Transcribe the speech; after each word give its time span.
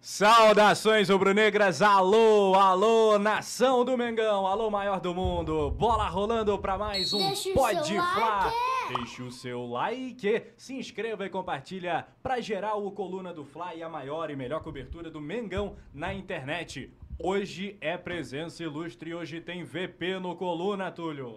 Saudações 0.00 1.08
rubro-negras, 1.08 1.82
alô, 1.82 2.54
alô, 2.54 3.18
nação 3.18 3.84
do 3.84 3.98
Mengão, 3.98 4.46
alô 4.46 4.70
maior 4.70 5.00
do 5.00 5.12
mundo, 5.12 5.72
bola 5.72 6.08
rolando 6.08 6.56
para 6.56 6.78
mais 6.78 7.12
um 7.12 7.18
Deixa 7.18 7.52
Pode 7.52 7.94
Flá. 7.94 8.44
like. 8.44 8.94
Deixa 8.96 9.22
o 9.24 9.32
seu 9.32 9.66
like, 9.66 10.44
se 10.56 10.74
inscreva 10.74 11.26
e 11.26 11.28
compartilha 11.28 12.06
para 12.22 12.40
gerar 12.40 12.76
o 12.76 12.92
Coluna 12.92 13.34
do 13.34 13.44
Fla 13.44 13.74
e 13.74 13.82
a 13.82 13.88
maior 13.88 14.30
e 14.30 14.36
melhor 14.36 14.62
cobertura 14.62 15.10
do 15.10 15.20
Mengão 15.20 15.74
na 15.92 16.14
internet. 16.14 16.92
Hoje 17.18 17.76
é 17.80 17.98
presença 17.98 18.62
ilustre, 18.62 19.12
hoje 19.12 19.40
tem 19.40 19.64
VP 19.64 20.20
no 20.20 20.36
Coluna, 20.36 20.92
Túlio. 20.92 21.36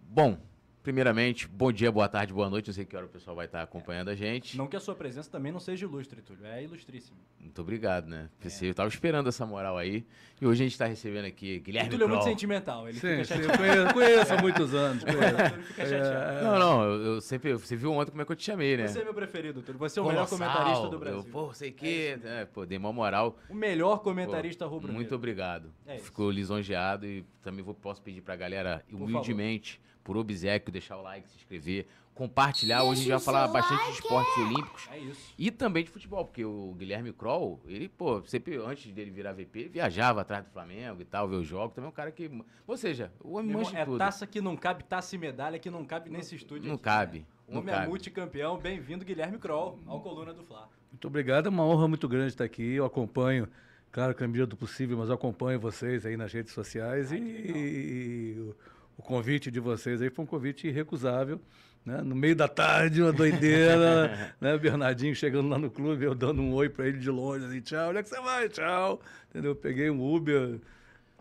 Bom, 0.00 0.38
primeiramente, 0.84 1.48
bom 1.48 1.72
dia, 1.72 1.90
boa 1.90 2.06
tarde, 2.06 2.32
boa 2.32 2.50
noite. 2.50 2.66
Não 2.68 2.74
sei 2.74 2.84
que 2.84 2.94
hora 2.94 3.06
o 3.06 3.08
pessoal 3.08 3.34
vai 3.34 3.46
estar 3.46 3.62
acompanhando 3.62 4.10
a 4.10 4.14
gente. 4.14 4.56
Não 4.56 4.66
que 4.66 4.76
a 4.76 4.80
sua 4.80 4.94
presença 4.94 5.30
também 5.30 5.50
não 5.50 5.58
seja 5.58 5.86
ilustre, 5.86 6.20
Túlio, 6.20 6.44
é 6.44 6.62
ilustríssimo. 6.62 7.16
Muito 7.40 7.60
obrigado, 7.62 8.06
né? 8.06 8.28
Pensei, 8.38 8.68
Eu 8.68 8.74
tava 8.74 8.88
esperando 8.90 9.26
essa 9.28 9.46
moral 9.46 9.78
aí. 9.78 10.04
E 10.40 10.46
hoje 10.46 10.62
a 10.62 10.66
gente 10.68 10.76
tá 10.76 10.84
recebendo 10.84 11.24
aqui 11.24 11.56
O 11.56 11.62
Guilherme 11.62 11.88
Túlio 11.88 12.04
é 12.04 12.08
muito 12.08 12.20
Kroll. 12.20 12.30
sentimental, 12.30 12.86
ele 12.86 12.98
Sim, 12.98 13.24
fica 13.24 13.24
sim, 13.24 13.42
eu 13.42 13.56
conheço, 13.56 13.94
conheço 13.94 14.34
há 14.34 14.42
muitos 14.42 14.74
anos. 14.74 15.04
conheço. 15.04 15.24
O. 15.24 16.44
Não, 16.44 16.58
não, 16.58 16.84
eu, 16.84 17.02
eu 17.14 17.20
sempre. 17.22 17.54
Você 17.54 17.74
viu 17.76 17.90
ontem 17.92 18.10
como 18.10 18.20
é 18.20 18.24
que 18.26 18.32
eu 18.32 18.36
te 18.36 18.44
chamei, 18.44 18.76
né? 18.76 18.86
Você 18.86 19.00
é 19.00 19.04
meu 19.04 19.14
preferido, 19.14 19.62
Túlio. 19.62 19.78
Você 19.78 19.98
é 19.98 20.02
o 20.02 20.06
melhor 20.06 20.28
Colossal, 20.28 20.48
comentarista 20.52 20.88
do 20.90 20.98
Brasil. 20.98 21.18
Eu, 21.20 21.24
pô, 21.24 21.54
sei 21.54 21.72
que. 21.72 22.18
É, 22.22 22.44
pô, 22.44 22.66
dei 22.66 22.76
uma 22.76 22.92
moral. 22.92 23.38
O 23.48 23.54
melhor 23.54 24.02
comentarista 24.02 24.66
rubro 24.66 24.92
Muito 24.92 25.14
obrigado. 25.14 25.72
É. 25.86 25.96
Ficou 25.96 26.30
lisonjeado 26.30 27.06
e 27.06 27.24
também 27.42 27.64
vou, 27.64 27.74
posso 27.74 28.02
pedir 28.02 28.20
pra 28.20 28.36
galera, 28.36 28.84
Por 28.90 29.00
humildemente, 29.00 29.80
por 30.04 30.16
obsequio, 30.18 30.70
deixar 30.70 30.98
o 30.98 31.02
like, 31.02 31.28
se 31.28 31.36
inscrever, 31.38 31.86
compartilhar. 32.14 32.84
Hoje 32.84 32.92
a 32.92 33.04
gente 33.04 33.10
vai 33.10 33.20
falar 33.20 33.48
bastante 33.48 33.84
de 33.86 33.90
esportes 33.92 34.36
olímpicos. 34.36 34.88
É 34.92 34.98
isso. 34.98 35.34
E 35.36 35.50
também 35.50 35.82
de 35.82 35.90
futebol, 35.90 36.24
porque 36.24 36.44
o 36.44 36.74
Guilherme 36.78 37.12
Kroll, 37.12 37.60
ele, 37.66 37.88
pô, 37.88 38.22
sempre 38.26 38.56
antes 38.56 38.92
dele 38.92 39.10
virar 39.10 39.32
VP, 39.32 39.68
viajava 39.68 40.20
atrás 40.20 40.44
do 40.44 40.50
Flamengo 40.50 41.00
e 41.00 41.04
tal, 41.04 41.26
ver 41.26 41.36
os 41.36 41.46
jogos. 41.46 41.74
Também 41.74 41.88
é 41.88 41.90
um 41.90 41.94
cara 41.94 42.12
que. 42.12 42.30
Ou 42.66 42.76
seja, 42.76 43.10
o 43.20 43.36
homem 43.36 43.56
manja 43.56 43.78
é 43.78 43.84
tudo. 43.84 43.98
taça 43.98 44.26
que 44.26 44.40
não 44.40 44.56
cabe, 44.56 44.84
taça 44.84 45.14
e 45.16 45.18
medalha 45.18 45.58
que 45.58 45.70
não 45.70 45.84
cabe 45.84 46.10
nesse 46.10 46.36
estúdio 46.36 46.68
não 46.68 46.74
aqui, 46.74 46.84
cabe, 46.84 47.18
né? 47.20 47.24
O 47.48 47.58
homem 47.58 47.74
é 47.74 47.86
multicampeão. 47.86 48.58
Bem-vindo, 48.58 49.04
Guilherme 49.04 49.38
Kroll, 49.38 49.80
ao 49.86 50.00
Coluna 50.00 50.32
do 50.32 50.44
Fla. 50.44 50.68
Muito 50.92 51.08
obrigado, 51.08 51.46
é 51.46 51.48
uma 51.48 51.64
honra 51.64 51.88
muito 51.88 52.06
grande 52.06 52.28
estar 52.28 52.44
aqui. 52.44 52.74
Eu 52.74 52.84
acompanho, 52.84 53.48
claro 53.90 54.14
que 54.14 54.20
na 54.20 54.28
medida 54.28 54.46
do 54.46 54.56
possível, 54.56 54.96
mas 54.96 55.08
eu 55.08 55.14
acompanho 55.14 55.58
vocês 55.58 56.06
aí 56.06 56.16
nas 56.16 56.32
redes 56.32 56.52
sociais 56.52 57.10
e, 57.10 57.16
e 57.16 58.54
o, 58.96 59.02
convite 59.02 59.50
de 59.50 59.60
vocês 59.60 60.00
aí 60.02 60.10
foi 60.10 60.24
um 60.24 60.26
convite 60.28 60.66
irrecusável. 60.68 61.40
Né? 61.84 62.00
No 62.00 62.14
meio 62.14 62.34
da 62.34 62.48
tarde, 62.48 63.02
uma 63.02 63.12
doideira, 63.12 64.34
né? 64.40 64.56
Bernardinho 64.56 65.14
chegando 65.14 65.48
lá 65.48 65.58
no 65.58 65.70
clube, 65.70 66.04
eu 66.04 66.14
dando 66.14 66.40
um 66.40 66.52
oi 66.54 66.68
para 66.68 66.86
ele 66.88 66.98
de 66.98 67.10
longe, 67.10 67.44
assim, 67.44 67.60
tchau, 67.60 67.90
onde 67.90 67.98
é 67.98 68.02
que 68.02 68.08
você 68.08 68.20
vai? 68.20 68.48
Tchau. 68.48 69.00
Entendeu? 69.30 69.54
Peguei 69.54 69.90
um 69.90 70.02
Uber. 70.14 70.58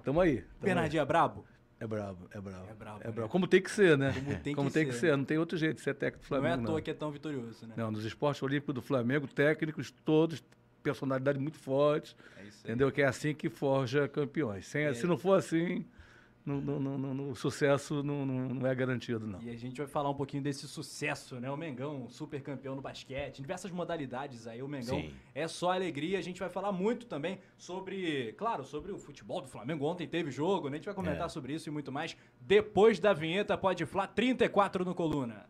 Tamo 0.03 0.21
aí. 0.21 0.37
tamo 0.37 0.41
aí. 0.41 0.43
Bernardinho 0.61 1.01
é 1.01 1.05
brabo? 1.05 1.45
É 1.79 1.85
brabo, 1.87 2.29
é 2.31 2.39
bravo. 2.39 2.65
É 2.69 2.73
brabo, 2.73 2.99
É 3.03 3.07
né? 3.07 3.11
bravo. 3.11 3.29
Como 3.29 3.45
tem 3.45 3.61
que 3.61 3.69
ser, 3.69 3.97
né? 3.97 4.13
Como 4.55 4.71
tem 4.71 4.85
que 4.85 4.93
ser. 4.93 4.99
ser. 5.09 5.17
Não 5.17 5.25
tem 5.25 5.37
outro 5.37 5.57
jeito 5.57 5.75
de 5.77 5.81
ser 5.81 5.93
técnico 5.95 6.25
do 6.25 6.29
Não 6.31 6.37
é 6.37 6.41
Flamengo. 6.49 6.63
à 6.63 6.71
toa 6.71 6.81
que 6.81 6.91
é 6.91 6.93
tão 6.93 7.11
vitorioso, 7.11 7.67
né? 7.67 7.73
Não, 7.75 7.91
nos 7.91 8.05
esportes 8.05 8.41
olímpicos 8.41 8.73
do 8.73 8.81
Flamengo, 8.81 9.27
técnicos 9.27 9.91
todos, 10.05 10.41
personalidade 10.81 11.39
muito 11.39 11.57
forte, 11.57 12.15
É 12.39 12.43
isso 12.43 12.59
aí. 12.63 12.71
entendeu? 12.71 12.89
Que 12.89 13.01
é 13.01 13.05
assim 13.05 13.33
que 13.33 13.49
forja 13.49 14.07
campeões. 14.07 14.65
Sem, 14.65 14.83
É. 14.85 14.93
Se 14.93 15.05
não 15.05 15.17
for 15.17 15.37
assim, 15.37 15.83
no, 16.45 16.59
no- 16.59 16.79
no- 16.79 16.97
no- 16.97 17.13
no- 17.13 17.29
o 17.31 17.35
sucesso 17.35 18.03
não, 18.03 18.25
não- 18.25 18.49
não 18.55 18.67
é 18.67 18.75
garantido, 18.75 19.25
não. 19.25 19.41
E 19.41 19.49
a 19.49 19.55
gente 19.55 19.77
vai 19.77 19.87
falar 19.87 20.09
um 20.09 20.13
pouquinho 20.13 20.43
desse 20.43 20.67
sucesso, 20.67 21.39
né? 21.39 21.49
O 21.49 21.55
Mengão, 21.57 22.09
super 22.09 22.41
campeão 22.41 22.75
no 22.75 22.81
basquete, 22.81 23.39
em 23.39 23.41
diversas 23.41 23.71
modalidades 23.71 24.45
aí. 24.45 24.61
O 24.61 24.67
Mengão 24.67 24.99
Sim. 24.99 25.13
é 25.33 25.47
só 25.47 25.71
alegria. 25.71 26.19
A 26.19 26.21
gente 26.21 26.39
vai 26.39 26.49
falar 26.49 26.71
muito 26.71 27.05
também 27.05 27.39
sobre, 27.57 28.33
claro, 28.33 28.63
sobre 28.63 28.91
o 28.91 28.97
futebol 28.97 29.41
do 29.41 29.47
Flamengo. 29.47 29.85
Ontem 29.85 30.07
teve 30.07 30.31
jogo, 30.31 30.69
né? 30.69 30.75
A 30.75 30.77
gente 30.77 30.85
vai 30.85 30.95
comentar 30.95 31.25
É. 31.27 31.29
sobre 31.29 31.53
isso 31.53 31.69
e 31.69 31.71
muito 31.71 31.91
mais 31.91 32.15
depois 32.41 32.99
da 32.99 33.13
vinheta. 33.13 33.57
Pode 33.57 33.85
Fla 33.85 34.05
34 34.07 34.83
no 34.83 34.93
Coluna. 34.93 35.45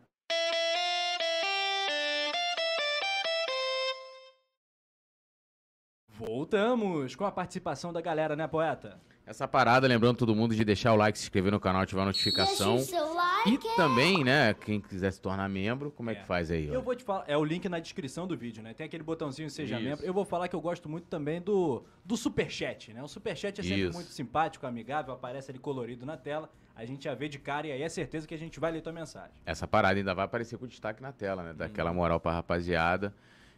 Voltamos 6.08 7.14
com 7.16 7.24
a 7.24 7.32
participação 7.32 7.92
da 7.92 8.00
galera, 8.00 8.36
né, 8.36 8.46
poeta? 8.46 9.00
Essa 9.26 9.48
parada, 9.48 9.86
lembrando 9.86 10.18
todo 10.18 10.34
mundo 10.34 10.54
de 10.54 10.62
deixar 10.66 10.92
o 10.92 10.96
like, 10.96 11.16
se 11.18 11.24
inscrever 11.24 11.50
no 11.50 11.58
canal, 11.58 11.80
ativar 11.80 12.06
a 12.06 12.10
Deixa 12.10 12.28
notificação. 12.28 12.76
o 12.76 12.80
seu 12.80 13.06
E 13.46 13.52
like. 13.56 13.76
também, 13.76 14.22
né, 14.22 14.52
quem 14.52 14.78
quiser 14.82 15.10
se 15.12 15.20
tornar 15.20 15.48
membro, 15.48 15.90
como 15.90 16.10
é, 16.10 16.12
É. 16.12 16.16
que 16.16 16.26
faz 16.26 16.50
aí? 16.50 16.68
ó? 16.70 16.74
Eu 16.74 16.82
vou 16.82 16.94
te 16.94 17.02
falar, 17.02 17.24
é 17.26 17.34
o 17.34 17.42
link 17.42 17.66
na 17.66 17.78
descrição 17.78 18.26
do 18.26 18.36
vídeo, 18.36 18.62
né? 18.62 18.74
Tem 18.74 18.84
aquele 18.84 19.02
botãozinho 19.02 19.48
Seja 19.48 19.76
Isso. 19.76 19.84
Membro. 19.88 20.04
Eu 20.04 20.12
vou 20.12 20.26
falar 20.26 20.46
que 20.48 20.54
eu 20.54 20.60
gosto 20.60 20.90
muito 20.90 21.06
também 21.06 21.40
do, 21.40 21.82
do 22.04 22.18
Superchat, 22.18 22.92
né? 22.92 23.02
O 23.02 23.08
Superchat 23.08 23.60
é 23.60 23.64
sempre 23.64 23.80
Isso. 23.84 23.94
muito 23.94 24.10
simpático, 24.10 24.66
amigável, 24.66 25.14
aparece 25.14 25.50
ali 25.50 25.58
colorido 25.58 26.04
na 26.04 26.18
tela. 26.18 26.50
A 26.76 26.84
gente 26.84 27.04
já 27.04 27.14
vê 27.14 27.26
de 27.28 27.38
cara 27.38 27.66
e 27.66 27.72
aí 27.72 27.82
é 27.82 27.88
certeza 27.88 28.26
que 28.28 28.34
a 28.34 28.38
gente 28.38 28.60
vai 28.60 28.72
ler 28.72 28.82
tua 28.82 28.92
mensagem. 28.92 29.30
Essa 29.46 29.66
parada 29.66 29.98
ainda 29.98 30.12
vai 30.14 30.26
aparecer 30.26 30.58
com 30.58 30.66
destaque 30.66 31.00
na 31.02 31.12
tela, 31.12 31.42
né? 31.42 31.52
Daquela 31.54 31.90
Uhum. 31.90 31.96
moral 31.96 32.20
pra 32.20 32.32
rapaziada. 32.32 33.14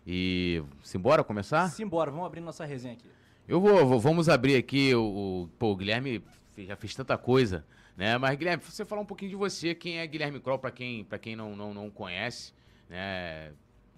E 0.06 0.62
simbora 0.84 1.24
começar? 1.24 1.68
Simbora, 1.70 2.10
vamos 2.12 2.26
abrir 2.26 2.40
nossa 2.40 2.64
resenha 2.64 2.94
aqui. 2.94 3.08
Eu 3.48 3.60
vou, 3.60 3.86
vou- 3.86 4.00
vamos 4.00 4.28
abrir 4.28 4.56
aqui 4.56 4.94
o, 4.94 5.02
o- 5.44 5.48
pô, 5.58 5.72
o 5.72 5.76
Guilherme 5.76 6.22
já 6.58 6.74
fez 6.76 6.94
tanta 6.94 7.16
coisa, 7.16 7.64
né? 7.96 8.18
Mas 8.18 8.36
Guilherme, 8.36 8.62
você 8.62 8.84
falar 8.84 9.02
um 9.02 9.06
pouquinho 9.06 9.30
de 9.30 9.36
você, 9.36 9.74
quem 9.74 9.98
é 9.98 10.06
Guilherme 10.06 10.40
Kroll 10.40 10.58
para 10.58 10.70
quem, 10.70 11.04
para 11.04 11.18
quem 11.18 11.36
não, 11.36 11.54
não, 11.54 11.72
não 11.72 11.90
conhece, 11.90 12.52
né? 12.88 13.52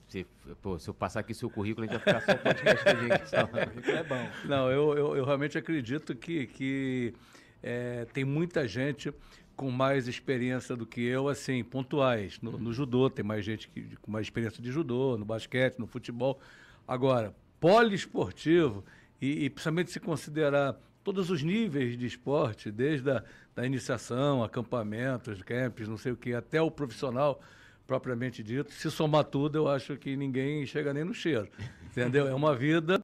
Se, 0.08 0.26
pô, 0.62 0.78
se 0.78 0.88
eu 0.88 0.94
passar 0.94 1.20
aqui 1.20 1.34
seu 1.34 1.50
currículo, 1.50 1.86
a 1.86 1.92
gente 1.92 2.02
vai 2.02 2.14
ficar 2.20 2.32
só 2.32 2.38
podcast 2.42 2.84
todinho 2.84 3.12
aqui, 3.14 3.28
só. 3.28 3.36
É 3.92 4.02
bom. 4.02 4.28
Não, 4.46 4.70
eu, 4.70 4.96
eu, 4.96 5.16
eu 5.16 5.24
realmente 5.24 5.56
acredito 5.58 6.14
que, 6.16 6.46
que 6.46 7.14
é, 7.62 8.06
tem 8.12 8.24
muita 8.24 8.66
gente 8.66 9.12
com 9.54 9.70
mais 9.70 10.08
experiência 10.08 10.74
do 10.74 10.86
que 10.86 11.02
eu, 11.02 11.28
assim, 11.28 11.62
pontuais. 11.62 12.38
No, 12.40 12.52
no 12.58 12.72
judô, 12.72 13.10
tem 13.10 13.22
mais 13.24 13.44
gente 13.44 13.68
que, 13.68 13.96
com 14.00 14.10
mais 14.10 14.24
experiência 14.26 14.62
de 14.62 14.70
judô, 14.72 15.18
no 15.18 15.26
basquete, 15.26 15.78
no 15.78 15.86
futebol. 15.86 16.40
Agora, 16.86 17.34
poliesportivo, 17.60 18.84
e, 19.20 19.44
e 19.44 19.50
principalmente 19.50 19.90
se 19.90 20.00
considerar 20.00 20.76
todos 21.02 21.30
os 21.30 21.42
níveis 21.42 21.96
de 21.96 22.06
esporte, 22.06 22.70
desde 22.70 23.10
a 23.10 23.24
da 23.58 23.66
iniciação, 23.66 24.44
acampamentos, 24.44 25.42
camps, 25.42 25.88
não 25.88 25.96
sei 25.96 26.12
o 26.12 26.16
que, 26.16 26.32
até 26.32 26.62
o 26.62 26.70
profissional 26.70 27.40
propriamente 27.88 28.40
dito. 28.40 28.72
Se 28.72 28.88
somar 28.88 29.24
tudo, 29.24 29.58
eu 29.58 29.66
acho 29.66 29.96
que 29.96 30.16
ninguém 30.16 30.64
chega 30.64 30.94
nem 30.94 31.02
no 31.02 31.12
cheiro. 31.12 31.48
Entendeu? 31.90 32.28
É 32.28 32.34
uma 32.34 32.54
vida. 32.54 33.00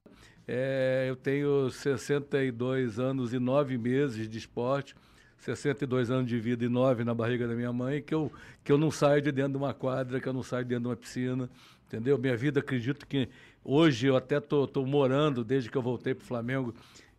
é, 0.47 1.07
eu 1.09 1.15
tenho 1.17 1.69
62 1.69 2.99
anos 2.99 3.33
e 3.33 3.39
9 3.39 3.77
meses 3.77 4.29
de 4.29 4.37
esporte, 4.37 4.95
62 5.39 6.09
anos 6.09 6.29
de 6.29 6.39
vida 6.39 6.63
e 6.63 6.69
9 6.69 7.03
na 7.03 7.13
barriga 7.13 7.45
da 7.45 7.53
minha 7.53 7.73
mãe, 7.73 8.01
que 8.01 8.13
eu, 8.13 8.31
que 8.63 8.71
eu 8.71 8.77
não 8.77 8.89
saio 8.89 9.21
de 9.21 9.33
dentro 9.33 9.51
de 9.51 9.57
uma 9.57 9.73
quadra, 9.73 10.21
que 10.21 10.27
eu 10.29 10.33
não 10.33 10.41
saio 10.41 10.63
de 10.63 10.69
dentro 10.69 10.83
de 10.83 10.87
uma 10.87 10.95
piscina. 10.95 11.49
Entendeu? 11.85 12.17
Minha 12.17 12.37
vida, 12.37 12.61
acredito 12.61 13.05
que 13.05 13.27
hoje 13.65 14.07
eu 14.07 14.15
até 14.15 14.37
estou 14.37 14.85
morando, 14.85 15.43
desde 15.43 15.69
que 15.69 15.77
eu 15.77 15.81
voltei 15.81 16.13
para 16.13 16.23
o 16.23 16.25
Flamengo, 16.25 16.73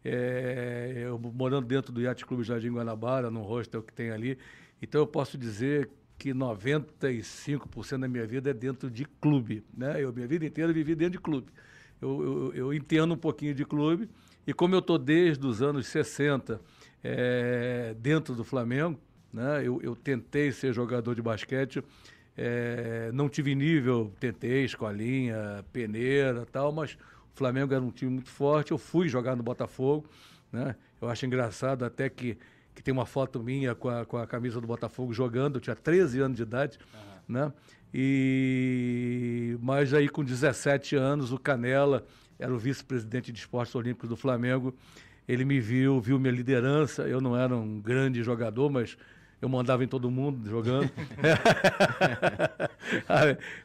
é, 0.04 1.02
eu 1.04 1.18
morando 1.18 1.66
dentro 1.66 1.92
do 1.92 2.00
Yacht 2.00 2.24
Clube 2.24 2.44
Jardim 2.44 2.70
Guanabara, 2.70 3.28
num 3.28 3.42
hostel 3.42 3.82
que 3.82 3.92
tem 3.92 4.10
ali. 4.10 4.38
Então 4.80 5.00
eu 5.00 5.06
posso 5.06 5.36
dizer 5.36 5.90
que 6.16 6.32
95% 6.32 7.98
da 7.98 8.08
minha 8.08 8.26
vida 8.26 8.50
é 8.50 8.54
dentro 8.54 8.90
de 8.90 9.04
clube. 9.04 9.64
Né? 9.76 10.02
Eu, 10.02 10.12
minha 10.12 10.26
vida 10.26 10.46
inteira 10.46 10.72
vivi 10.72 10.94
dentro 10.94 11.12
de 11.12 11.18
clube. 11.18 11.48
Eu, 12.00 12.22
eu, 12.22 12.54
eu 12.54 12.74
entendo 12.74 13.14
um 13.14 13.18
pouquinho 13.18 13.54
de 13.54 13.64
clube 13.64 14.08
e 14.46 14.52
como 14.52 14.74
eu 14.74 14.78
estou 14.78 14.98
desde 14.98 15.44
os 15.44 15.60
anos 15.60 15.86
60 15.88 16.60
é, 17.02 17.94
dentro 17.98 18.34
do 18.34 18.44
Flamengo, 18.44 18.98
né? 19.32 19.66
eu, 19.66 19.80
eu 19.82 19.96
tentei 19.96 20.52
ser 20.52 20.72
jogador 20.72 21.14
de 21.14 21.22
basquete, 21.22 21.82
é, 22.36 23.10
não 23.12 23.28
tive 23.28 23.54
nível, 23.54 24.12
tentei, 24.20 24.64
escolinha, 24.64 25.64
peneira 25.72 26.46
tal, 26.50 26.72
mas 26.72 26.92
o 26.92 27.36
Flamengo 27.36 27.72
era 27.72 27.82
um 27.82 27.90
time 27.90 28.10
muito 28.10 28.30
forte, 28.30 28.72
eu 28.72 28.78
fui 28.78 29.08
jogar 29.08 29.34
no 29.36 29.42
Botafogo, 29.42 30.06
né? 30.52 30.76
Eu 31.00 31.08
acho 31.08 31.24
engraçado 31.26 31.84
até 31.84 32.08
que, 32.08 32.38
que 32.74 32.82
tem 32.82 32.92
uma 32.92 33.06
foto 33.06 33.42
minha 33.42 33.74
com 33.74 33.88
a, 33.88 34.04
com 34.04 34.16
a 34.16 34.26
camisa 34.26 34.60
do 34.60 34.66
Botafogo 34.66 35.12
jogando, 35.12 35.56
eu 35.56 35.60
tinha 35.60 35.76
13 35.76 36.20
anos 36.20 36.36
de 36.36 36.42
idade, 36.42 36.78
né? 37.28 37.52
E 37.92 39.56
mas 39.60 39.94
aí 39.94 40.08
com 40.08 40.22
17 40.22 40.96
anos 40.96 41.32
o 41.32 41.38
Canela 41.38 42.04
era 42.38 42.52
o 42.52 42.58
vice-presidente 42.58 43.32
de 43.32 43.38
esportes 43.38 43.74
olímpicos 43.74 44.08
do 44.08 44.16
Flamengo. 44.16 44.74
Ele 45.26 45.44
me 45.44 45.58
viu, 45.60 46.00
viu 46.00 46.18
minha 46.18 46.32
liderança. 46.32 47.02
Eu 47.08 47.20
não 47.20 47.36
era 47.36 47.56
um 47.56 47.80
grande 47.80 48.22
jogador, 48.22 48.70
mas 48.70 48.96
eu 49.40 49.48
mandava 49.48 49.84
em 49.84 49.88
todo 49.88 50.10
mundo 50.10 50.48
jogando. 50.48 50.90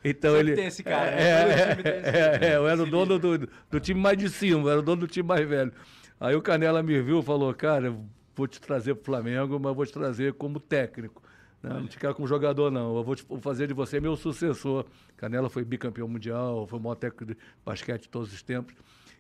então 0.04 0.32
Sempre 0.36 0.52
ele 0.52 0.56
tem 0.56 0.66
esse 0.68 0.84
cara, 0.84 1.12
né? 1.12 1.22
É, 1.22 1.42
é, 1.42 1.76
cara. 1.76 2.46
é, 2.46 2.56
eu 2.56 2.68
era 2.68 2.84
o 2.84 2.86
dono 2.86 3.18
do, 3.20 3.48
do 3.70 3.80
time 3.80 4.00
mais 4.00 4.18
de 4.18 4.30
cima, 4.30 4.62
eu 4.62 4.70
era 4.70 4.80
o 4.80 4.84
dono 4.84 5.02
do 5.02 5.08
time 5.08 5.28
mais 5.28 5.48
velho. 5.48 5.72
Aí 6.20 6.36
o 6.36 6.42
Canela 6.42 6.84
me 6.84 7.02
viu 7.02 7.20
e 7.20 7.24
falou, 7.24 7.54
cara, 7.54 7.96
vou 8.36 8.48
te 8.48 8.60
trazer 8.62 8.96
pro 8.96 9.06
Flamengo, 9.06 9.60
mas 9.60 9.76
vou 9.76 9.86
te 9.86 9.94
trazer 9.94 10.34
como 10.34 10.60
técnico. 10.60 11.22
né? 11.64 11.72
Não 11.74 11.88
te 11.88 11.98
quero 11.98 12.14
como 12.14 12.28
jogador, 12.28 12.70
não. 12.70 12.96
Eu 12.98 13.04
vou 13.04 13.16
te- 13.16 13.26
vou 13.28 13.40
fazer 13.40 13.68
de 13.68 13.74
você 13.74 14.00
meu 14.00 14.16
sucessor. 14.16 14.86
Canela 15.18 15.50
foi 15.50 15.64
bicampeão 15.64 16.08
mundial, 16.08 16.68
foi 16.68 16.80
o 16.80 16.82
maior 16.82 16.96
técnico 16.96 17.34
de 17.34 17.38
basquete 17.66 18.04
de 18.04 18.10
todos 18.10 18.32
os 18.34 18.44
tempos. 18.44 18.76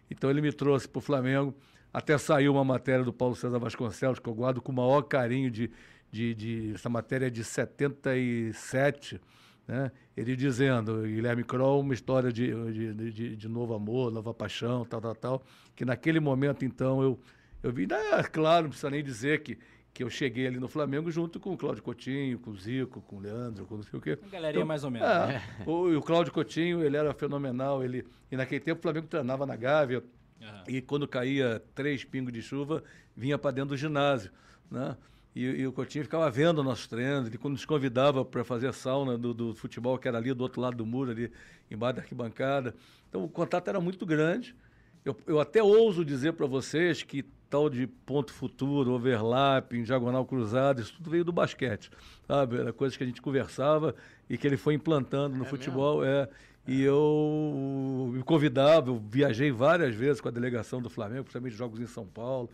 Então 0.09 0.29
ele 0.29 0.41
me 0.41 0.51
trouxe 0.51 0.87
para 0.87 0.99
o 0.99 1.01
Flamengo. 1.01 1.55
Até 1.93 2.17
saiu 2.17 2.53
uma 2.53 2.63
matéria 2.63 3.03
do 3.03 3.11
Paulo 3.11 3.35
César 3.35 3.59
Vasconcelos, 3.59 4.19
que 4.19 4.29
eu 4.29 4.33
guardo 4.33 4.61
com 4.61 4.71
o 4.71 4.75
maior 4.75 5.01
carinho 5.01 5.49
de, 5.51 5.69
de, 6.11 6.35
de 6.35 6.71
essa 6.75 6.89
matéria 6.89 7.27
é 7.27 7.29
de 7.29 7.43
77, 7.43 9.19
né? 9.67 9.91
Ele 10.15 10.35
dizendo, 10.35 11.03
Guilherme 11.03 11.43
Kroll, 11.43 11.79
uma 11.79 11.93
história 11.93 12.31
de, 12.31 12.53
de, 12.73 13.11
de, 13.11 13.35
de, 13.35 13.47
novo 13.47 13.73
amor, 13.73 14.11
nova 14.11 14.33
paixão, 14.33 14.85
tal, 14.85 14.99
tal, 14.99 15.15
tal, 15.15 15.43
que 15.75 15.85
naquele 15.85 16.19
momento, 16.19 16.65
então, 16.65 17.01
eu, 17.01 17.19
eu 17.63 17.71
vi, 17.71 17.87
ah, 18.11 18.23
claro, 18.23 18.63
não 18.63 18.69
precisa 18.69 18.89
nem 18.89 19.01
dizer 19.01 19.41
que, 19.41 19.57
que 19.93 20.03
eu 20.03 20.09
cheguei 20.09 20.47
ali 20.47 20.59
no 20.59 20.67
Flamengo 20.67 21.09
junto 21.09 21.39
com 21.39 21.53
o 21.53 21.57
Cláudio 21.57 21.81
Coutinho, 21.81 22.37
com 22.39 22.51
o 22.51 22.57
Zico, 22.57 23.01
com 23.01 23.15
o 23.15 23.19
Leandro, 23.21 23.65
com 23.65 23.75
não 23.75 23.83
sei 23.83 23.97
o 23.97 24.01
quê. 24.01 24.19
Uma 24.21 24.29
galerinha 24.29 24.59
então, 24.59 24.67
mais 24.67 24.83
ou 24.83 24.91
menos. 24.91 25.07
É, 25.07 25.27
né? 25.27 25.41
o, 25.65 25.95
o 25.95 26.01
Cláudio 26.01 26.33
Coutinho, 26.33 26.83
ele 26.83 26.97
era 26.97 27.13
fenomenal, 27.13 27.81
ele, 27.81 28.05
e 28.29 28.35
naquele 28.35 28.59
tempo 28.59 28.79
o 28.79 28.81
Flamengo 28.81 29.07
treinava 29.07 29.45
na 29.45 29.55
Gávea, 29.55 30.03
Uhum. 30.41 30.63
E 30.67 30.81
quando 30.81 31.07
caía 31.07 31.61
três 31.75 32.03
pingos 32.03 32.33
de 32.33 32.41
chuva, 32.41 32.83
vinha 33.15 33.37
para 33.37 33.51
dentro 33.51 33.69
do 33.69 33.77
ginásio, 33.77 34.31
né? 34.69 34.97
E, 35.35 35.45
e, 35.45 35.67
o 35.67 35.71
Coutinho 35.71 36.03
ficava 36.03 36.29
vendo 36.29 36.61
nossos 36.61 36.87
treinos, 36.87 37.27
ele 37.27 37.37
quando 37.37 37.53
nos 37.53 37.65
convidava 37.65 38.25
para 38.25 38.43
fazer 38.43 38.73
sauna 38.73 39.17
do, 39.17 39.33
do, 39.33 39.55
futebol, 39.55 39.97
que 39.97 40.07
era 40.07 40.17
ali 40.17 40.33
do 40.33 40.41
outro 40.41 40.59
lado 40.59 40.75
do 40.75 40.85
muro, 40.85 41.11
ali 41.11 41.31
embaixo 41.69 41.95
da 41.95 42.01
arquibancada. 42.01 42.75
Então 43.07 43.23
o 43.23 43.29
contato 43.29 43.67
era 43.69 43.79
muito 43.79 44.05
grande. 44.05 44.53
Eu, 45.05 45.17
eu 45.25 45.39
até 45.39 45.63
ouso 45.63 46.03
dizer 46.03 46.33
para 46.33 46.45
vocês 46.45 47.01
que 47.01 47.23
tal 47.49 47.69
de 47.69 47.85
ponto 47.85 48.31
futuro, 48.31 48.91
overlap, 48.91 49.71
diagonal 49.83 50.25
cruzado, 50.25 50.81
isso 50.81 50.93
tudo 50.95 51.09
veio 51.09 51.25
do 51.25 51.33
basquete, 51.33 51.91
sabe? 52.25 52.57
Era 52.57 52.71
coisa 52.71 52.97
que 52.97 53.03
a 53.03 53.07
gente 53.07 53.21
conversava 53.21 53.93
e 54.29 54.37
que 54.37 54.47
ele 54.47 54.55
foi 54.55 54.73
implantando 54.73 55.35
no 55.35 55.43
é 55.43 55.47
futebol. 55.47 56.01
Mesmo? 56.01 56.13
É, 56.13 56.29
e 56.67 56.81
eu 56.81 58.11
me 58.13 58.23
convidava, 58.23 58.89
eu 58.89 58.97
viajei 58.97 59.51
várias 59.51 59.95
vezes 59.95 60.21
com 60.21 60.27
a 60.27 60.31
delegação 60.31 60.81
do 60.81 60.89
Flamengo, 60.89 61.23
principalmente 61.23 61.55
jogos 61.55 61.79
em 61.79 61.87
São 61.87 62.05
Paulo, 62.05 62.49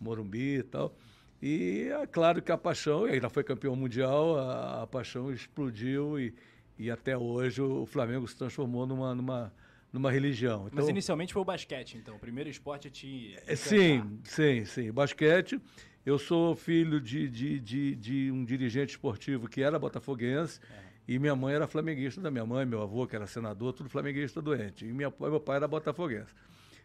Morumbi 0.00 0.58
e 0.58 0.62
tal. 0.62 0.94
E 1.42 1.88
é 1.90 2.06
claro 2.06 2.42
que 2.42 2.52
a 2.52 2.58
paixão, 2.58 3.08
e 3.08 3.12
ainda 3.12 3.30
foi 3.30 3.42
campeão 3.42 3.74
mundial, 3.74 4.38
a, 4.38 4.82
a 4.82 4.86
paixão 4.86 5.32
explodiu 5.32 6.18
e, 6.18 6.34
e 6.78 6.90
até 6.90 7.16
hoje 7.16 7.62
o 7.62 7.86
Flamengo 7.86 8.28
se 8.28 8.36
transformou 8.36 8.86
numa, 8.86 9.14
numa, 9.14 9.52
numa 9.92 10.10
religião. 10.10 10.66
Então, 10.66 10.80
Mas 10.80 10.88
inicialmente 10.88 11.32
foi 11.32 11.42
o 11.42 11.44
basquete, 11.44 11.96
então, 11.96 12.16
o 12.16 12.18
primeiro 12.18 12.50
esporte 12.50 12.88
a 12.88 12.90
te... 12.90 13.36
É, 13.46 13.56
sim, 13.56 14.20
sim, 14.24 14.64
sim. 14.64 14.92
Basquete. 14.92 15.60
Eu 16.04 16.18
sou 16.18 16.54
filho 16.54 17.00
de, 17.00 17.28
de, 17.28 17.60
de, 17.60 17.94
de 17.94 18.30
um 18.32 18.44
dirigente 18.44 18.90
esportivo 18.90 19.48
que 19.48 19.62
era 19.62 19.78
botafoguense. 19.78 20.58
É 20.86 20.90
e 21.10 21.18
minha 21.18 21.34
mãe 21.34 21.54
era 21.54 21.66
flamenguista 21.66 22.20
da 22.20 22.30
minha 22.30 22.46
mãe, 22.46 22.64
meu 22.64 22.82
avô, 22.82 23.04
que 23.04 23.16
era 23.16 23.26
senador, 23.26 23.72
tudo 23.72 23.88
flamenguista 23.90 24.40
doente. 24.40 24.84
E 24.84 24.92
minha, 24.92 25.12
meu 25.18 25.40
pai 25.40 25.56
era 25.56 25.66
botafoguense. 25.66 26.32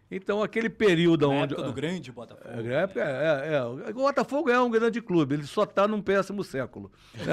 Então, 0.09 0.43
aquele 0.43 0.69
período 0.69 1.27
Na 1.27 1.33
onde. 1.33 1.53
Época 1.53 1.67
do 1.67 1.73
grande 1.73 2.11
Botafogo. 2.11 2.47
É, 2.47 2.73
época, 2.83 3.01
é, 3.01 3.55
é, 3.55 3.63
O 3.63 3.93
Botafogo 3.93 4.49
é 4.51 4.61
um 4.61 4.69
grande 4.69 5.01
clube, 5.01 5.33
ele 5.33 5.47
só 5.47 5.63
está 5.63 5.87
num 5.87 6.01
péssimo 6.01 6.43
século. 6.43 6.91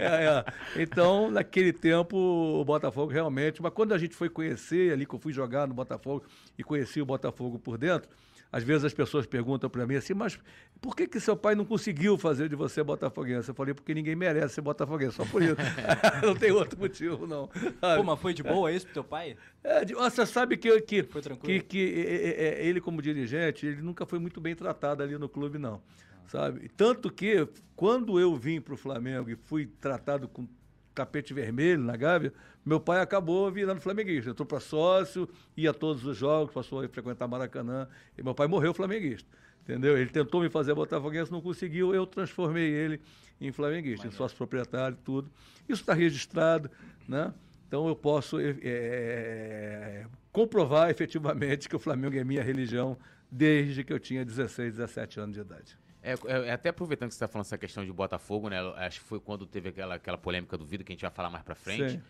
é, 0.00 0.44
então, 0.82 1.30
naquele 1.30 1.72
tempo, 1.72 2.16
o 2.16 2.64
Botafogo 2.64 3.12
realmente. 3.12 3.62
Mas 3.62 3.72
quando 3.72 3.92
a 3.92 3.98
gente 3.98 4.16
foi 4.16 4.28
conhecer, 4.28 4.92
ali 4.92 5.06
que 5.06 5.14
eu 5.14 5.18
fui 5.20 5.32
jogar 5.32 5.68
no 5.68 5.74
Botafogo 5.74 6.24
e 6.58 6.64
conheci 6.64 7.00
o 7.00 7.06
Botafogo 7.06 7.56
por 7.58 7.78
dentro, 7.78 8.08
às 8.56 8.64
vezes 8.64 8.86
as 8.86 8.94
pessoas 8.94 9.26
perguntam 9.26 9.68
para 9.68 9.86
mim 9.86 9.96
assim, 9.96 10.14
mas 10.14 10.38
por 10.80 10.96
que, 10.96 11.06
que 11.06 11.20
seu 11.20 11.36
pai 11.36 11.54
não 11.54 11.66
conseguiu 11.66 12.16
fazer 12.16 12.48
de 12.48 12.56
você 12.56 12.82
botafoguense? 12.82 13.50
Eu 13.50 13.54
falei, 13.54 13.74
porque 13.74 13.92
ninguém 13.92 14.16
merece 14.16 14.54
ser 14.54 14.62
botafoguense, 14.62 15.14
só 15.14 15.26
por 15.26 15.42
isso. 15.42 15.56
não 16.24 16.34
tem 16.34 16.52
outro 16.52 16.78
motivo, 16.78 17.26
não. 17.26 17.48
Pô, 17.48 18.02
mas 18.02 18.18
foi 18.18 18.32
de 18.32 18.42
boa 18.42 18.72
isso 18.72 18.86
pro 18.86 18.94
teu 18.94 19.04
pai? 19.04 19.36
É, 19.62 19.84
você 19.84 20.24
sabe 20.24 20.56
que, 20.56 20.80
que, 20.80 21.02
que, 21.02 21.60
que 21.60 22.06
é, 22.08 22.44
é, 22.62 22.66
ele, 22.66 22.80
como 22.80 23.02
dirigente, 23.02 23.66
ele 23.66 23.82
nunca 23.82 24.06
foi 24.06 24.18
muito 24.18 24.40
bem 24.40 24.54
tratado 24.54 25.02
ali 25.02 25.18
no 25.18 25.28
clube, 25.28 25.58
não. 25.58 25.82
Sabe? 26.26 26.70
Tanto 26.74 27.12
que, 27.12 27.46
quando 27.74 28.18
eu 28.18 28.34
vim 28.36 28.58
para 28.58 28.72
o 28.72 28.76
Flamengo 28.78 29.28
e 29.28 29.36
fui 29.36 29.66
tratado 29.66 30.28
com 30.28 30.48
tapete 30.96 31.34
vermelho 31.34 31.82
na 31.82 31.96
Gávea, 31.96 32.32
meu 32.64 32.80
pai 32.80 33.00
acabou 33.00 33.50
virando 33.52 33.80
flamenguista. 33.80 34.30
Entrou 34.30 34.46
para 34.46 34.58
sócio, 34.58 35.28
ia 35.56 35.70
a 35.70 35.74
todos 35.74 36.04
os 36.04 36.16
jogos, 36.16 36.52
passou 36.52 36.80
a 36.80 36.88
frequentar 36.88 37.28
Maracanã. 37.28 37.86
E 38.16 38.22
meu 38.22 38.34
pai 38.34 38.48
morreu 38.48 38.72
flamenguista. 38.72 39.28
Entendeu? 39.62 39.98
Ele 39.98 40.10
tentou 40.10 40.40
me 40.40 40.48
fazer 40.48 40.74
botafoguense, 40.74 41.30
não 41.30 41.40
conseguiu, 41.40 41.94
eu 41.94 42.06
transformei 42.06 42.68
ele 42.68 43.00
em 43.40 43.52
flamenguista, 43.52 44.06
em 44.06 44.10
sócio 44.10 44.36
proprietário, 44.36 44.96
tudo. 45.04 45.30
Isso 45.68 45.82
está 45.82 45.92
registrado, 45.92 46.70
né? 47.06 47.34
Então 47.66 47.88
eu 47.88 47.96
posso 47.96 48.38
é, 48.38 48.56
é, 48.62 50.06
comprovar 50.32 50.88
efetivamente 50.88 51.68
que 51.68 51.74
o 51.74 51.80
Flamengo 51.80 52.16
é 52.16 52.22
minha 52.22 52.42
religião 52.42 52.96
desde 53.30 53.82
que 53.82 53.92
eu 53.92 53.98
tinha 53.98 54.24
16, 54.24 54.76
17 54.76 55.20
anos 55.20 55.34
de 55.34 55.40
idade. 55.40 55.76
É, 56.06 56.14
é, 56.48 56.52
até 56.52 56.68
aproveitando 56.68 57.08
que 57.08 57.14
você 57.14 57.24
está 57.24 57.26
falando 57.26 57.46
essa 57.46 57.58
questão 57.58 57.84
de 57.84 57.92
Botafogo, 57.92 58.48
né? 58.48 58.60
Acho 58.76 59.00
que 59.00 59.06
foi 59.06 59.18
quando 59.18 59.44
teve 59.44 59.70
aquela, 59.70 59.96
aquela 59.96 60.16
polêmica 60.16 60.56
do 60.56 60.64
vídeo 60.64 60.84
que 60.84 60.92
a 60.92 60.94
gente 60.94 61.02
vai 61.02 61.10
falar 61.10 61.30
mais 61.30 61.42
para 61.42 61.56
frente. 61.56 61.94
Sim. 61.94 62.02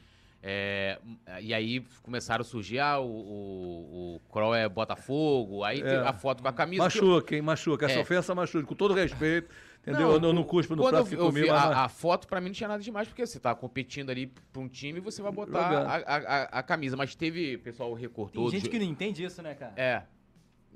É, 0.43 1.01
e 1.41 1.55
aí 1.55 1.83
começaram 2.03 2.43
a 2.43 2.45
surgir, 2.45 2.79
ah, 2.79 3.01
o, 3.01 3.07
o, 3.07 4.17
o 4.17 4.21
Kroll 4.31 4.55
é 4.55 4.69
Botafogo, 4.69 5.65
aí 5.65 5.81
é. 5.81 5.97
a 5.97 6.13
foto 6.13 6.43
com 6.43 6.49
a 6.49 6.53
camisa. 6.53 6.83
Machuca, 6.83 7.35
hein? 7.35 7.41
Machuca. 7.41 7.87
Essa 7.87 7.99
é. 7.99 8.03
ofensa 8.03 8.35
machuca, 8.35 8.67
com 8.67 8.75
todo 8.75 8.93
respeito. 8.93 9.49
Entendeu? 9.81 10.09
Não, 10.09 10.15
eu 10.15 10.21
não, 10.21 10.33
não 10.33 10.45
cuspo 10.45 10.75
no 10.75 10.83
prato 10.83 11.15
eu, 11.15 11.21
eu 11.21 11.31
vi 11.31 11.49
a, 11.49 11.85
a, 11.85 11.89
foto, 11.89 12.27
pra 12.27 12.41
mim, 12.41 12.49
não 12.49 12.55
tinha 12.55 12.69
nada 12.69 12.83
demais, 12.83 13.07
porque 13.07 13.25
você 13.25 13.39
tá 13.39 13.55
competindo 13.55 14.11
ali 14.11 14.27
pra 14.53 14.61
um 14.61 14.69
time 14.69 14.99
e 14.99 15.01
você 15.01 15.23
vai 15.23 15.31
botar 15.31 15.61
a, 15.61 15.97
a, 15.97 16.43
a, 16.59 16.63
camisa. 16.63 16.97
Mas 16.97 17.15
teve, 17.15 17.57
pessoal 17.59 17.95
recortou. 17.95 18.51
Tem 18.51 18.61
gente 18.61 18.69
que 18.69 18.79
não 18.81 18.87
entende 18.87 19.25
isso, 19.25 19.41
né, 19.41 19.55
cara? 19.55 19.73
É. 19.77 20.03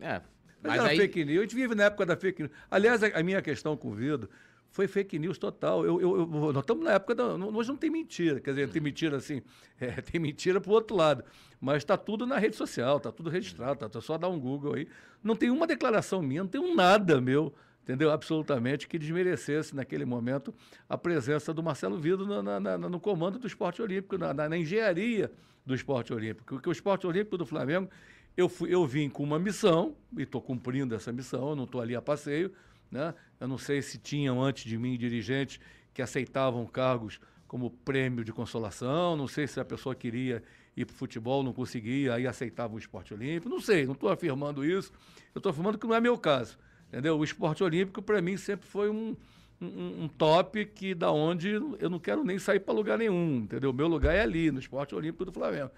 É. 0.00 0.23
Mas, 0.62 0.77
Mas 0.77 0.91
aí... 0.91 0.97
fake 0.97 1.25
news. 1.25 1.39
A 1.39 1.43
gente 1.43 1.55
vive 1.55 1.75
na 1.75 1.85
época 1.85 2.07
da 2.07 2.17
fake 2.17 2.43
news. 2.43 2.53
Aliás, 2.71 3.03
a, 3.03 3.23
minha 3.23 3.41
questão 3.41 3.77
com 3.77 3.89
o 3.89 3.95
Vido 3.95 4.29
foi 4.71 4.87
fake 4.87 5.19
news 5.19 5.39
total. 5.39 5.85
Eu, 5.85 6.01
eu, 6.01 6.17
eu, 6.21 6.53
nós 6.53 6.62
estamos 6.62 6.85
na 6.85 6.93
época 6.93 7.15
da. 7.15 7.37
Nós 7.37 7.69
não 7.69 7.77
tem 7.77 7.91
mentira. 7.91 8.41
Quer 8.41 8.51
dizer, 8.51 8.71
tem 8.71 8.81
mentira 8.81 9.17
assim, 9.17 9.43
é, 9.81 10.01
tem 10.01 10.21
mentira 10.21 10.61
para 10.61 10.71
o 10.71 10.75
outro 10.75 10.97
lado. 10.97 11.25
Mas 11.61 11.79
está 11.79 11.97
tudo 11.97 12.27
na 12.27 12.39
rede 12.39 12.57
social, 12.57 12.97
está 12.97 13.12
tudo 13.12 13.29
registrado, 13.29 13.89
tá, 13.89 14.01
só 14.01 14.17
dar 14.17 14.29
um 14.29 14.39
Google 14.39 14.75
aí. 14.75 14.89
Não 15.23 15.37
tem 15.37 15.51
uma 15.51 15.67
declaração 15.67 16.23
minha, 16.23 16.43
não 16.43 16.49
tem 16.49 16.61
um 16.61 16.75
nada 16.75 17.21
meu, 17.21 17.53
entendeu? 17.83 18.11
Absolutamente, 18.11 18.89
que 18.89 18.99
desmerecesse 18.99 19.75
naquele 19.75 20.05
momento 20.05 20.55
a 20.89 20.97
presença 20.97 21.53
do 21.53 21.62
Marcelo 21.62 21.99
Vido 21.99 22.27
no, 22.27 22.43
na, 22.43 22.61
na, 22.61 22.79
no 22.79 23.01
comando 23.01 23.39
do 23.39 23.47
esporte 23.47 23.83
olímpico, 23.83 24.17
na, 24.17 24.33
na, 24.33 24.57
engenharia 24.57 25.31
do 25.67 25.75
esporte 25.75 26.15
olímpico. 26.15 26.55
Porque 26.55 26.69
o 26.69 26.73
esporte 26.73 27.07
olímpico 27.07 27.37
do 27.37 27.45
Flamengo, 27.45 27.91
eu, 28.37 28.49
fui, 28.49 28.73
eu 28.73 28.87
vim 28.87 29.09
com 29.09 29.23
uma 29.23 29.38
missão, 29.38 29.95
e 30.16 30.23
estou 30.23 30.40
cumprindo 30.40 30.95
essa 30.95 31.12
missão, 31.12 31.50
eu 31.50 31.57
não 31.57 31.64
estou 31.64 31.81
ali 31.81 31.95
a 31.95 32.02
passeio 32.02 32.52
né? 32.90 33.14
Eu 33.38 33.47
não 33.47 33.57
sei 33.57 33.81
se 33.81 33.99
tinham 33.99 34.43
antes 34.43 34.64
de 34.64 34.76
mim 34.76 34.97
dirigentes 34.97 35.61
que 35.95 36.02
aceitavam 36.02 36.66
cargos 36.66 37.21
como 37.47 37.71
prêmio 37.71 38.25
de 38.25 38.33
consolação, 38.33 39.16
não 39.16 39.28
sei 39.28 39.47
se 39.47 39.59
a 39.61 39.64
pessoa 39.64 39.95
queria 39.95 40.43
ir 40.76 40.85
para 40.85 40.95
o 40.95 40.97
futebol, 40.97 41.43
não 41.43 41.52
conseguia, 41.52 42.14
aí 42.14 42.26
aceitava 42.26 42.75
o 42.75 42.78
esporte 42.78 43.12
olímpico, 43.12 43.49
não 43.49 43.61
sei, 43.61 43.87
não 43.87 43.93
estou 43.93 44.09
afirmando 44.09 44.64
isso, 44.64 44.93
eu 45.35 45.40
estou 45.40 45.50
afirmando 45.50 45.76
que 45.76 45.87
não 45.87 45.95
é 45.95 46.00
meu 46.00 46.16
caso, 46.16 46.57
entendeu? 46.88 47.19
O 47.19 47.25
esporte 47.25 47.62
olímpico, 47.64 48.00
para 48.00 48.23
mim, 48.23 48.37
sempre 48.37 48.69
foi 48.69 48.88
um, 48.88 49.16
um, 49.61 50.04
um, 50.04 50.09
top 50.09 50.64
que 50.64 50.95
da 50.95 51.11
onde 51.11 51.50
eu 51.50 51.90
não 51.90 51.99
quero 51.99 52.23
nem 52.23 52.38
sair 52.38 52.61
para 52.61 52.73
lugar 52.73 52.97
nenhum, 52.97 53.38
entendeu? 53.38 53.73
Meu 53.73 53.88
lugar 53.88 54.14
é 54.14 54.21
ali, 54.21 54.52
no 54.52 54.61
esporte 54.61 54.95
olímpico 54.95 55.25
do 55.25 55.33
Flamengo. 55.33 55.73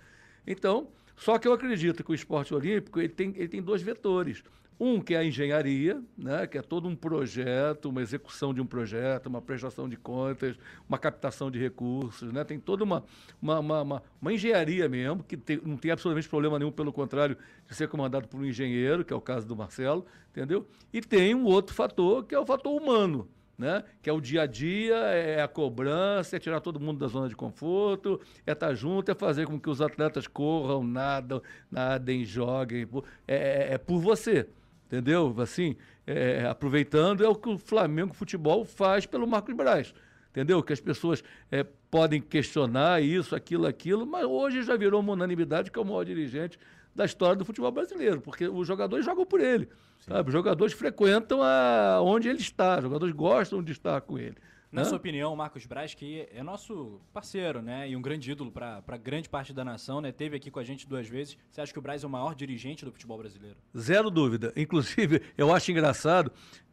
Então, 0.46 0.88
só 1.22 1.38
que 1.38 1.46
eu 1.46 1.52
acredito 1.52 2.02
que 2.02 2.10
o 2.10 2.14
esporte 2.16 2.52
olímpico 2.52 2.98
ele 2.98 3.08
tem, 3.08 3.32
ele 3.36 3.46
tem 3.46 3.62
dois 3.62 3.80
vetores. 3.80 4.42
Um 4.80 5.00
que 5.00 5.14
é 5.14 5.18
a 5.18 5.24
engenharia, 5.24 6.02
né, 6.18 6.48
que 6.48 6.58
é 6.58 6.62
todo 6.62 6.88
um 6.88 6.96
projeto, 6.96 7.90
uma 7.90 8.02
execução 8.02 8.52
de 8.52 8.60
um 8.60 8.66
projeto, 8.66 9.26
uma 9.26 9.40
prestação 9.40 9.88
de 9.88 9.96
contas, 9.96 10.56
uma 10.88 10.98
captação 10.98 11.48
de 11.48 11.60
recursos, 11.60 12.32
né, 12.32 12.42
tem 12.42 12.58
toda 12.58 12.82
uma, 12.82 13.04
uma, 13.40 13.60
uma, 13.60 13.82
uma, 13.82 14.02
uma 14.20 14.32
engenharia 14.32 14.88
mesmo, 14.88 15.22
que 15.22 15.36
tem, 15.36 15.60
não 15.64 15.76
tem 15.76 15.92
absolutamente 15.92 16.28
problema 16.28 16.58
nenhum, 16.58 16.72
pelo 16.72 16.92
contrário, 16.92 17.36
de 17.68 17.76
ser 17.76 17.86
comandado 17.86 18.26
por 18.26 18.40
um 18.40 18.44
engenheiro, 18.44 19.04
que 19.04 19.12
é 19.12 19.16
o 19.16 19.20
caso 19.20 19.46
do 19.46 19.54
Marcelo, 19.54 20.04
entendeu? 20.32 20.66
E 20.92 21.00
tem 21.00 21.36
um 21.36 21.44
outro 21.44 21.72
fator, 21.72 22.24
que 22.24 22.34
é 22.34 22.38
o 22.40 22.44
fator 22.44 22.72
humano, 22.82 23.28
né? 23.62 23.84
que 24.02 24.10
é 24.10 24.12
o 24.12 24.20
dia 24.20 24.42
a 24.42 24.46
dia, 24.46 24.96
é 24.96 25.42
a 25.42 25.48
cobrança, 25.48 26.36
é 26.36 26.38
tirar 26.38 26.60
todo 26.60 26.80
mundo 26.80 26.98
da 26.98 27.06
zona 27.06 27.28
de 27.28 27.36
conforto, 27.36 28.20
é 28.46 28.52
estar 28.52 28.68
tá 28.68 28.74
junto, 28.74 29.10
é 29.10 29.14
fazer 29.14 29.46
com 29.46 29.58
que 29.58 29.70
os 29.70 29.80
atletas 29.80 30.26
corram, 30.26 30.82
nadam, 30.82 31.40
nadem, 31.70 32.24
joguem, 32.24 32.86
é, 33.26 33.36
é, 33.36 33.74
é 33.74 33.78
por 33.78 34.00
você 34.00 34.48
entendeu? 34.92 35.34
Assim, 35.38 35.74
é, 36.06 36.44
aproveitando, 36.44 37.24
é 37.24 37.28
o 37.28 37.34
que 37.34 37.48
o 37.48 37.56
Flamengo 37.56 38.12
Futebol 38.12 38.62
faz 38.62 39.06
pelo 39.06 39.26
Marcos 39.26 39.54
Braz, 39.54 39.94
entendeu? 40.30 40.62
Que 40.62 40.74
as 40.74 40.80
pessoas 40.80 41.24
é, 41.50 41.64
podem 41.90 42.20
questionar 42.20 43.02
isso, 43.02 43.34
aquilo, 43.34 43.66
aquilo, 43.66 44.04
mas 44.04 44.24
hoje 44.24 44.62
já 44.62 44.76
virou 44.76 45.00
uma 45.00 45.14
unanimidade 45.14 45.70
que 45.70 45.78
é 45.78 45.82
o 45.82 45.84
maior 45.84 46.04
dirigente 46.04 46.58
da 46.94 47.06
história 47.06 47.36
do 47.36 47.44
futebol 47.44 47.72
brasileiro, 47.72 48.20
porque 48.20 48.46
os 48.46 48.68
jogadores 48.68 49.06
jogam 49.06 49.24
por 49.24 49.40
ele. 49.40 49.66
Sabe? 50.06 50.28
Os 50.28 50.32
jogadores 50.32 50.72
frequentam 50.72 51.42
a, 51.42 52.00
onde 52.02 52.28
ele 52.28 52.40
está, 52.40 52.76
os 52.76 52.82
jogadores 52.82 53.14
gostam 53.14 53.62
de 53.62 53.72
estar 53.72 54.00
com 54.00 54.18
ele. 54.18 54.36
Na 54.70 54.86
sua 54.86 54.96
opinião, 54.96 55.36
Marcos 55.36 55.66
Braz, 55.66 55.92
que 55.92 56.26
é 56.32 56.42
nosso 56.42 56.98
parceiro, 57.12 57.60
né? 57.60 57.90
E 57.90 57.94
um 57.94 58.00
grande 58.00 58.30
ídolo 58.30 58.50
para 58.50 58.96
grande 58.96 59.28
parte 59.28 59.52
da 59.52 59.62
nação, 59.62 60.00
né? 60.00 60.10
Teve 60.10 60.36
aqui 60.36 60.50
com 60.50 60.58
a 60.58 60.64
gente 60.64 60.88
duas 60.88 61.06
vezes. 61.06 61.36
Você 61.50 61.60
acha 61.60 61.70
que 61.70 61.78
o 61.78 61.82
Braz 61.82 62.02
é 62.02 62.06
o 62.06 62.10
maior 62.10 62.34
dirigente 62.34 62.82
do 62.82 62.90
futebol 62.90 63.18
brasileiro? 63.18 63.58
Zero 63.76 64.10
dúvida. 64.10 64.50
Inclusive, 64.56 65.20
eu 65.36 65.54
acho 65.54 65.70
engraçado 65.70 66.32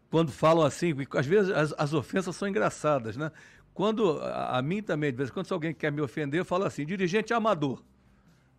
quando 0.09 0.31
falam 0.31 0.65
assim, 0.65 0.95
às 1.13 1.25
vezes 1.25 1.51
as, 1.51 1.75
as 1.77 1.93
ofensas 1.93 2.37
são 2.37 2.47
engraçadas, 2.47 3.17
né? 3.17 3.33
Quando, 3.73 4.17
a, 4.21 4.57
a, 4.57 4.61
mim 4.61 4.81
também, 4.81 5.11
de 5.11 5.17
vez 5.17 5.29
em 5.29 5.33
quando, 5.33 5.47
se 5.47 5.53
alguém 5.53 5.73
quer 5.73 5.91
me 5.91 6.01
ofender, 6.01 6.39
eu 6.39 6.45
falo 6.45 6.63
assim, 6.63 6.85
dirigente 6.85 7.33
amador. 7.33 7.83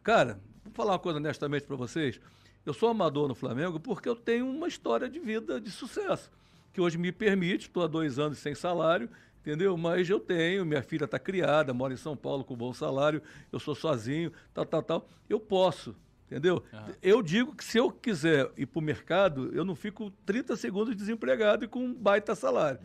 Cara, 0.03 0.39
vou 0.63 0.73
falar 0.75 0.93
uma 0.93 0.99
coisa 0.99 1.19
honestamente 1.19 1.67
para 1.67 1.77
vocês. 1.77 2.21
Eu 2.65 2.75
sou 2.75 2.89
amador 2.91 3.27
no 3.27 3.35
Flamengo 3.35 3.81
porque 3.81 4.09
eu 4.09 4.15
tenho 4.15 4.49
uma 4.49 4.69
história 4.69 5.09
de 5.09 5.19
vida 5.19 5.61
de 5.61 5.71
sucesso, 5.71 6.31
que 6.73 6.81
hoje 6.81 6.99
me 6.99 7.11
permite, 7.11 7.67
estou 7.67 7.83
há 7.83 7.87
dois 7.87 8.19
anos 8.19 8.39
sem 8.39 8.55
salário, 8.55 9.09
entendeu? 9.41 9.77
Mas 9.77 10.09
eu 10.09 10.21
tenho, 10.21 10.65
minha 10.65 10.83
filha 10.83 11.05
está 11.05 11.19
criada, 11.19 11.73
mora 11.73 11.95
em 11.95 11.97
São 11.97 12.17
Paulo 12.17 12.45
com 12.45 12.55
bom 12.55 12.73
salário, 12.73 13.23
eu 13.51 13.59
sou 13.59 13.75
sozinho, 13.75 14.33
tal, 14.53 14.67
tal, 14.67 14.83
tal. 14.83 15.09
Eu 15.29 15.41
posso, 15.41 15.97
entendeu? 16.27 16.63
Uhum. 16.73 16.95
Eu 17.03 17.23
digo 17.23 17.55
que 17.55 17.65
se 17.65 17.79
eu 17.79 17.91
quiser 17.91 18.51
ir 18.57 18.67
para 18.67 18.79
o 18.79 18.83
mercado, 18.83 19.51
eu 19.55 19.65
não 19.65 19.75
fico 19.75 20.11
30 20.27 20.57
segundos 20.57 20.95
desempregado 20.95 21.65
e 21.65 21.69
com 21.69 21.85
um 21.85 21.95
baita 21.95 22.35
salário. 22.35 22.79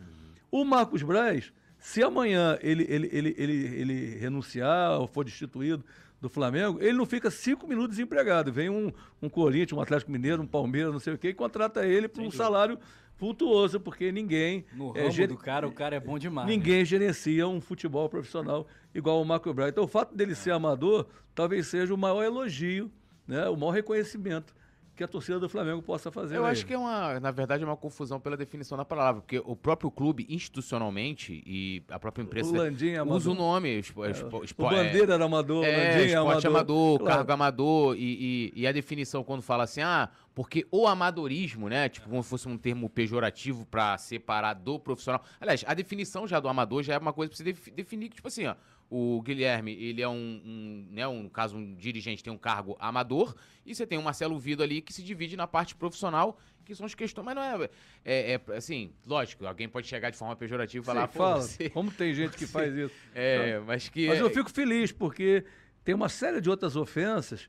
Uhum. 0.50 0.62
O 0.62 0.64
Marcos 0.64 1.02
Braz, 1.02 1.52
se 1.78 2.02
amanhã 2.02 2.58
ele, 2.62 2.86
ele, 2.88 3.10
ele, 3.12 3.34
ele, 3.36 3.52
ele 3.52 4.18
renunciar 4.18 4.98
ou 4.98 5.06
for 5.06 5.24
destituído 5.24 5.84
do 6.20 6.28
Flamengo, 6.28 6.78
ele 6.80 6.96
não 6.96 7.06
fica 7.06 7.30
cinco 7.30 7.66
minutos 7.66 7.96
desempregado. 7.96 8.52
Vem 8.52 8.70
um, 8.70 8.92
um 9.20 9.28
Corinthians, 9.28 9.72
um 9.72 9.80
Atlético 9.80 10.10
Mineiro, 10.10 10.42
um 10.42 10.46
Palmeiras, 10.46 10.92
não 10.92 11.00
sei 11.00 11.14
o 11.14 11.18
quê, 11.18 11.28
e 11.28 11.34
contrata 11.34 11.86
ele 11.86 12.08
por 12.08 12.22
um 12.22 12.30
salário 12.30 12.78
vultuoso, 13.18 13.80
porque 13.80 14.10
ninguém. 14.10 14.64
No 14.72 14.96
é, 14.96 15.08
ramo 15.08 15.26
do 15.28 15.36
cara, 15.36 15.68
o 15.68 15.72
cara 15.72 15.96
é 15.96 16.00
bom 16.00 16.18
demais. 16.18 16.48
Ninguém 16.48 16.78
né? 16.78 16.84
gerencia 16.84 17.46
um 17.46 17.60
futebol 17.60 18.08
profissional 18.08 18.66
igual 18.94 19.20
o 19.20 19.24
Marco 19.24 19.52
Braz. 19.52 19.70
Então, 19.70 19.84
o 19.84 19.88
fato 19.88 20.14
dele 20.14 20.34
ser 20.34 20.52
amador 20.52 21.06
talvez 21.34 21.66
seja 21.66 21.92
o 21.92 21.98
maior 21.98 22.22
elogio, 22.22 22.90
né, 23.26 23.48
o 23.48 23.56
maior 23.56 23.72
reconhecimento 23.72 24.54
que 24.96 25.04
a 25.04 25.08
torcida 25.08 25.38
do 25.38 25.48
Flamengo 25.48 25.82
possa 25.82 26.10
fazer. 26.10 26.36
Eu 26.36 26.46
acho 26.46 26.62
ele. 26.62 26.68
que 26.68 26.74
é 26.74 26.78
uma, 26.78 27.20
na 27.20 27.30
verdade, 27.30 27.62
é 27.62 27.66
uma 27.66 27.76
confusão 27.76 28.18
pela 28.18 28.36
definição 28.36 28.78
da 28.78 28.84
palavra, 28.84 29.20
porque 29.20 29.40
o 29.44 29.54
próprio 29.54 29.90
clube, 29.90 30.26
institucionalmente, 30.28 31.42
e 31.46 31.82
a 31.90 31.98
própria 31.98 32.22
imprensa 32.22 32.50
o 32.50 32.56
usa 33.12 33.30
o 33.30 33.34
nome. 33.34 33.68
Expo, 33.78 34.04
é, 34.04 34.10
expo, 34.10 34.42
o 34.56 34.68
Bandeira 34.68 35.14
era 35.14 35.24
amador, 35.24 35.64
é, 35.64 35.98
Landim 35.98 36.12
é 36.12 36.14
amador, 36.16 36.46
amador 36.46 36.98
claro. 36.98 37.14
cargo 37.16 37.32
amador, 37.32 37.96
e, 37.96 38.52
e, 38.54 38.62
e, 38.62 38.66
a 38.66 38.72
definição 38.72 39.22
quando 39.22 39.42
fala 39.42 39.64
assim, 39.64 39.82
ah, 39.82 40.08
porque 40.34 40.66
o 40.70 40.86
amadorismo, 40.86 41.68
né, 41.68 41.88
tipo, 41.88 42.08
como 42.08 42.22
se 42.22 42.30
fosse 42.30 42.48
um 42.48 42.56
termo 42.56 42.88
pejorativo 42.88 43.66
para 43.66 43.98
separar 43.98 44.54
do 44.54 44.78
profissional. 44.78 45.22
Aliás, 45.38 45.62
a 45.66 45.74
definição 45.74 46.26
já 46.26 46.40
do 46.40 46.48
amador 46.48 46.82
já 46.82 46.94
é 46.94 46.98
uma 46.98 47.12
coisa 47.12 47.30
pra 47.30 47.36
você 47.36 47.70
definir, 47.70 48.08
tipo 48.08 48.28
assim, 48.28 48.46
ó, 48.46 48.54
o 48.88 49.20
Guilherme, 49.22 49.72
ele 49.72 50.00
é 50.00 50.08
um, 50.08 50.14
um, 50.14 50.88
né, 50.90 51.06
um 51.06 51.28
caso, 51.28 51.56
um 51.56 51.74
dirigente 51.74 52.22
tem 52.22 52.32
um 52.32 52.38
cargo 52.38 52.76
amador, 52.78 53.34
e 53.64 53.74
você 53.74 53.86
tem 53.86 53.98
o 53.98 54.02
Marcelo 54.02 54.38
Vido 54.38 54.62
ali 54.62 54.80
que 54.80 54.92
se 54.92 55.02
divide 55.02 55.36
na 55.36 55.46
parte 55.46 55.74
profissional, 55.74 56.38
que 56.64 56.74
são 56.74 56.86
as 56.86 56.94
questões, 56.94 57.24
mas 57.24 57.34
não 57.34 57.42
é, 57.42 57.70
é, 58.04 58.32
é 58.32 58.56
assim, 58.56 58.92
lógico, 59.06 59.46
alguém 59.46 59.68
pode 59.68 59.86
chegar 59.86 60.10
de 60.10 60.16
forma 60.16 60.34
pejorativa 60.36 60.82
e 60.82 60.86
falar, 60.86 61.08
Sim, 61.08 61.18
fala, 61.18 61.42
você, 61.42 61.70
como 61.70 61.90
tem 61.90 62.14
gente 62.14 62.36
que 62.36 62.46
faz 62.46 62.74
isso. 62.74 62.94
É, 63.14 63.58
mas 63.60 63.88
que... 63.88 64.08
Mas 64.08 64.18
eu 64.18 64.30
fico 64.30 64.50
feliz, 64.50 64.92
porque 64.92 65.44
tem 65.84 65.94
uma 65.94 66.08
série 66.08 66.40
de 66.40 66.50
outras 66.50 66.76
ofensas 66.76 67.48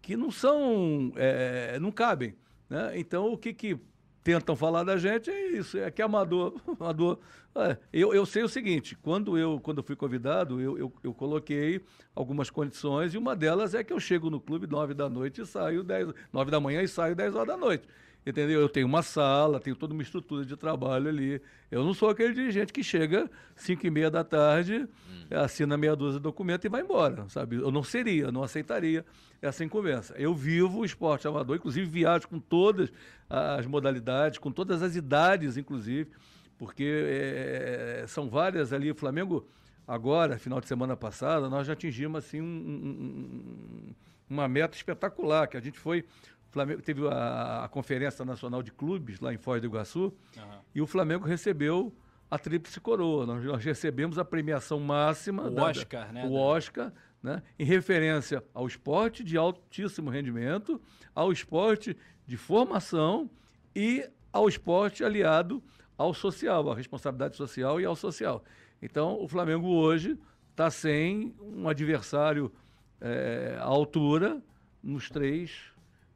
que 0.00 0.16
não 0.16 0.30
são, 0.30 1.12
é, 1.16 1.78
não 1.80 1.90
cabem, 1.90 2.36
né? 2.68 2.92
Então, 2.98 3.32
o 3.32 3.38
que 3.38 3.52
que 3.52 3.78
tentam 4.22 4.54
falar 4.54 4.84
da 4.84 4.96
gente 4.96 5.30
é 5.30 5.48
isso, 5.48 5.78
é 5.78 5.90
que 5.90 6.00
é 6.00 6.04
amador, 6.04 6.54
amador. 6.78 7.18
É, 7.54 7.76
eu, 7.92 8.14
eu 8.14 8.24
sei 8.24 8.42
o 8.42 8.48
seguinte, 8.48 8.96
quando 9.02 9.36
eu, 9.36 9.60
quando 9.60 9.82
fui 9.82 9.94
convidado, 9.94 10.60
eu, 10.60 10.78
eu, 10.78 10.92
eu, 11.02 11.12
coloquei 11.12 11.82
algumas 12.14 12.48
condições 12.48 13.12
e 13.12 13.18
uma 13.18 13.36
delas 13.36 13.74
é 13.74 13.84
que 13.84 13.92
eu 13.92 14.00
chego 14.00 14.30
no 14.30 14.40
clube 14.40 14.66
nove 14.66 14.94
da 14.94 15.08
noite 15.08 15.42
e 15.42 15.46
saio 15.46 15.84
nove 16.32 16.50
da 16.50 16.58
manhã 16.58 16.82
e 16.82 16.88
saio 16.88 17.14
dez 17.14 17.34
horas 17.34 17.48
da 17.48 17.56
noite. 17.56 17.86
Entendeu? 18.24 18.60
Eu 18.60 18.68
tenho 18.68 18.86
uma 18.86 19.02
sala, 19.02 19.58
tenho 19.58 19.74
toda 19.74 19.92
uma 19.92 20.02
estrutura 20.02 20.44
de 20.44 20.56
trabalho 20.56 21.08
ali. 21.08 21.42
Eu 21.68 21.84
não 21.84 21.92
sou 21.92 22.08
aquele 22.08 22.32
dirigente 22.32 22.72
que 22.72 22.82
chega 22.82 23.28
cinco 23.56 23.84
e 23.84 23.90
meia 23.90 24.08
da 24.08 24.22
tarde, 24.22 24.86
hum. 25.10 25.36
assina 25.36 25.76
meia 25.76 25.96
dúzia 25.96 26.20
de 26.20 26.22
documento 26.22 26.64
e 26.64 26.68
vai 26.68 26.82
embora, 26.82 27.28
sabe? 27.28 27.56
Eu 27.56 27.72
não 27.72 27.82
seria, 27.82 28.30
não 28.30 28.44
aceitaria 28.44 29.04
essa 29.40 29.64
incumbência. 29.64 30.14
Eu 30.16 30.34
vivo 30.34 30.80
o 30.80 30.84
esporte 30.84 31.26
amador, 31.26 31.56
inclusive 31.56 31.84
viajo 31.84 32.28
com 32.28 32.38
todas 32.38 32.92
as 33.28 33.66
modalidades, 33.66 34.38
com 34.38 34.52
todas 34.52 34.82
as 34.82 34.94
idades, 34.94 35.56
inclusive, 35.56 36.08
porque 36.56 36.84
é, 36.84 38.04
são 38.06 38.30
várias 38.30 38.72
ali. 38.72 38.88
O 38.88 38.94
Flamengo, 38.94 39.48
agora, 39.84 40.38
final 40.38 40.60
de 40.60 40.68
semana 40.68 40.96
passada, 40.96 41.48
nós 41.50 41.66
já 41.66 41.72
atingimos 41.72 42.24
assim, 42.24 42.40
um, 42.40 42.44
um, 42.46 43.94
uma 44.30 44.46
meta 44.46 44.76
espetacular, 44.76 45.48
que 45.48 45.56
a 45.56 45.60
gente 45.60 45.78
foi 45.80 46.04
Flamengo 46.52 46.82
teve 46.82 47.08
a, 47.08 47.64
a, 47.64 47.68
Conferência 47.68 48.24
Nacional 48.24 48.62
de 48.62 48.70
Clubes 48.70 49.20
lá 49.20 49.32
em 49.32 49.38
Foz 49.38 49.60
do 49.60 49.66
Iguaçu 49.66 50.12
uhum. 50.36 50.58
e 50.74 50.82
o 50.82 50.86
Flamengo 50.86 51.24
recebeu 51.24 51.94
a 52.30 52.38
Tríplice 52.38 52.78
Coroa. 52.78 53.24
Nós, 53.24 53.42
nós 53.42 53.64
recebemos 53.64 54.18
a 54.18 54.24
premiação 54.24 54.78
máxima. 54.78 55.44
O 55.44 55.50
da, 55.50 55.64
Oscar, 55.64 56.12
né? 56.12 56.26
O 56.26 56.34
Oscar, 56.34 56.92
né? 57.22 57.42
Em 57.58 57.64
referência 57.64 58.44
ao 58.52 58.66
esporte 58.66 59.24
de 59.24 59.36
altíssimo 59.36 60.10
rendimento, 60.10 60.78
ao 61.14 61.32
esporte 61.32 61.96
de 62.26 62.36
formação 62.36 63.30
e 63.74 64.06
ao 64.30 64.46
esporte 64.46 65.02
aliado 65.02 65.62
ao 65.96 66.12
social, 66.12 66.70
à 66.70 66.74
responsabilidade 66.74 67.34
social 67.34 67.80
e 67.80 67.84
ao 67.86 67.96
social. 67.96 68.44
Então, 68.82 69.22
o 69.22 69.26
Flamengo 69.26 69.68
hoje 69.68 70.18
está 70.50 70.70
sem 70.70 71.34
um 71.40 71.66
adversário 71.66 72.52
é, 73.00 73.56
à 73.58 73.64
altura 73.64 74.42
nos 74.82 75.08
três 75.08 75.71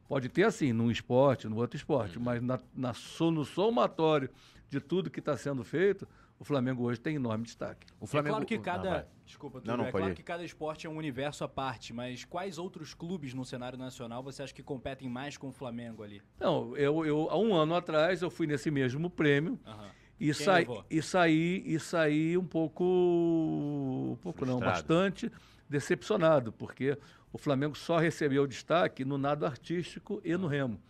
Pode 0.07 0.29
ter 0.29 0.43
assim, 0.43 0.71
num 0.71 0.89
esporte, 0.89 1.47
no 1.47 1.57
outro 1.57 1.75
esporte, 1.75 2.17
uhum. 2.17 2.23
mas 2.23 2.41
na, 2.41 2.59
na, 2.73 2.93
no 3.31 3.43
somatório 3.43 4.29
de 4.69 4.79
tudo 4.79 5.09
que 5.09 5.19
está 5.19 5.35
sendo 5.35 5.63
feito, 5.63 6.07
o 6.39 6.43
Flamengo 6.43 6.83
hoje 6.83 6.99
tem 6.99 7.15
enorme 7.15 7.43
destaque. 7.43 7.87
O 7.99 8.05
Flamengo... 8.05 8.29
É 8.29 8.31
claro 8.31 8.45
que 8.45 8.59
cada. 8.59 8.89
Não, 8.89 9.05
desculpa, 9.25 9.61
não, 9.65 9.77
não, 9.77 9.85
é 9.85 9.91
claro 9.91 10.11
ir. 10.11 10.15
que 10.15 10.23
cada 10.23 10.43
esporte 10.43 10.85
é 10.85 10.89
um 10.89 10.95
universo 10.95 11.43
à 11.43 11.47
parte, 11.47 11.93
mas 11.93 12.23
quais 12.23 12.57
outros 12.57 12.93
clubes 12.93 13.33
no 13.33 13.43
cenário 13.43 13.77
nacional 13.77 14.21
você 14.21 14.43
acha 14.43 14.53
que 14.53 14.63
competem 14.63 15.09
mais 15.09 15.35
com 15.35 15.49
o 15.49 15.51
Flamengo 15.51 16.03
ali? 16.03 16.21
Não, 16.39 16.75
eu, 16.77 17.05
eu 17.05 17.29
há 17.29 17.37
um 17.37 17.55
ano 17.55 17.75
atrás 17.75 18.21
eu 18.21 18.29
fui 18.29 18.45
nesse 18.45 18.69
mesmo 18.69 19.09
prêmio. 19.09 19.59
Uhum. 19.65 19.89
E, 20.19 20.33
saí, 20.33 20.65
e 20.89 21.01
saí 21.01 21.63
e 21.65 21.79
saí 21.79 22.37
um 22.37 22.45
pouco 22.45 22.83
um 22.83 24.17
pouco 24.21 24.39
Frustrado. 24.39 24.59
não 24.59 24.59
bastante 24.59 25.31
decepcionado 25.69 26.51
porque 26.51 26.97
o 27.37 27.39
Flamengo 27.39 27.77
só 27.77 27.99
recebeu 27.99 28.47
destaque 28.47 29.05
no 29.05 29.15
nado 29.15 29.45
artístico 29.45 30.19
e 30.25 30.35
no 30.35 30.47
remo. 30.47 30.81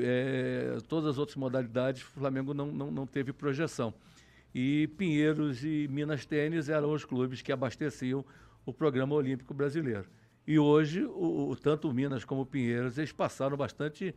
É, 0.00 0.78
todas 0.86 1.10
as 1.10 1.18
outras 1.18 1.36
modalidades, 1.36 2.02
o 2.02 2.06
Flamengo 2.06 2.54
não, 2.54 2.66
não, 2.66 2.88
não 2.88 3.04
teve 3.04 3.32
projeção. 3.32 3.92
E 4.54 4.86
Pinheiros 4.96 5.64
e 5.64 5.88
Minas 5.90 6.24
Tênis 6.24 6.68
eram 6.68 6.92
os 6.92 7.04
clubes 7.04 7.42
que 7.42 7.50
abasteciam 7.50 8.24
o 8.64 8.72
programa 8.72 9.12
olímpico 9.16 9.52
brasileiro. 9.52 10.06
E 10.46 10.56
hoje, 10.56 11.04
o, 11.04 11.48
o 11.50 11.56
tanto 11.56 11.88
o 11.88 11.92
Minas 11.92 12.24
como 12.24 12.42
o 12.42 12.46
Pinheiros, 12.46 12.96
eles 12.96 13.10
passaram 13.10 13.56
bastante. 13.56 14.14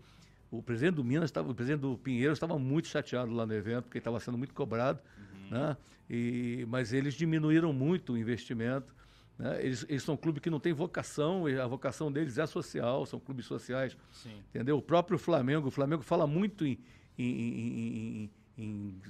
O 0.52 0.62
presidente 0.62 0.96
do 0.96 1.04
Minas, 1.04 1.32
tava, 1.32 1.50
o 1.50 1.56
presidente 1.56 1.82
do 1.82 1.98
Pinheiros 1.98 2.36
estava 2.36 2.60
muito 2.60 2.90
chateado 2.90 3.34
lá 3.34 3.44
no 3.44 3.54
evento, 3.56 3.86
porque 3.86 3.98
estava 3.98 4.20
sendo 4.20 4.38
muito 4.38 4.54
cobrado, 4.54 5.00
uhum. 5.18 5.58
né? 5.58 5.78
E, 6.08 6.64
mas 6.70 6.94
eles 6.94 7.16
diminuíram 7.16 7.74
muito 7.74 8.14
o 8.14 8.18
investimento. 8.18 8.94
Né? 9.38 9.64
Eles, 9.64 9.86
eles, 9.90 10.04
são 10.04 10.16
clubes 10.16 10.42
que 10.42 10.50
não 10.50 10.60
têm 10.60 10.74
vocação, 10.74 11.46
a 11.46 11.68
vocação 11.68 12.12
deles 12.12 12.38
é 12.38 12.46
social, 12.46 13.06
são 13.06 13.20
clubes 13.20 13.46
sociais. 13.46 13.98
Sim. 14.12 14.44
Entendeu? 14.50 14.78
O 14.78 14.82
próprio 14.82 15.18
Flamengo, 15.18 15.68
o 15.68 15.72
Flamengo 15.72 16.02
fala 16.02 16.26
muito 16.26 16.66
em, 16.66 16.80
em, 17.18 17.26
em, 17.28 18.32
em 18.58 19.02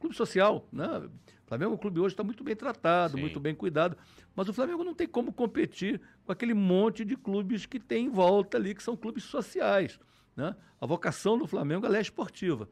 clube 0.00 0.16
social. 0.16 0.66
Né? 0.72 0.86
O 0.86 1.48
Flamengo, 1.48 1.74
o 1.74 1.78
clube 1.78 2.00
hoje 2.00 2.14
está 2.14 2.24
muito 2.24 2.42
bem 2.42 2.56
tratado, 2.56 3.14
Sim. 3.14 3.20
muito 3.20 3.38
bem 3.38 3.54
cuidado. 3.54 3.96
Mas 4.34 4.48
o 4.48 4.52
Flamengo 4.52 4.82
não 4.82 4.94
tem 4.94 5.06
como 5.06 5.32
competir 5.32 6.00
com 6.24 6.32
aquele 6.32 6.54
monte 6.54 7.04
de 7.04 7.16
clubes 7.16 7.66
que 7.66 7.78
tem 7.78 8.06
em 8.06 8.10
volta 8.10 8.56
ali, 8.56 8.74
que 8.74 8.82
são 8.82 8.96
clubes 8.96 9.24
sociais. 9.24 10.00
Né? 10.34 10.54
A 10.80 10.86
vocação 10.86 11.38
do 11.38 11.46
Flamengo 11.46 11.86
é 11.86 12.00
esportiva. 12.00 12.68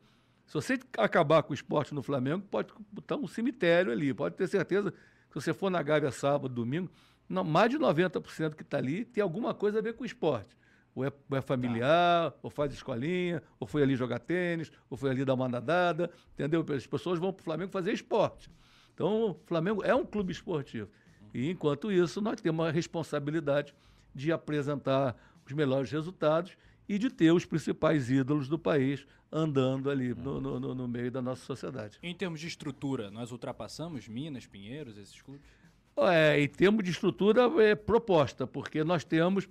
Se 0.46 0.54
você 0.54 0.78
acabar 0.98 1.42
com 1.42 1.52
o 1.52 1.54
esporte 1.54 1.94
no 1.94 2.02
Flamengo, 2.02 2.44
pode 2.50 2.72
botar 2.92 3.16
um 3.16 3.26
cemitério 3.26 3.90
ali, 3.90 4.12
pode 4.12 4.36
ter 4.36 4.46
certeza 4.46 4.92
se 5.34 5.46
você 5.46 5.52
for 5.52 5.68
na 5.68 5.82
Gávea 5.82 6.12
sábado, 6.12 6.54
domingo, 6.54 6.88
não, 7.28 7.42
mais 7.42 7.70
de 7.70 7.78
90% 7.78 8.54
que 8.54 8.62
está 8.62 8.78
ali 8.78 9.04
tem 9.04 9.22
alguma 9.22 9.52
coisa 9.52 9.80
a 9.80 9.82
ver 9.82 9.94
com 9.94 10.04
esporte. 10.04 10.56
Ou 10.94 11.04
é, 11.04 11.12
ou 11.28 11.36
é 11.36 11.40
familiar, 11.40 12.30
tá. 12.30 12.38
ou 12.40 12.50
faz 12.50 12.72
escolinha, 12.72 13.42
ou 13.58 13.66
foi 13.66 13.82
ali 13.82 13.96
jogar 13.96 14.20
tênis, 14.20 14.70
ou 14.88 14.96
foi 14.96 15.10
ali 15.10 15.24
dar 15.24 15.34
uma 15.34 15.48
nadada, 15.48 16.08
entendeu? 16.34 16.64
As 16.72 16.86
pessoas 16.86 17.18
vão 17.18 17.32
para 17.32 17.40
o 17.40 17.44
Flamengo 17.44 17.72
fazer 17.72 17.92
esporte. 17.92 18.48
Então, 18.94 19.30
o 19.30 19.40
Flamengo 19.44 19.82
é 19.82 19.92
um 19.92 20.06
clube 20.06 20.30
esportivo. 20.30 20.88
E, 21.32 21.50
enquanto 21.50 21.90
isso, 21.90 22.20
nós 22.20 22.40
temos 22.40 22.64
a 22.64 22.70
responsabilidade 22.70 23.74
de 24.14 24.30
apresentar 24.30 25.16
os 25.44 25.52
melhores 25.52 25.90
resultados 25.90 26.56
e 26.88 26.98
de 26.98 27.10
ter 27.10 27.32
os 27.32 27.44
principais 27.44 28.10
ídolos 28.10 28.48
do 28.48 28.58
país 28.58 29.06
andando 29.32 29.90
ali 29.90 30.14
no, 30.14 30.40
no, 30.40 30.74
no 30.74 30.88
meio 30.88 31.10
da 31.10 31.20
nossa 31.20 31.44
sociedade. 31.44 31.98
Em 32.02 32.14
termos 32.14 32.40
de 32.40 32.46
estrutura, 32.46 33.10
nós 33.10 33.32
ultrapassamos 33.32 34.06
Minas, 34.06 34.46
Pinheiros, 34.46 34.96
esses 34.96 35.20
clubes? 35.20 35.42
É, 35.96 36.40
em 36.40 36.48
termos 36.48 36.84
de 36.84 36.90
estrutura, 36.90 37.42
é 37.62 37.74
proposta, 37.74 38.46
porque 38.46 38.84
nós 38.84 39.04
temos 39.04 39.48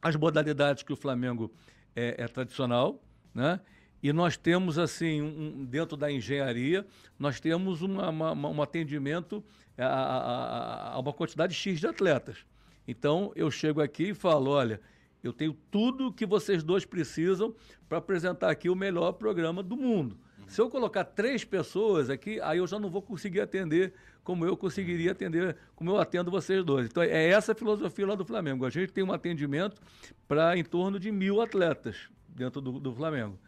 as 0.00 0.16
modalidades 0.16 0.82
que 0.82 0.92
o 0.92 0.96
Flamengo 0.96 1.50
é, 1.94 2.16
é 2.18 2.28
tradicional, 2.28 3.02
né? 3.34 3.60
E 4.02 4.12
nós 4.12 4.36
temos, 4.36 4.78
assim, 4.78 5.22
um, 5.22 5.64
dentro 5.64 5.96
da 5.96 6.12
engenharia, 6.12 6.86
nós 7.18 7.40
temos 7.40 7.80
uma, 7.80 8.10
uma, 8.10 8.50
um 8.50 8.60
atendimento 8.60 9.42
a, 9.78 9.86
a, 9.86 10.94
a, 10.94 10.98
uma 10.98 11.12
quantidade 11.12 11.54
X 11.54 11.80
de 11.80 11.86
atletas. 11.86 12.44
Então, 12.86 13.32
eu 13.34 13.50
chego 13.50 13.80
aqui 13.80 14.10
e 14.10 14.14
falo, 14.14 14.50
olha, 14.50 14.78
eu 15.26 15.32
tenho 15.32 15.56
tudo 15.70 16.12
que 16.12 16.26
vocês 16.26 16.62
dois 16.62 16.84
precisam 16.84 17.54
para 17.88 17.98
apresentar 17.98 18.50
aqui 18.50 18.68
o 18.68 18.74
melhor 18.74 19.12
programa 19.12 19.62
do 19.62 19.76
mundo. 19.76 20.18
Uhum. 20.38 20.44
Se 20.48 20.60
eu 20.60 20.68
colocar 20.68 21.04
três 21.04 21.44
pessoas 21.44 22.10
aqui, 22.10 22.40
aí 22.40 22.58
eu 22.58 22.66
já 22.66 22.78
não 22.78 22.90
vou 22.90 23.02
conseguir 23.02 23.40
atender 23.40 23.94
como 24.22 24.46
eu 24.46 24.56
conseguiria 24.56 25.12
atender, 25.12 25.56
como 25.76 25.90
eu 25.90 25.98
atendo 25.98 26.30
vocês 26.30 26.64
dois. 26.64 26.86
Então, 26.86 27.02
é 27.02 27.28
essa 27.28 27.52
a 27.52 27.54
filosofia 27.54 28.06
lá 28.06 28.14
do 28.14 28.24
Flamengo. 28.24 28.64
A 28.64 28.70
gente 28.70 28.90
tem 28.90 29.04
um 29.04 29.12
atendimento 29.12 29.80
para 30.26 30.56
em 30.56 30.64
torno 30.64 30.98
de 30.98 31.12
mil 31.12 31.42
atletas 31.42 32.08
dentro 32.28 32.60
do, 32.60 32.80
do 32.80 32.94
Flamengo 32.94 33.38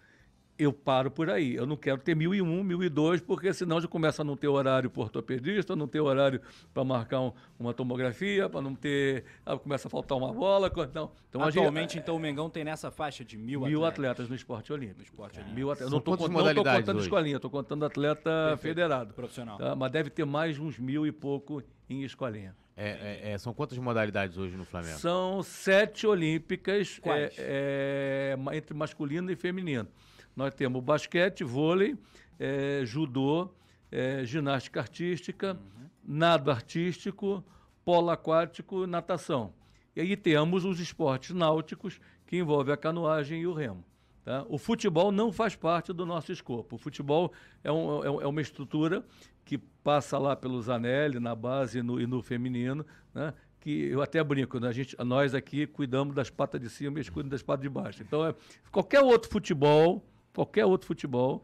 eu 0.59 0.73
paro 0.73 1.11
por 1.11 1.29
aí. 1.29 1.55
Eu 1.55 1.67
não 1.67 1.77
quero 1.77 1.99
ter 1.99 2.15
mil 2.15 2.35
e 2.35 2.41
um, 2.41 2.63
mil 2.63 2.83
e 2.83 2.89
dois, 2.89 3.21
porque 3.21 3.53
senão 3.53 3.81
já 3.81 3.89
começa 3.89 4.23
a 4.23 4.25
não 4.25 4.37
ter 4.37 4.49
horário 4.49 4.89
para 4.89 5.03
ortopedista, 5.03 5.77
não 5.77 5.87
ter 5.87 6.01
horário 6.01 6.41
para 6.73 6.85
marcar 6.85 7.21
um, 7.21 7.33
uma 7.59 7.75
tomografia, 7.75 8.49
para 8.49 8.63
não 8.63 8.75
ter. 8.75 9.25
Ah, 9.45 9.57
começa 9.59 9.89
a 9.89 9.91
faltar 9.91 10.17
uma 10.17 10.33
bola. 10.33 10.73
Não. 10.95 11.11
Então, 11.29 11.43
Atualmente, 11.43 11.95
gente, 11.95 12.03
então, 12.03 12.17
o 12.17 12.19
Mengão 12.19 12.49
tem 12.49 12.65
nessa 12.65 12.91
faixa 12.91 13.25
de 13.25 13.37
mil, 13.37 13.61
mil 13.61 13.85
atletas. 13.85 14.11
atletas 14.11 14.29
no 14.29 14.35
esporte 14.35 14.73
olímpico. 14.73 14.99
No 14.99 15.05
esporte 15.05 15.37
olímpico. 15.37 15.57
Mil 15.57 15.71
atletas. 15.71 15.91
Não 15.91 15.99
estou 15.99 16.17
contando 16.17 16.97
hoje? 16.97 17.07
escolinha, 17.07 17.37
estou 17.37 17.51
contando 17.51 17.85
atleta 17.85 18.31
Perfeito. 18.31 18.59
federado. 18.61 19.15
Profissional. 19.15 19.59
Tá? 19.59 19.75
Mas 19.75 19.93
deve 19.93 20.11
ter 20.11 20.25
mais 20.25 20.59
uns 20.59 20.79
mil 20.79 21.07
e 21.07 21.13
pouco 21.13 21.63
em 21.89 22.03
escolinha. 22.03 22.55
É, 22.77 23.31
é, 23.31 23.33
é 23.33 23.39
são 23.39 23.55
quantas 23.55 23.79
modalidades 23.79 24.37
hoje 24.37 24.55
no 24.55 24.67
Flamengo? 24.67 24.99
São 24.99 25.43
sete 25.43 26.07
olímpicas 26.07 27.01
é, 27.05 27.33
é 27.39 28.57
entre 28.57 28.75
masculino 28.75 29.31
e 29.31 29.37
feminino. 29.37 29.89
Nós 30.37 30.55
temos 30.55 30.85
basquete, 30.85 31.43
vôlei, 31.43 31.97
é, 32.39 32.83
judô, 32.85 33.51
é, 33.91 34.23
ginástica 34.25 34.81
artística, 34.81 35.55
uhum. 35.55 35.89
nado 36.05 36.51
artístico, 36.51 37.43
polo 37.85 38.11
aquático, 38.11 38.87
natação. 38.87 39.55
E 39.95 40.01
aí 40.01 40.15
temos 40.15 40.67
os 40.67 40.79
esportes 40.79 41.35
náuticos, 41.35 41.99
que 42.27 42.37
envolvem 42.37 42.75
a 42.75 42.77
canoagem 42.77 43.41
e 43.41 43.47
o 43.47 43.55
remo. 43.55 43.83
Tá? 44.25 44.45
O 44.49 44.59
futebol 44.59 45.13
não 45.13 45.33
faz 45.33 45.55
parte 45.55 45.93
do 45.93 46.05
nosso 46.05 46.33
escopo. 46.33 46.75
O 46.75 46.79
futebol 46.79 47.33
é, 47.63 47.71
um, 47.71 48.03
é, 48.03 48.25
é 48.25 48.27
uma 48.27 48.41
estrutura 48.43 49.05
que 49.45 49.57
passa 49.57 50.19
lá 50.19 50.35
pelos 50.35 50.69
Anelli, 50.69 51.21
na 51.21 51.35
base 51.35 51.79
e 51.79 51.83
no, 51.83 52.01
e 52.01 52.07
no 52.07 52.21
feminino, 52.21 52.85
né? 53.15 53.33
que 53.61 53.87
eu 53.87 54.03
até 54.03 54.23
brinco, 54.23 54.59
né? 54.59 54.69
a 54.69 54.73
gente, 54.73 54.97
nós 55.05 55.35
aqui 55.35 55.67
cuidamos 55.67 56.15
das 56.15 56.29
patas 56.29 56.61
de 56.61 56.69
cima 56.69 56.97
e 56.97 56.99
eles 56.99 57.09
cuidam 57.09 57.31
das 57.31 57.43
patas 57.43 57.63
de 57.63 57.69
baixo. 57.69 58.03
Então, 58.03 58.27
é, 58.27 58.35
qualquer 58.71 59.01
outro 59.01 59.31
futebol 59.31 60.05
qualquer 60.37 60.67
outro 60.67 60.87
futebol 60.87 61.43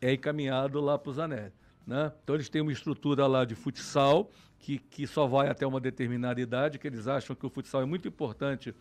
é 0.00 0.12
encaminhado 0.12 0.80
lá 0.80 0.96
para 0.96 1.10
os 1.10 1.18
anéis. 1.18 1.52
Né? 1.84 2.12
Então 2.22 2.36
eles 2.36 2.48
têm 2.48 2.62
uma 2.62 2.72
estrutura 2.72 3.26
lá 3.26 3.44
de 3.44 3.56
futsal 3.56 4.30
que, 4.60 4.78
que 4.78 5.04
só 5.06 5.26
vai 5.26 5.48
até 5.48 5.66
uma 5.66 5.80
determinada 5.80 6.40
idade, 6.40 6.78
que 6.78 6.86
eles 6.86 7.08
acham 7.08 7.34
que 7.34 7.44
o 7.44 7.50
futsal 7.50 7.82
é 7.82 7.84
muito 7.84 8.06
importante 8.06 8.72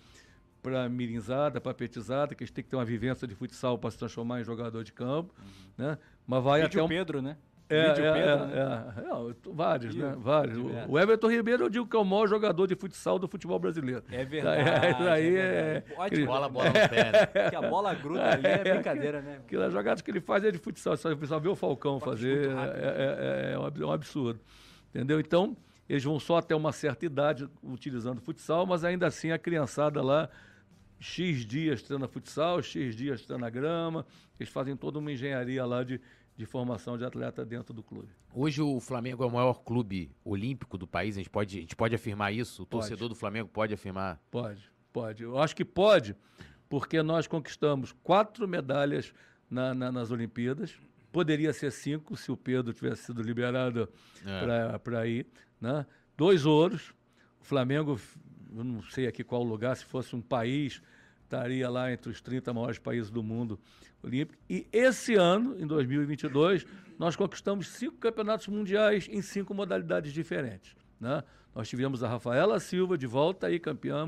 para 0.61 0.87
mirinzada, 0.87 1.59
para 1.59 1.73
petizada, 1.73 2.35
que 2.35 2.43
eles 2.43 2.51
têm 2.51 2.63
que 2.63 2.69
ter 2.69 2.75
uma 2.75 2.85
vivência 2.85 3.27
de 3.27 3.35
futsal 3.35 3.77
para 3.77 3.91
se 3.91 3.97
transformar 3.97 4.39
em 4.39 4.43
jogador 4.43 4.83
de 4.83 4.93
campo, 4.93 5.33
uhum. 5.37 5.85
né? 5.85 5.97
Mas 6.25 6.43
vai 6.43 6.61
Vídeo 6.61 6.79
até 6.79 6.83
um... 6.83 6.87
Pedro, 6.87 7.21
né? 7.21 7.35
É, 7.73 7.79
é, 7.79 7.93
Pedro, 7.93 8.05
é, 8.05 8.45
né? 8.45 8.93
é, 8.97 9.29
é, 9.29 9.53
vários, 9.53 9.95
né? 9.95 10.15
Vários. 10.17 10.57
O, 10.87 10.99
Everton 10.99 11.29
Ribeiro, 11.29 11.65
eu 11.65 11.69
digo 11.69 11.87
que 11.87 11.95
é 11.95 11.99
o 11.99 12.05
maior 12.05 12.27
jogador 12.27 12.67
de 12.67 12.75
futsal 12.75 13.17
do 13.17 13.27
futebol 13.27 13.57
brasileiro. 13.57 14.03
É 14.11 14.23
verdade. 14.25 15.07
Aí 15.09 15.35
é. 15.35 15.83
Ótimo. 15.97 16.25
Bola, 16.27 16.49
bola 16.49 16.67
no 16.67 16.73
pé. 16.73 17.11
Né? 17.11 17.49
Que 17.49 17.55
a 17.55 17.61
bola 17.61 17.93
gruda 17.93 18.31
ali 18.31 18.45
é 18.47 18.57
brincadeira, 18.73 19.21
né? 19.21 19.39
Aquelas 19.45 19.73
jogadas 19.73 20.01
que 20.01 20.11
ele 20.11 20.21
faz 20.21 20.43
é 20.43 20.51
de 20.51 20.57
futsal. 20.57 20.95
Só, 20.95 21.09
só 21.25 21.39
vê 21.39 21.49
o 21.49 21.55
Falcão 21.55 21.99
fazer. 21.99 22.49
É, 22.49 23.53
é, 23.53 23.59
um 23.59 23.91
absurdo. 23.91 24.39
Entendeu? 24.93 25.19
Então, 25.19 25.57
eles 25.89 26.03
vão 26.03 26.19
só 26.19 26.37
até 26.37 26.55
uma 26.55 26.71
certa 26.71 27.05
idade 27.05 27.49
utilizando 27.63 28.21
futsal, 28.21 28.65
mas 28.65 28.83
ainda 28.83 29.07
assim 29.07 29.31
a 29.31 29.39
criançada 29.39 30.01
lá. 30.01 30.29
X 30.99 31.45
dias 31.45 31.81
treina 31.81 32.07
futsal, 32.07 32.61
X 32.61 32.95
dias 32.95 33.25
treina 33.25 33.49
grama, 33.49 34.05
eles 34.39 34.51
fazem 34.51 34.73
toda 34.73 34.99
uma 34.99 35.11
engenharia 35.11 35.65
lá 35.65 35.83
de, 35.83 35.99
de 36.35 36.45
formação 36.45 36.97
de 36.97 37.05
atleta 37.05 37.45
dentro 37.45 37.73
do 37.73 37.83
clube. 37.83 38.09
Hoje 38.33 38.61
o 38.61 38.79
Flamengo 38.79 39.23
é 39.23 39.27
o 39.27 39.31
maior 39.31 39.61
clube 39.63 40.11
olímpico 40.25 40.77
do 40.77 40.87
país, 40.87 41.15
a 41.15 41.19
gente 41.19 41.29
pode, 41.29 41.57
a 41.57 41.61
gente 41.61 41.75
pode 41.75 41.93
afirmar 41.93 42.33
isso? 42.33 42.63
O 42.63 42.65
pode. 42.65 42.81
torcedor 42.81 43.09
do 43.09 43.15
Flamengo 43.15 43.49
pode 43.49 43.73
afirmar? 43.73 44.19
Pode, 44.31 44.71
pode. 44.91 45.23
Eu 45.23 45.37
acho 45.37 45.55
que 45.55 45.63
pode, 45.63 46.15
porque 46.67 47.03
nós 47.03 47.27
conquistamos 47.27 47.91
quatro 48.03 48.47
medalhas 48.47 49.13
na, 49.49 49.73
na, 49.73 49.91
nas 49.91 50.09
Olimpíadas. 50.09 50.75
Poderia 51.11 51.53
ser 51.53 51.71
cinco 51.71 52.17
se 52.17 52.31
o 52.31 52.37
Pedro 52.37 52.73
tivesse 52.73 53.03
sido 53.03 53.21
liberado 53.21 53.87
é. 54.25 54.77
para 54.79 55.07
ir. 55.07 55.27
Né? 55.61 55.85
Dois 56.17 56.43
ouros. 56.43 56.91
O 57.39 57.43
Flamengo, 57.43 57.99
eu 58.55 58.63
não 58.63 58.81
sei 58.81 59.05
aqui 59.05 59.23
qual 59.23 59.43
lugar, 59.43 59.77
se 59.77 59.85
fosse 59.85 60.15
um 60.15 60.21
país, 60.21 60.81
estaria 61.33 61.69
lá 61.69 61.91
entre 61.91 62.11
os 62.11 62.21
30 62.21 62.53
maiores 62.53 62.77
países 62.77 63.09
do 63.09 63.23
mundo 63.23 63.59
olímpico. 64.03 64.39
E 64.47 64.67
esse 64.71 65.15
ano, 65.15 65.59
em 65.59 65.65
2022, 65.65 66.65
nós 66.99 67.15
conquistamos 67.15 67.67
cinco 67.67 67.97
campeonatos 67.97 68.47
mundiais 68.47 69.07
em 69.09 69.21
cinco 69.21 69.53
modalidades 69.53 70.13
diferentes. 70.13 70.75
Né? 70.99 71.23
Nós 71.55 71.67
tivemos 71.67 72.03
a 72.03 72.07
Rafaela 72.07 72.59
Silva 72.59 72.97
de 72.97 73.07
volta 73.07 73.47
aí, 73.47 73.59
campeã, 73.59 74.05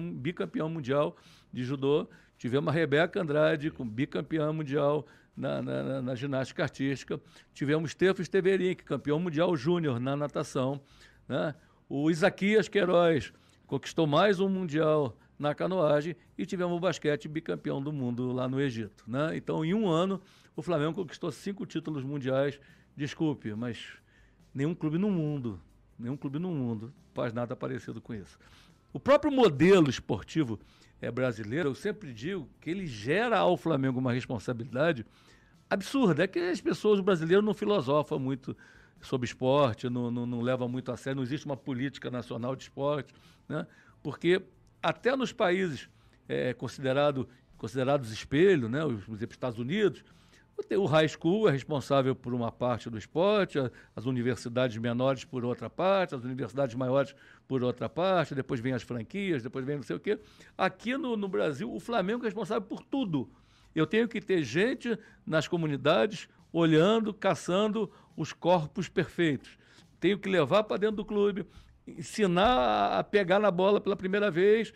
mundial 0.69 1.17
de 1.51 1.63
judô. 1.63 2.07
Tivemos 2.38 2.69
a 2.69 2.71
Rebeca 2.71 3.21
Andrade, 3.21 3.71
com 3.71 3.88
bicampeã 3.88 4.53
mundial 4.53 5.07
na, 5.35 5.61
na, 5.61 6.01
na 6.01 6.15
ginástica 6.15 6.63
artística. 6.63 7.19
Tivemos 7.53 7.91
Stefan 7.91 8.23
Steverink, 8.23 8.83
campeão 8.83 9.19
mundial 9.19 9.55
júnior 9.55 9.99
na 9.99 10.15
natação. 10.15 10.79
Né? 11.27 11.55
O 11.89 12.09
Isaquias 12.11 12.67
Queiroz 12.67 13.33
conquistou 13.65 14.05
mais 14.05 14.39
um 14.39 14.47
mundial 14.47 15.17
na 15.38 15.54
canoagem 15.54 16.15
e 16.38 16.45
tivemos 16.45 16.78
o 16.78 16.80
basquete 16.80 17.28
bicampeão 17.28 17.82
do 17.82 17.91
mundo 17.91 18.32
lá 18.32 18.48
no 18.48 18.60
Egito. 18.60 19.04
Né? 19.08 19.36
Então, 19.36 19.63
em 19.63 19.74
um 19.74 19.88
ano, 19.88 20.21
o 20.56 20.62
Flamengo 20.62 20.93
conquistou 20.93 21.32
cinco 21.32 21.65
títulos 21.65 22.04
mundiais. 22.04 22.60
Desculpe, 22.95 23.54
mas 23.54 23.86
nenhum 24.54 24.74
clube 24.74 24.98
no 24.98 25.10
mundo, 25.12 25.60
nenhum 26.00 26.15
clube 26.15 26.39
no 26.39 26.50
mundo 26.50 26.93
faz 27.13 27.34
nada 27.34 27.56
parecido 27.56 28.02
com 28.02 28.13
isso. 28.13 28.39
O 28.93 29.00
próprio 29.00 29.32
modelo 29.32 29.89
esportivo 29.89 30.58
é, 31.02 31.12
brasileiro, 31.12 31.69
eu 31.69 31.76
sempre 31.76 32.13
digo 32.13 32.48
que 32.62 32.69
ele 32.69 32.88
gera 32.88 33.38
ao 33.39 33.58
Flamengo 33.58 34.00
uma 34.00 34.13
responsabilidade 34.13 35.06
absurda. 35.69 36.24
É 36.24 36.28
que 36.28 36.39
as 36.39 36.62
pessoas, 36.62 37.02
brasileiras 37.02 37.43
não 37.43 37.54
filosofam 37.54 38.17
muito 38.17 38.56
sobre 39.02 39.26
esporte, 39.26 39.89
não, 39.89 40.10
não, 40.10 40.26
não 40.26 40.41
levam 40.41 40.67
muito 40.69 40.91
a 40.91 40.98
sério, 40.98 41.17
não 41.17 41.24
existe 41.24 41.45
uma 41.45 41.58
política 41.58 42.10
nacional 42.10 42.56
de 42.56 42.63
esporte, 42.63 43.13
né? 43.48 43.67
porque 44.02 44.41
até 44.86 45.15
nos 45.15 45.34
países 45.34 45.89
é, 46.30 46.54
considerado, 46.54 47.28
considerados 47.58 48.12
espelho, 48.12 48.69
né, 48.69 48.86
os, 48.86 49.08
os 49.08 49.19
Estados 49.19 49.58
Unidos, 49.58 50.04
o 50.78 50.86
high 50.86 51.08
school 51.08 51.50
é 51.50 51.52
responsável 51.52 52.15
por 52.15 52.36
uma 52.36 52.52
parte 52.52 52.88
do 52.88 52.95
esporte, 52.95 53.58
as 53.95 54.06
universidades 54.06 54.78
menores 54.78 55.26
por 55.26 55.43
outra 55.43 55.71
parte, 55.71 56.13
as 56.13 56.24
universidades 56.24 56.76
maiores 56.76 57.15
por 57.48 57.63
outra 57.63 57.89
parte, 57.89 58.36
depois 58.36 58.60
vem 58.60 58.74
as 58.74 58.84
franquias, 58.84 59.41
depois 59.41 59.65
vem 59.65 59.78
não 59.78 59.84
sei 59.84 59.95
o 59.95 60.00
quê. 60.00 60.19
Aqui 60.56 60.95
no, 60.95 61.17
no 61.17 61.28
Brasil, 61.28 61.74
o 61.74 61.80
Flamengo 61.80 62.24
é 62.24 62.28
responsável 62.28 62.62
por 62.62 62.84
tudo. 62.84 63.28
Eu 63.74 63.88
tenho 63.88 64.08
que 64.08 64.21
ter 64.21 64.43
gente 64.43 64.98
nas 65.26 65.48
comunidades 65.48 66.30
olhando, 66.54 67.12
caçando 67.12 67.91
os 68.15 68.32
corpos 68.32 68.88
perfeitos. 68.88 69.58
Tenho 70.00 70.19
que 70.19 70.30
levar 70.30 70.63
para 70.63 70.78
dentro 70.78 70.98
do 70.98 71.06
clube, 71.06 71.43
ensinar 71.88 73.00
a 73.00 73.04
pegar 73.04 73.39
na 73.39 73.52
bola 73.52 73.80
pela 73.80 73.95
primeira 73.95 74.32
vez, 74.32 74.74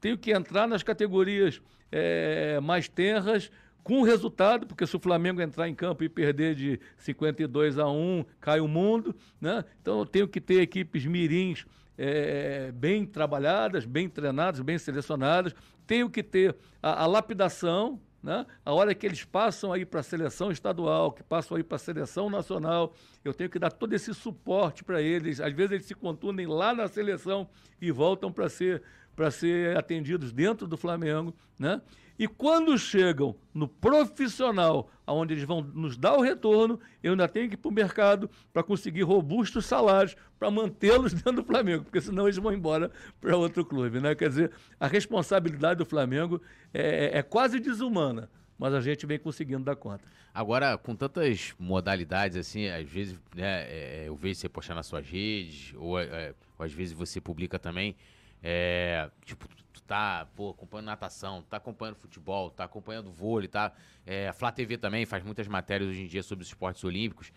tenho 0.00 0.16
que 0.16 0.32
entrar 0.32 0.66
nas 0.66 0.82
categorias 0.82 1.60
é, 1.92 2.58
mais 2.60 2.88
tenras 2.88 3.50
com 3.82 4.02
resultado, 4.02 4.66
porque 4.66 4.86
se 4.86 4.96
o 4.96 5.00
Flamengo 5.00 5.40
entrar 5.40 5.68
em 5.68 5.74
campo 5.74 6.04
e 6.04 6.08
perder 6.08 6.54
de 6.54 6.80
52 6.98 7.78
a 7.78 7.88
1, 7.88 8.24
cai 8.40 8.60
o 8.60 8.68
mundo, 8.68 9.14
né? 9.40 9.64
Então 9.80 10.00
eu 10.00 10.06
tenho 10.06 10.28
que 10.28 10.40
ter 10.40 10.60
equipes 10.60 11.06
mirins 11.06 11.66
é, 11.96 12.72
bem 12.72 13.04
trabalhadas, 13.04 13.84
bem 13.84 14.08
treinadas, 14.08 14.60
bem 14.60 14.78
selecionadas, 14.78 15.54
tenho 15.86 16.08
que 16.08 16.22
ter 16.22 16.56
a, 16.82 17.02
a 17.02 17.06
lapidação, 17.06 18.00
né? 18.22 18.46
A 18.64 18.72
hora 18.72 18.94
que 18.94 19.06
eles 19.06 19.24
passam 19.24 19.72
aí 19.72 19.84
para 19.84 20.00
a 20.00 20.02
seleção 20.02 20.50
estadual, 20.50 21.12
que 21.12 21.22
passam 21.22 21.56
aí 21.56 21.62
para 21.62 21.76
a 21.76 21.78
seleção 21.78 22.28
nacional, 22.28 22.94
eu 23.24 23.32
tenho 23.32 23.48
que 23.48 23.58
dar 23.58 23.70
todo 23.70 23.92
esse 23.92 24.12
suporte 24.12 24.84
para 24.84 25.00
eles. 25.00 25.40
Às 25.40 25.52
vezes 25.52 25.72
eles 25.72 25.86
se 25.86 25.94
contundem 25.94 26.46
lá 26.46 26.74
na 26.74 26.88
seleção 26.88 27.48
e 27.80 27.90
voltam 27.90 28.30
para 28.32 28.48
ser 28.48 28.82
para 29.16 29.30
ser 29.30 29.76
atendidos 29.76 30.32
dentro 30.32 30.66
do 30.66 30.78
Flamengo, 30.78 31.34
né? 31.58 31.82
E 32.20 32.28
quando 32.28 32.76
chegam 32.76 33.34
no 33.54 33.66
profissional, 33.66 34.90
onde 35.06 35.32
eles 35.32 35.44
vão 35.44 35.62
nos 35.62 35.96
dar 35.96 36.18
o 36.18 36.20
retorno, 36.20 36.78
eu 37.02 37.12
ainda 37.12 37.26
tenho 37.26 37.48
que 37.48 37.54
ir 37.54 37.56
para 37.56 37.70
o 37.70 37.72
mercado 37.72 38.28
para 38.52 38.62
conseguir 38.62 39.04
robustos 39.04 39.64
salários 39.64 40.14
para 40.38 40.50
mantê-los 40.50 41.14
dentro 41.16 41.32
do 41.32 41.44
Flamengo, 41.44 41.84
porque 41.84 41.98
senão 41.98 42.26
eles 42.26 42.36
vão 42.36 42.52
embora 42.52 42.90
para 43.22 43.34
outro 43.38 43.64
clube. 43.64 44.00
Né? 44.00 44.14
Quer 44.14 44.28
dizer, 44.28 44.52
a 44.78 44.86
responsabilidade 44.86 45.78
do 45.78 45.86
Flamengo 45.86 46.42
é, 46.74 47.06
é, 47.06 47.18
é 47.20 47.22
quase 47.22 47.58
desumana 47.58 48.28
mas 48.58 48.74
a 48.74 48.80
gente 48.82 49.06
vem 49.06 49.18
conseguindo 49.18 49.64
dar 49.64 49.74
conta. 49.74 50.04
Agora, 50.34 50.76
com 50.76 50.94
tantas 50.94 51.54
modalidades, 51.58 52.36
assim, 52.36 52.68
às 52.68 52.86
vezes 52.86 53.18
né, 53.34 53.62
é, 53.62 54.04
eu 54.06 54.14
vejo 54.14 54.38
você 54.38 54.50
postar 54.50 54.74
nas 54.74 54.84
suas 54.84 55.08
redes, 55.08 55.72
ou, 55.78 55.98
é, 55.98 56.34
ou 56.58 56.66
às 56.66 56.72
vezes 56.74 56.92
você 56.92 57.22
publica 57.22 57.58
também, 57.58 57.96
é, 58.42 59.10
tipo, 59.24 59.48
tá, 59.90 60.24
pô, 60.36 60.50
acompanhando 60.50 60.86
natação, 60.86 61.42
tá 61.42 61.56
acompanhando 61.56 61.96
futebol, 61.96 62.48
tá 62.48 62.62
acompanhando 62.62 63.10
vôlei, 63.10 63.48
tá? 63.48 63.72
É, 64.06 64.28
a 64.28 64.32
Flá 64.32 64.52
TV 64.52 64.78
também 64.78 65.04
faz 65.04 65.24
muitas 65.24 65.48
matérias 65.48 65.90
hoje 65.90 66.02
em 66.02 66.06
dia 66.06 66.22
sobre 66.22 66.44
os 66.44 66.48
esportes 66.48 66.84
olímpicos. 66.84 67.32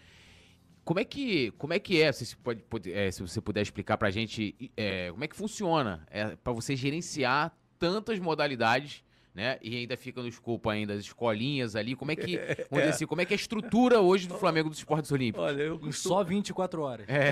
Como 0.86 1.00
é 1.00 1.04
que, 1.04 1.50
como 1.58 1.74
é, 1.74 1.80
que 1.80 2.00
é, 2.00 2.12
se, 2.12 2.38
pode, 2.38 2.62
pode 2.62 2.94
é, 2.94 3.10
se 3.10 3.24
você 3.24 3.42
puder 3.42 3.62
explicar 3.64 3.98
pra 3.98 4.12
gente, 4.12 4.72
é, 4.78 5.10
como 5.10 5.24
é 5.24 5.28
que 5.28 5.36
funciona 5.36 6.06
é, 6.12 6.36
para 6.36 6.54
você 6.54 6.76
gerenciar 6.76 7.58
tantas 7.80 8.20
modalidades, 8.20 9.04
né? 9.34 9.58
E 9.60 9.76
ainda 9.76 9.98
fica 9.98 10.22
no 10.22 10.28
escopo 10.28 10.70
ainda 10.70 10.94
as 10.94 11.00
escolinhas 11.00 11.76
ali, 11.76 11.96
como 11.96 12.12
é 12.12 12.16
que, 12.16 12.38
vamos 12.70 12.84
dizer 12.84 12.90
assim, 12.90 13.08
como 13.08 13.20
é 13.20 13.26
que 13.26 13.34
é 13.34 13.36
a 13.36 13.42
estrutura 13.42 14.00
hoje 14.00 14.28
do 14.28 14.36
Flamengo 14.36 14.70
dos 14.70 14.78
esportes 14.78 15.12
olímpicos? 15.12 15.44
Olha, 15.44 15.64
eu 15.64 15.80
costumo... 15.80 16.16
Só 16.16 16.24
24 16.24 16.82
horas. 16.84 17.10
É. 17.10 17.30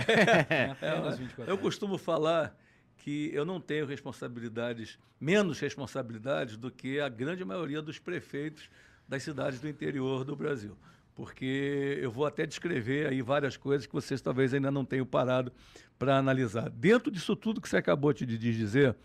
é 0.81 1.15
24 1.15 1.53
eu 1.53 1.57
costumo 1.59 1.99
falar 1.99 2.57
que 3.03 3.31
eu 3.33 3.43
não 3.43 3.59
tenho 3.59 3.87
responsabilidades, 3.87 4.99
menos 5.19 5.59
responsabilidades 5.59 6.55
do 6.55 6.69
que 6.69 6.99
a 6.99 7.09
grande 7.09 7.43
maioria 7.43 7.81
dos 7.81 7.97
prefeitos 7.97 8.69
das 9.07 9.23
cidades 9.23 9.59
do 9.59 9.67
interior 9.67 10.23
do 10.23 10.35
Brasil. 10.35 10.77
Porque 11.15 11.97
eu 11.99 12.11
vou 12.11 12.27
até 12.27 12.45
descrever 12.45 13.07
aí 13.07 13.21
várias 13.23 13.57
coisas 13.57 13.87
que 13.87 13.93
vocês 13.93 14.21
talvez 14.21 14.53
ainda 14.53 14.69
não 14.69 14.85
tenham 14.85 15.05
parado 15.05 15.51
para 15.97 16.15
analisar. 16.15 16.69
Dentro 16.69 17.11
disso 17.11 17.35
tudo 17.35 17.59
que 17.59 17.67
você 17.67 17.77
acabou 17.77 18.13
de 18.13 18.25
dizer, 18.37 18.95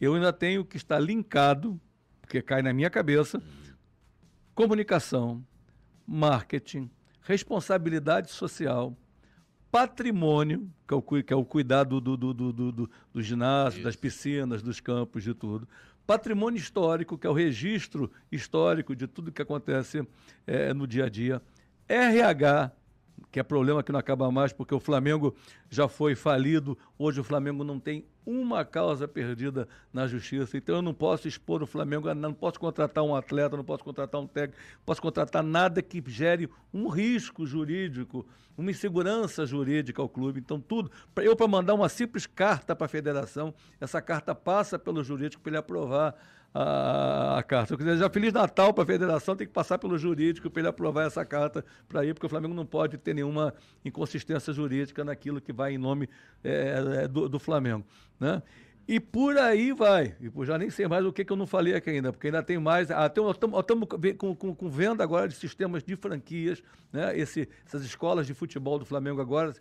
eu 0.00 0.14
ainda 0.14 0.32
tenho 0.32 0.64
que 0.64 0.78
estar 0.78 0.98
linkado, 0.98 1.78
porque 2.22 2.40
cai 2.40 2.62
na 2.62 2.72
minha 2.72 2.88
cabeça, 2.88 3.40
comunicação, 4.54 5.44
marketing, 6.06 6.90
responsabilidade 7.20 8.30
social, 8.30 8.96
patrimônio, 9.72 10.70
que 10.86 10.92
é 10.92 10.96
o, 10.96 11.02
que 11.02 11.32
é 11.32 11.36
o 11.36 11.44
cuidado 11.46 11.98
do, 11.98 12.14
do, 12.14 12.34
do, 12.34 12.52
do, 12.52 12.90
do 13.10 13.22
ginásio, 13.22 13.78
Isso. 13.78 13.84
das 13.84 13.96
piscinas, 13.96 14.62
dos 14.62 14.78
campos, 14.80 15.22
de 15.22 15.32
tudo. 15.32 15.66
Patrimônio 16.06 16.58
histórico, 16.58 17.16
que 17.16 17.26
é 17.26 17.30
o 17.30 17.32
registro 17.32 18.12
histórico 18.30 18.94
de 18.94 19.06
tudo 19.06 19.32
que 19.32 19.40
acontece 19.40 20.06
é, 20.46 20.74
no 20.74 20.86
dia 20.86 21.06
a 21.06 21.08
dia. 21.08 21.40
RH, 21.88 22.70
que 23.30 23.40
é 23.40 23.42
problema 23.42 23.82
que 23.82 23.90
não 23.90 23.98
acaba 23.98 24.30
mais, 24.30 24.52
porque 24.52 24.74
o 24.74 24.80
Flamengo 24.80 25.34
já 25.70 25.88
foi 25.88 26.14
falido. 26.14 26.76
Hoje 26.98 27.20
o 27.20 27.24
Flamengo 27.24 27.64
não 27.64 27.80
tem 27.80 28.04
uma 28.26 28.64
causa 28.64 29.08
perdida 29.08 29.66
na 29.92 30.06
justiça. 30.06 30.56
Então 30.56 30.76
eu 30.76 30.82
não 30.82 30.92
posso 30.92 31.26
expor 31.26 31.62
o 31.62 31.66
Flamengo, 31.66 32.12
não 32.14 32.34
posso 32.34 32.60
contratar 32.60 33.02
um 33.02 33.14
atleta, 33.14 33.56
não 33.56 33.64
posso 33.64 33.82
contratar 33.82 34.20
um 34.20 34.26
técnico, 34.26 34.60
não 34.74 34.84
posso 34.84 35.00
contratar 35.00 35.42
nada 35.42 35.80
que 35.80 36.02
gere 36.06 36.48
um 36.72 36.88
risco 36.88 37.46
jurídico, 37.46 38.26
uma 38.56 38.70
insegurança 38.70 39.46
jurídica 39.46 40.02
ao 40.02 40.08
clube. 40.08 40.38
Então 40.38 40.60
tudo, 40.60 40.90
eu 41.16 41.34
para 41.34 41.48
mandar 41.48 41.74
uma 41.74 41.88
simples 41.88 42.26
carta 42.26 42.76
para 42.76 42.84
a 42.84 42.88
federação, 42.88 43.54
essa 43.80 44.02
carta 44.02 44.34
passa 44.34 44.78
pelo 44.78 45.02
jurídico 45.02 45.42
para 45.42 45.50
ele 45.50 45.58
aprovar 45.58 46.14
a, 46.54 47.38
a 47.38 47.42
carta. 47.42 47.74
Eu 47.74 47.78
quiser 47.78 47.96
já 47.96 48.10
Feliz 48.10 48.32
Natal 48.32 48.72
para 48.72 48.84
a 48.84 48.86
federação, 48.86 49.34
tem 49.34 49.46
que 49.46 49.52
passar 49.52 49.78
pelo 49.78 49.96
jurídico 49.96 50.50
para 50.50 50.60
ele 50.60 50.68
aprovar 50.68 51.06
essa 51.06 51.24
carta 51.24 51.64
para 51.88 52.04
ir, 52.04 52.14
porque 52.14 52.26
o 52.26 52.28
Flamengo 52.28 52.54
não 52.54 52.66
pode 52.66 52.98
ter 52.98 53.14
nenhuma 53.14 53.54
inconsistência 53.84 54.52
jurídica 54.52 55.04
naquilo 55.04 55.40
que 55.40 55.52
vai 55.52 55.72
em 55.74 55.78
nome 55.78 56.08
é, 56.44 57.02
é, 57.04 57.08
do, 57.08 57.28
do, 57.28 57.38
Flamengo. 57.38 57.84
Né? 58.20 58.42
E 58.86 58.98
por 58.98 59.38
aí 59.38 59.72
vai. 59.72 60.16
E 60.20 60.44
já 60.44 60.58
nem 60.58 60.68
sei 60.68 60.88
mais 60.88 61.04
o 61.06 61.12
que, 61.12 61.24
que 61.24 61.32
eu 61.32 61.36
não 61.36 61.46
falei 61.46 61.74
aqui 61.74 61.90
ainda, 61.90 62.12
porque 62.12 62.26
ainda 62.26 62.42
tem 62.42 62.58
mais. 62.58 62.90
Ah, 62.90 63.06
estamos 63.06 63.36
com, 64.18 64.34
com, 64.34 64.54
com, 64.54 64.68
venda 64.68 65.04
agora 65.04 65.28
de 65.28 65.34
sistemas 65.34 65.84
de 65.84 65.94
franquias, 65.94 66.62
né? 66.92 67.16
Esse, 67.16 67.48
essas 67.64 67.84
escolas 67.84 68.26
de 68.26 68.34
futebol 68.34 68.78
do 68.78 68.84
Flamengo 68.84 69.20
agora 69.20 69.54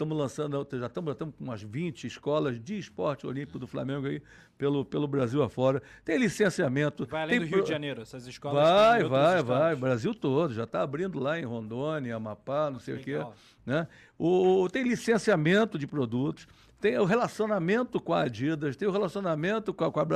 Estamos 0.00 0.16
lançando, 0.16 0.66
já 0.78 0.86
estamos, 0.86 1.14
com 1.14 1.30
umas 1.38 1.60
20 1.60 2.06
escolas 2.06 2.58
de 2.58 2.78
esporte 2.78 3.26
olímpico 3.26 3.58
do 3.58 3.66
Flamengo 3.66 4.06
aí 4.06 4.22
pelo, 4.56 4.82
pelo 4.82 5.06
Brasil 5.06 5.42
afora. 5.42 5.82
Tem 6.06 6.16
licenciamento. 6.16 7.04
Vai 7.04 7.24
além 7.24 7.38
tem 7.38 7.46
do 7.46 7.54
Rio 7.54 7.62
de 7.62 7.68
Janeiro, 7.68 8.00
essas 8.00 8.26
escolas. 8.26 8.62
Vai, 8.62 9.04
vai, 9.04 9.42
vai. 9.42 9.76
Brasil 9.76 10.14
todo. 10.14 10.54
Já 10.54 10.64
está 10.64 10.80
abrindo 10.80 11.20
lá 11.20 11.38
em 11.38 11.44
Rondônia, 11.44 12.16
Amapá, 12.16 12.70
não 12.70 12.80
sei 12.80 12.94
Legal. 12.94 13.28
o 13.28 13.32
quê. 13.32 13.38
Né? 13.66 13.86
O, 14.18 14.70
tem 14.72 14.84
licenciamento 14.84 15.78
de 15.78 15.86
produtos 15.86 16.48
tem 16.80 16.98
o 16.98 17.04
relacionamento 17.04 18.00
com 18.00 18.14
a 18.14 18.22
Adidas, 18.22 18.74
tem 18.74 18.88
o 18.88 18.90
relacionamento 18.90 19.74
com 19.74 19.84
a, 19.84 19.92
com 19.92 20.00
a 20.00 20.06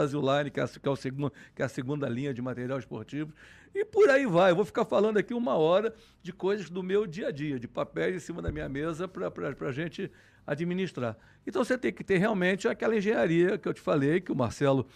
que 0.50 0.58
é 0.58 0.62
a, 0.62 0.68
que, 0.68 0.88
é 0.88 0.90
o 0.90 0.96
segundo, 0.96 1.32
que 1.54 1.60
é 1.60 1.64
a 1.64 1.68
segunda 1.68 2.08
linha 2.08 2.32
de 2.32 2.40
material 2.40 2.78
esportivo, 2.78 3.32
e 3.74 3.84
por 3.84 4.08
aí 4.08 4.24
vai. 4.24 4.52
Eu 4.52 4.56
vou 4.56 4.64
ficar 4.64 4.84
falando 4.84 5.18
aqui 5.18 5.34
uma 5.34 5.56
hora 5.56 5.94
de 6.22 6.32
coisas 6.32 6.70
do 6.70 6.82
meu 6.82 7.06
dia 7.06 7.28
a 7.28 7.30
dia, 7.30 7.58
de 7.58 7.68
papéis 7.68 8.16
em 8.16 8.18
cima 8.18 8.40
da 8.40 8.50
minha 8.50 8.68
mesa 8.68 9.06
para 9.06 9.28
a 9.68 9.72
gente 9.72 10.10
administrar. 10.46 11.16
Então 11.46 11.62
você 11.62 11.76
tem 11.76 11.92
que 11.92 12.02
ter 12.02 12.16
realmente 12.16 12.66
aquela 12.66 12.96
engenharia 12.96 13.58
que 13.58 13.68
eu 13.68 13.74
te 13.74 13.80
falei, 13.80 14.20
que 14.20 14.32
o 14.32 14.36
Marcelo 14.36 14.86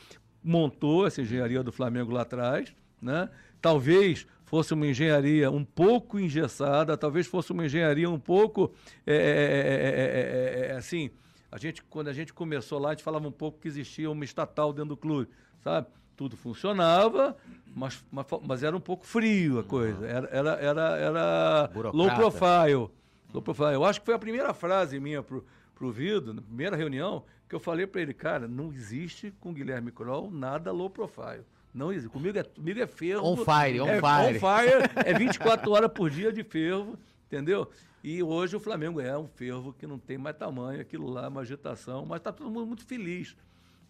montou, 0.42 1.06
essa 1.06 1.20
engenharia 1.20 1.62
do 1.62 1.72
Flamengo 1.72 2.12
lá 2.12 2.22
atrás, 2.22 2.74
né? 3.02 3.28
Talvez 3.60 4.26
fosse 4.44 4.72
uma 4.72 4.86
engenharia 4.86 5.50
um 5.50 5.64
pouco 5.64 6.18
engessada, 6.18 6.96
talvez 6.96 7.26
fosse 7.26 7.52
uma 7.52 7.66
engenharia 7.66 8.08
um 8.08 8.18
pouco, 8.18 8.72
é, 9.06 10.70
é, 10.70 10.76
assim, 10.76 11.10
a 11.50 11.58
gente, 11.58 11.82
quando 11.82 12.08
a 12.08 12.12
gente 12.12 12.32
começou 12.32 12.78
lá, 12.78 12.90
a 12.90 12.92
gente 12.92 13.02
falava 13.02 13.26
um 13.26 13.32
pouco 13.32 13.58
que 13.60 13.68
existia 13.68 14.10
uma 14.10 14.24
estatal 14.24 14.72
dentro 14.72 14.90
do 14.90 14.96
clube, 14.96 15.30
sabe? 15.62 15.86
Tudo 16.16 16.36
funcionava, 16.36 17.36
mas, 17.74 18.04
mas, 18.10 18.26
mas 18.42 18.62
era 18.62 18.76
um 18.76 18.80
pouco 18.80 19.06
frio 19.06 19.58
a 19.58 19.64
coisa. 19.64 20.06
Era, 20.06 20.28
era, 20.30 20.50
era, 20.54 20.96
era 20.96 21.70
low 21.92 22.10
profile. 22.14 22.90
Low 23.32 23.42
profile. 23.42 23.74
Eu 23.74 23.84
acho 23.84 24.00
que 24.00 24.06
foi 24.06 24.14
a 24.14 24.18
primeira 24.18 24.52
frase 24.52 24.98
minha 24.98 25.22
pro, 25.22 25.44
pro 25.74 25.92
Vido, 25.92 26.34
na 26.34 26.42
primeira 26.42 26.76
reunião, 26.76 27.24
que 27.48 27.54
eu 27.54 27.60
falei 27.60 27.86
para 27.86 28.02
ele, 28.02 28.12
cara, 28.12 28.48
não 28.48 28.72
existe 28.72 29.32
com 29.40 29.54
Guilherme 29.54 29.92
Kroll 29.92 30.30
nada 30.30 30.72
low 30.72 30.90
profile. 30.90 31.44
Não 31.72 31.92
existe. 31.92 32.10
Comigo 32.10 32.36
é, 32.36 32.42
comigo 32.42 32.80
é 32.80 32.86
fervo. 32.86 33.24
On 33.24 33.36
fire, 33.36 33.80
on 33.80 33.88
é, 33.88 34.00
fire. 34.00 34.36
On 34.36 34.40
fire, 34.40 34.90
é 35.06 35.14
24 35.16 35.70
horas 35.70 35.90
por 35.92 36.10
dia 36.10 36.32
de 36.32 36.42
fervo, 36.42 36.98
entendeu? 37.26 37.70
E 38.02 38.22
hoje 38.22 38.54
o 38.54 38.60
Flamengo 38.60 39.00
é 39.00 39.16
um 39.18 39.26
fervo 39.26 39.72
que 39.72 39.86
não 39.86 39.98
tem 39.98 40.16
mais 40.16 40.36
tamanho, 40.36 40.80
aquilo 40.80 41.08
lá, 41.08 41.28
uma 41.28 41.40
agitação, 41.40 42.06
mas 42.06 42.18
está 42.18 42.32
todo 42.32 42.50
mundo 42.50 42.66
muito 42.66 42.84
feliz, 42.84 43.36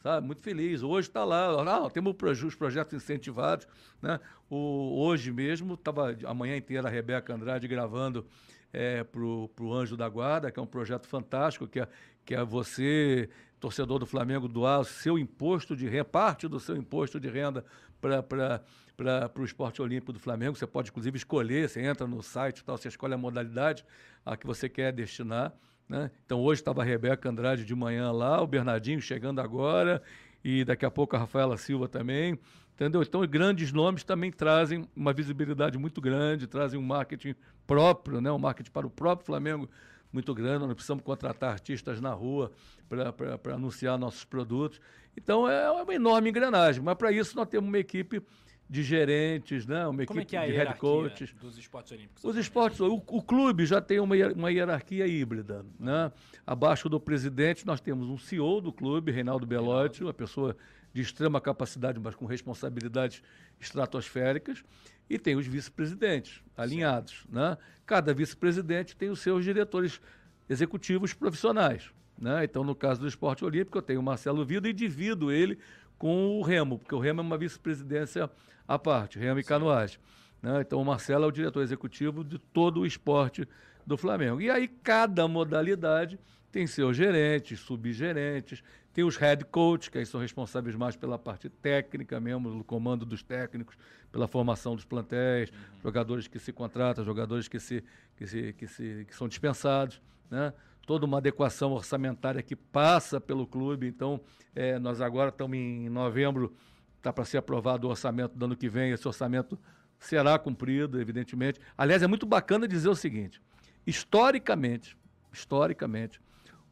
sabe? 0.03 0.27
Muito 0.27 0.40
feliz. 0.40 0.83
Hoje 0.83 1.09
está 1.09 1.25
lá, 1.25 1.62
não, 1.62 1.90
temos 1.90 2.14
os 2.42 2.55
projetos 2.55 2.94
incentivados, 2.94 3.66
né? 4.01 4.18
O, 4.49 5.03
hoje 5.03 5.31
mesmo, 5.31 5.75
estava 5.75 6.16
a 6.25 6.35
manhã 6.35 6.57
inteira 6.57 6.88
a 6.88 6.90
Rebeca 6.90 7.35
Andrade 7.35 7.68
gravando 7.68 8.27
é, 8.73 9.05
para 9.05 9.21
o 9.21 9.75
Anjo 9.75 9.97
da 9.97 10.09
Guarda, 10.09 10.51
que 10.51 10.59
é 10.59 10.62
um 10.62 10.66
projeto 10.66 11.07
fantástico, 11.07 11.66
que 11.66 11.81
é, 11.81 11.88
que 12.25 12.35
é 12.35 12.44
você, 12.44 13.29
torcedor 13.61 13.99
do 13.99 14.07
Flamengo, 14.07 14.49
doar 14.49 14.85
seu 14.85 15.18
imposto 15.18 15.77
de 15.77 15.87
renda, 15.87 16.05
parte 16.05 16.49
do 16.49 16.59
seu 16.59 16.77
imposto 16.77 17.21
de 17.21 17.29
renda 17.29 17.64
para 18.00 19.32
o 19.37 19.44
esporte 19.44 19.82
olímpico 19.82 20.12
do 20.12 20.18
Flamengo. 20.18 20.56
Você 20.56 20.66
pode, 20.66 20.90
inclusive, 20.90 21.16
escolher, 21.16 21.68
você 21.68 21.80
entra 21.80 22.06
no 22.06 22.22
site 22.22 22.64
tal, 22.64 22.76
você 22.76 22.88
escolhe 22.88 23.14
a 23.14 23.18
modalidade 23.18 23.84
a 24.24 24.37
que 24.37 24.46
você 24.46 24.68
quer 24.68 24.92
destinar. 24.92 25.52
Né? 25.88 26.11
Então, 26.24 26.40
hoje 26.40 26.61
estava 26.61 26.82
a 26.82 26.84
Rebeca 26.84 27.28
Andrade 27.28 27.64
de 27.64 27.74
manhã 27.74 28.11
lá, 28.12 28.42
o 28.42 28.46
Bernardinho 28.46 29.00
chegando 29.00 29.40
agora, 29.40 30.02
e 30.44 30.64
daqui 30.64 30.84
a 30.84 30.90
pouco 30.90 31.16
a 31.16 31.18
Rafaela 31.18 31.56
Silva 31.56 31.88
também. 31.88 32.38
Entendeu? 32.74 33.02
Então, 33.02 33.26
grandes 33.26 33.72
nomes 33.72 34.04
também 34.04 34.30
trazem 34.30 34.88
uma 34.94 35.12
visibilidade 35.12 35.76
muito 35.76 36.00
grande, 36.00 36.46
trazem 36.46 36.78
um 36.78 36.82
marketing 36.82 37.34
próprio, 37.66 38.20
né? 38.20 38.30
um 38.30 38.38
marketing 38.38 38.70
para 38.70 38.87
o 38.87 38.90
próprio 38.90 39.26
Flamengo 39.26 39.68
muito 40.12 40.35
grande. 40.35 40.66
Nós 40.66 40.75
precisamos 40.75 41.05
contratar 41.05 41.53
artistas 41.53 42.01
na 42.01 42.12
rua 42.12 42.51
para 42.88 43.55
anunciar 43.55 43.99
nossos 43.99 44.25
produtos. 44.25 44.81
Então, 45.16 45.49
é 45.49 45.71
uma 45.71 45.94
enorme 45.94 46.31
engrenagem. 46.31 46.83
Mas, 46.83 46.97
para 46.97 47.12
isso, 47.12 47.37
nós 47.37 47.49
temos 47.49 47.68
uma 47.68 47.79
equipe 47.79 48.23
de 48.68 48.83
gerentes, 48.83 49.66
né? 49.66 49.87
uma 49.87 50.05
Como 50.05 50.21
equipe 50.21 50.37
é, 50.37 50.44
é 50.44 50.47
de 50.47 50.53
head 50.53 50.79
coaches. 50.79 51.33
dos 51.40 51.57
esportes 51.57 51.92
olímpicos? 51.92 52.23
Os 52.23 52.37
esportes, 52.37 52.81
o, 52.81 52.94
o, 52.94 53.23
clube 53.23 53.64
já 53.64 53.81
tem 53.81 53.99
uma, 53.99 54.14
uma 54.37 54.53
hierarquia 54.53 55.07
híbrida. 55.07 55.64
Né? 55.81 56.12
Abaixo 56.47 56.88
do 56.88 57.01
presidente, 57.01 57.66
nós 57.66 57.81
temos 57.81 58.09
um 58.09 58.18
CEO 58.18 58.61
do 58.61 58.71
clube, 58.71 59.11
Reinaldo 59.11 59.47
Belotti, 59.47 60.05
uma 60.05 60.12
pessoa 60.12 60.55
de 60.92 61.01
extrema 61.01 61.40
capacidade, 61.40 61.99
mas 61.99 62.14
com 62.14 62.27
responsabilidades 62.27 63.23
estratosféricas, 63.59 64.62
e 65.09 65.18
tem 65.18 65.37
os 65.37 65.47
vice-presidentes 65.47 66.42
alinhados. 66.57 67.25
Né? 67.31 67.57
Cada 67.87 68.12
vice-presidente 68.12 68.97
tem 68.97 69.11
os 69.11 69.21
seus 69.21 69.44
diretores 69.44 70.01
executivos 70.49 71.14
profissionais. 71.14 71.90
Né? 72.18 72.44
Então, 72.44 72.64
no 72.64 72.75
caso 72.75 73.01
do 73.01 73.09
esporte 73.09 73.44
olímpico, 73.44 73.79
eu 73.79 73.83
tenho 73.83 74.01
o 74.01 74.03
Marcelo 74.03 74.44
Vida 74.44 74.68
e 74.68 74.73
divido 74.73 75.31
ele 75.31 75.59
com 75.97 76.38
o 76.38 76.42
Remo, 76.42 76.79
porque 76.79 76.94
o 76.94 76.99
Remo 76.99 77.21
é 77.21 77.25
uma 77.25 77.38
vice-presidência 77.38 78.31
à 78.66 78.79
parte, 78.79 79.18
Remo 79.18 79.40
e 79.40 79.44
Canoagem. 79.44 79.99
Né? 80.42 80.61
Então, 80.61 80.81
o 80.81 80.85
Marcelo 80.85 81.25
é 81.25 81.29
o 81.29 81.33
diretor 81.33 81.62
executivo 81.62 82.23
de 82.23 82.38
todo 82.38 82.81
o 82.81 82.87
esporte 82.87 83.49
do 83.87 83.97
Flamengo. 83.97 84.40
E 84.40 84.51
aí, 84.51 84.68
cada 84.68 85.27
modalidade 85.27 86.18
tem 86.51 86.66
seus 86.66 86.97
gerentes, 86.97 87.61
subgerentes, 87.61 88.62
tem 88.98 89.04
os 89.04 89.16
head 89.16 89.44
coach, 89.44 89.92
que 89.92 89.98
aí 89.98 90.04
são 90.04 90.20
responsáveis 90.20 90.74
mais 90.74 90.96
pela 90.96 91.16
parte 91.16 91.48
técnica 91.48 92.18
mesmo, 92.18 92.50
do 92.50 92.64
comando 92.64 93.06
dos 93.06 93.22
técnicos, 93.22 93.76
pela 94.11 94.26
formação 94.26 94.74
dos 94.74 94.84
plantéis, 94.84 95.50
uhum. 95.50 95.82
jogadores 95.84 96.26
que 96.26 96.37
se 96.40 96.52
contratam, 96.52 97.04
jogadores 97.04 97.46
que, 97.46 97.61
se, 97.61 97.84
que, 98.16 98.26
se, 98.26 98.52
que, 98.54 98.66
se, 98.66 99.04
que 99.06 99.14
são 99.14 99.28
dispensados, 99.28 100.02
né? 100.28 100.52
toda 100.84 101.06
uma 101.06 101.18
adequação 101.18 101.70
orçamentária 101.74 102.42
que 102.42 102.56
passa 102.56 103.20
pelo 103.20 103.46
clube. 103.46 103.87
Então, 103.87 104.20
é, 104.52 104.80
nós 104.80 105.00
agora 105.00 105.28
estamos 105.28 105.56
em 105.56 105.88
novembro, 105.88 106.52
está 106.96 107.12
para 107.12 107.24
ser 107.24 107.38
aprovado 107.38 107.87
o 107.87 107.90
orçamento 107.90 108.37
do 108.37 108.46
ano 108.46 108.56
que 108.56 108.68
vem, 108.68 108.90
esse 108.90 109.06
orçamento 109.06 109.56
será 109.96 110.37
cumprido, 110.40 111.00
evidentemente. 111.00 111.61
Aliás, 111.76 112.02
é 112.02 112.08
muito 112.08 112.26
bacana 112.26 112.66
dizer 112.66 112.88
o 112.88 112.96
seguinte: 112.96 113.40
historicamente, 113.87 114.96
historicamente, 115.32 116.20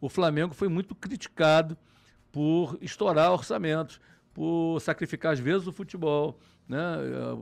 o 0.00 0.08
Flamengo 0.08 0.54
foi 0.54 0.66
muito 0.66 0.92
criticado 0.92 1.78
por 2.37 2.77
estourar 2.83 3.33
orçamentos, 3.33 3.99
por 4.35 4.79
sacrificar 4.81 5.33
às 5.33 5.38
vezes 5.38 5.66
o 5.66 5.72
futebol. 5.72 6.38
Né? 6.68 6.79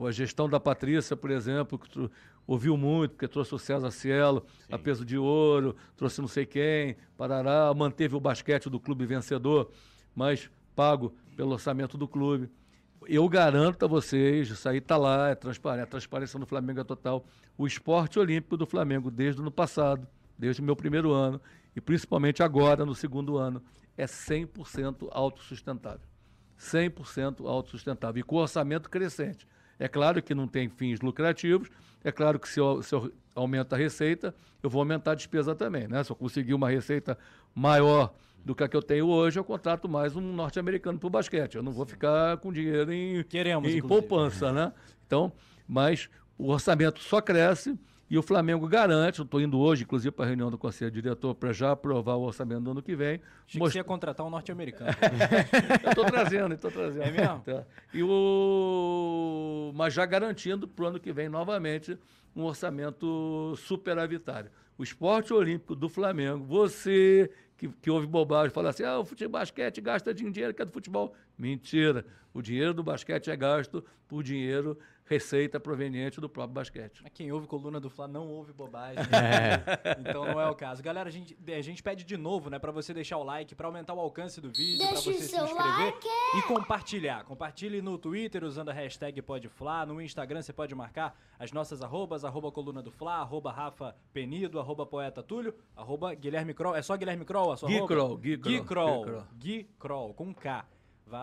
A 0.07 0.13
gestão 0.13 0.49
da 0.49 0.61
Patrícia, 0.61 1.17
por 1.17 1.33
exemplo, 1.33 1.77
que 1.77 2.09
ouviu 2.47 2.77
muito, 2.77 3.11
porque 3.11 3.27
trouxe 3.27 3.53
o 3.57 3.59
César 3.59 3.91
Cielo 3.91 4.47
Sim. 4.61 4.73
a 4.73 4.79
peso 4.79 5.05
de 5.05 5.19
ouro, 5.19 5.75
trouxe 5.97 6.21
não 6.21 6.29
sei 6.29 6.47
quem, 6.47 6.97
Parará, 7.17 7.75
manteve 7.75 8.15
o 8.15 8.21
basquete 8.21 8.71
do 8.71 8.79
clube 8.79 9.05
vencedor, 9.05 9.69
mas 10.15 10.49
pago 10.77 11.13
pelo 11.37 11.51
orçamento 11.51 11.99
do 11.99 12.07
clube. 12.07 12.49
Eu 13.09 13.29
garanto 13.29 13.85
a 13.85 13.89
vocês, 13.89 14.49
isso 14.49 14.69
aí 14.69 14.79
está 14.79 14.97
lá, 14.97 15.29
é 15.29 15.35
transparente, 15.35 15.83
a 15.83 15.87
transparência 15.89 16.39
no 16.39 16.47
Flamengo 16.47 16.79
é 16.79 16.85
total. 16.85 17.27
O 17.59 17.67
esporte 17.67 18.17
olímpico 18.17 18.57
do 18.57 18.65
Flamengo, 18.65 19.11
desde 19.11 19.41
o 19.41 19.43
ano 19.43 19.51
passado, 19.51 20.07
desde 20.39 20.63
o 20.63 20.65
meu 20.65 20.77
primeiro 20.77 21.11
ano, 21.11 21.41
e 21.75 21.81
principalmente 21.81 22.45
agora, 22.45 22.87
no 22.87 22.95
segundo 22.95 23.37
ano, 23.37 23.61
é 23.97 24.07
100% 24.07 25.09
autossustentável. 25.11 26.07
100% 26.59 27.47
autossustentável. 27.47 28.21
E 28.21 28.23
com 28.23 28.37
orçamento 28.37 28.89
crescente. 28.89 29.47
É 29.79 29.89
claro 29.89 30.23
que 30.23 30.35
não 30.35 30.47
tem 30.47 30.69
fins 30.69 31.01
lucrativos, 31.01 31.69
é 32.03 32.13
claro 32.13 32.39
que 32.39 32.49
se 32.49 32.61
eu, 32.61 32.83
se 32.83 32.95
eu 32.95 33.13
aumento 33.35 33.75
a 33.75 33.77
receita, 33.79 34.35
eu 34.63 34.71
vou 34.71 34.81
aumentar 34.81 35.13
a 35.13 35.15
despesa 35.15 35.55
também. 35.55 35.89
Né? 35.89 36.03
Se 36.05 36.13
eu 36.13 36.17
conseguir 36.17 36.55
uma 36.55 36.69
receita 36.69 37.19
maior 37.55 38.15
do 38.45 38.55
que 38.55 38.63
a 38.63 38.69
que 38.69 38.77
eu 38.77 38.83
tenho 38.83 39.07
hoje, 39.07 39.39
eu 39.39 39.45
contrato 39.45 39.89
mais 39.89 40.15
um 40.15 40.21
norte-americano 40.21 40.99
para 40.99 41.07
o 41.07 41.11
basquete. 41.11 41.57
Eu 41.57 41.63
não 41.63 41.73
vou 41.73 41.87
ficar 41.87 42.37
com 42.39 42.53
dinheiro 42.53 42.93
em, 42.93 43.23
Queremos, 43.25 43.73
em 43.73 43.81
poupança. 43.81 44.53
Né? 44.53 44.73
Então, 45.07 45.33
mas 45.67 46.09
o 46.37 46.51
orçamento 46.51 47.01
só 47.01 47.21
cresce 47.21 47.79
e 48.15 48.19
o 48.19 48.23
Flamengo 48.23 48.69
garante, 48.69 49.19
eu 49.19 49.25
estou 49.25 49.41
indo 49.41 49.59
hoje, 49.59 49.83
inclusive, 49.83 50.13
para 50.13 50.27
a 50.27 50.29
reunião 50.29 50.49
do 50.49 50.57
Conselho 50.57 50.89
Diretor, 50.89 51.35
para 51.35 51.53
já 51.53 51.73
aprovar 51.73 52.15
o 52.15 52.23
orçamento 52.23 52.61
do 52.61 52.71
ano 52.71 52.81
que 52.81 52.95
vem. 52.95 53.21
Achei 53.45 53.59
most... 53.59 53.73
que 53.73 53.73
você 53.73 53.79
ia 53.79 53.85
contratar 53.85 54.25
um 54.25 54.31
norte-americano. 54.31 54.93
estou 55.85 56.05
trazendo, 56.05 56.55
estou 56.55 56.71
trazendo. 56.71 57.03
É 57.03 57.11
mesmo? 57.11 57.41
Tá. 57.41 57.65
E 57.93 58.05
o... 58.05 59.73
Mas 59.75 59.95
já 59.95 60.07
garantindo 60.07 60.69
para 60.69 60.85
o 60.85 60.87
ano 60.87 61.01
que 61.01 61.13
vem, 61.13 61.29
novamente, 61.29 61.99
um 62.37 62.45
orçamento 62.45 63.57
superavitário. 63.57 64.49
O 64.79 64.85
esporte 64.85 65.35
olímpico 65.35 65.75
do 65.75 65.89
Flamengo, 65.89 66.45
você 66.45 67.29
que, 67.57 67.69
que 67.69 67.91
ouve 67.91 68.07
bobagem, 68.07 68.51
fala 68.51 68.71
assim, 68.71 68.85
ah, 68.85 69.01
o 69.01 69.05
futebol 69.05 69.41
basquete 69.41 69.81
gasta 69.81 70.15
dinheiro 70.15 70.55
que 70.55 70.63
é 70.63 70.65
do 70.65 70.71
futebol. 70.71 71.15
Mentira. 71.37 72.07
O 72.33 72.41
dinheiro 72.41 72.73
do 72.73 72.83
basquete 72.85 73.29
é 73.29 73.37
gasto 73.37 73.85
por 74.07 74.23
dinheiro 74.23 74.79
receita 75.05 75.61
proveniente 75.61 76.21
do 76.21 76.29
próprio 76.29 76.55
basquete. 76.55 77.03
Quem 77.13 77.31
ouve 77.31 77.47
coluna 77.47 77.79
do 77.79 77.91
Fla 77.91 78.09
não 78.09 78.29
ouve 78.29 78.53
bobagem. 78.53 79.05
É. 79.25 79.97
Então 80.01 80.25
não 80.25 80.41
é 80.41 80.49
o 80.49 80.55
caso. 80.55 80.83
Galera, 80.83 81.09
a 81.09 81.13
gente, 81.13 81.37
a 81.47 81.63
gente 81.63 81.83
pede 81.83 82.05
de 82.05 82.17
novo, 82.17 82.51
né, 82.51 82.59
para 82.59 82.71
você 82.71 82.93
deixar 82.93 83.17
o 83.17 83.23
like, 83.25 83.55
para 83.55 83.67
aumentar 83.67 83.95
o 83.95 84.01
alcance 84.01 84.41
do 84.41 84.51
vídeo, 84.51 84.87
para 84.87 84.97
você 84.97 85.15
se 85.15 85.37
inscrever 85.37 85.95
like. 85.95 86.09
e 86.39 86.43
compartilhar. 86.43 87.25
Compartilhe 87.25 87.81
no 87.81 87.97
Twitter 87.99 88.45
usando 88.45 88.69
a 88.69 88.73
hashtag 88.73 89.21
PodFla, 89.23 89.87
no 89.87 90.01
Instagram 90.01 90.43
você 90.43 90.53
pode 90.53 90.75
marcar 90.75 91.19
as 91.39 91.53
nossas 91.53 91.83
arrobas, 91.83 92.25
arroba 92.25 92.51
coluna 92.53 92.83
do 92.83 92.91
Fla, 92.91 93.17
arroba 93.17 93.51
Rafa 93.53 93.97
Penido, 94.13 94.59
arroba 94.61 94.85
Poeta 94.87 95.23
Túlio, 95.23 95.55
arroba 95.77 96.15
Guilherme 96.15 96.55
Kroll. 96.55 96.77
É 96.77 96.83
só 96.83 96.97
Guilherme 96.97 97.25
Kroll 97.25 97.53
a 97.53 97.57
sua 97.57 97.69
Gui 97.69 97.79
arroba? 97.79 97.95
Kroll, 97.95 98.17
Gui 98.17 98.39
Kroll. 98.39 98.53
Gui 98.53 98.65
Kroll. 98.65 99.25
Gui 99.39 99.71
Kroll, 99.79 100.15
com 100.15 100.35
K. 100.35 100.67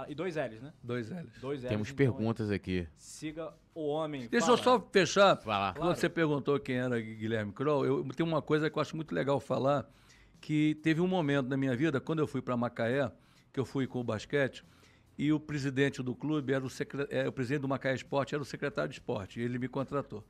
E 0.08 0.16
dois 0.16 0.36
L's, 0.36 0.62
né? 0.62 0.74
Dois 0.84 1.10
L's. 1.10 1.42
Dois 1.42 1.62
L's. 1.64 1.70
Temos 1.70 1.90
então, 1.90 1.98
perguntas 1.98 2.52
aqui. 2.52 2.88
Siga 2.96 3.54
o 3.74 3.88
homem. 3.88 4.28
Deixa 4.28 4.46
fala. 4.46 4.58
eu 4.58 4.64
só 4.64 4.80
fechar. 4.92 5.36
Fala. 5.38 5.74
Quando 5.74 5.84
claro. 5.84 6.00
você 6.00 6.10
perguntou 6.10 6.60
quem 6.60 6.78
era 6.78 7.00
Guilherme 7.00 7.52
Kroll, 7.52 7.86
eu 7.86 8.04
tenho 8.16 8.28
uma 8.28 8.42
coisa 8.42 8.70
que 8.70 8.78
eu 8.78 8.82
acho 8.82 8.96
muito 8.96 9.14
legal 9.14 9.40
falar, 9.40 9.90
que 10.40 10.76
teve 10.76 11.02
um 11.02 11.08
momento 11.08 11.48
na 11.48 11.58
minha 11.58 11.76
vida, 11.76 12.00
quando 12.00 12.20
eu 12.20 12.28
fui 12.28 12.42
para 12.42 12.56
Macaé, 12.56 13.12
que 13.52 13.60
eu 13.60 13.66
fui 13.66 13.86
com 13.88 14.00
o 14.00 14.04
basquete, 14.04 14.64
e 15.18 15.32
o 15.34 15.40
presidente 15.40 16.02
do 16.02 16.16
clube 16.16 16.54
era 16.54 16.64
o, 16.64 16.70
secre... 16.70 17.06
é, 17.10 17.28
o 17.28 17.32
presidente 17.32 17.62
do 17.62 17.68
Macaé 17.68 17.94
Esporte, 17.94 18.34
era 18.34 18.42
o 18.42 18.46
secretário 18.46 18.90
de 18.90 18.96
esporte, 18.96 19.40
e 19.40 19.44
ele 19.44 19.60
me 19.60 19.68
contratou. 19.68 20.24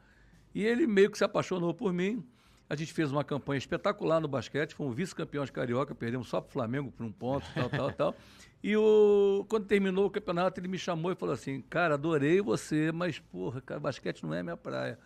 E 0.53 0.65
ele 0.65 0.87
meio 0.87 1.09
que 1.09 1.17
se 1.17 1.23
apaixonou 1.23 1.73
por 1.73 1.93
mim. 1.93 2.25
A 2.71 2.75
gente 2.77 2.93
fez 2.93 3.11
uma 3.11 3.21
campanha 3.21 3.57
espetacular 3.57 4.21
no 4.21 4.29
basquete, 4.29 4.73
fomos 4.73 4.95
vice-campeões 4.95 5.49
carioca, 5.49 5.93
perdemos 5.93 6.29
só 6.29 6.39
para 6.39 6.47
o 6.47 6.53
Flamengo 6.53 6.89
por 6.89 7.05
um 7.05 7.11
ponto, 7.11 7.45
tal, 7.53 7.69
tal, 7.69 7.91
tal. 7.91 8.15
E 8.63 8.77
o, 8.77 9.45
quando 9.49 9.65
terminou 9.65 10.05
o 10.05 10.09
campeonato, 10.09 10.57
ele 10.57 10.69
me 10.69 10.77
chamou 10.77 11.11
e 11.11 11.15
falou 11.15 11.35
assim: 11.35 11.59
Cara, 11.69 11.95
adorei 11.95 12.39
você, 12.39 12.89
mas, 12.89 13.19
porra, 13.19 13.59
cara, 13.59 13.77
basquete 13.77 14.23
não 14.23 14.33
é 14.33 14.41
minha 14.41 14.55
praia. 14.55 14.97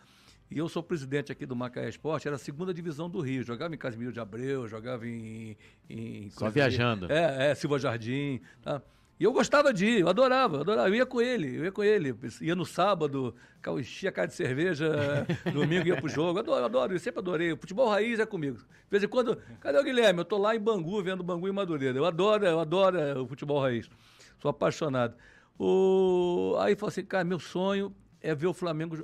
E 0.48 0.56
eu 0.56 0.68
sou 0.68 0.80
presidente 0.80 1.32
aqui 1.32 1.44
do 1.44 1.56
Macaé 1.56 1.88
Esporte, 1.88 2.28
era 2.28 2.36
a 2.36 2.38
segunda 2.38 2.72
divisão 2.72 3.10
do 3.10 3.20
Rio. 3.20 3.42
Jogava 3.42 3.74
em 3.74 3.78
Casimiro 3.78 4.12
de 4.12 4.20
Abreu, 4.20 4.68
jogava 4.68 5.04
em. 5.04 5.56
em 5.90 6.30
Só 6.30 6.48
viajando. 6.48 7.10
É, 7.10 7.50
é, 7.50 7.54
Silva 7.56 7.80
Jardim. 7.80 8.40
Tá? 8.62 8.80
E 9.18 9.24
eu 9.24 9.32
gostava 9.32 9.72
de 9.72 9.86
ir, 9.86 10.00
eu 10.00 10.08
adorava, 10.08 10.60
adorava. 10.60 10.88
Eu 10.88 10.94
ia 10.94 11.06
com 11.06 11.22
ele, 11.22 11.56
eu 11.56 11.64
ia 11.64 11.72
com 11.72 11.82
ele. 11.82 12.14
Ia 12.42 12.54
no 12.54 12.66
sábado, 12.66 13.34
enchia 13.78 14.10
a 14.10 14.12
cara 14.12 14.28
de 14.28 14.34
cerveja, 14.34 15.26
domingo 15.52 15.88
ia 15.88 15.96
pro 15.96 16.08
jogo. 16.08 16.38
Eu 16.38 16.42
adoro, 16.42 16.64
adoro, 16.64 16.94
eu 16.94 16.98
sempre 16.98 17.20
adorei. 17.20 17.52
O 17.52 17.56
futebol 17.56 17.88
raiz 17.88 18.20
é 18.20 18.26
comigo. 18.26 18.58
De 18.58 18.90
vez 18.90 19.02
em 19.02 19.08
quando, 19.08 19.36
cadê 19.58 19.78
o 19.78 19.82
Guilherme? 19.82 20.20
Eu 20.20 20.24
tô 20.24 20.36
lá 20.36 20.54
em 20.54 20.60
Bangu, 20.60 21.02
vendo 21.02 21.22
Bangu 21.22 21.48
e 21.48 21.52
Madureira. 21.52 21.96
Eu 21.96 22.04
adoro, 22.04 22.44
eu 22.44 22.60
adoro 22.60 22.98
é, 22.98 23.18
o 23.18 23.26
futebol 23.26 23.58
raiz. 23.58 23.88
Sou 24.38 24.50
apaixonado. 24.50 25.16
O... 25.58 26.54
Aí 26.58 26.76
falou 26.76 26.88
assim, 26.88 27.04
cara, 27.04 27.24
meu 27.24 27.38
sonho 27.38 27.94
é 28.20 28.34
ver 28.34 28.48
o 28.48 28.52
Flamengo, 28.52 28.96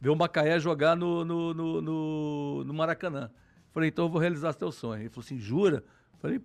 ver 0.00 0.10
o 0.10 0.16
Macaé 0.16 0.58
jogar 0.58 0.96
no, 0.96 1.24
no, 1.24 1.54
no, 1.54 1.80
no, 1.80 2.64
no 2.64 2.74
Maracanã. 2.74 3.30
Falei, 3.72 3.90
então 3.90 4.06
eu 4.06 4.10
vou 4.10 4.20
realizar 4.20 4.52
seu 4.54 4.72
sonho. 4.72 5.02
Ele 5.02 5.08
falou 5.08 5.24
assim, 5.24 5.38
jura? 5.38 5.84
Falei, 6.18 6.40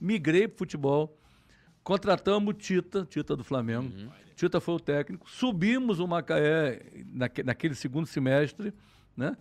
migrei 0.00 0.48
pro 0.48 0.58
futebol 0.58 1.16
Contratamos 1.82 2.54
Tita, 2.58 3.04
Tita 3.04 3.36
do 3.36 3.42
Flamengo. 3.42 3.92
Uhum. 3.94 4.10
Tita 4.36 4.60
foi 4.60 4.74
o 4.74 4.80
técnico. 4.80 5.28
Subimos 5.30 6.00
o 6.00 6.06
Macaé 6.06 6.80
naque, 7.12 7.42
naquele 7.42 7.74
segundo 7.74 8.06
semestre. 8.06 8.72
Né? 9.16 9.36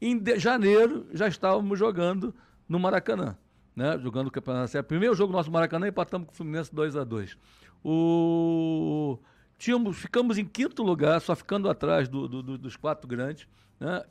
Em 0.00 0.18
de, 0.18 0.38
janeiro 0.38 1.06
já 1.12 1.28
estávamos 1.28 1.78
jogando 1.78 2.34
no 2.68 2.78
Maracanã. 2.78 3.36
Né? 3.74 3.98
Jogando 3.98 4.28
o 4.28 4.30
Campeonato 4.30 4.70
Série. 4.70 4.84
Primeiro 4.84 5.14
jogo 5.14 5.32
nosso 5.32 5.48
no 5.48 5.52
Maracanã 5.52 5.88
empatamos 5.88 6.26
com 6.26 6.32
o 6.32 6.36
Fluminense 6.36 6.74
2 6.74 6.96
a 6.96 7.04
2 7.04 7.36
o... 7.84 9.18
Tínhamos, 9.58 9.98
ficamos 9.98 10.38
em 10.38 10.44
quinto 10.44 10.82
lugar, 10.82 11.20
só 11.20 11.36
ficando 11.36 11.68
atrás 11.68 12.08
do, 12.08 12.26
do, 12.26 12.42
do, 12.42 12.58
dos 12.58 12.76
quatro 12.76 13.06
grandes. 13.06 13.46
Né? 13.78 14.02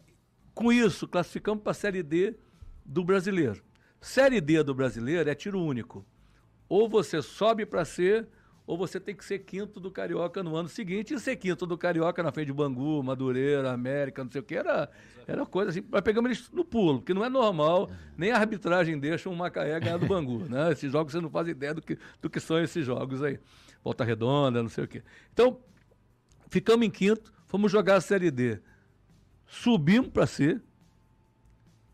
Com 0.53 0.71
isso, 0.71 1.07
classificamos 1.07 1.63
para 1.63 1.71
a 1.71 1.75
Série 1.75 2.03
D 2.03 2.35
do 2.85 3.03
brasileiro. 3.03 3.63
Série 3.99 4.39
D 4.39 4.61
do 4.63 4.73
brasileiro 4.73 5.29
é 5.29 5.35
tiro 5.35 5.59
único. 5.59 6.05
Ou 6.73 6.89
você 6.89 7.21
sobe 7.21 7.67
para 7.67 7.86
ser, 7.86 8.27
ou 8.65 8.75
você 8.75 8.99
tem 8.99 9.13
que 9.13 9.23
ser 9.23 9.38
quinto 9.38 9.79
do 9.79 9.91
Carioca 9.91 10.41
no 10.41 10.55
ano 10.55 10.67
seguinte. 10.67 11.13
E 11.13 11.19
ser 11.19 11.36
quinto 11.36 11.67
do 11.67 11.77
Carioca 11.77 12.23
na 12.23 12.31
frente 12.31 12.47
de 12.47 12.53
Bangu, 12.53 13.03
Madureira, 13.03 13.71
América, 13.71 14.23
não 14.23 14.31
sei 14.31 14.41
o 14.41 14.43
que, 14.43 14.55
era, 14.55 14.89
era 15.27 15.45
coisa 15.45 15.69
assim. 15.69 15.83
Nós 15.88 16.01
pegamos 16.01 16.31
eles 16.31 16.49
no 16.51 16.65
pulo, 16.65 16.97
porque 16.97 17.13
não 17.13 17.23
é 17.23 17.29
normal, 17.29 17.91
nem 18.17 18.31
a 18.31 18.39
arbitragem 18.39 18.97
deixa 18.97 19.29
um 19.29 19.36
Macaé 19.36 19.79
ganhar 19.79 19.97
do 19.97 20.07
Bangu. 20.07 20.49
Né? 20.49 20.71
Esses 20.73 20.91
jogos 20.91 21.13
você 21.13 21.21
não 21.21 21.29
faz 21.29 21.47
ideia 21.47 21.75
do 21.75 21.81
que, 21.83 21.95
do 22.19 22.27
que 22.27 22.39
são 22.39 22.57
esses 22.57 22.83
jogos 22.83 23.21
aí. 23.21 23.39
Volta 23.83 24.03
redonda, 24.03 24.63
não 24.63 24.69
sei 24.69 24.86
o 24.86 24.88
quê. 24.88 25.03
Então, 25.31 25.59
ficamos 26.49 26.83
em 26.88 26.89
quinto, 26.89 27.31
fomos 27.45 27.71
jogar 27.71 27.97
a 27.97 28.01
Série 28.01 28.31
D. 28.31 28.59
Subimos 29.45 30.09
para 30.09 30.25
C 30.25 30.59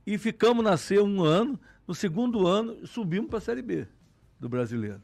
e 0.07 0.17
ficamos 0.17 0.63
na 0.63 0.77
C 0.77 1.01
um 1.01 1.21
ano. 1.21 1.59
No 1.85 1.93
segundo 1.93 2.47
ano, 2.47 2.87
subimos 2.87 3.29
para 3.29 3.39
a 3.39 3.41
Série 3.41 3.61
B 3.61 3.85
do 4.39 4.47
brasileiro. 4.47 5.01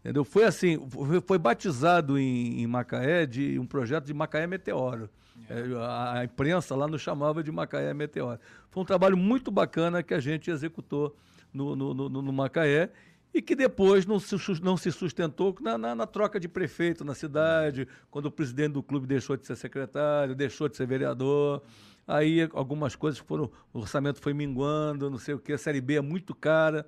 Entendeu? 0.00 0.24
Foi 0.24 0.44
assim, 0.44 0.78
foi, 1.26 1.38
batizado 1.38 2.18
em, 2.18 2.62
em, 2.62 2.66
Macaé 2.66 3.26
de 3.26 3.58
um 3.58 3.66
projeto 3.66 4.04
de 4.04 4.14
Macaé 4.14 4.46
Meteoro. 4.46 5.10
É. 5.48 5.60
É, 5.60 5.76
a, 5.76 6.18
a, 6.20 6.24
imprensa 6.24 6.74
lá 6.74 6.86
nos 6.86 7.02
chamava 7.02 7.42
de 7.42 7.50
Macaé 7.50 7.92
Meteoro. 7.92 8.38
Foi 8.70 8.82
um 8.82 8.86
trabalho 8.86 9.16
muito 9.16 9.50
bacana 9.50 10.02
que 10.02 10.14
a 10.14 10.20
gente 10.20 10.50
executou 10.50 11.16
no, 11.52 11.74
no, 11.74 11.94
no, 11.94 12.08
no 12.08 12.32
Macaé 12.32 12.90
e 13.34 13.42
que 13.42 13.54
depois 13.54 14.06
não 14.06 14.18
se, 14.18 14.36
não 14.62 14.76
se 14.76 14.90
sustentou 14.90 15.54
na, 15.60 15.76
na, 15.76 15.94
na, 15.94 16.06
troca 16.06 16.40
de 16.40 16.48
prefeito 16.48 17.04
na 17.04 17.14
cidade, 17.14 17.86
quando 18.10 18.26
o 18.26 18.30
presidente 18.30 18.72
do 18.72 18.82
clube 18.82 19.06
deixou 19.06 19.36
de 19.36 19.46
ser 19.46 19.56
secretário, 19.56 20.34
deixou 20.34 20.68
de 20.68 20.76
ser 20.76 20.86
vereador. 20.86 21.62
Aí 22.06 22.48
algumas 22.54 22.96
coisas 22.96 23.18
foram, 23.18 23.50
o 23.72 23.80
orçamento 23.80 24.20
foi 24.20 24.32
minguando, 24.32 25.10
não 25.10 25.18
sei 25.18 25.34
o 25.34 25.38
quê. 25.38 25.52
A 25.52 25.58
Série 25.58 25.80
B 25.80 25.96
é 25.96 26.00
muito 26.00 26.34
cara, 26.34 26.86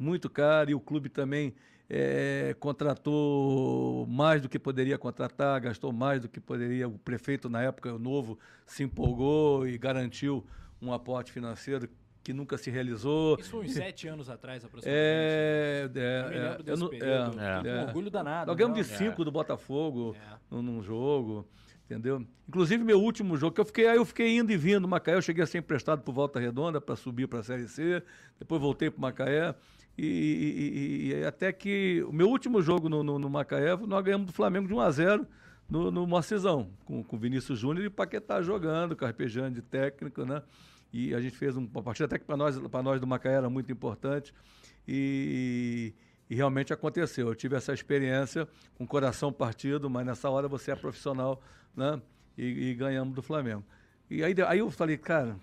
muito 0.00 0.30
cara, 0.30 0.70
e 0.70 0.74
o 0.74 0.80
clube 0.80 1.08
também 1.08 1.54
é, 1.88 2.54
contratou 2.58 4.06
mais 4.06 4.40
do 4.40 4.48
que 4.48 4.58
poderia 4.58 4.96
contratar, 4.96 5.60
gastou 5.60 5.92
mais 5.92 6.20
do 6.20 6.28
que 6.28 6.40
poderia. 6.40 6.88
O 6.88 6.98
prefeito, 6.98 7.48
na 7.48 7.62
época, 7.62 7.92
o 7.92 7.98
novo, 7.98 8.38
se 8.64 8.82
empolgou 8.82 9.66
e 9.66 9.76
garantiu 9.76 10.46
um 10.80 10.92
aporte 10.92 11.32
financeiro 11.32 11.88
que 12.22 12.32
nunca 12.32 12.56
se 12.56 12.70
realizou. 12.70 13.36
Isso 13.40 13.58
uns 13.58 13.72
sete 13.72 14.06
anos 14.06 14.30
atrás, 14.30 14.64
aproximadamente. 14.64 15.02
É, 15.02 15.90
é, 15.94 16.24
eu 16.24 16.30
me 16.30 16.38
lembro 16.38 16.62
desse 16.62 16.84
é, 16.84 16.88
período. 16.88 17.40
É, 17.40 17.68
é, 17.68 17.74
um 17.74 17.86
orgulho 17.86 18.10
danado. 18.10 18.46
Nós 18.46 18.56
ganhamos 18.56 18.78
de 18.78 18.84
cinco 18.84 19.24
do 19.24 19.32
Botafogo 19.32 20.14
é. 20.16 20.36
num, 20.50 20.62
num, 20.62 20.82
jogo, 20.82 21.48
entendeu? 21.86 22.24
Inclusive, 22.48 22.84
meu 22.84 23.00
último 23.00 23.36
jogo, 23.36 23.54
que 23.54 23.60
eu 23.60 23.64
fiquei, 23.64 23.88
aí 23.88 23.96
eu 23.96 24.04
fiquei 24.04 24.36
indo 24.36 24.52
e 24.52 24.56
vindo 24.56 24.86
Macaé, 24.86 25.16
eu 25.16 25.22
cheguei 25.22 25.42
a 25.42 25.46
ser 25.46 25.58
emprestado 25.58 26.02
por 26.02 26.12
Volta 26.12 26.38
Redonda 26.38 26.80
para 26.80 26.94
subir 26.94 27.26
para 27.26 27.40
a 27.40 27.42
Série 27.42 27.66
C, 27.66 28.02
depois 28.38 28.60
voltei 28.60 28.90
para 28.90 29.00
Macaé. 29.00 29.54
E, 30.02 31.12
e, 31.12 31.20
e, 31.20 31.24
até 31.26 31.52
que 31.52 32.02
o 32.08 32.12
meu 32.12 32.30
último 32.30 32.62
jogo 32.62 32.88
no, 32.88 33.02
no, 33.02 33.18
no, 33.18 33.28
Macaé, 33.28 33.76
nós 33.76 34.02
ganhamos 34.02 34.28
do 34.28 34.32
Flamengo 34.32 34.66
de 34.66 34.72
1 34.72 34.80
a 34.80 34.90
0 34.90 35.26
no, 35.68 35.90
no 35.90 36.08
com, 36.86 37.04
com 37.04 37.18
Vinícius 37.18 37.58
Júnior 37.58 37.84
e 37.84 37.90
Paquetá 37.90 38.40
jogando, 38.40 38.96
carpejando 38.96 39.56
de 39.56 39.60
técnico, 39.60 40.24
né? 40.24 40.42
E 40.90 41.14
a 41.14 41.20
gente 41.20 41.36
fez 41.36 41.54
uma 41.54 41.82
partida 41.82 42.06
até 42.06 42.18
que 42.18 42.24
para 42.24 42.34
nós, 42.34 42.56
nós 42.56 42.98
do 42.98 43.06
Macaé 43.06 43.34
era 43.34 43.50
muito 43.50 43.70
importante. 43.70 44.32
E, 44.88 45.92
e 46.30 46.34
realmente 46.34 46.72
aconteceu. 46.72 47.28
Eu 47.28 47.34
tive 47.34 47.56
essa 47.56 47.74
experiência 47.74 48.48
com 48.78 48.84
o 48.84 48.86
coração 48.86 49.30
partido, 49.30 49.90
mas 49.90 50.06
nessa 50.06 50.30
hora 50.30 50.48
você 50.48 50.70
é 50.70 50.76
profissional, 50.76 51.42
né? 51.76 52.00
E, 52.38 52.70
e 52.70 52.74
ganhamos 52.74 53.14
do 53.14 53.20
Flamengo. 53.20 53.62
E 54.08 54.24
aí, 54.24 54.34
aí 54.48 54.60
eu 54.60 54.70
falei, 54.70 54.96
cara, 54.96 55.36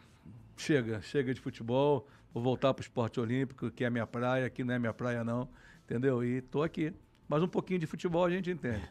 chega, 0.57 0.99
chega 1.03 1.31
de 1.31 1.39
futebol, 1.39 2.07
vou 2.37 2.43
voltar 2.43 2.73
para 2.73 2.81
o 2.81 2.83
esporte 2.83 3.19
olímpico, 3.19 3.71
que 3.71 3.83
é 3.83 3.89
minha 3.89 4.07
praia, 4.07 4.45
aqui 4.45 4.63
não 4.63 4.73
é 4.73 4.79
minha 4.79 4.93
praia 4.93 5.23
não, 5.23 5.49
entendeu? 5.83 6.23
E 6.23 6.37
estou 6.37 6.63
aqui. 6.63 6.93
Mas 7.27 7.41
um 7.43 7.47
pouquinho 7.47 7.79
de 7.79 7.85
futebol 7.85 8.23
a 8.23 8.29
gente 8.29 8.49
entende. 8.49 8.87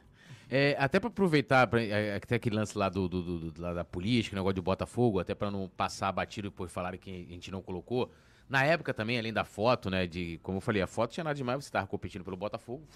É, 0.48 0.76
até 0.78 1.00
para 1.00 1.08
aproveitar, 1.08 1.68
é, 1.74 2.16
até 2.16 2.36
aquele 2.36 2.54
lance 2.54 2.76
lá 2.78 2.88
do, 2.88 3.08
do, 3.08 3.50
do 3.50 3.74
da 3.74 3.84
política, 3.84 4.36
negócio 4.36 4.54
de 4.54 4.60
Botafogo, 4.60 5.18
até 5.18 5.34
para 5.34 5.50
não 5.50 5.68
passar 5.68 6.12
batido 6.12 6.52
por 6.52 6.68
falarem 6.68 7.00
que 7.00 7.26
a 7.28 7.32
gente 7.32 7.50
não 7.50 7.60
colocou. 7.60 8.12
Na 8.48 8.64
época 8.64 8.94
também, 8.94 9.18
além 9.18 9.32
da 9.32 9.44
foto, 9.44 9.90
né, 9.90 10.06
de, 10.06 10.38
como 10.42 10.58
eu 10.58 10.60
falei, 10.60 10.80
a 10.80 10.86
foto 10.86 11.12
tinha 11.12 11.24
nada 11.24 11.34
demais, 11.34 11.64
você 11.64 11.68
estava 11.68 11.86
competindo 11.86 12.22
pelo 12.22 12.36
Botafogo, 12.36 12.86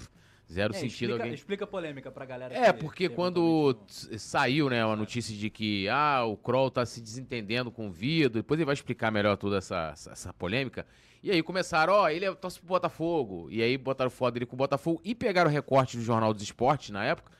zero 0.50 0.74
é, 0.74 0.78
sentido. 0.78 1.10
Explica, 1.10 1.22
alguém... 1.22 1.34
explica 1.34 1.64
a 1.64 1.66
polêmica 1.66 2.10
pra 2.10 2.24
galera. 2.24 2.54
É, 2.54 2.72
porque 2.72 3.08
quando 3.08 3.76
saiu, 3.86 4.68
né, 4.68 4.82
a 4.82 4.96
notícia 4.96 5.34
de 5.36 5.48
que, 5.48 5.88
ah, 5.88 6.24
o 6.24 6.36
Kroll 6.36 6.70
tá 6.70 6.84
se 6.84 7.00
desentendendo 7.00 7.70
com 7.70 7.88
o 7.88 7.92
Vido, 7.92 8.34
depois 8.34 8.58
ele 8.58 8.64
vai 8.64 8.74
explicar 8.74 9.10
melhor 9.10 9.36
toda 9.36 9.58
essa, 9.58 9.90
essa, 9.92 10.12
essa 10.12 10.32
polêmica, 10.32 10.86
e 11.22 11.30
aí 11.30 11.42
começaram, 11.42 11.92
ó, 11.92 12.08
ele 12.08 12.24
é 12.24 12.34
torce 12.34 12.58
pro 12.58 12.68
Botafogo, 12.68 13.48
e 13.50 13.62
aí 13.62 13.76
botaram 13.76 14.10
foto 14.10 14.34
dele 14.34 14.46
com 14.46 14.56
o 14.56 14.58
Botafogo, 14.58 15.00
e 15.04 15.14
pegaram 15.14 15.50
o 15.50 15.52
recorte 15.52 15.96
do 15.96 16.02
Jornal 16.02 16.32
dos 16.32 16.42
Esportes, 16.42 16.90
na 16.90 17.04
época, 17.04 17.30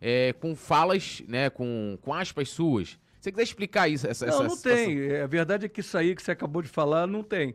é, 0.00 0.32
com 0.34 0.54
falas, 0.54 1.22
né, 1.26 1.50
com, 1.50 1.98
com 2.00 2.14
aspas 2.14 2.48
suas. 2.50 2.98
Se 3.20 3.24
você 3.24 3.32
quiser 3.32 3.42
explicar 3.42 3.88
isso, 3.88 4.06
essa 4.06 4.24
Não, 4.26 4.32
essa 4.32 4.44
não 4.44 4.56
tem. 4.56 5.00
É, 5.02 5.22
a 5.22 5.26
verdade 5.26 5.66
é 5.66 5.68
que 5.68 5.80
isso 5.80 5.96
aí 5.98 6.14
que 6.14 6.22
você 6.22 6.30
acabou 6.30 6.62
de 6.62 6.68
falar 6.68 7.06
não 7.06 7.22
tem. 7.22 7.54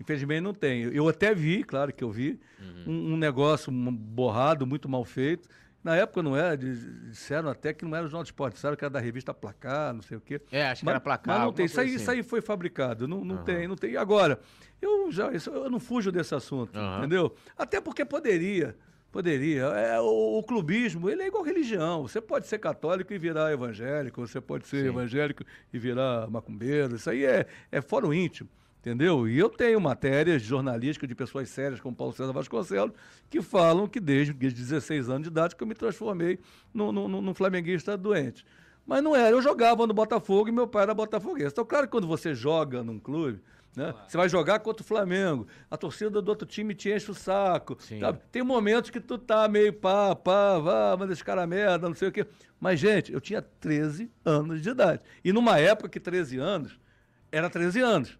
Infelizmente 0.00 0.40
não 0.40 0.54
tem. 0.54 0.82
Eu 0.82 1.08
até 1.08 1.34
vi, 1.34 1.64
claro 1.64 1.92
que 1.92 2.04
eu 2.04 2.10
vi, 2.10 2.38
uhum. 2.60 2.84
um, 2.86 3.12
um, 3.14 3.16
negócio 3.16 3.72
borrado, 3.72 4.66
muito 4.66 4.88
mal 4.88 5.04
feito. 5.04 5.48
Na 5.82 5.94
época 5.94 6.20
não 6.20 6.36
era, 6.36 6.56
disseram 6.56 7.48
até 7.48 7.72
que 7.72 7.84
não 7.84 7.96
era 7.96 8.04
o 8.04 8.08
Jornal 8.08 8.24
de 8.24 8.30
Esporte, 8.30 8.54
disseram 8.54 8.76
que 8.76 8.84
era 8.84 8.90
da 8.90 8.98
revista 8.98 9.32
Placar, 9.32 9.94
não 9.94 10.02
sei 10.02 10.16
o 10.16 10.20
quê. 10.20 10.40
É, 10.50 10.66
acho 10.66 10.82
que 10.82 10.90
era 10.90 10.98
Placar. 10.98 11.38
Mas 11.38 11.46
não 11.46 11.52
tem, 11.52 11.66
isso 11.66 11.80
aí, 11.80 11.86
assim. 11.86 11.96
isso 11.96 12.10
aí 12.10 12.22
foi 12.24 12.40
fabricado, 12.40 13.06
não, 13.06 13.24
não 13.24 13.36
uhum. 13.36 13.44
tem, 13.44 13.68
não 13.68 13.76
tem. 13.76 13.96
Agora, 13.96 14.40
eu 14.82 15.10
já 15.12 15.30
eu 15.30 15.70
não 15.70 15.78
fujo 15.78 16.10
desse 16.10 16.34
assunto, 16.34 16.76
uhum. 16.76 16.98
entendeu? 16.98 17.34
Até 17.56 17.80
porque 17.80 18.04
poderia. 18.04 18.76
Poderia. 19.12 19.62
É, 19.62 20.00
o, 20.00 20.38
o, 20.38 20.42
clubismo, 20.42 21.08
ele 21.08 21.22
é 21.22 21.28
igual 21.28 21.42
religião. 21.42 22.02
Você 22.02 22.20
pode 22.20 22.46
ser 22.46 22.58
católico 22.58 23.14
e 23.14 23.18
virar 23.18 23.50
evangélico, 23.50 24.20
você 24.26 24.40
pode 24.40 24.66
ser 24.66 24.82
Sim. 24.82 24.88
evangélico 24.88 25.42
e 25.72 25.78
virar 25.78 26.28
macumbeiro. 26.28 26.96
Isso 26.96 27.08
aí 27.08 27.24
é, 27.24 27.46
é 27.72 27.80
fora 27.80 28.06
o 28.06 28.12
íntimo. 28.12 28.50
Entendeu? 28.86 29.28
E 29.28 29.36
eu 29.36 29.48
tenho 29.48 29.80
matérias 29.80 30.42
jornalísticas 30.42 31.08
de 31.08 31.14
pessoas 31.16 31.48
sérias 31.48 31.80
como 31.80 31.96
Paulo 31.96 32.12
César 32.12 32.32
Vasconcelos 32.32 32.92
que 33.28 33.42
falam 33.42 33.88
que 33.88 33.98
desde, 33.98 34.32
desde 34.32 34.60
16 34.60 35.10
anos 35.10 35.22
de 35.22 35.28
idade 35.28 35.56
que 35.56 35.62
eu 35.64 35.66
me 35.66 35.74
transformei 35.74 36.38
num, 36.72 36.92
num, 36.92 37.08
num 37.20 37.34
flamenguista 37.34 37.96
doente. 37.96 38.46
Mas 38.86 39.02
não 39.02 39.16
era, 39.16 39.30
eu 39.30 39.42
jogava 39.42 39.88
no 39.88 39.92
Botafogo 39.92 40.50
e 40.50 40.52
meu 40.52 40.68
pai 40.68 40.84
era 40.84 40.94
botafoguense. 40.94 41.50
Então, 41.50 41.64
claro 41.64 41.88
que 41.88 41.90
quando 41.90 42.06
você 42.06 42.32
joga 42.32 42.84
num 42.84 43.00
clube, 43.00 43.42
né? 43.74 43.90
Claro. 43.90 44.08
Você 44.08 44.16
vai 44.16 44.28
jogar 44.28 44.60
contra 44.60 44.84
o 44.84 44.86
Flamengo, 44.86 45.48
a 45.68 45.76
torcida 45.76 46.22
do 46.22 46.28
outro 46.28 46.46
time 46.46 46.72
te 46.72 46.88
enche 46.88 47.10
o 47.10 47.14
saco. 47.14 47.76
Tem 48.30 48.44
momentos 48.44 48.90
que 48.90 49.00
tu 49.00 49.18
tá 49.18 49.48
meio 49.48 49.72
pá, 49.72 50.14
pá, 50.14 50.60
vá, 50.60 50.96
manda 50.96 51.12
esse 51.12 51.24
cara 51.24 51.44
merda, 51.44 51.88
não 51.88 51.96
sei 51.96 52.06
o 52.06 52.12
quê. 52.12 52.24
Mas, 52.60 52.78
gente, 52.78 53.12
eu 53.12 53.20
tinha 53.20 53.42
13 53.42 54.08
anos 54.24 54.62
de 54.62 54.70
idade. 54.70 55.02
E 55.24 55.32
numa 55.32 55.58
época 55.58 55.88
que 55.88 55.98
13 55.98 56.38
anos 56.38 56.78
era 57.32 57.50
13 57.50 57.80
anos, 57.80 58.16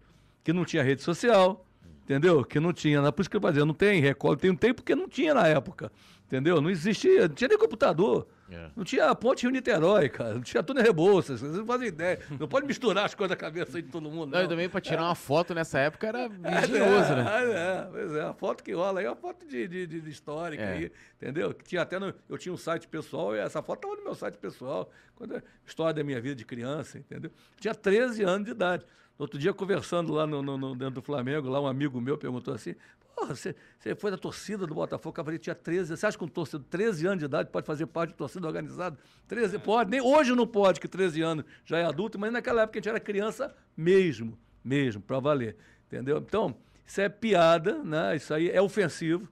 que 0.47 0.53
não 0.53 0.63
tinha 0.63 0.81
rede 0.81 1.01
social, 1.01 1.67
entendeu? 2.05 2.41
Que 2.45 2.57
não 2.57 2.71
tinha. 2.71 3.11
Por 3.11 3.19
isso 3.19 3.29
que 3.29 3.35
eu 3.35 3.41
fazia, 3.41 3.65
não 3.65 3.73
tem 3.73 3.99
recorde, 3.99 4.43
tem 4.43 4.49
um 4.49 4.55
tempo 4.55 4.75
porque 4.75 4.95
não 4.95 5.09
tinha 5.09 5.33
na 5.33 5.45
época. 5.45 5.91
Entendeu? 6.25 6.61
Não 6.61 6.69
existia, 6.69 7.27
não 7.27 7.35
tinha 7.35 7.49
nem 7.49 7.57
computador. 7.57 8.27
É. 8.49 8.69
Não 8.73 8.85
tinha 8.85 9.13
ponte 9.13 9.43
Rio-Niterói, 9.43 10.07
cara. 10.07 10.35
Não 10.35 10.41
tinha 10.41 10.63
túnel 10.63 10.83
Rebouças. 10.83 11.41
Vocês 11.41 11.53
não 11.53 11.65
fazem 11.65 11.89
ideia. 11.89 12.19
Não 12.39 12.47
pode 12.47 12.65
misturar 12.65 13.05
as 13.05 13.13
coisas 13.13 13.29
da 13.29 13.35
cabeça 13.35 13.77
aí 13.77 13.81
de 13.81 13.89
todo 13.89 14.09
mundo. 14.09 14.31
Não, 14.31 14.39
não. 14.39 14.45
e 14.45 14.47
também 14.47 14.69
pra 14.69 14.79
tirar 14.79 15.01
é. 15.01 15.05
uma 15.05 15.15
foto 15.15 15.53
nessa 15.53 15.79
época 15.79 16.07
era 16.07 16.25
engenhoso, 16.27 17.11
é, 17.11 17.15
né? 17.15 17.25
É, 17.25 17.81
é, 17.81 17.87
pois 17.91 18.13
é. 18.13 18.21
A 18.21 18.33
foto 18.33 18.63
que 18.63 18.71
rola 18.71 19.01
aí 19.01 19.05
é 19.05 19.09
uma 19.09 19.15
foto 19.17 19.45
de, 19.45 19.67
de, 19.67 19.87
de 19.87 20.09
histórica 20.09 20.63
é. 20.63 20.73
aí, 20.73 20.91
entendeu? 21.21 21.53
Que 21.53 21.65
tinha 21.65 21.81
até 21.81 21.99
no, 21.99 22.13
eu 22.29 22.37
tinha 22.37 22.53
um 22.53 22.57
site 22.57 22.87
pessoal 22.87 23.35
e 23.35 23.39
essa 23.39 23.61
foto 23.61 23.79
estava 23.79 23.95
no 23.97 24.03
meu 24.03 24.15
site 24.15 24.37
pessoal. 24.37 24.89
Quando, 25.15 25.41
história 25.65 25.93
da 25.93 26.03
minha 26.03 26.21
vida 26.21 26.35
de 26.35 26.45
criança, 26.45 26.97
entendeu? 26.97 27.31
Tinha 27.59 27.75
13 27.75 28.23
anos 28.23 28.45
de 28.45 28.51
idade. 28.51 28.85
Outro 29.17 29.39
dia, 29.39 29.53
conversando 29.53 30.13
lá 30.13 30.27
no, 30.27 30.41
no, 30.41 30.57
no, 30.57 30.75
dentro 30.75 30.95
do 30.95 31.01
Flamengo, 31.01 31.49
lá 31.49 31.59
um 31.59 31.67
amigo 31.67 31.99
meu 31.99 32.17
perguntou 32.17 32.53
assim: 32.53 32.75
Porra, 33.15 33.35
você, 33.35 33.55
você 33.79 33.95
foi 33.95 34.11
da 34.11 34.17
torcida 34.17 34.67
do 34.67 34.75
Botafogo, 34.75 35.11
Cavaleiro 35.13 35.41
tinha 35.41 35.55
13. 35.55 35.97
Você 35.97 36.05
acha 36.05 36.15
que 36.15 36.23
um 36.23 36.27
torcedor 36.27 36.63
de 36.63 36.69
13 36.69 37.07
anos 37.07 37.19
de 37.19 37.25
idade 37.25 37.49
pode 37.49 37.65
fazer 37.65 37.87
parte 37.87 38.11
de 38.11 38.15
torcida 38.15 38.45
organizada? 38.45 38.95
13 39.27 39.57
pode, 39.57 39.89
nem 39.89 39.99
hoje 39.99 40.35
não 40.35 40.45
pode, 40.45 40.79
que 40.79 40.87
13 40.87 41.23
anos 41.23 41.45
já 41.65 41.79
é 41.79 41.85
adulto, 41.85 42.19
mas 42.19 42.31
naquela 42.31 42.61
época 42.61 42.77
a 42.77 42.79
gente 42.79 42.89
era 42.89 42.99
criança 42.99 43.55
mesmo, 43.75 44.37
mesmo, 44.63 45.01
para 45.01 45.19
valer. 45.19 45.57
Entendeu? 45.87 46.17
Então, 46.17 46.55
isso 46.85 47.01
é 47.01 47.09
piada, 47.09 47.83
né? 47.83 48.15
Isso 48.15 48.31
aí 48.33 48.51
é 48.51 48.61
ofensivo. 48.61 49.27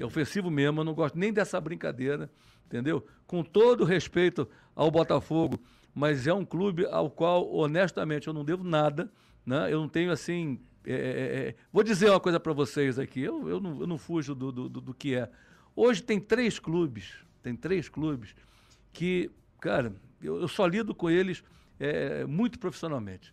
É 0.00 0.04
ofensivo 0.04 0.50
mesmo, 0.50 0.80
eu 0.80 0.84
não 0.84 0.92
gosto 0.92 1.18
nem 1.18 1.32
dessa 1.32 1.60
brincadeira, 1.60 2.30
entendeu? 2.66 3.06
Com 3.26 3.42
todo 3.42 3.84
respeito 3.84 4.48
ao 4.74 4.90
Botafogo, 4.90 5.58
mas 5.94 6.26
é 6.26 6.34
um 6.34 6.44
clube 6.44 6.86
ao 6.86 7.08
qual, 7.10 7.50
honestamente, 7.54 8.26
eu 8.28 8.34
não 8.34 8.44
devo 8.44 8.62
nada, 8.62 9.10
né? 9.48 9.72
Eu 9.72 9.80
não 9.80 9.88
tenho, 9.88 10.12
assim, 10.12 10.60
é, 10.84 10.92
é, 10.92 10.96
é, 11.48 11.54
vou 11.72 11.82
dizer 11.82 12.10
uma 12.10 12.20
coisa 12.20 12.38
para 12.38 12.52
vocês 12.52 12.98
aqui, 12.98 13.22
eu, 13.22 13.48
eu, 13.48 13.60
não, 13.60 13.80
eu 13.80 13.86
não 13.86 13.96
fujo 13.96 14.34
do, 14.34 14.52
do, 14.52 14.68
do, 14.68 14.94
que 14.94 15.14
é. 15.14 15.28
Hoje 15.74 16.02
tem 16.02 16.20
três 16.20 16.58
clubes, 16.58 17.14
tem 17.42 17.56
três 17.56 17.88
clubes 17.88 18.34
que, 18.92 19.30
cara, 19.58 19.94
eu, 20.22 20.42
eu 20.42 20.48
só 20.48 20.66
lido 20.66 20.94
com 20.94 21.08
eles 21.08 21.42
é, 21.80 22.26
muito 22.26 22.58
profissionalmente. 22.58 23.32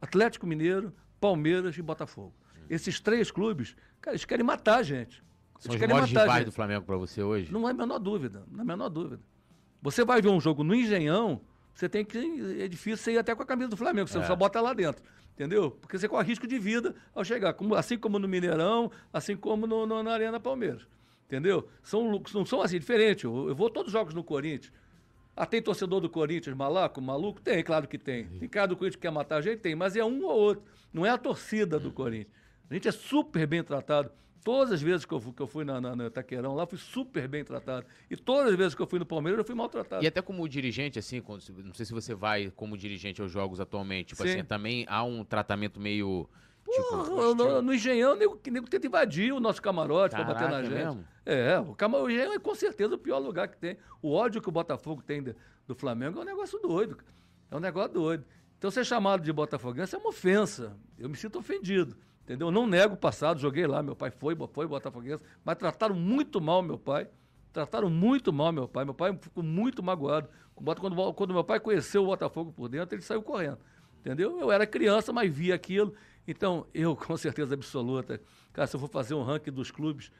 Atlético 0.00 0.46
Mineiro, 0.46 0.92
Palmeiras 1.18 1.76
e 1.78 1.82
Botafogo. 1.82 2.34
Esses 2.68 3.00
três 3.00 3.30
clubes, 3.30 3.74
cara, 4.02 4.14
eles 4.14 4.26
querem 4.26 4.44
matar 4.44 4.80
a 4.80 4.82
gente. 4.82 5.24
São 5.58 5.72
eles 5.72 5.82
os 5.82 5.88
maiores 5.88 6.10
rivais 6.10 6.44
do 6.44 6.52
Flamengo 6.52 6.84
para 6.84 6.96
você 6.98 7.22
hoje? 7.22 7.50
Não 7.50 7.66
há 7.66 7.70
a 7.70 7.74
menor 7.74 7.98
dúvida, 7.98 8.44
não 8.50 8.58
há 8.58 8.62
a 8.62 8.66
menor 8.66 8.88
dúvida. 8.90 9.22
Você 9.80 10.04
vai 10.04 10.20
ver 10.20 10.28
um 10.28 10.40
jogo 10.40 10.62
no 10.62 10.74
Engenhão, 10.74 11.40
você 11.72 11.88
tem 11.88 12.04
que. 12.04 12.18
É 12.60 12.68
difícil 12.68 12.98
você 12.98 13.12
ir 13.12 13.18
até 13.18 13.34
com 13.34 13.42
a 13.42 13.46
camisa 13.46 13.70
do 13.70 13.76
Flamengo, 13.76 14.08
você 14.08 14.18
é. 14.18 14.24
só 14.24 14.36
bota 14.36 14.60
lá 14.60 14.74
dentro 14.74 15.02
entendeu? 15.38 15.70
Porque 15.70 15.96
você 15.96 16.08
corre 16.08 16.26
risco 16.26 16.48
de 16.48 16.58
vida 16.58 16.96
ao 17.14 17.24
chegar, 17.24 17.54
como, 17.54 17.76
assim 17.76 17.96
como 17.96 18.18
no 18.18 18.26
Mineirão, 18.26 18.90
assim 19.12 19.36
como 19.36 19.68
no, 19.68 19.86
no, 19.86 20.02
na 20.02 20.10
Arena 20.10 20.40
Palmeiras, 20.40 20.84
entendeu? 21.26 21.68
São, 21.80 22.20
não 22.34 22.44
são 22.44 22.60
assim, 22.60 22.80
diferentes. 22.80 23.22
Eu, 23.22 23.48
eu 23.48 23.54
vou 23.54 23.70
todos 23.70 23.88
os 23.88 23.92
jogos 23.92 24.12
no 24.14 24.24
Corinthians. 24.24 24.72
Ah, 25.36 25.46
tem 25.46 25.62
torcedor 25.62 26.00
do 26.00 26.10
Corinthians 26.10 26.56
malaco, 26.56 27.00
maluco? 27.00 27.40
Tem, 27.40 27.62
claro 27.62 27.86
que 27.86 27.96
tem. 27.96 28.26
Tem 28.26 28.48
cara 28.48 28.66
do 28.66 28.76
Corinthians 28.76 28.96
que 28.96 29.02
quer 29.02 29.12
matar 29.12 29.36
a 29.36 29.40
gente? 29.40 29.60
Tem, 29.60 29.76
mas 29.76 29.94
é 29.94 30.04
um 30.04 30.24
ou 30.24 30.36
outro. 30.36 30.64
Não 30.92 31.06
é 31.06 31.10
a 31.10 31.16
torcida 31.16 31.78
do 31.78 31.92
Corinthians. 31.92 32.34
A 32.68 32.74
gente 32.74 32.88
é 32.88 32.92
super 32.92 33.46
bem 33.46 33.62
tratado. 33.62 34.10
Todas 34.44 34.72
as 34.72 34.80
vezes 34.80 35.04
que 35.04 35.12
eu 35.12 35.20
fui, 35.20 35.32
que 35.32 35.42
eu 35.42 35.46
fui 35.46 35.64
na, 35.64 35.80
na, 35.80 35.96
na 35.96 36.10
Taqueirão 36.10 36.54
lá, 36.54 36.66
fui 36.66 36.78
super 36.78 37.26
bem 37.28 37.44
tratado. 37.44 37.86
E 38.10 38.16
todas 38.16 38.50
as 38.52 38.56
vezes 38.56 38.74
que 38.74 38.80
eu 38.80 38.86
fui 38.86 38.98
no 38.98 39.06
Palmeiras, 39.06 39.38
eu 39.38 39.44
fui 39.44 39.54
maltratado. 39.54 40.02
E 40.02 40.06
até 40.06 40.22
como 40.22 40.48
dirigente, 40.48 40.98
assim, 40.98 41.20
quando, 41.20 41.42
não 41.64 41.74
sei 41.74 41.84
se 41.84 41.92
você 41.92 42.14
vai 42.14 42.50
como 42.54 42.76
dirigente 42.76 43.20
aos 43.20 43.30
jogos 43.30 43.60
atualmente, 43.60 44.08
tipo 44.08 44.22
Sim. 44.22 44.30
assim, 44.30 44.44
também 44.44 44.86
há 44.88 45.02
um 45.02 45.24
tratamento 45.24 45.80
meio 45.80 46.28
Porra, 46.64 47.04
no, 47.08 47.34
no, 47.34 47.62
no 47.62 47.74
Engenhão, 47.74 48.12
o 48.12 48.16
nego, 48.16 48.40
nego 48.50 48.68
tenta 48.68 48.86
invadir 48.86 49.32
o 49.32 49.40
nosso 49.40 49.60
camarote 49.60 50.14
para 50.14 50.24
bater 50.24 50.44
na 50.44 50.50
Caraca, 50.50 50.64
gente. 50.68 50.74
mesmo? 50.84 51.04
É, 51.24 51.58
o, 51.58 51.74
cama, 51.74 51.98
o 51.98 52.10
Engenhão 52.10 52.34
é 52.34 52.38
com 52.38 52.54
certeza 52.54 52.94
o 52.94 52.98
pior 52.98 53.18
lugar 53.18 53.48
que 53.48 53.56
tem. 53.56 53.76
O 54.02 54.12
ódio 54.12 54.40
que 54.42 54.48
o 54.48 54.52
Botafogo 54.52 55.02
tem 55.02 55.22
de- 55.22 55.34
do 55.66 55.74
Flamengo 55.74 56.18
é 56.18 56.22
um 56.22 56.24
negócio 56.26 56.58
doido. 56.58 56.98
É 57.50 57.56
um 57.56 57.60
negócio 57.60 57.92
doido. 57.94 58.24
Então, 58.58 58.70
ser 58.70 58.84
chamado 58.84 59.22
de 59.22 59.32
botafoguense 59.32 59.94
é 59.94 59.98
uma 59.98 60.08
ofensa. 60.10 60.76
Eu 60.98 61.08
me 61.08 61.16
sinto 61.16 61.38
ofendido. 61.38 61.96
Entendeu? 62.28 62.48
Eu 62.48 62.52
não 62.52 62.66
nego 62.66 62.92
o 62.92 62.96
passado, 62.98 63.40
joguei 63.40 63.66
lá, 63.66 63.82
meu 63.82 63.96
pai 63.96 64.10
foi, 64.10 64.36
foi 64.52 64.66
botafoguense, 64.66 65.24
mas 65.42 65.56
trataram 65.56 65.94
muito 65.94 66.42
mal 66.42 66.60
meu 66.60 66.78
pai. 66.78 67.08
Trataram 67.54 67.88
muito 67.88 68.30
mal 68.30 68.52
meu 68.52 68.68
pai. 68.68 68.84
Meu 68.84 68.92
pai 68.92 69.16
ficou 69.18 69.42
muito 69.42 69.82
magoado. 69.82 70.28
Quando, 70.54 71.14
quando 71.14 71.32
meu 71.32 71.42
pai 71.42 71.58
conheceu 71.58 72.02
o 72.02 72.06
Botafogo 72.06 72.52
por 72.52 72.68
dentro, 72.68 72.94
ele 72.94 73.00
saiu 73.00 73.22
correndo. 73.22 73.56
Entendeu? 74.00 74.38
Eu 74.38 74.52
era 74.52 74.66
criança, 74.66 75.10
mas 75.10 75.32
via 75.32 75.54
aquilo. 75.54 75.94
Então, 76.26 76.66
eu, 76.74 76.94
com 77.00 77.16
certeza 77.16 77.54
absoluta, 77.54 78.20
cara, 78.52 78.66
se 78.66 78.76
eu 78.76 78.80
for 78.80 78.90
fazer 78.90 79.14
um 79.14 79.22
ranking 79.22 79.50
dos 79.50 79.70
clubes, 79.70 80.12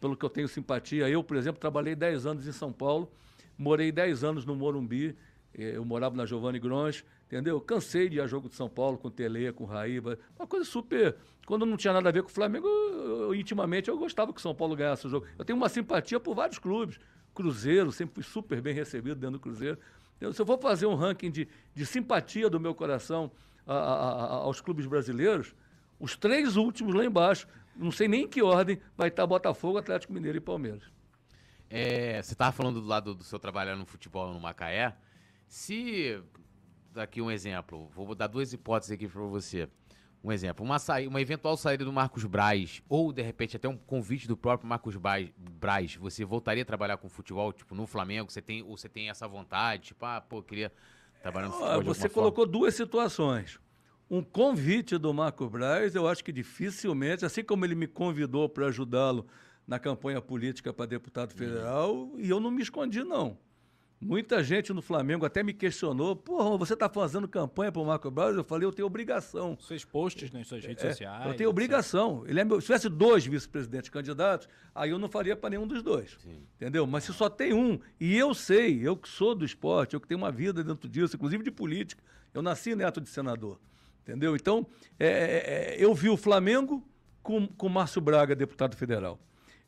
pelo 0.00 0.16
que 0.16 0.24
eu 0.24 0.30
tenho 0.30 0.46
simpatia, 0.46 1.08
eu, 1.08 1.24
por 1.24 1.36
exemplo, 1.36 1.60
trabalhei 1.60 1.96
10 1.96 2.26
anos 2.26 2.46
em 2.46 2.52
São 2.52 2.72
Paulo, 2.72 3.10
morei 3.58 3.90
10 3.90 4.22
anos 4.22 4.44
no 4.44 4.54
Morumbi, 4.54 5.16
eh, 5.52 5.72
eu 5.74 5.84
morava 5.84 6.14
na 6.14 6.24
Giovanni 6.24 6.60
Grons, 6.60 7.04
entendeu? 7.26 7.60
Cansei 7.60 8.08
de 8.08 8.16
ir 8.16 8.20
a 8.20 8.26
jogo 8.26 8.48
de 8.48 8.54
São 8.56 8.68
Paulo 8.68 8.96
com 8.98 9.10
Tele, 9.10 9.52
com 9.52 9.64
Raíba, 9.64 10.18
uma 10.38 10.46
coisa 10.46 10.64
super. 10.64 11.16
Quando 11.46 11.64
não 11.66 11.76
tinha 11.76 11.92
nada 11.92 12.08
a 12.08 12.12
ver 12.12 12.22
com 12.22 12.28
o 12.28 12.32
Flamengo, 12.32 12.66
eu, 12.66 13.20
eu, 13.22 13.34
intimamente 13.34 13.88
eu 13.88 13.96
gostava 13.98 14.32
que 14.32 14.38
o 14.38 14.42
São 14.42 14.54
Paulo 14.54 14.74
ganhasse 14.74 15.06
o 15.06 15.10
jogo. 15.10 15.26
Eu 15.38 15.44
tenho 15.44 15.56
uma 15.56 15.68
simpatia 15.68 16.18
por 16.18 16.34
vários 16.34 16.58
clubes. 16.58 16.98
Cruzeiro, 17.34 17.92
sempre 17.92 18.14
fui 18.14 18.22
super 18.24 18.60
bem 18.62 18.74
recebido 18.74 19.16
dentro 19.16 19.34
do 19.38 19.40
Cruzeiro. 19.40 19.78
Então, 20.16 20.32
se 20.32 20.40
eu 20.40 20.46
for 20.46 20.58
fazer 20.58 20.86
um 20.86 20.94
ranking 20.94 21.30
de, 21.30 21.46
de 21.74 21.84
simpatia 21.86 22.48
do 22.48 22.58
meu 22.58 22.74
coração 22.74 23.30
a- 23.66 23.74
a- 23.74 24.10
a- 24.24 24.34
aos 24.38 24.60
clubes 24.60 24.86
brasileiros, 24.86 25.54
os 26.00 26.16
três 26.16 26.56
últimos 26.56 26.94
lá 26.94 27.04
embaixo, 27.04 27.46
não 27.76 27.90
sei 27.90 28.08
nem 28.08 28.22
em 28.24 28.28
que 28.28 28.42
ordem, 28.42 28.80
vai 28.96 29.08
estar 29.08 29.26
Botafogo, 29.26 29.76
Atlético 29.76 30.12
Mineiro 30.14 30.38
e 30.38 30.40
Palmeiras. 30.40 30.82
É, 31.68 32.22
você 32.22 32.32
estava 32.32 32.52
falando 32.52 32.80
do 32.80 32.86
lado 32.86 33.14
do 33.14 33.22
seu 33.22 33.38
trabalhar 33.38 33.76
no 33.76 33.84
futebol 33.84 34.32
no 34.32 34.40
Macaé. 34.40 34.96
Se. 35.46 36.20
Daqui 36.96 37.20
um 37.20 37.30
exemplo. 37.30 37.90
Vou 37.94 38.14
dar 38.14 38.26
duas 38.26 38.54
hipóteses 38.54 38.90
aqui 38.90 39.06
para 39.06 39.20
você. 39.20 39.68
Um 40.24 40.32
exemplo. 40.32 40.64
Uma, 40.64 40.78
saí, 40.78 41.06
uma 41.06 41.20
eventual 41.20 41.54
saída 41.54 41.84
do 41.84 41.92
Marcos 41.92 42.24
Braz, 42.24 42.82
ou 42.88 43.12
de 43.12 43.20
repente 43.20 43.54
até 43.54 43.68
um 43.68 43.76
convite 43.76 44.26
do 44.26 44.34
próprio 44.34 44.66
Marcos 44.66 44.96
Braz, 44.96 45.28
Braz 45.36 45.94
você 45.96 46.24
voltaria 46.24 46.62
a 46.62 46.66
trabalhar 46.66 46.96
com 46.96 47.06
futebol, 47.06 47.52
tipo, 47.52 47.74
no 47.74 47.86
Flamengo? 47.86 48.32
Você 48.32 48.40
tem, 48.40 48.62
ou 48.62 48.78
você 48.78 48.88
tem 48.88 49.10
essa 49.10 49.28
vontade? 49.28 49.88
Tipo, 49.88 50.06
ah, 50.06 50.22
pô, 50.22 50.42
queria 50.42 50.72
trabalhar 51.20 51.48
no 51.48 51.52
Ah, 51.52 51.56
futebol. 51.58 51.82
Você 51.82 51.88
alguma 51.90 51.94
forma? 52.08 52.12
colocou 52.14 52.46
duas 52.46 52.74
situações. 52.74 53.60
Um 54.10 54.22
convite 54.22 54.96
do 54.96 55.12
Marco 55.12 55.46
Braz, 55.50 55.94
eu 55.94 56.08
acho 56.08 56.24
que 56.24 56.32
dificilmente, 56.32 57.26
assim 57.26 57.44
como 57.44 57.62
ele 57.66 57.74
me 57.74 57.86
convidou 57.86 58.48
para 58.48 58.68
ajudá-lo 58.68 59.26
na 59.66 59.78
campanha 59.78 60.22
política 60.22 60.72
para 60.72 60.86
deputado 60.86 61.32
Uhum. 61.32 61.36
federal, 61.36 62.10
e 62.16 62.30
eu 62.30 62.40
não 62.40 62.50
me 62.50 62.62
escondi, 62.62 63.04
não. 63.04 63.36
Muita 63.98 64.44
gente 64.44 64.74
no 64.74 64.82
Flamengo 64.82 65.24
até 65.24 65.42
me 65.42 65.54
questionou: 65.54 66.14
porra, 66.14 66.56
você 66.58 66.74
está 66.74 66.86
fazendo 66.88 67.26
campanha 67.26 67.72
para 67.72 67.80
o 67.80 67.86
Marco 67.86 68.10
Braz? 68.10 68.36
Eu 68.36 68.44
falei: 68.44 68.66
eu 68.66 68.72
tenho 68.72 68.84
obrigação. 68.86 69.56
Seus 69.60 69.84
posts 69.86 70.30
nas 70.30 70.46
suas 70.46 70.62
redes 70.64 70.84
É, 70.84 70.90
sociais. 70.90 71.26
eu 71.26 71.34
tenho 71.34 71.48
obrigação. 71.48 72.22
Ele 72.26 72.38
é 72.38 72.44
meu- 72.44 72.60
se 72.60 72.66
tivesse 72.66 72.88
dois 72.90 73.24
vice-presidentes 73.24 73.88
candidatos, 73.88 74.48
aí 74.74 74.90
eu 74.90 74.98
não 74.98 75.08
faria 75.08 75.34
para 75.34 75.48
nenhum 75.50 75.66
dos 75.66 75.82
dois. 75.82 76.18
Entendeu? 76.56 76.86
Mas 76.86 77.04
se 77.04 77.12
só 77.14 77.30
tem 77.30 77.54
um, 77.54 77.80
e 77.98 78.14
eu 78.16 78.34
sei, 78.34 78.86
eu 78.86 78.96
que 78.98 79.08
sou 79.08 79.34
do 79.34 79.46
esporte, 79.46 79.94
eu 79.94 80.00
que 80.00 80.06
tenho 80.06 80.18
uma 80.18 80.30
vida 80.30 80.62
dentro 80.62 80.88
disso, 80.88 81.16
inclusive 81.16 81.42
de 81.42 81.50
política, 81.50 82.02
eu 82.34 82.42
nasci 82.42 82.74
neto 82.76 83.00
de 83.00 83.08
senador. 83.08 83.58
Entendeu? 84.02 84.36
Então, 84.36 84.66
é, 85.00 85.06
é, 85.08 85.74
é, 85.74 85.76
eu 85.84 85.94
vi 85.94 86.10
o 86.10 86.18
Flamengo 86.18 86.86
com, 87.22 87.46
com 87.48 87.68
Márcio 87.70 88.00
Braga, 88.02 88.36
deputado 88.36 88.76
federal. 88.76 89.18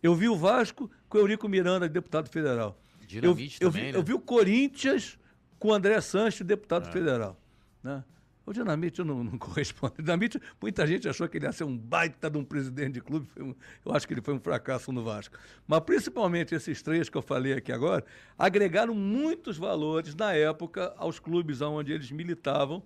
Eu 0.02 0.14
vi 0.14 0.28
o 0.28 0.36
Vasco 0.36 0.88
com 1.08 1.16
Eurico 1.18 1.48
Miranda, 1.48 1.88
deputado 1.88 2.28
federal. 2.28 2.78
Eu, 3.16 3.20
Dinamite 3.34 3.58
eu 3.60 3.70
também, 3.70 3.86
vi, 3.86 3.92
né? 3.92 3.98
eu 3.98 4.02
vi 4.02 4.12
o 4.14 4.20
Corinthians 4.20 5.18
com 5.58 5.72
André 5.72 6.00
Sanches, 6.00 6.46
deputado 6.46 6.88
É. 6.88 6.92
federal. 6.92 7.40
Né? 7.82 8.04
O 8.46 8.52
Dinamite 8.52 8.98
eu 9.00 9.04
não, 9.04 9.22
não 9.22 9.36
corresponde. 9.38 9.94
O 9.98 10.02
Dinamite, 10.02 10.40
muita 10.60 10.86
gente 10.86 11.08
achou 11.08 11.28
que 11.28 11.36
ele 11.36 11.46
ia 11.46 11.52
ser 11.52 11.64
um 11.64 11.76
baita 11.76 12.30
de 12.30 12.38
um 12.38 12.44
presidente 12.44 12.92
de 12.94 13.00
clube. 13.00 13.28
Um- 13.38 13.54
eu 13.84 13.92
acho 13.94 14.06
que 14.08 14.14
ele 14.14 14.22
foi 14.22 14.32
um 14.34 14.40
fracasso 14.40 14.90
no 14.92 15.02
Vasco. 15.04 15.36
Mas 15.66 15.80
principalmente 15.80 16.54
esses 16.54 16.80
três 16.82 17.08
que 17.10 17.16
eu 17.18 17.22
falei 17.22 17.52
aqui 17.52 17.70
agora, 17.72 18.04
agregaram 18.38 18.94
muitos 18.94 19.58
valores 19.58 20.14
na 20.14 20.32
época 20.32 20.94
aos 20.96 21.18
clubes 21.18 21.60
onde 21.60 21.92
eles 21.92 22.10
militavam, 22.10 22.82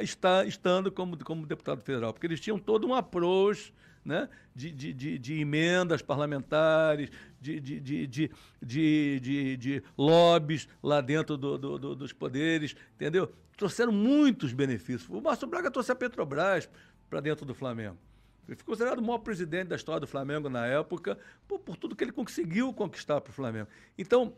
estar, 0.00 0.46
estando 0.46 0.90
como, 0.90 1.16
como 1.24 1.46
deputado 1.46 1.80
federal. 1.80 2.12
Porque 2.12 2.26
eles 2.26 2.40
tinham 2.40 2.58
todo 2.58 2.86
um 2.86 2.94
approach 2.94 3.72
né, 4.04 4.28
de, 4.54 4.70
de, 4.70 4.92
de, 4.92 5.18
de 5.18 5.40
emendas 5.40 6.02
parlamentares, 6.02 7.10
de, 7.40 7.58
de, 7.60 7.80
de, 7.80 8.06
de, 8.06 8.30
de, 8.62 9.20
de, 9.20 9.56
de 9.56 9.82
lobbies 9.96 10.68
lá 10.82 11.00
dentro 11.00 11.36
do- 11.36 11.56
do- 11.56 11.78
do- 11.78 11.94
dos 11.96 12.12
poderes, 12.12 12.76
entendeu? 12.94 13.32
Trouxeram 13.56 13.92
muitos 13.92 14.52
benefícios. 14.52 15.08
O 15.08 15.20
Márcio 15.20 15.46
Braga 15.48 15.70
trouxe 15.70 15.92
a 15.92 15.94
Petrobras 15.94 16.68
para 17.08 17.20
dentro 17.20 17.46
do 17.46 17.54
Flamengo. 17.54 17.96
Ele 18.46 18.56
foi 18.56 18.64
considerado 18.66 18.98
o 18.98 19.02
maior 19.02 19.18
presidente 19.18 19.68
da 19.68 19.76
história 19.76 20.00
do 20.00 20.06
Flamengo 20.06 20.50
na 20.50 20.66
época, 20.66 21.16
por, 21.48 21.60
por 21.60 21.76
tudo 21.78 21.96
que 21.96 22.04
ele 22.04 22.12
conseguiu 22.12 22.74
conquistar 22.74 23.20
para 23.22 23.30
o 23.30 23.32
Flamengo. 23.32 23.68
Então, 23.96 24.34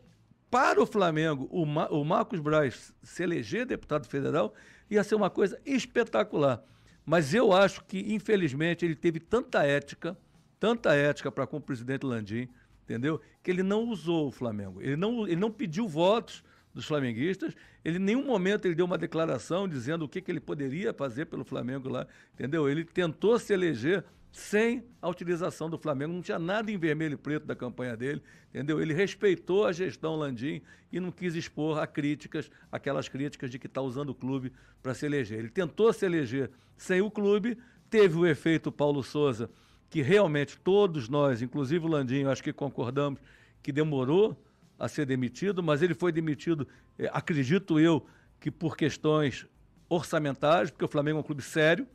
para 0.49 0.81
o 0.81 0.85
Flamengo, 0.85 1.45
o, 1.51 1.65
Ma- 1.65 1.89
o 1.89 2.05
Marcos 2.05 2.39
Braz 2.39 2.93
se 3.03 3.21
eleger 3.23 3.65
deputado 3.65 4.07
federal 4.07 4.53
ia 4.89 5.03
ser 5.03 5.15
uma 5.15 5.29
coisa 5.29 5.59
espetacular. 5.65 6.63
Mas 7.05 7.33
eu 7.33 7.53
acho 7.53 7.83
que, 7.85 8.13
infelizmente, 8.13 8.85
ele 8.85 8.95
teve 8.95 9.19
tanta 9.19 9.63
ética, 9.63 10.17
tanta 10.59 10.93
ética 10.93 11.31
para 11.31 11.47
com 11.47 11.57
o 11.57 11.61
presidente 11.61 12.05
Landim, 12.05 12.49
entendeu? 12.83 13.21
Que 13.41 13.51
ele 13.51 13.63
não 13.63 13.87
usou 13.87 14.27
o 14.27 14.31
Flamengo. 14.31 14.81
Ele 14.81 14.95
não, 14.95 15.25
ele 15.25 15.37
não 15.37 15.51
pediu 15.51 15.87
votos 15.87 16.43
dos 16.73 16.85
flamenguistas. 16.85 17.55
Ele 17.83 17.97
em 17.97 18.01
nenhum 18.01 18.25
momento 18.25 18.65
ele 18.65 18.75
deu 18.75 18.85
uma 18.85 18.97
declaração 18.97 19.67
dizendo 19.67 20.05
o 20.05 20.09
que, 20.09 20.21
que 20.21 20.29
ele 20.29 20.39
poderia 20.39 20.93
fazer 20.93 21.25
pelo 21.25 21.43
Flamengo 21.43 21.89
lá, 21.89 22.07
entendeu? 22.33 22.69
Ele 22.69 22.83
tentou 22.83 23.39
se 23.39 23.53
eleger 23.53 24.03
sem 24.37 24.83
a 25.01 25.09
utilização 25.09 25.67
do 25.67 25.79
Flamengo, 25.79 26.13
não 26.13 26.21
tinha 26.21 26.37
nada 26.37 26.71
em 26.71 26.77
vermelho 26.77 27.15
e 27.15 27.17
preto 27.17 27.47
da 27.47 27.55
campanha 27.55 27.97
dele, 27.97 28.21
entendeu? 28.49 28.79
Ele 28.79 28.93
respeitou 28.93 29.65
a 29.65 29.71
gestão 29.71 30.15
Landim 30.15 30.61
e 30.91 30.99
não 30.99 31.11
quis 31.11 31.35
expor 31.35 31.79
a 31.79 31.87
críticas, 31.87 32.51
aquelas 32.71 33.09
críticas 33.09 33.49
de 33.49 33.57
que 33.57 33.65
está 33.65 33.81
usando 33.81 34.11
o 34.11 34.15
clube 34.15 34.53
para 34.83 34.93
se 34.93 35.07
eleger. 35.07 35.39
Ele 35.39 35.49
tentou 35.49 35.91
se 35.91 36.05
eleger 36.05 36.51
sem 36.77 37.01
o 37.01 37.09
clube, 37.09 37.57
teve 37.89 38.15
o 38.15 38.27
efeito 38.27 38.71
Paulo 38.71 39.01
Souza, 39.01 39.49
que 39.89 40.03
realmente 40.03 40.55
todos 40.59 41.09
nós, 41.09 41.41
inclusive 41.41 41.85
o 41.85 41.89
Landim, 41.89 42.25
acho 42.25 42.43
que 42.43 42.53
concordamos 42.53 43.19
que 43.63 43.71
demorou 43.71 44.39
a 44.77 44.87
ser 44.87 45.07
demitido, 45.07 45.63
mas 45.63 45.81
ele 45.81 45.95
foi 45.95 46.11
demitido, 46.11 46.67
eh, 46.99 47.09
acredito 47.11 47.79
eu, 47.79 48.05
que 48.39 48.51
por 48.51 48.77
questões 48.77 49.47
orçamentárias, 49.89 50.69
porque 50.69 50.85
o 50.85 50.87
Flamengo 50.87 51.17
é 51.17 51.21
um 51.21 51.23
clube 51.23 51.41
sério. 51.41 51.87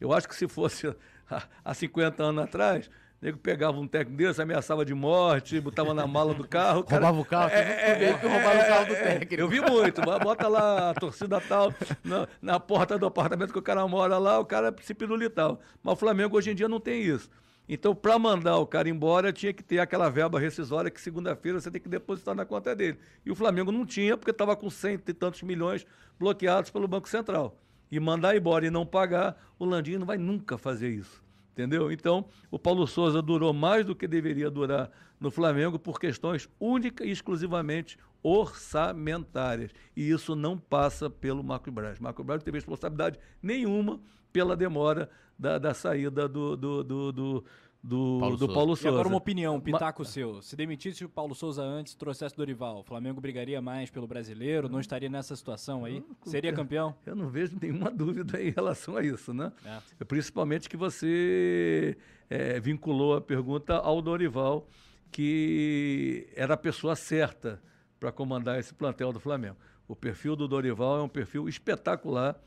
Eu 0.00 0.12
acho 0.12 0.28
que 0.28 0.36
se 0.36 0.46
fosse 0.46 0.94
há- 1.34 1.42
há 1.64 1.74
50 1.74 2.22
anos 2.22 2.44
atrás, 2.44 2.86
o 2.86 2.90
nego 3.24 3.38
pegava 3.38 3.78
um 3.78 3.86
técnico 3.86 4.16
desse, 4.16 4.40
ameaçava 4.40 4.84
de 4.84 4.94
morte, 4.94 5.60
botava 5.60 5.92
na 5.94 6.06
mala 6.06 6.32
do 6.34 6.46
carro. 6.48 6.82
cara- 6.84 7.06
Roubava 7.06 7.20
o 7.20 7.24
carro, 7.24 7.50
teve 7.50 7.64
muito 7.86 7.98
nego 8.00 8.18
que 8.18 8.26
roubaram 8.26 8.60
o 8.60 8.66
carro 8.66 8.86
do 8.86 8.94
técnico. 8.94 9.34
Eu 9.34 9.48
vi 9.48 9.60
muito, 9.60 10.00
bo- 10.00 10.18
bota 10.18 10.48
lá 10.48 10.90
a 10.90 10.94
torcida 10.94 11.40
tal, 11.40 11.72
na, 12.02 12.26
na 12.40 12.58
porta 12.60 12.98
do 12.98 13.06
apartamento 13.06 13.52
que 13.52 13.58
o 13.58 13.62
cara 13.62 13.86
mora 13.86 14.16
lá, 14.18 14.38
o 14.38 14.44
cara 14.44 14.74
se 14.82 14.94
piruli 14.94 15.28
tal. 15.28 15.60
Mas 15.82 15.92
o 15.92 15.96
Flamengo 15.96 16.36
hoje 16.36 16.50
em 16.50 16.54
dia 16.54 16.68
não 16.68 16.80
tem 16.80 17.02
isso. 17.02 17.28
Então, 17.72 17.94
para 17.94 18.18
mandar 18.18 18.56
o 18.56 18.66
cara 18.66 18.88
embora, 18.88 19.32
tinha 19.32 19.52
que 19.52 19.62
ter 19.62 19.78
aquela 19.78 20.08
verba 20.08 20.40
rescisória 20.40 20.90
que 20.90 21.00
segunda-feira 21.00 21.60
você 21.60 21.70
tem 21.70 21.80
que 21.80 21.88
depositar 21.88 22.34
na 22.34 22.44
conta 22.44 22.74
dele. 22.74 22.98
E 23.24 23.30
o 23.30 23.34
Flamengo 23.36 23.70
não 23.70 23.86
tinha, 23.86 24.16
porque 24.16 24.32
estava 24.32 24.56
com 24.56 24.68
cento 24.68 25.08
e 25.08 25.14
tantos 25.14 25.40
milhões 25.42 25.86
bloqueados 26.18 26.70
pelo 26.70 26.88
Banco 26.88 27.08
Central. 27.08 27.56
E 27.90 27.98
mandar 27.98 28.36
embora 28.36 28.66
e 28.66 28.70
não 28.70 28.86
pagar, 28.86 29.36
o 29.58 29.64
Landim 29.64 29.96
não 29.96 30.06
vai 30.06 30.16
nunca 30.16 30.56
fazer 30.56 30.90
isso. 30.90 31.22
Entendeu? 31.52 31.90
Então, 31.90 32.26
o 32.50 32.58
Paulo 32.58 32.86
Souza 32.86 33.20
durou 33.20 33.52
mais 33.52 33.84
do 33.84 33.94
que 33.94 34.06
deveria 34.06 34.50
durar 34.50 34.90
no 35.18 35.30
Flamengo 35.30 35.78
por 35.78 36.00
questões 36.00 36.48
única 36.58 37.04
e 37.04 37.10
exclusivamente 37.10 37.98
orçamentárias. 38.22 39.72
E 39.96 40.10
isso 40.10 40.34
não 40.36 40.56
passa 40.56 41.10
pelo 41.10 41.42
Marco 41.42 41.70
Braz. 41.70 41.98
Marco 41.98 42.22
Braz 42.22 42.40
não 42.40 42.44
teve 42.44 42.58
responsabilidade 42.58 43.18
nenhuma 43.42 44.00
pela 44.32 44.56
demora 44.56 45.10
da, 45.38 45.58
da 45.58 45.74
saída 45.74 46.28
do, 46.28 46.56
do, 46.56 46.84
do, 46.84 47.12
do, 47.12 47.44
do 47.82 48.18
Paulo 48.20 48.36
do 48.36 48.40
Souza. 48.40 48.54
Paulo 48.54 48.72
E 48.74 48.76
Souza. 48.76 48.88
agora 48.90 49.08
uma 49.08 49.16
opinião, 49.16 49.54
um 49.54 49.58
Ma- 49.58 49.62
pitaco 49.64 50.04
seu. 50.04 50.42
Se 50.42 50.54
demitisse 50.54 51.04
o 51.04 51.08
Paulo 51.08 51.34
Souza 51.34 51.62
antes, 51.62 51.94
trouxesse 51.94 52.36
Dorival, 52.36 52.80
o 52.80 52.82
Flamengo 52.82 53.20
brigaria 53.20 53.60
mais 53.62 53.90
pelo 53.90 54.06
brasileiro? 54.06 54.68
Não 54.68 54.80
estaria 54.80 55.08
nessa 55.08 55.34
situação 55.34 55.84
aí? 55.84 56.04
Seria 56.24 56.52
campeão? 56.52 56.94
Eu 57.06 57.14
não 57.16 57.28
vejo 57.30 57.56
nenhuma 57.60 57.90
dúvida 57.92 58.42
em 58.42 58.50
relação 58.50 58.96
a 58.96 59.02
isso, 59.02 59.32
né? 59.32 59.50
É. 59.64 60.04
Principalmente 60.04 60.68
que 60.68 60.76
você 60.76 61.96
é, 62.28 62.60
vinculou 62.60 63.14
a 63.16 63.20
pergunta 63.20 63.76
ao 63.76 64.02
Dorival, 64.02 64.68
que 65.10 66.28
era 66.36 66.54
a 66.54 66.56
pessoa 66.58 66.94
certa 66.96 67.62
para 67.98 68.10
comandar 68.12 68.58
esse 68.58 68.74
plantel 68.74 69.12
do 69.12 69.20
Flamengo. 69.20 69.56
O 69.88 69.96
perfil 69.96 70.36
do 70.36 70.46
Dorival 70.46 70.98
é 71.00 71.02
um 71.02 71.08
perfil 71.08 71.48
espetacular, 71.48 72.38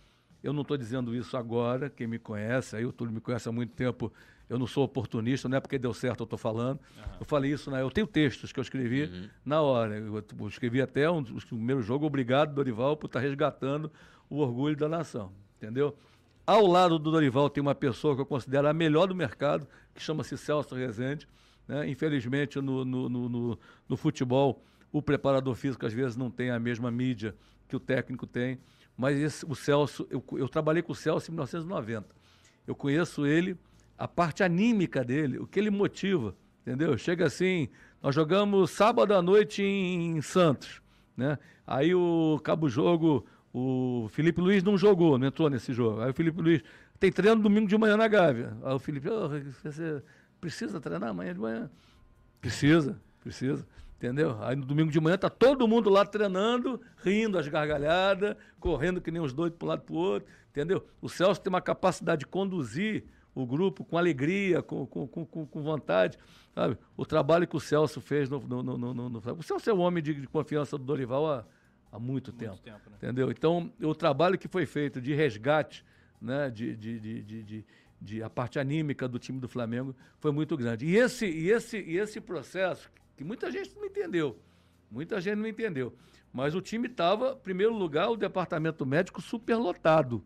Eu 0.44 0.52
não 0.54 0.62
estou 0.62 0.76
dizendo 0.78 1.16
isso 1.16 1.38
agora, 1.38 1.90
quem 1.90 2.06
me 2.08 2.20
conhece, 2.20 2.76
aí 2.76 2.86
o 2.86 2.92
Túlio 2.92 3.14
me 3.14 3.22
conhece 3.22 3.48
há 3.48 3.52
muito 3.52 3.74
tempo, 3.74 4.12
eu 4.50 4.60
não 4.60 4.68
sou 4.68 4.84
oportunista, 4.84 5.48
não 5.48 5.58
é 5.58 5.60
porque 5.60 5.80
deu 5.80 5.94
certo 5.94 6.22
eu 6.22 6.26
estou 6.26 6.38
falando. 6.38 6.80
Uhum. 6.98 7.04
Eu 7.22 7.26
falei 7.26 7.52
isso, 7.52 7.72
né? 7.72 7.82
eu 7.82 7.90
tenho 7.90 8.06
textos 8.06 8.52
que 8.52 8.60
eu 8.60 8.62
escrevi 8.62 9.04
uhum. 9.04 9.30
na 9.46 9.62
hora. 9.62 9.98
Eu, 9.98 10.24
eu, 10.40 10.48
escrevi 10.48 10.82
até 10.82 11.10
um, 11.10 11.20
o 11.20 11.42
primeiro 11.48 11.82
jogo, 11.82 12.06
obrigado, 12.06 12.54
Dorival, 12.54 12.98
por 12.98 13.08
estar 13.08 13.20
tá 13.20 13.26
resgatando 13.26 13.92
o 14.30 14.38
orgulho 14.40 14.76
da 14.76 14.90
nação, 14.90 15.32
entendeu? 15.58 15.96
Ao 16.46 16.66
lado 16.68 17.00
do 17.00 17.10
Dorival 17.10 17.50
tem 17.50 17.62
uma 17.62 17.76
pessoa 17.76 18.16
que 18.16 18.22
eu 18.22 18.26
considero 18.26 18.68
a 18.68 18.74
melhor 18.74 19.08
do 19.08 19.16
mercado, 19.16 19.68
que 19.96 20.02
chama-se 20.02 20.38
Celso 20.38 20.76
Rezende. 20.76 21.28
Né? 21.68 21.88
Infelizmente, 21.90 22.60
no, 22.60 22.84
no, 22.84 23.08
no, 23.08 23.60
no 23.88 23.98
futebol, 23.98 24.62
o 24.92 25.02
preparador 25.02 25.56
físico 25.56 25.86
às 25.86 25.94
vezes 25.94 26.18
não 26.18 26.30
tem 26.30 26.52
a 26.52 26.60
mesma 26.60 26.92
mídia 26.92 27.34
que 27.68 27.76
o 27.76 27.80
técnico 27.80 28.28
tem. 28.28 28.60
Mas 28.98 29.18
esse, 29.18 29.46
o 29.46 29.56
Celso, 29.56 30.06
eu, 30.10 30.24
eu 30.34 30.50
trabalhei 30.50 30.84
com 30.84 30.92
o 30.92 30.96
Celso 30.96 31.32
em 31.32 31.34
1990. 31.34 32.08
Eu 32.68 32.76
conheço 32.76 33.26
ele, 33.26 33.58
a 33.98 34.08
parte 34.08 34.44
anímica 34.44 35.04
dele, 35.04 35.38
o 35.38 35.48
que 35.48 35.60
ele 35.60 35.70
motiva, 35.70 36.36
entendeu? 36.62 36.98
Chega 36.98 37.26
assim, 37.26 37.70
nós 38.02 38.14
jogamos 38.14 38.72
sábado 38.72 39.14
à 39.14 39.22
noite 39.22 39.64
em, 39.64 40.22
Santos, 40.22 40.82
né? 41.16 41.38
Aí 41.66 41.96
o 41.96 42.40
cabo 42.44 42.68
jogo, 42.68 43.26
o 43.54 44.08
Felipe 44.10 44.42
Luiz 44.42 44.64
não 44.64 44.78
jogou, 44.78 45.18
não 45.18 45.28
entrou 45.28 45.50
nesse 45.50 45.72
jogo. 45.72 46.02
Aí 46.02 46.12
o 46.12 46.14
Felipe 46.14 46.42
Luiz 46.42 46.62
tem 47.00 47.12
treino 47.12 47.42
domingo 47.42 47.68
de 47.68 47.78
manhã 47.78 47.96
na 47.96 48.08
Gávea. 48.08 48.58
Aí 48.64 48.74
o 48.74 48.80
Felipe, 48.80 49.10
oh, 49.10 49.30
você 49.64 50.04
precisa 50.42 50.82
treinar 50.82 51.10
amanhã 51.10 51.34
de 51.34 51.40
manhã? 51.40 51.70
Precisa, 52.42 53.00
precisa. 53.22 53.66
Entendeu? 54.04 54.38
Aí 54.44 54.54
no 54.54 54.66
domingo 54.66 54.92
de 54.92 55.00
manhã 55.00 55.18
tá 55.18 55.30
todo 55.30 55.66
mundo 55.66 55.90
lá 55.90 56.06
treinando, 56.06 56.82
rindo 56.98 57.38
as 57.38 57.48
gargalhadas, 57.48 58.36
correndo 58.60 59.00
que 59.00 59.10
nem 59.10 59.22
os 59.22 59.32
doidos 59.32 59.58
para 59.58 59.66
um 59.66 59.70
lado 59.70 59.84
para 59.84 59.96
o 59.96 59.98
outro, 59.98 60.28
entendeu? 60.52 60.86
O 61.02 61.08
Celso 61.08 61.40
tem 61.40 61.50
uma 61.50 61.62
capacidade 61.62 62.20
de 62.20 62.28
conduzir 62.28 63.06
o 63.36 63.46
grupo 63.46 63.84
com 63.84 63.98
alegria, 63.98 64.62
com, 64.62 64.86
com, 64.86 65.08
com, 65.08 65.46
com 65.46 65.62
vontade. 65.62 66.18
Sabe? 66.54 66.78
O 66.96 67.06
trabalho 67.06 67.48
que 67.48 67.56
o 67.56 67.60
Celso 67.60 68.00
fez 68.00 68.30
no, 68.30 68.40
no, 68.40 68.64
no, 68.64 68.78
no, 68.78 69.10
no 69.10 69.22
O 69.38 69.44
Celso 69.44 69.70
é 69.70 69.74
um 69.74 69.80
homem 69.80 70.04
de, 70.04 70.14
de 70.14 70.28
confiança 70.28 70.78
do 70.78 70.84
Dorival 70.84 71.28
há, 71.32 71.46
há 71.92 72.00
muito, 72.00 72.32
muito 72.32 72.34
tempo. 72.34 72.58
tempo 72.58 72.90
né? 72.90 72.98
Entendeu? 72.98 73.32
Então, 73.32 73.72
o 73.82 73.96
trabalho 73.96 74.38
que 74.38 74.48
foi 74.48 74.66
feito 74.66 75.02
de 75.02 75.14
resgate, 75.14 75.84
né, 76.22 76.50
de, 76.50 76.76
de, 76.76 77.00
de, 77.00 77.24
de, 77.24 77.44
de, 77.44 77.66
de 78.00 78.24
a 78.24 78.30
parte 78.30 78.60
anímica 78.60 79.08
do 79.08 79.18
time 79.18 79.40
do 79.40 79.48
Flamengo 79.48 79.96
foi 80.20 80.32
muito 80.32 80.56
grande. 80.56 80.86
E 80.86 80.96
esse, 80.96 81.26
e 81.26 81.50
esse, 81.50 81.78
e 81.80 81.98
esse 81.98 82.22
processo 82.22 82.92
que 83.18 83.24
muita 83.24 83.52
gente 83.52 83.76
não 83.76 83.86
entendeu. 83.86 84.40
Muita 84.90 85.20
gente 85.20 85.38
não 85.38 85.48
entendeu. 85.48 85.94
Mas 86.32 86.56
o 86.56 86.62
time 86.62 86.88
estava, 86.88 87.34
em 87.34 87.44
primeiro 87.44 87.74
lugar, 87.74 88.10
o 88.10 88.16
departamento 88.16 88.86
médico 88.86 89.22
superlotado. 89.22 90.24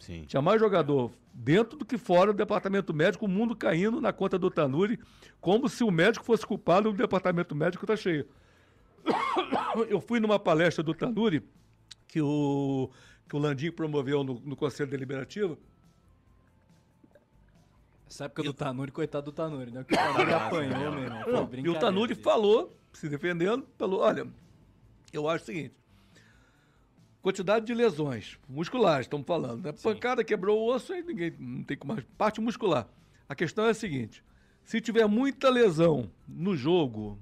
Sim. 0.00 0.24
Tinha 0.24 0.42
mais 0.42 0.58
jogador 0.58 1.12
dentro 1.32 1.78
do 1.78 1.84
que 1.84 1.96
fora 1.96 2.32
do 2.32 2.36
departamento 2.36 2.92
médico, 2.92 3.26
o 3.26 3.28
mundo 3.28 3.54
caindo 3.54 4.00
na 4.00 4.12
conta 4.12 4.38
do 4.38 4.50
Tanuri, 4.50 4.98
como 5.40 5.68
se 5.68 5.84
o 5.84 5.90
médico 5.90 6.24
fosse 6.24 6.44
culpado 6.44 6.90
do 6.90 6.96
departamento 6.96 7.54
médico 7.54 7.84
está 7.84 7.94
cheio. 7.96 8.26
Eu 9.88 10.00
fui 10.00 10.18
numa 10.18 10.38
palestra 10.38 10.82
do 10.82 10.94
Tanuri, 10.94 11.42
que 12.08 12.20
o, 12.20 12.90
que 13.28 13.36
o 13.36 13.38
Landim 13.38 13.70
promoveu 13.70 14.24
no, 14.24 14.40
no 14.40 14.56
Conselho 14.56 14.90
Deliberativo, 14.90 15.58
essa 18.08 18.24
época 18.24 18.42
do 18.42 18.52
Tanuri, 18.52 18.90
coitado 18.90 19.26
do 19.26 19.32
Tanuri, 19.32 19.70
né? 19.70 19.84
Que 19.84 19.94
o 19.94 19.96
Tanuri 19.96 20.32
apanhou, 20.34 20.92
meu 20.92 21.04
irmão. 21.04 21.22
Não, 21.28 21.50
e 21.54 21.68
o 21.68 21.78
Tanuri 21.78 22.16
falou, 22.16 22.76
se 22.92 23.08
defendendo, 23.08 23.64
falou: 23.78 24.00
olha, 24.00 24.26
eu 25.12 25.28
acho 25.28 25.44
o 25.44 25.46
seguinte. 25.46 25.79
Quantidade 27.22 27.66
de 27.66 27.74
lesões 27.74 28.38
musculares, 28.48 29.06
estamos 29.06 29.26
falando. 29.26 29.64
Né? 29.64 29.72
Pancada 29.72 30.24
quebrou 30.24 30.58
o 30.58 30.74
osso, 30.74 30.92
aí 30.92 31.02
ninguém 31.02 31.34
não 31.38 31.62
tem 31.62 31.76
mais. 31.84 32.04
Parte 32.16 32.40
muscular. 32.40 32.88
A 33.28 33.34
questão 33.34 33.66
é 33.66 33.70
a 33.70 33.74
seguinte: 33.74 34.24
se 34.64 34.80
tiver 34.80 35.06
muita 35.06 35.50
lesão 35.50 36.10
no 36.26 36.56
jogo, 36.56 37.18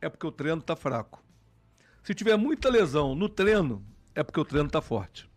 é 0.00 0.08
porque 0.08 0.26
o 0.26 0.32
treino 0.32 0.60
está 0.60 0.74
fraco. 0.74 1.22
Se 2.02 2.14
tiver 2.14 2.36
muita 2.36 2.70
lesão 2.70 3.14
no 3.14 3.28
treino, 3.28 3.84
é 4.14 4.22
porque 4.22 4.40
o 4.40 4.44
treino 4.44 4.66
está 4.66 4.80
forte. 4.80 5.30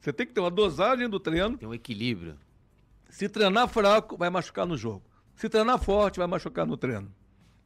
Você 0.00 0.12
tem 0.12 0.26
que 0.26 0.32
ter 0.32 0.40
uma 0.40 0.50
dosagem 0.50 1.08
do 1.08 1.18
treino. 1.18 1.58
Tem 1.58 1.68
um 1.68 1.74
equilíbrio. 1.74 2.38
Se 3.10 3.28
treinar 3.28 3.68
fraco, 3.68 4.16
vai 4.16 4.30
machucar 4.30 4.66
no 4.66 4.76
jogo. 4.76 5.02
Se 5.34 5.48
treinar 5.48 5.78
forte, 5.78 6.18
vai 6.18 6.26
machucar 6.26 6.66
no 6.66 6.76
treino. 6.76 7.12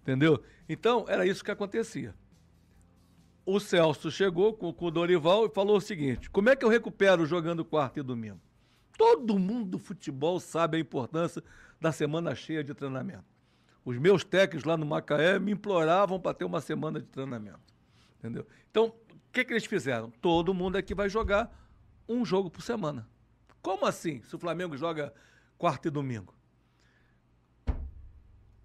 Entendeu? 0.03 0.43
Então, 0.69 1.05
era 1.09 1.27
isso 1.27 1.45
que 1.45 1.51
acontecia. 1.51 2.15
O 3.45 3.59
Celso 3.59 4.11
chegou 4.11 4.55
com, 4.55 4.73
com 4.73 4.87
o 4.87 4.91
Dorival 4.91 5.47
e 5.47 5.51
falou 5.51 5.77
o 5.77 5.81
seguinte: 5.81 6.31
como 6.31 6.49
é 6.49 6.57
que 6.57 6.65
eu 6.65 6.69
recupero 6.69 7.27
jogando 7.27 7.65
quarto 7.65 7.99
e 7.99 8.03
domingo? 8.03 8.41
Todo 8.97 9.39
mundo 9.39 9.71
do 9.71 9.79
futebol 9.79 10.39
sabe 10.39 10.77
a 10.77 10.81
importância 10.81 11.43
da 11.81 11.91
semana 11.91 12.35
cheia 12.35 12.63
de 12.63 12.73
treinamento. 12.73 13.25
Os 13.85 13.99
meus 13.99 14.23
técnicos 14.23 14.65
lá 14.65 14.77
no 14.77 14.87
Macaé 14.87 15.39
me 15.39 15.53
imploravam 15.53 16.21
para 16.21 16.35
ter 16.35 16.45
uma 16.45 16.61
semana 16.61 17.01
de 17.01 17.07
treinamento. 17.07 17.59
Entendeu? 18.19 18.47
Então, 18.71 18.87
o 19.11 19.33
que, 19.33 19.45
que 19.45 19.53
eles 19.53 19.65
fizeram? 19.65 20.11
Todo 20.21 20.55
mundo 20.55 20.77
aqui 20.77 20.95
vai 20.95 21.09
jogar 21.09 21.51
um 22.09 22.25
jogo 22.25 22.49
por 22.49 22.63
semana. 22.63 23.09
Como 23.61 23.85
assim? 23.85 24.23
Se 24.23 24.37
o 24.37 24.39
Flamengo 24.39 24.77
joga 24.77 25.13
quarta 25.59 25.89
e 25.89 25.91
domingo. 25.91 26.33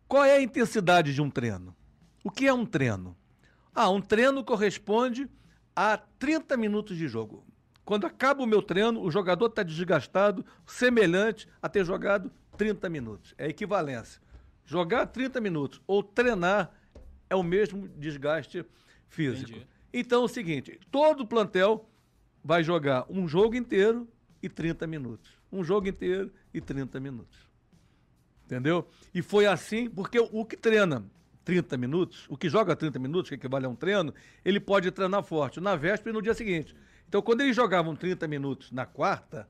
Qual 0.08 0.24
é 0.24 0.36
a 0.36 0.42
intensidade 0.42 1.14
de 1.14 1.22
um 1.22 1.30
treino? 1.30 1.76
O 2.24 2.30
que 2.30 2.48
é 2.48 2.54
um 2.54 2.66
treino? 2.66 3.16
Ah, 3.80 3.90
um 3.90 4.02
treino 4.02 4.44
corresponde 4.44 5.30
a 5.76 5.98
30 5.98 6.58
minutos 6.58 6.98
de 6.98 7.08
jogo. 7.08 7.46
Quando 7.86 8.08
acaba 8.08 8.42
o 8.42 8.48
meu 8.48 8.62
treino, 8.62 9.02
o 9.02 9.12
jogador 9.12 9.46
está 9.46 9.62
desgastado, 9.62 10.44
semelhante 10.66 11.48
a 11.62 11.70
ter 11.70 11.86
jogado 11.86 12.32
30 12.58 12.90
minutos. 12.90 13.36
É 13.38 13.48
equivalência. 13.48 14.20
Jogar 14.66 15.06
30 15.06 15.40
minutos 15.40 15.80
ou 15.86 16.02
treinar 16.02 16.72
é 17.30 17.36
o 17.36 17.44
mesmo 17.44 17.88
desgaste 17.88 18.66
físico. 19.08 19.52
Entendi. 19.52 19.68
Então 19.94 20.24
é 20.24 20.26
o 20.26 20.28
seguinte: 20.28 20.80
todo 20.90 21.28
plantel 21.28 21.88
vai 22.44 22.64
jogar 22.64 23.06
um 23.08 23.28
jogo 23.28 23.56
inteiro 23.56 24.08
e 24.42 24.50
30 24.50 24.88
minutos 24.88 25.38
um 25.52 25.64
jogo 25.64 25.88
inteiro 25.88 26.32
e 26.54 26.62
30 26.62 27.00
minutos. 27.00 27.38
Entendeu? 28.46 28.88
E 29.14 29.22
foi 29.22 29.46
assim, 29.46 29.90
porque 29.90 30.20
o 30.20 30.46
que 30.46 30.56
treina 30.56 31.04
30 31.48 31.78
minutos, 31.78 32.26
o 32.28 32.36
que 32.36 32.50
joga 32.50 32.76
30 32.76 33.00
minutos, 33.00 33.30
que 33.30 33.36
equivale 33.36 33.66
a 33.66 33.70
um 33.70 33.76
treino, 33.76 34.14
ele 34.44 34.60
pode 34.60 34.92
treinar 34.92 35.24
forte 35.24 35.62
na 35.62 35.78
véspera 35.78 36.10
e 36.10 36.14
no 36.14 36.22
dia 36.22 36.34
seguinte. 36.34 36.76
Então, 37.08 37.22
quando 37.22 37.40
eles 37.40 37.56
jogavam 37.56 37.96
30 37.96 38.28
minutos 38.28 38.70
na 38.70 38.86
quarta, 38.86 39.48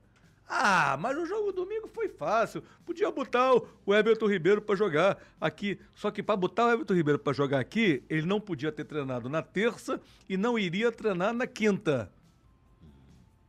ah, 0.48 0.96
mas 0.96 1.18
o 1.18 1.26
jogo 1.26 1.50
domingo 1.50 1.88
foi 1.88 2.08
fácil. 2.08 2.62
Podia 2.86 3.10
botar 3.10 3.52
o 3.84 3.92
Everton 3.92 4.28
Ribeiro 4.28 4.62
para 4.62 4.76
jogar 4.76 5.18
aqui. 5.40 5.80
Só 5.92 6.12
que 6.12 6.22
para 6.22 6.36
botar 6.36 6.66
o 6.66 6.70
Everton 6.70 6.94
Ribeiro 6.94 7.18
para 7.18 7.32
jogar 7.32 7.58
aqui, 7.58 8.04
ele 8.08 8.24
não 8.24 8.40
podia 8.40 8.70
ter 8.70 8.84
treinado 8.84 9.28
na 9.28 9.42
terça 9.42 10.00
e 10.28 10.36
não 10.36 10.56
iria 10.56 10.92
treinar 10.92 11.34
na 11.34 11.48
quinta. 11.48 12.12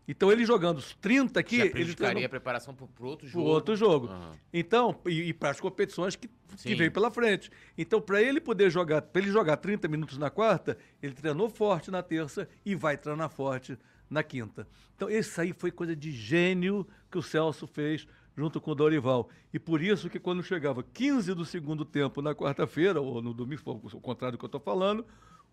Então 0.10 0.32
ele 0.32 0.44
jogando 0.44 0.80
os 0.80 0.96
30 0.96 1.40
aqui. 1.40 1.58
Já 1.60 1.66
ele 1.66 1.94
treinou... 1.94 2.26
a 2.26 2.30
preparação 2.30 2.74
para 2.74 2.88
o 3.06 3.08
outro 3.08 3.28
jogo. 3.28 3.46
Pro 3.46 3.54
outro 3.54 3.76
jogo. 3.76 4.08
Uhum. 4.08 4.34
Então, 4.52 5.00
e, 5.06 5.30
e 5.30 5.34
para 5.34 5.52
as 5.52 5.60
competições 5.60 6.16
que, 6.16 6.28
que 6.64 6.74
vem 6.74 6.90
pela 6.90 7.12
frente. 7.12 7.52
Então, 7.78 8.02
para 8.02 8.20
ele 8.20 8.42
poder 8.42 8.72
jogar, 8.72 9.04
para 9.04 9.22
ele 9.22 9.32
jogar 9.32 9.58
30 9.58 9.88
minutos 9.88 10.18
na 10.18 10.32
quarta, 10.32 10.80
ele 11.00 11.14
treinou 11.14 11.48
forte 11.48 11.92
na 11.92 12.02
terça 12.02 12.50
e 12.66 12.74
vai 12.74 12.98
treinar 12.98 13.30
forte 13.30 13.78
na 14.10 14.24
quinta. 14.24 14.68
Então, 14.96 15.12
isso 15.12 15.40
aí 15.40 15.54
foi 15.54 15.70
coisa 15.70 15.96
de 15.96 16.12
gênio 16.12 16.88
que 17.12 17.20
o 17.20 17.22
Celso 17.22 17.68
fez 17.68 18.08
junto 18.36 18.60
com 18.60 18.72
o 18.72 18.76
Dorival. 18.76 19.30
E 19.54 19.60
por 19.60 19.80
isso 19.80 20.10
que 20.10 20.20
quando 20.20 20.42
chegava 20.42 20.82
15 20.82 21.36
do 21.36 21.46
segundo 21.46 21.86
tempo 21.86 22.20
na 22.20 22.34
quarta-feira, 22.34 23.00
ou 23.00 23.22
no 23.22 23.32
domingo, 23.32 23.62
o 23.94 24.02
contrário 24.02 24.38
do 24.38 24.40
que 24.40 24.46
eu 24.46 24.48
estou 24.48 24.62
falando, 24.62 25.06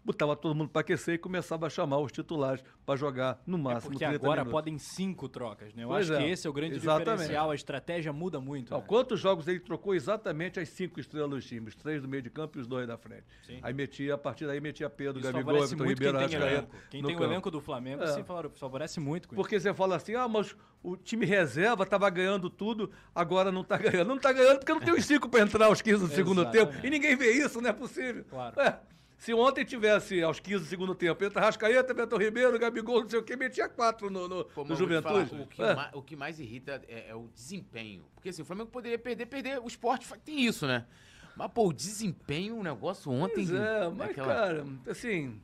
botava 0.07 0.37
todo 0.37 0.55
mundo 0.55 0.71
para 0.71 0.81
aquecer 0.81 1.15
e 1.15 1.19
começava 1.19 1.67
a 1.67 1.71
chamar 1.71 1.99
os 1.99 2.13
titulares 2.13 2.63
para 2.85 2.97
jogar 2.97 3.43
no 3.45 3.59
máximo 3.59 3.91
é 3.91 3.99
porque 3.99 4.05
agora 4.05 4.43
minutos. 4.43 4.53
podem 4.53 4.79
cinco 4.79 5.29
trocas, 5.29 5.75
né? 5.75 5.83
Eu 5.83 5.89
pois 5.89 6.09
acho 6.09 6.21
é. 6.21 6.25
que 6.25 6.31
esse 6.31 6.47
é 6.47 6.51
o 6.51 6.53
grande 6.53 6.77
exatamente. 6.77 7.11
diferencial, 7.19 7.51
a 7.51 7.55
estratégia 7.55 8.13
muda 8.13 8.41
muito. 8.41 8.71
Não, 8.71 8.79
né? 8.79 8.85
Quantos 8.87 9.19
jogos 9.19 9.49
ele 9.49 9.59
trocou 9.59 9.95
exatamente 9.95 10.61
as 10.61 10.69
cinco 10.69 11.01
estrelas 11.01 11.31
dos 11.31 11.45
times? 11.45 11.75
Três 11.75 12.01
do 12.01 12.09
meio 12.09 12.23
de 12.23 12.31
campo 12.31 12.59
e 12.59 12.61
os 12.61 12.67
dois 12.67 12.87
da 12.87 12.97
frente. 12.97 13.25
Sim. 13.45 13.59
Aí 13.61 13.75
metia, 13.75 14.15
a 14.15 14.19
partir 14.19 14.47
daí 14.47 14.61
metia 14.61 14.89
Pedro, 14.89 15.21
isso 15.21 15.33
Gabigol, 15.33 15.67
Vitor 15.67 15.87
Ribeiro, 15.87 16.19
Quem 16.19 16.29
tem, 16.29 16.37
elenco. 16.41 16.77
Quem 16.91 17.03
tem 17.03 17.17
o 17.17 17.25
elenco 17.25 17.51
do 17.51 17.61
Flamengo 17.61 18.05
é. 18.05 18.25
favorece 18.55 19.01
muito 19.01 19.29
com 19.29 19.35
Porque 19.35 19.57
isso. 19.57 19.65
você 19.65 19.75
fala 19.75 19.97
assim, 19.97 20.15
ah, 20.15 20.29
mas 20.29 20.55
o 20.83 20.97
time 20.97 21.27
reserva 21.27 21.83
estava 21.83 22.09
ganhando 22.09 22.49
tudo, 22.49 22.91
agora 23.13 23.51
não 23.51 23.63
está 23.63 23.77
ganhando. 23.77 24.07
Não 24.07 24.17
está 24.17 24.33
ganhando 24.33 24.59
porque 24.59 24.73
não 24.73 24.81
tem 24.81 24.95
os 24.95 25.05
cinco 25.05 25.29
para 25.29 25.41
entrar 25.41 25.67
aos 25.67 25.83
15 25.83 26.07
do 26.07 26.15
segundo 26.15 26.49
tempo. 26.51 26.73
E 26.85 26.89
ninguém 26.89 27.17
vê 27.17 27.33
isso, 27.33 27.61
não 27.61 27.71
é 27.71 27.73
possível. 27.73 28.25
Claro. 28.31 28.61
É. 28.61 28.79
Se 29.19 29.33
ontem 29.33 29.64
tivesse 29.64 30.23
aos 30.23 30.39
15 30.39 30.64
do 30.64 30.69
segundo 30.69 30.95
tempo, 30.95 31.25
entra 31.25 31.41
Rascaeta, 31.41 31.95
Beto 31.95 32.17
Ribeiro, 32.17 32.59
Gabigol, 32.59 33.03
não 33.03 33.09
sei 33.09 33.19
o 33.19 33.23
que, 33.23 33.35
metia 33.35 33.69
quatro 33.69 34.11
no, 34.11 34.29
no, 34.29 34.45
Pô, 34.45 34.62
no 34.64 34.77
Juventude. 34.77 35.31
Falar, 35.31 35.43
o, 35.43 35.47
que 35.47 35.62
é. 35.62 35.75
mais, 35.75 35.95
o, 35.95 36.03
que 36.03 36.17
mais, 36.17 36.41
irrita 36.41 36.83
é, 36.87 37.11
é, 37.11 37.14
o 37.14 37.29
desempenho. 37.35 38.05
Porque 38.14 38.29
assim, 38.29 38.43
o 38.43 38.45
Flamengo 38.45 38.71
poderia 38.71 38.99
perder, 38.99 39.27
perder. 39.27 39.59
O 39.59 39.67
esporte 39.67 40.07
tem 40.25 40.45
isso, 40.45 40.67
né? 40.67 40.87
Mas, 41.35 41.51
pô, 41.51 41.69
o 41.69 41.73
desempenho, 41.73 42.57
o 42.57 42.62
negócio 42.62 43.11
ontem. 43.11 43.47
Pois 43.47 43.53
é, 43.53 43.89
mas, 43.89 44.11
aquela... 44.11 44.35
cara, 44.35 44.67
assim. 44.89 45.41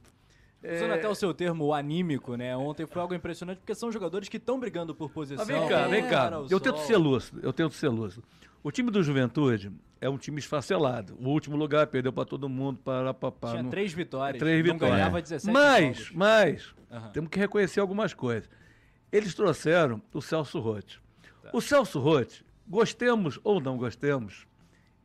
Usando 0.63 0.93
até 0.93 1.09
o 1.09 1.15
seu 1.15 1.35
termo 1.35 1.75
anímico, 1.75 2.37
né? 2.37 2.57
Ontem 2.57 2.87
foi 2.87 3.03
algo 3.03 3.15
impressionante, 3.15 3.59
porque 3.59 3.75
são 3.75 3.91
jogadores 3.91 4.29
que 4.29 4.37
estão 4.37 4.61
brigando 4.61 4.95
por 4.95 5.11
posição. 5.11 5.45
Mas 5.45 5.49
vem 5.49 5.69
cá, 5.69 5.89
vem 5.89 6.09
cá. 6.09 6.41
O 6.41 6.47
Eu 6.49 6.61
tento 6.61 6.79
ser 6.79 6.97
lúcido, 6.97 7.41
eu 7.43 7.53
tento 7.53 7.75
ser 7.75 7.89
lúcido. 7.89 8.23
O 8.63 8.71
time 8.71 8.91
do 8.91 9.03
Juventude 9.03 9.73
é 10.01 10.09
um 10.09 10.17
time 10.19 10.39
esfacelado. 10.39 11.17
O 11.21 11.29
último 11.31 11.57
lugar 11.57 11.87
perdeu 11.89 12.13
para 12.13 12.25
todo 12.25 12.49
mundo, 12.49 12.79
para 12.85 13.13
papá. 13.13 13.51
Tinha 13.51 13.63
não- 13.63 13.71
três 13.71 13.93
vitórias. 13.93 14.39
Três 14.39 14.65
não 14.65 14.75
vitórias. 14.75 14.97
ganhava 14.99 15.21
17 15.23 15.53
Mas, 15.53 15.97
jogos. 15.97 16.13
mas, 16.15 16.75
Aham. 16.91 17.11
temos 17.11 17.31
que 17.31 17.39
reconhecer 17.39 17.81
algumas 17.81 18.15
coisas. 18.15 18.49
Eles 19.11 19.35
trouxeram 19.35 20.01
o 20.15 20.21
Celso 20.23 20.59
Rotti. 20.61 21.01
Tá. 21.43 21.51
O 21.53 21.61
Celso 21.61 21.99
Rotti, 21.99 22.45
gostemos 22.67 23.39
ou 23.43 23.61
não 23.61 23.77
gostemos, 23.77 24.47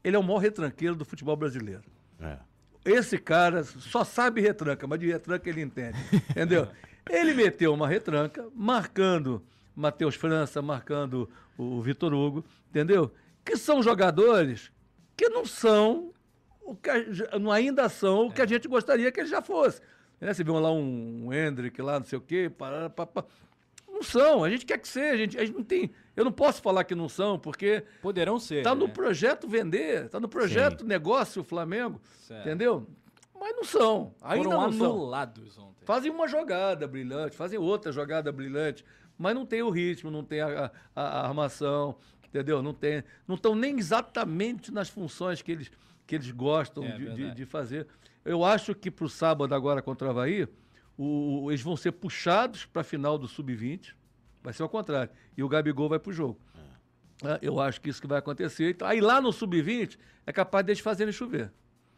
ele 0.04 0.16
é 0.16 0.20
o 0.20 0.24
maior 0.24 0.38
retranqueiro 0.40 0.96
do 0.96 1.04
futebol 1.04 1.36
brasileiro. 1.36 1.84
É. 2.20 2.38
Esse 2.86 3.18
cara 3.18 3.64
só 3.64 4.04
sabe 4.04 4.40
retranca, 4.40 4.88
mas 4.88 5.00
de 5.00 5.08
retranca 5.08 5.50
ele 5.50 5.62
entende. 5.62 5.98
Entendeu? 6.32 6.68
Ele 7.10 7.34
meteu 7.34 7.74
uma 7.74 7.88
retranca, 7.88 8.48
marcando 8.56 9.44
Matheus 9.76 10.16
França, 10.16 10.62
marcando 10.62 11.30
o 11.58 11.82
Vitor 11.82 12.14
Hugo, 12.14 12.46
entendeu? 12.70 13.12
Que 13.48 13.58
são 13.58 13.82
jogadores 13.82 14.72
que 15.16 15.30
não 15.30 15.46
são, 15.46 16.12
o 16.62 16.76
que 16.76 16.90
a- 16.90 17.40
não 17.40 17.52
ainda 17.52 17.88
são 17.90 18.28
o 18.28 18.32
que 18.32 18.42
a 18.42 18.46
gente 18.46 18.68
gostaria 18.68 19.12
que 19.12 19.20
ele 19.22 19.30
já 19.30 19.42
fosse. 19.42 19.82
Né? 20.20 20.34
Você 20.34 20.44
viu 20.44 20.60
lá 20.60 20.72
um, 20.72 21.28
um 21.28 21.34
Hendrick 21.34 21.82
lá, 21.82 21.98
não 22.00 22.06
sei 22.06 22.18
o 22.18 22.22
quê, 22.22 22.52
parará, 22.56 22.90
papá. 22.90 23.24
Não 23.90 24.04
são, 24.04 24.44
a 24.44 24.50
gente 24.50 24.66
quer 24.66 24.78
que 24.78 24.88
seja, 24.88 25.14
a 25.14 25.18
gente, 25.18 25.40
a 25.40 25.46
gente 25.46 25.56
não 25.56 25.64
tem. 25.64 25.92
Eu 26.16 26.24
não 26.26 26.32
posso 26.32 26.62
falar 26.62 26.84
que 26.84 26.94
não 26.94 27.08
são, 27.10 27.40
porque 27.40 27.84
Poderão 28.02 28.38
ser. 28.40 28.64
Tá 28.64 28.76
no 28.76 28.86
né? 28.88 28.94
projeto 28.94 29.48
vender, 29.48 30.10
tá 30.10 30.20
no 30.20 30.28
projeto 30.28 30.86
negócio 30.86 31.42
o 31.42 31.46
Flamengo, 31.46 32.00
Certo. 32.20 32.42
entendeu? 32.42 32.86
Mas 33.40 33.56
não 33.56 33.64
são, 33.64 34.16
ainda 34.22 34.44
Foram 34.50 34.62
não 34.62 34.72
são. 34.72 34.92
anulados 34.92 35.58
ontem. 35.58 35.86
Fazem 35.86 36.12
uma 36.12 36.28
jogada 36.28 36.88
brilhante, 36.88 37.36
fazem 37.36 37.58
outra 37.60 37.92
jogada 37.92 38.32
brilhante, 38.32 38.84
mas 39.18 39.34
não 39.36 39.46
tem 39.46 39.62
o 39.62 39.70
ritmo, 39.70 40.10
não 40.12 40.24
tem 40.24 40.42
a, 40.42 40.72
a- 40.96 41.02
a 41.02 41.28
armação, 41.28 41.98
entendeu? 42.28 42.62
Não 42.62 42.74
tem, 42.74 43.04
não 43.28 43.36
estão 43.36 43.56
nem 43.56 43.78
exatamente 43.78 44.72
nas 44.72 44.90
funções 44.90 45.42
que 45.42 45.52
eles, 45.52 45.72
que 46.06 46.16
eles 46.16 46.32
gostam 46.32 46.84
É, 46.84 46.98
de, 46.98 47.14
de- 47.14 47.32
de 47.36 47.46
fazer. 47.46 47.88
Eu 48.26 48.44
acho 48.44 48.74
que 48.76 48.90
para 48.92 49.06
o 49.06 49.10
sábado 49.10 49.54
agora 49.56 49.82
contra 49.82 50.08
o 50.08 50.10
Havaí, 50.12 50.48
o- 50.98 51.50
eles 51.52 51.62
vão 51.62 51.76
ser 51.78 51.92
puxados 51.94 52.66
para 52.66 52.82
a 52.82 52.84
final 52.84 53.18
do 53.18 53.28
Sub-20, 53.28 53.94
vai 54.44 54.52
ser 54.54 54.64
ao 54.64 54.70
contrário, 54.70 55.12
e 55.36 55.44
o 55.44 55.48
Gabigol 55.50 55.90
vai 55.90 56.00
para 56.00 56.10
o 56.10 56.14
jogo. 56.14 56.40
Ah, 57.24 57.40
Eu 57.42 57.60
acho 57.60 57.82
que 57.82 57.90
isso 57.90 58.00
que 58.02 58.08
vai 58.08 58.20
acontecer. 58.20 58.70
Então, 58.72 58.88
aí 58.88 59.00
lá 59.02 59.20
no 59.22 59.32
Sub-20 59.32 59.98
é 60.26 60.32
capaz 60.34 60.66
deles 60.66 60.80
fazerem 60.82 61.12
chover. 61.14 61.52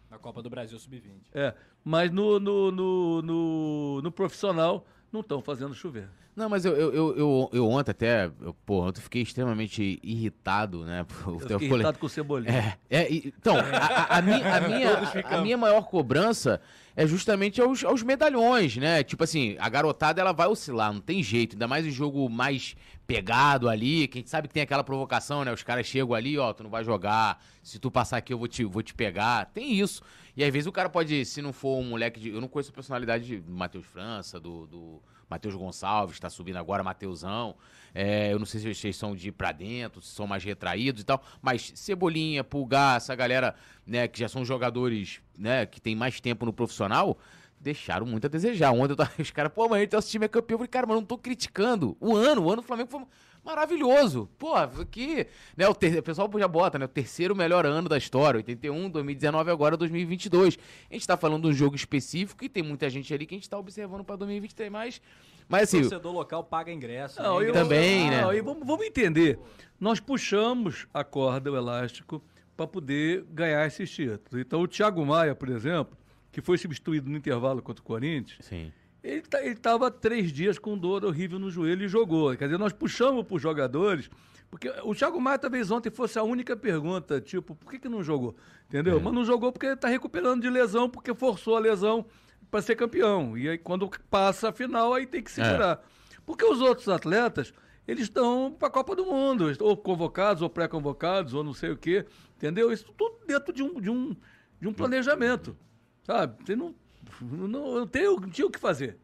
Na 0.09 0.17
Copa 0.17 0.41
do 0.41 0.49
Brasil 0.49 0.77
Sub-20. 0.79 1.21
É, 1.33 1.53
mas 1.83 2.11
no, 2.11 2.39
no, 2.39 2.71
no, 2.71 3.21
no, 3.21 4.01
no 4.01 4.11
profissional 4.11 4.85
não 5.11 5.21
estão 5.21 5.41
fazendo 5.41 5.73
chover. 5.73 6.09
Não, 6.39 6.47
mas 6.49 6.63
eu, 6.63 6.73
eu, 6.73 6.93
eu, 6.93 7.17
eu, 7.17 7.49
eu 7.51 7.69
ontem 7.69 7.91
até, 7.91 8.31
eu, 8.41 8.53
pô, 8.65 8.85
ontem 8.87 8.99
eu 8.99 9.03
fiquei 9.03 9.21
extremamente 9.21 9.99
irritado, 10.01 10.85
né? 10.85 11.05
Eu 11.27 11.33
Eu 11.33 11.59
fiquei 11.59 11.67
irritado 11.67 11.99
com 11.99 12.05
o 12.05 12.09
Cebolinha. 12.09 12.77
É, 12.89 13.01
é, 13.01 13.13
então, 13.13 13.57
a, 13.57 13.61
a- 13.61 14.17
a 14.17 14.21
minha, 14.21 14.55
a, 14.55 14.61
minha, 14.67 14.89
a 15.37 15.41
minha 15.41 15.57
maior 15.57 15.81
cobrança 15.81 16.61
é 16.95 17.05
justamente 17.05 17.59
aos, 17.61 17.83
aos 17.83 18.03
medalhões, 18.03 18.77
né? 18.77 19.03
Tipo 19.03 19.25
assim, 19.25 19.57
a 19.59 19.67
garotada 19.67 20.21
ela 20.21 20.31
vai 20.31 20.47
oscilar, 20.47 20.93
não 20.93 21.01
tem 21.01 21.21
jeito. 21.21 21.53
Ainda 21.55 21.67
mais 21.67 21.85
o 21.85 21.91
jogo 21.91 22.29
mais 22.29 22.73
pegado 23.05 23.67
ali, 23.67 24.07
que 24.07 24.19
a 24.19 24.21
gente 24.21 24.29
sabe 24.29 24.47
que 24.47 24.53
tem 24.53 24.63
aquela 24.63 24.83
provocação, 24.83 25.43
né? 25.43 25.51
Os 25.51 25.61
caras 25.63 25.85
chegam 25.87 26.13
ali, 26.13 26.37
ó, 26.37 26.53
tu 26.53 26.63
não 26.63 26.69
vai 26.69 26.85
jogar, 26.85 27.43
se 27.61 27.79
tu 27.79 27.91
passar 27.91 28.15
aqui 28.17 28.31
eu 28.33 28.37
vou 28.37 28.47
te, 28.47 28.63
vou 28.63 28.81
te 28.81 28.93
pegar. 28.93 29.45
Tem 29.47 29.73
isso. 29.77 30.01
E 30.37 30.43
às 30.43 30.53
vezes 30.53 30.67
o 30.67 30.71
cara 30.71 30.89
pode, 30.89 31.25
se 31.25 31.41
não 31.41 31.51
for 31.51 31.79
um 31.79 31.83
moleque 31.89 32.17
de. 32.17 32.29
Eu 32.29 32.39
não 32.39 32.47
conheço 32.47 32.71
a 32.71 32.73
personalidade 32.73 33.41
do 33.41 33.51
Matheus 33.51 33.85
França, 33.85 34.39
do. 34.39 34.65
do 34.67 35.01
Matheus 35.29 35.55
Gonçalves, 35.55 36.19
tá 36.19 36.29
subindo 36.29 36.57
agora, 36.57 36.83
Mateusão. 36.83 37.55
É, 37.93 38.33
eu 38.33 38.39
não 38.39 38.45
sei 38.45 38.59
se 38.59 38.73
vocês 38.73 38.95
são 38.95 39.15
de 39.15 39.29
ir 39.29 39.31
pra 39.31 39.51
dentro, 39.51 40.01
se 40.01 40.13
são 40.13 40.25
mais 40.25 40.43
retraídos 40.43 41.01
e 41.01 41.05
tal. 41.05 41.21
Mas 41.41 41.71
Cebolinha, 41.75 42.43
Pulgar, 42.43 42.97
essa 42.97 43.15
galera, 43.15 43.55
né, 43.85 44.07
que 44.07 44.19
já 44.19 44.27
são 44.27 44.43
jogadores, 44.43 45.21
né, 45.37 45.65
que 45.65 45.79
tem 45.79 45.95
mais 45.95 46.19
tempo 46.19 46.45
no 46.45 46.53
profissional, 46.53 47.17
deixaram 47.59 48.05
muito 48.05 48.25
a 48.25 48.29
desejar. 48.29 48.71
Ontem 48.71 48.93
eu 48.93 48.95
tava, 48.95 49.11
os 49.19 49.31
caras, 49.31 49.51
pô, 49.53 49.67
mas 49.67 49.87
nosso 49.91 50.09
time 50.09 50.25
é 50.25 50.27
campeão. 50.27 50.55
Eu 50.55 50.59
falei, 50.59 50.69
cara, 50.69 50.87
mas 50.87 50.95
não 50.95 51.05
tô 51.05 51.17
criticando. 51.17 51.95
O 51.99 52.15
ano, 52.15 52.43
o 52.43 52.51
ano 52.51 52.61
do 52.61 52.67
Flamengo 52.67 52.89
foi 52.89 53.01
maravilhoso. 53.49 54.29
Pô, 54.37 54.53
aqui, 54.55 55.25
né, 55.57 55.67
o, 55.67 55.73
ter- 55.73 55.97
o 55.99 56.03
pessoal 56.03 56.29
já 56.37 56.47
bota, 56.47 56.77
né, 56.77 56.85
o 56.85 56.87
terceiro 56.87 57.35
melhor 57.35 57.65
ano 57.65 57.89
da 57.89 57.97
história, 57.97 58.37
81, 58.37 58.89
2019 58.89 59.49
agora 59.51 59.75
2022. 59.75 60.57
A 60.89 60.93
gente 60.93 61.07
tá 61.07 61.17
falando 61.17 61.43
de 61.43 61.49
um 61.49 61.53
jogo 61.53 61.75
específico 61.75 62.43
e 62.43 62.49
tem 62.49 62.61
muita 62.63 62.89
gente 62.89 63.13
ali 63.13 63.25
que 63.25 63.35
a 63.35 63.37
gente 63.37 63.49
tá 63.49 63.57
observando 63.57 64.03
pra 64.03 64.15
2023, 64.15 64.71
mas 64.71 65.01
mas 65.47 65.61
O 65.61 65.63
assim, 65.77 65.81
torcedor 65.81 66.13
local 66.13 66.43
paga 66.43 66.71
ingresso. 66.71 67.19
Não, 67.23 67.39
né? 67.39 67.51
Também, 67.51 68.09
né? 68.11 68.21
Não, 68.21 68.31
e 68.31 68.39
vamos, 68.39 68.65
vamos 68.67 68.85
entender. 68.85 69.39
Nós 69.79 69.99
puxamos 69.99 70.85
a 70.93 71.03
corda, 71.03 71.51
o 71.51 71.55
elástico, 71.57 72.21
para 72.55 72.67
poder 72.67 73.25
ganhar 73.31 73.65
esses 73.65 73.89
títulos. 73.89 74.39
Então, 74.39 74.61
o 74.61 74.67
Thiago 74.67 75.03
Maia, 75.03 75.33
por 75.33 75.49
exemplo, 75.49 75.97
que 76.31 76.39
foi 76.39 76.55
substituído 76.59 77.09
no 77.09 77.17
intervalo 77.17 77.63
contra 77.63 77.81
o 77.81 77.83
Corinthians, 77.83 78.45
sim. 78.45 78.71
Ele 79.03 79.21
tá- 79.21 79.43
estava 79.43 79.89
três 79.89 80.31
dias 80.31 80.59
com 80.59 80.77
dor 80.77 81.05
horrível 81.05 81.39
no 81.39 81.49
joelho 81.49 81.85
e 81.85 81.87
jogou. 81.87 82.35
Quer 82.35 82.45
dizer, 82.45 82.57
nós 82.57 82.73
puxamos 82.73 83.23
para 83.25 83.35
os 83.35 83.41
jogadores, 83.41 84.09
porque 84.49 84.69
o 84.83 84.93
Thiago 84.95 85.19
Maia 85.21 85.37
talvez 85.39 85.69
ontem 85.71 85.89
fosse 85.89 86.17
a 86.19 86.23
única 86.23 86.55
pergunta, 86.57 87.21
tipo, 87.21 87.55
por 87.55 87.71
que, 87.71 87.79
que 87.79 87.89
não 87.89 88.03
jogou? 88.03 88.35
Entendeu? 88.67 88.97
É. 88.97 89.01
Mas 89.01 89.13
não 89.13 89.23
jogou 89.23 89.51
porque 89.51 89.67
ele 89.67 89.75
está 89.75 89.87
recuperando 89.87 90.41
de 90.41 90.49
lesão, 90.49 90.89
porque 90.89 91.13
forçou 91.13 91.55
a 91.55 91.59
lesão 91.59 92.05
para 92.51 92.61
ser 92.61 92.75
campeão. 92.75 93.37
E 93.37 93.47
aí, 93.47 93.57
quando 93.57 93.89
passa 94.09 94.49
a 94.49 94.51
final, 94.51 94.93
aí 94.93 95.05
tem 95.05 95.21
que 95.23 95.31
segurar. 95.31 95.83
Porque 96.25 96.43
os 96.45 96.61
outros 96.61 96.89
atletas, 96.89 97.53
eles 97.87 98.03
estão 98.03 98.51
para 98.57 98.67
a 98.67 98.71
Copa 98.71 98.95
do 98.95 99.05
Mundo, 99.05 99.51
ou 99.59 99.77
convocados, 99.77 100.41
ou 100.41 100.49
pré-convocados, 100.49 101.33
ou 101.33 101.43
não 101.43 101.53
sei 101.53 101.71
o 101.71 101.77
quê. 101.77 102.05
Entendeu? 102.37 102.71
Isso 102.71 102.85
tudo 102.97 103.17
dentro 103.25 103.53
de 103.53 103.63
um, 103.63 103.79
de 103.79 103.89
um, 103.89 104.15
de 104.59 104.67
um 104.67 104.73
planejamento. 104.73 105.55
Sabe? 106.03 106.43
Você 106.43 106.55
não, 106.55 106.73
não, 107.21 107.47
não, 107.47 107.87
tem, 107.87 108.07
o- 108.07 108.19
não 108.19 108.29
tinha 108.29 108.47
o 108.47 108.51
que 108.51 108.59
fazer. 108.59 108.97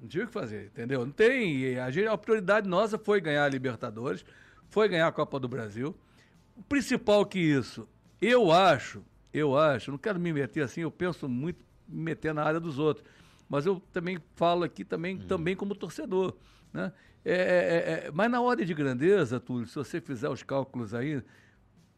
Não 0.00 0.08
tinha 0.08 0.24
o 0.24 0.26
que 0.26 0.32
fazer, 0.32 0.66
entendeu? 0.66 1.04
Não 1.04 1.12
tem. 1.12 1.78
A, 1.78 1.90
gente- 1.90 2.06
a 2.08 2.16
prioridade 2.18 2.68
nossa 2.68 2.98
foi 2.98 3.20
ganhar 3.20 3.44
a 3.44 3.48
Libertadores, 3.48 4.24
foi 4.68 4.88
ganhar 4.88 5.06
a 5.06 5.12
Copa 5.12 5.38
do 5.40 5.48
Brasil. 5.48 5.94
O 6.56 6.62
principal 6.62 7.24
que 7.26 7.38
isso, 7.38 7.88
eu 8.20 8.52
acho, 8.52 9.02
eu 9.32 9.56
acho, 9.58 9.90
não 9.90 9.98
quero 9.98 10.20
me 10.20 10.32
meter 10.32 10.62
assim, 10.62 10.82
eu 10.82 10.90
penso 10.90 11.28
muito 11.28 11.58
me 11.88 12.02
meter 12.04 12.32
na 12.34 12.42
área 12.44 12.60
dos 12.60 12.78
outros. 12.78 13.04
Mas 13.48 13.66
eu 13.66 13.80
também 13.92 14.18
falo 14.36 14.64
aqui 14.64 14.84
também, 14.84 15.18
também 15.18 15.54
como 15.56 15.74
torcedor. 15.74 16.34
Né? 16.72 16.92
É, 17.24 17.32
é, 17.32 17.36
é, 17.36 18.06
é, 18.06 18.10
mas 18.12 18.30
na 18.30 18.40
ordem 18.40 18.66
de 18.66 18.74
grandeza, 18.74 19.38
Túlio, 19.40 19.66
se 19.66 19.74
você 19.74 20.00
fizer 20.00 20.28
os 20.28 20.42
cálculos 20.42 20.92
aí, 20.94 21.22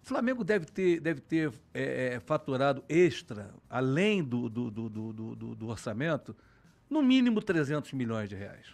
o 0.07 0.09
Flamengo 0.09 0.45
deve 0.45 0.67
ter, 0.67 1.01
deve 1.01 1.21
ter 1.21 1.53
é, 1.75 2.15
é, 2.15 2.21
faturado 2.21 2.85
extra, 2.89 3.51
além 3.69 4.23
do, 4.23 4.49
do, 4.49 4.71
do, 4.71 4.89
do, 4.89 5.13
do- 5.13 5.35
do- 5.35 5.55
do 5.57 5.69
orçamento, 5.69 6.35
no 6.89 7.03
mínimo 7.03 7.43
300 7.43 7.93
milhões 7.93 8.29
de 8.29 8.37
reais. 8.37 8.69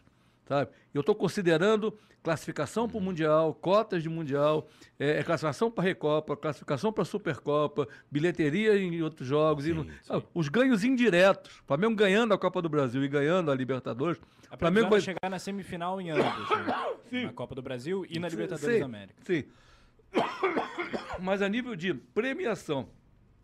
Sabe? 0.46 0.70
Eu 0.92 1.00
estou 1.00 1.14
considerando 1.14 1.96
classificação 2.22 2.86
para 2.86 2.98
o 2.98 3.00
Mundial, 3.00 3.54
cotas 3.54 4.02
de 4.02 4.10
Mundial, 4.10 4.68
é, 4.98 5.20
é 5.20 5.22
classificação 5.22 5.70
para 5.70 5.82
Recopa, 5.84 6.36
classificação 6.36 6.92
para 6.92 7.02
Supercopa, 7.06 7.88
bilheteria 8.10 8.76
em 8.76 9.00
outros 9.00 9.26
jogos. 9.26 9.66
e 9.66 9.72
no- 9.72 9.86
os 10.34 10.50
ganhos 10.50 10.84
indiretos. 10.84 11.60
O 11.60 11.64
Flamengo 11.66 11.94
ganhando 11.94 12.34
a 12.34 12.38
Copa 12.38 12.60
do 12.60 12.68
Brasil 12.68 13.02
e 13.02 13.08
ganhando 13.08 13.50
a 13.50 13.54
Libertadores. 13.54 14.20
A 14.50 14.56
Flamengo 14.58 14.90
vai 14.90 14.98
é 14.98 15.02
chegar 15.02 15.30
na 15.30 15.38
semifinal 15.38 15.98
em 15.98 16.10
ambos, 16.10 16.50
né? 17.10 17.24
Na 17.24 17.32
Copa 17.32 17.54
do 17.54 17.62
Brasil 17.62 18.04
e 18.10 18.18
na 18.18 18.28
Libertadores 18.28 18.74
Sim, 18.74 18.80
da 18.80 18.84
América. 18.86 19.14
Sim. 19.24 19.44
Mas 21.20 21.42
a 21.42 21.48
nível 21.48 21.76
de 21.76 21.94
premiação, 21.94 22.88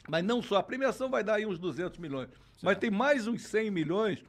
mas 0.09 0.25
não 0.25 0.43
só, 0.43 0.57
a 0.57 0.63
premiação 0.63 1.09
vai 1.11 1.23
dar 1.23 1.35
aí 1.35 1.47
uns 1.47 1.59
200 1.59 1.99
milhões, 1.99 2.29
mas 2.63 2.79
tem 2.79 2.91
mais 2.91 3.27
uns 3.29 3.43
100 3.43 3.71
milhões 3.71 4.25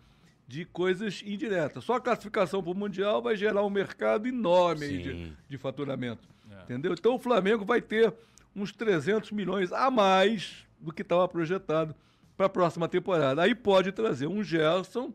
de 0.47 0.65
coisas 0.65 1.23
indiretas. 1.25 1.83
Só 1.83 1.95
a 1.95 2.01
classificação 2.01 2.61
para 2.61 2.71
o 2.71 2.75
Mundial 2.75 3.21
vai 3.21 3.35
gerar 3.35 3.63
um 3.63 3.69
mercado 3.69 4.27
enorme 4.27 4.87
de, 4.87 5.33
de 5.47 5.57
faturamento. 5.57 6.27
É. 6.51 6.63
Entendeu? 6.63 6.93
Então 6.93 7.15
o 7.15 7.19
Flamengo 7.19 7.63
vai 7.63 7.81
ter 7.81 8.13
uns 8.55 8.71
300 8.71 9.31
milhões 9.31 9.71
a 9.71 9.89
mais 9.89 10.65
do 10.79 10.91
que 10.91 11.01
estava 11.01 11.27
projetado 11.27 11.95
para 12.35 12.47
a 12.47 12.49
próxima 12.49 12.87
temporada. 12.87 13.41
Aí 13.41 13.53
pode 13.53 13.91
trazer 13.91 14.27
um 14.27 14.43
Gerson 14.43 15.13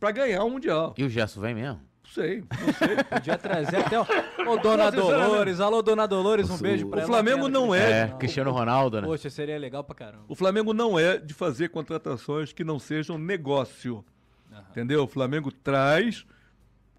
para 0.00 0.10
ganhar 0.10 0.42
o 0.44 0.50
Mundial. 0.50 0.94
E 0.96 1.04
o 1.04 1.08
Gerson 1.08 1.40
vem 1.40 1.54
mesmo? 1.54 1.80
Não 2.14 2.24
sei, 2.24 2.40
não 2.40 2.72
sei. 2.74 2.96
Podia 3.04 3.38
trazer 3.38 3.76
até 3.76 3.98
o, 3.98 4.02
Ô, 4.46 4.56
Dona 4.58 4.90
Não. 4.90 4.96
Dolores. 5.08 5.60
Alô, 5.60 5.80
Dona 5.82 6.06
Dolores, 6.06 6.50
um 6.50 6.54
O- 6.56 6.58
beijo 6.58 6.86
o 6.86 6.90
pra 6.90 7.00
ela. 7.00 7.08
Flamengo 7.08 7.46
que 7.46 7.50
não 7.52 7.74
é- 7.74 8.02
É, 8.02 8.08
Cristiano 8.18 8.50
Ronaldo, 8.50 9.00
né? 9.00 9.06
Poxa, 9.06 9.30
seria 9.30 9.58
legal 9.58 9.82
pra 9.82 9.94
caramba. 9.94 10.24
O 10.28 10.34
Flamengo 10.34 10.74
não 10.74 10.98
é 10.98 11.16
de 11.16 11.32
fazer 11.32 11.70
contratações 11.70 12.52
que 12.52 12.62
não 12.62 12.78
sejam 12.78 13.16
negócio. 13.16 14.04
Aham. 14.52 14.64
Entendeu? 14.70 15.04
O 15.04 15.08
Flamengo 15.08 15.50
traz 15.50 16.26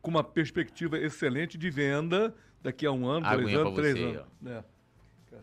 com 0.02 0.10
uma 0.10 0.24
perspectiva 0.24 0.98
excelente 0.98 1.58
de 1.58 1.70
venda 1.70 2.34
daqui 2.62 2.86
a 2.86 2.92
um 2.92 3.06
ano, 3.08 3.22
dois 3.30 3.40
Aguinha 3.42 3.60
anos, 3.60 3.74
pra 3.74 3.82
três 3.84 3.96
você, 3.98 4.04
anos. 4.06 4.24
É. 4.48 4.64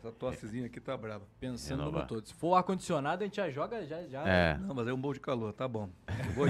Essa 0.02 0.10
tossezinha 0.12 0.64
aqui 0.64 0.80
tá 0.80 0.96
brava. 0.96 1.24
Pensando 1.38 1.80
Renovar. 1.80 2.02
no 2.02 2.08
todo. 2.08 2.26
Se 2.26 2.32
for 2.32 2.54
ar-condicionado, 2.54 3.22
a 3.22 3.26
gente 3.26 3.36
já 3.36 3.50
joga, 3.50 3.84
já. 3.86 4.02
já 4.08 4.26
É. 4.26 4.56
Não, 4.58 4.74
mas 4.74 4.88
é 4.88 4.92
um 4.94 5.00
bom 5.00 5.12
de 5.12 5.20
calor, 5.20 5.52
tá 5.52 5.68
bom. 5.68 5.90
Vou 6.34 6.46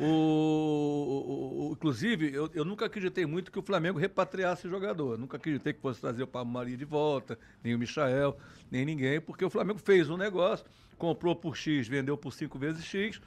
o, 0.00 0.04
o- 0.04 1.68
o- 1.68 1.72
inclusive, 1.72 2.32
eu, 2.32 2.50
eu 2.54 2.64
nunca 2.64 2.86
acreditei 2.86 3.24
muito 3.24 3.50
que 3.50 3.58
o 3.58 3.62
Flamengo 3.62 3.98
repatriasse 3.98 4.68
jogador. 4.68 5.12
Eu 5.12 5.18
nunca 5.18 5.36
acreditei 5.36 5.72
que 5.72 5.80
fosse 5.80 6.00
trazer 6.00 6.22
o 6.22 6.26
Pablo 6.26 6.52
Maria 6.52 6.76
de 6.76 6.84
volta, 6.84 7.38
nem 7.62 7.74
o 7.74 7.78
Michael, 7.78 8.36
nem 8.70 8.84
ninguém, 8.84 9.20
porque 9.20 9.44
o 9.44 9.50
Flamengo 9.50 9.78
fez 9.78 10.10
um 10.10 10.16
negócio, 10.16 10.66
comprou 10.98 11.34
por 11.34 11.56
X, 11.56 11.88
vendeu 11.88 12.16
por 12.16 12.32
5 12.32 12.58
vezes 12.58 12.84
X, 12.84 13.20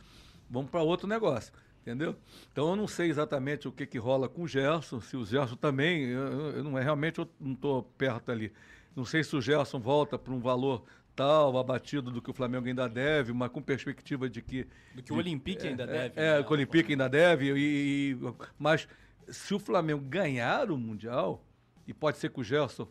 vamos 0.50 0.70
para 0.70 0.82
outro 0.82 1.08
negócio. 1.08 1.52
Entendeu? 1.82 2.18
Então 2.52 2.70
eu 2.72 2.76
não 2.76 2.86
sei 2.86 3.10
exatamente 3.10 3.66
o 3.66 3.72
que, 3.72 3.86
que 3.86 3.98
rola 3.98 4.28
com 4.28 4.42
o 4.44 4.48
Gerson, 4.48 5.00
se 5.00 5.16
o 5.16 5.24
Gerson 5.26 5.56
também, 5.56 6.02
eu, 6.04 6.20
eu- 6.28 6.50
eu 6.58 6.64
não 6.64 6.78
é 6.78 6.84
realmente 6.84 7.18
eu 7.20 7.28
não 7.40 7.54
estou 7.54 7.82
perto 7.98 8.30
ali. 8.30 8.52
Não 8.98 9.06
sei 9.06 9.24
se 9.24 9.36
o 9.36 9.40
Gerson 9.42 9.80
volta 9.80 10.18
para 10.18 10.34
um 10.34 10.40
valor 10.40 10.84
tal, 11.16 11.56
abatido 11.58 12.10
do 12.10 12.20
que 12.20 12.32
o 12.32 12.34
Flamengo 12.34 12.68
ainda 12.68 12.90
deve, 12.90 13.32
mas 13.32 13.52
com 13.52 13.62
perspectiva 13.62 14.28
de 14.28 14.42
que. 14.42 14.66
Do 14.96 15.04
que 15.04 15.14
o 15.14 15.18
Olympique 15.18 15.68
ainda 15.68 15.86
deve. 15.86 16.20
É, 16.20 16.38
né? 16.38 16.44
que 16.44 16.50
o 16.50 16.54
Olympique 16.54 16.92
ainda 16.94 17.08
deve, 17.08 17.54
e, 17.54 18.12
e- 18.14 18.18
mas 18.58 18.88
se 19.28 19.54
o 19.54 19.60
Flamengo 19.60 20.02
ganhar 20.02 20.72
o 20.72 20.78
Mundial, 20.78 21.44
e 21.88 21.94
pode 21.94 22.18
ser 22.18 22.32
que 22.32 22.40
o 22.40 22.44
Gerson 22.44 22.88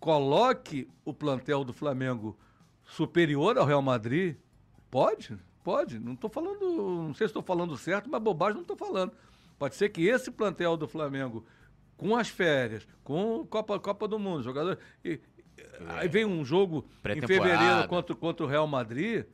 coloque 0.00 0.88
o 1.04 1.12
plantel 1.12 1.64
do 1.64 1.72
Flamengo 1.74 2.34
superior 2.84 3.56
ao 3.58 3.66
Real 3.66 3.82
Madrid, 3.82 4.36
pode, 4.90 5.36
pode. 5.62 5.98
Não 5.98 6.14
estou 6.14 6.30
falando, 6.30 6.60
não 6.60 7.14
sei 7.14 7.26
se 7.26 7.30
estou 7.30 7.42
falando 7.42 7.76
certo, 7.76 8.08
mas 8.10 8.22
bobagem 8.22 8.54
não 8.54 8.62
estou 8.62 8.76
falando. 8.76 9.12
Pode 9.58 9.74
ser 9.76 9.90
que 9.90 10.06
esse 10.06 10.30
plantel 10.30 10.76
do 10.76 10.88
Flamengo, 10.88 11.44
com 11.96 12.16
as 12.16 12.28
férias, 12.28 12.86
com 13.04 13.46
Copa, 13.46 13.78
Copa 13.78 14.08
do 14.08 14.18
Mundo, 14.18 14.42
jogador. 14.42 14.78
e- 15.04 15.20
aí 15.88 16.08
vem 16.08 16.24
um 16.24 16.44
jogo 16.44 16.84
em 17.18 17.20
fevereiro 17.26 17.88
contra, 17.88 18.14
contra 18.14 18.46
o 18.46 18.48
Real 18.48 18.66
Madrid, 18.66 19.24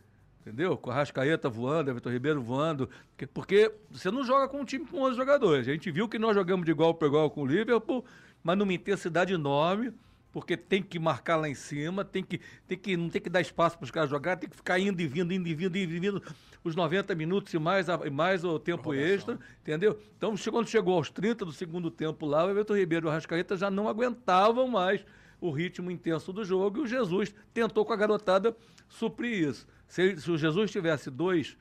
entendeu? 0.41 0.77
Com 0.77 0.91
a 0.91 0.95
Rascaeta 0.95 1.49
voando, 1.49 1.91
Everton 1.91 2.11
Ribeiro 2.11 2.41
voando. 2.43 2.89
porque- 3.35 3.73
você 3.91 4.11
não 4.11 4.25
joga 4.25 4.49
com 4.49 4.61
um 4.61 4.65
time 4.65 4.85
com 4.87 5.01
11 5.03 5.17
jogadores. 5.17 5.69
A 5.69 5.73
gente 5.73 5.91
viu 5.91 6.09
que 6.09 6.19
nós 6.19 6.35
jogamos 6.35 6.65
de 6.65 6.71
igual 6.71 6.95
para 6.95 7.09
igual 7.09 7.31
com 7.31 7.43
o 7.43 7.47
Liverpool, 7.47 8.05
mas 8.43 8.57
numa 8.57 8.73
intensidade 8.73 9.33
enorme. 9.33 9.93
Porque 10.31 10.59
tem 10.59 10.83
que 10.83 10.99
marcar 10.99 11.37
lá 11.37 11.49
em 11.49 11.55
cima, 11.55 12.05
tem 12.05 12.23
que, 12.23 12.39
tem 12.69 12.77
que, 12.77 12.99
não 12.99 13.09
tem 13.09 13.21
que 13.21 13.31
dar 13.31 13.41
espaço 13.41 13.79
para 13.79 13.85
os 13.87 13.91
caras 13.91 14.11
jogar, 14.11 14.37
tem 14.37 14.49
que 14.49 14.55
ficar 14.55 14.79
indo 14.79 15.01
e 15.01 15.07
vindo, 15.07 15.33
indo 15.33 15.49
e 15.49 15.55
vindo, 15.55 15.77
indo 15.79 15.95
e 15.95 15.99
vindo 15.99 16.23
os 16.63 16.77
90 16.77 17.15
minutos 17.15 17.53
e 17.55 17.59
mais, 17.59 17.89
a- 17.89 17.99
e 18.05 18.11
mais 18.11 18.45
o 18.45 18.59
tempo 18.59 18.93
extra, 18.93 19.39
entendeu? 19.63 19.99
Então, 20.19 20.35
quando 20.51 20.69
chegou 20.69 20.95
aos 20.97 21.11
30 21.11 21.47
do 21.47 21.51
segundo 21.53 21.91
tempo 21.91 22.27
lá, 22.27 22.45
o 22.45 22.51
Everton 22.51 22.77
Ribeiro 22.77 23.07
e 23.07 23.09
o 23.09 23.11
Arrascaeta 23.11 23.57
já 23.57 23.71
não 23.71 23.89
aguentavam 23.89 24.69
mais 24.69 25.03
o 25.41 25.51
ritmo 25.51 25.91
intenso 25.91 26.33
do 26.33 26.45
jogo 26.45 26.79
e 26.79 26.81
o 26.83 26.87
Jesus 26.87 27.35
tentou 27.53 27.85
com 27.85 27.93
a 27.93 27.97
garotada 27.97 28.57
suprir 28.89 29.49
isso. 29.49 29.67
Se, 29.87 30.21
se 30.21 30.31
o 30.31 30.37
Jesus 30.37 30.71
tivesse 30.71 31.11
dois 31.11 31.57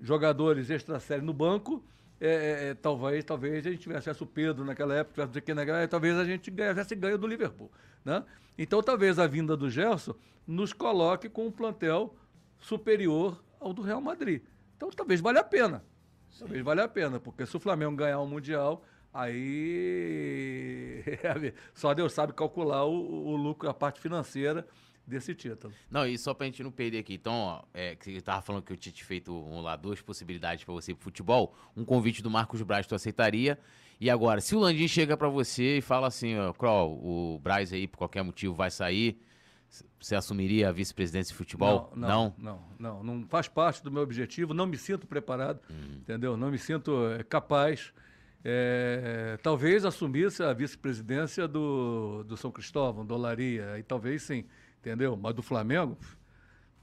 jogadores 0.00 0.70
extra 0.70 1.00
série 1.00 1.22
no 1.22 1.32
banco, 1.32 1.82
é, 2.20 2.28
é, 2.28 2.68
é, 2.68 2.74
talvez, 2.74 3.24
talvez 3.24 3.66
a 3.66 3.70
gente 3.70 3.82
tivesse 3.82 4.10
o 4.22 4.26
Pedro 4.26 4.64
naquela 4.64 4.94
época, 4.94 5.22
tivesse 5.22 5.38
aqui 5.38 5.52
naquela 5.52 5.86
talvez 5.86 6.16
a 6.16 6.24
gente 6.24 6.50
ganhasse 6.50 6.94
ganho 6.94 7.18
do 7.18 7.26
Liverpool. 7.26 7.70
Né? 8.04 8.24
Então 8.56 8.82
talvez 8.82 9.18
a 9.18 9.26
vinda 9.26 9.56
do 9.56 9.68
Gerson 9.68 10.14
nos 10.46 10.72
coloque 10.72 11.28
com 11.28 11.46
um 11.46 11.50
plantel 11.50 12.14
superior 12.58 13.42
ao 13.60 13.72
do 13.72 13.82
Real 13.82 14.00
Madrid. 14.00 14.42
Então 14.76 14.90
talvez 14.90 15.20
valha 15.20 15.40
a 15.40 15.44
pena. 15.44 15.84
Talvez 16.38 16.62
valha 16.62 16.84
a 16.84 16.88
pena, 16.88 17.18
porque 17.18 17.46
se 17.46 17.56
o 17.56 17.60
Flamengo 17.60 17.96
ganhar 17.96 18.20
o 18.20 18.26
Mundial, 18.26 18.84
aí 19.20 21.02
só 21.74 21.94
Deus 21.94 22.12
sabe 22.12 22.32
calcular 22.32 22.84
o, 22.84 23.26
o 23.28 23.36
lucro, 23.36 23.68
a 23.68 23.74
parte 23.74 24.00
financeira 24.00 24.66
desse 25.06 25.34
título. 25.34 25.72
Não, 25.90 26.06
e 26.06 26.18
só 26.18 26.34
pra 26.34 26.46
gente 26.46 26.62
não 26.62 26.70
perder 26.70 26.98
aqui, 26.98 27.14
então, 27.14 27.34
ó, 27.34 27.62
é, 27.72 27.94
que 27.94 28.12
você 28.12 28.20
tava 28.20 28.42
falando 28.42 28.62
que 28.62 28.72
eu 28.72 28.76
tinha 28.76 28.92
te 28.92 29.04
feito 29.04 29.32
um, 29.32 29.60
lá 29.60 29.76
duas 29.76 30.02
possibilidades 30.02 30.64
pra 30.64 30.74
você 30.74 30.92
ir 30.92 30.94
pro 30.94 31.04
futebol. 31.04 31.54
Um 31.76 31.84
convite 31.84 32.22
do 32.22 32.30
Marcos 32.30 32.60
Braz, 32.62 32.86
tu 32.86 32.94
aceitaria. 32.94 33.58
E 34.00 34.10
agora, 34.10 34.40
se 34.40 34.54
o 34.54 34.58
Landim 34.58 34.88
chega 34.88 35.16
pra 35.16 35.28
você 35.28 35.78
e 35.78 35.80
fala 35.80 36.08
assim, 36.08 36.36
ó, 36.36 36.52
Kroll, 36.52 37.00
o 37.02 37.38
Braz 37.38 37.72
aí, 37.72 37.86
por 37.86 37.98
qualquer 37.98 38.22
motivo, 38.22 38.52
vai 38.52 38.70
sair, 38.70 39.18
você 39.98 40.14
assumiria 40.14 40.68
a 40.68 40.72
vice-presidência 40.72 41.32
de 41.32 41.38
futebol? 41.38 41.92
Não, 41.94 42.34
não, 42.36 42.60
não, 42.78 43.02
não, 43.02 43.02
não 43.02 43.26
faz 43.26 43.48
parte 43.48 43.82
do 43.82 43.90
meu 43.90 44.02
objetivo, 44.02 44.52
não 44.52 44.66
me 44.66 44.76
sinto 44.76 45.06
preparado, 45.06 45.60
entendeu? 45.96 46.36
Não 46.36 46.50
me 46.50 46.58
sinto 46.58 47.08
eh, 47.12 47.22
capaz. 47.24 47.92
Eh, 48.48 49.36
talvez 49.42 49.84
assumisse 49.84 50.40
a 50.40 50.52
vice-presidência 50.52 51.48
do, 51.48 52.22
do 52.22 52.36
São 52.36 52.52
Cristóvão, 52.52 53.04
do 53.04 53.12
Olaria, 53.12 53.72
aí 53.72 53.82
talvez 53.82 54.22
sim, 54.22 54.44
entendeu? 54.78 55.16
Mas 55.16 55.34
do 55.34 55.42
Flamengo, 55.42 55.98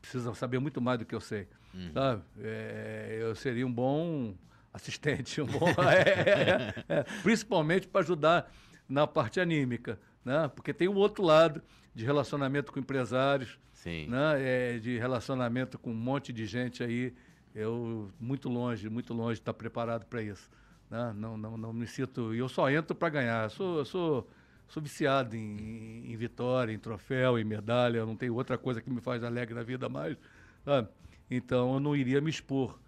precisa 0.01 0.33
saber 0.35 0.59
muito 0.59 0.81
mais 0.81 0.99
do 0.99 1.05
que 1.05 1.15
eu 1.15 1.21
sei, 1.21 1.47
sabe? 1.93 2.21
Eh, 2.37 3.19
eu 3.21 3.33
seria 3.33 3.65
um 3.65 3.71
bom 3.71 4.35
assistente, 4.73 5.39
um 5.39 5.45
bom, 5.45 5.69
é, 5.89 6.83
é, 6.89 6.99
é, 6.99 7.03
principalmente 7.21 7.87
para 7.87 8.01
ajudar 8.01 8.51
na 8.89 9.07
parte 9.07 9.39
anímica, 9.39 9.97
né? 10.25 10.51
Porque 10.53 10.73
tem 10.73 10.89
o 10.89 10.95
outro 10.95 11.23
lado 11.23 11.63
de 11.95 12.03
relacionamento 12.03 12.73
com 12.73 12.79
empresários, 12.79 13.57
Sim. 13.71 14.07
né? 14.07 14.33
É, 14.37 14.79
de 14.79 14.97
relacionamento 14.97 15.79
com 15.79 15.91
um 15.91 15.95
monte 15.95 16.33
de 16.33 16.45
gente 16.45 16.83
aí, 16.83 17.13
eu 17.55 18.11
muito 18.19 18.49
longe, 18.49 18.89
muito 18.89 19.13
longe 19.13 19.35
de 19.35 19.43
estar 19.43 19.53
preparado 19.53 20.05
para 20.07 20.21
isso. 20.21 20.49
Né? 20.89 21.13
Não, 21.15 21.37
não, 21.37 21.57
não 21.57 21.73
me 21.73 21.87
sinto. 21.87 22.33
E 22.33 22.39
eu 22.39 22.49
só 22.49 22.69
entro 22.69 22.95
para 22.95 23.09
ganhar. 23.09 23.45
Eu 23.45 23.49
sou, 23.49 23.77
eu 23.79 23.85
sou, 23.85 24.29
sou 24.67 24.81
viciado 24.83 25.35
em, 25.35 26.11
em 26.11 26.15
vitória, 26.17 26.71
em 26.73 26.79
troféu, 26.79 27.37
em 27.39 27.43
medalha. 27.43 27.97
Eu 27.99 28.05
não 28.05 28.15
tenho 28.15 28.33
outra 28.35 28.57
coisa 28.57 28.81
que 28.81 28.89
me 28.89 29.01
faz 29.01 29.23
alegre 29.23 29.53
na 29.55 29.63
vida 29.63 29.89
mais. 29.89 30.17
sabe? 30.65 30.89
Então 31.29 31.73
eu 31.73 31.79
não 31.79 31.95
iria 31.95 32.21
me 32.21 32.29
expor. 32.29 32.79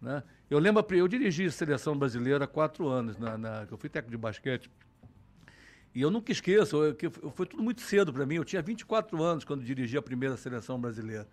Né? 0.00 0.22
Eu 0.48 0.58
lembro, 0.58 0.84
eu 0.94 1.06
dirigi 1.06 1.44
a 1.46 1.50
seleção 1.50 1.96
brasileira 1.96 2.44
há 2.44 2.48
quatro 2.48 2.88
anos, 2.88 3.18
na, 3.18 3.36
na, 3.36 3.66
eu 3.70 3.76
fui 3.76 3.88
técnico 3.90 4.12
de 4.12 4.16
basquete. 4.16 4.70
E 5.94 6.00
eu 6.00 6.10
nunca 6.10 6.30
esqueço, 6.32 6.76
eu- 6.84 6.94
que 6.94 7.10
foi 7.10 7.46
tudo 7.46 7.62
muito 7.62 7.80
cedo 7.82 8.12
para 8.12 8.24
mim. 8.24 8.36
Eu 8.36 8.44
tinha 8.44 8.62
24 8.62 9.22
anos 9.22 9.44
quando 9.44 9.64
dirigi 9.64 9.96
a 9.96 10.02
primeira 10.02 10.36
seleção 10.36 10.80
brasileira. 10.80 11.28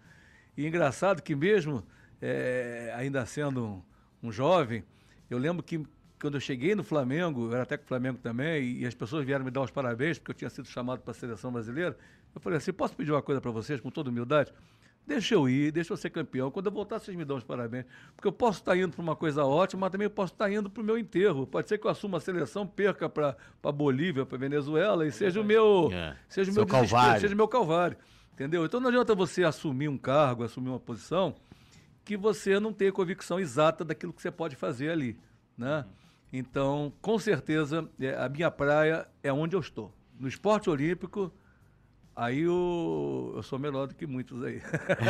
E 0.57 0.65
engraçado 0.65 1.22
que 1.22 1.36
mesmo 1.36 1.84
eh, 2.22 2.91
ainda 2.95 3.26
sendo 3.26 3.63
um, 3.63 3.84
um 4.24 4.32
jovem, 4.32 4.84
eu 5.30 5.38
lembro 5.38 5.61
que 5.63 5.84
quando 6.20 6.36
eu 6.36 6.39
cheguei 6.41 6.74
no 6.76 6.84
Flamengo, 6.84 7.47
eu 7.47 7.53
era 7.53 7.63
até 7.63 7.78
com 7.78 7.84
o 7.84 7.88
Flamengo 7.88 8.18
também, 8.18 8.80
e, 8.80 8.86
as 8.86 8.93
pessoas 8.95 9.26
vieram 9.26 9.45
me 9.45 9.51
dar 9.51 9.61
os 9.61 9.72
parabéns, 9.72 10.18
porque 10.18 10.32
eu 10.32 10.36
tinha 10.36 10.49
sido 10.49 10.68
chamado 10.68 11.01
para 11.01 11.11
a 11.11 11.13
seleção 11.13 11.51
brasileira. 11.51 11.97
Eu 12.34 12.41
falei 12.41 12.57
assim, 12.57 12.74
posso 12.74 12.95
pedir 12.95 13.11
uma 13.11 13.22
coisa 13.22 13.39
para 13.39 13.51
vocês, 13.51 13.80
com 13.80 13.89
toda 13.89 14.09
humildade? 14.09 14.51
Deixa 15.05 15.36
eu 15.36 15.47
ir, 15.47 15.72
deixa 15.72 15.93
eu 15.93 15.97
ser 15.97 16.09
campeão. 16.09 16.51
Quando 16.51 16.65
eu 16.65 16.72
voltar, 16.72 16.99
vocês 16.99 17.15
me 17.15 17.24
dão 17.24 17.38
os 17.38 17.43
parabéns. 17.43 17.86
Porque 18.13 18.28
eu 18.28 18.32
posso 18.32 18.59
estar 18.59 18.76
indo 18.76 18.91
para 18.91 19.01
uma 19.01 19.15
coisa 19.15 19.45
ótima, 19.45 19.82
mas 19.82 19.91
também 19.91 20.05
eu 20.05 20.11
posso 20.11 20.34
estar 20.34 20.51
indo 20.51 20.70
para 20.70 20.82
o 20.82 20.86
meu 20.86 20.97
enterro. 20.97 21.47
Pode 21.47 21.70
ser 21.70 21.78
que 21.78 21.88
eu 21.88 21.91
assuma 21.91 22.18
a 22.18 22.20
seleção, 22.20 22.68
perca 22.68 23.07
para 23.07 23.38
a 23.63 23.72
Bolívia, 23.72 24.26
para 24.26 24.38
Venezuela, 24.38 25.07
e 25.07 25.11
seja 25.11 25.39
o 25.39 25.45
meu, 25.45 25.89
É. 25.93 26.13
seja 26.28 26.51
o 26.51 26.53
meu 26.53 26.65
calvário. 26.65 27.22
seja 27.22 27.34
o 27.34 27.38
meu 27.38 27.47
calvário. 27.47 27.95
Entendeu? 28.34 28.65
Então 28.65 28.82
não 28.82 28.89
adianta 28.89 29.15
você 29.15 29.45
assumir 29.45 29.88
um 29.88 29.97
cargo, 29.97 30.43
assumir 30.43 30.70
uma 30.70 30.80
posição 30.80 31.34
que 32.03 32.18
você 32.18 32.59
não 32.59 32.74
tem 32.74 32.91
convicção 32.91 33.39
exata 33.39 33.86
daquilo 33.86 34.11
que 34.11 34.22
você 34.22 34.30
pode 34.30 34.55
fazer 34.57 34.89
ali, 34.89 35.18
né? 35.57 35.86
Então, 36.32 36.91
com 37.01 37.17
certeza, 37.17 37.89
é, 37.99 38.13
a 38.15 38.28
minha 38.30 38.51
praia 38.51 39.07
é 39.23 39.32
onde 39.32 39.55
eu 39.55 39.59
estou. 39.59 39.93
No 40.19 40.28
esporte 40.28 40.69
olímpico, 40.69 41.32
aí 42.15 42.41
eu, 42.41 43.34
eu 43.36 43.43
sou 43.43 43.57
melhor 43.57 43.88
do 43.88 43.95
que 43.95 44.05
muitos 44.05 44.43
aí. 44.43 44.61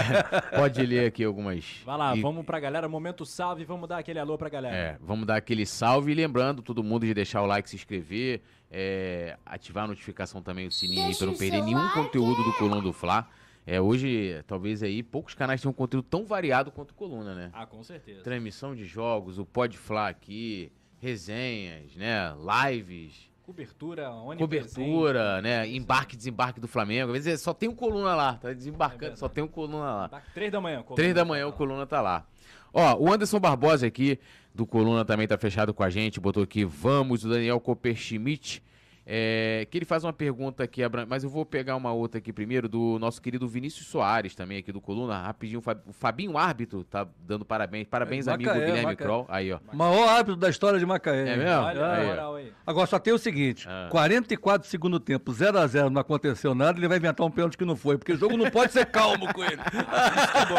Pode 0.55 0.85
ler 0.85 1.07
aqui 1.07 1.23
algumas. 1.23 1.81
Vai 1.85 1.97
lá, 1.97 2.15
e- 2.15 2.21
vamos 2.21 2.45
pra 2.45 2.59
galera. 2.59 2.87
Momento 2.87 3.25
salve, 3.25 3.63
vamos 3.65 3.89
dar 3.89 3.97
aquele 3.97 4.19
alô 4.19 4.37
pra 4.37 4.49
galera. 4.49 4.75
É, 4.75 4.97
vamos 5.01 5.25
dar 5.25 5.37
aquele 5.37 5.65
salve 5.65 6.11
e 6.11 6.15
lembrando 6.15 6.61
todo 6.61 6.83
mundo 6.83 7.05
de 7.05 7.13
deixar 7.13 7.41
o 7.41 7.45
like, 7.45 7.69
se 7.69 7.75
inscrever, 7.75 8.41
é, 8.69 9.37
ativar 9.45 9.85
a 9.85 9.87
notificação 9.87 10.41
também, 10.41 10.67
o 10.67 10.71
sininho 10.71 10.99
aí 11.01 11.05
Deixa 11.07 11.19
para 11.19 11.27
não 11.27 11.33
o 11.33 11.37
perder 11.37 11.63
nenhum 11.63 11.79
like. 11.79 11.93
conteúdo 11.93 12.43
do 12.43 12.53
Coluna 12.53 12.81
do 12.81 12.93
Fla. 12.93 13.27
É, 13.65 13.81
hoje, 13.81 14.41
talvez 14.47 14.81
aí, 14.81 15.03
poucos 15.03 15.33
canais 15.33 15.61
tenham 15.61 15.71
um 15.71 15.73
conteúdo 15.73 16.05
tão 16.09 16.25
variado 16.25 16.71
quanto 16.71 16.91
o 16.91 16.93
Coluna, 16.93 17.35
né? 17.35 17.49
Ah, 17.51 17.65
com 17.65 17.83
certeza. 17.83 18.21
Transmissão 18.21 18.73
de 18.73 18.85
jogos, 18.85 19.37
o 19.39 19.45
Pod 19.45 19.77
Fla 19.77 20.07
aqui, 20.07 20.71
resenhas, 20.99 21.95
né? 21.95 22.33
Lives, 22.65 23.27
Cobertura, 23.43 24.11
onipresente. 24.11 24.75
cobertura, 24.75 25.41
né? 25.41 25.67
Embarque 25.69 26.15
e 26.15 26.17
desembarque 26.17 26.59
do 26.59 26.67
Flamengo. 26.67 27.13
Às 27.13 27.23
vezes 27.25 27.41
só 27.41 27.53
tem 27.53 27.69
um 27.69 27.75
Coluna 27.75 28.13
lá, 28.13 28.33
tá 28.33 28.51
desembarcando, 28.51 28.99
verdade. 28.99 29.19
só 29.19 29.29
tem 29.29 29.43
um 29.43 29.47
Coluna 29.47 29.85
lá. 29.95 30.09
Tá, 30.09 30.21
Três 30.33 30.51
da 30.51 30.59
manhã. 30.59 30.83
Três 30.95 31.13
da 31.15 31.23
manhã 31.23 31.47
o 31.47 31.53
Coluna 31.53 31.85
tá 31.85 32.01
lá. 32.01 32.25
Ó, 32.73 32.95
o 32.97 33.11
Anderson 33.11 33.39
Barbosa 33.39 33.87
aqui, 33.87 34.19
do 34.53 34.65
Coluna, 34.65 35.05
também 35.05 35.27
tá 35.27 35.37
fechado 35.37 35.73
com 35.73 35.81
a 35.81 35.89
gente. 35.89 36.19
Botou 36.19 36.43
aqui, 36.43 36.65
vamos, 36.65 37.23
o 37.23 37.29
Daniel 37.29 37.59
Copper 37.61 37.95
Schmidt. 37.95 38.61
É, 39.09 39.65
que 39.71 39.77
ele 39.77 39.85
faz 39.85 40.03
uma 40.03 40.11
pergunta 40.11 40.65
aqui, 40.65 40.81
mas 41.07 41.23
eu 41.23 41.29
vou 41.29 41.45
pegar 41.45 41.77
uma 41.77 41.93
outra 41.93 42.17
aqui 42.17 42.33
primeiro, 42.33 42.67
do 42.67 42.99
nosso 42.99 43.21
querido 43.21 43.47
Vinícius 43.47 43.87
Soares, 43.87 44.35
também 44.35 44.57
aqui 44.57 44.69
do 44.69 44.81
Coluna. 44.81 45.21
Rapidinho, 45.21 45.63
o 45.85 45.93
Fabinho 45.93 46.37
Árbitro 46.37 46.83
tá 46.83 47.07
dando 47.25 47.45
parabéns. 47.45 47.87
Parabéns, 47.87 48.27
é, 48.27 48.33
amigo 48.33 48.49
Macaé, 48.49 48.65
Guilherme 48.65 48.85
Macaé. 48.85 49.05
Kroll. 49.05 49.25
Aí, 49.29 49.53
ó. 49.53 49.59
Maior 49.71 50.09
árbitro 50.09 50.35
da 50.35 50.49
história 50.49 50.77
de 50.77 50.85
Macaé. 50.85 51.29
É 51.29 51.37
mesmo? 51.37 51.61
Olha, 51.61 51.91
aí, 51.91 52.19
aí. 52.19 52.53
Agora 52.65 52.85
só 52.85 52.99
tem 52.99 53.13
o 53.13 53.17
seguinte: 53.17 53.65
ah. 53.69 53.87
44 53.89 54.67
segundo 54.67 54.99
tempo, 54.99 55.31
0x0, 55.31 55.87
não 55.87 56.01
aconteceu 56.01 56.53
nada, 56.53 56.77
ele 56.77 56.89
vai 56.89 56.97
inventar 56.97 57.25
um 57.25 57.31
pênalti 57.31 57.57
que 57.57 57.63
não 57.63 57.77
foi, 57.77 57.97
porque 57.97 58.11
o 58.11 58.17
jogo 58.17 58.35
não 58.35 58.51
pode 58.51 58.73
ser 58.73 58.87
calmo 58.87 59.33
com 59.33 59.41
ele. 59.41 59.55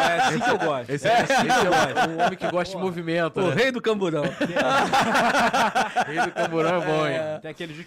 é 0.09 0.21
assim 0.21 0.39
que 0.39 0.49
eu 0.49 0.57
gosto. 0.57 0.89
Esse, 0.89 1.07
é, 1.07 1.21
esse 1.21 1.33
é 1.33 2.07
um 2.09 2.25
homem 2.25 2.37
que 2.37 2.49
gosta 2.49 2.73
Pô, 2.73 2.79
de 2.79 2.85
movimento. 2.85 3.39
O 3.39 3.49
né? 3.49 3.55
rei 3.55 3.71
do 3.71 3.79
camburão. 3.79 4.23
rei 6.07 6.21
do 6.21 6.31
camburão 6.31 6.81
é 6.81 6.85
bom, 6.85 7.07
hein? 7.07 7.19
Tem 7.43 7.51
aquele 7.51 7.85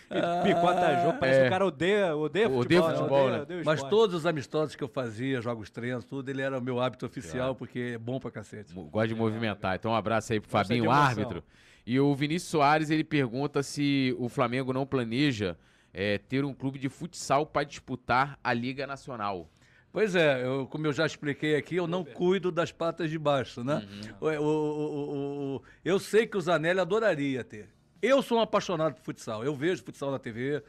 que 0.55 0.61
picota 0.61 1.03
jogo, 1.03 1.19
parece 1.19 1.39
é. 1.39 1.43
que 1.43 1.47
o 1.47 1.51
cara 1.51 1.67
odeia, 1.67 2.17
odeia 2.17 2.51
futebol. 2.51 2.61
Odeia 2.61 2.81
né? 2.81 2.97
futebol, 2.97 3.31
né? 3.31 3.41
Odeia, 3.43 3.63
Mas 3.65 3.83
todos 3.83 4.17
os 4.17 4.27
amistosos 4.27 4.75
que 4.75 4.85
eu 4.85 4.89
fazia, 4.89 5.41
jogos 5.41 5.71
treinos, 5.71 6.05
tudo, 6.05 6.29
ele 6.29 6.43
era 6.43 6.59
o 6.59 6.63
meu 6.63 6.81
hábito 6.81 7.07
oficial, 7.07 7.55
porque 7.55 7.93
é 7.95 7.99
bom 7.99 8.19
pra 8.19 8.31
cacete. 8.31 8.75
Gosta 8.75 9.09
de 9.09 9.15
movimentar. 9.15 9.77
Então 9.77 9.93
um 9.93 9.95
abraço 9.95 10.33
aí 10.33 10.41
pro 10.41 10.51
Fabinho, 10.51 10.91
árbitro. 10.91 11.43
E 11.85 11.99
o 11.99 12.15
Vinícius 12.15 12.51
Soares, 12.51 12.91
ele 12.91 13.05
pergunta 13.05 13.63
se 13.63 14.15
o 14.19 14.29
Flamengo 14.29 14.73
não 14.73 14.87
planeja 14.87 15.57
é, 15.93 16.19
ter 16.19 16.45
um 16.45 16.55
clube 16.55 16.79
de 16.79 16.89
futsal 16.89 17.45
para 17.45 17.65
disputar 17.65 18.39
a 18.43 18.53
Liga 18.53 18.87
Nacional. 18.87 19.49
Pois 19.93 20.15
é, 20.15 20.43
eu, 20.43 20.67
como 20.69 20.87
eu 20.87 20.93
já 20.93 21.05
expliquei 21.05 21.55
aqui, 21.55 21.77
eu 21.77 21.87
não 21.87 22.03
cuido 22.03 22.51
das 22.51 22.73
patas 22.73 23.11
de 23.11 23.19
baixo, 23.19 23.63
né? 23.63 23.87
Uhum. 24.23 24.41
O, 24.41 24.45
o, 24.45 25.57
o, 25.57 25.63
eu 25.85 25.99
sei 25.99 26.27
que 26.27 26.37
o 26.37 26.41
Zanelli 26.41 26.81
adoraria 26.81 27.45
ter. 27.45 27.69
Eu 28.03 28.21
sou 28.21 28.39
um 28.39 28.41
apaixonado 28.41 28.95
por 28.95 29.03
futsal. 29.03 29.45
Eu 29.45 29.55
vejo 29.55 29.85
futsal 29.85 30.11
na 30.11 30.19
TV, 30.19 30.61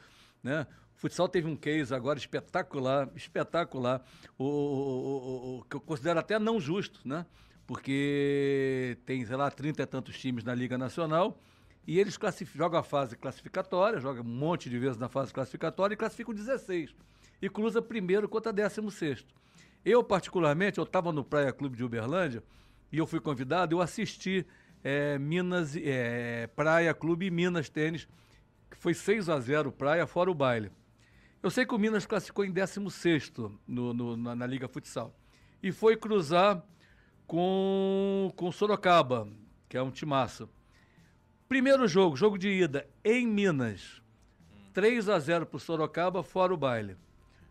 né? 0.44 0.68
O 0.96 1.00
futsal 1.00 1.28
teve 1.28 1.48
um 1.48 1.56
case 1.56 1.94
agora 1.94 2.20
espetacular, 2.20 3.10
espetacular, 3.16 4.06
o, 4.38 4.46
o, 4.46 5.58
o, 5.58 5.64
que 5.64 5.76
eu 5.76 5.82
considero 5.82 6.20
até 6.20 6.38
não 6.38 6.60
justo, 6.60 7.02
né? 7.04 7.26
Porque 7.66 8.98
tem, 9.04 9.26
sei 9.26 9.36
lá, 9.36 9.50
30 9.50 9.82
e 9.82 9.86
tantos 9.88 10.20
times 10.20 10.44
na 10.44 10.54
Liga 10.54 10.78
Nacional 10.78 11.40
e 11.88 12.00
eles 12.00 12.18
jogam 12.54 12.80
a 12.80 12.84
fase 12.84 13.18
classificatória, 13.18 14.00
jogam 14.00 14.24
um 14.24 14.28
monte 14.28 14.70
de 14.70 14.78
vezes 14.78 14.98
na 14.98 15.10
fase 15.10 15.34
classificatória 15.34 15.96
e 15.96 15.98
classificam 15.98 16.36
16. 16.36 16.94
E 17.42 17.50
cruza 17.50 17.82
primeiro 17.82 18.30
contra 18.30 18.54
16. 18.54 19.26
Eu, 19.84 20.04
particularmente, 20.04 20.78
eu 20.78 20.84
estava 20.84 21.12
no 21.12 21.24
Praia 21.24 21.52
Clube 21.52 21.76
de 21.76 21.84
Uberlândia 21.84 22.44
e 22.92 23.00
eu 23.00 23.08
fui 23.08 23.20
convidado, 23.20 23.76
eu 23.76 23.82
assisti 23.82 24.46
é, 24.84 25.18
Minas, 25.18 25.76
é, 25.76 26.48
Praia 26.56 26.94
Clube 26.94 27.26
e 27.26 27.32
Minas 27.32 27.70
Tênis 27.70 28.08
que 28.74 28.78
foi 28.80 28.94
6 28.94 29.30
a 29.30 29.40
0 29.40 29.72
Praia, 29.72 30.08
fora 30.08 30.32
o 30.32 30.34
baile. 30.34 30.72
Eu 31.44 31.52
sei 31.52 31.66
que 31.66 31.76
o 31.76 31.78
Minas 31.78 32.06
classificou 32.06 32.44
em 32.44 32.52
16 32.52 33.32
no, 33.68 33.94
no, 33.94 34.18
na, 34.18 34.36
na, 34.36 34.48
Liga 34.48 34.68
Futsal. 34.68 35.14
E 35.62 35.72
foi 35.72 35.96
cruzar 35.96 36.64
com, 37.28 38.32
com 38.36 38.52
Sorocaba, 38.52 39.28
que 39.70 39.78
é 39.78 39.82
um 39.82 39.92
timaço. 39.92 40.50
Primeiro 41.48 41.88
jogo, 41.88 42.16
jogo 42.16 42.38
de 42.38 42.50
ida, 42.50 42.88
em 43.04 43.28
Minas. 43.28 44.02
3 44.74 45.08
a 45.08 45.20
0 45.20 45.46
para 45.46 45.58
o 45.58 45.60
Sorocaba, 45.60 46.24
fora 46.24 46.54
o 46.54 46.58
baile. 46.58 46.98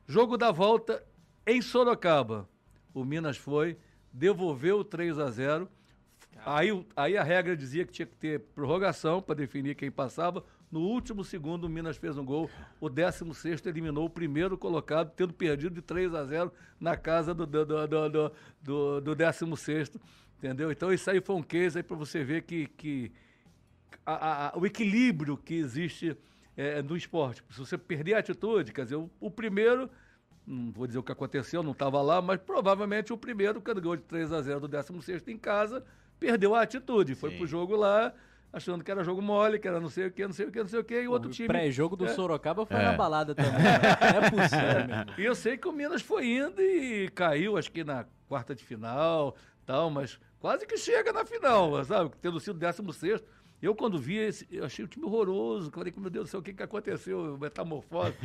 Jogo 0.07 0.37
da 0.37 0.51
volta 0.51 1.05
em 1.47 1.63
Sorocaba. 1.63 2.49
O 2.93 3.05
Minas 3.05 3.37
foi, 3.37 3.79
devolveu 4.13 4.79
o 4.79 4.85
3 4.85 5.19
a 5.21 5.31
0 5.31 5.69
Aí, 6.45 6.87
aí 6.97 7.17
a 7.17 7.23
regra 7.23 7.57
dizia 7.57 7.85
que 7.85 7.93
tinha 7.93 8.07
que 8.07 8.17
ter 8.17 8.41
prorrogação 8.55 9.23
para 9.23 9.35
definir 9.35 9.75
quem 9.75 9.91
passava. 9.91 10.45
No 10.71 10.81
último 10.81 11.23
segundo, 11.23 11.65
o 11.65 11.69
Minas 11.69 11.97
fez 11.97 12.17
um 12.17 12.25
gol. 12.25 12.51
O 12.81 12.89
16 12.89 13.65
eliminou 13.67 14.07
o 14.07 14.11
primeiro 14.11 14.57
colocado, 14.57 15.13
tendo 15.15 15.33
perdido 15.35 15.75
de 15.75 15.83
3 15.83 16.15
a 16.15 16.25
0 16.25 16.53
na 16.81 16.97
casa 16.97 17.35
do, 17.35 17.47
do, 17.47 17.65
do, 17.65 17.87
do, 17.87 18.33
do, 18.63 19.01
do 19.01 19.15
16. 19.15 19.93
Entendeu? 20.39 20.73
Então, 20.73 20.93
isso 20.93 21.09
aí 21.11 21.21
foi 21.21 21.37
um 21.37 21.43
case 21.43 21.83
para 21.83 21.97
você 21.97 22.25
ver 22.25 22.43
que, 22.43 22.67
que 22.67 23.13
a, 24.05 24.49
a, 24.49 24.59
o 24.59 24.67
equilíbrio 24.67 25.37
que 25.37 25.55
existe 25.55 26.17
é, 26.57 26.83
no 26.83 26.97
esporte. 26.97 27.45
Se 27.51 27.59
você 27.59 27.79
perder 27.79 28.15
a 28.15 28.19
atitude, 28.19 28.73
quer 28.73 28.85
dizer, 28.85 28.97
o, 28.97 29.11
o 29.21 29.31
primeiro 29.31 29.89
não 30.47 30.73
vou 30.73 30.87
dizer 30.87 30.99
o 30.99 31.03
que 31.03 31.13
aconteceu, 31.13 31.63
não 31.63 31.73
estava 31.73 32.03
lá, 32.03 32.21
mas 32.21 32.41
provavelmente 32.41 33.13
o 33.13 33.17
primeiro, 33.17 33.61
quando 33.61 33.81
ganhou 33.81 33.97
de 33.97 34.03
3 34.03 34.33
a 34.33 34.43
0 34.43 34.61
do 34.61 34.69
16 34.69 35.29
em 35.29 35.39
casa, 35.39 35.85
perdeu 36.23 36.55
a 36.55 36.63
atitude. 36.63 37.15
Foi 37.15 37.31
Sim. 37.31 37.39
pro 37.39 37.47
jogo 37.47 37.75
lá, 37.75 38.15
achando 38.53 38.85
que 38.85 38.91
era 38.91 39.03
jogo 39.03 39.21
mole, 39.21 39.59
que 39.59 39.67
era 39.67 39.81
não 39.81 39.89
sei 39.89 40.07
o 40.07 40.11
que, 40.13 40.25
não 40.25 40.33
sei 40.33 40.47
o 40.47 40.53
que, 40.53 40.59
não 40.61 40.69
sei 40.69 40.79
o 40.79 40.85
que, 40.85 41.03
e 41.03 41.09
o 41.09 41.11
outro 41.11 41.31
time. 41.31 41.49
O 41.49 41.51
pré-jogo 41.51 41.97
do 41.97 42.07
é. 42.07 42.09
Sorocaba 42.09 42.65
foi 42.65 42.77
é. 42.77 42.85
na 42.85 42.93
balada 42.93 43.35
também. 43.35 43.53
Né? 43.63 43.81
é 44.17 44.31
possível. 44.31 45.15
E 45.19 45.25
eu 45.25 45.35
sei 45.35 45.57
que 45.57 45.67
o 45.67 45.73
Minas 45.73 46.03
foi 46.03 46.27
indo 46.27 46.61
e 46.61 47.09
caiu, 47.11 47.57
acho 47.57 47.71
que 47.71 47.83
na 47.83 48.07
quarta 48.29 48.55
de 48.55 48.65
final, 48.65 49.37
tal, 49.67 49.91
mas 49.91 50.19
quase 50.39 50.67
que 50.67 50.77
chega 50.77 51.13
na 51.13 51.25
final, 51.25 51.85
sabe? 51.85 52.13
Tendo 52.21 52.39
sido 52.39 52.59
16 52.59 53.23
eu, 53.63 53.77
quando 53.77 53.97
vi 53.97 54.17
esse, 54.17 54.45
eu 54.51 54.65
achei 54.65 54.85
o 54.85 54.89
time 54.89 55.07
horroroso. 55.07 55.71
Falei, 55.71 55.95
meu 55.97 56.11
Deus 56.11 56.27
do 56.27 56.31
céu, 56.33 56.41
o 56.41 56.43
que, 56.43 56.53
que 56.53 56.65
aconteceu? 56.65 57.39
Metamorfose. 57.39 58.17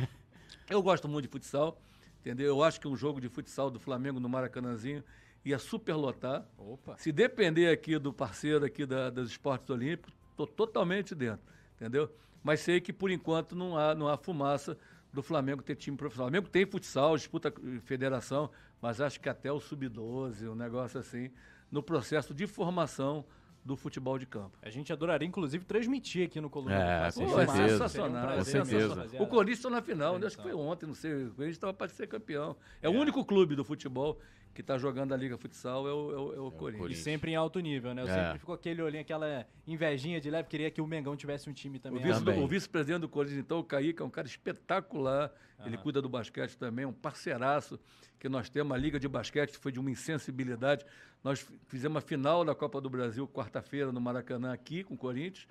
eu 0.68 0.82
gosto 0.82 1.08
muito 1.08 1.26
de 1.26 1.30
futsal, 1.30 1.80
entendeu? 2.20 2.48
Eu 2.48 2.62
acho 2.64 2.80
que 2.80 2.88
um 2.88 2.96
jogo 2.96 3.20
de 3.20 3.28
futsal 3.28 3.70
do 3.70 3.78
Flamengo 3.78 4.18
no 4.18 4.28
Maracanãzinho 4.28 5.04
ia 5.48 5.58
superlotar. 5.58 6.46
Opa. 6.56 6.96
Se 6.98 7.10
depender 7.12 7.70
aqui 7.70 7.98
do 7.98 8.12
parceiro 8.12 8.64
aqui 8.64 8.84
da, 8.84 9.10
dos 9.10 9.30
esportes 9.30 9.68
olímpicos, 9.70 10.14
estou 10.30 10.46
totalmente 10.46 11.14
dentro, 11.14 11.40
entendeu? 11.76 12.10
Mas 12.42 12.60
sei 12.60 12.80
que 12.80 12.92
por 12.92 13.10
enquanto 13.10 13.56
não 13.56 13.76
há, 13.76 13.94
não 13.94 14.08
há 14.08 14.16
fumaça 14.16 14.76
do 15.12 15.22
Flamengo 15.22 15.62
ter 15.62 15.74
time 15.76 15.96
profissional. 15.96 16.28
O 16.28 16.30
Flamengo 16.30 16.48
tem 16.48 16.66
futsal, 16.66 17.16
disputa 17.16 17.52
federação, 17.84 18.50
mas 18.80 19.00
acho 19.00 19.20
que 19.20 19.28
até 19.28 19.50
o 19.50 19.58
sub-12, 19.58 20.48
um 20.50 20.54
negócio 20.54 21.00
assim, 21.00 21.30
no 21.70 21.82
processo 21.82 22.34
de 22.34 22.46
formação 22.46 23.24
do 23.64 23.76
futebol 23.76 24.18
de 24.18 24.24
campo. 24.24 24.56
A 24.62 24.70
gente 24.70 24.92
adoraria, 24.92 25.28
inclusive, 25.28 25.64
transmitir 25.64 26.26
aqui 26.26 26.40
no 26.40 26.48
Coluna. 26.48 26.74
É, 26.74 27.12
com 27.12 27.26
Pô, 27.26 27.40
é 27.40 27.46
sensacional. 27.46 28.36
Com 28.38 28.44
certeza. 28.44 29.06
O 29.18 29.26
Corinthians 29.26 29.58
está 29.58 29.68
na 29.68 29.82
final, 29.82 30.18
é, 30.18 30.26
acho 30.26 30.36
que 30.36 30.42
foi 30.42 30.54
ontem, 30.54 30.86
não 30.86 30.94
sei. 30.94 31.12
O 31.12 31.30
Corinthians 31.30 31.56
estava 31.56 31.74
para 31.74 31.88
ser 31.88 32.06
campeão. 32.06 32.56
É, 32.80 32.86
é, 32.86 32.88
o 32.88 32.92
único 32.92 33.22
clube 33.24 33.54
do 33.54 33.64
futebol 33.64 34.18
que 34.54 34.60
está 34.60 34.76
jogando 34.76 35.12
a 35.12 35.16
Liga 35.16 35.36
Futsal 35.36 35.86
é 35.86 35.92
o, 35.92 36.12
é 36.12 36.16
o, 36.16 36.34
é 36.34 36.40
o 36.40 36.50
Corinthians. 36.50 36.98
E 36.98 37.02
sempre 37.02 37.32
em 37.32 37.36
alto 37.36 37.60
nível, 37.60 37.94
né? 37.94 38.02
Eu 38.02 38.08
é. 38.08 38.14
sempre 38.14 38.38
ficou 38.40 38.54
aquele 38.54 38.82
olhinho, 38.82 39.02
aquela 39.02 39.46
invejinha 39.66 40.20
de 40.20 40.30
leve, 40.30 40.48
queria 40.48 40.70
que 40.70 40.80
o 40.80 40.86
Mengão 40.86 41.16
tivesse 41.16 41.48
um 41.48 41.52
time 41.52 41.78
também. 41.78 42.02
O 42.42 42.48
vice-presidente 42.48 43.00
do 43.00 43.08
Corinthians, 43.08 43.40
então, 43.40 43.60
o 43.60 43.64
Kaique, 43.64 44.02
é 44.02 44.04
um 44.04 44.10
cara 44.10 44.26
espetacular. 44.26 45.32
Ele 45.64 45.76
cuida 45.76 46.00
do 46.00 46.08
basquete 46.08 46.56
também, 46.56 46.84
um 46.84 46.92
parceiraço 46.92 47.80
que 48.18 48.28
nós 48.28 48.48
temos. 48.48 48.72
A 48.72 48.76
Liga 48.78 48.98
de 48.98 49.08
Basquete 49.08 49.56
foi 49.56 49.72
de 49.72 49.80
uma 49.80 49.90
insensibilidade. 49.90 50.84
Nós 51.22 51.44
fizemos 51.66 51.96
a 51.96 52.00
final 52.00 52.44
da 52.44 52.54
Copa 52.54 52.80
do 52.80 52.88
Brasil 52.88 53.26
quarta-feira 53.26 53.90
no 53.90 54.00
Maracanã 54.00 54.52
aqui 54.52 54.84
com 54.84 54.94
o 54.94 54.96
Corinthians. 54.96 55.48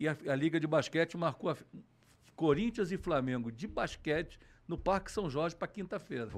E 0.00 0.08
a, 0.08 0.16
a 0.26 0.34
Liga 0.34 0.58
de 0.58 0.66
Basquete 0.66 1.16
marcou 1.16 1.50
a, 1.50 1.56
Corinthians 2.36 2.92
e 2.92 2.98
Flamengo 2.98 3.50
de 3.50 3.66
basquete 3.66 4.38
no 4.68 4.76
Parque 4.76 5.10
São 5.10 5.28
Jorge 5.28 5.56
para 5.56 5.66
quinta-feira. 5.66 6.28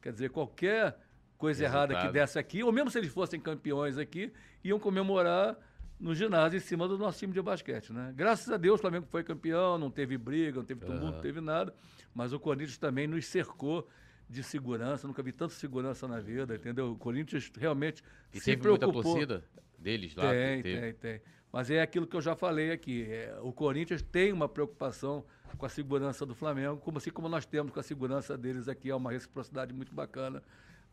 Quer 0.00 0.12
dizer, 0.12 0.30
qualquer 0.30 0.96
coisa 1.44 1.62
Resultado. 1.62 1.90
errada 1.92 2.06
que 2.06 2.12
desse 2.12 2.38
aqui, 2.38 2.62
ou 2.62 2.72
mesmo 2.72 2.90
se 2.90 2.98
eles 2.98 3.12
fossem 3.12 3.38
campeões 3.38 3.98
aqui, 3.98 4.32
iam 4.62 4.78
comemorar 4.78 5.56
no 6.00 6.14
ginásio 6.14 6.56
em 6.56 6.60
cima 6.60 6.88
do 6.88 6.96
nosso 6.96 7.18
time 7.18 7.34
de 7.34 7.42
basquete, 7.42 7.92
né? 7.92 8.12
Graças 8.16 8.50
a 8.50 8.56
Deus 8.56 8.78
o 8.78 8.80
Flamengo 8.80 9.06
foi 9.10 9.22
campeão, 9.22 9.76
não 9.78 9.90
teve 9.90 10.16
briga, 10.16 10.56
não 10.56 10.64
teve 10.64 10.80
tumulto, 10.80 11.04
uhum. 11.04 11.12
não 11.12 11.20
teve 11.20 11.40
nada, 11.40 11.74
mas 12.14 12.32
o 12.32 12.40
Corinthians 12.40 12.78
também 12.78 13.06
nos 13.06 13.26
cercou 13.26 13.86
de 14.28 14.42
segurança, 14.42 15.06
nunca 15.06 15.22
vi 15.22 15.32
tanta 15.32 15.52
segurança 15.52 16.08
na 16.08 16.18
vida, 16.18 16.54
entendeu? 16.54 16.92
O 16.92 16.96
Corinthians 16.96 17.52
realmente 17.58 18.02
e 18.32 18.38
se 18.38 18.46
teve 18.46 18.62
preocupou. 18.62 18.94
muita 18.94 19.08
torcida 19.10 19.44
deles 19.78 20.14
lá? 20.14 20.30
Tem, 20.30 20.62
tem, 20.62 20.94
tem. 20.94 21.20
Mas 21.52 21.70
é 21.70 21.82
aquilo 21.82 22.06
que 22.06 22.16
eu 22.16 22.22
já 22.22 22.34
falei 22.34 22.72
aqui, 22.72 23.06
é, 23.08 23.38
o 23.42 23.52
Corinthians 23.52 24.00
tem 24.00 24.32
uma 24.32 24.48
preocupação 24.48 25.24
com 25.58 25.66
a 25.66 25.68
segurança 25.68 26.24
do 26.24 26.34
Flamengo, 26.34 26.78
como 26.78 26.96
assim 26.96 27.10
como 27.10 27.28
nós 27.28 27.44
temos 27.44 27.70
com 27.70 27.78
a 27.78 27.82
segurança 27.82 28.36
deles 28.36 28.66
aqui, 28.66 28.90
é 28.90 28.94
uma 28.94 29.12
reciprocidade 29.12 29.72
muito 29.72 29.94
bacana. 29.94 30.42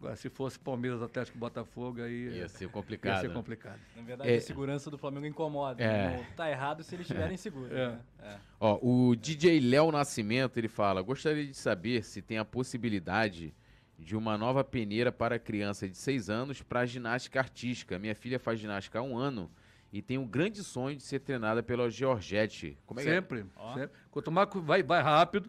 Agora, 0.01 0.15
se 0.15 0.29
fosse 0.29 0.57
Palmeiras, 0.57 0.99
Atlético 0.99 1.37
Botafogo, 1.37 2.01
aí. 2.01 2.29
Ia 2.29 2.49
ser 2.49 2.67
complicado. 2.69 3.17
Ia 3.17 3.21
ser 3.21 3.31
complicado. 3.31 3.79
Na 3.95 4.01
verdade, 4.01 4.31
é, 4.31 4.37
a 4.37 4.41
segurança 4.41 4.89
do 4.89 4.97
Flamengo 4.97 5.27
incomoda. 5.27 5.81
É. 5.83 6.17
Não 6.17 6.23
tá 6.35 6.49
errado 6.49 6.81
se 6.81 6.95
eles 6.95 7.05
estiverem 7.05 7.35
é. 7.35 7.37
seguros. 7.37 7.71
É. 7.71 7.89
Né? 7.89 7.99
É. 8.23 8.37
Ó, 8.59 8.79
o 8.81 9.15
DJ 9.15 9.59
Léo 9.59 9.91
Nascimento, 9.91 10.57
ele 10.57 10.67
fala: 10.67 11.03
gostaria 11.03 11.45
de 11.45 11.55
saber 11.55 12.03
se 12.03 12.19
tem 12.19 12.39
a 12.39 12.45
possibilidade 12.45 13.53
de 13.95 14.15
uma 14.15 14.39
nova 14.39 14.63
peneira 14.63 15.11
para 15.11 15.37
criança 15.37 15.87
de 15.87 15.95
6 15.95 16.31
anos 16.31 16.63
para 16.63 16.83
ginástica 16.87 17.39
artística. 17.39 17.99
Minha 17.99 18.15
filha 18.15 18.39
faz 18.39 18.59
ginástica 18.59 18.97
há 18.97 19.03
um 19.03 19.15
ano 19.15 19.51
e 19.93 20.01
tem 20.01 20.17
um 20.17 20.25
grande 20.25 20.63
sonho 20.63 20.95
de 20.95 21.03
ser 21.03 21.19
treinada 21.19 21.61
pela 21.61 21.91
Georgette. 21.91 22.75
Como 22.87 22.99
é 22.99 23.03
sempre, 23.03 23.43
que 23.43 23.49
é? 23.59 23.73
sempre. 23.75 23.95
Quanto 24.09 24.31
mais 24.31 24.49
vai, 24.51 24.81
vai 24.81 25.03
rápido, 25.03 25.47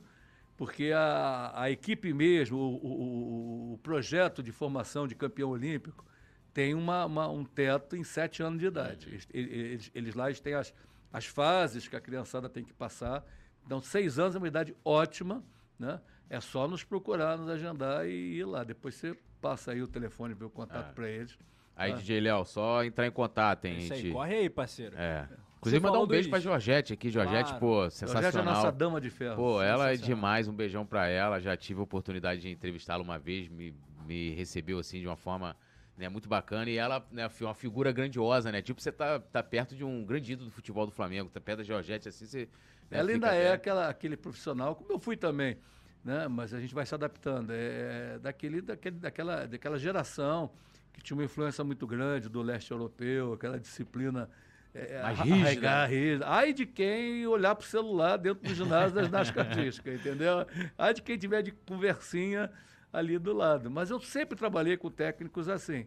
porque 0.63 0.93
a, 0.93 1.51
a 1.57 1.71
equipe 1.73 2.15
mesmo, 2.15 2.57
o, 2.57 2.77
o, 2.77 3.73
o, 3.73 3.79
projeto 3.79 4.45
de 4.45 4.53
formação 4.53 5.09
de 5.09 5.15
campeão 5.17 5.51
olímpico, 5.51 6.07
tem 6.55 6.73
uma, 6.73 7.05
uma, 7.05 7.29
um 7.29 7.45
teto 7.45 7.97
em 7.97 8.05
sete 8.05 8.45
anos 8.45 8.61
de 8.61 8.67
idade. 8.67 9.09
Eles, 9.09 9.29
eles, 9.35 9.91
eles 9.93 10.15
lá 10.15 10.29
eles 10.29 10.39
têm 10.39 10.55
as, 10.55 10.73
as 11.13 11.27
fases 11.27 11.89
que 11.89 11.97
a 11.97 12.01
criançada 12.01 12.49
tem 12.49 12.63
que 12.63 12.73
passar, 12.73 13.27
Então, 13.67 13.83
seis 13.83 14.21
anos 14.21 14.37
é 14.37 14.39
uma 14.39 14.47
idade 14.47 14.73
ótima, 14.85 15.43
né? 15.77 16.01
É 16.31 16.41
só 16.41 16.69
nos 16.69 16.85
procurar, 16.85 17.37
nos 17.37 17.49
agendar 17.49 18.07
e 18.07 18.37
ir 18.39 18.45
lá. 18.45 18.63
Depois 18.63 18.95
você 18.95 19.19
passa 19.41 19.73
aí 19.73 19.83
o 19.83 19.89
telefone, 19.89 20.33
ver 20.33 20.45
o 20.45 20.51
contato 20.51 20.91
É. 20.91 20.93
para 20.93 21.09
eles. 21.09 21.37
Aí, 21.75 21.91
Ah. 21.91 21.97
DJ 21.97 22.21
Léo, 22.21 22.45
só 22.45 22.85
entrar 22.85 23.09
em 23.09 23.11
contato, 23.11 23.65
hein? 23.65 23.79
Isso 23.79 23.95
aí, 23.95 24.03
gente? 24.03 24.13
corre 24.13 24.37
aí, 24.37 24.49
parceiro. 24.49 24.97
É. 24.97 25.29
Inclusive, 25.63 25.81
mandar 25.87 26.01
um 26.01 26.07
beijo 26.09 26.29
do 26.29 26.31
pra. 26.31 26.41
Georgette 26.41 26.93
aqui. 26.93 27.09
Georgette, 27.09 27.51
Claro. 27.51 27.61
pô, 27.61 27.75
Georgette 27.89 28.03
é 28.03 28.05
a 28.05 28.23
sensacional. 28.23 28.55
nossa 28.55 28.73
dama 28.73 29.01
de 29.01 29.11
ferro. 29.11 29.37
Pô, 29.37 29.63
ela 29.63 29.91
é 29.91 29.93
Sensacional. 29.93 30.17
demais. 30.17 30.49
Um 30.49 30.53
beijão 30.53 30.85
pra 30.85 31.07
ela. 31.07 31.39
Já 31.41 31.57
tive 31.57 31.79
a 31.79 31.83
oportunidade 31.85 32.41
de 32.41 32.51
entrevistá-la 32.51 33.01
uma 33.03 33.17
vez. 33.17 33.49
Me, 33.49 33.73
me 34.05 34.31
recebeu, 34.35 34.81
assim, 34.81 35.01
de 35.01 35.07
uma 35.07 35.15
forma 35.17 35.57
né, 35.97 36.09
muito 36.09 36.29
bacana. 36.29 36.69
E 36.69 36.77
ela 36.77 37.07
né, 37.13 37.29
foi 37.29 37.47
uma 37.47 37.55
figura 37.55 37.93
grandiosa, 37.93 38.51
né? 38.51 38.61
Tipo, 38.61 38.81
você 38.81 38.91
tá, 38.91 39.21
tá 39.21 39.41
perto 39.41 39.77
de 39.77 39.85
um 39.85 40.05
grande 40.05 40.33
ídolo 40.33 40.51
do 40.51 40.53
futebol 40.53 40.85
do 40.85 40.91
Flamengo. 40.91 41.31
Tá 41.31 41.41
perto 41.41 41.59
da 41.59 41.65
Georgette, 41.65 42.09
assim, 42.09 42.27
você... 42.27 42.49
né, 42.91 42.99
Ela 42.99 43.11
ainda 43.13 43.33
é 43.33 43.53
aquela, 43.53 43.89
aquele 43.89 44.17
profissional, 44.17 44.75
como 44.75 44.91
eu 44.91 44.99
fui 44.99 45.17
também, 45.17 45.57
né? 46.05 46.27
Mas 46.27 46.53
a 46.53 46.59
gente 46.61 46.75
vai 46.75 46.85
se 46.85 46.93
adaptando. 46.93 47.51
É 47.53 48.19
daquele, 48.21 48.61
daquele, 48.63 48.97
daquela, 48.97 49.47
daquela 49.47 49.79
geração 49.79 50.51
que 50.93 51.01
tinha 51.01 51.17
uma 51.17 51.25
influência 51.25 51.63
muito 51.63 51.87
grande 51.87 52.29
do 52.29 52.43
leste 52.43 52.73
europeu, 52.73 53.33
aquela 53.35 53.61
disciplina 53.61 54.29
é, 54.75 55.03
Mais 55.03 55.19
rígida. 55.19 55.41
arraigar, 55.43 55.91
rígida. 55.91 56.29
Ai 56.29 56.53
de 56.53 56.65
quem 56.67 57.27
olhar 57.27 57.55
pro 57.55 57.67
celular 57.67 58.17
dentro 58.17 58.43
do 58.49 58.55
ginásio 58.55 58.95
das 58.95 59.07
ginástica 59.07 59.41
artística, 59.43 59.93
entendeu? 59.95 60.47
Ai 60.79 60.95
de 60.95 61.03
quem 61.03 61.19
tiver 61.19 61.43
de 61.43 61.53
conversinha 61.53 62.51
ali 62.93 63.19
do 63.19 63.33
lado. 63.33 63.71
Mas 63.71 63.91
eu 63.91 64.01
sempre 64.01 64.37
trabalhei 64.37 64.77
com 64.77 64.91
técnicos 64.91 65.49
assim, 65.49 65.87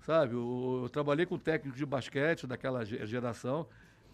sabe? 0.00 0.34
Eu, 0.34 0.80
eu 0.84 0.88
trabalhei 0.88 1.26
com 1.26 1.38
técnicos 1.38 1.78
de 1.78 1.86
basquete 1.86 2.46
daquela 2.46 2.84
ge- 2.84 3.04
geração 3.06 3.66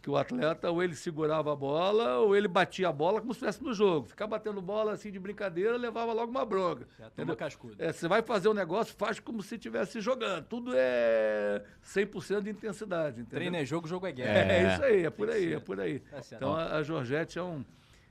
que 0.07 0.11
o 0.11 0.17
atleta 0.17 0.71
ou 0.71 0.81
ele 0.81 0.95
segurava 0.95 1.53
a 1.53 1.57
bola 1.57 2.19
ou 2.19 2.37
ele 2.37 2.47
batia 2.47 2.91
a 2.91 2.93
bola 2.93 3.21
como 3.21 3.35
se 3.35 3.39
estivesse 3.39 3.61
no 3.65 3.75
jogo. 3.75 4.07
Ficar 4.07 4.29
batendo 4.29 4.63
bola 4.63 4.93
assim 4.93 5.11
de 5.11 5.19
brincadeira 5.19 5.77
levava 5.77 6.13
logo 6.13 6.31
uma 6.31 6.47
bronca. 6.47 6.87
Já 6.97 7.11
toma 7.11 7.35
cascudo. 7.35 7.75
É, 7.77 7.93
você 7.93 8.07
vai 8.07 8.23
fazer 8.23 8.49
um 8.49 8.55
negócio, 8.55 8.95
faz 8.97 9.19
como 9.19 9.43
se 9.43 9.57
estivesse 9.57 10.01
jogando. 10.01 10.45
Tudo 10.45 10.71
é 10.77 11.61
100% 11.85 12.43
de 12.43 12.51
intensidade, 12.51 13.21
entendeu? 13.21 13.37
Treino 13.37 13.57
é 13.57 13.65
jogo, 13.65 13.89
jogo 13.89 14.07
é 14.07 14.13
guerra. 14.13 14.39
É, 14.53 14.63
É. 14.63 14.73
isso 14.75 14.85
aí, 14.85 15.05
é 15.07 15.11
por 15.11 15.29
aí, 15.29 15.53
é 15.55 15.59
por 15.59 15.81
aí. 15.81 15.99
Tá. 15.99 16.21
Então 16.31 16.55
a, 16.55 16.77
a 16.77 16.83
Georgette 16.85 17.37
é 17.37 17.43
um. 17.43 17.65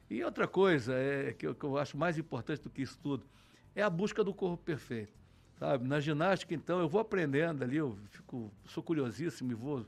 E 0.10 0.22
outra 0.22 0.50
coisa 0.50 0.94
é, 0.94 1.32
que, 1.32 1.48
eu, 1.48 1.56
que 1.56 1.64
eu 1.64 1.78
acho 1.78 1.96
mais 1.96 2.18
importante 2.18 2.62
do 2.62 2.70
que 2.70 2.82
isso 2.82 3.00
tudo 3.02 3.26
é 3.74 3.82
a 3.82 3.90
busca 3.90 4.22
do 4.22 4.34
corpo 4.34 4.62
perfeito. 4.62 5.14
Sabe? 5.58 5.88
Na 5.88 6.02
ginástica, 6.02 6.54
então, 6.54 6.82
eu 6.82 6.90
vou 6.90 7.00
aprendendo 7.00 7.64
ali, 7.64 7.78
eu 7.78 7.98
fico, 8.10 8.52
sou 8.66 8.84
curiosíssimo 8.84 9.50
e 9.54 9.56
vou. 9.56 9.86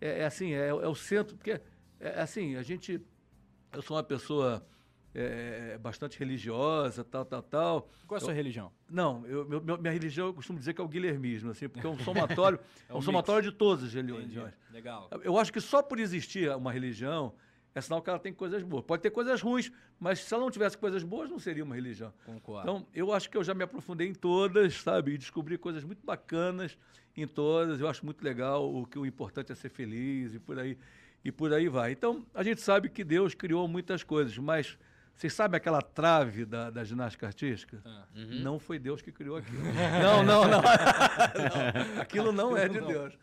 É, 0.00 0.20
é 0.20 0.24
assim, 0.26 0.52
é, 0.52 0.68
é 0.68 0.72
o 0.88 0.94
centro, 0.94 1.36
porque 1.36 1.60
é 2.00 2.20
assim, 2.20 2.56
a 2.56 2.62
gente. 2.62 3.00
Eu 3.72 3.82
sou 3.82 3.96
uma 3.96 4.02
pessoa 4.02 4.66
é, 5.14 5.78
bastante 5.78 6.18
religiosa, 6.18 7.02
tal, 7.04 7.24
tal, 7.24 7.42
tal. 7.42 7.88
Qual 8.06 8.16
é 8.18 8.20
a 8.22 8.24
sua 8.24 8.32
religião? 8.34 8.70
Não, 8.90 9.26
eu, 9.26 9.46
meu- 9.46 9.78
minha 9.78 9.92
religião 9.92 10.26
eu 10.28 10.34
costumo 10.34 10.58
dizer 10.58 10.74
que 10.74 10.80
é 10.80 10.84
o 10.84 10.88
guilhermismo, 10.88 11.50
assim, 11.50 11.68
porque 11.68 11.86
é 11.86 11.90
um 11.90 11.98
somatório, 12.00 12.58
é 12.88 12.94
um 12.94 12.98
um 12.98 13.02
somatório 13.02 13.50
de 13.50 13.56
todas 13.56 13.84
as 13.84 13.94
Entendi. 13.94 14.12
religiões. 14.12 14.54
Legal. 14.70 15.08
Eu 15.24 15.38
acho 15.38 15.52
que 15.52 15.60
só 15.60 15.82
por 15.82 15.98
existir 15.98 16.50
uma 16.54 16.70
religião 16.72 17.34
é 17.76 17.80
sinal 17.82 18.00
que 18.00 18.08
ela 18.08 18.18
tem 18.18 18.32
coisas 18.32 18.62
boas. 18.62 18.82
Pode 18.86 19.02
ter 19.02 19.10
coisas 19.10 19.42
ruins, 19.42 19.70
mas 20.00 20.20
se 20.20 20.32
ela 20.32 20.42
não 20.42 20.50
tivesse 20.50 20.78
coisas 20.78 21.02
boas, 21.02 21.28
não 21.28 21.38
seria 21.38 21.62
uma 21.62 21.74
religião. 21.74 22.10
Concordo. 22.24 22.62
Então, 22.62 22.86
eu 22.94 23.12
acho 23.12 23.28
que 23.28 23.36
eu 23.36 23.44
já 23.44 23.52
me 23.52 23.62
aprofundei 23.62 24.08
em 24.08 24.14
todas, 24.14 24.80
sabe? 24.80 25.12
E 25.12 25.18
descobri 25.18 25.58
coisas 25.58 25.84
muito 25.84 26.02
bacanas 26.02 26.78
em 27.14 27.26
todas. 27.26 27.78
Eu 27.78 27.86
acho 27.86 28.02
muito 28.02 28.24
legal 28.24 28.74
o 28.74 28.86
que 28.86 28.98
o 28.98 29.04
importante 29.04 29.52
é 29.52 29.54
ser 29.54 29.68
feliz 29.68 30.32
e 30.32 30.38
por 30.38 30.58
aí 30.58 30.78
e 31.22 31.30
por 31.30 31.52
aí 31.52 31.68
vai. 31.68 31.92
Então, 31.92 32.24
a 32.32 32.42
gente 32.42 32.62
sabe 32.62 32.88
que 32.88 33.04
Deus 33.04 33.34
criou 33.34 33.68
muitas 33.68 34.02
coisas, 34.02 34.38
mas 34.38 34.78
vocês 35.16 35.32
sabem 35.32 35.56
aquela 35.56 35.80
trave 35.80 36.44
da, 36.44 36.68
da 36.68 36.84
ginástica 36.84 37.26
artística? 37.26 37.80
Ah. 37.86 38.04
Não 38.14 38.58
foi 38.58 38.78
Deus 38.78 39.00
que 39.00 39.10
criou 39.10 39.38
aquilo. 39.38 39.62
não, 40.02 40.22
não, 40.22 40.42
não, 40.42 40.60
Não. 40.60 42.00
Aquilo 42.02 42.32
não 42.32 42.54
é 42.54 42.68
de 42.68 42.78
Deus. 42.82 43.14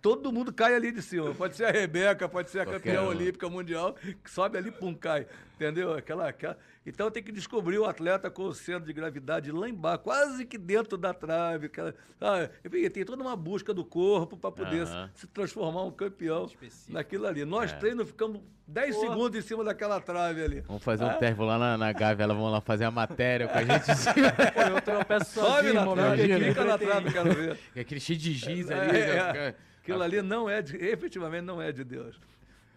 Todo 0.00 0.32
mundo 0.32 0.50
cai 0.50 0.74
ali 0.74 0.90
de 0.90 1.02
cima. 1.02 1.34
Pode 1.34 1.54
ser 1.54 1.64
a 1.64 1.70
Rebeca, 1.70 2.26
pode 2.26 2.48
ser 2.48 2.60
a 2.60 2.64
Qualquer 2.64 2.94
campeã 2.94 3.02
olímpica 3.02 3.50
mundial, 3.50 3.94
que 3.94 4.30
sobe 4.30 4.56
ali, 4.56 4.70
pum, 4.70 4.94
cai. 4.94 5.26
Entendeu? 5.54 5.94
Aquela, 5.94 6.28
aquela... 6.28 6.56
Então 6.84 7.08
tem 7.10 7.22
que 7.22 7.30
descobrir 7.30 7.78
o 7.78 7.84
atleta 7.84 8.28
com 8.30 8.44
o 8.44 8.52
centro 8.54 8.84
de 8.86 8.92
gravidade 8.92 9.52
lá 9.52 9.68
embaixo, 9.68 10.00
quase 10.00 10.44
que 10.44 10.58
dentro 10.58 10.96
da 10.98 11.14
trave. 11.14 11.66
Aquela... 11.66 11.94
Ah, 12.20 12.48
enfim, 12.64 12.88
tem 12.90 13.04
toda 13.04 13.22
uma 13.22 13.36
busca 13.36 13.72
do 13.72 13.84
corpo 13.84 14.36
para 14.36 14.50
poder 14.50 14.82
Aham. 14.82 15.08
se, 15.14 15.20
se 15.20 15.26
transformar 15.28 15.84
um 15.84 15.90
campeão 15.92 16.46
Específico. 16.46 16.92
naquilo 16.92 17.26
ali. 17.26 17.44
Nós 17.44 17.70
É. 17.72 17.76
treinos 17.76 18.08
ficamos 18.08 18.40
10 18.66 18.94
Pô. 18.96 19.00
segundos 19.02 19.38
em 19.38 19.42
cima 19.42 19.62
daquela 19.62 20.00
trave 20.00 20.42
ali. 20.42 20.60
Vamos 20.62 20.82
fazer 20.82 21.04
um 21.04 21.12
teste, 21.18 21.34
vou 21.36 21.46
lá 21.46 21.58
na, 21.58 21.78
na 21.78 21.92
Gávea, 21.92 22.24
elas 22.24 22.36
vão 22.36 22.50
lá 22.50 22.60
fazer 22.60 22.84
a 22.84 22.90
matéria 22.90 23.46
com 23.46 23.58
a 23.58 23.62
gente. 23.64 23.84
Pô, 24.54 24.60
eu 24.62 24.80
tropeço 24.80 25.30
Sobe 25.34 25.46
sozinho, 25.68 25.74
na 25.74 25.92
trave, 25.94 26.44
fica 26.44 26.64
na 26.64 26.78
trave, 26.78 27.12
quero 27.12 27.32
ver. 27.34 27.58
Aquele 27.78 28.00
cheio 28.00 28.18
de 28.18 28.32
giz 28.32 28.70
ali. 28.70 28.96
É, 28.98 29.06
já 29.06 29.12
é. 29.28 29.32
fica- 29.52 29.56
Aquilo 29.82 30.02
ali 30.02 30.22
não 30.22 30.48
é, 30.48 30.62
de, 30.62 30.76
efetivamente 30.76 31.42
não 31.44 31.60
é 31.60 31.70
de 31.72 31.82
Deus. 31.84 32.16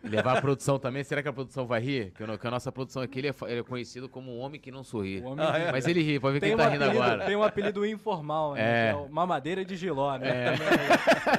Levar 0.09 0.37
a 0.37 0.41
produção 0.41 0.77
também. 0.79 1.03
Será 1.03 1.21
que 1.21 1.27
a 1.27 1.33
produção 1.33 1.65
vai 1.65 1.81
rir? 1.81 2.11
Que, 2.11 2.23
o 2.23 2.27
a 2.47 2.51
nossa 2.51 2.71
produção 2.71 3.01
aqui 3.01 3.19
ele 3.19 3.27
é, 3.29 3.33
ele 3.47 3.59
é 3.59 3.63
conhecido 3.63 4.07
como 4.07 4.31
um 4.31 4.39
homem 4.39 4.59
que 4.59 4.71
não 4.71 4.83
sorri. 4.83 5.21
O 5.21 5.35
Ah, 5.39 5.57
é? 5.57 5.71
Mas 5.71 5.87
ele 5.87 6.01
ri, 6.01 6.19
pode 6.19 6.33
ver 6.35 6.39
tem, 6.39 6.49
ele 6.51 6.55
um 6.55 6.63
tá 6.63 6.69
rindo 6.69 6.83
apelido, 6.83 7.03
agora. 7.03 7.25
tem 7.25 7.35
um 7.35 7.43
apelido 7.43 7.85
informal, 7.85 8.53
né? 8.53 8.87
É. 8.87 8.89
é 8.91 8.95
o 8.95 9.09
mamadeira 9.09 9.65
de 9.65 9.75
giló, 9.75 10.17
né? 10.17 10.27
É. 10.27 10.55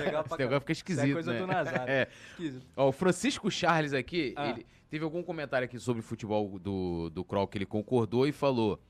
É 0.01 0.03
legal 0.05 0.25
pra 0.25 0.37
Esse 0.37 0.61
fica 0.61 0.63
Isso 0.65 0.69
é 0.69 0.73
esquisito, 0.73 1.13
coisa 1.15 1.33
né? 1.33 1.39
do 1.41 1.47
Nazário. 1.47 1.93
É. 1.93 2.09
Esquisito. 2.33 2.67
Ó, 2.77 2.89
o 2.89 2.93
Francisco 2.93 3.51
Charles 3.51 3.93
aqui, 3.93 4.35
Ah. 4.37 4.51
ele 4.51 4.67
teve 4.91 5.05
algum 5.05 5.23
comentário 5.23 5.65
aqui 5.65 5.79
sobre 5.79 6.03
futebol 6.03 6.59
do, 6.59 7.11
do 7.11 7.25
Kroll 7.25 7.47
que 7.47 7.59
ele 7.59 7.67
concordou 7.67 8.27
e 8.27 8.33
falou: 8.33 8.81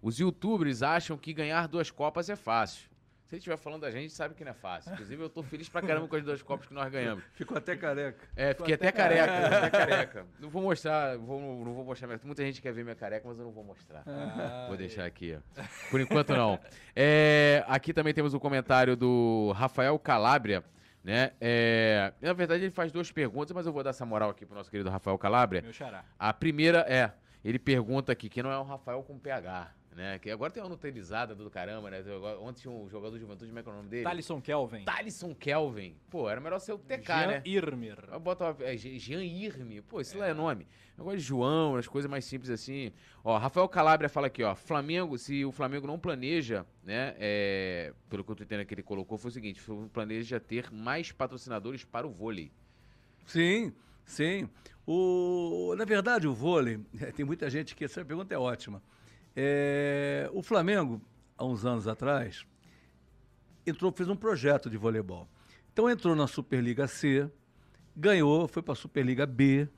os 0.00 0.18
youtubers 0.18 0.82
acham 0.82 1.16
que 1.16 1.32
ganhar 1.32 1.66
duas 1.68 1.90
copas 1.90 2.28
é 2.28 2.36
fácil. 2.36 2.91
Se 3.32 3.36
ele 3.36 3.38
estiver 3.40 3.56
falando 3.56 3.80
da 3.80 3.90
gente, 3.90 4.12
sabe 4.12 4.34
que 4.34 4.44
não 4.44 4.50
é 4.50 4.54
fácil. 4.54 4.92
Inclusive, 4.92 5.22
eu 5.22 5.30
tô 5.30 5.42
feliz 5.42 5.66
pra 5.66 5.80
caramba 5.80 6.06
com 6.06 6.16
as 6.16 6.22
duas 6.22 6.42
copas 6.42 6.66
que 6.66 6.74
nós 6.74 6.92
ganhamos. 6.92 7.24
Ficou 7.32 7.56
até 7.56 7.74
careca. 7.74 8.28
É, 8.36 8.52
fiquei 8.52 8.74
até 8.74 8.92
careca, 8.92 9.56
até 9.56 9.70
careca. 9.70 10.26
Não 10.38 10.50
vou 10.50 10.60
mostrar, 10.60 11.16
vou, 11.16 11.40
não 11.64 11.72
vou 11.72 11.82
mostrar. 11.82 12.08
minha- 12.08 12.20
Muita 12.24 12.44
gente 12.44 12.60
quer 12.60 12.74
ver 12.74 12.84
minha 12.84 12.94
careca, 12.94 13.26
mas 13.26 13.38
eu 13.38 13.46
não 13.46 13.50
vou 13.52 13.64
mostrar. 13.64 14.02
Ah, 14.06 14.66
Vou 14.68 14.76
deixar 14.76 15.06
aqui, 15.06 15.34
ó. 15.34 15.62
Por 15.90 15.98
enquanto 15.98 16.34
não. 16.36 16.60
É, 16.94 17.64
aqui 17.68 17.94
também 17.94 18.12
temos 18.12 18.34
o 18.34 18.38
comentário 18.38 18.94
do 18.96 19.50
Rafael 19.56 19.98
Calabria, 19.98 20.62
né? 21.02 21.32
É, 21.40 22.12
na 22.20 22.34
verdade, 22.34 22.64
ele 22.64 22.70
faz 22.70 22.92
duas 22.92 23.10
perguntas, 23.10 23.52
mas 23.52 23.64
eu 23.64 23.72
vou 23.72 23.82
dar 23.82 23.90
essa 23.90 24.04
moral 24.04 24.28
aqui 24.28 24.44
pro 24.44 24.54
nosso 24.54 24.70
querido 24.70 24.90
Rafael 24.90 25.16
Calabria. 25.16 25.62
Meu 25.62 25.72
xará. 25.72 26.04
A 26.18 26.34
primeira 26.34 26.80
é, 26.86 27.10
ele 27.42 27.58
pergunta 27.58 28.12
aqui, 28.12 28.28
que 28.28 28.42
não 28.42 28.52
é 28.52 28.58
um 28.58 28.64
Rafael 28.64 29.02
com 29.02 29.18
PH, 29.18 29.70
né? 29.94 30.18
Que 30.18 30.30
agora 30.30 30.50
tem 30.52 30.62
uma 30.62 30.68
notabilizada 30.68 31.34
do 31.34 31.50
caramba, 31.50 31.90
né? 31.90 31.98
Agora- 31.98 32.38
Ontem 32.40 32.62
tinha 32.62 32.72
um 32.72 32.88
jogador 32.88 33.14
de 33.14 33.20
juventude, 33.20 33.46
como 33.50 33.58
é 33.58 33.62
que 33.62 33.68
é 33.68 33.72
o 33.72 33.74
nome 33.76 33.88
dele? 33.88 34.04
Thalisson 34.04 34.40
Kelvin. 34.40 34.84
Thalisson 34.84 35.34
Kelvin. 35.34 35.96
Pô, 36.10 36.28
era 36.28 36.40
melhor 36.40 36.58
ser 36.58 36.72
o 36.72 36.78
TK, 36.78 37.04
Jean 37.06 37.26
né? 37.26 37.42
Irmir. 37.44 37.96
Bota 38.20 38.56
é, 38.60 38.76
Jean 38.76 39.22
Irme. 39.22 39.82
Pô, 39.82 40.00
isso 40.00 40.16
lá 40.18 40.26
é 40.28 40.34
nome. 40.34 40.66
Negócio 40.96 41.18
de 41.18 41.24
João, 41.24 41.76
as 41.76 41.88
coisas 41.88 42.10
mais 42.10 42.24
simples 42.24 42.50
assim. 42.50 42.92
Ó, 43.24 43.36
Rafael 43.38 43.68
Calabria 43.68 44.08
fala 44.08 44.26
aqui, 44.26 44.42
ó. 44.42 44.54
Flamengo, 44.54 45.16
se 45.16 45.44
o 45.44 45.50
Flamengo 45.52 45.86
não 45.86 45.98
planeja, 45.98 46.66
né? 46.84 47.14
é, 47.18 47.92
pelo 48.10 48.22
que 48.24 48.30
eu 48.30 48.36
tô 48.36 48.42
entendendo 48.44 48.66
que 48.66 48.74
ele 48.74 48.82
colocou, 48.82 49.16
foi 49.18 49.30
o 49.30 49.32
seguinte: 49.32 49.60
o 49.60 49.62
Flamengo 49.62 49.88
planeja 49.90 50.38
ter 50.40 50.70
mais 50.72 51.10
patrocinadores 51.12 51.84
para 51.84 52.06
o 52.06 52.10
vôlei. 52.10 52.50
Sim, 53.24 53.72
sim. 54.04 54.48
O, 54.86 55.74
na 55.76 55.84
verdade, 55.84 56.26
o 56.26 56.34
vôlei, 56.34 56.80
tem 57.16 57.24
muita 57.24 57.48
gente 57.48 57.74
que 57.74 57.84
essa 57.84 58.04
pergunta 58.04 58.34
é 58.34 58.38
ótima. 58.38 58.82
É, 59.34 60.28
o 60.32 60.42
Flamengo, 60.42 61.00
há 61.36 61.44
uns 61.44 61.64
anos 61.64 61.88
atrás, 61.88 62.46
entrou, 63.66 63.92
fez 63.92 64.08
um 64.08 64.16
projeto 64.16 64.68
de 64.68 64.76
voleibol. 64.76 65.28
Então 65.72 65.88
entrou 65.88 66.14
na 66.14 66.26
Superliga 66.26 66.86
C, 66.86 67.30
ganhou, 67.96 68.46
foi 68.46 68.62
para 68.62 68.72
a 68.72 68.76
Superliga 68.76 69.26
B, 69.26 69.68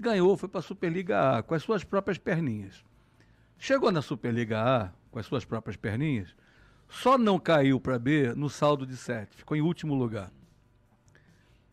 ganhou, 0.00 0.36
foi 0.36 0.48
para 0.48 0.60
a 0.60 0.62
Superliga 0.62 1.38
A, 1.38 1.42
com 1.42 1.54
as 1.54 1.62
suas 1.62 1.82
próprias 1.82 2.18
perninhas. 2.18 2.84
Chegou 3.58 3.90
na 3.90 4.00
Superliga 4.00 4.62
A, 4.62 4.92
com 5.10 5.18
as 5.18 5.26
suas 5.26 5.44
próprias 5.44 5.76
perninhas, 5.76 6.34
só 6.88 7.18
não 7.18 7.38
caiu 7.38 7.80
para 7.80 7.98
B 7.98 8.32
no 8.34 8.48
saldo 8.48 8.86
de 8.86 8.96
sete, 8.96 9.36
ficou 9.36 9.56
em 9.56 9.60
último 9.60 9.94
lugar. 9.94 10.32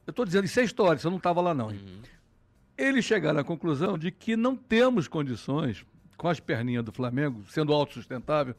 Eu 0.06 0.12
estou 0.12 0.26
dizendo, 0.26 0.46
isso 0.46 0.60
é 0.60 0.64
história, 0.64 1.00
você 1.00 1.10
não 1.10 1.18
estava 1.18 1.42
lá 1.42 1.54
não. 1.54 1.72
hein? 1.72 2.02
Eles 2.78 3.06
chegaram 3.06 3.40
à 3.40 3.44
conclusão 3.44 3.98
de 3.98 4.12
que 4.12 4.36
não 4.38 4.56
temos 4.56 5.08
condições, 5.08 5.86
com 6.18 6.28
as 6.28 6.40
perninhas 6.40 6.84
do 6.84 6.92
Flamengo, 6.92 7.44
sendo 7.48 7.72
autossustentável, 7.74 8.56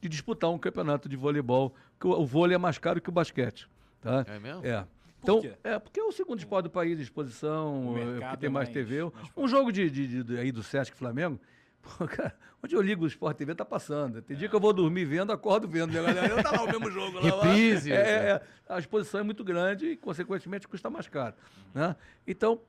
de 0.00 0.08
disputar 0.08 0.50
um 0.50 0.58
campeonato 0.58 1.08
de 1.08 1.16
voleibol, 1.16 1.74
que 1.98 2.06
o, 2.06 2.10
o 2.12 2.24
vôlei 2.26 2.54
é 2.54 2.58
mais 2.58 2.78
caro 2.78 3.00
que 3.00 3.08
o 3.08 3.12
basquete. 3.12 3.68
Tá? 4.00 4.24
É 4.28 4.38
mesmo? 4.38 4.64
É. 4.64 4.86
Então, 5.22 5.42
quê? 5.42 5.52
é 5.62 5.78
porque 5.78 6.00
é 6.00 6.04
o 6.04 6.12
segundo 6.12 6.38
esporte 6.38 6.64
do 6.64 6.70
país 6.70 6.96
de 6.96 7.02
exposição, 7.02 7.94
é, 7.98 8.20
porque 8.20 8.36
tem 8.38 8.46
é 8.46 8.50
mais, 8.50 8.68
mais- 8.68 8.70
TV. 8.70 9.02
mais 9.02 9.14
Um 9.36 9.46
jogo 9.46 9.70
de, 9.70 9.90
de- 9.90 10.06
de- 10.08 10.22
de- 10.24 10.38
aí 10.38 10.50
do 10.50 10.62
Sesc 10.62 10.96
Flamengo, 10.96 11.38
pô, 11.82 12.06
cara, 12.06 12.34
onde 12.62 12.74
eu 12.74 12.80
ligo 12.80 13.04
o 13.04 13.06
Sport 13.06 13.36
TV 13.36 13.54
tá 13.54 13.64
passando. 13.64 14.22
Tem 14.22 14.34
dia 14.36 14.48
que 14.48 14.56
eu 14.56 14.60
vou 14.60 14.72
dormir 14.72 15.04
vendo, 15.04 15.30
acordo 15.32 15.68
vendo. 15.68 15.92
Né, 15.92 16.02
galera? 16.02 16.42
Tá 16.42 16.52
lá 16.52 16.62
o 16.62 16.66
mesmo 16.66 16.90
jogo. 16.90 17.18
Lá. 17.18 17.22
Reprise. 17.22 17.92
É, 17.92 17.96
é, 17.96 18.00
é. 18.30 18.42
a 18.68 18.78
exposição 18.78 19.20
é 19.20 19.22
muito 19.22 19.44
grande 19.44 19.88
e, 19.88 19.96
consequentemente, 19.96 20.66
custa 20.66 20.88
mais 20.88 21.06
caro. 21.08 21.34
Né? 21.74 21.94
Então, 22.26 22.60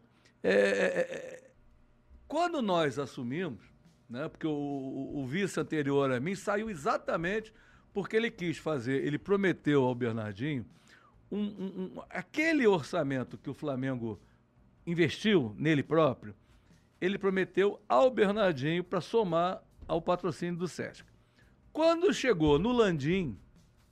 é, 0.43 0.51
é, 0.51 0.55
é, 0.55 1.49
Quando 2.27 2.61
nós 2.61 2.99
assumimos, 2.99 3.61
né, 4.11 4.27
porque 4.27 4.45
o, 4.45 4.51
o, 4.51 5.21
o 5.21 5.25
vice 5.25 5.57
anterior 5.57 6.11
a 6.11 6.19
mim 6.19 6.35
saiu 6.35 6.69
exatamente 6.69 7.53
porque 7.93 8.17
ele 8.17 8.29
quis 8.29 8.57
fazer, 8.57 9.05
ele 9.05 9.17
prometeu 9.17 9.85
ao 9.85 9.95
Bernardinho 9.95 10.65
um, 11.31 11.39
um, 11.39 11.65
um, 11.95 12.01
aquele 12.09 12.67
orçamento 12.67 13.37
que 13.37 13.49
o 13.49 13.53
Flamengo 13.53 14.19
investiu 14.85 15.55
nele 15.57 15.81
próprio, 15.81 16.35
ele 16.99 17.17
prometeu 17.17 17.81
ao 17.87 18.11
Bernardinho 18.11 18.83
para 18.83 18.99
somar 18.99 19.63
ao 19.87 20.01
patrocínio 20.01 20.57
do 20.57 20.67
Sesc. 20.67 21.05
Quando 21.71 22.13
chegou 22.13 22.59
no 22.59 22.73
Landim, 22.73 23.39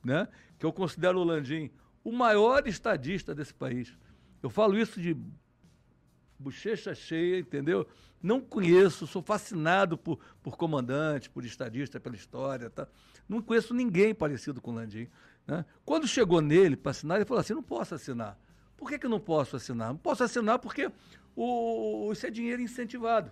né, 0.04 0.28
que 0.60 0.66
eu 0.66 0.74
considero 0.74 1.20
o 1.20 1.24
Landim 1.24 1.72
o 2.04 2.12
maior 2.12 2.68
estadista 2.68 3.34
desse 3.34 3.54
país, 3.54 3.98
eu 4.44 4.50
falo 4.50 4.78
isso 4.78 5.00
de 5.00 5.16
bochecha 6.40 6.96
cheia, 6.96 7.40
entendeu? 7.40 7.88
Não 8.22 8.40
conheço, 8.42 9.06
sou 9.06 9.22
fascinado 9.22 9.98
por, 9.98 10.20
por 10.42 10.58
comandante, 10.58 11.30
por 11.30 11.46
estadista, 11.46 12.00
pela 12.00 12.16
história, 12.16 12.70
tá? 12.70 12.88
Não 13.28 13.42
conheço 13.42 13.74
ninguém 13.74 14.14
parecido 14.14 14.62
com 14.62 14.72
o 14.72 14.74
Landim. 14.76 15.08
Né? 15.46 15.66
Quando 15.86 16.08
chegou 16.08 16.42
nele 16.42 16.76
para 16.76 16.92
assinar, 16.92 17.18
ele 17.18 17.26
falou 17.26 17.42
assim: 17.42 17.54
não 17.54 17.64
posso 17.64 17.96
assinar. 17.96 18.40
Por 18.76 18.90
que, 18.90 18.98
que 18.98 19.08
não 19.08 19.20
posso 19.20 19.56
assinar? 19.56 19.90
Não 19.90 19.98
posso 19.98 20.24
assinar 20.24 20.60
porque 20.60 20.90
o, 21.36 22.12
isso 22.12 22.26
é 22.26 22.30
dinheiro 22.30 22.62
incentivado. 22.62 23.32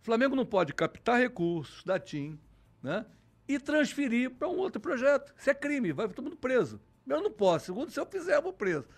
O 0.00 0.04
Flamengo 0.04 0.34
não 0.34 0.46
pode 0.46 0.72
captar 0.72 1.18
recursos 1.18 1.84
da 1.84 1.98
TIM 1.98 2.38
né, 2.82 3.04
e 3.46 3.58
transferir 3.58 4.30
para 4.30 4.48
um 4.48 4.56
outro 4.56 4.80
projeto. 4.80 5.34
Isso 5.36 5.50
é 5.50 5.54
crime, 5.54 5.92
vai 5.92 6.08
todo 6.08 6.24
mundo 6.24 6.36
preso. 6.36 6.80
Eu 7.06 7.20
não 7.20 7.30
posso. 7.30 7.66
Segundo, 7.66 7.90
se 7.90 8.00
eu 8.00 8.06
fizer, 8.06 8.36
eu 8.36 8.42
vou 8.42 8.52
preso. 8.52 8.88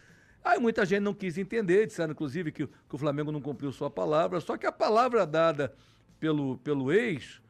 Aí 0.45 0.59
muita 0.59 0.85
gente 0.85 1.01
não 1.01 1.15
quis 1.15 1.39
entender, 1.39 1.87
disseram 1.87 2.13
inclusive 2.13 2.51
que, 2.51 2.67
que 2.67 2.95
o 2.95 2.99
Flamengo 2.99 3.31
não 3.31 3.41
cumpriu 3.41 3.71
sua 3.73 3.91
palavra, 3.91 4.41
só 4.41 4.57
que 4.57 4.67
a 4.67 4.73
palavra 4.73 5.25
dada 5.27 5.73
pelo, 6.19 6.59
pelo 6.59 6.93
ex 6.93 7.41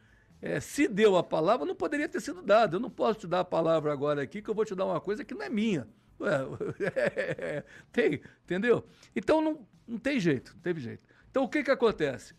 é, 0.42 0.58
se 0.58 0.88
deu 0.88 1.16
a 1.16 1.22
palavra, 1.22 1.64
não 1.64 1.74
poderia 1.74 2.08
ter 2.08 2.20
sido 2.20 2.42
dada. 2.42 2.76
Eu 2.76 2.80
não 2.80 2.90
posso 2.90 3.20
te 3.20 3.26
dar 3.28 3.40
a 3.40 3.44
palavra 3.44 3.92
agora 3.92 4.20
aqui, 4.20 4.42
que 4.42 4.50
eu 4.50 4.54
vou 4.54 4.64
te 4.64 4.74
dar 4.74 4.84
uma 4.84 5.00
coisa 5.00 5.24
que 5.24 5.34
não 5.34 5.42
é 5.42 5.48
minha. 5.48 5.88
Ué, 6.20 6.38
tem, 7.92 8.20
entendeu? 8.44 8.84
Então 9.14 9.40
não, 9.40 9.66
não 9.86 9.98
tem 9.98 10.18
jeito, 10.18 10.52
não 10.54 10.60
teve 10.60 10.80
jeito. 10.80 11.06
Então 11.30 11.44
o 11.44 11.48
que, 11.48 11.62
que 11.62 11.70
acontece? 11.70 12.34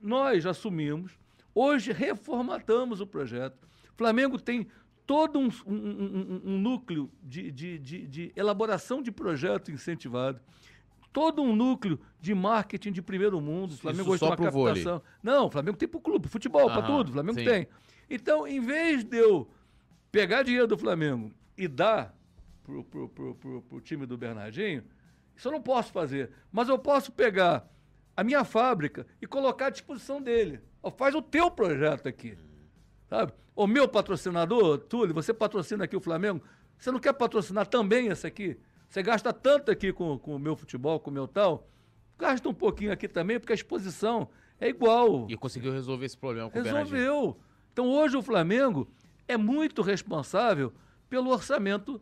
Nós 0.00 0.44
assumimos, 0.44 1.12
hoje 1.54 1.92
reformatamos 1.92 3.00
o 3.00 3.06
projeto. 3.06 3.66
O 3.94 3.96
Flamengo 3.96 4.40
tem 4.40 4.68
todo 5.06 5.38
um, 5.38 5.48
um, 5.66 5.74
um, 5.74 6.42
um 6.44 6.58
núcleo 6.58 7.10
de, 7.22 7.50
de, 7.52 7.78
de, 7.78 8.06
de 8.06 8.32
elaboração 8.34 9.00
de 9.00 9.12
projeto 9.12 9.70
incentivado 9.70 10.40
todo 11.16 11.40
um 11.40 11.56
núcleo 11.56 11.98
de 12.20 12.34
marketing 12.34 12.92
de 12.92 13.00
primeiro 13.00 13.40
mundo. 13.40 13.72
O 13.72 13.76
Flamengo 13.78 14.10
Isso 14.10 14.18
só 14.18 14.26
uma 14.26 14.36
captação. 14.36 14.60
Vôlei. 14.60 15.02
Não, 15.22 15.46
o 15.46 15.50
Flamengo 15.50 15.78
tem 15.78 15.88
para 15.88 15.96
o 15.96 16.00
clube, 16.02 16.28
futebol, 16.28 16.66
para 16.66 16.82
tudo. 16.82 17.08
O 17.08 17.12
Flamengo 17.14 17.38
sim. 17.38 17.44
tem. 17.46 17.66
Então, 18.10 18.46
em 18.46 18.60
vez 18.60 19.02
de 19.02 19.16
eu 19.16 19.48
pegar 20.12 20.42
dinheiro 20.42 20.66
do 20.66 20.76
Flamengo 20.76 21.32
e 21.56 21.66
dar 21.66 22.14
pro, 22.62 22.84
pro, 22.84 23.08
pro, 23.08 23.34
pro, 23.34 23.62
pro 23.62 23.80
time 23.80 24.04
do 24.04 24.18
Bernardinho, 24.18 24.84
isso 25.34 25.48
eu 25.48 25.52
não 25.52 25.62
posso 25.62 25.90
fazer. 25.90 26.32
Mas 26.52 26.68
eu 26.68 26.78
posso 26.78 27.10
pegar 27.10 27.66
a 28.14 28.22
minha 28.22 28.44
fábrica 28.44 29.06
e 29.20 29.26
colocar 29.26 29.68
à 29.68 29.70
disposição 29.70 30.20
dele. 30.20 30.60
faz 30.98 31.14
o 31.14 31.22
teu 31.22 31.50
projeto 31.50 32.08
aqui. 32.08 32.36
Sabe? 33.08 33.32
O 33.56 33.66
meu 33.66 33.88
patrocinador, 33.88 34.78
Túlio, 34.78 35.14
você 35.14 35.32
patrocina 35.32 35.84
aqui 35.84 35.96
o 35.96 36.00
Flamengo, 36.00 36.42
você 36.78 36.92
não 36.92 37.00
quer 37.00 37.14
patrocinar 37.14 37.66
também 37.66 38.08
esse 38.08 38.26
aqui? 38.26 38.58
Você 38.86 39.02
gasta 39.02 39.32
tanto 39.32 39.70
aqui 39.70 39.94
com, 39.94 40.18
com 40.18 40.36
o 40.36 40.38
meu 40.38 40.54
futebol, 40.54 41.00
com 41.00 41.10
o 41.10 41.12
meu 41.12 41.26
tal, 41.26 41.66
gasta 42.18 42.46
um 42.48 42.54
pouquinho 42.54 42.92
aqui 42.92 43.08
também, 43.08 43.40
porque 43.40 43.52
a 43.52 43.54
exposição 43.54 44.28
é 44.60 44.68
igual. 44.68 45.26
E 45.30 45.36
conseguiu 45.38 45.72
resolver 45.72 46.04
esse 46.04 46.18
problema 46.18 46.50
com 46.50 46.60
Resolveu. 46.60 47.30
o 47.30 47.36
Então 47.72 47.88
hoje 47.88 48.14
o 48.14 48.22
Flamengo 48.22 48.88
é 49.26 49.38
muito 49.38 49.80
responsável 49.80 50.72
pelo 51.08 51.30
orçamento 51.30 52.00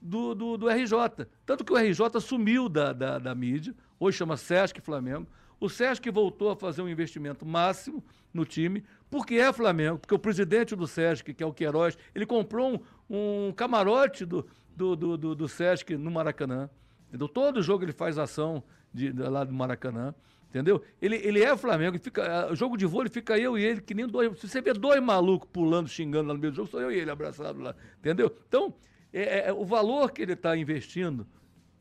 do, 0.00 0.32
do, 0.32 0.56
do, 0.56 0.68
RJ. 0.68 1.26
Tanto 1.44 1.64
que 1.64 1.72
o 1.72 1.76
RJ 1.76 2.20
sumiu 2.20 2.68
da, 2.68 2.92
da, 2.92 3.18
da 3.18 3.34
mídia, 3.34 3.74
hoje 3.98 4.18
chama 4.18 4.36
Sesc 4.36 4.80
Flamengo. 4.80 5.26
O 5.58 5.68
Sesc 5.68 6.08
voltou 6.10 6.50
a 6.50 6.56
fazer 6.56 6.82
um 6.82 6.88
investimento 6.88 7.46
máximo 7.46 8.04
no 8.32 8.44
time, 8.44 8.84
porque 9.14 9.36
é 9.36 9.52
Flamengo, 9.52 9.96
porque 9.96 10.12
o 10.12 10.18
presidente 10.18 10.74
do 10.74 10.88
Sesc, 10.88 11.32
que 11.32 11.40
é 11.40 11.46
o 11.46 11.52
Queiroz, 11.52 11.96
ele 12.12 12.26
comprou 12.26 12.84
um, 13.08 13.46
um 13.48 13.52
camarote 13.52 14.24
do, 14.24 14.44
do, 14.74 14.96
do, 14.96 15.16
do, 15.16 15.34
do 15.36 15.46
Sesc 15.46 15.96
no 15.96 16.10
Maracanã. 16.10 16.68
Entendeu? 17.06 17.28
Todo 17.28 17.62
jogo 17.62 17.84
ele 17.84 17.92
faz 17.92 18.18
ação 18.18 18.60
de, 18.92 19.12
de 19.12 19.22
lá 19.22 19.44
do 19.44 19.54
Maracanã. 19.54 20.12
Entendeu? 20.48 20.82
Ele, 21.00 21.14
ele 21.14 21.44
é 21.44 21.56
Flamengo, 21.56 21.96
fica, 21.96 22.52
jogo 22.56 22.76
de 22.76 22.86
vôlei 22.86 23.08
fica 23.08 23.38
eu 23.38 23.56
e 23.56 23.64
ele, 23.64 23.80
que 23.80 23.94
nem 23.94 24.04
dois. 24.04 24.36
Se 24.40 24.48
você 24.48 24.60
vê 24.60 24.72
dois 24.72 25.00
malucos 25.00 25.48
pulando, 25.52 25.88
xingando 25.88 26.26
lá 26.26 26.34
no 26.34 26.40
meio 26.40 26.50
do 26.50 26.56
jogo, 26.56 26.68
sou 26.68 26.80
eu 26.80 26.90
e 26.90 26.98
ele 26.98 27.10
abraçado 27.12 27.62
lá. 27.62 27.72
Entendeu? 28.00 28.36
Então, 28.48 28.74
é, 29.12 29.46
é 29.46 29.52
o 29.52 29.64
valor 29.64 30.10
que 30.10 30.22
ele 30.22 30.32
está 30.32 30.56
investindo, 30.56 31.24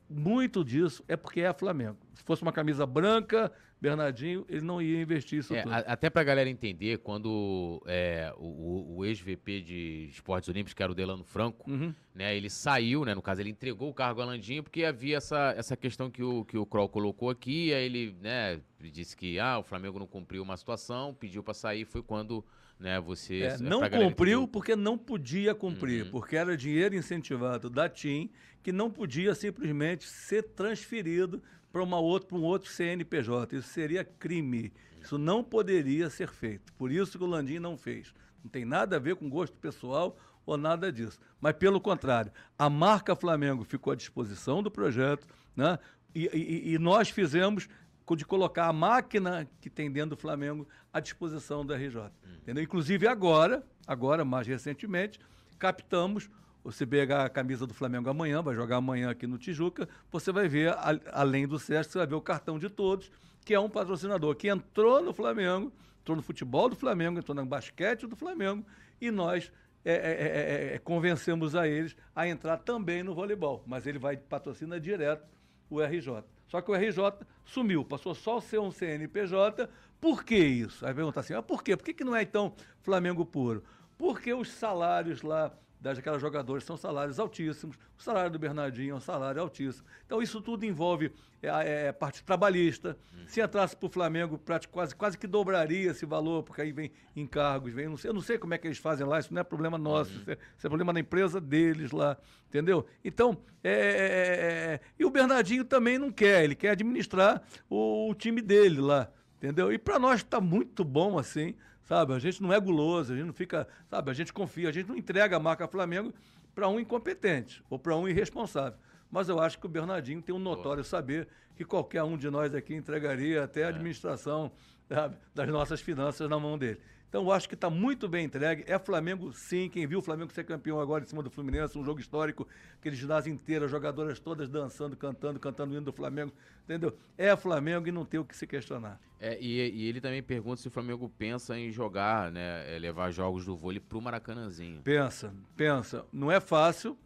muito 0.07 0.63
disso 0.63 1.03
é 1.07 1.17
porque 1.17 1.41
é 1.41 1.51
Flamengo. 1.51 1.97
Se 2.13 2.21
fosse 2.21 2.43
uma 2.43 2.53
camisa 2.53 2.85
branca, 2.85 3.51
Bernardinho, 3.83 4.45
ele 4.47 4.61
não 4.61 4.81
ia 4.81 5.01
investir 5.01 5.39
isso 5.39 5.53
é, 5.53 5.61
tudo. 5.61 5.73
Até 5.73 6.09
pra 6.09 6.23
galera 6.23 6.49
entender, 6.49 6.99
quando 6.99 7.83
é, 7.85 8.33
o, 8.37 8.95
o 8.95 9.05
ex-VP 9.05 9.59
de 9.59 10.07
esportes 10.09 10.47
olímpicos, 10.47 10.73
que 10.73 10.81
era 10.81 10.89
o 10.89 10.95
Delano 10.95 11.25
Franco, 11.25 11.69
uhum. 11.69 11.93
né, 12.15 12.33
ele 12.33 12.49
saiu, 12.49 13.03
né, 13.03 13.13
no 13.13 13.21
caso, 13.21 13.41
ele 13.41 13.49
entregou 13.49 13.89
o 13.89 13.93
cargo 13.93 14.21
a 14.21 14.25
Landinho, 14.25 14.63
porque 14.63 14.85
havia 14.85 15.17
essa, 15.17 15.53
essa 15.57 15.75
questão 15.75 16.09
que 16.09 16.23
o, 16.23 16.45
que 16.45 16.57
o 16.57 16.65
Kroll 16.65 16.87
colocou 16.87 17.29
aqui, 17.29 17.73
aí 17.73 17.83
ele 17.83 18.15
né, 18.21 18.61
disse 18.79 19.17
que 19.17 19.37
ah, 19.37 19.59
o 19.59 19.63
Flamengo 19.63 19.99
não 19.99 20.07
cumpriu 20.07 20.43
uma 20.43 20.55
situação, 20.55 21.13
pediu 21.13 21.43
para 21.43 21.53
sair, 21.53 21.83
foi 21.83 22.01
quando 22.01 22.41
né, 22.79 23.01
você... 23.01 23.41
É, 23.41 23.57
não 23.57 23.81
cumpriu 23.89 24.47
porque 24.47 24.77
não 24.77 24.97
podia 24.97 25.53
cumprir, 25.53 26.05
uhum. 26.05 26.11
porque 26.11 26.37
era 26.37 26.55
dinheiro 26.55 26.95
incentivado 26.95 27.69
da 27.69 27.89
TIM, 27.89 28.29
que 28.63 28.71
não 28.71 28.89
podia 28.89 29.35
simplesmente 29.35 30.07
ser 30.07 30.43
transferido 30.43 31.43
para 31.73 31.83
uma 31.83 31.99
outra, 31.99 32.29
para 32.29 32.37
um 32.37 32.43
outro 32.43 32.69
CNPJ. 32.69 33.57
Isso 33.57 33.69
seria 33.69 34.05
crime. 34.05 34.71
Isso 35.01 35.17
não 35.17 35.43
poderia 35.43 36.07
ser 36.07 36.29
feito. 36.29 36.71
Por 36.73 36.91
isso 36.91 37.17
que 37.17 37.23
o 37.23 37.27
Landim 37.27 37.57
não 37.57 37.75
fez. 37.75 38.13
Não 38.43 38.49
tem 38.49 38.63
nada 38.63 38.97
a 38.97 38.99
ver 38.99 39.15
com 39.15 39.27
gosto 39.27 39.57
pessoal 39.57 40.15
ou 40.45 40.55
nada 40.55 40.91
disso. 40.91 41.19
Mas, 41.41 41.53
pelo 41.53 41.81
contrário, 41.81 42.31
a 42.59 42.69
marca 42.69 43.15
Flamengo 43.15 43.63
ficou 43.63 43.91
à 43.91 43.95
disposição 43.95 44.61
do 44.61 44.69
projeto, 44.69 45.25
né? 45.55 45.79
E, 46.13 46.29
e, 46.31 46.73
e 46.73 46.77
nós 46.77 47.09
fizemos 47.09 47.67
de 48.15 48.25
colocar 48.25 48.67
a 48.67 48.73
máquina 48.73 49.49
que 49.59 49.69
tem 49.69 49.91
dentro 49.91 50.11
do 50.11 50.17
Flamengo 50.17 50.67
à 50.91 50.99
disposição 50.99 51.65
do 51.65 51.73
RJ. 51.73 51.97
Hum. 51.97 52.09
Entendeu? 52.37 52.63
Inclusive 52.63 53.07
agora, 53.07 53.63
agora 53.87 54.23
mais 54.23 54.45
recentemente, 54.45 55.19
captamos 55.57 56.29
você 56.63 56.85
pegar 56.85 57.25
a 57.25 57.29
camisa 57.29 57.67
do 57.67 57.73
Flamengo 57.73 58.09
amanhã, 58.09 58.41
vai 58.41 58.55
jogar 58.55 58.77
amanhã 58.77 59.09
aqui 59.09 59.27
no 59.27 59.37
Tijuca, 59.37 59.87
você 60.11 60.31
vai 60.31 60.47
ver, 60.47 60.73
além 61.11 61.47
do 61.47 61.59
Sesc, 61.59 61.91
você 61.91 61.97
vai 61.97 62.07
ver 62.07 62.15
o 62.15 62.21
cartão 62.21 62.57
de 62.57 62.69
todos, 62.69 63.11
que 63.43 63.53
é 63.53 63.59
um 63.59 63.69
patrocinador 63.69 64.35
que 64.35 64.47
entrou 64.47 65.01
no 65.01 65.13
Flamengo, 65.13 65.71
entrou 66.01 66.15
no 66.15 66.23
futebol 66.23 66.69
do 66.69 66.75
Flamengo, 66.75 67.19
entrou 67.19 67.35
no 67.35 67.45
basquete 67.45 68.07
do 68.07 68.15
Flamengo, 68.15 68.65
e 69.01 69.11
nós 69.11 69.51
é 69.85 69.91
é, 69.91 69.95
é, 69.95 70.71
é, 70.71 70.75
é, 70.75 70.79
convencemos 70.79 71.55
a 71.55 71.67
eles 71.67 71.95
a 72.15 72.27
entrar 72.27 72.57
também 72.57 73.03
no 73.03 73.13
voleibol. 73.13 73.63
Mas 73.67 73.85
ele 73.85 73.99
vai 73.99 74.15
patrocina 74.15 74.79
direto 74.79 75.27
o 75.69 75.81
RJ. 75.81 76.23
Só 76.47 76.61
que 76.61 76.71
o 76.71 76.75
RJ 76.75 77.25
sumiu, 77.43 77.83
passou 77.83 78.15
só 78.15 78.37
a 78.37 78.41
ser 78.41 78.59
um 78.59 78.71
CNPJ. 78.71 79.69
Por 79.99 80.23
que 80.23 80.37
isso? 80.37 80.85
Aí 80.85 80.93
pergunta 80.93 81.19
assim, 81.19 81.33
ah, 81.33 81.41
por 81.41 81.63
quê? 81.63 81.75
Por 81.75 81.83
que, 81.83 81.93
que 81.93 82.03
não 82.03 82.15
é 82.15 82.21
então 82.21 82.53
Flamengo 82.81 83.25
puro? 83.25 83.63
Porque 83.97 84.33
os 84.33 84.51
salários 84.51 85.21
lá 85.21 85.51
daquelas 85.83 86.21
jogadores 86.21 86.63
são 86.63 86.77
salários 86.77 87.19
altíssimos, 87.19 87.75
o 87.97 88.01
salário 88.01 88.31
do 88.31 88.39
Bernardinho 88.39 88.93
é 88.93 88.95
um 88.95 89.01
salário 89.01 89.41
altíssimo. 89.41 89.85
Então 90.05 90.21
isso 90.21 90.39
tudo 90.41 90.65
envolve 90.65 91.11
é, 91.41 91.87
é, 91.87 91.91
parte 91.91 92.23
trabalhista. 92.23 92.97
Hum. 93.13 93.23
Se 93.27 93.41
entrasse 93.41 93.75
para 93.75 93.87
o 93.87 93.89
Flamengo, 93.89 94.39
quase, 94.71 94.95
quase 94.95 95.17
que 95.17 95.27
dobraria 95.27 95.91
esse 95.91 96.05
valor, 96.05 96.43
porque 96.43 96.61
aí 96.61 96.71
vem 96.71 96.89
encargos, 97.15 97.73
vem, 97.73 97.89
não 97.89 97.97
sei, 97.97 98.09
eu 98.09 98.13
não 98.13 98.21
sei 98.21 98.37
como 98.37 98.53
é 98.53 98.57
que 98.57 98.65
eles 98.65 98.77
fazem 98.77 99.05
lá, 99.05 99.19
isso 99.19 99.33
não 99.33 99.41
é 99.41 99.43
problema 99.43 99.77
nosso, 99.77 100.11
isso, 100.11 100.31
é, 100.31 100.37
isso, 100.57 100.65
é, 100.65 100.69
problema 100.69 100.93
da 100.93 101.01
empresa 101.01 101.41
deles 101.41 101.91
lá, 101.91 102.17
entendeu? 102.47 102.85
Então, 103.03 103.37
é, 103.61 103.71
é, 103.71 103.75
é, 103.75 104.79
e 104.97 105.03
o 105.03 105.09
Bernardinho 105.09 105.65
também 105.65 105.97
não 105.97 106.11
quer, 106.11 106.45
ele 106.45 106.55
quer 106.55 106.69
administrar 106.69 107.43
o, 107.69 108.09
o 108.09 108.15
time 108.15 108.41
dele 108.41 108.79
lá, 108.79 109.11
entendeu? 109.37 109.71
E 109.73 109.77
para 109.77 109.99
nós 109.99 110.21
está 110.21 110.39
muito 110.39 110.85
bom 110.85 111.19
assim 111.19 111.55
sabe? 111.83 112.13
A 112.13 112.19
gente 112.19 112.41
não 112.41 112.51
é 112.51 112.59
guloso, 112.59 113.13
a 113.13 113.15
gente 113.15 113.25
não 113.25 113.33
fica, 113.33 113.67
sabe? 113.89 114.11
A 114.11 114.13
gente 114.13 114.33
confia, 114.33 114.69
a 114.69 114.71
gente 114.71 114.87
não 114.87 114.95
entrega 114.95 115.35
a 115.35 115.39
marca 115.39 115.67
Flamengo 115.67 116.13
para 116.53 116.67
um 116.67 116.79
incompetente 116.79 117.63
ou 117.69 117.77
para 117.77 117.95
um 117.95 118.07
irresponsável. 118.07 118.77
Mas 119.11 119.29
eu 119.29 119.39
acho 119.39 119.59
que 119.59 119.65
o 119.65 119.69
Bernardinho 119.69 120.21
tem 120.21 120.33
um 120.33 120.39
notório 120.39 120.83
saber 120.83 121.27
que 121.55 121.63
qualquer 121.63 122.03
um 122.03 122.17
de 122.17 122.29
nós 122.29 122.53
aqui 122.55 122.73
entregaria 122.73 123.43
até 123.43 123.63
a 123.63 123.67
é. 123.67 123.69
administração 123.69 124.51
sabe, 124.89 125.17
das 125.33 125.47
nossas 125.49 125.81
finanças 125.81 126.27
na 126.29 126.39
mão 126.39 126.57
dele. 126.57 126.79
Então, 127.13 127.25
eu 127.25 127.31
acho 127.31 127.47
que 127.47 127.53
está 127.53 127.69
muito 127.69 128.09
bem 128.09 128.25
entregue. 128.25 128.63
É 128.65 128.79
Flamengo, 128.79 129.31
sim. 129.33 129.69
Quem 129.69 129.85
viu 129.85 129.99
o 129.99 130.01
Flamengo 130.01 130.33
ser 130.33 130.43
campeão 130.45 130.79
agora 130.79 131.03
em 131.03 131.07
cima 131.07 131.21
do 131.21 131.29
Fluminense, 131.29 131.77
um 131.77 131.85
jogo 131.85 131.99
histórico, 131.99 132.47
aquele 132.79 132.95
ginásio 132.95 133.31
inteiro, 133.31 133.65
as 133.65 133.69
jogadoras 133.69 134.19
todas 134.19 134.49
dançando, 134.49 134.97
cantando, 134.97 135.39
cantando 135.39 135.73
o 135.73 135.77
hino 135.77 135.85
do 135.85 135.93
Flamengo, 135.93 136.33
entendeu? 136.63 136.97
É 137.15 137.35
Flamengo 137.35 137.87
e 137.87 137.91
não 137.91 138.03
tem 138.03 138.19
o 138.19 138.25
que 138.25 138.35
se 138.35 138.47
questionar. 138.47 138.99
É, 139.19 139.39
e, 139.39 139.59
e 139.59 139.87
ele 139.87 140.01
também 140.01 140.23
pergunta 140.23 140.59
se 140.59 140.67
o 140.67 140.71
Flamengo 140.71 141.07
pensa 141.07 141.55
em 141.55 141.71
jogar, 141.71 142.31
né, 142.31 142.75
é, 142.75 142.79
levar 142.79 143.11
jogos 143.11 143.45
do 143.45 143.55
vôlei 143.55 143.79
para 143.79 143.95
o 143.99 144.01
Maracanãzinho. 144.01 144.81
Pensa, 144.81 145.35
pensa. 145.55 146.07
Não 146.11 146.31
é 146.31 146.39
fácil, 146.39 146.97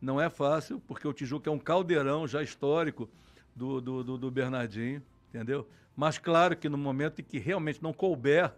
não 0.00 0.20
é 0.20 0.28
fácil, 0.28 0.82
porque 0.88 1.06
o 1.06 1.12
Tijuca 1.12 1.48
é 1.48 1.52
um 1.52 1.58
caldeirão 1.60 2.26
já 2.26 2.42
histórico 2.42 3.08
do, 3.54 3.80
do, 3.80 4.02
do, 4.02 4.18
do 4.18 4.28
Bernardinho, 4.28 5.00
entendeu? 5.28 5.68
Mas 5.94 6.18
claro 6.18 6.56
que 6.56 6.68
no 6.68 6.76
momento 6.76 7.20
em 7.20 7.24
que 7.24 7.38
realmente 7.38 7.80
não 7.80 7.92
couber 7.92 8.52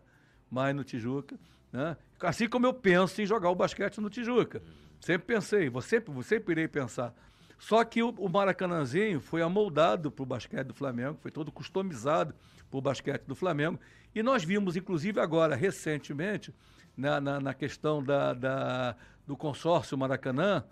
mais 0.50 0.74
no 0.74 0.84
Tijuca, 0.84 1.38
né? 1.72 1.96
Assim 2.20 2.48
como 2.48 2.66
eu 2.66 2.72
penso 2.72 3.20
em 3.20 3.26
jogar 3.26 3.50
o 3.50 3.54
basquete 3.54 4.00
no 4.00 4.08
Tijuca. 4.08 4.62
Sempre 5.00 5.34
pensei, 5.34 5.70
sempre, 5.82 6.22
sempre 6.22 6.52
irei 6.52 6.68
pensar. 6.68 7.14
Só 7.58 7.84
que 7.84 8.02
o, 8.02 8.10
o 8.10 8.28
Maracanãzinho 8.28 9.20
foi 9.20 9.42
amoldado 9.42 10.10
para 10.10 10.22
o 10.22 10.26
basquete 10.26 10.66
do 10.68 10.74
Flamengo, 10.74 11.18
foi 11.20 11.30
todo 11.30 11.52
customizado 11.52 12.34
para 12.70 12.78
o 12.78 12.80
basquete 12.80 13.24
do 13.24 13.34
Flamengo. 13.34 13.78
E 14.14 14.22
nós 14.22 14.44
vimos, 14.44 14.76
inclusive 14.76 15.20
agora, 15.20 15.54
recentemente, 15.54 16.54
na, 16.96 17.20
na, 17.20 17.40
na 17.40 17.54
questão 17.54 18.02
da, 18.02 18.32
da, 18.32 18.96
do 19.26 19.36
consórcio 19.36 19.98
Maracanã, 19.98 20.64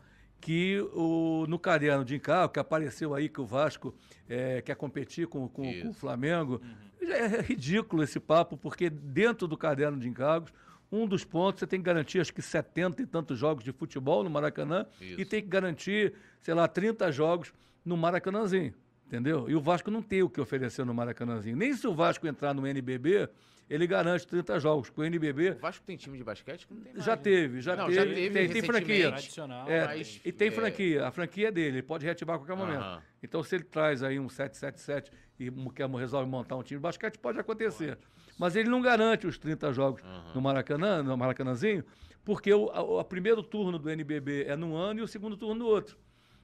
que 0.43 0.81
o, 0.93 1.47
no 1.49 1.57
caderno 1.57 2.05
de 2.05 2.17
encargo, 2.17 2.53
que 2.53 2.59
apareceu 2.59 3.15
aí 3.15 3.29
que 3.29 3.41
o 3.41 3.47
Vasco 3.47 3.95
é, 4.29 4.61
quer 4.61 4.75
competir 4.75 5.29
com, 5.29 5.49
com, 5.49 5.63
com 5.81 5.91
o 5.91 5.95
Flamengo, 5.95 6.61
é 7.01 7.41
ridículo 7.41 8.03
esse 8.03 8.19
papo, 8.19 8.57
porque 8.57 8.91
dentro 8.91 9.47
do 9.47 9.57
caderno 9.57 10.01
de 10.01 10.09
encargos, 10.09 10.53
um 10.91 11.07
dos 11.07 11.25
pontos 11.25 11.61
você 11.61 11.67
tem 11.67 11.79
que 11.79 11.87
garantir 11.87 12.21
acho 12.21 12.35
que 12.35 12.43
70 12.43 13.03
e 13.03 13.07
tantos 13.07 13.39
jogos 13.39 13.63
de 13.63 13.73
futebol 13.73 14.25
no 14.25 14.29
Maracanã 14.29 14.85
Isso. 15.01 15.21
e 15.21 15.25
tem 15.25 15.41
que 15.41 15.49
garantir, 15.49 16.13
sei 16.41 16.55
lá, 16.55 16.67
30 16.67 17.13
jogos 17.13 17.55
no 17.85 17.97
Maracanãzinho, 17.97 18.75
entendeu? 19.07 19.49
E 19.49 19.55
o 19.55 19.61
Vasco 19.61 19.93
não 19.93 20.03
tem 20.03 20.25
o 20.25 20.29
que 20.29 20.41
oferecer 20.41 20.85
no 20.85 20.93
Maracanãzinho. 20.93 21.57
Nem 21.57 21.73
se 21.73 21.87
o 21.87 21.95
Vasco 21.95 22.27
entrar 22.27 22.53
no 22.53 22.67
NBB, 22.67 23.29
ele 23.73 23.87
garante 23.87 24.27
30 24.27 24.61
jogos. 24.61 24.91
Com 24.91 25.01
o 25.01 25.05
NBB 25.05 25.53
O 25.53 25.59
Vasco 25.59 25.85
tem 25.87 25.97
time 25.97 26.19
de 26.19 26.25
basquete 26.25 26.67
que 26.67 26.75
não 26.75 26.83
tem 26.83 26.93
mais, 26.93 27.05
já 27.05 27.17
né? 27.17 27.23
teve, 27.23 27.61
já 27.63 27.75
Não, 27.75 27.87
teve, 27.87 27.95
já 27.97 28.05
teve 28.05 28.31
tem, 28.31 28.49
tem 28.49 28.63
franquia. 28.63 28.87
recentemente. 29.11 29.11
Tradicional. 29.13 29.69
É, 29.71 29.87
mas, 29.87 30.21
e 30.25 30.31
tem 30.33 30.49
é, 30.49 30.51
franquia, 30.51 31.07
a 31.07 31.11
franquia 31.11 31.49
é 31.49 31.51
dele, 31.51 31.77
ele 31.77 31.83
pode 31.83 32.05
reativar 32.05 32.37
a 32.37 32.39
qualquer 32.39 32.57
momento. 32.57 32.81
Aham. 32.83 33.03
Então, 33.23 33.43
se 33.43 33.55
ele 33.55 33.65
traz 33.65 34.03
aí 34.03 34.19
um 34.21 34.29
777 34.29 35.11
e 35.41 35.51
mo- 35.51 35.73
quer 35.73 35.89
resolve 35.89 36.29
montar 36.29 36.57
um 36.57 36.63
time 36.63 36.79
de 36.79 36.83
basquete, 36.83 37.19
pode 37.19 37.39
acontecer. 37.41 37.97
Mas 38.39 38.57
ele 38.57 38.69
não 38.69 38.83
garante 38.83 39.27
os 39.27 39.39
30 39.39 39.73
jogos 39.73 40.03
no 40.35 40.41
Maracanã, 40.43 41.03
no 41.03 41.17
Maracanãzinho, 41.17 41.85
porque 42.25 42.53
o 42.53 42.69
a- 42.71 42.83
o 42.83 43.05
primeiro 43.05 43.43
turno 43.43 43.79
do 43.79 43.89
NBB 43.89 44.45
é 44.49 44.57
num 44.57 44.75
ano 44.77 45.01
e 45.01 45.03
o 45.03 45.09
segundo 45.09 45.37
turno 45.37 45.55
no 45.65 45.67
outro. 45.67 45.97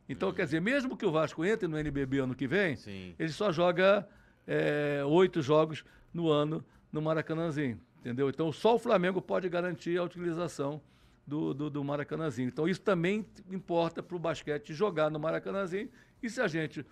Então, 0.08 0.32
quer 0.32 0.44
dizer, 0.44 0.60
mesmo 0.60 0.96
que 0.96 1.04
o 1.04 1.10
Vasco 1.12 1.44
entre 1.44 1.68
no 1.68 1.76
NBB 1.78 2.20
ano 2.20 2.34
que 2.34 2.46
vem, 2.46 2.76
Sim. 2.76 3.14
ele 3.18 3.28
só 3.30 3.52
joga 3.52 4.08
é, 4.46 5.02
oito 5.04 5.42
jogos 5.42 5.84
no 6.14 6.30
ano 6.30 6.64
no 6.98 7.02
Maracanãzinho, 7.02 7.80
entendeu? 8.00 8.28
Então 8.28 8.50
só 8.52 8.74
o 8.74 8.78
Flamengo 8.78 9.22
pode 9.22 9.48
garantir 9.48 9.96
a 9.98 10.02
utilização 10.02 10.80
do, 11.26 11.54
do, 11.54 11.70
do 11.70 11.84
Maracanãzinho. 11.84 12.48
Então 12.48 12.68
isso 12.68 12.80
também 12.80 13.24
importa 13.50 14.02
para 14.02 14.16
o 14.16 14.18
basquete 14.18 14.74
jogar 14.74 15.10
no 15.10 15.18
Maracanãzinho 15.18 15.88
e 16.22 16.28
se 16.28 16.40
a 16.40 16.48
gente 16.48 16.84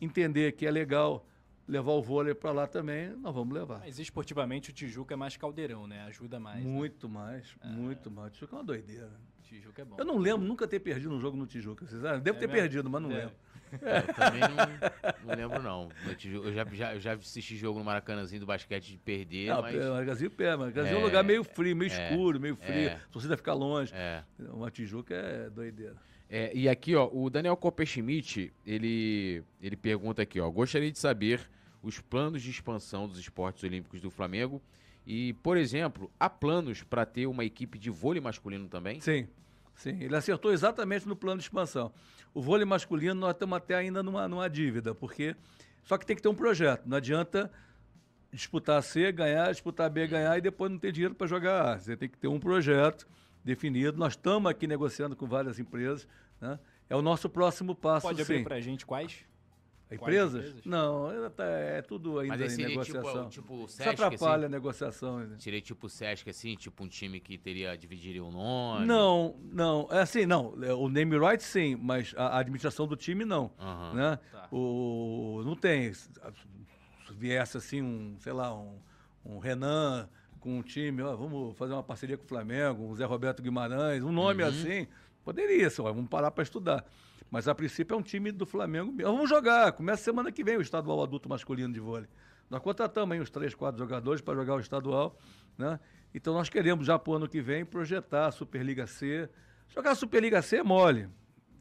entender 0.00 0.52
que 0.52 0.66
é 0.66 0.70
legal 0.70 1.26
levar 1.66 1.92
o 1.92 2.02
vôlei 2.02 2.34
para 2.34 2.50
lá 2.52 2.66
também, 2.66 3.10
nós 3.16 3.34
vamos 3.34 3.54
levar. 3.54 3.80
Mas 3.80 3.98
esportivamente 3.98 4.70
o 4.70 4.72
Tijuca 4.72 5.14
é 5.14 5.16
mais 5.16 5.36
caldeirão, 5.36 5.86
né? 5.86 6.02
Ajuda 6.02 6.38
mais. 6.40 6.64
né? 6.64 6.70
Muito 6.70 7.08
mais, 7.08 7.54
muito 7.64 8.10
mais. 8.10 8.32
Tijuca 8.32 8.54
é 8.54 8.58
uma 8.58 8.64
doideira. 8.64 9.10
Tijuca 9.42 9.82
é 9.82 9.84
bom. 9.84 9.96
Eu 9.98 10.04
não 10.04 10.18
lembro 10.18 10.46
nunca 10.46 10.66
ter 10.66 10.78
perdido 10.80 11.12
um 11.14 11.20
jogo 11.20 11.36
no 11.36 11.46
Tijuca. 11.46 11.84
Vocês 11.86 12.00
sabem? 12.02 12.20
Devo 12.20 12.36
É 12.38 12.40
ter 12.40 12.46
mesmo? 12.46 12.60
perdido, 12.60 12.90
mas 12.90 13.02
não 13.02 13.10
É. 13.12 13.16
lembro. 13.18 13.34
Eu 13.72 14.14
também 14.14 14.40
não, 14.40 15.26
não 15.26 15.34
lembro, 15.36 15.62
não. 15.62 15.88
Eu 16.24 16.52
já, 16.52 16.64
já, 16.72 16.94
eu 16.94 17.00
já 17.00 17.12
assisti 17.14 17.56
jogo 17.56 17.78
no 17.78 17.84
Maracanãzinho 17.84 18.40
do 18.40 18.46
basquete 18.46 18.92
de 18.92 18.98
perder, 18.98 19.48
Não, 19.48 19.62
mas. 19.62 19.74
Marcazinho 19.86 20.30
pé, 20.30 20.56
Marcazinho 20.56 20.94
é 20.94 20.98
um 20.98 21.02
É, 21.02 21.04
lugar 21.04 21.24
meio 21.24 21.44
frio, 21.44 21.76
meio 21.76 21.90
é, 21.92 22.10
escuro, 22.10 22.40
meio 22.40 22.56
frio. 22.56 22.88
é. 22.88 22.92
A 22.94 23.08
torcida 23.12 23.36
fica 23.36 23.52
longe. 23.54 23.92
É. 23.94 24.22
Uma 24.52 24.70
Tijuca 24.70 25.14
é 25.14 25.50
doideira. 25.50 25.96
É, 26.28 26.52
e 26.54 26.68
aqui, 26.68 26.94
ó, 26.94 27.08
o 27.12 27.28
Daniel 27.28 27.56
Copperschmidt, 27.56 28.52
ele, 28.64 29.42
ele 29.60 29.76
pergunta 29.76 30.22
aqui, 30.22 30.40
ó, 30.40 30.48
gostaria 30.48 30.90
de 30.90 30.98
saber 30.98 31.40
os 31.82 31.98
planos 31.98 32.40
de 32.42 32.50
expansão 32.50 33.08
dos 33.08 33.18
esportes 33.18 33.64
olímpicos 33.64 34.00
do 34.00 34.10
Flamengo 34.10 34.62
e, 35.06 35.32
por 35.42 35.56
exemplo, 35.56 36.08
há 36.20 36.30
planos 36.30 36.82
para 36.84 37.04
ter 37.04 37.26
uma 37.26 37.44
equipe 37.44 37.78
de 37.78 37.90
vôlei 37.90 38.20
masculino 38.20 38.68
também? 38.68 39.00
Sim, 39.00 39.26
sim. 39.80 40.02
Ele 40.02 40.14
acertou 40.14 40.52
exatamente 40.52 41.06
no 41.08 41.16
plano 41.16 41.38
de 41.38 41.44
expansão. 41.44 41.92
O 42.32 42.40
vôlei 42.40 42.64
masculino 42.64 43.14
nós 43.14 43.32
estamos 43.32 43.56
até 43.56 43.74
ainda 43.74 44.02
numa, 44.02 44.28
numa 44.28 44.48
dívida, 44.48 44.94
porque. 44.94 45.34
Só 45.82 45.96
que 45.96 46.06
tem 46.06 46.14
que 46.14 46.22
ter 46.22 46.28
um 46.28 46.34
projeto. 46.34 46.86
Não 46.86 46.98
adianta 46.98 47.50
disputar 48.32 48.82
C, 48.82 49.10
ganhar, 49.10 49.50
disputar 49.50 49.90
B, 49.90 50.06
ganhar 50.06 50.36
e 50.38 50.40
depois 50.40 50.70
não 50.70 50.78
ter 50.78 50.92
dinheiro 50.92 51.14
para 51.14 51.26
jogar 51.26 51.72
A. 51.74 51.78
Você 51.78 51.96
tem 51.96 52.08
que 52.08 52.18
ter 52.18 52.28
um 52.28 52.38
projeto 52.38 53.06
definido. 53.44 53.98
Nós 53.98 54.12
estamos 54.12 54.50
aqui 54.50 54.66
negociando 54.66 55.16
com 55.16 55.26
várias 55.26 55.58
empresas. 55.58 56.06
Né? 56.40 56.58
É 56.88 56.94
o 56.94 57.02
nosso 57.02 57.28
próximo 57.28 57.74
passo, 57.74 58.06
Pode 58.06 58.22
abrir 58.22 58.38
sim. 58.38 58.44
pra 58.44 58.60
gente 58.60 58.86
quais? 58.86 59.24
Empresas? 59.92 60.34
empresas? 60.46 60.64
Não, 60.64 61.30
tá- 61.30 61.44
é 61.44 61.82
tudo 61.82 62.18
ainda 62.20 62.34
Mas 62.34 62.40
aí 62.42 62.46
em 62.46 62.50
seria 62.50 62.66
tipo, 62.68 62.78
negociação. 62.98 63.28
tipo 63.28 63.54
o 63.54 63.64
Isso 63.64 63.76
Sesc, 63.76 63.90
atrapalha 63.90 64.36
assim? 64.36 64.44
a 64.44 64.48
negociação. 64.48 65.18
né? 65.20 65.36
Seria 65.38 65.60
tipo 65.60 65.86
o 65.86 65.90
Sesc, 65.90 66.30
assim, 66.30 66.54
tipo 66.54 66.84
um 66.84 66.88
time 66.88 67.18
que 67.20 67.36
teria, 67.36 67.76
dividiria 67.76 68.24
o 68.24 68.30
nome? 68.30 68.86
Não, 68.86 69.36
não. 69.52 69.88
É 69.90 70.00
assim, 70.02 70.26
não. 70.26 70.54
é, 70.62 70.72
O 70.72 70.88
name 70.88 71.18
right 71.18 71.42
sim, 71.42 71.74
mas 71.76 72.14
a 72.16 72.38
administração 72.38 72.86
do 72.86 72.96
time 72.96 73.24
não. 73.24 73.50
Aham. 73.58 73.94
Né? 73.94 74.18
Tá. 74.30 74.48
O, 74.52 75.42
não 75.44 75.56
tem. 75.56 75.92
Se 75.92 76.08
viesse 77.10 77.56
assim, 77.56 77.82
um, 77.82 78.16
sei 78.20 78.32
lá, 78.32 78.54
um, 78.54 78.78
um 79.24 79.38
Renan 79.38 80.08
com 80.38 80.58
um 80.58 80.62
time, 80.62 81.02
ó, 81.02 81.14
vamos 81.16 81.56
fazer 81.58 81.72
uma 81.74 81.82
parceria 81.82 82.16
com 82.16 82.24
o 82.24 82.28
Flamengo, 82.28 82.84
um 82.84 82.94
Zé 82.96 83.04
Roberto 83.04 83.42
Guimarães, 83.42 84.02
um 84.02 84.10
nome 84.12 84.42
assim, 84.42 84.86
poderia, 85.22 85.68
só, 85.68 85.82
vamos 85.92 86.08
parar 86.08 86.30
para 86.30 86.42
estudar. 86.42 86.82
Mas 87.30 87.46
a 87.46 87.54
princípio 87.54 87.94
é 87.94 87.96
um 87.96 88.02
time 88.02 88.32
do 88.32 88.44
Flamengo. 88.44 88.92
Vamos 89.02 89.28
jogar, 89.28 89.72
começa 89.72 90.02
semana 90.02 90.32
que 90.32 90.42
vem 90.42 90.56
o 90.56 90.60
estadual 90.60 91.02
adulto 91.02 91.28
masculino 91.28 91.72
de 91.72 91.78
vôlei. 91.78 92.08
Nós 92.50 92.60
contratamos 92.60 93.14
aí 93.14 93.20
uns 93.20 93.30
três, 93.30 93.54
quatro 93.54 93.78
jogadores 93.78 94.20
para 94.20 94.34
jogar 94.34 94.56
o 94.56 94.60
estadual, 94.60 95.16
né? 95.56 95.78
Então 96.12 96.34
nós 96.34 96.48
queremos 96.48 96.84
já 96.84 96.98
para 96.98 97.12
o 97.12 97.14
ano 97.14 97.28
que 97.28 97.40
vem 97.40 97.64
projetar 97.64 98.26
a 98.26 98.32
Superliga 98.32 98.86
C. 98.86 99.28
Jogar 99.68 99.92
a 99.92 99.94
Superliga 99.94 100.42
C 100.42 100.56
é 100.56 100.62
mole. 100.62 101.08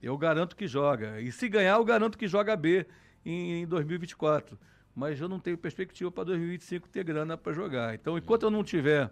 Eu 0.02 0.18
garanto 0.18 0.56
que 0.56 0.66
joga. 0.66 1.22
E 1.22 1.32
se 1.32 1.48
ganhar, 1.48 1.76
eu 1.76 1.86
garanto 1.86 2.18
que 2.18 2.28
joga 2.28 2.56
B 2.56 2.88
em 3.24 3.68
2024. 3.68 4.58
Mas 4.96 5.22
eu 5.22 5.30
não 5.30 5.40
tenho 5.40 5.58
perspectiva 5.58 6.10
para 6.10 6.24
2025 6.24 6.90
ter 6.90 7.04
grana 7.04 7.38
para 7.38 7.54
jogar. 7.54 7.94
Então, 7.94 8.18
enquanto 8.18 8.44
eu 8.44 8.52
não 8.52 8.64
tiver 8.64 9.12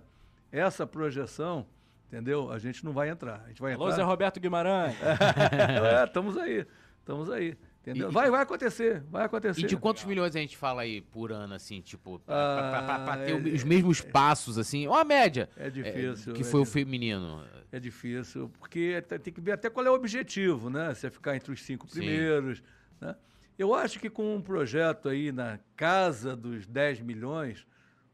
essa 0.51 0.87
projeção, 0.87 1.67
entendeu? 2.07 2.51
A 2.51 2.57
gente 2.59 2.83
não 2.83 2.91
vai 2.93 3.09
entrar. 3.09 3.41
A 3.45 3.47
gente 3.49 3.61
vai 3.61 3.73
Alô, 3.73 3.85
entrar. 3.85 3.95
Zé 3.97 4.03
Roberto 4.03 4.39
Guimarães. 4.39 4.95
é, 5.01 6.03
estamos 6.05 6.37
aí. 6.37 6.65
Estamos 6.99 7.29
aí. 7.29 7.57
Entendeu? 7.81 8.09
E- 8.09 8.11
vai, 8.11 8.29
vai 8.29 8.41
acontecer. 8.41 9.01
Vai 9.09 9.23
acontecer. 9.25 9.61
E 9.61 9.65
de 9.65 9.77
quantos 9.77 10.03
milhões 10.03 10.35
a 10.35 10.39
gente 10.39 10.57
fala 10.57 10.81
aí 10.81 10.99
por 11.01 11.31
ano, 11.31 11.53
assim, 11.53 11.79
tipo, 11.79 12.19
pra, 12.19 12.35
pra- 12.35 12.81
pra- 12.83 12.99
pra 12.99 13.13
Ah, 13.13 13.17
ter 13.25 13.31
é- 13.31 13.53
os 13.55 13.63
mesmos 13.63 14.01
passos, 14.01 14.57
assim? 14.57 14.85
Uma 14.87 15.05
média. 15.05 15.49
É 15.55 15.69
difícil, 15.69 16.33
que 16.33 16.41
é 16.41 16.45
foi 16.45 16.59
o 16.61 16.65
feminino. 16.65 17.45
É 17.71 17.79
difícil, 17.79 18.51
porque 18.59 19.01
te- 19.03 19.19
tem 19.19 19.33
que 19.33 19.39
ver 19.39 19.53
até 19.53 19.69
qual 19.69 19.85
é 19.85 19.89
o 19.89 19.93
objetivo, 19.93 20.69
né? 20.69 20.93
Você 20.93 21.09
ficar 21.09 21.35
entre 21.37 21.51
os 21.53 21.61
cinco 21.63 21.87
Sim. 21.87 21.99
primeiros, 21.99 22.61
né? 22.99 23.15
Eu 23.57 23.73
acho 23.73 23.99
que 23.99 24.09
com 24.09 24.35
um 24.35 24.41
projeto 24.41 25.07
aí 25.09 25.31
na 25.31 25.57
casa 25.75 26.35
dos 26.35 26.67
10 26.67 26.99
milhões, 26.99 27.65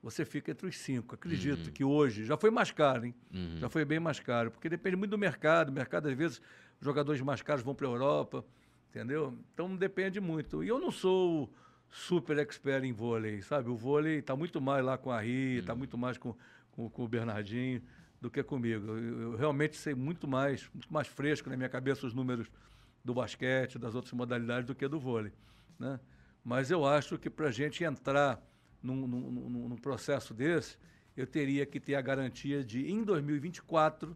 você 0.03 0.25
fica 0.25 0.51
entre 0.51 0.67
os 0.67 0.77
cinco. 0.77 1.15
Acredito 1.15 1.71
que 1.71 1.81
hoje 1.81 2.25
já 2.25 2.35
foi 2.35 2.51
mais 2.51 2.71
caro, 2.71 3.05
hein? 3.05 3.15
Uhum. 3.34 3.57
Já 3.57 3.69
foi 3.69 3.85
bem 3.85 4.01
mais 4.01 4.19
caro, 4.19 4.51
porque 4.51 4.67
depende 4.67 4.97
muito 4.97 5.11
do 5.11 5.17
mercado. 5.17 5.69
O 5.69 5.71
mercado, 5.71 6.09
às 6.09 6.13
vezes, 6.13 6.41
jogadores 6.81 7.21
mais 7.21 7.41
caros 7.41 7.63
vão 7.63 7.73
para 7.73 7.88
a 7.88 7.89
Europa, 7.89 8.45
entendeu? 8.89 9.34
Então 9.53 9.73
depende 9.77 10.19
muito. 10.19 10.61
E 10.61 10.67
eu 10.67 10.77
não 10.77 10.91
sou 10.91 11.49
super 11.89 12.38
expert 12.38 12.84
em 12.84 12.91
vôlei, 12.91 13.41
sabe? 13.41 13.69
O 13.69 13.77
vôlei 13.77 14.19
está 14.19 14.35
muito 14.35 14.59
mais 14.59 14.84
lá 14.84 14.97
com 14.97 15.09
a 15.09 15.21
Ri, 15.21 15.59
está 15.59 15.73
muito 15.73 15.97
mais 15.97 16.17
com, 16.17 16.35
com, 16.71 16.89
com 16.89 17.05
o 17.05 17.07
Bernardinho 17.07 17.81
do 18.19 18.30
que 18.30 18.43
comigo. 18.43 18.97
Eu, 18.97 19.21
eu 19.21 19.35
realmente 19.38 19.77
sei 19.77 19.95
muito 19.95 20.27
mais, 20.27 20.69
muito 20.73 20.91
mais 20.91 21.07
fresco 21.07 21.49
na 21.49 21.55
minha 21.55 21.69
cabeça 21.69 22.05
os 22.05 22.13
números 22.13 22.51
do 23.05 23.13
basquete, 23.13 23.80
das 23.80 23.95
outras 23.95 24.11
modalidades 24.11 24.67
do 24.67 24.75
que 24.75 24.85
do 24.85 24.99
vôlei, 24.99 25.31
né? 25.80 25.97
Mas 26.43 26.69
eu 26.69 26.85
acho 26.85 27.17
que 27.17 27.30
para 27.30 27.47
a 27.47 27.51
gente 27.51 27.85
entrar 27.85 28.41
num, 28.84 29.07
num, 29.07 29.31
num- 29.31 29.69
num 29.69 29.77
processo 29.77 30.34
desse, 30.34 30.77
eu 31.15 31.26
teria 31.26 31.65
que 31.65 31.80
ter 31.80 31.95
a 31.95 32.01
garantia 32.01 32.64
de, 32.64 32.91
em 32.91 33.03
2024, 33.03 34.15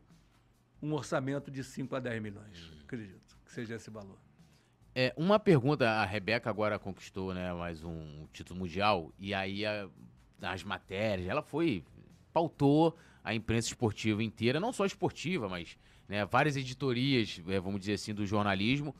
um 0.81 0.93
orçamento 0.93 1.49
de 1.49 1.63
5 1.63 1.95
a 1.95 1.99
10 1.99 2.21
milhões. 2.21 2.71
Acredito 2.83 3.37
que 3.45 3.51
seja 3.51 3.75
esse 3.75 3.89
valor. 3.89 4.17
É, 4.93 5.13
uma 5.15 5.39
pergunta, 5.39 5.87
a 5.89 6.05
Rebeca 6.05 6.49
agora 6.49 6.77
conquistou, 6.79 7.33
né, 7.33 7.53
mais 7.53 7.83
um 7.83 8.27
título 8.33 8.59
mundial, 8.59 9.13
e 9.19 9.33
aí 9.33 9.65
a- 9.65 9.87
nas 10.39 10.63
matérias, 10.63 11.27
ela 11.27 11.41
foi 11.41 11.83
pautou 12.33 12.95
a 13.23 13.33
imprensa 13.33 13.67
esportiva 13.69 14.21
inteira, 14.23 14.59
não 14.59 14.71
só 14.71 14.85
esportiva, 14.85 15.49
mas 15.49 15.77
né, 16.07 16.25
várias 16.25 16.55
editorias, 16.55 17.41
é, 17.47 17.59
vamos 17.59 17.79
dizer 17.79 17.93
assim, 17.93 18.13
do 18.13 18.25
jornalismo. 18.25 18.95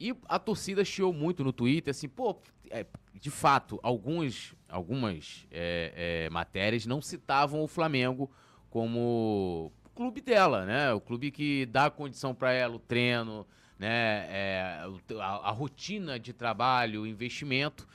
E 0.00 0.14
a 0.28 0.38
torcida 0.38 0.84
chiou 0.84 1.12
muito 1.12 1.42
no 1.42 1.52
Twitter, 1.52 1.90
assim, 1.90 2.08
pô, 2.08 2.40
é, 2.70 2.86
de 3.14 3.30
fato, 3.30 3.78
alguns, 3.82 4.54
algumas 4.68 5.46
é, 5.50 6.24
é, 6.26 6.30
matérias 6.30 6.86
não 6.86 7.02
citavam 7.02 7.62
o 7.62 7.68
Flamengo 7.68 8.30
como 8.70 9.72
clube 9.94 10.20
dela, 10.20 10.64
né? 10.64 10.92
O 10.92 11.00
clube 11.00 11.30
que 11.30 11.66
dá 11.66 11.90
condição 11.90 12.34
para 12.34 12.52
ela, 12.52 12.76
o 12.76 12.78
treino, 12.78 13.46
né? 13.78 14.26
É, 14.30 14.86
a, 15.20 15.48
a, 15.48 15.50
rotina 15.50 16.18
de 16.18 16.32
trabalho, 16.32 17.02
o 17.02 17.06
investimento. 17.06 17.88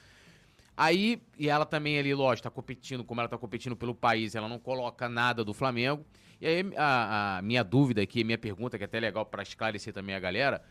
Aí, 0.76 1.22
e 1.38 1.48
ela 1.50 1.66
também 1.66 1.98
ali, 1.98 2.14
lógico, 2.14 2.44
tá 2.44 2.50
competindo, 2.50 3.04
como 3.04 3.22
ela 3.22 3.30
tá 3.30 3.38
competindo 3.38 3.76
pelo 3.76 3.96
país, 3.96 4.36
ela 4.36 4.50
não 4.50 4.60
coloca 4.60 5.08
nada 5.08 5.44
do 5.46 5.54
Flamengo. 5.54 6.06
E 6.42 6.48
aí, 6.48 6.74
a, 6.76 7.38
a 7.38 7.42
minha 7.42 7.64
dúvida 7.64 8.02
aqui, 8.02 8.24
minha 8.24 8.38
pergunta, 8.38 8.78
que 8.78 8.84
é 8.84 8.86
até 8.86 9.00
legal 9.00 9.26
para 9.26 9.44
esclarecer 9.44 9.94
também 9.94 10.14
a 10.14 10.20
galera, 10.20 10.62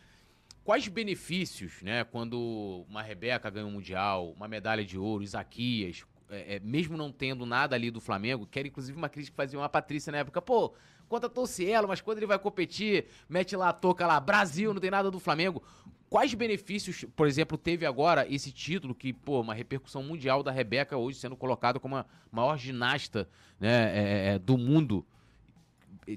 quais 0.63 0.87
benefícios, 0.87 1.81
né, 1.81 2.03
quando 2.03 2.85
uma 2.89 3.01
Rebeca 3.01 3.49
ganha 3.49 3.65
um 3.65 3.71
Mundial, 3.71 4.31
uma 4.31 4.47
medalha 4.47 4.83
de 4.83 4.97
ouro, 4.97 5.23
Isaquias, 5.23 6.05
é, 6.29 6.55
é, 6.55 6.59
mesmo 6.59 6.97
não 6.97 7.11
tendo 7.11 7.45
nada 7.45 7.75
ali 7.75 7.91
do 7.91 7.99
Flamengo, 7.99 8.47
que 8.47 8.57
era 8.57 8.67
inclusive 8.67 8.97
uma 8.97 9.09
crítica 9.09 9.33
que 9.33 9.37
fazia 9.37 9.59
uma 9.59 9.69
Patrícia 9.69 10.11
na 10.11 10.19
época, 10.19 10.41
pô, 10.41 10.73
conta 11.07 11.29
Torcielo, 11.29 11.87
mas 11.87 12.01
quando 12.01 12.17
ele 12.17 12.25
vai 12.25 12.39
competir, 12.39 13.05
mete 13.29 13.55
lá 13.55 13.69
a 13.69 13.73
toca 13.73 14.07
lá, 14.07 14.19
Brasil, 14.19 14.73
não 14.73 14.81
tem 14.81 14.89
nada 14.91 15.11
do 15.11 15.19
Flamengo. 15.19 15.61
Quais 16.09 16.33
benefícios, 16.35 17.05
por 17.15 17.27
exemplo, 17.27 17.57
teve 17.57 17.87
agora 17.87 18.27
esse 18.31 18.51
título 18.51 18.93
que, 18.93 19.11
pô, 19.11 19.41
uma 19.41 19.53
repercussão 19.53 20.03
mundial 20.03 20.43
da 20.43 20.51
Rebeca 20.51 20.95
hoje 20.95 21.17
sendo 21.17 21.35
colocada 21.35 21.79
como 21.79 21.95
a 21.95 22.05
maior 22.31 22.55
ginasta 22.55 23.27
né, 23.59 23.91
é, 23.97 24.27
é, 24.33 24.39
do 24.39 24.55
mundo, 24.55 25.05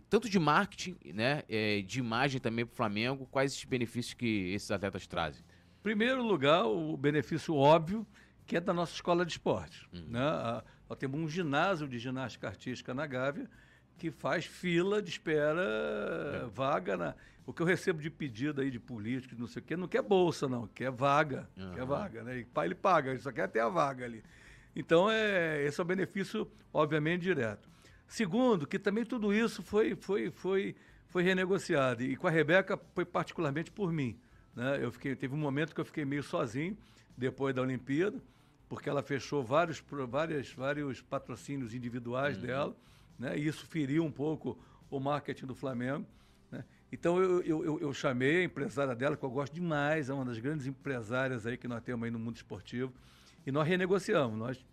tanto 0.08 0.28
de 0.28 0.38
marketing, 0.38 0.96
né, 1.12 1.42
é, 1.48 1.82
de 1.82 1.98
imagem 1.98 2.40
também 2.40 2.64
para 2.64 2.72
o 2.72 2.76
Flamengo, 2.76 3.26
quais 3.30 3.52
esses 3.52 3.64
benefícios 3.64 4.14
que 4.14 4.52
esses 4.52 4.70
atletas 4.70 5.06
trazem? 5.06 5.44
Primeiro 5.82 6.22
lugar, 6.22 6.66
o 6.66 6.96
benefício 6.96 7.54
óbvio, 7.54 8.06
que 8.46 8.56
é 8.56 8.60
da 8.60 8.72
nossa 8.72 8.92
escola 8.92 9.24
de 9.24 9.32
esportes. 9.32 9.86
Uhum. 9.92 10.06
Né? 10.08 10.62
nós 10.88 10.98
temos 10.98 11.18
um 11.20 11.28
ginásio 11.28 11.88
de 11.88 11.98
ginástica 11.98 12.46
artística 12.46 12.94
na 12.94 13.06
Gávea, 13.06 13.48
que 13.98 14.10
faz 14.10 14.44
fila 14.44 15.02
de 15.02 15.10
espera, 15.10 15.62
é. 16.42 16.46
vaga 16.46 16.96
na. 16.96 17.14
O 17.46 17.52
que 17.52 17.62
eu 17.62 17.66
recebo 17.66 18.02
de 18.02 18.10
pedido 18.10 18.60
aí 18.60 18.70
de 18.70 18.80
políticos, 18.80 19.38
não 19.38 19.46
sei 19.46 19.62
o 19.62 19.64
quê, 19.64 19.76
não 19.76 19.86
quer 19.86 20.02
bolsa, 20.02 20.48
não, 20.48 20.66
quer 20.66 20.90
vaga. 20.90 21.48
Uhum. 21.56 21.74
Quer 21.74 21.84
vaga, 21.84 22.22
né? 22.24 22.38
E 22.38 22.46
ele 22.64 22.74
paga, 22.74 23.10
ele 23.10 23.20
só 23.20 23.30
quer 23.30 23.48
ter 23.48 23.60
a 23.60 23.68
vaga 23.68 24.04
ali. 24.04 24.22
Então, 24.74 25.10
é, 25.10 25.64
esse 25.64 25.80
é 25.80 25.82
o 25.82 25.86
benefício, 25.86 26.50
obviamente, 26.72 27.22
direto. 27.22 27.68
Segundo, 28.06 28.66
que 28.66 28.78
também 28.78 29.04
tudo 29.04 29.32
isso 29.32 29.62
foi, 29.62 29.94
foi, 29.96 30.30
foi, 30.30 30.76
foi 31.06 31.22
renegociado. 31.22 32.02
E 32.02 32.16
com 32.16 32.26
a 32.26 32.30
Rebeca 32.30 32.78
foi 32.94 33.04
particularmente 33.04 33.70
por 33.70 33.92
mim. 33.92 34.18
Né? 34.54 34.78
Eu 34.82 34.90
fiquei, 34.92 35.14
teve 35.16 35.34
um 35.34 35.38
momento 35.38 35.74
que 35.74 35.80
eu 35.80 35.84
fiquei 35.84 36.04
meio 36.04 36.22
sozinho, 36.22 36.76
depois 37.16 37.54
da 37.54 37.62
Olimpíada, 37.62 38.22
porque 38.68 38.88
ela 38.88 39.02
fechou 39.02 39.42
vários, 39.42 39.82
vários, 40.08 40.52
vários 40.52 41.02
patrocínios 41.02 41.74
individuais 41.74 42.36
uhum. 42.36 42.46
dela 42.46 42.76
né? 43.18 43.36
E 43.38 43.46
isso 43.46 43.66
feriu 43.66 44.04
um 44.04 44.10
pouco 44.10 44.58
o 44.90 45.00
marketing 45.00 45.46
do 45.46 45.54
Flamengo. 45.54 46.06
Né? 46.50 46.64
Então 46.92 47.20
eu, 47.20 47.42
eu, 47.42 47.64
eu, 47.64 47.80
eu, 47.80 47.92
chamei 47.92 48.42
a 48.42 48.44
empresária 48.44 48.94
dela, 48.94 49.16
que 49.16 49.24
eu 49.24 49.30
gosto 49.30 49.54
demais, 49.54 50.08
é 50.08 50.14
uma 50.14 50.24
das 50.24 50.38
grandes 50.38 50.66
empresárias 50.66 51.46
aí 51.46 51.56
que 51.56 51.66
nós 51.66 51.82
temos 51.82 52.04
aí 52.04 52.10
no 52.10 52.18
mundo 52.18 52.36
esportivo, 52.36 52.92
e 53.46 53.52
nós 53.52 53.66
renegociamos. 53.66 54.38
Nós 54.38 54.64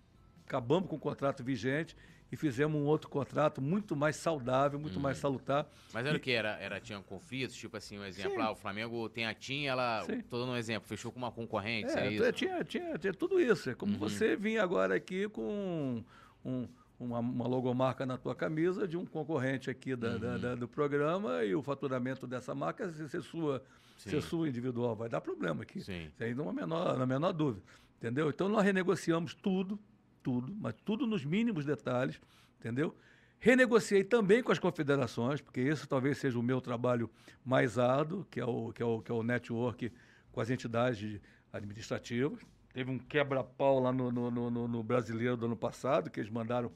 acabamos 0.46 0.90
com 0.90 0.96
o 0.96 1.00
contrato 1.00 1.44
vigente 1.44 1.96
e 2.34 2.36
fizemos 2.36 2.82
um 2.82 2.86
outro 2.86 3.12
contrato 3.12 3.62
muito 3.62 3.96
mais 3.96 4.16
saudável, 4.16 4.80
muito 4.80 5.00
mais 5.00 5.18
uhum. 5.18 5.22
salutar. 5.22 5.68
Mas 5.94 6.04
era 6.04 6.18
o 6.18 6.20
que? 6.20 6.32
Era, 6.32 6.58
era, 6.60 6.80
tinha 6.80 7.00
conflitos? 7.00 7.56
Tipo 7.56 7.78
assim, 7.78 8.00
um 8.00 8.04
exemplo, 8.04 8.42
ah, 8.42 8.50
o 8.52 8.56
Flamengo 8.56 9.08
tem 9.08 9.28
a 9.28 9.36
TIM, 9.36 9.66
ela, 9.66 10.04
Sim. 10.04 10.20
tô 10.22 10.40
dando 10.40 10.54
um 10.54 10.58
exemplo, 10.58 10.90
fechou 10.90 11.12
com 11.12 11.20
uma 11.20 11.32
concorrente, 11.32 11.92
é, 11.92 12.08
é 12.08 12.32
tinha, 12.32 12.64
tinha, 12.64 12.98
tinha, 12.98 13.14
tudo 13.14 13.40
isso. 13.40 13.70
É 13.70 13.76
como 13.76 13.94
uhum. 13.94 14.00
você 14.00 14.36
vir 14.36 14.58
agora 14.58 14.96
aqui 14.96 15.30
com 15.30 16.04
um 16.44 16.68
uma, 17.00 17.20
uma, 17.20 17.48
logomarca 17.48 18.04
na 18.04 18.18
tua 18.18 18.34
camisa 18.34 18.88
de 18.88 18.98
um 18.98 19.06
concorrente 19.06 19.70
aqui 19.70 19.96
da, 19.96 20.14
uhum. 20.14 20.20
da, 20.20 20.38
da, 20.38 20.56
do 20.56 20.68
programa 20.68 21.44
e 21.44 21.54
o 21.54 21.62
faturamento 21.62 22.26
dessa 22.26 22.56
marca 22.56 22.92
ser 22.92 23.22
sua, 23.22 23.62
ser 23.98 24.22
sua 24.24 24.48
individual. 24.48 24.96
Vai 24.96 25.10
dar 25.10 25.22
problema 25.22 25.64
aqui. 25.64 25.82
Sim. 25.82 26.06
Isso 26.06 26.24
aí 26.24 26.34
não 26.34 26.50
é 26.50 26.54
menor, 26.54 26.98
na 26.98 27.06
menor 27.06 27.32
dúvida. 27.32 27.64
Entendeu? 27.98 28.30
Então 28.30 28.48
nós 28.48 28.64
renegociamos 28.64 29.36
tudo, 29.36 29.78
tudo, 30.24 30.56
mas 30.56 30.74
tudo 30.86 31.06
nos 31.06 31.26
mínimos 31.26 31.66
detalhes, 31.66 32.20
entendeu? 32.60 32.95
Renegociei 33.40 34.04
também 34.04 34.41
com 34.41 34.52
as 34.52 34.60
confederações, 34.60 35.41
porque 35.41 35.60
esse 35.60 35.86
talvez 35.86 36.18
seja 36.18 36.40
o 36.40 36.44
meu 36.44 36.62
trabalho 36.62 37.10
mais 37.45 37.78
árduo, 37.78 38.26
que 38.32 38.40
é 38.40 38.45
o, 38.45 38.72
que 38.72 38.82
é 38.82 38.86
o, 38.86 39.02
que 39.02 39.12
é 39.12 39.14
o 39.14 39.22
network 39.22 39.91
com 40.32 40.40
as 40.40 40.50
entidades 40.50 41.20
administrativas, 41.52 42.40
Teve 42.74 42.90
um 42.90 42.98
quebra-pau 42.98 43.80
lá 43.80 43.94
no, 43.94 44.12
no, 44.12 44.32
no, 44.32 44.68
no, 44.68 44.84
brasileiro 44.84 45.38
do 45.38 45.45
ano 45.45 45.56
passado, 45.56 46.10
que 46.10 46.20
eles 46.20 46.32
mandaram 46.32 46.72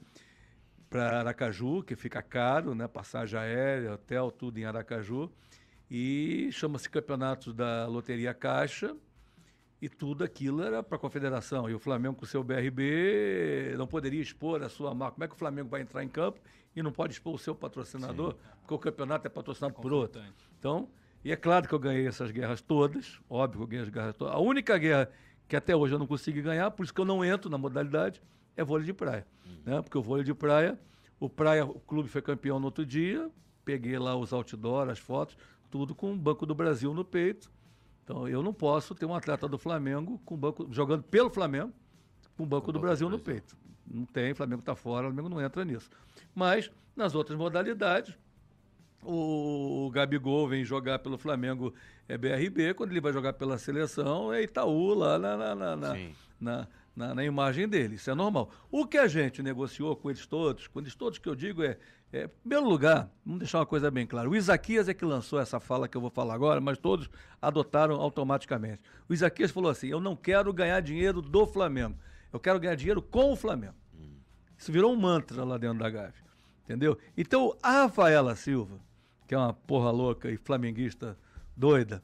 para 0.91 1.19
Aracaju, 1.19 1.81
que 1.81 1.95
fica 1.95 2.21
caro, 2.21 2.75
né? 2.75 2.87
Passagem 2.87 3.37
aérea, 3.39 3.93
hotel, 3.93 4.29
tudo 4.29 4.59
em 4.59 4.63
Aracaju. 4.63 5.31
E 5.89 6.49
chama-se 6.51 6.87
Campeonato 6.87 7.51
da 7.51 7.87
Loteria 7.87 8.31
Caixa. 8.31 8.95
E 9.81 9.87
tudo 9.87 10.23
aquilo 10.23 10.63
era 10.63 10.81
para 10.81 10.95
a 10.95 10.99
confederação. 10.99 11.69
E 11.69 11.73
o 11.73 11.79
Flamengo, 11.79 12.15
com 12.15 12.25
o 12.25 12.27
seu 12.27 12.43
BRB, 12.43 13.75
não 13.77 13.85
poderia 13.85 14.21
expor 14.21 14.63
a 14.63 14.69
sua 14.69 14.93
marca. 14.93 15.13
Como 15.13 15.23
é 15.23 15.27
que 15.27 15.35
o 15.35 15.37
Flamengo 15.37 15.69
vai 15.69 15.81
entrar 15.81 16.03
em 16.03 16.09
campo 16.09 16.39
e 16.75 16.81
não 16.81 16.91
pode 16.91 17.13
expor 17.13 17.35
o 17.35 17.37
seu 17.37 17.53
patrocinador? 17.53 18.33
Sim. 18.33 18.39
Porque 18.61 18.73
o 18.73 18.79
campeonato 18.79 19.27
é 19.27 19.29
patrocinado 19.29 19.75
é 19.77 19.81
por 19.81 19.93
outro. 19.93 20.21
Então, 20.57 20.89
e 21.23 21.31
é 21.31 21.35
claro 21.35 21.67
que 21.67 21.73
eu 21.73 21.79
ganhei 21.79 22.07
essas 22.07 22.31
guerras 22.31 22.59
todas. 22.59 23.19
Óbvio 23.29 23.59
que 23.59 23.63
eu 23.63 23.67
ganhei 23.67 23.83
as 23.83 23.89
guerras 23.89 24.15
todas. 24.15 24.33
A 24.33 24.39
única 24.39 24.77
guerra 24.77 25.11
que 25.47 25.55
até 25.55 25.75
hoje 25.75 25.93
eu 25.93 25.99
não 25.99 26.07
consegui 26.07 26.41
ganhar, 26.41 26.71
por 26.71 26.83
isso 26.83 26.93
que 26.93 26.99
eu 26.99 27.05
não 27.05 27.23
entro 27.23 27.49
na 27.49 27.57
modalidade, 27.57 28.21
é 28.55 28.63
vôlei 28.63 28.85
de 28.85 28.93
praia. 28.93 29.25
Uhum. 29.45 29.57
Né? 29.65 29.81
Porque 29.81 29.97
o 29.97 30.01
vôlei 30.01 30.23
de 30.23 30.33
praia, 30.33 30.77
o 31.19 31.29
praia, 31.29 31.65
o 31.65 31.79
clube 31.79 32.09
foi 32.09 32.21
campeão 32.21 32.59
no 32.59 32.65
outro 32.65 32.85
dia, 32.85 33.29
peguei 33.63 33.97
lá 33.97 34.15
os 34.15 34.33
outdoors, 34.33 34.91
as 34.91 34.99
fotos, 34.99 35.37
tudo 35.69 35.95
com 35.95 36.13
o 36.13 36.17
Banco 36.17 36.45
do 36.45 36.53
Brasil 36.53 36.93
no 36.93 37.05
peito. 37.05 37.51
Então 38.07 38.25
eu 38.25 38.41
não 38.41 38.53
posso 38.53 38.95
ter 38.95 39.05
um 39.05 39.13
atleta 39.13 39.49
do 39.49 39.57
Flamengo 39.57 40.17
com 40.23 40.37
banco, 40.37 40.65
jogando 40.71 41.03
pelo 41.03 41.29
Flamengo 41.29 41.73
com 42.37 42.43
o 42.43 42.45
Banco, 42.45 42.71
do, 42.71 42.79
Brasil, 42.79 43.09
Brasil 43.09 43.09
no 43.09 43.19
peito. 43.21 43.57
Não 43.85 44.05
tem, 44.05 44.31
o 44.31 44.35
Flamengo 44.35 44.61
está 44.61 44.73
fora, 44.75 45.07
o 45.07 45.09
Flamengo 45.09 45.27
não 45.27 45.41
entra 45.41 45.65
nisso. 45.65 45.89
Mas 46.33 46.71
nas 46.95 47.15
outras 47.15 47.37
modalidades, 47.37 48.17
o 49.03 49.91
Gabigol 49.93 50.47
vem 50.47 50.63
jogar 50.63 50.99
pelo 50.99 51.17
Flamengo 51.17 51.73
é 52.07 52.17
BRB, 52.17 52.75
quando 52.75 52.91
ele 52.91 53.01
vai 53.01 53.11
jogar 53.11 53.33
pela 53.33 53.57
seleção 53.57 54.31
é 54.31 54.41
Itaú 54.41 54.93
lá 54.93 55.19
na, 55.19 55.35
na, 55.35 55.75
na, 55.75 55.97
na, 56.39 56.67
na, 56.97 57.13
na, 57.13 57.23
imagem 57.23 57.67
dele. 57.67 57.95
Isso 57.95 58.09
é 58.09 58.15
normal. 58.15 58.49
O 58.71 58.87
que 58.87 58.97
a 58.97 59.07
gente 59.07 59.43
negociou 59.43 59.95
com 59.95 60.09
eles 60.09 60.25
todos, 60.25 60.67
com 60.67 60.79
eles 60.79 60.95
todos 60.95 61.19
que 61.19 61.29
eu 61.29 61.35
digo 61.35 61.63
é, 61.63 61.77
é 62.11 62.23
em 62.23 62.27
primeiro 62.27 62.67
lugar, 62.67 63.09
vamos 63.23 63.39
deixar 63.39 63.59
uma 63.59 63.65
coisa 63.67 63.91
bem 63.91 64.07
clara. 64.07 64.27
O 64.27 64.35
Isaquias 64.35 64.89
é 64.89 64.93
que 64.95 65.05
lançou 65.05 65.39
essa 65.39 65.59
fala 65.59 65.87
que 65.87 65.95
eu 65.95 66.01
vou 66.01 66.09
falar 66.09 66.33
agora, 66.33 66.59
mas 66.59 66.79
todos 66.79 67.07
adotaram 67.39 67.95
automaticamente. 67.95 68.81
O 69.07 69.13
Isaquias 69.13 69.51
falou 69.51 69.69
assim: 69.69 69.87
eu 69.87 70.01
não 70.01 70.15
quero 70.15 70.51
ganhar 70.51 70.81
dinheiro 70.81 71.21
do 71.21 71.45
Flamengo, 71.45 71.95
eu 72.33 72.39
quero 72.39 72.59
ganhar 72.59 72.75
dinheiro 72.75 73.01
com 73.01 73.31
o 73.31 73.35
Flamengo. 73.35 73.75
Isso 74.57 74.71
virou 74.71 74.91
um 74.91 74.95
mantra 74.95 75.43
lá 75.43 75.57
dentro 75.57 75.77
da 75.77 75.89
Gávea. 75.89 76.25
Entendeu? 76.63 76.97
Então, 77.15 77.55
a 77.61 77.83
Rafaela 77.83 78.35
Silva, 78.35 78.79
que 79.27 79.35
é 79.35 79.37
uma 79.37 79.53
porra 79.53 79.91
louca 79.91 80.31
e 80.31 80.35
flamenguista 80.35 81.17
doida, 81.55 82.03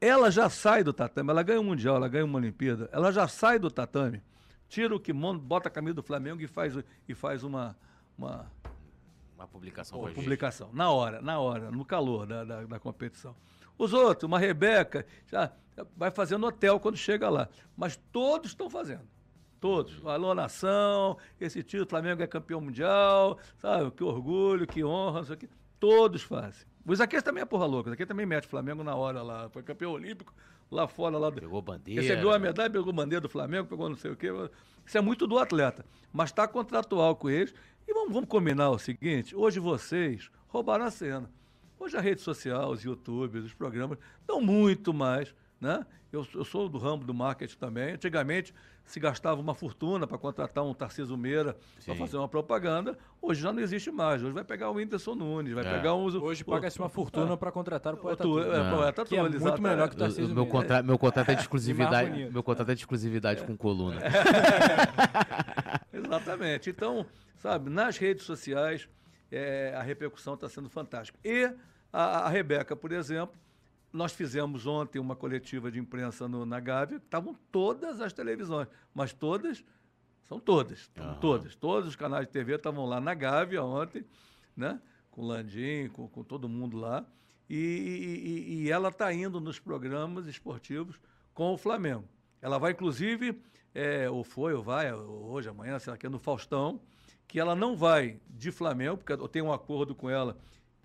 ela 0.00 0.30
já 0.30 0.48
sai 0.48 0.82
do 0.82 0.92
tatame, 0.92 1.30
ela 1.30 1.42
ganha 1.42 1.60
um 1.60 1.64
Mundial, 1.64 1.96
ela 1.96 2.08
ganha 2.08 2.24
uma 2.24 2.38
Olimpíada, 2.38 2.88
ela 2.90 3.12
já 3.12 3.28
sai 3.28 3.58
do 3.58 3.70
tatame, 3.70 4.22
tira 4.70 4.94
o 4.94 5.00
kimono, 5.00 5.38
bota 5.38 5.68
a 5.68 5.70
camisa 5.70 5.94
do 5.94 6.02
Flamengo 6.02 6.40
e 6.40 6.46
faz, 6.46 6.74
e 7.06 7.14
faz 7.14 7.42
uma, 7.42 7.76
uma, 8.16 8.50
uma 9.34 9.46
publicação. 9.46 9.98
Uma 9.98 10.10
publicação, 10.10 10.70
na 10.72 10.90
hora, 10.90 11.20
na 11.20 11.38
hora, 11.40 11.70
no 11.70 11.84
calor 11.84 12.24
da, 12.24 12.44
da, 12.44 12.64
da, 12.64 12.78
competição. 12.78 13.34
Os 13.76 13.92
outros, 13.92 14.24
uma 14.24 14.38
Rebeca, 14.38 15.04
já 15.26 15.52
vai 15.96 16.10
fazendo 16.10 16.46
hotel 16.46 16.78
quando 16.78 16.96
chega 16.96 17.28
lá. 17.28 17.48
Mas 17.76 17.96
todos 18.12 18.50
estão 18.50 18.70
fazendo. 18.70 19.06
Todos. 19.60 20.06
Alô, 20.06 20.34
nação, 20.34 21.18
esse 21.38 21.62
título, 21.62 21.88
Flamengo 21.88 22.22
é 22.22 22.26
campeão 22.26 22.60
mundial, 22.60 23.38
sabe? 23.58 23.90
Que 23.90 24.04
orgulho, 24.04 24.66
que 24.66 24.84
honra, 24.84 25.22
isso 25.22 25.32
aqui. 25.32 25.48
Todos 25.78 26.22
fazem. 26.22 26.66
O 26.86 26.92
Isaquias 26.92 27.22
também 27.22 27.42
é 27.42 27.46
porra 27.46 27.66
louca. 27.66 27.88
O 27.88 27.90
Isaquias 27.90 28.08
também 28.08 28.24
mete 28.24 28.46
o 28.46 28.48
Flamengo 28.48 28.84
na 28.84 28.94
hora 28.94 29.22
lá. 29.22 29.48
Foi 29.50 29.62
campeão 29.62 29.92
olímpico 29.92 30.32
lá 30.70 30.86
fora. 30.86 31.18
Lá 31.18 31.30
do... 31.30 31.40
Pegou 31.40 31.60
bandeira. 31.60 32.02
Recebeu 32.02 32.30
a 32.30 32.38
medalha, 32.38 32.70
pegou 32.70 32.92
bandeira 32.92 33.20
do 33.20 33.28
Flamengo, 33.28 33.66
pegou 33.66 33.88
não 33.88 33.96
sei 33.96 34.10
o 34.10 34.16
quê. 34.16 34.28
Isso 34.84 34.98
é 34.98 35.00
muito 35.00 35.26
do 35.26 35.38
atleta. 35.38 35.84
Mas 36.12 36.30
está 36.30 36.46
contratual 36.46 37.16
com 37.16 37.28
eles. 37.28 37.54
E 37.86 37.92
vamos, 37.92 38.12
vamos 38.12 38.28
combinar 38.28 38.70
o 38.70 38.78
seguinte: 38.78 39.34
hoje 39.34 39.58
vocês 39.58 40.30
roubaram 40.48 40.84
a 40.84 40.90
cena. 40.90 41.30
Hoje 41.78 41.96
a 41.96 42.00
rede 42.00 42.20
social, 42.20 42.70
os 42.70 42.82
youtubers, 42.82 43.44
os 43.44 43.54
programas 43.54 43.98
dão 44.26 44.40
muito 44.40 44.92
mais 44.92 45.34
né? 45.60 45.84
Eu, 46.12 46.26
eu 46.34 46.44
sou 46.44 46.68
do 46.68 46.78
ramo 46.78 47.04
do 47.04 47.14
marketing 47.14 47.56
também. 47.56 47.92
Antigamente 47.92 48.52
se 48.84 48.98
gastava 48.98 49.40
uma 49.40 49.54
fortuna 49.54 50.06
para 50.06 50.18
contratar 50.18 50.64
um 50.64 50.74
Tarcísio 50.74 51.16
Meira 51.16 51.56
para 51.84 51.94
fazer 51.94 52.16
uma 52.16 52.26
propaganda. 52.28 52.98
Hoje 53.22 53.40
já 53.42 53.52
não 53.52 53.60
existe 53.60 53.90
mais. 53.92 54.20
Hoje 54.20 54.32
vai 54.32 54.42
pegar 54.42 54.70
o 54.70 54.74
Whindersson 54.74 55.14
Nunes, 55.14 55.52
vai 55.52 55.64
É. 55.64 55.72
pegar 55.76 55.94
um... 55.94 56.06
Hoje 56.06 56.42
paga-se 56.42 56.78
uma 56.80 56.88
fortuna 56.88 57.36
para 57.36 57.52
contratar 57.52 57.94
o 57.94 57.98
poeta 57.98 58.24
Tu- 58.24 58.40
é, 58.42 58.70
poeta 58.74 59.04
Que 59.04 59.16
é 59.16 59.20
muito 59.20 59.36
exato, 59.36 59.62
melhor 59.62 59.84
é. 59.84 59.88
que 59.88 59.94
o 59.94 59.98
Tarcísio 59.98 60.24
O- 60.24 60.28
meu, 60.34 60.44
Meira. 60.44 60.50
contra, 60.50 60.82
meu 60.82 60.98
contrato 60.98 61.28
é 61.30 61.34
de 61.36 61.40
exclusividade. 61.42 62.30
meu 62.32 62.42
contrato 62.42 62.70
é 62.70 62.74
de 62.74 62.80
exclusividade 62.80 63.44
com 63.44 63.56
coluna. 63.56 64.00
Exatamente. 65.92 66.70
Então, 66.70 67.06
sabe, 67.36 67.70
nas 67.70 67.96
redes 67.98 68.24
sociais, 68.24 68.88
é, 69.30 69.74
a 69.76 69.82
repercussão 69.82 70.34
está 70.34 70.48
sendo 70.48 70.68
fantástica. 70.68 71.18
E 71.24 71.52
a, 71.92 72.02
a 72.26 72.28
Rebeca, 72.28 72.74
por 72.74 72.90
exemplo, 72.90 73.36
nós 73.92 74.12
fizemos 74.12 74.66
ontem 74.66 74.98
uma 74.98 75.16
coletiva 75.16 75.70
de 75.70 75.78
imprensa 75.78 76.28
no- 76.28 76.46
na 76.46 76.60
Gávea, 76.60 76.96
estavam 76.98 77.34
todas 77.50 78.00
as 78.00 78.12
televisões, 78.12 78.68
mas 78.94 79.12
todas, 79.12 79.64
são 80.24 80.38
todas, 80.38 80.90
Aham. 80.96 81.14
todas, 81.20 81.54
todos 81.56 81.88
os 81.88 81.96
canais 81.96 82.26
de 82.26 82.32
TV 82.32 82.54
estavam 82.54 82.86
lá 82.86 83.00
na 83.00 83.14
Gávea 83.14 83.62
ontem, 83.64 84.04
né? 84.56 84.80
Com 85.10 85.22
o 85.22 85.26
Landim, 85.26 85.88
com, 85.92 86.08
com 86.08 86.22
todo 86.22 86.48
mundo 86.48 86.76
lá. 86.76 87.04
E, 87.48 87.56
e- 87.56 88.62
e- 88.64 88.70
ela 88.70 88.90
está 88.90 89.12
indo 89.12 89.40
nos 89.40 89.58
programas 89.58 90.26
esportivos 90.26 91.00
com 91.34 91.52
o 91.52 91.56
Flamengo. 91.58 92.04
Ela 92.40 92.58
vai, 92.58 92.70
inclusive, 92.72 93.40
é, 93.74 94.08
ou 94.08 94.22
foi, 94.22 94.54
ou 94.54 94.62
vai, 94.62 94.92
hoje, 94.94 95.48
amanhã, 95.48 95.78
sei 95.80 95.90
lá, 95.90 95.96
que 95.96 96.06
é 96.06 96.08
no 96.08 96.18
Faustão, 96.20 96.80
que 97.26 97.40
ela 97.40 97.56
não 97.56 97.76
vai 97.76 98.20
de 98.28 98.52
Flamengo, 98.52 98.98
porque 98.98 99.12
eu 99.12 99.28
tenho 99.28 99.46
um 99.46 99.52
acordo 99.52 99.94
com 99.96 100.08
ela 100.08 100.36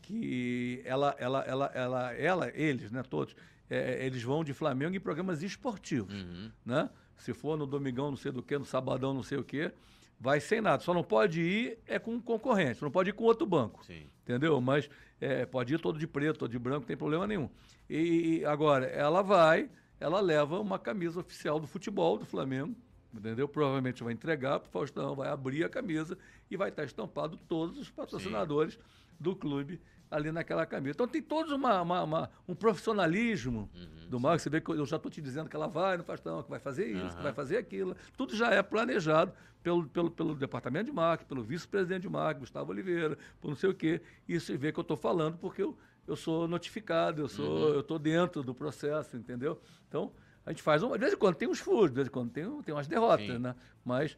que 0.06 0.82
ela, 0.86 1.16
ela, 1.18 1.42
ela, 1.44 1.72
ela, 1.74 2.14
ela 2.14 2.52
eles, 2.54 2.92
né, 2.92 3.02
todos, 3.04 3.36
é, 3.70 4.06
eles 4.06 4.22
vão 4.24 4.44
de 4.44 4.54
Flamengo 4.54 4.96
em 4.96 5.00
programas 5.00 5.42
esportivos, 5.42 6.14
Uhum. 6.24 6.52
né? 6.66 6.90
Se 7.18 7.34
for 7.34 7.58
no 7.58 7.66
domingão, 7.66 8.10
não 8.10 8.18
sei 8.18 8.32
do 8.32 8.44
que, 8.44 8.58
no 8.58 8.66
sabadão, 8.66 9.14
não 9.14 9.24
sei 9.24 9.38
o 9.38 9.44
que, 9.44 9.72
vai 10.20 10.40
sem 10.40 10.60
nada. 10.62 10.84
Só 10.84 10.94
não 10.94 11.04
pode 11.04 11.42
ir 11.42 11.78
é 11.88 11.98
com 11.98 12.12
um 12.14 12.22
concorrente, 12.22 12.82
não 12.82 12.92
pode 12.92 13.10
ir 13.10 13.14
com 13.14 13.24
outro 13.24 13.46
banco 13.48 13.84
Sim. 13.86 14.06
entendeu? 14.24 14.60
Mas 14.62 14.90
é, 15.20 15.46
pode 15.46 15.74
ir 15.74 15.80
todo 15.80 15.98
de 15.98 16.06
preto, 16.08 16.40
todo 16.40 16.52
de 16.52 16.60
branco, 16.60 16.82
não 16.82 16.88
tem 16.88 16.98
problema 16.98 17.26
nenhum. 17.26 17.50
E, 17.90 18.44
agora, 18.46 18.86
ela 18.86 19.22
vai, 19.22 19.70
ela 20.00 20.20
leva 20.20 20.60
uma 20.60 20.78
camisa 20.78 21.20
oficial 21.22 21.58
do 21.60 21.66
futebol 21.68 22.18
do 22.18 22.26
Flamengo, 22.26 22.76
entendeu? 23.14 23.48
Provavelmente 23.48 24.04
vai 24.04 24.12
entregar 24.14 24.60
para 24.60 24.68
o 24.68 24.72
Faustão, 24.72 25.16
vai 25.16 25.30
abrir 25.30 25.64
a 25.64 25.70
camisa 25.70 26.18
e 26.52 26.58
vai 26.58 26.68
estar 26.70 26.84
estampado 26.84 27.38
todos 27.48 27.80
os 27.80 27.90
patrocinadores 27.90 28.78
do 29.18 29.34
clube 29.36 29.80
ali 30.10 30.32
naquela 30.32 30.66
camisa. 30.66 30.92
Então 30.92 31.08
tem 31.08 31.22
todos 31.22 31.52
uma, 31.52 31.82
uma- 31.82 32.04
uma- 32.04 32.30
um 32.48 32.56
profissionalismo 32.56 33.70
Uhum, 33.74 34.10
do 34.10 34.20
Marcos. 34.20 34.44
Você 34.44 34.50
vê 34.50 34.62
que 34.62 34.70
eu 34.72 34.86
já 34.86 34.96
estou 34.98 35.12
te 35.12 35.22
dizendo 35.22 35.50
que 35.50 35.56
ela 35.56 35.68
vai 35.68 35.98
no 35.98 36.04
Faustão, 36.04 36.44
que 36.44 36.50
vai 36.50 36.60
fazer 36.60 36.86
isso, 36.88 37.08
que 37.10 37.14
Aham. 37.16 37.24
vai 37.24 37.34
fazer 37.34 37.58
aquilo. 37.58 37.96
Tudo 38.16 38.36
já 38.36 38.52
é 38.52 38.62
planejado 38.62 39.34
pelo, 39.64 39.88
pelo, 39.88 40.12
pelo 40.12 40.36
departamento 40.36 40.86
de 40.86 40.92
marketing, 40.92 41.28
pelo 41.28 41.44
vice-presidente 41.44 42.04
de 42.04 42.10
marketing, 42.10 42.40
Gustavo 42.42 42.72
Oliveira, 42.72 43.18
por 43.42 43.48
não 43.50 43.56
sei 43.56 43.70
o 43.70 43.74
quê. 43.74 44.02
E 44.28 44.40
você 44.40 44.56
vê 44.56 44.72
que 44.72 44.80
eu 44.80 44.84
estou 44.84 44.96
falando 44.98 45.38
porque 45.38 45.64
eu, 45.64 45.76
eu 46.08 46.16
sou 46.16 46.48
notificado, 46.48 47.22
eu 47.24 47.28
sou, 47.28 47.70
eu 47.74 47.80
estou 47.80 47.98
dentro 47.98 48.44
do 48.44 48.54
processo, 48.54 49.18
entendeu? 49.18 49.60
Então, 49.88 50.12
a 50.46 50.52
gente 50.52 50.62
faz 50.62 50.84
uma. 50.84 50.96
De 50.98 51.02
vez 51.02 51.14
em 51.14 51.18
quando 51.18 51.36
tem 51.36 51.48
uns 51.48 51.60
furos, 51.60 51.90
de 51.90 51.96
vez 51.96 52.08
em 52.08 52.12
quando 52.12 52.30
tem, 52.30 52.62
tem 52.62 52.76
umas 52.76 52.88
derrotas, 52.88 53.26
Sim. 53.26 53.40
né? 53.40 53.56
Mas, 53.84 54.16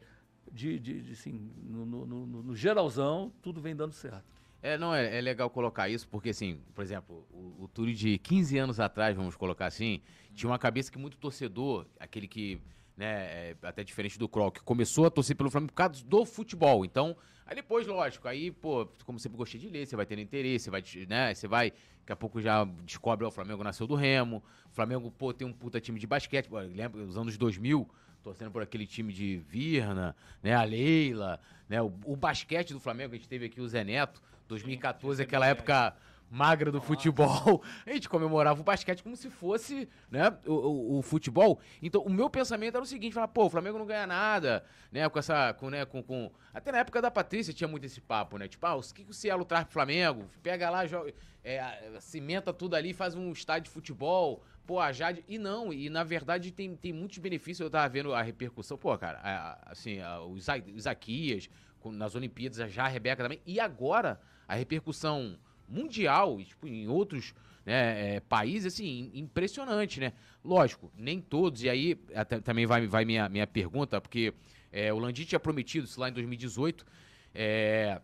de, 0.52 0.78
de, 0.78 1.00
de, 1.00 1.12
assim, 1.12 1.50
no- 1.62 1.86
no- 1.86 2.06
no- 2.06 2.42
no 2.42 2.54
geralzão, 2.54 3.32
tudo 3.40 3.60
vem 3.60 3.74
dando 3.74 3.92
certo. 3.94 4.37
É, 4.60 4.76
não, 4.76 4.92
é, 4.94 5.18
é 5.18 5.20
legal 5.20 5.48
colocar 5.48 5.88
isso, 5.88 6.08
porque 6.08 6.30
assim, 6.30 6.60
por 6.74 6.82
exemplo, 6.82 7.24
o, 7.30 7.68
o 7.72 7.86
de 7.92 8.18
15 8.18 8.58
anos 8.58 8.80
atrás, 8.80 9.16
vamos 9.16 9.36
colocar 9.36 9.66
assim, 9.66 10.00
tinha 10.34 10.50
uma 10.50 10.58
cabeça 10.58 10.90
que 10.90 10.98
muito 10.98 11.16
torcedor, 11.16 11.86
aquele 11.98 12.26
que, 12.26 12.60
né, 12.96 13.06
é 13.50 13.56
até 13.62 13.84
diferente 13.84 14.18
do 14.18 14.28
que 14.28 14.60
começou 14.62 15.06
a 15.06 15.10
torcer 15.10 15.36
pelo 15.36 15.48
Flamengo 15.50 15.72
por 15.72 15.76
causa 15.76 16.04
do 16.04 16.24
futebol. 16.26 16.84
Então, 16.84 17.16
aí 17.46 17.54
depois, 17.54 17.86
lógico, 17.86 18.26
aí, 18.26 18.50
pô, 18.50 18.86
como 19.04 19.18
sempre 19.20 19.38
gostei 19.38 19.60
de 19.60 19.68
ler, 19.68 19.86
você 19.86 19.94
vai 19.94 20.04
tendo 20.04 20.20
interesse, 20.22 20.70
vai, 20.70 20.82
te- 20.82 21.06
né, 21.06 21.32
você 21.32 21.46
vai, 21.46 21.70
daqui 22.00 22.12
a 22.12 22.16
pouco 22.16 22.40
já 22.40 22.64
descobre, 22.84 23.24
ó, 23.24 23.28
o 23.28 23.32
Flamengo 23.32 23.62
nasceu 23.62 23.86
do 23.86 23.94
Remo, 23.94 24.42
o 24.72 24.74
Flamengo, 24.74 25.08
pô, 25.12 25.32
tem 25.32 25.46
um 25.46 25.52
puta 25.52 25.80
time 25.80 26.00
de 26.00 26.06
basquete, 26.06 26.48
lembra, 26.74 27.00
os 27.02 27.16
anos 27.16 27.38
2000, 27.38 27.88
torcendo 28.24 28.50
por 28.50 28.60
aquele 28.60 28.88
time 28.88 29.12
de 29.12 29.36
Virna, 29.36 30.16
né, 30.42 30.52
a 30.52 30.64
Leila, 30.64 31.38
né, 31.68 31.80
o, 31.80 31.92
o 32.04 32.16
basquete 32.16 32.72
do 32.72 32.80
Flamengo, 32.80 33.14
a 33.14 33.16
gente 33.16 33.28
teve 33.28 33.46
aqui 33.46 33.60
o 33.60 33.68
Zé 33.68 33.84
Neto, 33.84 34.20
2014, 34.48 35.22
aquela 35.22 35.46
época 35.46 35.94
magra 36.30 36.70
do 36.70 36.78
futebol, 36.80 37.62
a 37.86 37.90
gente 37.92 38.06
comemorava 38.06 38.60
o 38.60 38.64
basquete 38.64 39.02
como 39.02 39.16
se 39.16 39.30
fosse, 39.30 39.88
né, 40.10 40.36
o, 40.46 40.52
o- 40.52 40.98
o 40.98 41.02
futebol. 41.02 41.58
Então, 41.80 42.02
o 42.02 42.10
meu 42.10 42.28
pensamento 42.28 42.74
era 42.74 42.82
o 42.82 42.86
seguinte, 42.86 43.14
falar, 43.14 43.28
pô, 43.28 43.46
o 43.46 43.50
Flamengo 43.50 43.78
não 43.78 43.86
ganha 43.86 44.06
nada, 44.06 44.62
né, 44.92 45.08
com 45.08 45.18
essa, 45.18 45.54
com, 45.54 45.70
né, 45.70 45.86
com, 45.86 46.02
com... 46.02 46.30
Até 46.52 46.70
na 46.70 46.78
época 46.78 47.00
da 47.00 47.10
Patrícia 47.10 47.54
tinha 47.54 47.66
muito 47.68 47.86
esse 47.86 48.00
papo, 48.00 48.36
né, 48.36 48.46
tipo, 48.46 48.66
ah, 48.66 48.74
o 48.76 48.82
que, 48.82 49.04
que 49.04 49.10
o 49.10 49.14
Cielo 49.14 49.42
traz 49.44 49.64
pro 49.64 49.72
Flamengo? 49.72 50.26
Pega 50.42 50.68
lá, 50.68 50.86
joga, 50.86 51.14
é, 51.42 51.62
cimenta 52.00 52.52
tudo 52.52 52.76
ali, 52.76 52.92
faz 52.92 53.14
um 53.14 53.32
estádio 53.32 53.64
de 53.64 53.70
futebol, 53.70 54.42
pô, 54.66 54.80
a 54.80 54.92
Jade... 54.92 55.24
E 55.26 55.38
não, 55.38 55.72
e 55.72 55.88
na 55.88 56.04
verdade 56.04 56.52
tem, 56.52 56.76
tem 56.76 56.92
muitos 56.92 57.16
benefícios, 57.16 57.60
eu 57.64 57.70
tava 57.70 57.88
vendo 57.88 58.12
a 58.12 58.20
repercussão, 58.20 58.76
pô, 58.76 58.96
cara, 58.98 59.18
a- 59.22 59.70
assim, 59.70 59.98
a- 60.00 60.20
o 60.20 60.36
Isa- 60.36 60.62
o 60.62 60.76
Isaquias, 60.76 61.48
nas 61.86 62.14
Olimpíadas, 62.14 62.70
já 62.70 62.84
a 62.84 62.88
Rebeca 62.88 63.22
também, 63.22 63.40
e 63.46 63.58
agora 63.58 64.20
a 64.48 64.54
repercussão 64.56 65.38
mundial, 65.68 66.42
tipo, 66.42 66.66
em 66.66 66.88
outros 66.88 67.34
né, 67.66 68.16
é, 68.16 68.20
países, 68.20 68.72
assim, 68.72 69.10
impressionante, 69.12 70.00
né? 70.00 70.14
Lógico, 70.42 70.90
nem 70.96 71.20
todos, 71.20 71.62
e 71.62 71.68
aí 71.68 72.00
até- 72.14 72.40
também 72.40 72.64
vai, 72.64 72.86
vai 72.86 73.04
minha, 73.04 73.28
minha 73.28 73.46
pergunta, 73.46 74.00
porque 74.00 74.32
é, 74.72 74.90
o 74.92 74.98
Landim 74.98 75.24
tinha 75.24 75.38
prometido 75.38 75.84
isso 75.86 76.00
lá 76.00 76.08
em 76.08 76.12
2018, 76.12 76.86
é, 77.34 78.00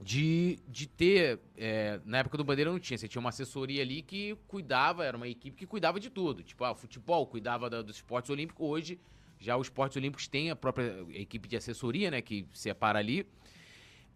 de, 0.00 0.58
de 0.68 0.86
ter, 0.86 1.38
é, 1.56 2.00
na 2.04 2.18
época 2.18 2.38
do 2.38 2.44
Bandeira 2.44 2.70
não 2.70 2.78
tinha, 2.78 2.96
você 2.96 3.08
tinha 3.08 3.20
uma 3.20 3.30
assessoria 3.30 3.82
ali 3.82 4.00
que 4.00 4.36
cuidava, 4.46 5.04
era 5.04 5.16
uma 5.16 5.28
equipe 5.28 5.56
que 5.56 5.66
cuidava 5.66 5.98
de 6.00 6.08
tudo, 6.08 6.42
tipo, 6.42 6.64
ah, 6.64 6.70
o 6.70 6.74
futebol 6.74 7.26
cuidava 7.26 7.68
da- 7.68 7.82
dos 7.82 7.96
esportes 7.96 8.30
olímpicos, 8.30 8.64
hoje 8.66 8.98
já 9.40 9.56
os 9.56 9.66
esportes 9.66 9.96
olímpicos 9.96 10.26
têm 10.28 10.50
a 10.50 10.56
própria 10.56 11.04
equipe 11.10 11.46
de 11.48 11.56
assessoria, 11.56 12.10
né, 12.10 12.22
que 12.22 12.46
separa 12.54 12.98
ali, 12.98 13.26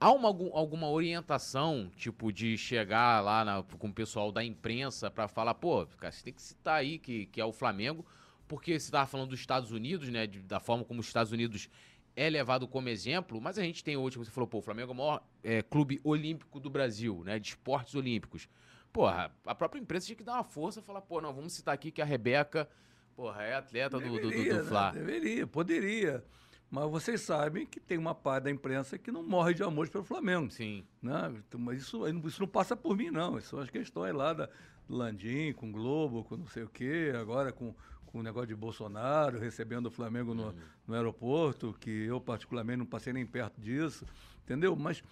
Há 0.03 0.11
uma, 0.11 0.27
algum- 0.27 0.51
alguma 0.57 0.91
orientação, 0.91 1.89
tipo, 1.95 2.33
de 2.33 2.59
chegar 2.59 3.21
lá 3.23 3.45
na- 3.45 3.63
com 3.63 3.87
o 3.87 3.93
pessoal 3.93 4.33
da 4.33 4.43
imprensa 4.43 5.09
pra 5.09 5.29
falar, 5.29 5.55
pô, 5.55 5.87
cara, 5.97 6.11
você 6.11 6.25
tem 6.25 6.33
que 6.33 6.43
citar 6.43 6.75
aí 6.81 6.99
que, 6.99 7.27
que 7.27 7.41
é 7.41 7.45
o 7.45 7.53
Flamengo, 7.53 8.05
porque 8.49 8.81
você 8.81 8.91
tava 8.91 9.07
falando 9.07 9.29
dos 9.31 9.39
Estados 9.39 9.71
Unidos, 9.71 10.09
né, 10.09 10.27
de- 10.27 10.41
da 10.41 10.59
forma 10.59 10.83
como 10.85 10.99
os 10.99 11.07
Estados 11.07 11.31
Unidos 11.31 11.69
é 12.17 12.29
levado 12.29 12.67
como 12.67 12.89
exemplo, 12.89 13.41
mas 13.41 13.57
a 13.61 13.63
gente 13.63 13.85
tem 13.85 13.97
hoje, 13.97 14.17
como 14.17 14.25
você 14.25 14.33
falou, 14.33 14.49
pô, 14.49 14.59
o 14.59 14.63
Flamengo 14.63 14.91
é 14.91 14.95
o 14.95 14.97
maior 14.97 15.23
é, 15.45 15.63
clube 15.63 16.01
olímpico 16.03 16.59
do 16.59 16.69
Brasil, 16.69 17.23
né, 17.25 17.39
de 17.39 17.51
esportes 17.51 17.95
olímpicos. 17.95 18.49
Porra, 18.93 19.31
a 19.47 19.55
própria 19.55 19.79
imprensa 19.81 20.07
tinha 20.07 20.17
que 20.17 20.25
dar 20.25 20.35
uma 20.35 20.45
força 20.45 20.81
e 20.81 20.83
falar, 20.83 21.03
pô, 21.03 21.21
não, 21.21 21.33
vamos 21.33 21.53
citar 21.53 21.73
aqui 21.75 21.93
que 21.93 22.03
a 22.03 22.05
Rebeca, 22.05 22.69
porra, 23.15 23.45
é 23.45 23.55
atleta 23.55 24.01
do, 24.01 24.05
do, 24.09 24.21
do, 24.21 24.29
Deveria, 24.31 24.55
do 24.59 24.65
né? 24.65 24.91
Deveria, 24.93 25.47
poderia. 25.47 26.25
Mas 26.73 26.91
vocês 26.91 27.21
sabem 27.21 27.67
que 27.67 27.79
tem 27.79 27.99
uma 27.99 28.15
parte 28.15 28.45
da 28.45 28.51
imprensa 28.51 28.97
que 28.97 29.13
não 29.13 29.23
morre 29.23 29.53
de 29.53 29.63
amor 29.63 29.89
pelo 29.91 30.05
Flamengo. 30.05 30.51
Sim, 30.51 30.83
Né? 31.03 31.35
Então, 31.47 31.61
Mas 31.61 31.83
isso, 31.83 32.03
isso 32.27 32.41
não 32.41 32.49
passa 32.49 32.75
por 32.75 32.97
mim, 32.97 33.11
não. 33.11 33.37
Isso 33.37 33.51
são 33.51 33.61
as 33.61 33.69
questões 33.69 34.15
lá 34.15 34.33
da 34.33 34.49
do 34.89 34.97
Landim, 34.97 35.53
com 35.53 35.69
o 35.69 35.73
Globo, 35.73 36.25
com 36.25 36.37
não 36.37 36.47
sei 36.47 36.63
o 36.63 36.69
quê, 36.69 37.13
agora 37.19 37.53
com, 37.53 37.75
com 38.07 38.19
o 38.19 38.23
negócio 38.23 38.49
de 38.49 38.55
Bolsonaro, 38.55 39.39
recebendo 39.39 39.87
o 39.87 39.91
Flamengo 39.91 40.35
no, 40.35 40.55
no 40.87 40.95
aeroporto, 40.95 41.75
que 41.81 41.91
eu 41.91 42.21
particularmente 42.21 42.79
não 42.79 42.87
passei 42.87 43.13
nem 43.13 43.27
perto 43.27 43.61
disso, 43.61 44.07
entendeu? 44.45 44.77
Mas 44.77 45.03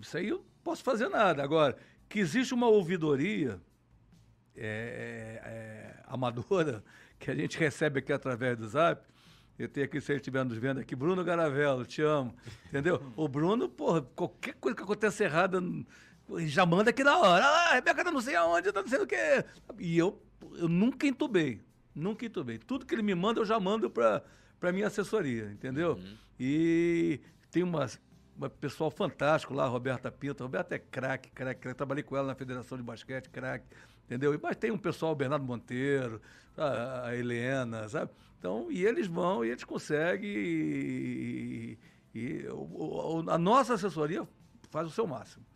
isso 0.00 0.16
aí 0.16 0.28
eu 0.28 0.38
não 0.38 0.44
posso 0.62 0.82
fazer 0.82 1.08
nada. 1.08 1.42
Agora, 1.42 1.76
que 2.08 2.18
existe 2.18 2.52
uma 2.54 2.68
ouvidoria 2.68 3.60
é, 4.54 5.40
é, 5.44 5.48
é, 5.48 6.02
amadora 6.06 6.84
que 7.18 7.30
a 7.30 7.34
gente 7.34 7.58
recebe 7.58 8.00
aqui 8.00 8.12
através 8.12 8.56
do 8.56 8.68
Zap. 8.68 9.02
Eu 9.64 9.68
tenho 9.68 9.86
aqui, 9.86 10.00
se 10.00 10.12
ele 10.12 10.20
estiver 10.20 10.44
nos 10.44 10.58
vendo 10.58 10.80
aqui, 10.80 10.94
Bruno 10.96 11.22
Garavello, 11.24 11.84
te 11.84 12.02
amo. 12.02 12.34
Entendeu? 12.66 13.02
O 13.16 13.28
Bruno, 13.28 13.68
porra, 13.68 14.02
qualquer 14.02 14.54
coisa 14.54 14.76
que 14.76 14.82
aconteça 14.82 15.24
errada, 15.24 15.62
já 16.46 16.64
manda 16.66 16.90
aqui 16.90 17.04
na 17.04 17.18
hora. 17.18 17.44
Ah, 17.44 17.70
a 17.70 17.74
Rebeca 17.74 18.04
tá 18.04 18.10
não 18.10 18.20
sei 18.20 18.36
aonde, 18.36 18.72
tá 18.72 18.82
não 18.82 18.88
sei 18.88 19.00
o 19.00 19.06
quê. 19.06 19.44
E 19.78 19.96
eu, 19.96 20.20
eu 20.56 20.68
nunca 20.68 21.06
entubei. 21.06 21.60
Nunca 21.94 22.24
entubei. 22.24 22.58
Tudo 22.58 22.86
que 22.86 22.94
ele 22.94 23.02
me 23.02 23.14
manda, 23.14 23.40
eu 23.40 23.44
já 23.44 23.60
mando 23.60 23.90
para 23.90 24.22
para 24.62 24.70
minha 24.70 24.86
assessoria, 24.86 25.50
entendeu? 25.50 25.98
E 26.38 27.20
tem 27.50 27.64
uma, 27.64 27.84
uma 28.36 28.48
pessoal 28.48 28.92
fantástico 28.92 29.52
lá, 29.52 29.66
Roberta 29.66 30.08
Pinto. 30.08 30.44
Roberta 30.44 30.76
é 30.76 30.78
craque, 30.78 31.30
craque, 31.30 31.60
craque. 31.60 31.76
Trabalhei 31.76 32.04
com 32.04 32.16
ela 32.16 32.28
na 32.28 32.34
Federação 32.36 32.78
de 32.78 32.84
Basquete, 32.84 33.28
craque, 33.28 33.66
entendeu? 34.04 34.38
Mas 34.40 34.56
tem 34.56 34.70
um 34.70 34.78
pessoal, 34.78 35.10
o 35.10 35.16
Bernardo 35.16 35.44
Monteiro, 35.44 36.22
a, 36.56 37.08
a 37.08 37.16
Helena, 37.16 37.88
sabe? 37.88 38.12
Então, 38.42 38.72
e 38.72 38.84
eles 38.84 39.06
vão 39.06 39.44
e 39.44 39.50
eles 39.50 39.62
conseguem. 39.62 40.28
E, 40.28 41.78
e 42.12 42.46
o- 42.48 43.24
a 43.30 43.38
nossa 43.38 43.74
assessoria 43.74 44.26
faz 44.68 44.88
o 44.88 44.90
seu 44.90 45.06
máximo. 45.06 45.46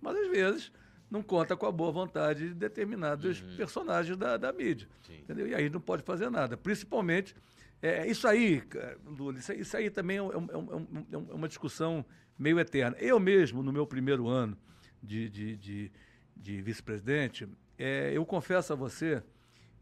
Mas 0.00 0.16
às 0.16 0.28
vezes 0.28 0.72
não 1.08 1.22
conta 1.22 1.56
com 1.56 1.66
a 1.66 1.70
boa 1.70 1.92
vontade 1.92 2.48
de 2.48 2.54
determinados 2.54 3.40
uhum. 3.40 3.56
personagens 3.56 4.16
da, 4.16 4.36
da 4.36 4.52
mídia. 4.52 4.88
Entendeu? 5.08 5.46
E 5.46 5.54
aí 5.54 5.70
não 5.70 5.80
pode 5.80 6.02
fazer 6.02 6.28
nada. 6.30 6.56
Principalmente, 6.56 7.32
é, 7.80 8.08
isso 8.08 8.26
aí, 8.26 8.60
Lula, 9.06 9.38
isso, 9.38 9.52
isso 9.52 9.76
aí 9.76 9.88
também 9.88 10.16
é, 10.16 10.22
um, 10.22 10.32
é, 10.32 10.56
um, 10.56 11.06
é, 11.12 11.16
uma 11.34 11.46
discussão 11.46 12.04
meio 12.36 12.58
eterna. 12.58 12.96
Eu 12.98 13.20
mesmo, 13.20 13.62
no 13.62 13.72
meu 13.72 13.86
primeiro 13.86 14.26
ano 14.26 14.58
de, 15.00 15.28
de, 15.28 15.56
de, 15.56 15.92
de 16.36 16.60
vice-presidente, 16.60 17.48
é, 17.78 18.10
eu 18.12 18.26
confesso 18.26 18.72
a 18.72 18.76
você 18.76 19.22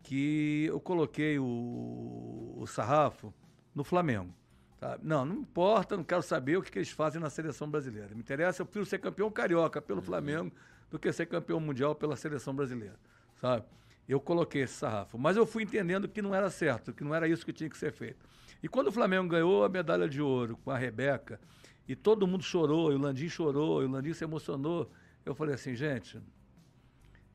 que 0.02 0.66
eu 0.66 0.80
coloquei 0.80 1.38
o, 1.38 2.54
o 2.56 2.66
sarrafo 2.66 3.32
no 3.74 3.84
Flamengo. 3.84 4.34
Tá? 4.78 4.98
Não, 5.02 5.24
não 5.24 5.36
importa, 5.36 5.96
não 5.96 6.04
quero 6.04 6.22
saber 6.22 6.56
o 6.56 6.62
que, 6.62 6.70
que, 6.70 6.78
eles 6.78 6.90
fazem 6.90 7.20
na 7.20 7.28
seleção 7.28 7.70
brasileira. 7.70 8.14
Me 8.14 8.20
interessa, 8.20 8.62
eu 8.62 8.66
prefiro 8.66 8.86
ser 8.86 8.98
campeão 8.98 9.30
carioca 9.30 9.80
pelo 9.80 10.00
uhum. 10.00 10.04
Flamengo 10.04 10.52
do 10.90 10.98
que 10.98 11.12
ser 11.12 11.26
campeão 11.26 11.60
mundial 11.60 11.94
pela 11.94 12.16
seleção 12.16 12.54
brasileira. 12.54 12.98
Sabe? 13.40 13.64
Eu 14.08 14.18
coloquei 14.18 14.62
esse 14.62 14.74
sarrafo. 14.74 15.18
Mas 15.18 15.36
eu 15.36 15.46
fui 15.46 15.62
entendendo 15.62 16.08
que 16.08 16.20
não 16.20 16.34
era 16.34 16.50
certo, 16.50 16.92
que 16.92 17.04
não 17.04 17.14
era 17.14 17.28
isso 17.28 17.44
que 17.44 17.52
tinha 17.52 17.68
que 17.68 17.76
ser 17.76 17.92
feito. 17.92 18.26
E 18.62 18.68
quando 18.68 18.88
o 18.88 18.92
Flamengo 18.92 19.28
ganhou 19.28 19.64
a 19.64 19.68
medalha 19.68 20.08
de 20.08 20.20
ouro 20.20 20.56
com 20.64 20.70
a 20.70 20.76
Rebeca, 20.76 21.40
e 21.86 21.94
todo 21.94 22.26
mundo 22.26 22.42
chorou, 22.42 22.92
e 22.92 22.94
o 22.94 22.98
Landim 22.98 23.28
chorou, 23.28 23.82
e 23.82 23.86
o 23.86 23.90
Landim 23.90 24.12
se 24.12 24.24
emocionou, 24.24 24.90
eu 25.24 25.34
falei 25.34 25.54
assim, 25.54 25.74
gente, 25.74 26.20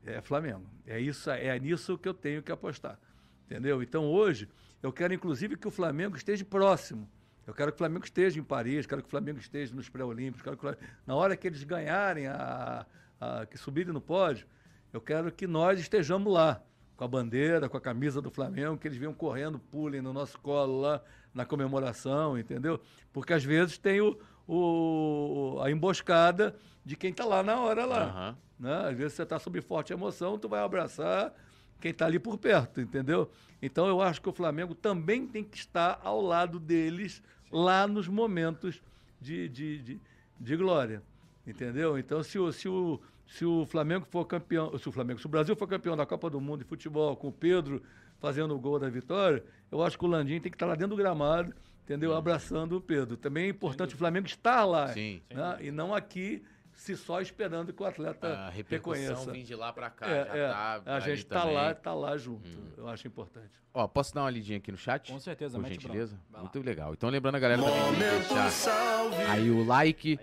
é 0.06 0.20
Flamengo. 0.20 0.64
É 0.86 0.98
isso, 1.00 1.30
é 1.30 1.58
nisso 1.58 1.98
que 1.98 2.08
eu 2.08 2.14
tenho 2.14 2.42
que 2.42 2.52
apostar. 2.52 2.98
Entendeu? 3.44 3.82
Então 3.82 4.04
hoje 4.04 4.48
eu 4.82 4.92
quero 4.92 5.12
inclusive 5.12 5.56
que 5.56 5.68
o 5.68 5.70
Flamengo 5.70 6.16
esteja 6.16 6.44
próximo. 6.44 7.08
Eu 7.46 7.54
quero 7.54 7.70
que 7.70 7.76
o 7.76 7.78
Flamengo 7.78 8.04
esteja 8.04 8.40
em 8.40 8.42
Paris, 8.42 8.86
quero 8.86 9.02
que 9.02 9.06
o 9.06 9.10
Flamengo 9.10 9.38
esteja 9.38 9.74
nos 9.74 9.88
pré-olímpicos, 9.88 10.42
quero 10.42 10.56
que 10.56 10.84
na 11.06 11.14
hora 11.14 11.36
que 11.36 11.46
eles 11.46 11.62
ganharem 11.62 12.26
a, 12.26 12.84
a, 13.20 13.46
que 13.46 13.56
subirem 13.56 13.92
no 13.92 14.00
pódio, 14.00 14.46
eu 14.92 15.00
quero 15.00 15.30
que 15.30 15.46
nós 15.46 15.78
estejamos 15.78 16.32
lá 16.32 16.60
com 16.96 17.04
a 17.04 17.08
bandeira, 17.08 17.68
com 17.68 17.76
a 17.76 17.80
camisa 17.80 18.20
do 18.20 18.30
Flamengo, 18.30 18.76
que 18.78 18.88
eles 18.88 18.98
venham 18.98 19.14
correndo, 19.14 19.58
pulem 19.58 20.00
no 20.00 20.12
nosso 20.12 20.38
colo 20.40 20.80
lá 20.80 21.02
na 21.32 21.44
comemoração, 21.44 22.38
entendeu? 22.38 22.80
Porque 23.12 23.32
às 23.32 23.44
vezes 23.44 23.78
tem 23.78 24.00
o, 24.00 24.18
o 24.46 25.58
a 25.62 25.70
emboscada 25.70 26.54
de 26.84 26.96
quem 26.96 27.10
está 27.10 27.24
lá 27.24 27.42
na 27.42 27.60
hora 27.60 27.84
lá. 27.84 28.36
Uhum. 28.60 28.66
Né? 28.66 28.88
Às 28.88 28.96
vezes 28.96 29.12
você 29.14 29.22
está 29.22 29.38
sob 29.38 29.60
forte 29.60 29.92
emoção, 29.92 30.38
tu 30.38 30.48
vai 30.48 30.60
abraçar 30.60 31.32
quem 31.80 31.90
está 31.90 32.06
ali 32.06 32.18
por 32.18 32.38
perto, 32.38 32.80
entendeu? 32.80 33.30
Então 33.60 33.86
eu 33.86 34.00
acho 34.00 34.20
que 34.20 34.28
o 34.28 34.32
Flamengo 34.32 34.74
também 34.74 35.26
tem 35.26 35.44
que 35.44 35.56
estar 35.56 36.00
ao 36.02 36.20
lado 36.20 36.58
deles 36.58 37.22
Sim. 37.44 37.48
lá 37.52 37.86
nos 37.86 38.08
momentos 38.08 38.82
de, 39.20 39.48
de, 39.48 39.82
de, 39.82 40.00
de, 40.40 40.56
glória, 40.56 41.02
entendeu? 41.46 41.98
Então 41.98 42.22
se 42.22 42.38
o, 42.38 42.50
se 42.52 42.68
o, 42.68 43.00
se 43.26 43.44
o 43.44 43.66
Flamengo 43.66 44.06
for 44.06 44.24
campeão, 44.24 44.76
se 44.78 44.88
o 44.88 44.92
Flamengo, 44.92 45.20
se 45.20 45.26
o 45.26 45.28
Brasil 45.28 45.56
for 45.56 45.66
campeão 45.66 45.96
da 45.96 46.06
Copa 46.06 46.30
do 46.30 46.40
Mundo 46.40 46.60
de 46.60 46.64
futebol 46.64 47.16
com 47.16 47.28
o 47.28 47.32
Pedro 47.32 47.82
fazendo 48.18 48.54
o 48.54 48.58
gol 48.58 48.78
da 48.78 48.88
vitória, 48.88 49.44
eu 49.70 49.82
acho 49.82 49.98
que 49.98 50.04
o 50.04 50.08
Landim 50.08 50.40
tem 50.40 50.50
que 50.50 50.56
estar 50.56 50.66
lá 50.66 50.74
dentro 50.74 50.96
do 50.96 50.96
gramado, 50.96 51.54
entendeu? 51.86 52.10
Sim. 52.10 52.18
Abraçando 52.18 52.76
o 52.76 52.80
Pedro. 52.80 53.16
Também 53.16 53.44
é 53.46 53.48
importante 53.48 53.94
o 53.94 53.98
Flamengo 53.98 54.26
estar 54.26 54.64
lá, 54.64 54.88
Sim. 54.88 55.22
Né? 55.32 55.58
e 55.60 55.70
não 55.70 55.94
aqui 55.94 56.42
se 56.74 56.94
só 56.96 57.20
esperando 57.22 57.72
que 57.72 57.82
o 57.82 57.86
atleta 57.86 58.28
a 58.28 58.50
reconheça. 58.50 59.32
vem 59.32 59.42
de 59.42 59.54
lá 59.54 59.72
para 59.72 59.88
cá, 59.88 60.06
é, 60.06 60.18
é, 60.20 60.48
tá 60.48 60.82
a 60.84 61.00
gente 61.00 61.20
está 61.20 61.42
lá, 61.44 61.74
tá 61.74 61.94
lá 61.94 62.18
junto. 62.18 62.46
Hum. 62.46 62.72
Eu 62.76 62.86
acho 62.88 63.06
importante. 63.06 63.50
Ó, 63.72 63.88
posso 63.88 64.14
dar 64.14 64.22
uma 64.22 64.30
lidinha 64.30 64.58
aqui 64.58 64.70
no 64.70 64.76
chat? 64.76 65.10
Com 65.10 65.18
certeza, 65.18 65.58
por 65.58 65.66
gentileza. 65.66 66.20
Muito 66.38 66.60
legal. 66.60 66.92
Então 66.92 67.08
lembrando 67.08 67.36
a 67.36 67.38
galera 67.38 67.62
também 67.62 67.92
que 67.92 67.98
deixar 67.98 68.50
salve. 68.50 69.22
aí 69.22 69.50
o 69.50 69.64
like. 69.64 70.18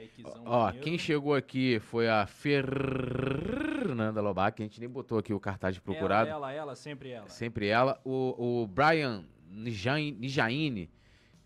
Ó, 0.45 0.72
quem 0.72 0.98
chegou 0.98 1.34
aqui 1.34 1.80
foi 1.80 2.07
a 2.07 2.27
Fernanda 2.27 2.61
Lobac, 4.22 4.61
a 4.61 4.65
gente 4.65 4.80
nem 4.80 4.90
botou 4.90 5.18
aqui 5.18 5.34
o 5.34 5.40
cartaz 5.40 5.73
de 5.76 5.81
procurado. 5.81 6.30
Ela, 6.30 6.52
ela, 6.52 6.61
ela 6.61 6.76
sempre 6.76 7.10
ela. 7.10 7.27
Sempre 7.30 7.68
ela. 7.68 7.99
O, 8.03 8.61
o 8.64 8.68
Brian 8.68 9.26
Nijaine 9.49 10.90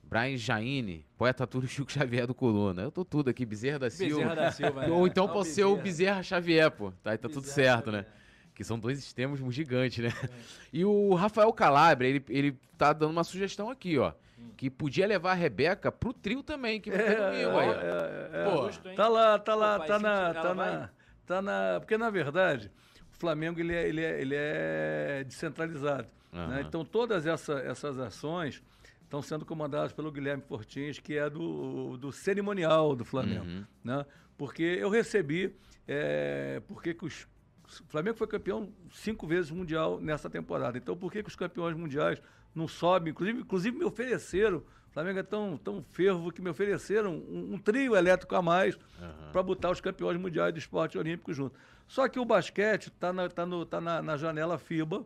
Brian 0.10 0.38
Jaine, 0.38 1.06
poeta 1.18 1.46
tudo 1.46 1.68
Chico 1.68 1.92
Xavier 1.92 2.26
do 2.26 2.34
Coluna. 2.34 2.82
Eu 2.82 2.92
tô 2.92 3.04
tudo 3.04 3.30
aqui, 3.30 3.46
Bezerra 3.46 3.80
da 3.80 3.90
Silva. 3.90 4.16
Bezerra 4.16 4.36
da 4.36 4.52
Silva, 4.52 4.82
né? 4.82 4.88
Ou 4.92 5.06
então 5.06 5.28
pode 5.28 5.50
ser 5.50 5.66
o 5.66 5.76
Bezerra 5.76 6.24
Xavier, 6.24 6.72
pô. 6.72 6.92
Tá, 7.04 7.18
tá 7.18 7.30
tudo 7.30 7.46
certo, 7.46 7.92
né? 7.92 8.00
Xavier. 8.00 8.14
né? 8.14 8.18
Que 8.56 8.64
são 8.64 8.80
dois 8.80 8.98
extremos 8.98 9.40
gigantes, 9.54 10.04
né? 10.04 10.12
É. 10.24 10.30
E 10.74 10.84
o 10.84 11.14
Rafael 11.14 11.52
Calabria, 11.54 12.10
ele, 12.10 12.26
ele 12.30 12.60
tá 12.78 12.92
dando 12.92 13.12
uma 13.12 13.24
sugestão 13.24 13.70
aqui, 13.70 14.00
ó. 14.00 14.14
Hum. 14.40 14.50
Que 14.56 14.70
podia 14.70 15.06
levar 15.06 15.32
a 15.32 15.36
Rebeca 15.36 15.92
pro 15.92 16.12
trio 16.12 16.42
também, 16.42 16.82
que 16.82 16.90
vai 16.90 17.00
é, 17.00 17.16
domingo 17.16 17.60
aí. 17.60 17.70
É, 17.70 17.72
é, 17.72 18.30
é, 18.34 18.50
Pô, 18.50 18.94
tá 18.96 19.08
lá, 19.08 19.38
tá 19.38 19.56
lá, 19.56 19.80
Pô, 19.80 19.86
tá 19.86 20.00
na. 20.00 20.34
Tá 20.34 20.56
na, 20.56 20.90
tá 21.26 21.42
na. 21.42 21.80
Porque, 21.80 21.98
na 21.98 22.10
verdade, 22.10 22.72
o 23.14 23.20
Flamengo 23.20 23.60
ele 23.60 23.76
é, 23.76 23.88
ele 23.88 24.02
é, 24.04 24.22
ele 24.22 24.36
é 24.36 25.24
descentralizado. 25.24 26.08
Uhum. 26.34 26.48
Né? 26.48 26.66
Então, 26.68 26.84
todas 26.84 27.28
essa, 27.28 27.60
essas 27.60 28.00
ações 28.00 28.64
estão 29.08 29.22
sendo 29.22 29.46
comandados 29.46 29.94
pelo 29.94 30.12
Guilherme 30.12 30.44
Fortins, 30.44 31.00
que 31.00 31.18
é 31.18 31.30
do, 31.30 31.98
do 31.98 32.12
cerimonial 32.12 32.96
do 32.96 33.06
Flamengo. 33.06 33.46
Uhum. 33.46 33.66
Né? 33.84 34.06
Porque 34.38 34.64
eu 34.64 34.90
recebi, 34.90 35.56
é, 35.88 36.62
porque 36.68 36.94
que 36.94 37.06
os, 37.06 37.24
o 37.66 37.86
Flamengo 37.88 38.18
foi 38.18 38.28
campeão 38.28 38.70
cinco 38.92 39.26
vezes 39.26 39.50
mundial 39.50 40.00
nessa 40.00 40.30
temporada. 40.30 40.78
Então, 40.78 40.96
por 40.96 41.12
que, 41.12 41.24
que 41.24 41.30
os 41.30 41.36
campeões 41.36 41.76
mundiais 41.76 42.22
não 42.54 42.68
sobem? 42.68 43.12
Inclusive, 43.12 43.40
inclusive 43.40 43.78
me 43.78 43.86
ofereceram, 43.86 44.58
o 44.58 44.92
Flamengo 44.92 45.20
é 45.20 45.24
tão, 45.24 45.58
tão 45.58 45.82
fervo 45.92 46.30
que 46.32 46.42
me 46.42 46.50
ofereceram 46.50 47.16
um, 47.16 47.54
um 47.54 47.58
trio 47.58 47.96
elétrico 47.96 48.36
a 48.36 48.42
mais 48.42 48.76
uhum. 48.76 49.32
para 49.32 49.42
botar 49.42 49.72
os 49.72 49.80
campeões 49.80 50.20
mundiais 50.20 50.54
do 50.54 50.60
esporte 50.60 50.98
olímpico 50.98 51.34
junto. 51.34 51.56
Só 51.88 52.10
que 52.10 52.20
o 52.20 52.26
basquete 52.26 52.88
está 52.88 53.14
na, 53.14 53.30
tá 53.30 53.46
tá 53.70 53.80
na, 53.80 54.02
na 54.02 54.18
janela 54.18 54.58
FIBA, 54.58 55.06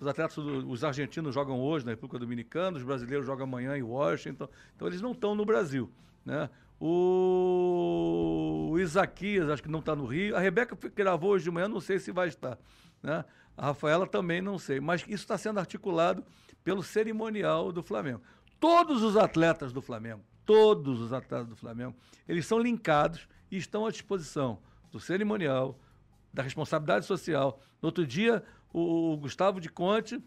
os 0.00 0.06
atletas, 0.06 0.38
os 0.38 0.84
argentinos 0.84 1.34
jogam 1.34 1.60
hoje 1.60 1.84
na 1.84 1.92
República 1.92 2.18
Dominicana, 2.18 2.76
os 2.76 2.84
brasileiros 2.84 3.26
jogam 3.26 3.44
amanhã 3.44 3.76
em 3.76 3.82
Washington. 3.82 4.48
Então 4.76 4.86
eles 4.86 5.00
não 5.00 5.12
estão 5.12 5.34
no 5.34 5.44
Brasil. 5.44 5.90
Né? 6.24 6.48
O, 6.80 8.68
o 8.70 8.78
Isaquias, 8.78 9.48
acho 9.48 9.62
que 9.62 9.68
não 9.68 9.80
está 9.80 9.96
no 9.96 10.06
Rio. 10.06 10.36
A 10.36 10.40
Rebeca 10.40 10.76
gravou 10.94 11.30
hoje 11.30 11.44
de 11.44 11.50
manhã, 11.50 11.66
não 11.66 11.80
sei 11.80 11.98
se 11.98 12.12
vai 12.12 12.28
estar. 12.28 12.56
Né? 13.02 13.24
A 13.56 13.66
Rafaela 13.66 14.06
também 14.06 14.40
não 14.40 14.56
sei. 14.56 14.78
Mas 14.78 15.02
isso 15.02 15.24
está 15.24 15.36
sendo 15.36 15.58
articulado 15.58 16.24
pelo 16.62 16.82
cerimonial 16.82 17.72
do 17.72 17.82
Flamengo. 17.82 18.22
Todos 18.60 19.02
os 19.02 19.16
atletas 19.16 19.72
do 19.72 19.82
Flamengo, 19.82 20.22
todos 20.44 21.00
os 21.00 21.12
atletas 21.12 21.48
do 21.48 21.56
Flamengo, 21.56 21.96
eles 22.28 22.46
são 22.46 22.58
linkados 22.58 23.28
e 23.50 23.56
estão 23.56 23.84
à 23.84 23.90
disposição 23.90 24.60
do 24.92 25.00
cerimonial, 25.00 25.78
da 26.32 26.42
responsabilidade 26.42 27.04
social. 27.04 27.60
No 27.80 27.88
outro 27.88 28.06
dia, 28.06 28.44
o 28.72 29.16
Gustavo 29.16 29.60
de 29.60 29.68
Conte 29.68 30.22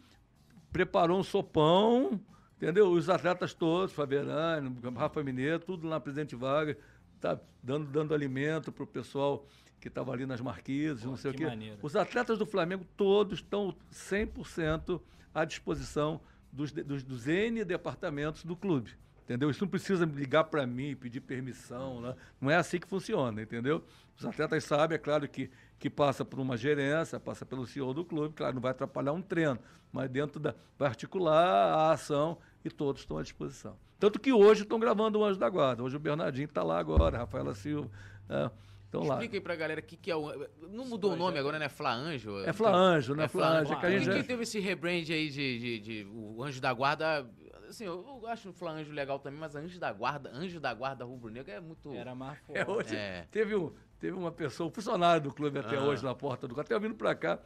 preparou 0.71 1.19
um 1.19 1.23
sopão, 1.23 2.19
entendeu? 2.57 2.91
Os 2.91 3.09
atletas 3.09 3.53
todos, 3.53 3.93
Fabiano, 3.93 4.75
Rafa 4.95 5.23
Mineiro, 5.23 5.59
tudo 5.59 5.87
lá, 5.87 5.99
Presidente 5.99 6.35
Vargas, 6.35 6.77
tá 7.19 7.39
dando, 7.61 7.85
dando 7.85 8.13
alimento 8.13 8.71
para 8.71 8.83
o 8.83 8.87
pessoal 8.87 9.45
que 9.79 9.87
estava 9.87 10.11
ali 10.13 10.25
nas 10.25 10.39
marquises, 10.39 11.03
Pô, 11.03 11.09
não 11.09 11.17
sei 11.17 11.31
o 11.31 11.33
quê. 11.33 11.45
Maneiro. 11.45 11.77
Os 11.81 11.95
atletas 11.95 12.37
do 12.37 12.45
Flamengo 12.45 12.85
todos 12.95 13.39
estão 13.39 13.75
100% 13.91 15.01
à 15.33 15.43
disposição 15.43 16.21
dos, 16.51 16.71
dos, 16.71 17.03
dos 17.03 17.27
N 17.27 17.63
departamentos 17.65 18.43
do 18.43 18.55
clube. 18.55 18.91
Entendeu? 19.23 19.49
Isso 19.49 19.63
não 19.63 19.69
precisa 19.69 20.05
ligar 20.05 20.45
para 20.45 20.67
mim, 20.67 20.95
pedir 20.95 21.21
permissão. 21.21 22.01
Né? 22.01 22.15
Não 22.39 22.51
é 22.51 22.55
assim 22.55 22.79
que 22.79 22.87
funciona, 22.87 23.41
entendeu? 23.41 23.83
Os 24.17 24.25
atletas 24.25 24.63
sabem, 24.63 24.95
é 24.95 24.99
claro 24.99 25.27
que 25.27 25.49
que 25.81 25.89
passa 25.89 26.23
por 26.23 26.39
uma 26.39 26.55
gerência, 26.55 27.19
passa 27.19 27.43
pelo 27.43 27.65
CEO 27.65 27.91
do 27.91 28.05
clube, 28.05 28.35
claro, 28.35 28.53
não 28.53 28.61
vai 28.61 28.69
atrapalhar 28.69 29.13
um 29.13 29.21
treino, 29.21 29.57
mas 29.91 30.07
dentro 30.11 30.39
da. 30.39 30.53
vai 30.77 30.87
articular 30.87 31.43
a 31.73 31.91
ação 31.91 32.37
e 32.63 32.69
todos 32.69 33.01
estão 33.01 33.17
à 33.17 33.23
disposição. 33.23 33.75
Tanto 33.99 34.19
que 34.19 34.31
hoje 34.31 34.61
estão 34.61 34.79
gravando 34.79 35.17
o 35.17 35.25
Anjo 35.25 35.39
da 35.39 35.49
Guarda. 35.49 35.81
Hoje 35.81 35.95
o 35.95 35.99
Bernardinho 35.99 36.45
está 36.45 36.61
lá 36.61 36.77
agora, 36.77 37.17
Rafaela 37.17 37.55
Silva. 37.55 37.89
É, 38.29 38.51
então 38.87 39.01
lá. 39.01 39.15
Explica 39.15 39.37
aí 39.37 39.41
pra 39.41 39.55
galera 39.55 39.81
o 39.81 39.83
que, 39.83 39.97
que 39.97 40.11
é 40.11 40.15
o. 40.15 40.47
Não 40.69 40.85
mudou 40.85 41.13
o 41.13 41.15
nome 41.15 41.39
agora, 41.39 41.57
né? 41.57 41.67
Fla 41.67 41.95
Anjo? 41.95 42.37
É 42.41 42.53
Fla 42.53 42.71
Anjo, 42.71 43.15
né? 43.15 43.23
É 43.23 43.27
Fla 43.27 43.61
Anjo. 43.61 43.73
É 43.73 43.77
que 43.77 43.99
já... 44.01 44.23
teve 44.23 44.43
esse 44.43 44.59
rebrand 44.59 45.09
aí 45.09 45.29
de, 45.31 45.59
de, 45.59 45.79
de, 45.79 46.07
O 46.11 46.43
Anjo 46.43 46.61
da 46.61 46.71
Guarda. 46.71 47.27
Assim, 47.71 47.85
eu, 47.85 48.21
acho 48.27 48.49
o 48.49 48.53
Fla 48.53 48.73
Anjo 48.73 48.91
legal 48.91 49.17
também, 49.17 49.39
mas 49.39 49.55
Anjo 49.55 49.79
da 49.79 49.93
Guarda, 49.93 50.29
Anjo 50.33 50.59
da 50.59 50.73
Guarda 50.73 51.05
Rubro 51.05 51.31
Negro 51.31 51.53
é 51.53 51.61
muito. 51.61 51.93
Era 51.93 52.13
mais 52.13 52.37
forte. 52.45 52.59
É, 52.59 52.69
hoje, 52.69 52.95
é. 52.97 53.25
Teve, 53.31 53.55
um, 53.55 53.71
Teve 53.97 54.17
uma 54.17 54.29
pessoa, 54.29 54.67
um 54.67 54.71
funcionário 54.71 55.21
do 55.21 55.33
clube 55.33 55.57
até 55.57 55.77
ah. 55.77 55.83
hoje 55.83 56.03
na 56.03 56.13
porta 56.13 56.49
do 56.49 56.59
até 56.59 56.77
vindo 56.77 56.95
para 56.95 57.15
cá, 57.15 57.39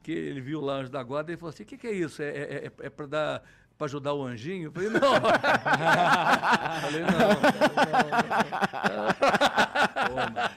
que 0.00 0.12
ele 0.12 0.40
viu 0.40 0.60
lá 0.60 0.74
Anjo 0.74 0.92
da 0.92 1.02
Guarda 1.02 1.32
e 1.32 1.36
falou 1.36 1.50
assim: 1.50 1.64
o 1.64 1.66
que, 1.66 1.76
que, 1.76 1.88
é 1.88 1.92
isso? 1.92 2.22
É, 2.22 2.28
é, 2.28 2.66
é, 2.66 2.72
é 2.86 2.90
para 2.90 3.06
dar. 3.06 3.42
Para 3.76 3.86
ajudar 3.86 4.14
o 4.14 4.22
anjinho? 4.22 4.68
Eu 4.68 4.72
falei, 4.72 4.88
não. 4.88 5.00
falei, 6.80 7.00
não. 7.00 7.30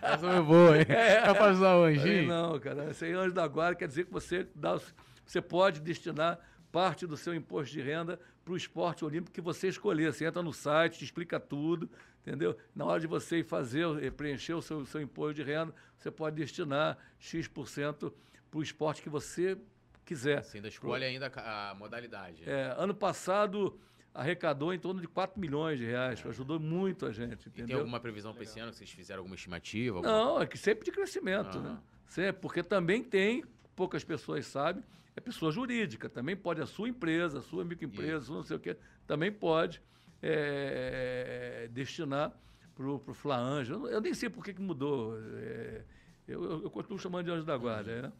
Essa 0.03 0.17
foi 0.19 0.41
boa, 0.43 0.77
hein? 0.77 0.85
É, 0.87 1.13
é 1.13 1.33
para 1.33 1.45
ajudar 1.45 1.77
o 1.77 1.83
anjinho? 1.85 2.27
Falei, 2.27 2.27
não, 2.27 2.59
cara. 2.59 2.91
Esse 2.91 3.05
aí, 3.05 3.13
anjo 3.13 3.33
da 3.33 3.47
guarda 3.47 3.75
quer 3.75 3.87
dizer 3.87 4.05
que 4.05 4.13
você, 4.13 4.47
dá, 4.53 4.79
você 5.25 5.41
pode 5.41 5.81
destinar 5.81 6.37
parte 6.71 7.07
do 7.07 7.17
seu 7.17 7.33
imposto 7.33 7.73
de 7.73 7.81
renda 7.81 8.19
para 8.47 8.53
o 8.53 8.57
esporte 8.57 9.03
olímpico 9.03 9.33
que 9.33 9.41
você 9.41 9.67
escolher. 9.67 10.13
Você 10.13 10.23
entra 10.23 10.41
no 10.41 10.53
site, 10.53 10.99
te 10.99 11.03
explica 11.03 11.37
tudo, 11.37 11.89
entendeu? 12.21 12.57
Na 12.73 12.85
hora 12.85 13.01
de 13.01 13.05
você 13.05 13.43
fazer, 13.43 13.85
eh, 14.01 14.09
preencher 14.09 14.53
o 14.53 14.61
seu, 14.61 14.85
seu 14.85 15.01
imposto 15.01 15.33
de 15.33 15.43
renda, 15.43 15.75
você 15.97 16.09
pode 16.09 16.37
destinar 16.37 16.97
X% 17.19 18.13
para 18.49 18.57
o 18.57 18.63
esporte 18.63 19.01
que 19.01 19.09
você 19.09 19.57
quiser. 20.05 20.43
Você 20.43 20.59
ainda 20.59 20.69
escolhe 20.69 21.03
Pro... 21.03 21.25
ainda 21.25 21.31
a 21.35 21.75
modalidade. 21.75 22.49
É, 22.49 22.73
ano 22.77 22.95
passado 22.95 23.77
arrecadou 24.13 24.73
em 24.73 24.79
torno 24.79 25.01
de 25.01 25.09
4 25.09 25.37
milhões 25.37 25.77
de 25.77 25.85
reais, 25.85 26.23
é. 26.25 26.29
ajudou 26.29 26.57
muito 26.57 27.05
a 27.05 27.11
gente. 27.11 27.49
Entendeu? 27.49 27.65
E 27.65 27.67
tem 27.67 27.75
alguma 27.75 27.99
previsão 27.99 28.33
para 28.33 28.43
esse 28.43 28.57
ano 28.61 28.71
que 28.71 28.77
vocês 28.77 28.89
fizeram 28.89 29.19
alguma 29.19 29.35
estimativa? 29.35 29.97
Alguma... 29.97 30.13
Não, 30.13 30.41
é 30.41 30.47
que 30.47 30.57
sempre 30.57 30.85
de 30.85 30.91
crescimento, 30.91 31.59
né? 31.59 31.77
Sempre, 32.07 32.41
porque 32.41 32.63
também 32.63 33.03
tem, 33.03 33.43
poucas 33.75 34.05
pessoas 34.05 34.45
sabem, 34.45 34.81
é 35.17 35.19
pessoa 35.19 35.51
jurídica, 35.51 36.07
também 36.07 36.37
pode 36.37 36.61
a 36.61 36.67
sua 36.67 36.87
empresa, 36.87 37.39
a 37.39 37.41
sua 37.41 37.65
microempresa, 37.65 38.25
Isso. 38.25 38.33
não 38.33 38.43
sei 38.43 38.55
o 38.55 38.59
quê, 38.59 38.77
também 39.07 39.31
pode 39.31 39.81
é, 40.21 41.67
destinar 41.71 42.31
para 42.75 42.85
o 42.85 42.99
Flaanjo. 43.15 43.73
Eu, 43.73 43.87
eu 43.87 43.99
nem 43.99 44.13
sei 44.13 44.29
por 44.29 44.45
que, 44.45 44.53
que 44.53 44.61
mudou. 44.61 45.17
É, 45.19 45.81
eu, 46.27 46.43
eu, 46.43 46.63
eu, 46.63 46.69
continuo 46.69 46.99
chamando 46.99 47.25
de 47.25 47.31
anjo 47.31 47.43
da 47.43 47.57
guarda, 47.57 47.95
uhum. 47.95 48.01
né? 48.03 48.11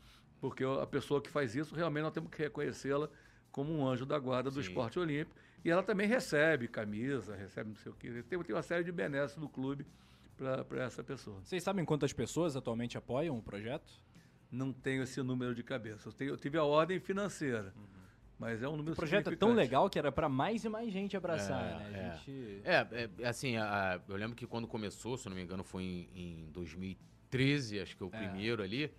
porque 0.41 0.63
a 0.63 0.87
pessoa 0.87 1.21
que 1.21 1.29
faz 1.29 1.55
isso, 1.55 1.75
realmente 1.75 2.03
nós 2.03 2.13
temos 2.13 2.31
que 2.31 2.41
reconhecê-la 2.41 3.07
como 3.51 3.71
um 3.71 3.87
anjo 3.87 4.05
da 4.05 4.17
guarda 4.17 4.49
do 4.49 4.55
Sim. 4.55 4.67
esporte 4.67 4.97
olímpico. 4.97 5.35
E 5.63 5.69
ela 5.69 5.83
também 5.83 6.07
recebe 6.07 6.67
camisa, 6.67 7.35
recebe 7.35 7.69
não 7.69 7.75
sei 7.75 7.91
o 7.91 7.95
quê. 7.95 8.23
Tem, 8.27 8.41
tem 8.41 8.55
uma 8.55 8.63
série 8.63 8.83
de 8.83 8.91
benesses 8.91 9.37
do 9.37 9.47
clube 9.47 9.85
para 10.35 10.83
essa 10.83 11.03
pessoa. 11.03 11.39
Vocês 11.43 11.61
sabem 11.61 11.85
quantas 11.85 12.11
pessoas 12.11 12.55
atualmente 12.55 12.97
apoiam 12.97 13.37
o 13.37 13.41
projeto? 13.41 13.91
Não 14.51 14.71
tenho 14.71 15.03
esse 15.03 15.21
número 15.21 15.53
de 15.53 15.63
cabeça. 15.63 16.07
Eu, 16.07 16.13
tenho, 16.13 16.31
eu 16.31 16.37
tive 16.37 16.57
a 16.57 16.63
ordem 16.63 16.99
financeira. 16.99 17.73
Uhum. 17.75 17.97
Mas 18.39 18.61
é 18.61 18.67
um 18.67 18.77
número 18.77 18.93
O 18.93 18.95
projeto 18.95 19.31
é 19.31 19.35
tão 19.35 19.53
legal 19.53 19.89
que 19.89 19.97
era 19.97 20.11
para 20.11 20.29
mais 20.29 20.63
e 20.63 20.69
mais 20.69 20.91
gente 20.91 21.17
abraçar, 21.17 21.63
é, 21.63 21.89
né? 21.89 21.99
É. 21.99 22.17
Gente... 22.17 22.61
É, 22.63 23.09
é, 23.21 23.27
assim, 23.27 23.57
a, 23.57 23.99
eu 24.07 24.15
lembro 24.15 24.35
que 24.35 24.45
quando 24.45 24.67
começou, 24.67 25.17
se 25.17 25.27
não 25.27 25.35
me 25.35 25.41
engano, 25.41 25.63
foi 25.63 25.83
em, 25.83 26.09
em 26.13 26.51
2013, 26.51 27.79
acho 27.79 27.97
que 27.97 28.03
é 28.03 28.05
o 28.05 28.09
é. 28.13 28.17
primeiro 28.17 28.61
ali. 28.61 28.91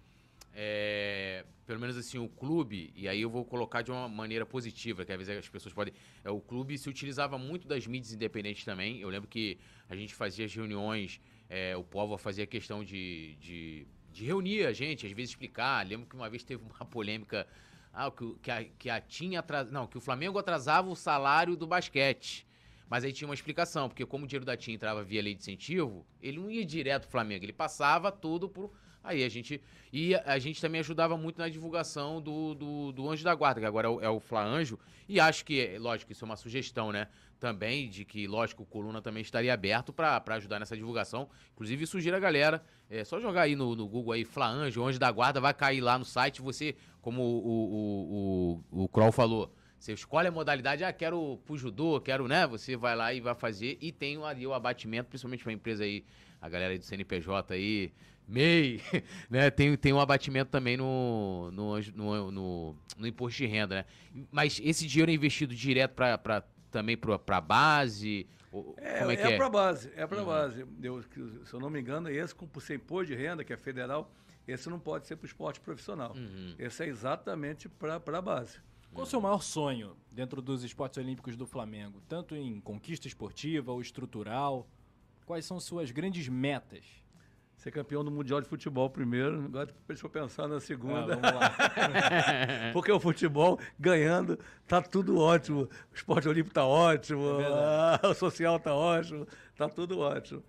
É, 0.53 1.45
pelo 1.65 1.79
menos 1.79 1.97
assim, 1.97 2.19
o 2.19 2.29
clube, 2.29 2.93
e 2.97 3.07
aí 3.07 3.21
eu 3.21 3.31
vou 3.31 3.45
colocar 3.45 3.83
de 3.83 3.93
uma 3.93 4.09
maneira 4.09 4.45
positiva, 4.45 5.05
que 5.05 5.13
às 5.13 5.19
vezes 5.19 5.37
as 5.37 5.49
pessoas 5.49 5.73
podem. 5.73 5.95
É, 6.25 6.31
o 6.31 6.41
clube 6.41 6.77
se 6.77 6.89
utilizava 6.89 7.39
muito 7.39 7.69
das 7.69 7.87
mídias 7.87 8.13
independentes 8.13 8.65
também. 8.65 8.99
Eu 9.01 9.09
lembro 9.09 9.29
que 9.29 9.57
a 9.89 9.95
gente 9.95 10.15
fazia 10.15 10.47
as 10.47 10.53
reuniões, 10.53 11.21
é, 11.49 11.77
o 11.77 11.85
povo 11.85 12.19
fazia 12.19 12.45
questão 12.45 12.83
de, 12.83 13.37
de, 13.37 13.87
de, 14.19 14.25
reunir 14.25 14.67
a 14.67 14.73
gente, 14.73 15.07
às 15.07 15.13
vezes 15.13 15.31
explicar. 15.31 15.87
Lembro 15.87 16.07
que 16.07 16.17
uma 16.17 16.29
vez 16.29 16.43
teve 16.43 16.63
uma 16.63 16.85
polêmica. 16.87 17.47
Ah, 17.93 18.11
que, 18.11 18.35
que, 18.43 18.51
a, 18.51 18.65
que 18.65 18.91
a 18.91 19.01
tinha 19.01 19.41
atras... 19.41 19.71
Não, 19.71 19.87
que 19.87 19.99
o 19.99 20.01
Flamengo 20.01 20.39
atrasava 20.39 20.89
o 20.89 20.95
salário 20.95 21.57
do 21.57 21.67
basquete. 21.67 22.47
Mas 22.89 23.05
aí 23.05 23.13
tinha 23.13 23.29
uma 23.29 23.35
explicação, 23.35 23.89
porque 23.89 24.05
como 24.07 24.25
o 24.25 24.27
dinheiro 24.27 24.47
da 24.47 24.57
TIM 24.57 24.73
entrava 24.73 25.05
via 25.05 25.21
lei 25.21 25.35
de 25.35 25.41
incentivo, 25.41 26.07
ele 26.23 26.39
não 26.39 26.51
ia 26.51 26.65
direto 26.65 27.03
pro 27.03 27.11
Flamengo, 27.11 27.45
ele 27.45 27.53
passava 27.53 28.11
tudo 28.11 28.49
pro 28.49 28.73
Aí 29.03 29.25
a 29.25 29.29
gente. 29.29 29.61
E 29.93 30.15
a 30.15 30.39
gente 30.39 30.61
também 30.61 30.81
ajudava 30.81 31.17
muito 31.17 31.39
na 31.39 31.49
divulgação 31.49 32.21
do, 32.21 32.55
do, 32.55 32.93
do 32.93 33.11
Anjo 33.11 33.25
da 33.25 33.35
Guarda, 33.35 33.61
que 33.61 33.67
agora 33.67 33.89
é 33.89 33.91
o, 33.91 34.01
é 34.03 34.09
o 34.11 34.21
Fla 34.21 34.45
Anjo. 34.45 34.79
E 35.09 35.19
acho 35.19 35.45
que, 35.45 35.79
lógico, 35.79 36.13
isso 36.13 36.25
é 36.25 36.27
uma 36.27 36.37
sugestão, 36.37 36.93
né? 36.93 37.09
Também, 37.41 37.89
de 37.89 38.05
que, 38.05 38.27
lógico, 38.27 38.65
o 38.65 38.67
Coluna 38.67 39.01
também 39.01 39.23
estaria 39.23 39.55
aberto 39.55 39.93
para 39.93 40.23
ajudar 40.35 40.59
nessa 40.59 40.77
divulgação. 40.77 41.29
Inclusive, 41.55 41.87
sugiro 41.87 42.17
a 42.17 42.21
galera. 42.21 42.63
É 42.91 43.05
só 43.05 43.19
jogar 43.19 43.43
aí 43.43 43.57
no, 43.57 43.75
no 43.75 43.89
Google 43.89 44.13
aí, 44.13 44.25
Fla 44.25 44.49
Anjo, 44.49 44.85
Anjo 44.85 44.99
da 44.99 45.11
Guarda, 45.11 45.41
vai 45.41 45.55
cair 45.55 45.81
lá 45.81 45.99
no 45.99 46.05
site. 46.05 46.43
Você, 46.43 46.77
como 47.01 47.23
o, 47.23 47.47
o, 47.47 48.65
o, 48.73 48.85
o 48.85 48.89
Kroll 48.89 49.13
falou. 49.13 49.55
Você 49.79 49.93
escolhe 49.93 50.27
a 50.27 50.31
modalidade, 50.31 50.83
ah, 50.83 50.93
quero 50.93 51.39
pro 51.47 51.57
judô, 51.57 52.01
quero, 52.01 52.27
né? 52.27 52.47
Você 52.49 52.77
vai 52.77 52.97
lá 52.97 53.15
e 53.15 53.21
vai 53.21 53.35
fazer. 53.35 53.79
E 53.81 53.93
tem 53.93 54.23
ali 54.25 54.45
o 54.45 54.53
abatimento, 54.53 55.09
principalmente 55.09 55.45
pra 55.45 55.53
empresa 55.53 55.85
aí, 55.85 56.05
a 56.41 56.49
galera 56.49 56.73
aí 56.73 56.79
do 56.79 56.85
CNPJ 56.85 57.55
aí, 57.55 57.93
MEI, 58.29 58.81
né? 59.29 59.51
Tem, 59.51 59.77
tem 59.77 59.93
um 59.93 60.01
abatimento 60.01 60.51
também 60.51 60.77
no, 60.77 61.51
no, 61.53 61.81
no, 61.95 62.31
no, 62.31 62.77
no 62.97 63.07
imposto 63.07 63.39
de 63.39 63.47
renda, 63.47 63.77
né? 63.77 63.85
Mas 64.31 64.61
esse 64.63 64.87
dinheiro 64.87 65.11
é 65.11 65.15
investido 65.15 65.55
direto 65.55 65.95
para 65.95 66.45
também 66.71 66.97
para 66.97 67.37
a 67.37 67.41
base? 67.41 68.27
É, 68.77 68.99
Como 68.99 69.11
é, 69.11 69.17
que 69.17 69.23
é, 69.23 69.33
é? 69.33 69.37
para 69.37 69.49
base, 69.49 69.93
é 69.97 70.07
para 70.07 70.21
uhum. 70.21 70.27
base. 70.27 70.67
Eu, 70.83 71.03
se 71.03 71.53
eu 71.53 71.61
não 71.61 71.71
me 71.71 71.81
engano, 71.81 72.09
esse 72.09 72.35
com 72.35 72.47
por 72.47 72.63
ser 72.63 72.77
imposto 72.77 73.07
de 73.07 73.15
renda, 73.15 73.45
que 73.45 73.53
é 73.53 73.57
federal, 73.57 74.11
esse 74.47 74.69
não 74.69 74.79
pode 74.79 75.07
ser 75.07 75.17
para 75.17 75.25
o 75.25 75.27
esporte 75.27 75.61
profissional. 75.61 76.15
Uhum. 76.15 76.55
Esse 76.59 76.85
é 76.85 76.87
exatamente 76.87 77.69
para 77.69 77.97
a 77.97 78.23
base. 78.23 78.59
Qual 78.93 79.07
o 79.07 79.09
seu 79.09 79.21
maior 79.21 79.43
sonho 79.43 79.97
dentro 80.11 80.41
dos 80.41 80.65
esportes 80.65 80.99
olímpicos 80.99 81.37
do 81.37 81.47
Flamengo? 81.47 82.03
Tanto 82.09 82.35
em 82.35 82.59
conquista 82.61 83.07
esportiva 83.07 83.71
ou 83.71 83.81
estrutural? 83.81 84.67
Quais 85.27 85.45
são 85.45 85.61
suas 85.61 85.91
grandes 85.91 86.27
metas? 86.29 86.87
Ser 87.59 87.73
campeão 87.73 88.05
do 88.05 88.11
Mundial 88.11 88.41
de 88.41 88.49
Futebol 88.49 88.89
primeiro, 88.89 89.45
agora 89.45 89.69
deixa 89.87 90.07
eu 90.07 90.11
pensar 90.11 90.47
na 90.47 90.61
segunda. 90.61 91.19
Ah. 91.23 92.71
Porque 92.73 92.91
o 92.91 93.01
futebol 93.01 93.59
ganhando 93.79 94.39
tá 94.67 94.81
tudo 94.81 95.19
ótimo. 95.19 95.69
O 95.93 95.95
esporte 95.95 96.29
olímpico 96.29 96.55
tá 96.55 96.65
ótimo, 96.65 97.41
é 97.41 98.07
o 98.07 98.15
social 98.15 98.61
tá 98.61 98.73
ótimo, 98.73 99.27
tá 99.57 99.69
tudo 99.69 99.99
ótimo. 99.99 100.43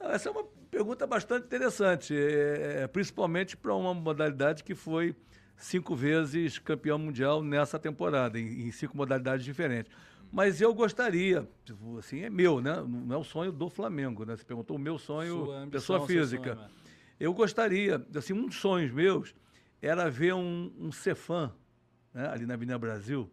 Essa 0.00 0.28
é 0.28 0.32
uma 0.32 0.44
pergunta 0.68 1.06
bastante 1.06 1.46
interessante, 1.46 2.12
é 2.16 2.88
principalmente 2.88 3.56
para 3.56 3.72
uma 3.72 3.94
modalidade 3.94 4.64
que 4.64 4.74
foi 4.74 5.14
cinco 5.56 5.94
vezes 5.94 6.58
campeão 6.58 6.98
mundial 6.98 7.40
nessa 7.40 7.78
temporada, 7.78 8.36
em, 8.36 8.66
em 8.66 8.72
cinco 8.72 8.96
modalidades 8.96 9.44
diferentes. 9.44 9.92
Mas 10.32 10.62
eu 10.62 10.72
gostaria, 10.72 11.46
tipo, 11.62 11.98
assim, 11.98 12.20
é 12.20 12.30
meu, 12.30 12.58
né? 12.60 12.82
Não 12.88 13.14
é 13.14 13.18
o 13.18 13.24
sonho 13.24 13.52
do 13.52 13.68
Flamengo, 13.68 14.24
né? 14.24 14.34
Você 14.34 14.42
perguntou 14.42 14.76
o 14.76 14.80
meu 14.80 14.98
sonho, 14.98 15.50
ambição, 15.50 15.70
pessoa 15.70 16.06
física. 16.06 16.56
Sonho, 16.56 16.70
eu 17.20 17.34
gostaria, 17.34 18.04
assim, 18.16 18.32
um 18.32 18.46
dos 18.46 18.56
sonhos 18.56 18.90
meus 18.90 19.34
era 19.80 20.08
ver 20.08 20.32
um, 20.32 20.72
um 20.78 20.90
Cefam, 20.90 21.52
né? 22.14 22.28
ali 22.30 22.46
na 22.46 22.54
Avenida 22.54 22.78
Brasil, 22.78 23.30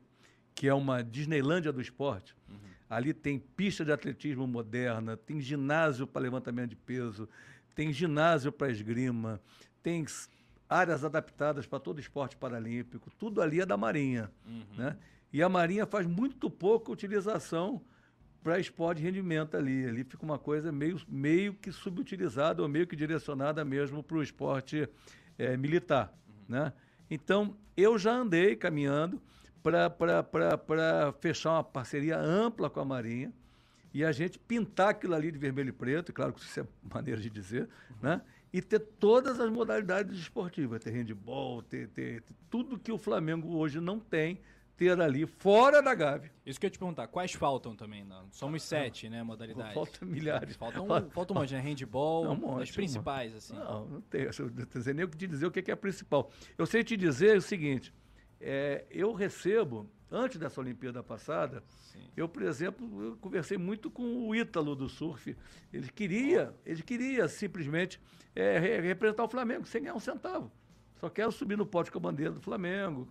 que 0.53 0.67
é 0.67 0.73
uma 0.73 1.01
Disneylândia 1.01 1.71
do 1.71 1.79
esporte. 1.79 2.35
Uhum. 2.49 2.57
Ali 2.89 3.13
tem 3.13 3.39
pista 3.39 3.85
de 3.85 3.93
atletismo 3.93 4.45
moderna, 4.45 5.15
tem 5.15 5.39
ginásio 5.39 6.05
para 6.05 6.21
levantamento 6.21 6.71
de 6.71 6.75
peso, 6.75 7.29
tem 7.73 7.93
ginásio 7.93 8.51
para 8.51 8.69
esgrima, 8.69 9.39
tem 9.81 10.05
áreas 10.67 11.05
adaptadas 11.05 11.65
para 11.65 11.79
todo 11.79 11.99
esporte 11.99 12.35
paralímpico. 12.35 13.09
Tudo 13.17 13.41
ali 13.41 13.61
é 13.61 13.65
da 13.65 13.77
Marinha, 13.77 14.29
uhum. 14.45 14.65
né? 14.77 14.97
E 15.31 15.43
a 15.43 15.49
Marinha 15.49 15.85
faz 15.85 16.07
muito 16.07 16.49
pouca 16.49 16.91
utilização 16.91 17.81
para 18.43 18.59
esporte 18.59 18.99
de 18.99 19.03
rendimento 19.03 19.55
ali. 19.55 19.85
Ali 19.85 20.03
fica 20.03 20.23
uma 20.23 20.39
coisa 20.39 20.71
meio, 20.71 20.99
meio 21.07 21.53
que 21.53 21.71
subutilizada 21.71 22.61
ou 22.61 22.67
meio 22.67 22.87
que 22.87 22.95
direcionada 22.95 23.63
mesmo 23.63 24.01
para 24.01 24.17
o 24.17 24.23
esporte 24.23 24.89
é, 25.37 25.55
militar. 25.55 26.13
Uhum. 26.27 26.55
Né? 26.55 26.73
Então, 27.09 27.55
eu 27.75 27.97
já 27.97 28.13
andei 28.13 28.55
caminhando 28.55 29.21
para 29.61 31.13
fechar 31.19 31.51
uma 31.51 31.63
parceria 31.63 32.17
ampla 32.17 32.69
com 32.69 32.79
a 32.79 32.85
Marinha 32.85 33.33
e 33.93 34.03
a 34.03 34.11
gente 34.11 34.39
pintar 34.39 34.89
aquilo 34.89 35.15
ali 35.15 35.31
de 35.31 35.37
vermelho 35.37 35.69
e 35.69 35.73
preto, 35.73 36.13
claro 36.13 36.33
que 36.33 36.39
isso 36.41 36.59
é 36.59 36.65
maneira 36.93 37.19
de 37.19 37.29
dizer, 37.29 37.63
uhum. 37.89 37.97
né? 38.01 38.21
e 38.51 38.61
ter 38.61 38.79
todas 38.79 39.39
as 39.39 39.49
modalidades 39.51 40.17
esportivas, 40.17 40.83
ter 40.83 40.91
handball, 40.91 41.61
ter, 41.61 41.87
ter, 41.89 42.21
ter 42.21 42.33
tudo 42.49 42.79
que 42.79 42.91
o 42.91 42.97
Flamengo 42.97 43.55
hoje 43.55 43.79
não 43.79 43.99
tem, 43.99 44.39
ter 44.79 45.01
ali 45.01 45.25
fora 45.25 45.81
da 45.81 45.93
Gávea. 45.93 46.31
Isso 46.45 46.57
que 46.57 46.65
eu 46.65 46.69
ia 46.69 46.71
te 46.71 46.79
perguntar, 46.79 47.05
quais 47.07 47.33
faltam 47.33 47.75
também? 47.75 48.05
Não? 48.05 48.31
Somos 48.31 48.63
sete, 48.63 49.09
né, 49.09 49.21
modalidades. 49.21 49.73
Falta 49.73 50.05
milhares. 50.05 50.55
Faltam, 50.55 50.87
falta 51.11 51.33
um 51.33 51.35
monte, 51.35 51.53
né? 51.53 51.59
Handball, 51.59 52.23
não, 52.23 52.31
um 52.31 52.35
monte, 52.37 52.63
as 52.63 52.71
principais, 52.71 53.33
um 53.33 53.37
assim. 53.37 53.53
Não, 53.55 53.85
não 53.85 54.01
tem. 54.01 54.21
Eu 54.21 54.31
não 54.73 54.81
sei 54.81 54.93
nem 54.93 55.03
o 55.03 55.09
que 55.09 55.17
te 55.17 55.27
dizer 55.27 55.45
o 55.45 55.51
que 55.51 55.69
é 55.69 55.73
a 55.73 55.77
principal. 55.77 56.31
Eu 56.57 56.65
sei 56.65 56.81
te 56.81 56.95
dizer 56.95 57.37
o 57.37 57.41
seguinte, 57.41 57.93
é, 58.39 58.85
eu 58.89 59.11
recebo, 59.11 59.85
antes 60.09 60.37
dessa 60.37 60.61
Olimpíada 60.61 61.03
passada, 61.03 61.61
Sim. 61.67 61.99
eu, 62.15 62.29
por 62.29 62.43
exemplo, 62.43 63.03
eu 63.03 63.17
conversei 63.17 63.57
muito 63.57 63.91
com 63.91 64.29
o 64.29 64.33
Ítalo 64.33 64.77
do 64.77 64.87
surf. 64.87 65.35
Ele 65.73 65.89
queria, 65.89 66.55
ele 66.65 66.81
queria 66.81 67.27
simplesmente 67.27 67.99
é, 68.33 68.57
representar 68.79 69.25
o 69.25 69.29
Flamengo 69.29 69.65
sem 69.65 69.81
ganhar 69.81 69.95
um 69.95 69.99
centavo. 69.99 70.49
Só 71.01 71.09
quero 71.09 71.33
subir 71.33 71.57
no 71.57 71.65
pódio 71.65 71.91
com 71.91 71.97
a 71.97 72.01
bandeira 72.01 72.31
do 72.31 72.41
Flamengo, 72.41 73.09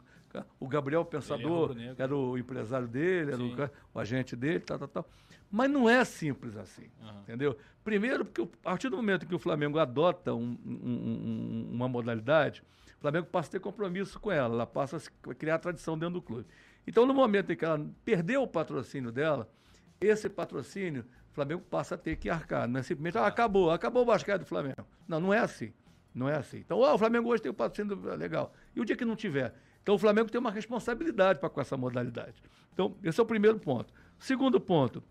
o 0.60 0.68
Gabriel 0.68 1.04
Pensador 1.04 1.76
é 1.78 1.94
era 1.96 2.14
o 2.14 2.36
empresário 2.36 2.86
dele, 2.86 3.32
era 3.32 3.42
o, 3.42 3.70
o, 3.94 3.98
agente 3.98 4.36
dele, 4.36 4.60
tal, 4.60 4.78
tal, 4.78 4.88
tal. 4.88 5.08
Mas 5.50 5.70
não 5.70 5.88
é 5.88 6.04
simples 6.04 6.56
assim, 6.56 6.88
uhum. 7.00 7.20
entendeu? 7.22 7.56
Primeiro, 7.82 8.24
porque 8.24 8.42
a 8.42 8.70
partir 8.70 8.90
do 8.90 8.96
momento 8.96 9.26
que 9.26 9.34
o 9.34 9.38
Flamengo 9.38 9.78
adota 9.78 10.34
um, 10.34 10.58
um, 10.64 11.70
uma 11.72 11.88
modalidade, 11.88 12.62
o 12.98 13.00
Flamengo 13.00 13.26
passa 13.26 13.48
a 13.48 13.52
ter 13.52 13.60
compromisso 13.60 14.20
com 14.20 14.30
ela, 14.30 14.54
ela 14.54 14.66
passa 14.66 14.96
a 14.96 15.34
criar 15.34 15.58
tradição 15.58 15.98
dentro 15.98 16.14
do 16.14 16.22
clube. 16.22 16.46
Então, 16.86 17.06
no 17.06 17.14
momento 17.14 17.52
em 17.52 17.56
que 17.56 17.64
ela 17.64 17.86
perdeu 18.04 18.42
o 18.42 18.46
patrocínio 18.46 19.12
dela, 19.12 19.48
esse 20.00 20.28
patrocínio, 20.28 21.04
o 21.30 21.34
Flamengo 21.34 21.62
passa 21.62 21.94
a 21.94 21.98
ter 21.98 22.16
que 22.16 22.28
arcar. 22.28 22.68
Não 22.68 22.80
é 22.80 22.82
simplesmente, 22.82 23.18
ah, 23.18 23.26
acabou, 23.26 23.70
acabou 23.70 24.02
o 24.02 24.06
basquete 24.06 24.40
do 24.40 24.46
Flamengo. 24.46 24.86
Não, 25.06 25.20
não 25.20 25.34
é 25.34 25.38
assim. 25.38 25.72
Não 26.14 26.28
é 26.28 26.36
assim. 26.36 26.58
Então, 26.58 26.78
oh, 26.78 26.94
o 26.94 26.98
Flamengo 26.98 27.28
hoje 27.28 27.42
tem 27.42 27.50
o 27.50 27.54
patrocínio 27.54 27.96
legal. 28.16 28.52
E 28.74 28.80
o 28.80 28.84
dia 28.84 28.96
que 28.96 29.04
não 29.04 29.14
tiver? 29.14 29.54
Então 29.82 29.94
o 29.94 29.98
Flamengo 29.98 30.30
tem 30.30 30.40
uma 30.40 30.50
responsabilidade 30.50 31.38
para 31.38 31.48
com 31.48 31.60
essa 31.60 31.76
modalidade. 31.76 32.42
Então, 32.72 32.96
esse 33.02 33.18
é 33.18 33.22
o 33.22 33.26
primeiro 33.26 33.58
ponto. 33.58 33.92
Segundo 34.18 34.60
ponto, 34.60 35.02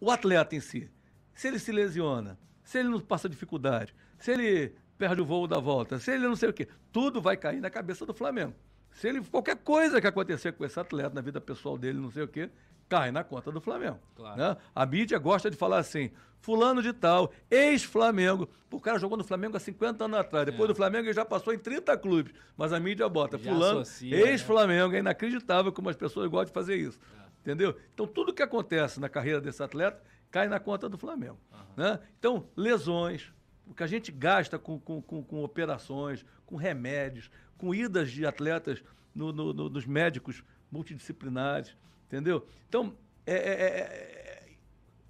o 0.00 0.10
atleta 0.10 0.54
em 0.54 0.60
si, 0.60 0.90
se 1.34 1.48
ele 1.48 1.58
se 1.58 1.72
lesiona, 1.72 2.38
se 2.62 2.78
ele 2.78 2.88
não 2.88 3.00
passa 3.00 3.28
dificuldade, 3.28 3.94
se 4.18 4.30
ele 4.30 4.74
perde 4.96 5.20
o 5.20 5.24
voo 5.24 5.46
da 5.46 5.58
volta, 5.58 5.98
se 5.98 6.10
ele 6.10 6.26
não 6.26 6.36
sei 6.36 6.48
o 6.48 6.52
quê, 6.52 6.68
tudo 6.92 7.20
vai 7.20 7.36
cair 7.36 7.60
na 7.60 7.70
cabeça 7.70 8.04
do 8.04 8.14
Flamengo. 8.14 8.54
Se 8.92 9.08
ele 9.08 9.20
qualquer 9.22 9.56
coisa 9.56 10.00
que 10.00 10.06
acontecer 10.06 10.52
com 10.52 10.64
esse 10.64 10.78
atleta 10.78 11.14
na 11.14 11.20
vida 11.20 11.40
pessoal 11.40 11.78
dele, 11.78 11.98
não 11.98 12.10
sei 12.10 12.24
o 12.24 12.28
quê, 12.28 12.50
cai 12.88 13.10
na 13.10 13.22
conta 13.22 13.52
do 13.52 13.60
Flamengo. 13.60 13.98
Claro. 14.16 14.36
Né? 14.36 14.56
A 14.74 14.86
mídia 14.86 15.18
gosta 15.18 15.50
de 15.50 15.56
falar 15.56 15.78
assim: 15.78 16.10
fulano 16.40 16.82
de 16.82 16.92
tal, 16.92 17.32
ex-Flamengo. 17.50 18.48
O 18.70 18.80
cara 18.80 18.98
jogou 18.98 19.16
no 19.16 19.24
Flamengo 19.24 19.56
há 19.56 19.60
50 19.60 20.04
anos 20.04 20.18
atrás. 20.18 20.46
Depois 20.46 20.68
é. 20.68 20.72
do 20.72 20.76
Flamengo 20.76 21.06
ele 21.06 21.12
já 21.12 21.24
passou 21.24 21.52
em 21.52 21.58
30 21.58 21.96
clubes. 21.98 22.32
Mas 22.56 22.72
a 22.72 22.80
mídia 22.80 23.08
bota 23.08 23.38
já 23.38 23.50
fulano, 23.50 23.80
né? 23.80 24.16
ex-Flamengo. 24.30 24.92
Né? 24.92 24.98
É 24.98 25.00
inacreditável 25.00 25.72
como 25.72 25.88
as 25.88 25.96
pessoas 25.96 26.28
gostam 26.28 26.46
de 26.46 26.52
fazer 26.52 26.76
isso. 26.76 26.98
É. 27.14 27.28
Entendeu? 27.40 27.76
Então 27.94 28.06
tudo 28.06 28.32
que 28.32 28.42
acontece 28.42 29.00
na 29.00 29.08
carreira 29.08 29.40
desse 29.40 29.62
atleta 29.62 30.02
cai 30.30 30.48
na 30.48 30.60
conta 30.60 30.88
do 30.88 30.98
Flamengo. 30.98 31.38
Uhum. 31.52 31.58
Né? 31.76 31.98
Então, 32.18 32.46
lesões, 32.56 33.32
o 33.66 33.74
que 33.74 33.82
a 33.82 33.86
gente 33.86 34.12
gasta 34.12 34.58
com, 34.58 34.78
com, 34.78 35.00
com, 35.00 35.22
com 35.22 35.42
operações, 35.42 36.24
com 36.44 36.56
remédios, 36.56 37.30
com 37.56 37.74
idas 37.74 38.10
de 38.10 38.26
atletas 38.26 38.82
no, 39.14 39.32
no, 39.32 39.52
no, 39.52 39.68
nos 39.68 39.86
médicos 39.86 40.42
multidisciplinares, 40.70 41.74
entendeu? 42.08 42.44
Então, 42.68 42.96
é, 43.24 43.34
é, 43.34 43.36
é, 43.36 43.78
é, 43.80 44.48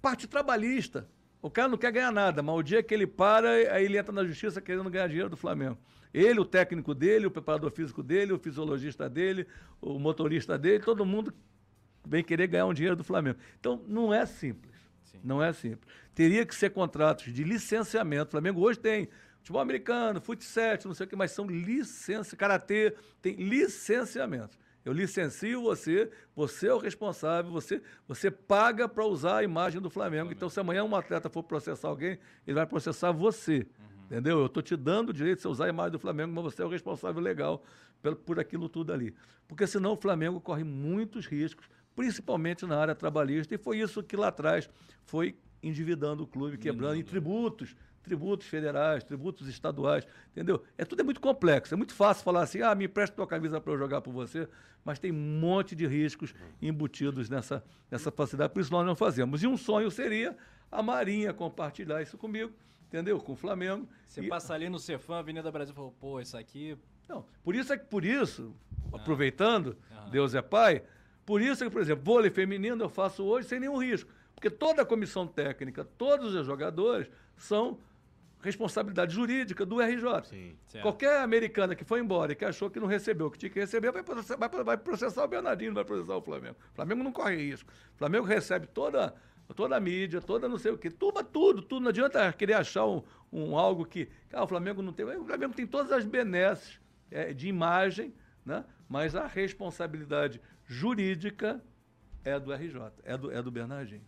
parte 0.01 0.27
trabalhista. 0.27 1.07
O 1.41 1.49
cara 1.49 1.69
não 1.69 1.77
quer 1.77 1.91
ganhar 1.91 2.11
nada, 2.11 2.43
mas 2.43 2.53
o 2.53 2.61
dia 2.61 2.83
que 2.83 2.93
ele 2.93 3.07
para, 3.07 3.49
aí 3.49 3.85
ele 3.85 3.97
entra 3.97 4.11
na 4.11 4.25
justiça 4.25 4.61
querendo 4.61 4.89
ganhar 4.89 5.07
dinheiro 5.07 5.29
do 5.29 5.37
Flamengo. 5.37 5.77
Ele, 6.13 6.39
o 6.39 6.45
técnico 6.45 6.93
dele, 6.93 7.27
o 7.27 7.31
preparador 7.31 7.71
físico 7.71 8.03
dele, 8.03 8.33
o 8.33 8.39
fisiologista 8.39 9.09
dele, 9.09 9.47
o 9.79 9.97
motorista 9.97 10.57
dele, 10.57 10.83
todo 10.83 11.05
mundo 11.05 11.33
vem 12.05 12.23
querer 12.23 12.47
ganhar 12.47 12.65
um 12.65 12.73
dinheiro 12.73 12.95
do 12.95 13.03
Flamengo. 13.03 13.39
Então, 13.59 13.81
não 13.87 14.13
é 14.13 14.25
simples. 14.25 14.75
Sim. 15.03 15.19
Não 15.23 15.41
é 15.41 15.53
simples. 15.53 15.87
Teria 16.13 16.45
que 16.45 16.53
ser 16.53 16.71
contratos 16.71 17.31
de 17.31 17.43
licenciamento. 17.43 18.27
O 18.27 18.31
Flamengo 18.31 18.59
hoje 18.61 18.79
tem 18.79 19.07
futebol 19.37 19.61
americano, 19.61 20.19
futsal, 20.19 20.77
não 20.85 20.93
sei 20.93 21.05
o 21.05 21.09
que, 21.09 21.15
mas 21.15 21.31
são 21.31 21.45
licença, 21.45 22.35
karatê, 22.35 22.93
tem 23.21 23.35
licenciamento. 23.35 24.57
Eu 24.89 24.93
licencio 24.93 25.61
você, 25.61 26.09
você 26.35 26.67
é 26.67 26.73
o 26.73 26.79
responsável, 26.79 27.51
você, 27.51 27.79
você 28.07 28.31
paga 28.31 28.89
para 28.89 29.05
usar 29.05 29.37
a 29.37 29.43
imagem 29.43 29.79
do 29.79 29.87
Flamengo. 29.87 30.31
Então, 30.31 30.49
se 30.49 30.59
amanhã 30.59 30.83
um 30.83 30.95
atleta 30.95 31.29
for 31.29 31.43
processar 31.43 31.89
alguém, 31.89 32.17
ele 32.47 32.55
vai 32.55 32.65
processar 32.65 33.11
você. 33.11 33.57
Uhum. 33.57 34.05
Entendeu? 34.05 34.39
Eu 34.39 34.47
estou 34.47 34.63
te 34.63 34.75
dando 34.75 35.09
o 35.09 35.13
direito 35.13 35.37
de 35.37 35.41
você 35.43 35.47
usar 35.47 35.65
a 35.65 35.69
imagem 35.69 35.91
do 35.91 35.99
Flamengo, 35.99 36.33
mas 36.33 36.43
você 36.43 36.63
é 36.63 36.65
o 36.65 36.69
responsável 36.69 37.21
legal 37.21 37.63
por, 38.01 38.15
por 38.15 38.39
aquilo 38.39 38.67
tudo 38.67 38.91
ali. 38.91 39.13
Porque 39.47 39.67
senão 39.67 39.93
o 39.93 39.95
Flamengo 39.95 40.41
corre 40.41 40.63
muitos 40.63 41.27
riscos, 41.27 41.69
principalmente 41.95 42.65
na 42.65 42.75
área 42.75 42.95
trabalhista, 42.95 43.53
e 43.53 43.59
foi 43.59 43.77
isso 43.77 44.01
que 44.01 44.17
lá 44.17 44.29
atrás 44.29 44.67
foi 45.05 45.35
endividando 45.61 46.23
o 46.23 46.27
clube, 46.27 46.57
quebrando 46.57 46.95
em 46.95 47.03
tributos 47.03 47.75
tributos 48.09 48.47
federais, 48.47 49.03
tributos 49.03 49.47
estaduais, 49.47 50.07
entendeu? 50.31 50.63
É 50.75 50.83
tudo 50.83 51.01
é 51.01 51.03
muito 51.03 51.21
complexo. 51.21 51.75
É 51.75 51.77
muito 51.77 51.93
fácil 51.93 52.23
falar 52.23 52.41
assim, 52.41 52.61
ah, 52.61 52.73
me 52.73 52.85
empresta 52.85 53.15
tua 53.15 53.27
camisa 53.27 53.61
para 53.61 53.71
eu 53.71 53.77
jogar 53.77 54.01
por 54.01 54.11
você, 54.11 54.47
mas 54.83 54.97
tem 54.97 55.11
um 55.11 55.39
monte 55.39 55.75
de 55.75 55.85
riscos 55.85 56.33
embutidos 56.59 57.29
nessa, 57.29 57.63
nessa 57.91 58.09
facilidade, 58.09 58.51
por 58.51 58.61
isso 58.61 58.71
nós 58.71 58.85
não 58.85 58.95
fazemos. 58.95 59.43
E 59.43 59.47
um 59.47 59.55
sonho 59.55 59.91
seria 59.91 60.35
a 60.71 60.81
Marinha 60.81 61.31
compartilhar 61.33 62.01
isso 62.01 62.17
comigo, 62.17 62.51
entendeu? 62.87 63.19
Com 63.19 63.33
o 63.33 63.35
Flamengo. 63.35 63.87
Você 64.07 64.21
e... 64.21 64.27
passa 64.27 64.55
ali 64.55 64.69
no 64.69 64.79
Cefam, 64.79 65.19
Avenida 65.19 65.51
Brasil, 65.51 65.73
e 65.73 65.75
fala, 65.75 65.91
pô, 65.99 66.19
isso 66.19 66.35
aqui... 66.35 66.75
Não, 67.07 67.23
por 67.43 67.55
isso 67.55 67.71
é 67.71 67.77
que, 67.77 67.85
por 67.85 68.03
isso, 68.03 68.55
ah. 68.91 68.97
aproveitando, 68.97 69.77
ah. 69.91 70.09
Deus 70.09 70.33
é 70.33 70.41
pai, 70.41 70.81
por 71.27 71.41
isso 71.41 71.63
é 71.63 71.67
que, 71.67 71.71
por 71.71 71.81
exemplo, 71.81 72.03
vôlei 72.03 72.31
feminino 72.31 72.83
eu 72.83 72.89
faço 72.89 73.23
hoje 73.23 73.47
sem 73.47 73.59
nenhum 73.59 73.77
risco. 73.77 74.11
Porque 74.39 74.49
toda 74.49 74.83
a 74.83 74.85
comissão 74.85 75.27
técnica, 75.27 75.83
todos 75.83 76.33
os 76.33 76.45
jogadores 76.45 77.11
são 77.35 77.77
responsabilidade 78.41 79.13
jurídica 79.13 79.65
do 79.65 79.81
RJ. 79.81 80.25
Sim, 80.25 80.55
Qualquer 80.81 81.21
americana 81.21 81.75
que 81.75 81.83
foi 81.83 81.99
embora 81.99 82.31
e 82.31 82.35
que 82.35 82.45
achou 82.45 82.69
que 82.69 82.79
não 82.79 82.87
recebeu, 82.87 83.29
que 83.29 83.37
tinha 83.37 83.49
que 83.49 83.59
receber, 83.59 83.91
vai 83.91 84.03
processar, 84.03 84.37
vai, 84.37 84.49
vai 84.63 84.77
processar 84.77 85.23
o 85.23 85.27
Bernardino, 85.27 85.73
vai 85.73 85.83
processar 85.83 86.15
o 86.15 86.21
Flamengo. 86.21 86.55
O 86.71 86.75
Flamengo 86.75 87.03
não 87.03 87.11
corre 87.11 87.35
risco. 87.35 87.69
O 87.95 87.97
Flamengo 87.97 88.25
recebe 88.25 88.67
toda, 88.67 89.13
toda 89.55 89.75
a 89.75 89.79
mídia, 89.79 90.21
toda 90.21 90.47
não 90.47 90.57
sei 90.57 90.71
o 90.71 90.77
quê, 90.77 90.89
tuba 90.89 91.23
tudo, 91.23 91.61
tudo. 91.61 91.83
Não 91.83 91.89
adianta 91.89 92.31
querer 92.33 92.53
achar 92.53 92.85
um, 92.85 93.03
um 93.31 93.57
algo 93.57 93.85
que. 93.85 94.09
Ah, 94.31 94.43
o 94.43 94.47
Flamengo 94.47 94.81
não 94.81 94.93
tem. 94.93 95.05
O 95.05 95.25
Flamengo 95.25 95.53
tem 95.53 95.67
todas 95.67 95.91
as 95.91 96.05
benesses 96.05 96.79
é, 97.11 97.33
de 97.33 97.47
imagem, 97.47 98.13
né? 98.45 98.63
mas 98.87 99.15
a 99.15 99.27
responsabilidade 99.27 100.41
jurídica 100.65 101.61
é 102.23 102.39
do 102.39 102.53
RJ, 102.53 102.91
é 103.03 103.17
do, 103.17 103.31
é 103.31 103.41
do 103.41 103.51
Bernardinho. 103.51 104.03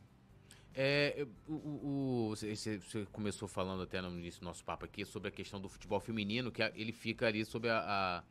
É, 0.73 1.27
o, 1.47 1.53
o, 1.53 2.29
você, 2.29 2.55
você 2.55 3.05
começou 3.11 3.47
falando 3.47 3.83
até 3.83 4.01
no 4.01 4.17
início 4.17 4.39
do 4.39 4.45
nosso 4.45 4.63
papo 4.63 4.85
aqui 4.85 5.03
sobre 5.03 5.27
a 5.27 5.31
questão 5.31 5.59
do 5.59 5.67
futebol 5.67 5.99
feminino, 5.99 6.51
que 6.51 6.61
ele 6.75 6.93
fica 6.93 7.27
ali 7.27 7.43
sob 7.43 7.69
a, 7.69 8.23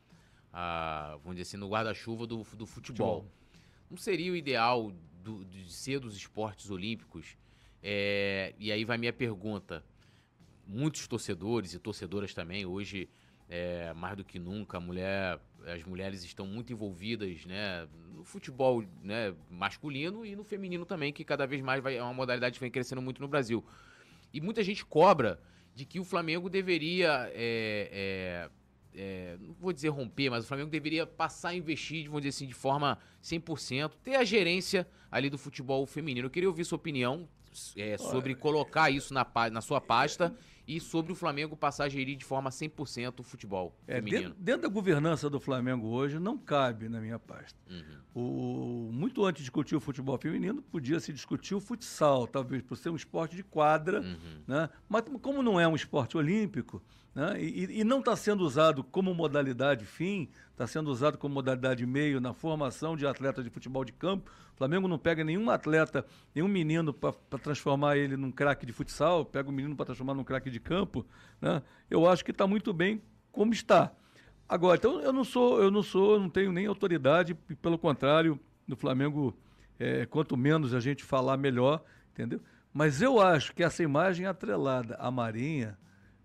a, 0.52 1.12
a 1.12 1.16
vamos 1.18 1.36
dizer 1.36 1.42
assim, 1.42 1.56
no 1.58 1.68
guarda-chuva 1.68 2.26
do, 2.26 2.38
do 2.38 2.66
futebol. 2.66 3.22
futebol. 3.22 3.26
Não 3.90 3.96
seria 3.96 4.32
o 4.32 4.36
ideal 4.36 4.92
do, 5.22 5.44
de 5.44 5.70
ser 5.70 6.00
dos 6.00 6.16
esportes 6.16 6.70
olímpicos? 6.70 7.36
É, 7.82 8.54
e 8.58 8.72
aí 8.72 8.84
vai 8.84 8.96
minha 8.96 9.12
pergunta. 9.12 9.84
Muitos 10.66 11.06
torcedores 11.06 11.74
e 11.74 11.78
torcedoras 11.78 12.32
também, 12.32 12.64
hoje, 12.64 13.08
é, 13.50 13.92
mais 13.92 14.16
do 14.16 14.24
que 14.24 14.38
nunca, 14.38 14.78
a 14.78 14.80
mulher 14.80 15.38
as 15.66 15.84
mulheres 15.84 16.24
estão 16.24 16.46
muito 16.46 16.72
envolvidas 16.72 17.44
né, 17.44 17.86
no 18.14 18.24
futebol 18.24 18.82
né, 19.02 19.34
masculino 19.50 20.24
e 20.24 20.34
no 20.34 20.44
feminino 20.44 20.84
também, 20.84 21.12
que 21.12 21.24
cada 21.24 21.46
vez 21.46 21.60
mais 21.60 21.82
vai, 21.82 21.96
é 21.96 22.02
uma 22.02 22.14
modalidade 22.14 22.54
que 22.54 22.60
vem 22.60 22.70
crescendo 22.70 23.02
muito 23.02 23.20
no 23.20 23.28
Brasil. 23.28 23.64
E 24.32 24.40
muita 24.40 24.62
gente 24.62 24.84
cobra 24.84 25.40
de 25.74 25.84
que 25.84 26.00
o 26.00 26.04
Flamengo 26.04 26.48
deveria, 26.48 27.30
é, 27.34 27.90
é, 27.92 28.50
é, 28.94 29.36
não 29.40 29.54
vou 29.54 29.72
dizer 29.72 29.88
romper, 29.88 30.30
mas 30.30 30.44
o 30.44 30.46
Flamengo 30.46 30.70
deveria 30.70 31.06
passar 31.06 31.50
a 31.50 31.54
investir, 31.54 32.06
vamos 32.06 32.22
dizer 32.22 32.36
assim, 32.36 32.46
de 32.46 32.54
forma 32.54 32.98
100%, 33.22 33.92
ter 34.02 34.16
a 34.16 34.24
gerência 34.24 34.86
ali 35.10 35.28
do 35.28 35.38
futebol 35.38 35.84
feminino. 35.86 36.26
Eu 36.26 36.30
queria 36.30 36.48
ouvir 36.48 36.64
sua 36.64 36.76
opinião 36.76 37.28
é, 37.76 37.98
sobre 37.98 38.34
colocar 38.34 38.90
isso 38.90 39.12
na, 39.12 39.26
na 39.50 39.60
sua 39.60 39.80
pasta 39.80 40.34
e 40.66 40.80
sobre 40.80 41.12
o 41.12 41.14
Flamengo 41.14 41.56
passar 41.56 41.84
a 41.84 41.88
gerir 41.88 42.16
de 42.16 42.24
forma 42.24 42.50
100% 42.50 43.20
o 43.20 43.22
futebol 43.22 43.74
é, 43.86 43.96
feminino. 43.96 44.22
Dentro, 44.22 44.42
dentro, 44.42 44.62
da 44.62 44.68
governança 44.68 45.28
do 45.28 45.40
Flamengo 45.40 45.88
hoje, 45.88 46.18
não 46.18 46.38
cabe 46.38 46.88
na 46.88 47.00
minha 47.00 47.18
pasta. 47.18 47.58
Uhum. 47.68 48.00
O, 48.14 48.92
muito 48.92 49.24
antes 49.24 49.40
de 49.40 49.44
discutir 49.44 49.76
o 49.76 49.80
futebol 49.80 50.18
feminino, 50.18 50.62
podia 50.62 50.98
se 51.00 51.12
discutir 51.12 51.54
o 51.54 51.60
futsal, 51.60 52.26
talvez 52.26 52.62
por 52.62 52.76
ser 52.76 52.90
um 52.90 52.96
esporte 52.96 53.36
de 53.36 53.42
quadra, 53.42 54.00
uhum. 54.00 54.42
né? 54.46 54.68
mas 54.88 55.04
como 55.22 55.42
não 55.42 55.58
é 55.58 55.66
um 55.66 55.74
esporte 55.74 56.16
olímpico, 56.16 56.82
né? 57.14 57.40
e, 57.40 57.80
e 57.80 57.84
não 57.84 57.98
está 57.98 58.14
sendo 58.14 58.42
usado 58.42 58.84
como 58.84 59.14
modalidade 59.14 59.84
fim, 59.84 60.28
está 60.52 60.66
sendo 60.66 60.90
usado 60.90 61.18
como 61.18 61.34
modalidade 61.34 61.84
meio 61.86 62.20
na 62.20 62.32
formação 62.32 62.96
de 62.96 63.06
atletas 63.06 63.44
de 63.44 63.50
futebol 63.50 63.84
de 63.84 63.92
campo. 63.92 64.30
O 64.54 64.56
Flamengo 64.56 64.86
não 64.86 64.98
pega 64.98 65.24
nenhum 65.24 65.50
atleta, 65.50 66.04
nenhum 66.34 66.48
menino 66.48 66.92
para 66.92 67.14
transformar 67.42 67.96
ele 67.96 68.16
num 68.16 68.30
craque 68.30 68.66
de 68.66 68.72
futsal, 68.72 69.24
pega 69.24 69.48
o 69.48 69.52
menino 69.52 69.74
para 69.74 69.86
transformar 69.86 70.14
num 70.14 70.24
craque 70.24 70.50
de 70.50 70.60
campo. 70.60 71.04
Né? 71.40 71.62
Eu 71.90 72.08
acho 72.08 72.24
que 72.24 72.30
está 72.30 72.46
muito 72.46 72.72
bem 72.72 73.02
como 73.32 73.52
está. 73.52 73.92
Agora, 74.48 74.76
então 74.76 75.00
eu 75.00 75.12
não 75.12 75.24
sou, 75.24 75.62
eu 75.62 75.70
não 75.70 75.82
sou, 75.82 76.18
não 76.18 76.28
tenho 76.28 76.52
nem 76.52 76.66
autoridade, 76.66 77.34
pelo 77.34 77.78
contrário, 77.78 78.38
no 78.66 78.76
Flamengo, 78.76 79.36
é, 79.78 80.06
quanto 80.06 80.36
menos 80.36 80.74
a 80.74 80.80
gente 80.80 81.04
falar, 81.04 81.36
melhor, 81.36 81.82
entendeu? 82.12 82.40
Mas 82.72 83.00
eu 83.00 83.20
acho 83.20 83.54
que 83.54 83.62
essa 83.62 83.82
imagem 83.82 84.26
atrelada 84.26 84.94
à 84.96 85.10
Marinha, 85.10 85.78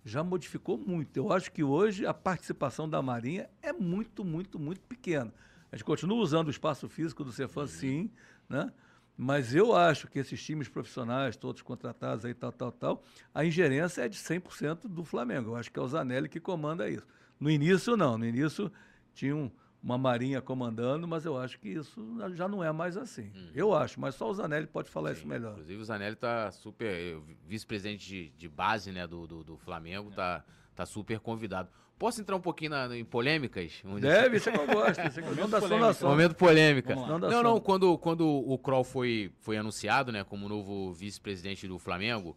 já 0.05 0.23
modificou 0.23 0.77
muito. 0.77 1.17
Eu 1.17 1.33
acho 1.33 1.51
que 1.51 1.63
hoje 1.63 2.05
a 2.05 2.13
participação 2.13 2.87
da 2.87 3.01
Marinha 3.01 3.49
é 3.61 3.73
muito, 3.73 4.23
muito, 4.23 4.59
muito 4.59 4.81
pequena. 4.81 5.33
A 5.71 5.75
gente 5.75 5.83
continua 5.83 6.19
usando 6.19 6.47
o 6.47 6.51
espaço 6.51 6.87
físico 6.87 7.23
do 7.23 7.31
Cefam, 7.31 7.61
uhum. 7.61 7.67
sim, 7.67 8.11
né? 8.47 8.71
Mas 9.17 9.55
eu 9.55 9.75
acho 9.75 10.07
que 10.07 10.19
esses 10.19 10.43
times 10.43 10.67
profissionais, 10.67 11.35
todos 11.35 11.61
contratados 11.61 12.23
aí, 12.25 12.33
tal, 12.33 12.51
tal, 12.51 12.71
tal, 12.71 13.03
a 13.33 13.43
ingerência 13.43 14.03
é 14.03 14.09
de 14.09 14.17
100% 14.17 14.87
do 14.87 15.03
Flamengo. 15.03 15.51
Eu 15.51 15.55
acho 15.55 15.71
que 15.71 15.79
é 15.79 15.81
o 15.81 15.87
Zanelli 15.87 16.29
que 16.29 16.39
comanda 16.39 16.87
isso. 16.89 17.07
No 17.39 17.49
início, 17.49 17.97
não. 17.97 18.17
No 18.17 18.25
início, 18.25 18.71
tinha 19.13 19.35
um, 19.35 19.49
uma 19.85 19.99
marinha 19.99 20.41
comandando, 20.41 21.07
mas 21.07 21.25
eu 21.25 21.37
acho 21.37 21.59
que 21.59 21.69
isso 21.69 22.03
já 22.33 22.47
não 22.47 22.63
é 22.63 22.71
mais 22.71 22.97
assim. 22.97 23.31
Uhum. 23.35 23.51
Eu 23.53 23.75
acho, 23.75 24.01
mas 24.01 24.15
só 24.15 24.27
o 24.27 24.33
Zanelli 24.33 24.65
pode 24.65 24.89
falar 24.89 25.09
Sim, 25.09 25.19
isso 25.19 25.27
melhor. 25.27 25.51
Inclusive 25.51 25.79
o 25.79 25.85
Zanelli 25.85 26.13
está 26.13 26.51
super, 26.51 27.19
vice-presidente 27.47 28.07
de, 28.07 28.29
de, 28.29 28.49
base 28.49 28.91
né, 28.91 29.05
do, 29.05 29.27
do, 29.27 29.43
do 29.43 29.57
Flamengo, 29.57 30.09
está 30.09 30.43
tá 30.73 30.87
super 30.87 31.19
convidado. 31.19 31.69
Posso 31.99 32.19
entrar 32.19 32.35
um 32.35 32.41
pouquinho 32.41 32.71
na, 32.71 32.97
em 32.97 33.05
polêmicas? 33.05 33.83
Deve, 34.01 34.37
isso 34.37 34.49
é 34.49 34.53
que 34.53 34.57
eu 34.57 34.67
gosto. 34.67 35.01
Isso 35.07 35.19
é 35.19 35.23
que 35.23 35.29
Momento, 35.29 35.59
polêmica. 35.61 36.05
Momento 36.07 36.35
polêmica. 36.35 36.95
Não, 36.95 37.43
não, 37.43 37.59
quando, 37.59 37.95
quando 37.99 38.27
o 38.27 38.57
Kroll 38.57 38.83
foi, 38.83 39.31
foi 39.39 39.55
anunciado 39.55 40.11
né, 40.11 40.23
como 40.23 40.49
novo 40.49 40.93
vice-presidente 40.93 41.67
do 41.67 41.77
Flamengo, 41.77 42.35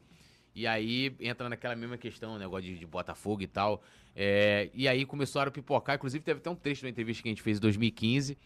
E 0.59 0.67
aí 0.67 1.15
entra 1.21 1.49
naquela 1.49 1.77
mesma 1.77 1.97
questão, 1.97 2.37
negócio 2.37 2.65
de, 2.65 2.81
de 2.81 2.85
Botafogo 2.85 3.43
e 3.43 3.47
tal. 3.47 3.81
É, 4.17 4.69
e 4.75 4.89
aí 4.89 5.07
começaram 5.07 5.51
a 5.51 5.53
pipocar. 5.53 5.95
Inclusive, 5.95 6.25
teve 6.25 6.41
até 6.41 6.51
um 6.51 6.57
trecho 6.57 6.83
da 6.83 6.89
entrevista 6.89 7.23
que 7.23 7.29
a 7.29 7.31
gente 7.31 7.43
fez 7.43 7.59
em 7.59 7.61
2015, 7.61 8.37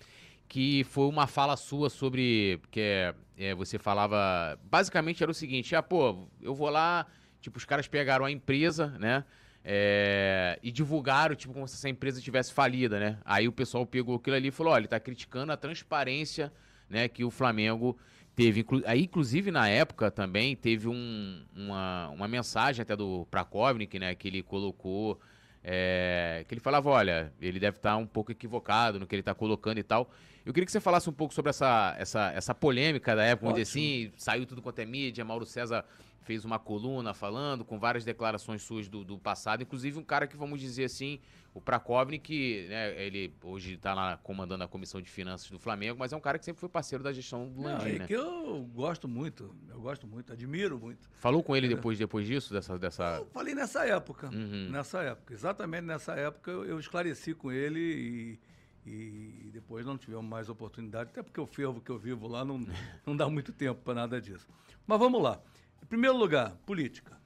que 0.46 0.84
foi 0.84 1.06
uma 1.06 1.26
fala 1.26 1.56
sua 1.56 1.88
sobre. 1.88 2.60
Que 2.70 2.80
é, 2.80 3.14
é, 3.38 3.54
você 3.54 3.78
falava. 3.78 4.60
Basicamente 4.62 5.22
era 5.22 5.32
o 5.32 5.34
seguinte: 5.34 5.74
ah, 5.74 5.82
pô, 5.82 6.28
eu 6.42 6.54
vou 6.54 6.68
lá. 6.68 7.06
Tipo, 7.40 7.56
os 7.56 7.64
caras 7.64 7.88
pegaram 7.88 8.26
a 8.26 8.30
empresa, 8.30 8.88
né? 8.98 9.24
É, 9.64 10.58
e 10.62 10.70
divulgaram, 10.70 11.34
tipo, 11.34 11.54
como 11.54 11.66
se 11.66 11.76
essa 11.76 11.88
empresa 11.88 12.20
tivesse 12.20 12.52
falida, 12.52 13.00
né? 13.00 13.18
Aí 13.24 13.48
o 13.48 13.52
pessoal 13.52 13.86
pegou 13.86 14.16
aquilo 14.16 14.36
ali 14.36 14.48
e 14.48 14.50
falou: 14.50 14.74
olha, 14.74 14.82
ele 14.82 14.88
tá 14.88 15.00
criticando 15.00 15.50
a 15.50 15.56
transparência, 15.56 16.52
né, 16.90 17.08
que 17.08 17.24
o 17.24 17.30
Flamengo 17.30 17.96
Teve, 18.34 18.64
aí, 18.86 19.02
inclusive, 19.02 19.50
na 19.50 19.68
época 19.68 20.10
também, 20.10 20.56
teve 20.56 20.88
um, 20.88 21.44
uma, 21.54 22.08
uma 22.08 22.28
mensagem 22.28 22.82
até 22.82 22.96
do 22.96 23.26
Prakovnik, 23.30 23.98
né, 23.98 24.14
que 24.14 24.26
ele 24.26 24.42
colocou, 24.42 25.20
é, 25.62 26.44
que 26.48 26.54
ele 26.54 26.60
falava, 26.60 26.88
olha, 26.88 27.32
ele 27.40 27.60
deve 27.60 27.76
estar 27.76 27.96
um 27.96 28.06
pouco 28.06 28.32
equivocado 28.32 28.98
no 28.98 29.06
que 29.06 29.14
ele 29.14 29.20
está 29.20 29.34
colocando 29.34 29.78
e 29.78 29.82
tal. 29.82 30.10
Eu 30.44 30.52
queria 30.52 30.66
que 30.66 30.72
você 30.72 30.80
falasse 30.80 31.08
um 31.08 31.12
pouco 31.12 31.32
sobre 31.32 31.50
essa, 31.50 31.94
essa, 31.98 32.32
essa 32.32 32.54
polêmica 32.54 33.14
da 33.14 33.24
época, 33.24 33.50
onde 33.50 33.60
assim, 33.60 34.12
saiu 34.16 34.44
tudo 34.44 34.60
quanto 34.60 34.78
é 34.80 34.84
mídia, 34.84 35.24
Mauro 35.24 35.46
César 35.46 35.84
fez 36.22 36.44
uma 36.44 36.58
coluna 36.58 37.12
falando, 37.12 37.64
com 37.64 37.78
várias 37.78 38.04
declarações 38.04 38.62
suas 38.62 38.88
do, 38.88 39.04
do 39.04 39.18
passado, 39.18 39.62
inclusive 39.62 39.98
um 39.98 40.04
cara 40.04 40.26
que, 40.26 40.36
vamos 40.36 40.60
dizer 40.60 40.84
assim, 40.84 41.18
o 41.52 41.60
Prakovnik, 41.60 42.66
né, 42.68 43.04
ele 43.04 43.34
hoje 43.42 43.74
está 43.74 43.92
lá 43.92 44.16
comandando 44.22 44.64
a 44.64 44.68
comissão 44.68 45.00
de 45.02 45.10
finanças 45.10 45.50
do 45.50 45.58
Flamengo, 45.58 45.98
mas 45.98 46.12
é 46.12 46.16
um 46.16 46.20
cara 46.20 46.38
que 46.38 46.44
sempre 46.44 46.60
foi 46.60 46.68
parceiro 46.68 47.02
da 47.02 47.12
gestão 47.12 47.48
do 47.48 47.60
Landim, 47.60 47.96
é 47.96 47.98
né? 47.98 48.06
que 48.06 48.12
eu 48.12 48.62
gosto 48.72 49.06
muito, 49.08 49.54
eu 49.68 49.80
gosto 49.80 50.06
muito, 50.06 50.32
admiro 50.32 50.78
muito. 50.78 51.10
Falou 51.18 51.42
com 51.42 51.54
ele 51.56 51.68
depois, 51.68 51.98
depois 51.98 52.26
disso, 52.26 52.52
dessa... 52.52 52.78
dessa... 52.78 53.18
Eu 53.18 53.26
falei 53.26 53.54
nessa 53.54 53.84
época, 53.84 54.28
uhum. 54.28 54.70
nessa 54.70 55.02
época, 55.02 55.34
exatamente 55.34 55.84
nessa 55.84 56.14
época 56.14 56.50
eu, 56.50 56.64
eu 56.64 56.78
esclareci 56.78 57.34
com 57.34 57.50
ele 57.50 57.80
e, 57.80 58.38
e 58.84 59.50
depois 59.52 59.86
não 59.86 59.96
tivemos 59.96 60.24
mais 60.24 60.48
oportunidade, 60.48 61.10
até 61.10 61.22
porque 61.22 61.40
o 61.40 61.46
fervo 61.46 61.80
que 61.80 61.90
eu 61.90 61.98
vivo 61.98 62.26
lá 62.26 62.44
não, 62.44 62.66
não 63.06 63.16
dá 63.16 63.28
muito 63.28 63.52
tempo 63.52 63.80
para 63.82 63.94
nada 63.94 64.20
disso. 64.20 64.46
Mas 64.86 64.98
vamos 64.98 65.22
lá. 65.22 65.40
Em 65.82 65.86
primeiro 65.86 66.16
lugar, 66.16 66.56
política. 66.66 67.20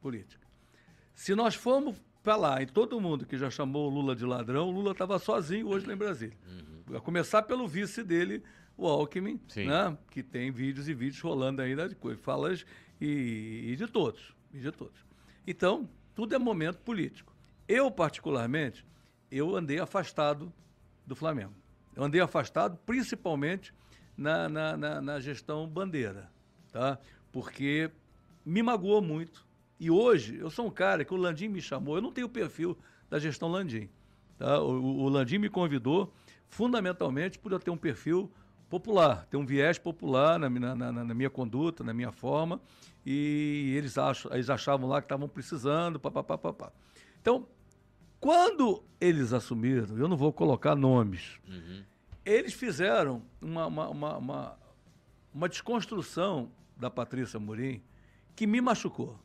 Política. 0.00 0.46
Se 1.14 1.34
nós 1.34 1.54
formos 1.54 1.96
para 2.22 2.36
lá, 2.36 2.62
e 2.62 2.66
todo 2.66 3.00
mundo 3.00 3.26
que 3.26 3.36
já 3.36 3.50
chamou 3.50 3.90
o 3.90 3.94
Lula 3.94 4.14
de 4.14 4.24
ladrão, 4.24 4.68
o 4.68 4.70
Lula 4.70 4.92
estava 4.92 5.18
sozinho 5.18 5.68
hoje 5.68 5.86
lá 5.86 5.94
em 5.94 5.96
Brasília. 5.96 6.36
Uhum. 6.46 6.96
A 6.96 7.00
começar 7.00 7.42
pelo 7.42 7.66
vice 7.66 8.04
dele, 8.04 8.42
o 8.76 8.86
Alckmin, 8.86 9.40
né, 9.56 9.96
que 10.10 10.22
tem 10.22 10.50
vídeos 10.50 10.88
e 10.88 10.94
vídeos 10.94 11.20
rolando 11.20 11.62
ainda 11.62 11.88
de 11.88 11.94
coisas, 11.94 12.22
falas 12.22 12.64
e, 13.00 13.70
e 13.72 13.76
de 13.76 13.86
todos, 13.86 14.34
e 14.52 14.60
de 14.60 14.70
todos. 14.70 15.04
Então, 15.46 15.88
tudo 16.14 16.34
é 16.34 16.38
momento 16.38 16.78
político. 16.78 17.34
Eu, 17.66 17.90
particularmente, 17.90 18.84
eu 19.30 19.56
andei 19.56 19.80
afastado 19.80 20.52
do 21.06 21.14
Flamengo. 21.14 21.54
Eu 21.94 22.04
andei 22.04 22.20
afastado 22.20 22.78
principalmente 22.86 23.74
na, 24.16 24.48
na, 24.48 24.76
na, 24.76 25.00
na 25.00 25.20
gestão 25.20 25.66
bandeira, 25.66 26.30
tá? 26.70 26.98
Porque 27.30 27.90
me 28.44 28.62
magoou 28.62 29.00
muito 29.02 29.46
e 29.82 29.90
hoje, 29.90 30.38
eu 30.38 30.48
sou 30.48 30.66
um 30.66 30.70
cara 30.70 31.04
que 31.04 31.12
o 31.12 31.16
Landim 31.16 31.48
me 31.48 31.60
chamou, 31.60 31.96
eu 31.96 32.00
não 32.02 32.12
tenho 32.12 32.28
o 32.28 32.30
perfil 32.30 32.78
da 33.10 33.18
gestão 33.18 33.48
Landim. 33.48 33.88
Tá? 34.38 34.60
O, 34.60 35.00
o 35.02 35.08
Landim 35.08 35.38
me 35.38 35.48
convidou 35.48 36.12
fundamentalmente 36.48 37.36
por 37.36 37.50
eu 37.50 37.58
ter 37.58 37.72
um 37.72 37.76
perfil 37.76 38.30
popular, 38.70 39.26
ter 39.26 39.36
um 39.36 39.44
viés 39.44 39.78
popular 39.78 40.38
na, 40.38 40.48
na, 40.48 40.74
na, 40.76 40.92
na 40.92 41.14
minha 41.14 41.28
conduta, 41.28 41.82
na 41.82 41.92
minha 41.92 42.12
forma, 42.12 42.60
e 43.04 43.74
eles, 43.76 43.98
acham, 43.98 44.32
eles 44.32 44.48
achavam 44.48 44.88
lá 44.88 45.00
que 45.00 45.06
estavam 45.06 45.28
precisando, 45.28 45.98
papapá, 45.98 46.38
papá. 46.38 46.72
Então, 47.20 47.46
quando 48.22 48.84
eles 49.00 49.32
assumiram, 49.32 49.98
eu 49.98 50.06
não 50.06 50.16
vou 50.16 50.32
colocar 50.32 50.76
nomes, 50.76 51.40
uhum. 51.48 51.82
eles 52.24 52.52
fizeram 52.52 53.20
uma, 53.40 53.66
uma, 53.66 53.88
uma, 53.88 54.16
uma, 54.16 54.58
uma 55.34 55.48
desconstrução 55.48 56.48
da 56.76 56.88
Patrícia 56.88 57.40
Murim 57.40 57.82
que 58.36 58.46
me 58.46 58.60
machucou. 58.60 59.18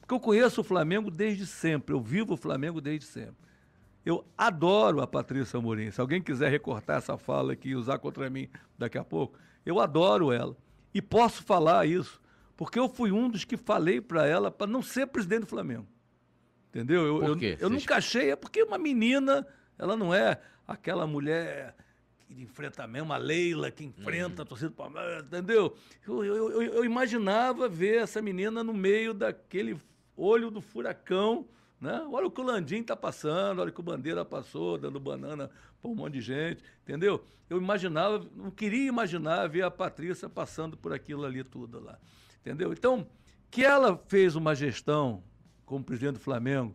Porque 0.00 0.12
eu 0.12 0.18
conheço 0.18 0.62
o 0.62 0.64
Flamengo 0.64 1.12
desde 1.12 1.46
sempre, 1.46 1.94
eu 1.94 2.00
vivo 2.00 2.34
o 2.34 2.36
Flamengo 2.36 2.80
desde 2.80 3.06
sempre. 3.06 3.36
Eu 4.04 4.24
adoro 4.36 5.00
a 5.00 5.06
Patrícia 5.06 5.56
Amorim. 5.58 5.92
Se 5.92 6.00
alguém 6.00 6.20
quiser 6.20 6.50
recortar 6.50 6.98
essa 6.98 7.16
fala 7.16 7.52
aqui 7.52 7.68
e 7.68 7.76
usar 7.76 7.98
contra 7.98 8.28
mim 8.28 8.48
daqui 8.76 8.98
a 8.98 9.04
pouco, 9.04 9.38
eu 9.64 9.78
adoro 9.78 10.32
ela. 10.32 10.56
E 10.92 11.00
posso 11.00 11.44
falar 11.44 11.86
isso, 11.86 12.20
porque 12.56 12.80
eu 12.80 12.88
fui 12.88 13.12
um 13.12 13.28
dos 13.28 13.44
que 13.44 13.56
falei 13.56 14.00
para 14.00 14.26
ela 14.26 14.50
para 14.50 14.66
não 14.66 14.82
ser 14.82 15.06
presidente 15.06 15.42
do 15.42 15.46
Flamengo. 15.46 15.86
Entendeu? 16.68 17.06
Eu, 17.06 17.20
Por 17.20 17.38
quê? 17.38 17.56
eu, 17.58 17.68
eu 17.68 17.70
nunca 17.70 17.96
achei, 17.96 18.30
é 18.30 18.36
porque 18.36 18.62
uma 18.62 18.78
menina, 18.78 19.46
ela 19.78 19.96
não 19.96 20.12
é 20.12 20.40
aquela 20.66 21.06
mulher 21.06 21.74
que 22.26 22.42
enfrenta 22.42 22.86
mesmo 22.86 23.12
a 23.12 23.16
Leila, 23.16 23.70
que 23.70 23.84
enfrenta 23.84 24.36
uhum. 24.36 24.42
a 24.42 24.46
torcida 24.46 24.68
do 24.68 24.76
Palmeiras, 24.76 25.24
entendeu? 25.24 25.74
Eu, 26.06 26.24
eu, 26.24 26.62
eu, 26.62 26.84
imaginava 26.84 27.68
ver 27.68 28.02
essa 28.02 28.20
menina 28.20 28.62
no 28.62 28.74
meio 28.74 29.14
daquele 29.14 29.80
olho 30.14 30.50
do 30.50 30.60
furacão, 30.60 31.46
né? 31.80 32.06
Olha 32.12 32.26
o 32.26 32.30
que 32.30 32.40
o 32.40 32.44
Landim 32.44 32.80
está 32.80 32.94
passando, 32.94 33.60
olha 33.60 33.70
o 33.70 33.72
que 33.72 33.80
o 33.80 33.82
Bandeira 33.82 34.24
passou, 34.24 34.76
dando 34.76 35.00
banana 35.00 35.50
para 35.80 35.90
um 35.90 35.94
monte 35.94 36.14
de 36.14 36.20
gente, 36.20 36.62
entendeu? 36.82 37.24
Eu 37.48 37.56
imaginava, 37.56 38.26
não 38.36 38.50
queria 38.50 38.88
imaginar 38.88 39.48
ver 39.48 39.62
a 39.62 39.70
Patrícia 39.70 40.28
passando 40.28 40.76
por 40.76 40.92
aquilo 40.92 41.24
ali 41.24 41.42
tudo 41.42 41.80
lá, 41.80 41.98
entendeu? 42.40 42.72
Então, 42.72 43.06
que 43.50 43.64
ela 43.64 43.96
fez 44.06 44.36
uma 44.36 44.54
gestão 44.54 45.22
como 45.68 45.84
presidente 45.84 46.14
do 46.14 46.20
Flamengo, 46.20 46.74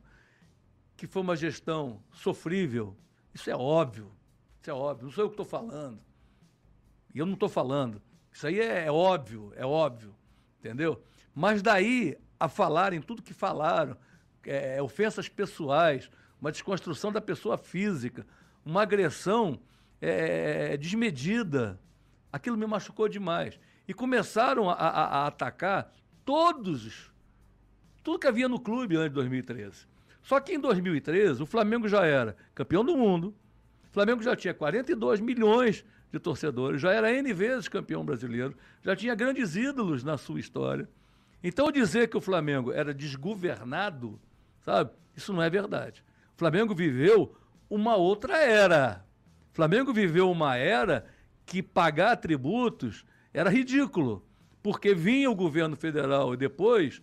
que 0.96 1.08
foi 1.08 1.22
uma 1.22 1.36
gestão 1.36 2.02
sofrível, 2.12 2.96
isso 3.34 3.50
é 3.50 3.56
óbvio, 3.56 4.12
isso 4.62 4.70
é 4.70 4.74
óbvio, 4.74 5.06
não 5.06 5.12
sou 5.12 5.24
eu 5.24 5.30
que 5.30 5.34
estou 5.34 5.46
falando. 5.46 6.00
E 7.14 7.18
eu 7.20 7.26
não 7.26 7.34
estou 7.34 7.50
falando. 7.50 8.02
Isso 8.32 8.46
aí 8.46 8.60
é, 8.60 8.86
é 8.86 8.92
óbvio, 8.92 9.52
é 9.56 9.66
óbvio, 9.66 10.16
entendeu? 10.60 11.04
Mas 11.34 11.62
daí 11.62 12.18
a 12.40 12.48
falarem 12.48 13.02
tudo 13.02 13.22
que 13.24 13.34
falaram, 13.34 13.98
é, 14.46 14.82
ofensas 14.82 15.28
pessoais, 15.28 16.10
uma 16.40 16.52
desconstrução 16.52 17.12
da 17.12 17.22
pessoa 17.22 17.58
física, 17.58 18.26
uma 18.64 18.84
agressão 18.84 19.60
é, 20.02 20.78
desmedida. 20.78 21.80
Aquilo 22.32 22.58
me 22.58 22.68
machucou 22.68 23.08
demais. 23.08 23.60
E 23.88 23.94
começaram 23.94 24.70
a, 24.70 24.74
a, 24.74 24.90
a, 24.90 25.28
atacar 25.28 25.92
todos, 26.26 27.13
tudo 28.04 28.20
que 28.20 28.28
havia 28.28 28.50
no 28.50 28.60
clube 28.60 28.96
antes 28.96 29.10
de 29.10 29.16
2013. 29.16 29.88
Só 30.22 30.40
que 30.40 30.54
em 30.54 30.60
2013, 30.60 31.42
o 31.42 31.46
Flamengo 31.46 31.88
já 31.88 32.06
era 32.06 32.36
campeão 32.54 32.84
do 32.84 32.96
mundo, 32.98 33.34
o 33.90 33.94
Flamengo 33.94 34.22
já 34.22 34.36
tinha 34.36 34.54
42 34.54 35.20
milhões 35.20 35.86
de 36.12 36.20
torcedores, 36.20 36.82
já 36.82 36.92
era 36.92 37.12
N 37.12 37.34
vezes 37.34 37.68
campeão 37.68 38.06
brasileiro, 38.06 38.56
já 38.82 38.96
tinha 38.96 39.16
grandes 39.16 39.56
ídolos 39.56 40.04
na 40.04 40.18
sua 40.18 40.40
história. 40.40 40.88
Então 41.44 41.72
dizer 41.72 42.08
que 42.08 42.18
o 42.18 42.22
Flamengo 42.22 42.72
era 42.72 42.94
desgovernado, 42.94 44.20
sabe? 44.64 44.92
Isso 45.16 45.34
não 45.34 45.42
é 45.42 45.50
verdade. 45.50 46.04
O 46.36 46.40
Flamengo 46.40 46.74
viveu 46.74 47.36
uma 47.70 47.96
outra 47.96 48.38
era. 48.38 49.06
O 49.52 49.56
Flamengo 49.56 49.94
viveu 49.94 50.30
uma 50.32 50.56
era 50.56 51.06
que 51.46 51.62
pagar 51.62 52.16
tributos 52.18 53.06
era 53.34 53.50
ridículo, 53.50 54.26
porque 54.62 54.94
vinha 54.94 55.30
o 55.30 55.36
governo 55.36 55.76
federal 55.76 56.36
depois 56.38 57.02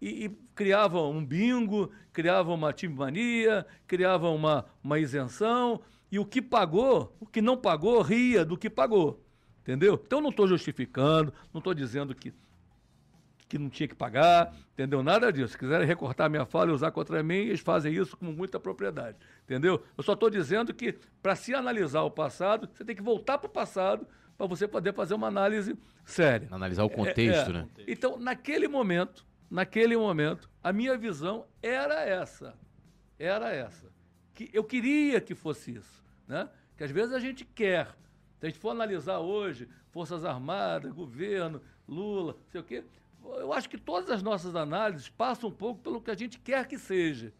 e, 0.00 0.26
e 0.26 0.28
criava 0.54 1.02
um 1.02 1.24
bingo, 1.24 1.90
criava 2.12 2.52
uma 2.52 2.72
time 2.72 2.94
mania, 2.94 3.66
criava 3.86 4.28
uma, 4.30 4.66
uma 4.82 4.98
isenção, 4.98 5.80
e 6.10 6.18
o 6.18 6.24
que 6.24 6.40
pagou, 6.40 7.14
o 7.20 7.26
que 7.26 7.42
não 7.42 7.56
pagou, 7.56 8.00
ria 8.02 8.44
do 8.44 8.56
que 8.56 8.70
pagou. 8.70 9.24
Entendeu? 9.60 10.00
Então 10.06 10.20
não 10.20 10.30
estou 10.30 10.46
justificando, 10.48 11.32
não 11.52 11.58
estou 11.58 11.74
dizendo 11.74 12.14
que 12.14 12.32
que 13.48 13.58
não 13.58 13.70
tinha 13.70 13.88
que 13.88 13.94
pagar, 13.94 14.54
entendeu? 14.74 15.02
Nada 15.02 15.32
disso. 15.32 15.52
Se 15.52 15.58
quiserem 15.58 15.86
recortar 15.86 16.28
minha 16.28 16.44
fala 16.44 16.70
e 16.70 16.74
usar 16.74 16.90
contra 16.90 17.22
mim, 17.22 17.36
eles 17.36 17.60
fazem 17.60 17.94
isso 17.94 18.16
com 18.16 18.26
muita 18.26 18.60
propriedade, 18.60 19.16
entendeu? 19.44 19.82
Eu 19.96 20.04
só 20.04 20.12
estou 20.12 20.28
dizendo 20.28 20.74
que, 20.74 20.94
para 21.22 21.34
se 21.34 21.54
analisar 21.54 22.02
o 22.02 22.10
passado, 22.10 22.68
você 22.70 22.84
tem 22.84 22.94
que 22.94 23.02
voltar 23.02 23.38
para 23.38 23.48
o 23.48 23.50
passado 23.50 24.06
para 24.36 24.46
você 24.46 24.68
poder 24.68 24.92
fazer 24.92 25.14
uma 25.14 25.26
análise 25.26 25.76
séria. 26.04 26.46
Analisar 26.50 26.84
o 26.84 26.90
contexto, 26.90 27.48
é, 27.48 27.50
é. 27.50 27.52
né? 27.54 27.68
Então, 27.88 28.18
naquele 28.18 28.68
momento, 28.68 29.26
naquele 29.50 29.96
momento, 29.96 30.48
a 30.62 30.72
minha 30.72 30.96
visão 30.96 31.46
era 31.62 32.02
essa. 32.02 32.54
Era 33.18 33.50
essa. 33.52 33.90
Que 34.34 34.50
eu 34.52 34.62
queria 34.62 35.20
que 35.20 35.34
fosse 35.34 35.74
isso, 35.74 36.04
né? 36.26 36.48
Que 36.76 36.84
às 36.84 36.90
vezes 36.90 37.12
a 37.12 37.18
gente 37.18 37.44
quer. 37.44 37.88
Se 38.38 38.46
a 38.46 38.48
gente 38.48 38.58
for 38.58 38.70
analisar 38.70 39.18
hoje, 39.18 39.68
Forças 39.90 40.24
Armadas, 40.24 40.92
governo, 40.92 41.60
Lula, 41.88 42.36
sei 42.48 42.60
o 42.60 42.64
quê, 42.64 42.84
eu 43.24 43.52
acho 43.52 43.68
que 43.68 43.76
todas 43.76 44.10
as 44.10 44.22
nossas 44.22 44.54
análises 44.54 45.08
passam 45.08 45.48
um 45.48 45.52
pouco 45.52 45.80
pelo 45.80 46.00
que 46.00 46.10
a 46.10 46.14
gente 46.14 46.38
quer 46.38 46.66
que 46.66 46.78
seja. 46.78 47.32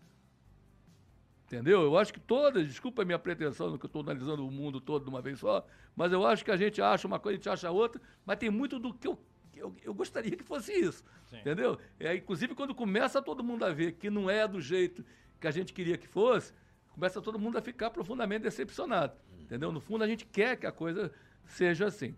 Entendeu? 1.47 1.83
Eu 1.83 1.97
acho 1.97 2.13
que 2.13 2.21
todas, 2.21 2.67
desculpa 2.67 3.03
a 3.03 3.05
minha 3.05 3.19
pretensão 3.19 3.79
que 3.79 3.85
eu 3.85 3.89
estou 3.89 4.03
analisando 4.03 4.47
o 4.47 4.51
mundo 4.51 4.81
todo 4.81 5.05
de 5.05 5.09
uma 5.09 5.23
vez 5.23 5.39
só, 5.39 5.65
mas 5.97 6.13
eu 6.13 6.27
acho 6.27 6.45
que 6.45 6.51
a 6.51 6.57
gente 6.57 6.83
acha 6.83 7.07
uma 7.07 7.19
coisa, 7.19 7.37
a 7.37 7.39
gente 7.39 7.49
acha 7.49 7.71
outra, 7.71 8.01
mas 8.27 8.39
tem 8.39 8.51
muito 8.51 8.79
do 8.79 8.93
que 8.93 9.09
eu, 9.09 9.19
eu, 9.59 9.75
eu 9.83 9.93
gostaria 9.93 10.37
que 10.37 10.45
fosse 10.45 10.73
isso. 10.73 11.05
Sim. 11.29 11.39
Entendeu? 11.39 11.79
É, 11.99 12.15
inclusive, 12.15 12.55
quando 12.55 12.75
começa 12.75 13.21
todo 13.21 13.43
mundo 13.45 13.65
a 13.65 13.73
ver 13.73 13.93
que 13.93 14.09
não 14.09 14.31
é 14.31 14.47
do 14.47 14.61
jeito 14.61 15.05
que 15.41 15.47
a 15.47 15.51
gente 15.51 15.73
queria 15.73 15.97
que 15.97 16.07
fosse, 16.07 16.53
começa 16.91 17.21
todo 17.21 17.39
mundo 17.39 17.59
a 17.59 17.63
ficar 17.63 17.91
profundamente 17.91 18.43
decepcionado. 18.43 19.17
Entendeu? 19.41 19.71
No 19.71 19.81
fundo, 19.81 20.05
a 20.05 20.07
gente 20.07 20.27
quer 20.27 20.57
que 20.57 20.67
a 20.67 20.73
coisa 20.73 21.13
seja 21.47 21.87
assim. 21.87 22.15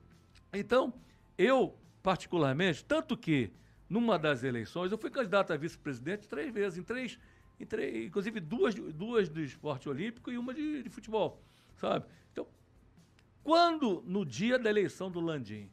Então, 0.53 0.93
eu, 1.37 1.77
particularmente, 2.03 2.85
tanto 2.85 3.17
que 3.17 3.53
numa 3.89 4.19
das 4.19 4.45
eleições, 4.45 4.93
eu 4.93 4.99
fui 4.99 5.11
candidato 5.11 5.53
a 5.53 5.57
vice-presidente 5.57 6.29
três 6.29 6.53
vezes, 6.53 6.79
em 6.79 6.83
três, 6.83 7.19
em 7.59 7.67
três, 7.67 8.07
inclusive 8.07 8.39
duas, 8.39 8.75
duas 8.75 9.29
do 9.29 9.41
esporte 9.41 9.89
olímpico 9.89 10.31
e 10.31 10.39
uma 10.39 10.55
de, 10.55 10.85
de 10.85 10.89
futebol, 10.89 11.43
sabe? 11.77 12.07
Então, 12.33 12.47
quando 13.43 14.03
no 14.07 14.25
dia 14.25 14.59
da 14.59 14.71
eleição 14.71 15.11
do 15.11 15.19
Landim, 15.19 15.69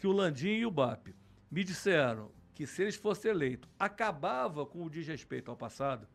que 0.00 0.06
o 0.06 0.12
Landim 0.12 0.54
e 0.54 0.66
o 0.66 0.70
BAP 0.70 1.14
me 1.50 1.62
disseram 1.62 2.32
que 2.54 2.66
se 2.66 2.82
eles 2.82 2.96
fossem 2.96 3.30
eleitos, 3.30 3.70
acabava 3.78 4.64
com 4.64 4.82
o 4.82 4.90
desrespeito 4.90 5.50
ao 5.50 5.56
passado, 5.56 6.08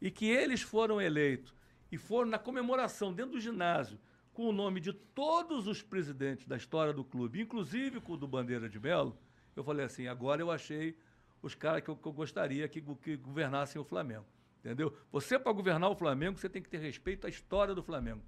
e 0.00 0.10
que 0.10 0.26
eles 0.26 0.62
foram 0.62 1.00
eleitos 1.00 1.52
e 1.90 1.98
foram 1.98 2.30
na 2.30 2.38
comemoração 2.38 3.12
dentro 3.12 3.32
do 3.32 3.40
ginásio 3.40 3.98
com 4.32 4.48
o 4.48 4.52
nome 4.52 4.80
de 4.80 4.92
todos 4.92 5.66
os 5.66 5.82
presidentes 5.82 6.46
da 6.46 6.56
história 6.56 6.92
do 6.92 7.02
clube, 7.02 7.40
inclusive 7.40 8.00
com 8.00 8.12
o 8.12 8.16
do 8.16 8.28
Bandeira 8.28 8.68
de 8.68 8.78
Melo, 8.78 9.18
eu 9.56 9.64
falei 9.64 9.84
assim, 9.84 10.06
agora 10.06 10.40
eu 10.40 10.50
achei 10.50 10.96
os 11.42 11.54
caras 11.54 11.82
que 11.82 11.88
eu, 11.88 11.96
que 11.96 12.06
eu 12.06 12.12
gostaria 12.12 12.68
que, 12.68 12.80
que 12.80 13.16
governassem 13.16 13.80
o 13.80 13.84
Flamengo. 13.84 14.26
Entendeu? 14.60 14.96
Você, 15.10 15.38
para 15.38 15.52
governar 15.52 15.90
o 15.90 15.96
Flamengo, 15.96 16.38
você 16.38 16.48
tem 16.48 16.62
que 16.62 16.68
ter 16.68 16.78
respeito 16.78 17.26
à 17.26 17.30
história 17.30 17.74
do 17.74 17.82
Flamengo. 17.82 18.22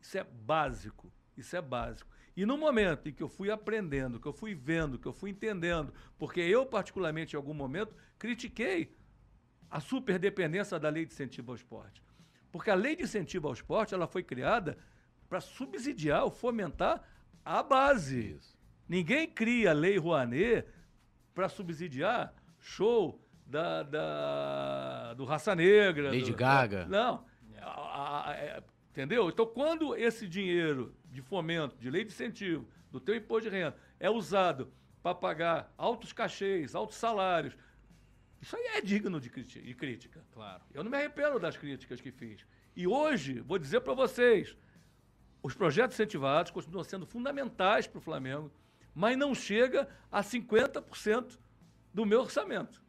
Isso 0.00 0.18
é 0.18 0.24
básico. 0.24 1.12
Isso 1.36 1.56
é 1.56 1.62
básico. 1.62 2.11
E 2.36 2.46
no 2.46 2.56
momento 2.56 3.08
em 3.08 3.12
que 3.12 3.22
eu 3.22 3.28
fui 3.28 3.50
aprendendo, 3.50 4.18
que 4.18 4.26
eu 4.26 4.32
fui 4.32 4.54
vendo, 4.54 4.98
que 4.98 5.06
eu 5.06 5.12
fui 5.12 5.30
entendendo, 5.30 5.92
porque 6.18 6.40
eu, 6.40 6.64
particularmente, 6.64 7.34
em 7.34 7.36
algum 7.36 7.52
momento, 7.52 7.94
critiquei 8.18 8.94
a 9.70 9.80
superdependência 9.80 10.78
da 10.78 10.88
lei 10.88 11.04
de 11.04 11.12
incentivo 11.12 11.52
ao 11.52 11.56
esporte. 11.56 12.02
Porque 12.50 12.70
a 12.70 12.74
lei 12.74 12.96
de 12.96 13.02
incentivo 13.02 13.48
ao 13.48 13.54
esporte 13.54 13.94
ela 13.94 14.06
foi 14.06 14.22
criada 14.22 14.78
para 15.28 15.40
subsidiar 15.40 16.24
ou 16.24 16.30
fomentar 16.30 17.02
a 17.44 17.62
base. 17.62 18.36
Isso. 18.36 18.56
Ninguém 18.88 19.26
cria 19.26 19.70
a 19.70 19.72
lei 19.74 19.96
Rouanet 19.96 20.66
para 21.34 21.48
subsidiar 21.48 22.34
show 22.58 23.20
da, 23.46 23.82
da, 23.82 25.14
do 25.14 25.24
Raça 25.24 25.54
Negra. 25.54 26.10
Lady 26.10 26.30
do, 26.30 26.36
Gaga. 26.36 26.86
Não. 26.86 27.24
A, 27.60 27.70
a, 27.70 28.30
a, 28.30 28.34
é, 28.34 28.62
entendeu? 28.90 29.28
Então, 29.28 29.46
quando 29.46 29.96
esse 29.96 30.28
dinheiro 30.28 30.94
de 31.12 31.22
fomento, 31.22 31.76
de 31.76 31.90
lei 31.90 32.04
de 32.04 32.12
incentivo, 32.12 32.66
do 32.90 32.98
teu 32.98 33.14
imposto 33.14 33.48
de 33.48 33.56
renda, 33.56 33.76
é 34.00 34.10
usado 34.10 34.72
para 35.02 35.14
pagar 35.14 35.72
altos 35.76 36.12
cachês, 36.12 36.74
altos 36.74 36.96
salários, 36.96 37.56
isso 38.42 38.56
aí 38.56 38.64
é 38.74 38.80
digno 38.80 39.20
de, 39.20 39.30
de 39.30 39.74
crítica. 39.74 40.20
Claro. 40.32 40.62
Eu 40.74 40.82
não 40.82 40.90
me 40.90 40.96
arrependo 40.96 41.38
das 41.38 41.56
críticas 41.56 42.00
que 42.00 42.10
fiz. 42.10 42.44
E 42.74 42.88
hoje, 42.88 43.40
vou 43.40 43.56
dizer 43.56 43.80
para 43.82 43.94
vocês, 43.94 44.56
os 45.40 45.54
projetos 45.54 45.94
incentivados 45.94 46.50
continuam 46.50 46.82
sendo 46.82 47.06
fundamentais 47.06 47.86
para 47.86 47.98
o 47.98 48.02
Flamengo, 48.02 48.50
mas 48.92 49.16
não 49.16 49.32
chega 49.32 49.88
a 50.10 50.22
50% 50.22 51.38
do 51.94 52.04
meu 52.04 52.22
orçamento. 52.22 52.82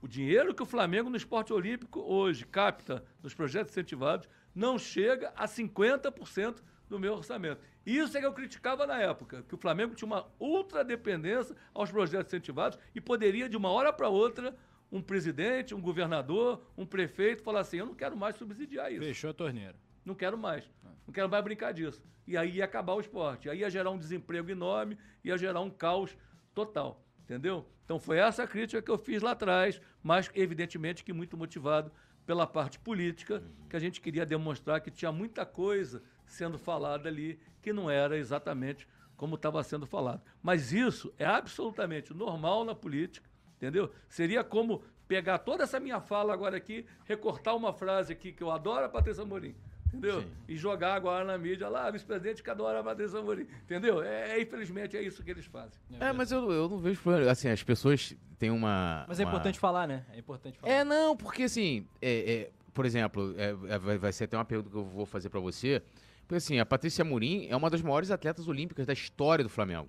O 0.00 0.08
dinheiro 0.08 0.54
que 0.54 0.62
o 0.62 0.66
Flamengo 0.66 1.10
no 1.10 1.16
esporte 1.16 1.52
olímpico 1.52 2.00
hoje 2.00 2.46
capta 2.46 3.04
nos 3.22 3.34
projetos 3.34 3.72
incentivados 3.72 4.26
não 4.54 4.78
chega 4.78 5.32
a 5.36 5.46
50% 5.46 6.62
do 6.88 6.98
meu 6.98 7.14
orçamento. 7.14 7.60
Isso 7.86 8.16
é 8.16 8.20
que 8.20 8.26
eu 8.26 8.32
criticava 8.32 8.86
na 8.86 9.00
época, 9.00 9.44
que 9.48 9.54
o 9.54 9.58
Flamengo 9.58 9.94
tinha 9.94 10.06
uma 10.06 10.26
ultra 10.38 10.84
dependência 10.84 11.56
aos 11.72 11.90
projetos 11.90 12.26
incentivados 12.26 12.78
e 12.94 13.00
poderia, 13.00 13.48
de 13.48 13.56
uma 13.56 13.70
hora 13.70 13.92
para 13.92 14.08
outra, 14.08 14.54
um 14.92 15.00
presidente, 15.00 15.74
um 15.74 15.80
governador, 15.80 16.62
um 16.76 16.84
prefeito 16.84 17.42
falar 17.42 17.60
assim: 17.60 17.78
eu 17.78 17.86
não 17.86 17.94
quero 17.94 18.16
mais 18.16 18.36
subsidiar 18.36 18.92
isso. 18.92 19.02
Fechou 19.02 19.30
a 19.30 19.34
torneira. 19.34 19.76
Não 20.04 20.14
quero 20.14 20.36
mais. 20.36 20.68
Não 21.06 21.12
quero 21.12 21.28
mais 21.28 21.44
brincar 21.44 21.72
disso. 21.72 22.02
E 22.26 22.36
aí 22.36 22.56
ia 22.56 22.64
acabar 22.64 22.94
o 22.94 23.00
esporte. 23.00 23.48
Aí 23.48 23.60
ia 23.60 23.70
gerar 23.70 23.90
um 23.90 23.98
desemprego 23.98 24.50
enorme, 24.50 24.98
ia 25.24 25.36
gerar 25.38 25.60
um 25.60 25.70
caos 25.70 26.16
total. 26.54 27.04
Entendeu? 27.24 27.66
Então 27.84 27.98
foi 27.98 28.18
essa 28.18 28.42
a 28.42 28.46
crítica 28.46 28.82
que 28.82 28.90
eu 28.90 28.98
fiz 28.98 29.22
lá 29.22 29.32
atrás, 29.32 29.80
mas 30.02 30.30
evidentemente 30.34 31.04
que 31.04 31.12
muito 31.12 31.36
motivado 31.36 31.92
pela 32.30 32.46
parte 32.46 32.78
política, 32.78 33.42
que 33.68 33.74
a 33.74 33.80
gente 33.80 34.00
queria 34.00 34.24
demonstrar 34.24 34.80
que 34.80 34.88
tinha 34.88 35.10
muita 35.10 35.44
coisa 35.44 36.00
sendo 36.24 36.58
falada 36.58 37.08
ali 37.08 37.40
que 37.60 37.72
não 37.72 37.90
era 37.90 38.16
exatamente 38.16 38.86
como 39.16 39.34
estava 39.34 39.60
sendo 39.64 39.84
falado. 39.84 40.22
Mas 40.40 40.72
isso 40.72 41.12
é 41.18 41.24
absolutamente 41.24 42.14
normal 42.14 42.64
na 42.64 42.72
política, 42.72 43.28
entendeu? 43.56 43.92
Seria 44.08 44.44
como 44.44 44.80
pegar 45.08 45.38
toda 45.38 45.64
essa 45.64 45.80
minha 45.80 46.00
fala 46.00 46.32
agora 46.32 46.56
aqui, 46.56 46.86
recortar 47.04 47.56
uma 47.56 47.72
frase 47.72 48.12
aqui 48.12 48.30
que 48.30 48.44
eu 48.44 48.52
adoro 48.52 48.86
a 48.86 48.88
Patrícia 48.88 49.24
Morim 49.24 49.56
entendeu? 49.90 50.22
Sim. 50.22 50.28
E 50.48 50.56
jogar 50.56 50.94
agora 50.94 51.24
na 51.24 51.36
mídia 51.36 51.68
lá, 51.68 51.90
vice-presidente 51.90 52.42
cada 52.42 52.62
hora 52.62 52.82
vai 52.82 52.94
Patrícia 52.94 53.18
Amorim, 53.18 53.46
entendeu? 53.64 54.02
É, 54.02 54.32
é, 54.32 54.42
infelizmente 54.42 54.96
é 54.96 55.02
isso 55.02 55.22
que 55.22 55.30
eles 55.30 55.44
fazem. 55.46 55.78
É, 55.98 56.12
mas 56.12 56.32
eu, 56.32 56.50
eu 56.50 56.68
não 56.68 56.78
vejo 56.78 57.00
problema, 57.00 57.30
assim, 57.30 57.48
as 57.48 57.62
pessoas 57.62 58.16
têm 58.38 58.50
uma... 58.50 59.04
Mas 59.08 59.20
é 59.20 59.24
uma... 59.24 59.30
importante 59.30 59.58
falar, 59.58 59.86
né? 59.86 60.04
É 60.12 60.18
importante 60.18 60.58
falar. 60.58 60.72
É, 60.72 60.84
não, 60.84 61.16
porque 61.16 61.44
assim, 61.44 61.86
é, 62.00 62.32
é 62.32 62.50
por 62.72 62.86
exemplo, 62.86 63.34
é, 63.36 63.56
é, 63.68 63.78
vai, 63.78 63.98
vai 63.98 64.12
ser 64.12 64.24
até 64.24 64.36
uma 64.36 64.44
pergunta 64.44 64.70
que 64.70 64.76
eu 64.76 64.84
vou 64.84 65.04
fazer 65.04 65.28
para 65.28 65.40
você, 65.40 65.82
porque 66.22 66.36
assim, 66.36 66.58
a 66.58 66.66
Patrícia 66.66 67.02
Amorim 67.02 67.46
é 67.48 67.56
uma 67.56 67.68
das 67.68 67.82
maiores 67.82 68.10
atletas 68.10 68.46
olímpicas 68.46 68.86
da 68.86 68.92
história 68.92 69.42
do 69.42 69.50
Flamengo. 69.50 69.88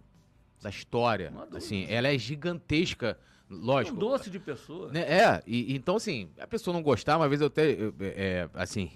Da 0.61 0.69
história. 0.69 1.34
Assim, 1.56 1.86
ela 1.90 2.07
é 2.07 2.18
gigantesca 2.18 3.18
lógico. 3.49 3.95
Um 3.95 3.99
doce 3.99 4.30
de 4.30 4.40
pessoa. 4.40 4.91
Né? 4.91 5.02
É, 5.02 5.44
e, 5.45 5.76
então 5.76 5.95
assim, 5.95 6.30
a 6.40 6.48
pessoa 6.48 6.73
não 6.73 6.82
gostar, 6.82 7.18
uma 7.18 7.28
vez 7.28 7.41
eu 7.41 7.48
até, 7.48 7.78
é, 7.99 8.49
assim, 8.53 8.91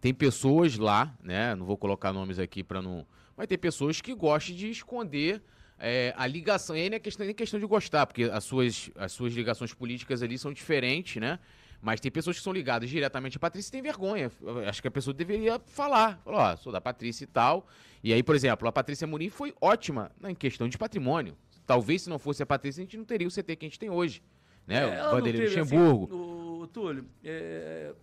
tem 0.00 0.14
pessoas 0.14 0.76
lá, 0.76 1.14
né? 1.22 1.54
Não 1.54 1.66
vou 1.66 1.76
colocar 1.76 2.12
nomes 2.12 2.38
aqui 2.38 2.62
para 2.62 2.80
não. 2.80 3.06
Mas 3.36 3.46
tem 3.46 3.58
pessoas 3.58 4.00
que 4.00 4.14
gostam 4.14 4.54
de 4.54 4.70
esconder 4.70 5.42
é, 5.78 6.12
a 6.16 6.26
ligação. 6.26 6.76
E 6.76 6.80
aí 6.80 6.90
não 6.90 6.96
é 6.96 7.00
questão, 7.00 7.24
nem 7.24 7.34
questão 7.34 7.58
de 7.58 7.66
gostar, 7.66 8.06
porque 8.06 8.24
as 8.24 8.44
suas, 8.44 8.90
as 8.96 9.12
suas 9.12 9.32
ligações 9.32 9.72
políticas 9.72 10.22
ali 10.22 10.36
são 10.38 10.52
diferentes, 10.52 11.20
né? 11.20 11.38
Mas 11.80 12.00
tem 12.00 12.10
pessoas 12.10 12.36
que 12.36 12.42
são 12.42 12.52
ligadas 12.52 12.90
diretamente 12.90 13.36
à 13.36 13.40
Patrícia 13.40 13.70
e 13.70 13.72
têm 13.72 13.82
vergonha. 13.82 14.32
Acho 14.66 14.82
que 14.82 14.88
a 14.88 14.90
pessoa 14.90 15.14
deveria 15.14 15.60
falar. 15.66 16.20
Falar, 16.24 16.52
ó, 16.52 16.56
sou 16.56 16.72
da 16.72 16.80
Patrícia 16.80 17.22
e 17.22 17.28
tal. 17.28 17.68
E 18.02 18.12
aí, 18.12 18.22
por 18.22 18.34
exemplo, 18.34 18.66
a 18.66 18.72
Patrícia 18.72 19.06
Muniz 19.06 19.32
foi 19.32 19.54
ótima 19.60 20.10
em 20.24 20.34
questão 20.34 20.68
de 20.68 20.76
patrimônio. 20.76 21.36
Talvez 21.66 22.02
se 22.02 22.10
não 22.10 22.18
fosse 22.18 22.42
a 22.42 22.46
Patrícia, 22.46 22.80
a 22.80 22.84
gente 22.84 22.96
não 22.96 23.04
teria 23.04 23.28
o 23.28 23.30
CT 23.30 23.56
que 23.56 23.66
a 23.66 23.68
gente 23.68 23.78
tem 23.78 23.90
hoje. 23.90 24.22
Né? 24.66 24.98
É, 24.98 25.06
o 25.06 25.10
Vanderlei 25.12 25.46
Luxemburgo. 25.46 26.04
Assim, 26.04 26.62
o, 26.62 26.66
Túlio, 26.66 27.06
é, 27.24 27.94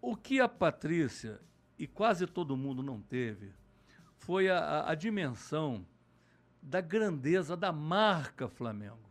o 0.00 0.16
que 0.16 0.40
a 0.40 0.48
Patrícia 0.48 1.40
e 1.78 1.86
quase 1.86 2.26
todo 2.26 2.56
mundo 2.56 2.82
não 2.82 3.00
teve 3.00 3.52
foi 4.16 4.48
a, 4.48 4.88
a 4.88 4.94
dimensão 4.94 5.86
da 6.62 6.80
grandeza 6.80 7.56
da 7.56 7.72
marca 7.72 8.48
Flamengo. 8.48 9.10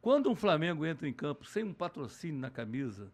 Quando 0.00 0.30
um 0.30 0.34
Flamengo 0.36 0.86
entra 0.86 1.08
em 1.08 1.12
campo 1.12 1.44
sem 1.44 1.64
um 1.64 1.74
patrocínio 1.74 2.40
na 2.40 2.50
camisa, 2.50 3.12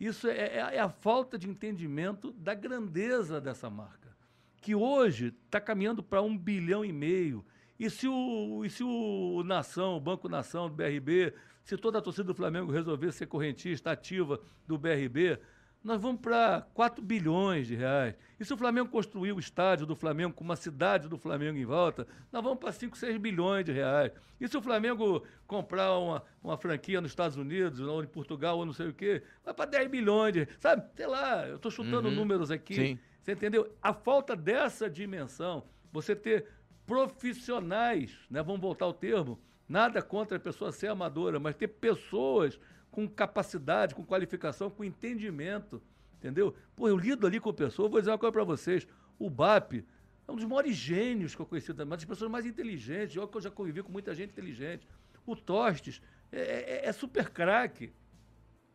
isso 0.00 0.28
é, 0.28 0.36
é, 0.36 0.56
é 0.76 0.80
a 0.80 0.88
falta 0.88 1.38
de 1.38 1.48
entendimento 1.48 2.32
da 2.32 2.54
grandeza 2.54 3.40
dessa 3.40 3.70
marca, 3.70 4.16
que 4.60 4.74
hoje 4.74 5.34
está 5.46 5.60
caminhando 5.60 6.02
para 6.02 6.22
um 6.22 6.36
bilhão 6.36 6.84
e 6.84 6.92
meio. 6.92 7.44
E 7.78 7.88
se 7.88 8.08
o, 8.08 8.64
e 8.64 8.70
se 8.70 8.82
o 8.82 9.42
Nação, 9.44 9.96
o 9.96 10.00
Banco 10.00 10.28
Nação 10.28 10.68
do 10.68 10.74
BRB, 10.74 11.32
se 11.62 11.76
toda 11.76 11.98
a 11.98 12.02
torcida 12.02 12.24
do 12.24 12.34
Flamengo 12.34 12.72
resolver 12.72 13.12
ser 13.12 13.26
correntista 13.26 13.92
ativa 13.92 14.40
do 14.66 14.76
BRB, 14.76 15.38
nós 15.82 16.00
vamos 16.00 16.20
para 16.20 16.66
4 16.74 17.02
bilhões 17.02 17.66
de 17.66 17.74
reais. 17.74 18.14
E 18.38 18.44
se 18.44 18.52
o 18.52 18.56
Flamengo 18.56 18.88
construir 18.88 19.32
o 19.32 19.38
estádio 19.38 19.86
do 19.86 19.96
Flamengo 19.96 20.34
com 20.34 20.44
uma 20.44 20.56
cidade 20.56 21.08
do 21.08 21.16
Flamengo 21.16 21.56
em 21.56 21.64
volta, 21.64 22.06
nós 22.32 22.42
vamos 22.42 22.58
para 22.58 22.72
5, 22.72 22.96
6 22.96 23.16
bilhões 23.18 23.64
de 23.64 23.72
reais. 23.72 24.12
E 24.40 24.46
se 24.46 24.56
o 24.56 24.62
Flamengo 24.62 25.24
comprar 25.46 25.96
uma, 25.98 26.22
uma 26.42 26.56
franquia 26.56 27.00
nos 27.00 27.10
Estados 27.10 27.36
Unidos, 27.36 27.80
ou 27.80 28.02
em 28.02 28.06
Portugal, 28.06 28.58
ou 28.58 28.66
não 28.66 28.72
sei 28.72 28.88
o 28.88 28.92
quê, 28.92 29.22
vai 29.44 29.54
para 29.54 29.70
10 29.70 29.88
bilhões 29.88 30.32
de 30.32 30.48
Sabe, 30.60 30.84
sei 30.94 31.06
lá, 31.06 31.46
eu 31.46 31.56
estou 31.56 31.70
chutando 31.70 32.08
uhum. 32.08 32.14
números 32.14 32.50
aqui. 32.50 32.74
Sim. 32.74 32.98
Você 33.22 33.32
entendeu? 33.32 33.72
A 33.82 33.92
falta 33.92 34.34
dessa 34.34 34.88
dimensão, 34.88 35.64
você 35.92 36.14
ter 36.14 36.46
profissionais, 36.86 38.16
né? 38.30 38.42
vamos 38.42 38.60
voltar 38.60 38.86
ao 38.86 38.94
termo, 38.94 39.38
nada 39.68 40.00
contra 40.00 40.38
a 40.38 40.40
pessoa 40.40 40.72
ser 40.72 40.88
amadora, 40.88 41.38
mas 41.38 41.54
ter 41.54 41.68
pessoas 41.68 42.58
com 42.90 43.08
capacidade, 43.08 43.94
com 43.94 44.04
qualificação, 44.04 44.70
com 44.70 44.84
entendimento, 44.84 45.80
entendeu? 46.18 46.54
Pô, 46.74 46.88
eu 46.88 46.96
lido 46.96 47.26
ali 47.26 47.38
com 47.38 47.50
a 47.50 47.54
pessoa, 47.54 47.88
vou 47.88 48.00
dizer 48.00 48.10
uma 48.10 48.18
coisa 48.18 48.32
para 48.32 48.44
vocês, 48.44 48.86
o 49.18 49.28
BAP 49.28 49.84
é 50.26 50.32
um 50.32 50.36
dos 50.36 50.44
maiores 50.44 50.76
gênios 50.76 51.34
que 51.34 51.40
eu 51.40 51.46
conheci, 51.46 51.72
uma 51.72 51.96
das 51.96 52.04
pessoas 52.04 52.30
mais 52.30 52.44
inteligentes, 52.44 53.16
eu, 53.16 53.30
já 53.40 53.50
convivi 53.50 53.82
com 53.82 53.90
muita 53.90 54.14
gente 54.14 54.30
inteligente. 54.30 54.86
O 55.26 55.36
Tostes 55.36 56.00
é, 56.32 56.40
é, 56.40 56.86
é 56.86 56.92
super 56.92 57.30
craque, 57.30 57.92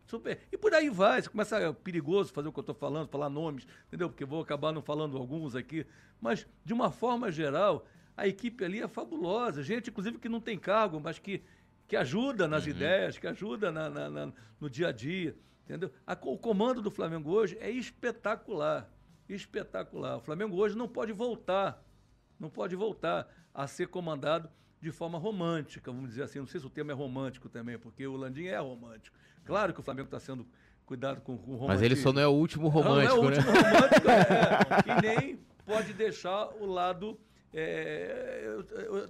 Super. 0.06 0.38
E 0.52 0.58
por 0.58 0.74
aí 0.74 0.90
vai, 0.90 1.22
você 1.22 1.30
começa 1.30 1.58
é 1.58 1.72
perigoso 1.72 2.34
fazer 2.34 2.50
o 2.50 2.52
que 2.52 2.60
eu 2.60 2.62
estou 2.62 2.76
falando, 2.76 3.08
falar 3.08 3.30
nomes, 3.30 3.66
entendeu? 3.88 4.10
Porque 4.10 4.26
vou 4.26 4.42
acabar 4.42 4.72
não 4.72 4.82
falando 4.82 5.18
alguns 5.18 5.56
aqui. 5.56 5.86
Mas, 6.20 6.46
de 6.64 6.74
uma 6.74 6.92
forma 6.92 7.32
geral, 7.32 7.86
A 8.16 8.28
equipe 8.28 8.64
ali 8.64 8.80
é 8.80 8.88
fabulosa. 8.88 9.64
Gente, 9.64 9.90
inclusive, 9.90 10.20
que 10.20 10.30
não 10.30 10.40
tem 10.40 10.58
cargo, 10.58 11.00
mas 11.00 11.18
que, 11.18 11.42
que 11.94 11.98
ajuda 11.98 12.48
nas 12.48 12.64
uhum. 12.64 12.72
ideias, 12.72 13.20
que 13.20 13.28
ajuda 13.28 13.72
na, 13.72 13.88
na, 13.88 14.10
na, 14.10 14.34
no 14.60 14.68
dia 14.68 14.88
a 14.88 14.92
dia. 14.92 15.38
Entendeu? 15.64 15.92
A, 16.08 16.18
o 16.24 16.40
comando 16.40 16.82
do 16.82 16.90
Flamengo 16.90 17.30
hoje 17.30 17.56
é 17.62 17.70
espetacular. 17.70 18.90
Espetacular. 19.30 20.18
O 20.18 20.20
Flamengo 20.20 20.56
hoje 20.56 20.76
não 20.76 20.88
pode 20.88 21.12
voltar. 21.12 21.84
Não 22.40 22.50
pode 22.50 22.76
voltar 22.76 23.28
a 23.54 23.68
ser 23.68 23.90
comandado 23.90 24.50
de 24.82 24.92
forma 24.92 25.20
romântica, 25.20 25.92
vamos 25.92 26.10
dizer 26.10 26.24
assim. 26.24 26.40
Não 26.40 26.48
sei 26.48 26.60
se 26.60 26.66
o 26.66 26.70
termo 26.70 26.90
é 26.90 26.96
romântico 26.96 27.48
também, 27.48 27.78
porque 27.78 28.08
o 28.08 28.16
Landim 28.16 28.46
é 28.46 28.58
romântico. 28.58 29.16
Claro 29.46 29.72
que 29.72 29.80
o 29.80 29.84
Flamengo 29.84 30.08
está 30.08 30.20
sendo 30.20 30.48
cuidado 30.88 31.22
com, 31.22 31.38
com 31.38 31.52
o 31.52 31.54
romântico. 31.54 31.68
Mas 31.68 31.82
ele 31.84 31.96
só 31.96 32.12
não 32.12 32.24
é 32.24 32.28
o 32.28 32.32
último 32.32 32.70
romântico, 32.70 33.18
não, 33.18 33.24
não 33.24 33.28
é 33.28 33.28
o 33.28 33.30
né? 33.30 33.38
último 33.38 33.52
romântico, 33.54 34.10
é, 34.10 35.14
e 35.14 35.22
nem 35.22 35.40
pode 35.64 35.94
deixar 35.94 36.48
o 36.60 36.66
lado. 36.66 37.20
É, 37.54 38.58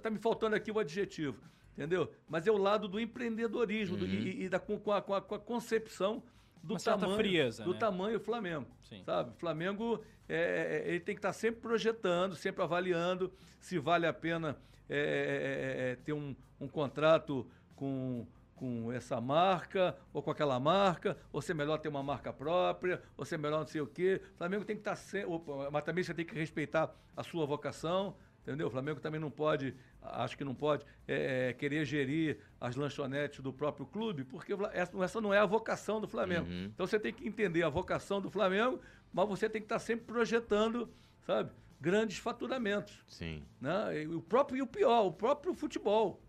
tá 0.02 0.10
me 0.10 0.18
faltando 0.18 0.54
aqui 0.54 0.70
o 0.70 0.78
adjetivo, 0.78 1.40
entendeu? 1.76 2.10
Mas 2.28 2.46
é 2.46 2.50
o 2.50 2.56
lado 2.56 2.88
do 2.88 2.98
empreendedorismo 2.98 3.96
uhum. 3.96 4.00
do, 4.00 4.06
e, 4.06 4.44
e, 4.44 4.48
da, 4.48 4.58
com, 4.58 4.74
a, 4.92 5.02
com, 5.02 5.14
a, 5.14 5.20
com 5.20 5.34
a 5.34 5.38
concepção 5.38 6.22
do 6.62 6.76
tamanho 6.76 7.16
frieza, 7.16 7.62
do 7.62 7.74
né? 7.74 7.78
tamanho 7.78 8.18
Flamengo, 8.18 8.66
Sim. 8.82 9.02
sabe? 9.04 9.36
Flamengo 9.36 10.02
é, 10.28 10.82
é, 10.86 10.88
ele 10.88 11.00
tem 11.00 11.14
que 11.14 11.18
estar 11.18 11.28
tá 11.28 11.34
sempre 11.34 11.60
projetando, 11.60 12.34
sempre 12.34 12.62
avaliando 12.62 13.30
se 13.60 13.78
vale 13.78 14.06
a 14.06 14.12
pena 14.12 14.56
é, 14.88 14.96
é, 14.96 15.90
é, 15.90 15.96
ter 15.96 16.12
um, 16.12 16.34
um 16.60 16.68
contrato 16.68 17.46
com 17.76 18.26
com 18.54 18.92
essa 18.92 19.20
marca 19.20 19.96
ou 20.12 20.22
com 20.22 20.30
aquela 20.30 20.58
marca, 20.60 21.18
ou 21.32 21.42
se 21.42 21.52
é 21.52 21.54
melhor 21.54 21.78
ter 21.78 21.88
uma 21.88 22.02
marca 22.02 22.32
própria, 22.32 23.02
ou 23.16 23.24
se 23.24 23.34
é 23.34 23.38
melhor 23.38 23.58
não 23.58 23.66
sei 23.66 23.80
o 23.80 23.86
quê. 23.86 24.22
O 24.34 24.38
Flamengo 24.38 24.64
tem 24.64 24.76
que 24.76 24.80
estar 24.80 24.92
tá 24.92 24.96
sempre. 24.96 25.28
Mas 25.72 25.84
também 25.84 26.04
você 26.04 26.14
tem 26.14 26.24
que 26.24 26.34
respeitar 26.34 26.94
a 27.16 27.22
sua 27.22 27.44
vocação, 27.46 28.16
entendeu? 28.44 28.68
O 28.68 28.70
Flamengo 28.70 29.00
também 29.00 29.20
não 29.20 29.30
pode, 29.30 29.74
acho 30.00 30.36
que 30.36 30.44
não 30.44 30.54
pode, 30.54 30.86
é, 31.08 31.48
é 31.48 31.52
querer 31.52 31.84
gerir 31.84 32.38
as 32.60 32.76
lanchonetes 32.76 33.40
do 33.40 33.52
próprio 33.52 33.86
clube, 33.86 34.22
porque 34.24 34.52
essa, 34.72 35.20
não 35.20 35.34
é 35.34 35.38
a 35.38 35.46
vocação 35.46 36.00
do 36.00 36.06
Flamengo. 36.06 36.46
Uhum. 36.46 36.66
Então 36.66 36.86
você 36.86 37.00
tem 37.00 37.12
que 37.12 37.26
entender 37.26 37.62
a 37.62 37.68
vocação 37.68 38.20
do 38.20 38.30
Flamengo, 38.30 38.80
mas 39.12 39.28
você 39.28 39.48
tem 39.48 39.60
que 39.60 39.66
estar 39.66 39.80
sempre 39.80 40.04
projetando, 40.04 40.88
sabe? 41.26 41.50
Grandes 41.80 42.18
faturamentos. 42.18 43.02
Sim. 43.08 43.42
Né? 43.60 44.02
E 44.02 44.06
o 44.06 44.20
próprio 44.20 44.58
e 44.58 44.62
o 44.62 44.66
pior, 44.66 45.06
o 45.06 45.12
próprio 45.12 45.52
futebol 45.54 46.20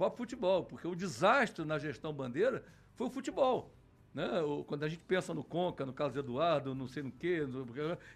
próprio 0.00 0.16
futebol, 0.16 0.64
porque 0.64 0.88
o 0.88 0.94
desastre 0.94 1.62
na 1.62 1.78
gestão 1.78 2.10
Bandeira 2.10 2.64
foi 2.94 3.08
o 3.08 3.10
futebol. 3.10 3.70
Né? 4.14 4.40
O, 4.40 4.64
quando 4.64 4.84
a 4.84 4.88
gente 4.88 5.04
pensa 5.06 5.34
no 5.34 5.44
Conca, 5.44 5.84
no 5.84 5.92
caso 5.92 6.18
Eduardo, 6.18 6.74
não 6.74 6.88
sei 6.88 7.02
no 7.02 7.12
quê, 7.12 7.42
no, 7.46 7.66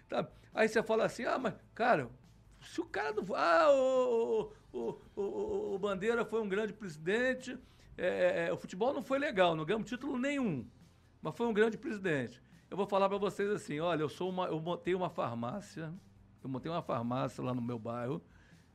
tá, 0.09 0.27
aí 0.51 0.67
você 0.67 0.81
fala 0.81 1.05
assim, 1.05 1.25
ah, 1.25 1.37
mas, 1.37 1.53
cara, 1.75 2.09
se 2.67 2.81
o 2.81 2.85
cara 2.85 3.13
não. 3.13 3.23
Ah, 3.35 3.71
o, 3.71 4.51
o, 4.73 4.99
o, 5.15 5.75
o 5.75 5.79
Bandeira 5.79 6.25
foi 6.25 6.41
um 6.41 6.49
grande 6.49 6.73
presidente, 6.73 7.57
é, 7.97 8.07
é, 8.07 8.47
é, 8.47 8.53
o 8.53 8.57
futebol 8.57 8.93
não 8.93 9.03
foi 9.03 9.19
legal, 9.19 9.55
não 9.55 9.65
ganhamos 9.65 9.89
título 9.89 10.17
nenhum, 10.17 10.67
mas 11.21 11.35
foi 11.35 11.47
um 11.47 11.53
grande 11.53 11.77
presidente. 11.77 12.41
Eu 12.69 12.75
vou 12.75 12.85
falar 12.85 13.07
para 13.07 13.17
vocês 13.17 13.49
assim, 13.49 13.79
olha, 13.79 14.01
eu 14.01 14.09
sou 14.09 14.29
uma, 14.29 14.47
eu 14.47 14.59
montei 14.59 14.95
uma 14.95 15.09
farmácia, 15.09 15.93
eu 16.43 16.49
montei 16.49 16.71
uma 16.71 16.81
farmácia 16.81 17.43
lá 17.43 17.53
no 17.53 17.61
meu 17.61 17.79
bairro, 17.79 18.21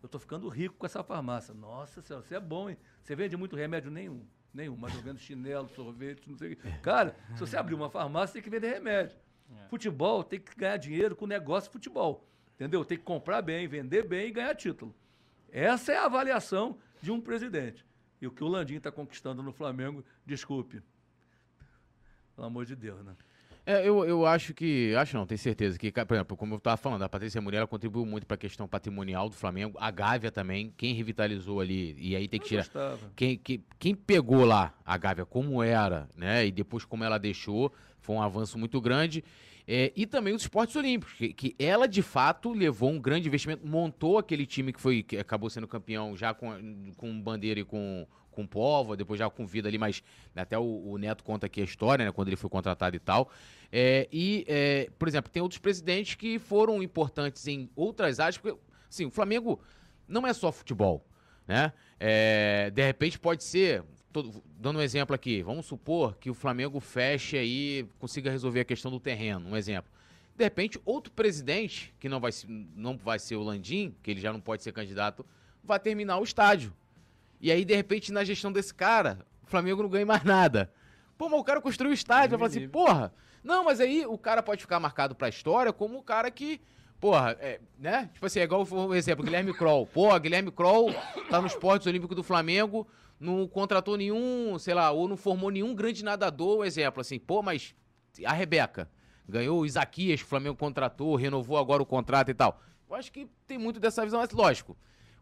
eu 0.02 0.06
estou 0.06 0.20
ficando 0.20 0.48
rico 0.48 0.76
com 0.76 0.86
essa 0.86 1.02
farmácia. 1.02 1.52
Nossa 1.52 2.00
senhora, 2.00 2.24
você 2.24 2.36
é 2.36 2.40
bom, 2.40 2.70
hein? 2.70 2.78
Você 3.02 3.14
vende 3.14 3.36
muito 3.36 3.54
remédio? 3.54 3.90
Nenhum. 3.90 4.24
Nenhum. 4.52 4.76
Mas 4.76 4.94
eu 4.94 5.02
vendo 5.02 5.18
chinelo, 5.18 5.68
sorvete, 5.68 6.28
não 6.28 6.36
sei 6.36 6.54
o 6.54 6.56
quê. 6.56 6.68
Cara, 6.82 7.14
se 7.34 7.40
você 7.40 7.56
abrir 7.56 7.74
uma 7.74 7.90
farmácia, 7.90 8.34
tem 8.34 8.42
que 8.42 8.50
vender 8.50 8.72
remédio. 8.72 9.18
É. 9.50 9.68
Futebol 9.68 10.24
tem 10.24 10.40
que 10.40 10.54
ganhar 10.56 10.76
dinheiro 10.76 11.14
com 11.14 11.26
negócio 11.26 11.68
de 11.68 11.72
futebol. 11.72 12.26
Entendeu? 12.60 12.84
Tem 12.84 12.98
que 12.98 13.04
comprar 13.04 13.40
bem, 13.40 13.66
vender 13.66 14.06
bem 14.06 14.28
e 14.28 14.30
ganhar 14.30 14.54
título. 14.54 14.94
Essa 15.50 15.92
é 15.92 15.96
a 15.96 16.04
avaliação 16.04 16.76
de 17.00 17.10
um 17.10 17.18
presidente. 17.18 17.86
E 18.20 18.26
o 18.26 18.30
que 18.30 18.44
o 18.44 18.48
Landim 18.48 18.74
está 18.74 18.92
conquistando 18.92 19.42
no 19.42 19.50
Flamengo, 19.50 20.04
desculpe. 20.26 20.82
Pelo 22.36 22.46
amor 22.46 22.66
de 22.66 22.76
Deus, 22.76 23.02
né? 23.02 23.16
É, 23.64 23.88
eu, 23.88 24.04
eu 24.04 24.26
acho 24.26 24.52
que. 24.52 24.94
Acho 24.94 25.16
não, 25.16 25.26
tenho 25.26 25.38
certeza 25.38 25.78
que, 25.78 25.90
por 25.90 26.14
exemplo, 26.14 26.36
como 26.36 26.52
eu 26.52 26.58
estava 26.58 26.76
falando, 26.76 27.02
a 27.02 27.08
Patrícia 27.08 27.40
Muriel 27.40 27.66
contribuiu 27.66 28.04
muito 28.04 28.26
para 28.26 28.34
a 28.34 28.38
questão 28.38 28.68
patrimonial 28.68 29.30
do 29.30 29.36
Flamengo. 29.36 29.78
A 29.80 29.90
Gávea 29.90 30.30
também, 30.30 30.70
quem 30.76 30.92
revitalizou 30.92 31.60
ali, 31.60 31.96
e 31.98 32.14
aí 32.14 32.28
tem 32.28 32.38
que 32.38 32.48
tirar. 32.48 32.66
Quem, 33.16 33.38
quem, 33.38 33.64
quem 33.78 33.94
pegou 33.94 34.44
lá 34.44 34.74
a 34.84 34.98
Gávea 34.98 35.24
como 35.24 35.62
era, 35.62 36.10
né? 36.14 36.46
E 36.46 36.52
depois 36.52 36.84
como 36.84 37.04
ela 37.04 37.16
deixou, 37.16 37.72
foi 38.00 38.16
um 38.16 38.22
avanço 38.22 38.58
muito 38.58 38.78
grande. 38.82 39.24
É, 39.72 39.92
e 39.94 40.04
também 40.04 40.34
os 40.34 40.42
esportes 40.42 40.74
olímpicos, 40.74 41.14
que, 41.14 41.32
que, 41.32 41.54
ela 41.56 41.86
de 41.86 42.02
fato 42.02 42.52
levou 42.52 42.90
um 42.90 42.98
grande 42.98 43.28
investimento, 43.28 43.64
montou 43.64 44.18
aquele 44.18 44.44
time 44.44 44.72
que 44.72 44.80
foi 44.80 45.00
que 45.00 45.16
acabou 45.16 45.48
sendo 45.48 45.68
campeão 45.68 46.16
já 46.16 46.34
com, 46.34 46.90
com 46.96 47.22
bandeira 47.22 47.60
e 47.60 47.64
com, 47.64 48.04
com 48.32 48.44
Povo, 48.44 48.96
depois 48.96 49.20
já 49.20 49.30
com 49.30 49.46
vida 49.46 49.68
ali, 49.68 49.78
mas 49.78 50.02
até 50.34 50.58
o, 50.58 50.64
o, 50.64 50.98
Neto 50.98 51.22
conta 51.22 51.46
aqui 51.46 51.60
a 51.60 51.64
história, 51.64 52.04
né, 52.04 52.10
quando 52.10 52.26
ele 52.26 52.36
foi 52.36 52.50
contratado 52.50 52.96
e 52.96 52.98
tal. 52.98 53.30
É, 53.70 54.08
e, 54.10 54.44
é, 54.48 54.90
por 54.98 55.06
exemplo, 55.06 55.30
tem 55.30 55.40
outros 55.40 55.60
presidentes 55.60 56.16
que 56.16 56.36
foram 56.40 56.82
importantes 56.82 57.46
em 57.46 57.70
outras 57.76 58.18
áreas, 58.18 58.38
porque, 58.38 58.58
assim, 58.88 59.06
o 59.06 59.10
Flamengo 59.12 59.60
não 60.08 60.26
é 60.26 60.32
só 60.32 60.50
futebol, 60.50 61.06
né? 61.46 61.72
É, 62.00 62.70
de 62.70 62.84
repente 62.84 63.20
pode 63.20 63.44
ser, 63.44 63.84
tô, 64.12 64.42
dando 64.58 64.78
um 64.78 64.82
exemplo 64.82 65.14
aqui, 65.14 65.42
vamos 65.42 65.66
supor 65.66 66.16
que 66.16 66.30
o 66.30 66.34
Flamengo 66.34 66.80
feche 66.80 67.36
aí, 67.36 67.88
consiga 67.98 68.30
resolver 68.30 68.60
a 68.60 68.64
questão 68.64 68.90
do 68.90 69.00
terreno, 69.00 69.48
um 69.48 69.56
exemplo. 69.56 69.90
De 70.36 70.44
repente, 70.44 70.80
outro 70.84 71.12
presidente, 71.12 71.94
que 71.98 72.08
não 72.08 72.20
vai, 72.20 72.30
não 72.74 72.96
vai 72.96 73.18
ser 73.18 73.36
o 73.36 73.42
Landim, 73.42 73.94
que 74.02 74.10
ele 74.10 74.20
já 74.20 74.32
não 74.32 74.40
pode 74.40 74.62
ser 74.62 74.72
candidato, 74.72 75.24
vai 75.62 75.78
terminar 75.78 76.18
o 76.18 76.24
estádio. 76.24 76.72
E 77.40 77.50
aí, 77.50 77.64
de 77.64 77.74
repente, 77.74 78.12
na 78.12 78.24
gestão 78.24 78.52
desse 78.52 78.72
cara, 78.72 79.18
o 79.42 79.46
Flamengo 79.46 79.82
não 79.82 79.90
ganha 79.90 80.06
mais 80.06 80.24
nada. 80.24 80.72
Pô, 81.16 81.28
mas 81.28 81.40
o 81.40 81.44
cara 81.44 81.60
construiu 81.60 81.90
o 81.90 81.94
estádio, 81.94 82.30
vai 82.30 82.38
falar 82.38 82.48
assim, 82.48 82.68
porra. 82.68 83.12
Não, 83.42 83.64
mas 83.64 83.80
aí 83.80 84.06
o 84.06 84.18
cara 84.18 84.42
pode 84.42 84.60
ficar 84.60 84.80
marcado 84.80 85.14
pra 85.14 85.28
história 85.28 85.72
como 85.72 85.98
o 85.98 86.02
cara 86.02 86.30
que. 86.30 86.60
Porra, 86.98 87.36
é, 87.40 87.60
né? 87.78 88.10
Tipo 88.12 88.26
assim, 88.26 88.40
é 88.40 88.42
igual 88.42 88.66
o 88.70 88.94
exemplo, 88.94 89.24
Guilherme 89.24 89.54
Kroll. 89.54 89.86
Pô, 89.86 90.18
Guilherme 90.18 90.50
Kroll 90.50 90.92
tá 91.30 91.40
nos 91.40 91.52
esportes 91.52 91.86
olímpicos 91.86 92.14
do 92.14 92.22
Flamengo, 92.22 92.86
não 93.20 93.46
contratou 93.46 93.98
nenhum, 93.98 94.58
sei 94.58 94.72
lá, 94.72 94.90
ou 94.90 95.06
não 95.06 95.16
formou 95.16 95.50
nenhum 95.50 95.74
grande 95.74 96.02
nadador, 96.02 96.64
exemplo, 96.64 97.02
assim, 97.02 97.18
pô, 97.18 97.42
mas 97.42 97.74
a 98.24 98.32
Rebeca 98.32 98.90
ganhou 99.28 99.60
o 99.60 99.66
Isaquias, 99.66 100.22
o 100.22 100.24
Flamengo 100.24 100.56
contratou, 100.56 101.14
renovou 101.14 101.58
agora 101.58 101.82
o 101.82 101.86
contrato 101.86 102.30
e 102.30 102.34
tal. 102.34 102.60
Eu 102.88 102.96
acho 102.96 103.12
que 103.12 103.28
tem 103.46 103.58
muito 103.58 103.78
dessa 103.78 104.02
visão, 104.02 104.20
mas 104.20 104.30
lógico, 104.30 104.76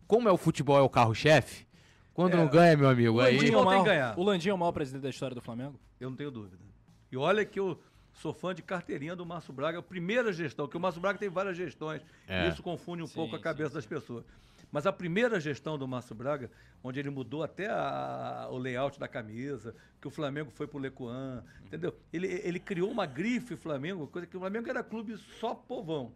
como 0.07 0.29
é 0.29 0.33
o 0.33 0.37
futebol, 0.37 0.79
é 0.79 0.81
o 0.81 0.89
carro-chefe, 0.89 1.66
quando 2.15 2.35
é. 2.35 2.37
não 2.37 2.47
ganha, 2.47 2.77
meu 2.77 2.89
amigo, 2.89 3.16
o 3.16 3.20
aí... 3.20 3.37
Landinho 3.37 3.59
é 3.59 3.61
o, 3.61 3.65
maior, 3.65 4.15
o 4.16 4.23
Landinho 4.23 4.53
é 4.53 4.55
o 4.55 4.59
maior 4.59 4.73
presidente 4.73 5.03
da 5.03 5.11
história 5.11 5.35
do 5.35 5.43
Flamengo? 5.43 5.79
Eu 6.01 6.09
não 6.09 6.16
tenho 6.16 6.31
dúvida. 6.31 6.57
E 7.11 7.16
olha 7.16 7.45
que 7.45 7.59
eu 7.59 7.81
sou 8.12 8.33
fã 8.33 8.55
de 8.55 8.62
carteirinha 8.62 9.15
do 9.15 9.27
Márcio 9.27 9.53
Braga, 9.53 9.79
a 9.79 9.83
primeira 9.83 10.33
gestão, 10.33 10.69
que 10.69 10.77
o 10.77 10.81
Márcio 10.81 11.01
Braga 11.01 11.19
tem 11.19 11.29
várias 11.29 11.57
gestões, 11.57 12.01
é. 12.27 12.47
e 12.47 12.49
isso 12.51 12.62
confunde 12.62 13.03
um 13.03 13.07
sim, 13.07 13.15
pouco 13.15 13.35
a 13.35 13.39
cabeça 13.39 13.70
sim, 13.70 13.75
das 13.75 13.85
sim. 13.85 13.91
pessoas. 13.91 14.25
Mas 14.70 14.86
a 14.86 14.93
primeira 14.93 15.40
gestão 15.40 15.78
do 15.78 15.89
Márcio 15.89 16.15
Braga, 16.15 16.51
onde 16.82 17.01
ele 17.01 17.11
mudou 17.11 17.43
até 17.43 17.69
a, 17.69 18.49
o 18.51 18.59
layout 18.59 19.01
da 19.01 19.09
camisa, 19.09 19.74
que 20.01 20.07
o 20.07 20.11
Flamengo 20.11 20.51
foi 20.51 20.66
pro 20.66 20.78
Lecuan, 20.78 21.43
entendeu? 21.65 21.95
Ele, 22.12 22.27
ele 22.27 22.61
criou 22.61 22.90
uma 22.90 23.07
grife 23.07 23.57
Flamengo, 23.57 24.07
coisa 24.07 24.27
que 24.27 24.36
o 24.36 24.40
Flamengo 24.40 24.69
era 24.69 24.82
clube 24.82 25.16
só 25.40 25.55
povão. 25.55 26.12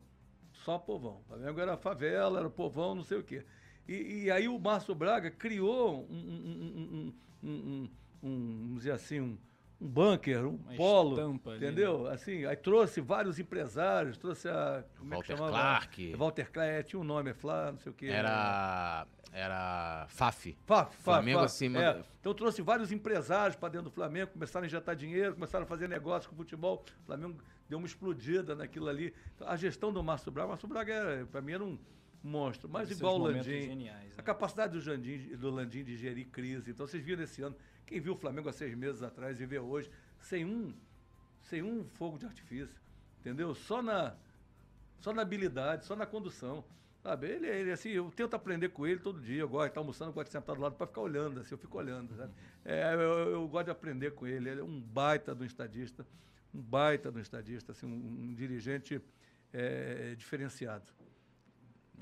Só 0.65 0.79
povão. 0.79 1.21
O 1.25 1.29
Flamengo 1.29 1.61
era 1.61 1.77
favela, 1.77 2.41
era 2.41 2.51
povão, 2.51 2.95
não 2.95 3.03
sei 3.03 3.19
o 3.19 3.25
quê. 3.25 3.45
E, 3.89 4.25
e 4.25 4.31
aí 4.31 4.47
o 4.47 4.59
Márcio 4.59 4.95
Braga 4.95 5.31
criou 5.31 6.07
um, 6.09 6.15
um, 6.15 7.13
um, 7.43 7.49
um, 7.49 7.91
um 8.23 8.59
vamos 8.67 8.79
dizer 8.79 8.93
assim, 8.93 9.21
um, 9.21 9.39
um 9.83 9.89
bunker, 9.89 10.47
um 10.47 10.55
Uma 10.55 10.75
polo, 10.77 11.41
entendeu? 11.57 11.97
Ali, 11.97 12.05
né? 12.05 12.15
Assim, 12.15 12.45
aí 12.45 12.57
trouxe 12.57 13.01
vários 13.01 13.39
empresários, 13.39 14.17
trouxe 14.17 14.49
a 14.49 14.85
como 14.97 15.11
Walter 15.11 15.33
é 15.33 15.35
que 15.35 15.39
chamava? 15.39 15.53
Clark. 15.53 16.17
Walter 16.17 16.51
Clark, 16.53 16.73
é, 16.73 16.83
tinha 16.83 17.01
um 17.01 17.05
nome, 17.05 17.31
é 17.31 17.35
Flá, 17.35 17.73
não 17.73 17.79
sei 17.79 17.91
o 17.91 17.95
quê. 17.95 18.07
Era 18.07 19.07
era 19.33 20.07
FAF. 20.09 20.57
FAF, 20.67 20.97
Flamengo 20.99 21.39
FAF, 21.41 21.47
acima. 21.47 21.83
É. 21.83 22.05
Então 22.21 22.35
trouxe 22.35 22.63
vários 22.63 22.93
empresários 22.93 23.57
para 23.57 23.71
dentro 23.71 23.91
do 23.91 23.95
Flamengo, 23.95 24.31
começaram 24.33 24.65
a 24.65 24.67
injetar 24.67 24.95
dinheiro, 24.95 25.35
começaram 25.35 25.65
a 25.65 25.67
fazer 25.67 25.89
negócio 25.89 26.29
com 26.29 26.35
o 26.35 26.39
futebol. 26.39 26.85
O 27.03 27.07
Flamengo 27.07 27.39
deu 27.69 27.79
uma 27.79 27.87
explodida 27.87 28.55
naquilo 28.55 28.89
ali. 28.89 29.13
Então, 29.35 29.49
a 29.49 29.57
gestão 29.57 29.93
do 29.93 30.03
Márcio 30.03 30.31
Braga, 30.31 30.47
o 30.47 30.51
Márcio 30.51 30.69
Braga, 30.69 31.27
para 31.33 31.41
mim, 31.41 31.53
era 31.53 31.65
um 31.65 31.79
monstro, 32.23 32.69
mas 32.69 32.91
igual 32.91 33.17
o 33.17 33.19
Landim. 33.19 33.63
Geniais, 33.63 34.11
né? 34.11 34.15
A 34.17 34.23
capacidade 34.23 34.75
do, 34.75 34.81
Jandim, 34.81 35.35
do 35.37 35.51
Landim 35.51 35.83
de 35.83 35.97
gerir 35.97 36.29
crise. 36.29 36.71
Então 36.71 36.87
vocês 36.87 37.03
viram 37.03 37.23
esse 37.23 37.43
ano, 37.43 37.57
quem 37.87 38.01
viu 38.01 38.15
o 38.15 38.17
Flamengo 38.17 38.49
há 38.49 38.53
seis 38.53 38.75
meses 38.75 39.03
atrás 39.03 39.41
e 39.41 39.47
vê 39.47 39.59
hoje, 39.59 39.91
sem 40.19 40.45
um, 40.45 40.73
sem 41.43 41.63
um 41.63 41.85
fogo 41.85 42.19
de 42.19 42.27
artifício, 42.27 42.81
entendeu? 43.21 43.55
Só 43.55 43.83
na, 43.83 44.15
só 45.01 45.13
na 45.13 45.23
habilidade, 45.23 45.85
só 45.85 45.97
na 45.97 46.07
condução. 46.07 46.65
Sabe? 47.03 47.27
Ele, 47.27 47.49
ele, 47.49 47.73
assim, 47.73 47.89
eu 47.89 48.13
tento 48.15 48.35
aprender 48.35 48.69
com 48.69 48.87
ele 48.87 49.01
todo 49.01 49.21
dia. 49.21 49.41
Eu 49.41 49.49
gosto 49.49 49.65
de 49.65 49.71
estar 49.71 49.81
almoçando, 49.81 50.11
eu 50.11 50.15
gosto 50.15 50.29
de 50.29 50.33
sentar 50.33 50.55
do 50.55 50.63
lado 50.63 50.77
para 50.77 50.87
ficar 50.87 51.01
olhando, 51.01 51.41
assim, 51.41 51.53
eu 51.53 51.59
fico 51.59 51.77
olhando. 51.77 52.15
Sabe? 52.15 52.33
É, 52.65 52.95
eu, 52.95 53.01
eu, 53.01 53.49
gosto 53.49 53.65
de 53.65 53.71
aprender 53.73 54.13
com 54.13 54.25
ele. 54.25 54.49
Ele 54.49 54.61
é 54.61 54.65
um 54.65 54.81
baita 54.81 55.35
do 55.35 55.45
estadista, 55.45 56.07
um 56.55 56.61
baita 56.61 57.11
do 57.11 57.19
estadista, 57.19 57.73
assim, 57.73 57.87
um, 57.87 58.29
um 58.31 58.35
dirigente 58.35 59.03
é, 59.53 60.15
diferenciado. 60.15 60.85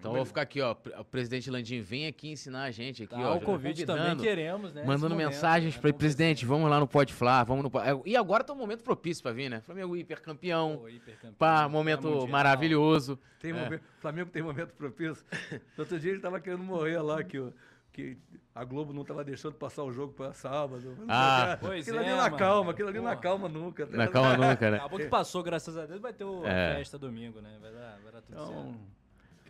Então 0.00 0.12
eu 0.12 0.16
vou 0.16 0.24
ficar 0.24 0.42
aqui, 0.42 0.60
ó. 0.62 0.74
O 0.98 1.04
presidente 1.04 1.50
Landim, 1.50 1.80
vem 1.82 2.06
aqui 2.06 2.30
ensinar 2.32 2.64
a 2.64 2.70
gente 2.70 3.02
aqui, 3.02 3.14
Tá, 3.14 3.20
ó. 3.20 3.36
o 3.36 3.38
já 3.40 3.44
convite 3.44 3.84
também 3.84 4.16
queremos, 4.16 4.72
né? 4.72 4.82
Mandando 4.82 5.14
momento, 5.14 5.28
mensagens 5.28 5.74
né, 5.74 5.80
para 5.80 5.90
ele, 5.90 5.98
presidente, 5.98 6.46
vamos 6.46 6.70
lá 6.70 6.80
no 6.80 6.88
Pode 6.88 7.12
Flá, 7.12 7.44
vamos 7.44 7.70
no. 7.70 7.80
É, 7.80 8.00
E 8.06 8.16
agora 8.16 8.42
tá 8.42 8.52
um 8.52 8.56
momento 8.56 8.82
propício 8.82 9.22
pra 9.22 9.30
vir, 9.32 9.50
né? 9.50 9.60
Flamengo 9.60 9.94
hipercampeão. 9.96 10.78
Pô, 10.80 10.88
hipercampeão, 10.88 11.34
Pá, 11.38 11.62
tá 11.62 11.68
momento 11.68 12.08
mundial. 12.08 12.28
maravilhoso. 12.28 13.18
Tem 13.38 13.50
É. 13.50 13.54
momento, 13.54 13.82
o 13.82 14.00
Flamengo 14.00 14.30
tem 14.30 14.42
momento 14.42 14.72
propício. 14.74 15.22
Outro 15.78 15.98
dia 16.00 16.10
ele 16.10 16.18
estava 16.18 16.40
querendo 16.40 16.62
morrer 16.64 16.98
lá, 17.00 17.22
que, 17.22 17.38
o- 17.38 17.52
que 17.92 18.16
a 18.54 18.64
Globo 18.64 18.92
não 18.94 19.02
estava 19.02 19.22
deixando 19.22 19.54
passar 19.54 19.82
o 19.84 19.92
jogo 19.92 20.12
para 20.14 20.32
sábado. 20.32 20.96
Ah, 21.08 21.58
pois 21.60 21.82
aquilo 21.82 21.98
é, 21.98 22.06
ali 22.06 22.16
na 22.16 22.22
mano. 22.22 22.36
calma, 22.38 22.70
aquilo 22.72 22.88
ali 22.88 22.98
na 23.00 23.10
Porra. 23.10 23.20
calma 23.22 23.48
nunca. 23.48 23.86
tá 23.86 23.96
Na 23.96 24.08
calma 24.08 24.36
nunca, 24.36 24.70
né? 24.70 24.76
Acabou 24.78 24.98
que 24.98 25.06
passou, 25.08 25.42
graças 25.42 25.76
a 25.76 25.84
Deus, 25.86 26.00
vai 26.00 26.12
ter 26.14 26.24
o 26.24 26.46
É. 26.46 26.76
festa 26.76 26.98
domingo, 26.98 27.40
né? 27.42 27.58
Vai 27.60 27.72
dar, 27.72 27.98
vai 28.02 28.12
dar 28.12 28.22
tudo 28.22 28.46
certo. 28.46 28.99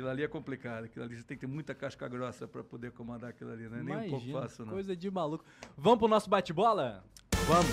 Aquilo 0.01 0.09
ali 0.09 0.23
é 0.23 0.29
complicado. 0.29 0.85
Aquilo 0.85 1.05
ali 1.05 1.15
você 1.17 1.23
tem 1.25 1.37
que 1.37 1.43
ter 1.43 1.47
muita 1.47 1.75
casca 1.75 2.09
grossa 2.09 2.49
para 2.49 2.65
poder 2.65 2.91
comandar 2.93 3.29
aquilo 3.31 3.53
ali, 3.53 3.69
né? 3.69 3.83
Nem 3.85 3.95
um 3.97 4.01
pouco 4.09 4.25
Imagina, 4.25 4.41
fácil, 4.41 4.65
não. 4.65 4.73
Coisa 4.73 4.97
de 4.97 5.11
maluco. 5.11 5.45
Vamos 5.77 5.99
pro 5.99 6.09
nosso 6.09 6.31
bate-bola? 6.31 7.05
Vamos. 7.47 7.71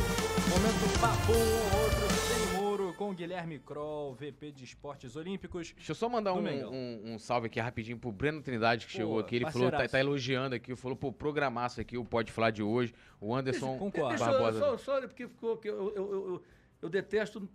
Momento 0.49 0.99
papo, 0.99 1.31
outro 1.31 2.09
sem 2.27 2.57
muro, 2.61 2.93
com 2.95 3.13
Guilherme 3.13 3.59
Kroll, 3.59 4.13
VP 4.13 4.51
de 4.51 4.65
Esportes 4.65 5.15
Olímpicos. 5.15 5.71
Deixa 5.73 5.91
eu 5.91 5.95
só 5.95 6.09
mandar 6.09 6.33
um, 6.33 6.45
um- 6.45 7.13
um 7.13 7.19
salve 7.19 7.47
aqui 7.47 7.61
rapidinho 7.61 7.97
pro 7.97 8.11
Breno 8.11 8.41
Trindade, 8.41 8.85
que 8.87 8.91
Pô, 8.91 8.97
chegou 8.97 9.19
aqui. 9.19 9.37
Ele 9.37 9.49
falou, 9.49 9.71
tá, 9.71 9.87
tá 9.87 9.97
elogiando 9.99 10.53
aqui, 10.53 10.75
falou, 10.75 10.97
pô, 10.97 11.13
programaço 11.13 11.79
aqui 11.79 11.97
o 11.97 12.03
Pode 12.03 12.29
Falar 12.33 12.51
de 12.51 12.61
hoje. 12.61 12.93
O 13.21 13.33
Anderson 13.33 13.77
Concordo. 13.77 14.09
Deixa 14.17 14.25
eu, 14.25 14.31
Barbosa. 14.41 14.59
só, 14.59 14.77
só 14.77 14.99
porque 15.07 15.29
ficou 15.29 15.55
que 15.55 15.69
eu, 15.69 15.75
eu, 15.77 15.95
eu, 15.95 16.13
eu- 16.27 16.43
eu 16.81 16.89
detesto 16.89 17.47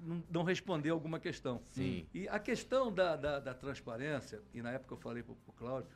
não, 0.00 0.24
não 0.30 0.42
responder 0.42 0.90
alguma 0.90 1.20
questão. 1.20 1.62
Sim. 1.68 2.06
E 2.12 2.28
a 2.28 2.38
questão 2.38 2.92
da, 2.92 3.16
da, 3.16 3.38
da 3.38 3.54
transparência, 3.54 4.42
e 4.54 4.62
na 4.62 4.72
época 4.72 4.94
eu 4.94 4.98
falei 4.98 5.22
para 5.22 5.32
o 5.32 5.52
Cláudio, 5.52 5.90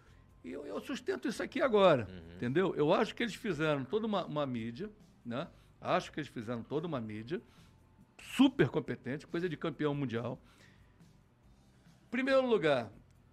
e 0.44 0.52
eu, 0.52 0.66
eu 0.66 0.78
sustento 0.80 1.26
isso 1.26 1.42
aqui 1.42 1.62
agora, 1.62 2.06
entendeu? 2.36 2.74
Eu 2.76 2.92
acho 2.92 3.14
que 3.14 3.22
eles 3.22 3.34
fizeram 3.34 3.84
toda 3.84 4.06
uma, 4.06 4.26
uma 4.26 4.46
mídia, 4.46 4.90
né? 5.24 5.48
Acho 5.80 6.12
que 6.12 6.20
eles 6.20 6.28
fizeram 6.28 6.62
toda 6.62 6.86
uma 6.86 7.00
mídia 7.00 7.40
super 8.36 8.68
competente, 8.68 9.26
coisa 9.26 9.48
de 9.48 9.56
campeão 9.56 9.94
mundial. 9.94 10.38
Primeiro 12.10 12.46
lugar, 12.46 12.92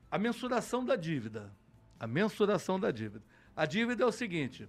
a 0.10 0.18
mensuração 0.18 0.84
da 0.84 0.96
dívida. 0.96 1.52
A 2.00 2.08
mensuração 2.08 2.80
da 2.80 2.92
dívida. 2.92 3.24
A 3.56 3.66
dívida 3.66 4.04
é 4.04 4.06
o 4.06 4.12
seguinte: 4.12 4.68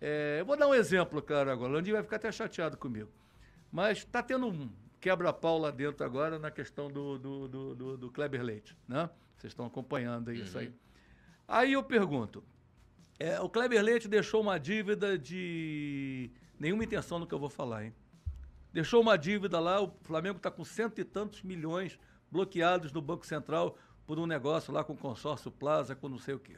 é, 0.00 0.38
eu 0.40 0.46
vou 0.46 0.56
dar 0.56 0.68
um 0.68 0.74
exemplo, 0.74 1.22
claro, 1.22 1.50
agora. 1.50 1.70
O 1.70 1.74
Landim 1.74 1.92
vai 1.92 2.02
ficar 2.02 2.16
até 2.16 2.30
chateado 2.30 2.76
comigo. 2.76 3.10
Mas 3.72 3.98
está 3.98 4.22
tendo 4.22 4.46
um 4.46 4.70
quebra-pau 5.10 5.56
lá 5.58 5.70
dentro 5.70 6.04
agora 6.04 6.36
na 6.36 6.50
questão 6.50 6.90
do, 6.90 7.16
do, 7.16 7.46
do, 7.48 7.74
do- 7.76 7.96
do 7.96 8.10
Kleber 8.10 8.42
Leite. 8.42 8.76
Né? 8.88 9.08
Vocês 9.36 9.52
estão 9.52 9.64
acompanhando 9.64 10.30
aí 10.30 10.40
isso 10.40 10.58
aí. 10.58 10.72
Aí 11.46 11.72
eu 11.74 11.82
pergunto: 11.84 12.42
é, 13.18 13.40
o 13.40 13.48
Kleber 13.48 13.80
Leite 13.82 14.08
deixou 14.08 14.40
uma 14.42 14.58
dívida 14.58 15.16
de. 15.16 16.28
Nenhuma 16.58 16.82
intenção 16.82 17.20
no 17.20 17.26
que 17.26 17.32
eu 17.34 17.38
vou 17.38 17.48
falar, 17.50 17.84
hein? 17.84 17.94
Deixou 18.72 19.00
uma 19.00 19.16
dívida 19.16 19.60
lá, 19.60 19.80
o 19.80 19.94
Flamengo 20.02 20.38
está 20.38 20.50
com 20.50 20.64
cento 20.64 21.00
e 21.00 21.04
tantos 21.04 21.42
milhões 21.42 21.96
bloqueados 22.30 22.90
no 22.92 23.00
Banco 23.00 23.24
Central 23.24 23.78
por 24.06 24.18
um 24.18 24.26
negócio 24.26 24.72
lá 24.72 24.82
com 24.82 24.92
o 24.94 24.96
consórcio 24.96 25.50
Plaza, 25.52 25.94
com 25.94 26.08
não 26.08 26.18
sei 26.18 26.34
o 26.34 26.38
quê. 26.40 26.56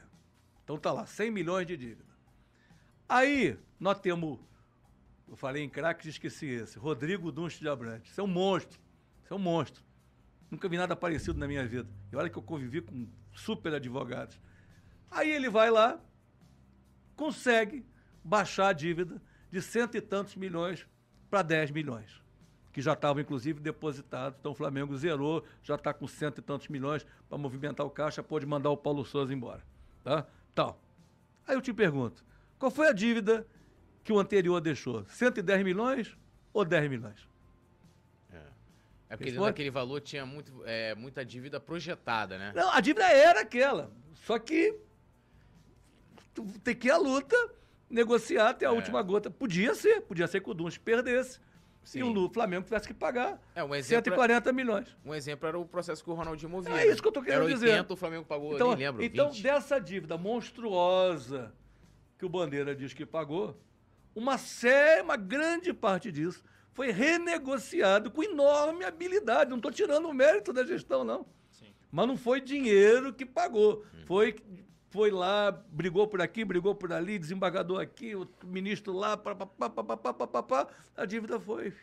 Então 0.63 0.77
tá 0.77 0.91
lá, 0.91 1.05
100 1.05 1.29
milhões 1.31 1.67
de 1.67 1.77
dívida. 1.77 2.09
Aí 3.07 3.57
nós 3.79 3.99
temos, 3.99 4.39
eu 5.29 5.35
falei 5.35 5.63
em 5.63 5.69
craques 5.69 6.07
e 6.07 6.09
esqueci 6.09 6.47
esse, 6.47 6.79
Rodrigo 6.79 7.31
Dunst 7.31 7.59
de 7.59 7.69
Abrantes. 7.69 8.11
Isso 8.11 8.19
é 8.19 8.23
um 8.23 8.27
monstro, 8.27 8.79
isso 9.23 9.33
é 9.33 9.35
um 9.35 9.39
monstro. 9.39 9.83
Nunca 10.49 10.67
vi 10.67 10.77
nada 10.77 10.95
parecido 10.95 11.37
na 11.37 11.47
minha 11.47 11.65
vida. 11.67 11.87
E 12.11 12.15
olha 12.15 12.29
que 12.29 12.37
eu 12.37 12.41
convivi 12.41 12.81
com 12.81 13.07
super 13.31 13.73
advogados. 13.73 14.39
Aí 15.11 15.29
ele 15.29 15.49
vai 15.49 15.69
lá, 15.69 15.99
consegue 17.15 17.85
baixar 18.23 18.69
a 18.69 18.73
dívida 18.73 19.21
de 19.51 19.61
cento 19.61 19.95
e 19.95 20.01
tantos 20.01 20.35
milhões 20.35 20.87
para 21.29 21.43
10 21.43 21.71
milhões, 21.71 22.21
que 22.73 22.81
já 22.81 22.93
estavam 22.93 23.21
inclusive 23.21 23.59
depositados. 23.59 24.39
Então 24.39 24.51
o 24.51 24.55
Flamengo 24.55 24.97
zerou, 24.97 25.45
já 25.61 25.75
está 25.75 25.93
com 25.93 26.07
cento 26.07 26.39
e 26.39 26.41
tantos 26.41 26.67
milhões 26.67 27.05
para 27.27 27.37
movimentar 27.37 27.85
o 27.85 27.89
caixa, 27.91 28.23
pode 28.23 28.47
mandar 28.47 28.71
o 28.71 28.77
Paulo 28.77 29.05
Souza 29.05 29.31
embora. 29.31 29.63
Tá? 30.03 30.25
Tal. 30.55 30.81
Aí 31.47 31.55
eu 31.55 31.61
te 31.61 31.71
pergunto, 31.71 32.25
qual 32.57 32.71
foi 32.71 32.87
a 32.87 32.93
dívida 32.93 33.45
que 34.09 34.13
o 34.13 34.17
anterior 34.19 34.59
deixou? 34.59 35.05
110 35.05 35.63
milhões 35.63 36.17
ou 36.51 36.65
10 36.65 36.89
milhões? 36.89 37.29
É 39.11 39.15
porque 39.17 39.25
Responde. 39.31 39.47
naquele 39.49 39.71
valor 39.71 40.01
tinha 40.01 40.23
muito, 40.25 40.51
é, 40.65 40.93
muita 40.95 41.23
dívida 41.25 41.59
projetada, 41.59 42.37
né? 42.37 42.51
Não, 42.55 42.71
a 42.71 42.79
dívida 42.79 43.05
era 43.07 43.41
aquela. 43.41 43.91
Só 44.13 44.37
que 44.37 44.75
tem 46.63 46.75
que 46.75 46.87
ir 46.87 46.91
à 46.91 46.97
luta, 46.97 47.35
negociar 47.89 48.49
até 48.49 48.65
a 48.67 48.69
É. 48.69 48.71
última 48.71 49.01
gota. 49.01 49.29
Podia 49.31 49.73
ser, 49.73 50.01
podia 50.01 50.27
ser 50.27 50.41
que 50.41 50.49
o 50.49 50.53
Dunst 50.53 50.77
perdesse. 50.79 51.39
Sim. 51.83 51.99
E 51.99 52.03
o 52.03 52.29
Flamengo 52.29 52.63
tivesse 52.65 52.87
que 52.87 52.93
pagar 52.93 53.41
É, 53.55 53.63
um 53.63 53.73
exemplo, 53.73 54.05
140 54.13 54.53
milhões. 54.53 54.95
um 55.03 55.13
exemplo 55.15 55.47
era 55.47 55.57
o 55.57 55.65
processo 55.65 56.03
que 56.03 56.09
o 56.11 56.13
Ronaldinho 56.13 56.49
movia. 56.51 56.73
É 56.79 56.87
isso 56.87 57.01
que 57.01 57.07
eu 57.07 57.11
tô 57.11 57.21
querendo 57.23 57.45
era 57.45 57.53
dizer. 57.53 57.69
80, 57.69 57.93
o 57.93 57.97
Flamengo 57.97 58.25
pagou, 58.25 58.53
Então, 58.53 58.69
nem 58.75 58.77
lembro, 58.87 59.03
então 59.03 59.31
20. 59.31 59.41
dessa 59.41 59.79
dívida 59.79 60.17
monstruosa 60.19 61.51
que 62.19 62.25
o 62.25 62.29
Bandeira 62.29 62.75
diz 62.75 62.93
que 62.93 63.07
pagou, 63.07 63.59
uma 64.19 64.37
série, 64.37 65.01
uma 65.01 65.15
grande 65.15 65.73
parte 65.73 66.11
disso 66.11 66.43
foi 66.73 66.91
renegociado 66.91 68.11
com 68.11 68.23
enorme 68.23 68.85
habilidade. 68.85 69.49
Não 69.49 69.57
estou 69.57 69.71
tirando 69.71 70.07
o 70.07 70.13
mérito 70.13 70.53
da 70.53 70.63
gestão, 70.63 71.03
não. 71.03 71.25
Sim. 71.49 71.73
Mas 71.91 72.07
não 72.07 72.17
foi 72.17 72.39
dinheiro 72.39 73.13
que 73.13 73.25
pagou. 73.25 73.85
Hum. 73.93 74.03
Foi, 74.05 74.35
foi 74.89 75.09
lá, 75.09 75.51
brigou 75.51 76.07
por 76.07 76.21
aqui, 76.21 76.45
brigou 76.45 76.75
por 76.75 76.93
ali, 76.93 77.17
desembargador 77.17 77.81
aqui, 77.81 78.15
o 78.15 78.27
ministro 78.43 78.93
lá, 78.93 79.17
pá, 79.17 79.33
pá, 79.33 79.45
pá, 79.45 79.69
pá, 79.69 79.83
pá, 79.83 80.13
pá, 80.13 80.27
pá, 80.27 80.43
pá, 80.43 80.67
a 80.95 81.05
dívida 81.05 81.39
foi 81.39 81.73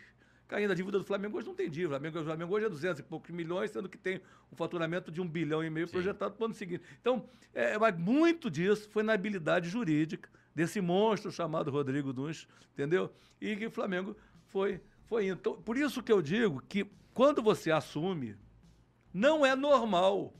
caindo. 0.46 0.70
A 0.70 0.74
dívida 0.74 0.98
do 0.98 1.04
Flamengo 1.04 1.38
hoje 1.38 1.46
não 1.46 1.54
tem 1.54 1.68
dívida. 1.68 1.88
O 1.88 1.98
Flamengo, 1.98 2.20
o 2.20 2.24
Flamengo 2.24 2.54
hoje 2.54 2.66
é 2.66 2.68
200 2.68 3.00
e 3.00 3.02
poucos 3.02 3.30
milhões, 3.30 3.70
sendo 3.70 3.88
que 3.88 3.98
tem 3.98 4.20
um 4.52 4.56
faturamento 4.56 5.10
de 5.10 5.20
um 5.20 5.28
bilhão 5.28 5.64
e 5.64 5.70
meio 5.70 5.88
projetado 5.88 6.34
para 6.34 6.42
o 6.42 6.44
ano 6.46 6.54
seguinte. 6.54 6.84
Então, 7.00 7.28
é, 7.54 7.76
muito 7.92 8.50
disso 8.50 8.88
foi 8.90 9.02
na 9.02 9.14
habilidade 9.14 9.68
jurídica 9.68 10.28
desse 10.56 10.80
monstro 10.80 11.30
chamado 11.30 11.70
Rodrigo 11.70 12.14
Duns, 12.14 12.48
entendeu? 12.72 13.12
E 13.38 13.54
que 13.56 13.66
o 13.66 13.70
Flamengo 13.70 14.16
foi, 14.46 14.80
foi 15.04 15.26
indo. 15.26 15.34
Então, 15.34 15.60
por 15.60 15.76
isso 15.76 16.02
que 16.02 16.10
eu 16.10 16.22
digo 16.22 16.62
que 16.66 16.90
quando 17.12 17.42
você 17.42 17.70
assume, 17.70 18.34
não 19.12 19.44
é 19.44 19.54
normal. 19.54 20.32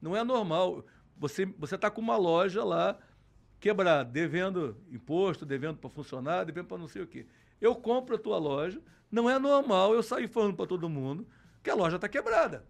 Não 0.00 0.16
é 0.16 0.22
normal. 0.22 0.86
Você 1.18 1.52
está 1.72 1.90
com 1.90 2.00
uma 2.00 2.16
loja 2.16 2.62
lá 2.62 2.96
quebrada, 3.58 4.08
devendo 4.08 4.76
imposto, 4.88 5.44
devendo 5.44 5.78
para 5.78 5.90
funcionário, 5.90 6.46
devendo 6.46 6.68
para 6.68 6.78
não 6.78 6.86
sei 6.86 7.02
o 7.02 7.06
quê. 7.08 7.26
Eu 7.60 7.74
compro 7.74 8.14
a 8.14 8.18
tua 8.18 8.38
loja, 8.38 8.80
não 9.10 9.28
é 9.28 9.36
normal 9.36 9.92
eu 9.94 10.02
sair 10.02 10.28
falando 10.28 10.54
para 10.54 10.66
todo 10.66 10.88
mundo 10.88 11.26
que 11.60 11.70
a 11.70 11.74
loja 11.74 11.96
está 11.96 12.08
quebrada. 12.08 12.64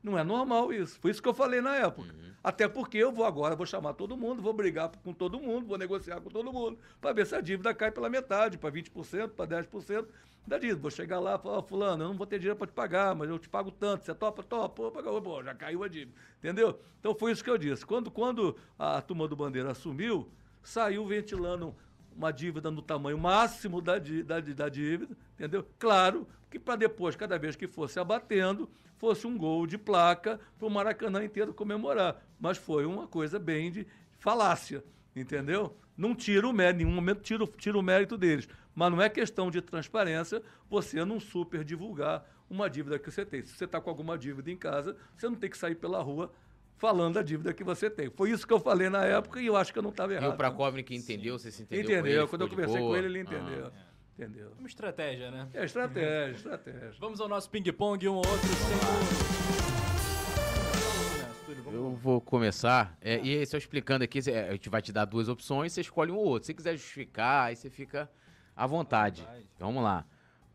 Não 0.00 0.16
é 0.16 0.22
normal 0.22 0.72
isso. 0.72 1.00
Foi 1.00 1.10
isso 1.10 1.20
que 1.20 1.28
eu 1.28 1.34
falei 1.34 1.60
na 1.60 1.74
época. 1.74 2.14
Até 2.42 2.66
porque 2.66 2.98
eu 2.98 3.12
vou 3.12 3.24
agora, 3.24 3.54
vou 3.54 3.66
chamar 3.66 3.94
todo 3.94 4.16
mundo, 4.16 4.42
vou 4.42 4.52
brigar 4.52 4.90
com 5.04 5.12
todo 5.12 5.38
mundo, 5.38 5.66
vou 5.66 5.78
negociar 5.78 6.20
com 6.20 6.28
todo 6.28 6.52
mundo, 6.52 6.78
para 7.00 7.12
ver 7.12 7.26
se 7.26 7.36
a 7.36 7.40
dívida 7.40 7.72
cai 7.72 7.90
pela 7.90 8.08
metade, 8.08 8.58
para 8.58 8.70
20%, 8.70 9.28
para 9.28 9.46
10% 9.46 10.06
da 10.46 10.58
dívida. 10.58 10.80
Vou 10.80 10.90
chegar 10.90 11.20
lá 11.20 11.36
e 11.36 11.38
falar, 11.38 11.58
"Ó, 11.58 11.62
fulano, 11.62 12.02
eu 12.02 12.08
não 12.08 12.16
vou 12.16 12.26
ter 12.26 12.38
dinheiro 12.38 12.58
para 12.58 12.66
te 12.66 12.72
pagar, 12.72 13.14
mas 13.14 13.30
eu 13.30 13.38
te 13.38 13.48
pago 13.48 13.70
tanto. 13.70 14.04
Você 14.04 14.14
topa? 14.14 14.42
Topa. 14.42 14.90
Pô. 14.90 15.22
Pô, 15.22 15.42
já 15.44 15.54
caiu 15.54 15.84
a 15.84 15.88
dívida. 15.88 16.18
Entendeu? 16.38 16.80
Então 16.98 17.14
foi 17.14 17.30
isso 17.30 17.44
que 17.44 17.50
eu 17.50 17.58
disse. 17.58 17.86
Quando, 17.86 18.10
quando 18.10 18.56
a 18.76 19.00
turma 19.00 19.28
do 19.28 19.36
Bandeira 19.36 19.70
assumiu, 19.70 20.28
saiu 20.62 21.06
ventilando 21.06 21.74
uma 22.16 22.32
dívida 22.32 22.70
no 22.70 22.82
tamanho 22.82 23.16
máximo 23.16 23.80
da, 23.80 23.98
da, 23.98 24.40
da 24.40 24.68
dívida, 24.68 25.16
entendeu? 25.34 25.64
Claro 25.78 26.26
que 26.52 26.58
para 26.58 26.76
depois, 26.76 27.16
cada 27.16 27.38
vez 27.38 27.56
que 27.56 27.66
fosse 27.66 27.98
abatendo, 27.98 28.70
fosse 28.98 29.26
um 29.26 29.36
gol 29.36 29.66
de 29.66 29.76
placa 29.78 30.38
para 30.58 30.68
o 30.68 30.70
Maracanã 30.70 31.24
inteiro 31.24 31.52
comemorar. 31.54 32.22
Mas 32.38 32.58
foi 32.58 32.84
uma 32.86 33.08
coisa 33.08 33.38
bem 33.38 33.70
de 33.70 33.86
falácia, 34.18 34.84
entendeu? 35.16 35.76
Não 35.96 36.14
tira 36.14 36.46
o 36.46 36.52
mérito, 36.52 36.82
em 36.82 36.84
nenhum 36.84 36.94
momento 36.94 37.20
tira, 37.22 37.42
o- 37.42 37.46
tira 37.48 37.78
o 37.78 37.82
mérito 37.82 38.16
deles. 38.16 38.48
Mas 38.74 38.90
não 38.90 39.02
é 39.02 39.08
questão 39.08 39.50
de 39.50 39.60
transparência 39.60 40.42
você 40.70 41.04
não 41.04 41.18
super 41.18 41.64
divulgar 41.64 42.24
uma 42.48 42.68
dívida 42.68 42.98
que 42.98 43.10
você 43.10 43.24
tem. 43.24 43.42
Se 43.42 43.52
você 43.56 43.64
está 43.64 43.80
com 43.80 43.90
alguma 43.90 44.16
dívida 44.16 44.50
em 44.50 44.56
casa, 44.56 44.96
você 45.16 45.26
não 45.28 45.34
tem 45.36 45.50
que 45.50 45.58
sair 45.58 45.74
pela 45.74 46.02
rua 46.02 46.32
falando 46.76 47.14
da 47.14 47.22
dívida 47.22 47.52
que 47.52 47.62
você 47.62 47.88
tem. 47.90 48.10
Foi 48.10 48.30
isso 48.30 48.46
que 48.46 48.52
eu 48.52 48.58
falei 48.60 48.88
na 48.88 49.04
época 49.04 49.40
e 49.40 49.46
eu 49.46 49.56
acho 49.56 49.72
que 49.72 49.78
eu 49.78 49.82
não 49.82 49.90
estava 49.90 50.12
E 50.12 50.16
errado. 50.16 50.32
o 50.34 50.36
Prakovnik 50.36 50.94
entendeu, 50.94 51.38
você 51.38 51.50
se 51.50 51.62
entendeu 51.62 51.84
Entendeu. 51.84 52.02
com 52.02 52.08
ele, 52.08 52.26
Quando 52.28 52.42
eu 52.42 52.48
conversei 52.48 52.78
com 52.80 52.86
boa? 52.86 52.98
ele, 52.98 53.06
ele 53.06 53.20
entendeu. 53.20 53.66
Ah. 53.66 53.91
Entendeu. 54.18 54.52
Uma 54.58 54.68
estratégia, 54.68 55.30
né? 55.30 55.48
É 55.54 55.64
estratégia, 55.64 56.30
estratégia. 56.36 56.92
Vamos 57.00 57.20
ao 57.20 57.28
nosso 57.28 57.50
ping-pong, 57.50 58.08
um 58.08 58.14
ou 58.14 58.26
outro 58.26 58.48
sem. 58.48 59.32
Eu 61.72 61.94
vou 61.96 62.20
começar. 62.20 62.96
É, 63.00 63.18
e 63.18 63.44
só 63.46 63.56
explicando 63.56 64.04
aqui, 64.04 64.18
é, 64.30 64.48
a 64.48 64.52
gente 64.52 64.68
vai 64.68 64.82
te 64.82 64.92
dar 64.92 65.06
duas 65.06 65.28
opções, 65.28 65.72
você 65.72 65.80
escolhe 65.80 66.12
um 66.12 66.16
ou 66.16 66.24
outro. 66.24 66.46
Se 66.46 66.52
você 66.52 66.54
quiser 66.54 66.76
justificar, 66.76 67.46
aí 67.46 67.56
você 67.56 67.70
fica 67.70 68.10
à 68.54 68.66
vontade. 68.66 69.22
vontade. 69.22 69.46
Então, 69.56 69.68
vamos 69.68 69.82
lá. 69.82 70.04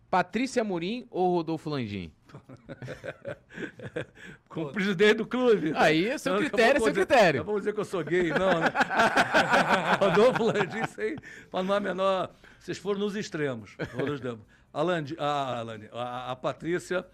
Patrícia 0.09 0.61
Amorim 0.61 1.07
ou 1.09 1.33
Rodolfo 1.33 1.69
Landim? 1.69 2.11
Como 4.49 4.71
presidente 4.71 5.15
do 5.15 5.25
clube. 5.25 5.73
Aí, 5.75 6.17
seu 6.19 6.33
Não, 6.33 6.39
critério 6.39 6.77
é 6.77 6.79
seu 6.79 6.89
dizer- 6.89 7.05
critério. 7.05 7.43
Vamos 7.43 7.61
dizer 7.61 7.73
que 7.73 7.79
eu 7.79 7.85
sou 7.85 8.03
gay, 8.03 8.29
não, 8.29 8.59
né? 8.59 8.67
Rodolfo 9.99 10.43
Landim, 10.43 10.81
aí, 10.97 11.17
para 11.49 11.63
não 11.63 11.73
há 11.73 11.79
menor. 11.79 12.31
Vocês 12.59 12.77
foram 12.77 12.99
nos 12.99 13.15
extremos. 13.15 13.75
Extremos. 13.79 14.41
A, 14.73 14.81
Landi, 14.81 15.15
a, 15.17 16.31
a, 16.31 16.35
Patrícia, 16.35 17.05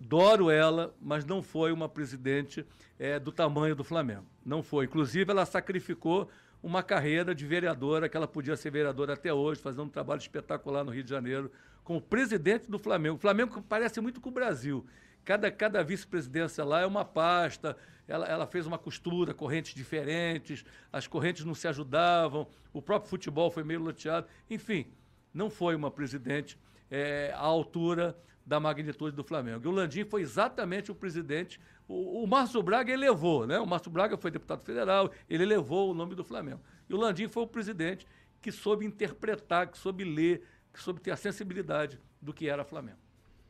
adoro 0.00 0.50
ela, 0.50 0.94
mas 1.00 1.24
não 1.24 1.42
foi 1.42 1.72
uma 1.72 1.88
presidente 1.88 2.66
eh, 2.98 3.18
do 3.18 3.32
tamanho 3.32 3.74
do 3.74 3.84
Flamengo. 3.84 4.26
Não 4.44 4.62
foi. 4.62 4.84
Inclusive, 4.84 5.30
ela 5.30 5.46
sacrificou 5.46 6.28
uma 6.62 6.82
carreira 6.82 7.34
de 7.34 7.46
vereadora, 7.46 8.08
que 8.08 8.16
ela 8.16 8.26
podia 8.26 8.56
ser 8.56 8.70
vereadora 8.70 9.14
até 9.14 9.32
hoje, 9.32 9.60
fazendo 9.60 9.84
um 9.84 9.88
trabalho 9.88 10.18
espetacular 10.18 10.84
no 10.84 10.90
Rio 10.90 11.04
de 11.04 11.10
Janeiro, 11.10 11.50
como 11.84 12.00
presidente 12.00 12.70
do 12.70 12.78
Flamengo. 12.78 13.16
O 13.16 13.20
Flamengo 13.20 13.62
parece 13.68 14.00
muito 14.00 14.20
com 14.20 14.28
o 14.28 14.32
Brasil. 14.32 14.84
Cada, 15.24 15.50
cada 15.50 15.82
vice-presidência 15.82 16.64
lá 16.64 16.80
é 16.80 16.86
uma 16.86 17.04
pasta, 17.04 17.76
ela, 18.08 18.26
ela 18.26 18.46
fez 18.46 18.66
uma 18.66 18.78
costura, 18.78 19.34
correntes 19.34 19.74
diferentes, 19.74 20.64
as 20.92 21.06
correntes 21.06 21.44
não 21.44 21.54
se 21.54 21.66
ajudavam, 21.66 22.46
o 22.72 22.80
próprio 22.80 23.10
futebol 23.10 23.50
foi 23.50 23.64
meio 23.64 23.80
loteado. 23.80 24.26
Enfim, 24.48 24.86
não 25.34 25.50
foi 25.50 25.74
uma 25.74 25.90
presidente 25.90 26.58
eh, 26.90 27.32
à 27.34 27.40
altura 27.40 28.16
da 28.46 28.60
magnitude 28.60 29.16
do 29.16 29.24
Flamengo. 29.24 29.64
E 29.64 29.68
o 29.68 29.72
Landim 29.72 30.04
foi 30.04 30.22
exatamente 30.22 30.92
o 30.92 30.94
presidente. 30.94 31.60
O, 31.88 32.22
o 32.22 32.26
Márcio 32.26 32.62
Braga 32.62 32.92
elevou, 32.92 33.46
né? 33.46 33.58
O 33.58 33.66
Márcio 33.66 33.90
Braga 33.90 34.16
foi 34.16 34.30
deputado 34.30 34.62
federal, 34.62 35.10
ele 35.28 35.42
elevou 35.42 35.90
o 35.90 35.94
nome 35.94 36.14
do 36.14 36.22
Flamengo. 36.22 36.60
E 36.88 36.94
o 36.94 36.96
Landim 36.96 37.26
foi 37.26 37.42
o 37.42 37.46
presidente 37.46 38.06
que 38.40 38.52
soube 38.52 38.86
interpretar, 38.86 39.66
que 39.66 39.76
soube 39.76 40.04
ler, 40.04 40.46
que 40.72 40.80
soube 40.80 41.00
ter 41.00 41.10
a 41.10 41.16
sensibilidade 41.16 42.00
do 42.22 42.32
que 42.32 42.48
era 42.48 42.64
Flamengo. 42.64 42.98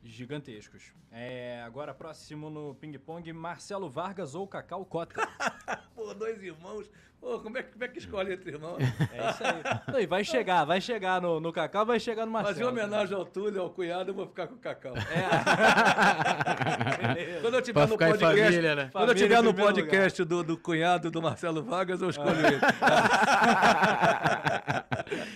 Gigantescos. 0.03 0.93
É, 1.11 1.61
agora 1.63 1.93
próximo 1.93 2.49
no 2.49 2.73
ping-pong, 2.75 3.31
Marcelo 3.33 3.89
Vargas 3.89 4.33
ou 4.33 4.47
Cacau 4.47 4.85
Cota. 4.85 5.15
Pô, 5.93 6.13
dois 6.13 6.41
irmãos. 6.41 6.89
Pô, 7.19 7.39
como 7.39 7.57
é, 7.57 7.63
que- 7.63 7.71
como 7.71 7.83
é 7.83 7.87
que 7.87 7.97
escolhe 7.99 8.33
entre 8.33 8.51
irmãos? 8.51 8.77
É 8.79 9.29
isso 9.31 9.43
aí. 9.43 9.91
Não, 9.91 9.99
e 9.99 10.05
vai 10.05 10.23
chegar, 10.23 10.63
vai 10.65 10.79
chegar 10.79 11.21
no, 11.21 11.39
no 11.39 11.51
Cacau, 11.51 11.85
vai 11.85 11.99
chegar 11.99 12.25
no 12.25 12.31
Marcelo. 12.31 12.57
Mas 12.57 12.65
em 12.65 12.69
homenagem 12.69 13.15
ao 13.17 13.25
Túlio, 13.25 13.61
ao 13.61 13.69
cunhado, 13.69 14.11
eu 14.11 14.15
vou 14.15 14.27
ficar 14.27 14.47
com 14.47 14.55
o 14.55 14.59
Cacau. 14.59 14.93
Beleza. 17.13 17.41
Quando 17.41 17.53
eu 17.55 17.61
tiver 17.61 17.73
Pra 17.81 17.87
no 17.87 17.97
podcast, 17.97 18.43
família, 18.45 18.75
né? 18.75 18.89
quando 18.91 19.09
eu 19.09 19.15
tiver 19.15 19.41
no 19.43 19.53
podcast 19.53 20.23
do, 20.23 20.43
do 20.43 20.57
cunhado 20.57 21.11
do 21.11 21.21
Marcelo 21.21 21.63
Vargas, 21.63 22.01
eu 22.01 22.09
escolho 22.09 22.37
ele. 22.45 22.59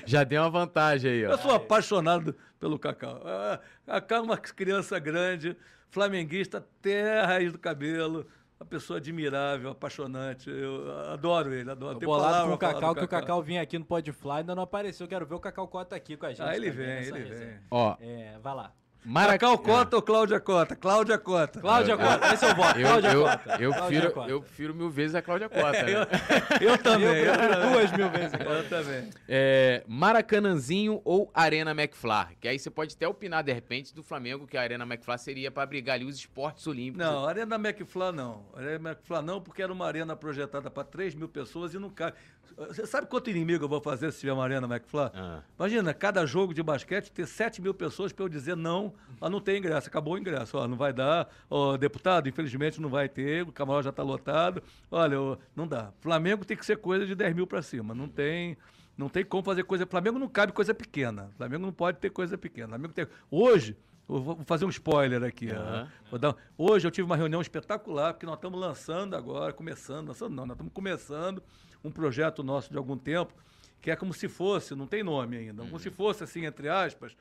Já 0.06 0.24
deu 0.24 0.42
uma 0.44 0.50
vantagem 0.50 1.12
aí, 1.12 1.26
ó. 1.26 1.32
Eu 1.32 1.38
sou 1.38 1.54
apaixonado 1.54 2.36
pelo 2.60 2.78
Cacau. 2.80 3.22
Ah, 3.26 3.60
Cacau 3.86 4.18
é 4.20 4.22
uma 4.22 4.38
criança 4.38 4.98
grande, 5.00 5.56
flamenguista 5.90 6.60
até 6.60 7.20
a 7.22 7.26
raiz 7.26 7.52
do 7.52 7.60
cabelo, 7.60 8.26
uma 8.62 8.66
pessoa 8.66 8.98
admirável, 8.98 9.72
apaixonante. 9.72 10.50
Eu 10.50 10.92
adoro 11.10 11.52
ele, 11.52 11.70
adoro. 11.72 12.00
Bolado 12.00 12.32
palavra 12.32 12.50
com 12.50 12.56
o 12.56 12.58
Cacau, 12.60 12.96
que 12.96 13.04
o 13.04 13.08
Cacau 13.08 13.42
vinha 13.42 13.62
aqui 13.62 13.80
no 13.80 13.86
Podfly, 13.86 14.32
ainda 14.32 14.54
não 14.54 14.64
apareceu. 14.64 15.08
Quero 15.08 15.26
ver 15.26 15.34
o 15.36 15.40
Cacau 15.40 15.68
Cota 15.68 15.96
aqui 15.96 16.16
com 16.16 16.28
a 16.28 16.30
gente. 16.30 16.44
Ah, 16.44 16.56
ele 16.56 16.70
também 16.70 16.86
vem, 16.86 17.08
ele 17.08 17.20
resenha. 17.28 17.50
vem. 17.50 17.60
Ó, 17.72 17.98
É, 18.00 18.38
vai 18.40 18.56
lá. 18.56 18.72
Marac... 19.04 19.40
Cacau 19.40 19.58
Cota 19.58 19.96
ou 19.96 20.02
Cláudia 20.02 20.40
Cota? 20.40 20.76
Cláudia 20.76 21.18
Cota. 21.18 21.60
Cláudia 21.60 21.98
Cota, 21.98 22.34
esse 22.34 22.46
é 22.46 22.52
o 22.52 22.56
voto. 22.56 22.80
Eu, 22.80 22.88
Cláudia 22.88 23.10
eu, 23.12 23.22
Cota. 23.24 23.50
eu, 23.60 23.72
Cláudia 23.74 23.88
prefiro, 23.88 24.12
Cota. 24.14 24.30
eu 24.32 24.42
prefiro 24.42 24.76
mil 24.76 24.90
vezes 24.92 25.16
a 25.16 25.22
Cláudia 25.24 25.50
Cota. 25.50 25.72
né? 25.84 26.08
Eu 26.62 26.78
também. 26.78 27.08
Eu 27.08 27.26
Eu, 27.26 27.34
prefiro 27.34 27.70
duas 27.72 27.92
mil 27.94 28.10
vezes. 28.12 28.34
eu 28.34 28.70
também. 28.70 29.10
É, 29.28 29.84
Maracanãzinho 29.88 31.02
ou 31.04 31.32
Arena 31.34 31.72
McFlar? 31.72 32.34
Que 32.40 32.48
aí 32.48 32.60
você 32.60 32.70
pode 32.70 32.96
até 32.96 33.08
opinar, 33.08 33.44
de 33.44 33.52
repente, 33.52 33.94
do 33.94 34.04
Flamengo, 34.04 34.46
que 34.46 34.56
a 34.56 34.62
Arena 34.62 34.84
McFlar 34.86 35.18
seria 35.18 35.50
para 35.50 35.64
abrigar 35.64 35.96
ali 35.96 36.06
os 36.06 36.16
esportes 36.16 36.68
olímpicos. 36.68 37.00
Não, 37.06 37.26
Arena 37.26 37.56
McFlá 37.56 38.12
não. 38.12 38.46
Arena 38.56 38.90
McFlá 38.92 39.22
não, 39.22 39.42
porque 39.42 39.64
era 39.64 39.74
uma 39.74 39.88
arena 39.88 40.16
projetada 40.16 40.70
para 40.70 40.84
3 40.84 41.16
mil 41.16 41.28
pessoas 41.28 41.74
e 41.74 41.80
não 41.80 41.90
cabe. 41.90 42.16
Você 42.58 42.86
sabe 42.86 43.08
quanto 43.08 43.30
inimigo 43.30 43.64
eu 43.66 43.70
vou 43.70 43.82
fazer 43.82 44.12
se 44.12 44.20
tiver 44.20 44.34
uma 44.34 44.44
Arena 44.44 44.68
McFlá? 44.68 45.12
Ah. 45.16 45.42
Imagina, 45.58 45.94
cada 45.94 46.26
jogo 46.26 46.54
de 46.54 46.62
basquete 46.62 47.12
ter 47.12 47.26
7 47.26 47.62
mil 47.62 47.74
pessoas 47.74 48.12
para 48.14 48.24
eu 48.26 48.30
dizer 48.30 48.56
não, 48.56 48.94
mas 49.20 49.32
não 49.32 49.40
tem 49.42 49.58
ingresso, 49.58 49.88
acabou 49.88 50.14
o 50.14 50.18
ingresso. 50.18 50.58
Ó, 50.58 50.68
não 50.68 50.78
vai 50.78 50.94
dar. 50.94 51.28
Ó, 51.50 51.76
deputado, 51.78 52.28
infelizmente 52.30 52.80
não 52.80 52.90
vai 52.90 53.08
ter, 53.10 53.44
o 53.44 53.52
camarote 53.52 53.86
já 53.86 53.90
está 53.90 54.04
lotado. 54.04 54.62
Olha, 54.92 55.20
ó, 55.20 55.38
não 55.56 55.68
dá. 55.68 55.92
Flamengo 56.02 56.46
tem 56.46 56.56
que 56.58 56.66
ser 56.66 56.78
coisa 56.78 57.06
de 57.06 57.16
10 57.16 57.34
mil 57.36 57.48
para 57.48 57.62
cima. 57.62 57.96
Não 57.96 58.08
tem. 58.08 58.58
Não 58.98 59.10
tem 59.10 59.24
como 59.26 59.42
fazer 59.42 59.64
coisa. 59.64 59.88
Flamengo 59.88 60.20
não 60.20 60.28
cabe 60.28 60.52
coisa 60.52 60.74
pequena. 60.74 61.32
Flamengo 61.38 61.66
não 61.66 61.74
pode 61.74 61.98
ter 61.98 62.10
coisa 62.12 62.38
pequena. 62.38 62.68
Flamengo 62.68 62.94
tem. 62.94 63.08
Hoje, 63.32 63.76
eu 64.08 64.22
vou 64.22 64.40
fazer 64.46 64.66
um 64.66 64.70
spoiler 64.70 65.24
aqui. 65.24 65.48
Ó. 65.52 65.88
Vou 66.12 66.20
dar- 66.20 66.36
Hoje 66.58 66.86
eu 66.86 66.92
tive 66.92 67.06
uma 67.06 67.16
reunião 67.16 67.42
espetacular, 67.42 68.14
porque 68.14 68.26
nós 68.26 68.36
estamos 68.36 68.60
lançando 68.60 69.16
agora, 69.16 69.54
começando, 69.54 70.10
lançando 70.10 70.36
não, 70.36 70.46
nós 70.46 70.56
estamos 70.56 70.74
começando 70.74 71.42
um 71.84 71.92
projeto 71.92 72.44
nosso 72.44 72.72
de 72.72 72.78
algum 72.78 72.98
tempo, 72.98 73.34
que 73.82 73.90
é 73.90 73.96
como 73.96 74.14
se 74.14 74.28
fosse, 74.28 74.76
não 74.76 74.86
tem 74.86 75.04
nome 75.04 75.38
ainda, 75.38 75.64
como 75.64 75.80
se 75.80 75.90
fosse, 75.90 76.24
assim, 76.24 76.46
entre 76.46 76.70
aspas, 76.70 77.16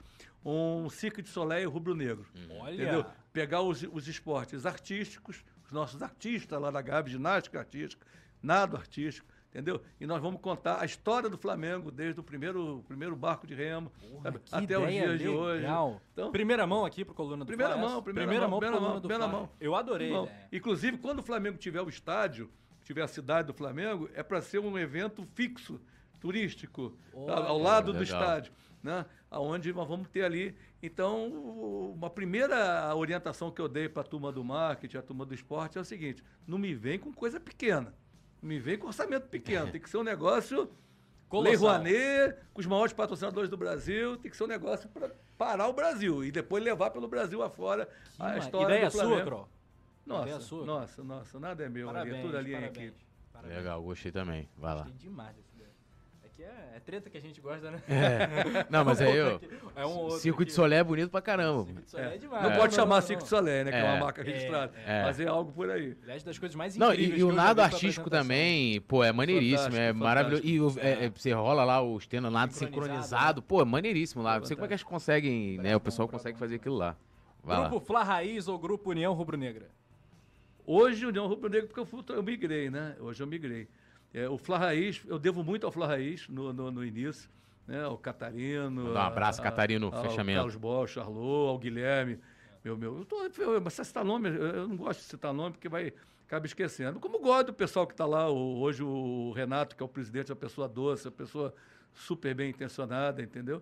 um 0.44 0.88
Cirque 0.90 1.22
de 1.22 1.28
Soleil 1.28 1.70
rubro-negro. 1.70 2.26
Olha. 2.60 2.74
Entendeu? 2.74 3.06
Pegar 3.32 3.62
os, 3.62 3.82
os 3.90 4.08
esportes 4.08 4.66
artísticos, 4.66 5.44
os 5.64 5.72
nossos 5.72 6.02
artistas 6.02 6.60
lá 6.60 6.70
da 6.70 6.82
Gabi, 6.82 7.10
ginástica 7.10 7.58
artística, 7.58 8.06
nado 8.42 8.76
artístico, 8.76 9.26
entendeu? 9.48 9.80
E 10.00 10.06
nós 10.06 10.20
vamos 10.20 10.40
contar 10.40 10.80
a 10.80 10.84
história 10.84 11.28
do 11.28 11.38
Flamengo 11.38 11.90
desde 11.90 12.20
o 12.20 12.22
primeiro, 12.22 12.84
primeiro 12.86 13.14
barco 13.16 13.46
de 13.46 13.54
remo? 13.54 13.90
Que 14.44 14.54
até 14.54 14.78
os 14.78 14.88
dias 14.88 15.18
de 15.18 15.28
hoje. 15.28 15.62
legal. 15.62 16.00
Então, 16.12 16.30
primeira 16.32 16.66
mão 16.66 16.84
aqui 16.84 17.04
pro 17.04 17.14
Coluna 17.14 17.44
do 17.44 17.46
Primeira 17.46 17.76
mão, 17.76 18.02
primeira 18.02 18.26
primeira 18.26 18.48
mão, 18.48 18.50
mão 18.50 18.60
primeira 18.60 18.80
mão, 18.80 19.00
do 19.00 19.08
primeira 19.08 19.28
mão. 19.28 19.48
Eu 19.60 19.74
adorei. 19.74 20.12
Né? 20.12 20.48
Inclusive, 20.52 20.98
quando 20.98 21.20
o 21.20 21.22
Flamengo 21.22 21.58
tiver 21.58 21.80
o 21.80 21.88
estádio, 21.88 22.50
tiver 22.90 23.02
a 23.02 23.08
cidade 23.08 23.46
do 23.46 23.54
Flamengo, 23.54 24.10
é 24.14 24.22
para 24.22 24.40
ser 24.40 24.58
um 24.58 24.76
evento 24.76 25.24
fixo, 25.34 25.80
turístico, 26.18 26.98
ao 27.14 27.56
lado 27.56 27.92
do 27.92 28.02
estádio, 28.02 28.52
né? 28.82 29.06
Onde 29.30 29.72
nós 29.72 29.86
vamos 29.86 30.08
ter 30.08 30.24
ali. 30.24 30.56
Então, 30.82 31.28
uma 31.94 32.10
primeira 32.10 32.92
orientação 32.96 33.52
que 33.52 33.60
eu 33.60 33.68
dei 33.68 33.88
para 33.88 34.02
a 34.02 34.04
turma 34.04 34.32
do 34.32 34.42
marketing, 34.42 34.96
a 34.96 35.02
turma 35.02 35.24
do 35.24 35.32
esporte, 35.32 35.78
é 35.78 35.80
o 35.80 35.84
seguinte: 35.84 36.24
não 36.44 36.58
me 36.58 36.74
vem 36.74 36.98
com 36.98 37.12
coisa 37.12 37.38
pequena. 37.38 37.94
Não 38.42 38.48
me 38.48 38.58
vem 38.58 38.76
com 38.76 38.88
orçamento 38.88 39.28
pequeno. 39.28 39.70
Tem 39.70 39.80
que 39.80 39.88
ser 39.88 39.98
um 39.98 40.02
negócio. 40.02 40.58
Lei 40.62 41.56
Colossal. 41.56 41.58
Rouanet, 41.58 42.38
com 42.52 42.60
os 42.60 42.66
maiores 42.66 42.92
patrocinadores 42.92 43.48
do 43.48 43.56
Brasil, 43.56 44.16
tem 44.16 44.28
que 44.28 44.36
ser 44.36 44.42
um 44.42 44.48
negócio 44.48 44.88
para 44.88 45.12
parar 45.38 45.68
o 45.68 45.72
Brasil 45.72 46.24
e 46.24 46.32
depois 46.32 46.60
levar 46.60 46.90
pelo 46.90 47.06
Brasil 47.06 47.40
afora 47.40 47.88
a 48.18 48.32
Que 48.32 48.38
história 48.40 48.74
Ideia 48.74 48.86
do 48.86 48.90
sua, 48.90 49.04
Flamengo. 49.04 49.26
Cro. 49.26 49.59
Nossa, 50.10 50.40
sua. 50.40 50.64
nossa, 50.66 51.02
nossa, 51.04 51.40
nada 51.40 51.64
é 51.64 51.68
meu. 51.68 51.86
Parabéns, 51.86 52.16
é 52.16 52.22
tudo 52.22 52.36
ali 52.36 52.50
em 52.50 52.54
parabéns. 52.54 52.76
equipe. 52.78 53.06
Parabéns. 53.32 53.56
Legal, 53.58 53.82
gostei 53.82 54.12
também. 54.12 54.48
Vai 54.56 54.74
lá. 54.74 54.82
Gostei 54.82 54.98
demais 55.08 55.36
dessa 55.36 55.48
ideia. 55.54 55.70
É 56.22 56.28
que 56.28 56.42
é, 56.42 56.72
é 56.76 56.80
treta 56.80 57.08
que 57.10 57.16
a 57.16 57.20
gente 57.20 57.40
gosta, 57.40 57.70
né? 57.70 57.82
É. 57.88 58.66
Não, 58.68 58.84
mas 58.84 59.00
aí, 59.02 59.18
ó, 59.20 59.38
É 59.76 59.86
um 59.86 59.90
outro 59.96 60.18
Circo 60.18 60.44
de 60.44 60.50
aqui. 60.50 60.52
Solé 60.56 60.76
é 60.76 60.84
bonito 60.84 61.10
pra 61.10 61.20
caramba. 61.22 61.64
Circo 61.64 61.80
de 61.82 61.90
Solé 61.90 62.02
é, 62.10 62.14
É. 62.14 62.18
demais. 62.18 62.42
Não 62.42 62.50
É. 62.50 62.56
pode 62.56 62.76
Não, 62.76 62.82
chamar 62.82 62.94
não, 62.96 63.02
Circo 63.02 63.20
não. 63.20 63.24
de 63.24 63.28
Solé, 63.30 63.64
né? 63.64 63.70
Que 63.70 63.76
é 63.76 63.80
É. 63.80 63.84
uma 63.92 64.00
marca 64.04 64.22
registrada. 64.22 64.72
É. 64.86 65.02
Mas 65.04 65.20
é 65.20 65.26
algo 65.26 65.52
por 65.52 65.70
aí. 65.70 65.96
Aliás, 66.02 66.22
das 66.22 66.38
coisas 66.38 66.54
mais 66.56 66.76
Não, 66.76 66.88
incríveis 66.92 67.10
e, 67.10 67.14
e 67.14 67.16
que 67.18 67.24
o 67.24 67.30
eu 67.30 67.34
nado 67.34 67.62
artístico 67.62 68.10
também, 68.10 68.80
pô, 68.82 69.02
é 69.04 69.12
maneiríssimo, 69.12 69.70
Fantástico, 69.70 69.82
é 69.82 69.92
maravilhoso. 69.92 70.42
E 70.46 70.60
o- 70.60 70.74
é- 70.80 71.04
é, 71.06 71.10
você 71.10 71.32
rola 71.32 71.64
lá 71.64 71.80
o 71.82 71.96
estendo 71.96 72.30
nado 72.30 72.52
Sincronizado, 72.52 72.92
sincronizado, 73.02 73.42
pô, 73.42 73.62
é 73.62 73.64
maneiríssimo 73.64 74.22
lá. 74.22 74.36
É 74.36 74.38
Não 74.40 74.46
sei 74.46 74.56
como 74.56 74.64
é 74.64 74.68
que 74.68 74.74
eles 74.74 74.82
conseguem, 74.82 75.58
né? 75.58 75.74
O 75.76 75.80
pessoal 75.80 76.08
consegue 76.08 76.38
fazer 76.38 76.56
aquilo 76.56 76.76
lá. 76.76 76.96
Vai 77.42 77.58
Grupo 77.60 77.76
lá. 77.76 77.80
Fla 77.80 78.02
Raiz 78.02 78.48
ou 78.48 78.58
Grupo 78.58 78.90
União 78.90 79.12
Rubro-Negra? 79.14 79.68
Hoje, 80.72 81.04
União 81.04 81.26
Rubro-Negra, 81.26 81.66
porque 81.66 81.80
eu, 81.80 81.84
fui- 81.84 82.04
eu 82.10 82.22
migrei, 82.22 82.70
né? 82.70 82.94
Hoje 83.00 83.20
eu 83.20 83.26
migrei. 83.26 83.66
É, 84.14 84.28
o 84.28 84.38
Fla 84.38 84.56
Raiz, 84.56 85.02
eu 85.08 85.18
devo 85.18 85.42
muito 85.42 85.66
ao 85.66 85.72
Fla 85.72 85.84
Raiz 85.88 86.28
no, 86.28 86.52
no, 86.52 86.70
no 86.70 86.84
início, 86.84 87.28
né? 87.66 87.82
Ao 87.82 87.98
Catarino. 87.98 88.92
Um 88.92 88.96
abraço, 88.96 89.40
a- 89.40 89.44
Catarino, 89.44 89.90
ao 89.92 90.02
fechamento. 90.04 90.36
Carlos 90.36 90.54
Bosch, 90.54 90.92
Charlot, 90.92 91.48
ao 91.48 91.58
Guilherme. 91.58 92.20
Meu, 92.64 92.76
meu. 92.76 92.98
Eu 92.98 93.04
tô, 93.04 93.16
eu, 93.42 93.60
mas 93.60 93.72
citar 93.74 94.04
nome, 94.04 94.28
eu 94.28 94.68
não 94.68 94.76
gosto 94.76 95.00
de 95.00 95.06
citar 95.06 95.32
nome 95.34 95.52
porque 95.52 95.68
vai 95.68 95.92
acaba 96.24 96.46
esquecendo. 96.46 97.00
Como 97.00 97.18
gosto 97.18 97.46
do 97.48 97.52
pessoal 97.54 97.84
que 97.84 97.92
está 97.94 98.06
lá, 98.06 98.30
o- 98.30 98.60
hoje 98.60 98.84
o 98.84 99.32
Renato, 99.34 99.74
que 99.74 99.82
é 99.82 99.86
o 99.86 99.88
presidente, 99.88 100.30
é 100.30 100.34
uma 100.34 100.40
pessoa 100.40 100.68
doce, 100.68 101.08
uma 101.08 101.12
pessoa 101.12 101.52
super 101.92 102.32
bem 102.32 102.50
intencionada, 102.50 103.20
entendeu? 103.20 103.60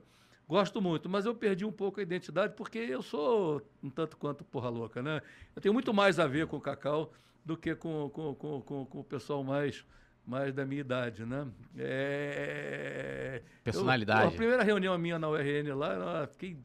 Gosto 0.49 0.81
muito, 0.81 1.11
mas 1.11 1.27
eu 1.27 1.35
perdi 1.35 1.67
um 1.67 1.71
pouco 1.71 2.01
a 2.01 2.03
identidade 2.03 2.55
porque 2.55 2.79
eu 2.79 3.03
sou 3.03 3.61
um 3.83 3.91
tanto 3.91 4.17
quanto 4.17 4.43
porra 4.45 4.71
louca, 4.71 5.03
né? 5.03 5.21
Eu 5.55 5.61
tenho 5.61 5.75
muito 5.75 5.93
mais 5.93 6.19
a 6.19 6.27
ver 6.27 6.47
com 6.47 6.57
o 6.57 6.61
Cacau 6.61 7.13
do 7.45 7.55
que 7.55 7.75
com, 7.75 8.09
com, 8.09 8.35
com, 8.35 8.63
com, 8.63 8.87
com 8.87 9.01
o 9.01 9.05
pessoal 9.05 9.45
mais, 9.45 9.85
mais 10.27 10.55
da 10.55 10.65
minha 10.65 10.81
idade, 10.81 11.27
né? 11.27 11.47
É... 11.77 13.43
Personalidade. 13.63 14.23
Eu, 14.23 14.29
a 14.29 14.33
primeira 14.33 14.63
reunião 14.63 14.97
minha 14.97 15.19
na 15.19 15.29
URN 15.29 15.75
lá, 15.75 16.23
eu 16.23 16.29
fiquei 16.29 16.57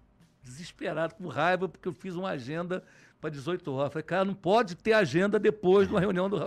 desesperado, 0.42 1.16
com 1.16 1.28
raiva, 1.28 1.68
porque 1.68 1.88
eu 1.88 1.94
fiz 1.94 2.16
uma 2.16 2.30
agenda 2.30 2.86
para 3.20 3.30
18 3.30 3.72
horas. 3.72 3.94
Falei, 3.94 4.04
cara, 4.04 4.26
não 4.26 4.34
pode 4.34 4.76
ter 4.76 4.94
agenda 4.94 5.40
depois 5.40 5.88
de 5.88 5.94
uma 5.94 6.00
reunião 6.00 6.30
do. 6.30 6.38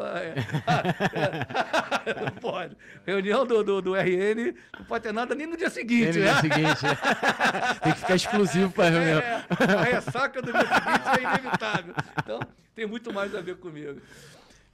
não 2.15 2.33
pode. 2.41 2.77
Reunião 3.05 3.47
do, 3.47 3.63
do, 3.63 3.83
do, 3.83 3.95
RN 3.95 4.55
não 4.79 4.85
pode 4.87 5.05
ter 5.05 5.13
nada 5.13 5.35
nem 5.35 5.47
no 5.47 5.57
dia 5.57 5.71
seguinte, 5.71 6.19
no 6.19 6.25
né? 6.25 6.33
dia 6.33 6.41
seguinte. 6.41 6.85
né? 6.85 6.99
Tem 7.83 7.93
que 7.93 7.99
ficar 7.99 8.15
exclusivo 8.15 8.71
para 8.71 8.87
a 8.87 8.91
reunião. 8.91 9.19
É, 9.19 9.45
a 9.79 9.83
ressaca 9.83 10.43
do 10.43 10.53
dia 10.53 10.61
seguinte 10.61 11.09
é 11.19 11.39
inevitável. 11.39 11.95
Então, 12.19 12.41
tem 12.75 12.87
muito 12.87 13.13
mais 13.13 13.35
a 13.35 13.41
ver 13.41 13.57
comigo. 13.57 14.01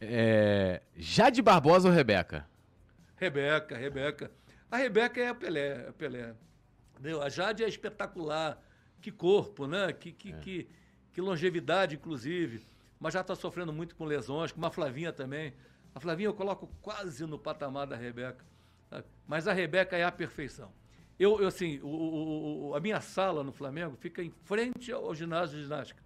É, 0.01 0.83
Jade 0.97 1.41
Barbosa 1.41 1.89
ou 1.89 1.95
Rebeca? 1.95 2.47
Rebeca, 3.17 3.77
Rebeca. 3.77 4.31
A 4.71 4.77
Rebeca 4.77 5.21
é 5.21 5.29
a 5.29 5.35
Pelé, 5.35 5.87
a 5.89 5.93
Pelé. 5.93 6.35
Entendeu? 6.93 7.23
A 7.23 7.29
Jade 7.29 7.63
é 7.63 7.69
espetacular. 7.69 8.61
Que 9.01 9.11
corpo, 9.11 9.67
né? 9.67 9.93
Que, 9.93 10.13
que, 10.13 10.33
é. 10.33 10.37
que, 10.39 10.69
que 11.13 11.21
longevidade, 11.21 11.95
inclusive. 11.95 12.65
Mas 12.99 13.15
já 13.15 13.21
está 13.21 13.35
sofrendo 13.35 13.73
muito 13.73 13.95
com 13.95 14.05
lesões, 14.05 14.53
como 14.53 14.65
a 14.67 14.71
Flavinha 14.71 15.13
também. 15.13 15.53
A 15.95 16.01
Flavinha 16.01 16.29
eu 16.29 16.35
coloco 16.35 16.69
quase 16.81 17.25
no 17.27 17.39
patamar 17.39 17.87
da 17.87 17.97
Rebeca. 17.97 18.45
Sabe? 18.89 19.07
Mas 19.27 19.47
a 19.47 19.53
Rebeca 19.53 19.97
é 19.97 20.05
a 20.05 20.13
perfeição. 20.13 20.73
Eu, 21.19 21.41
eu 21.41 21.49
assim, 21.49 21.79
o, 21.83 22.71
o, 22.71 22.75
a 22.75 22.81
minha 22.81 23.01
sala 23.01 23.45
no 23.45 23.53
Flamengo 23.53 23.97
fica 23.97 24.23
em 24.23 24.31
frente 24.45 24.91
ao 24.91 25.15
ginásio 25.15 25.57
de 25.57 25.65
ginástica. 25.65 26.03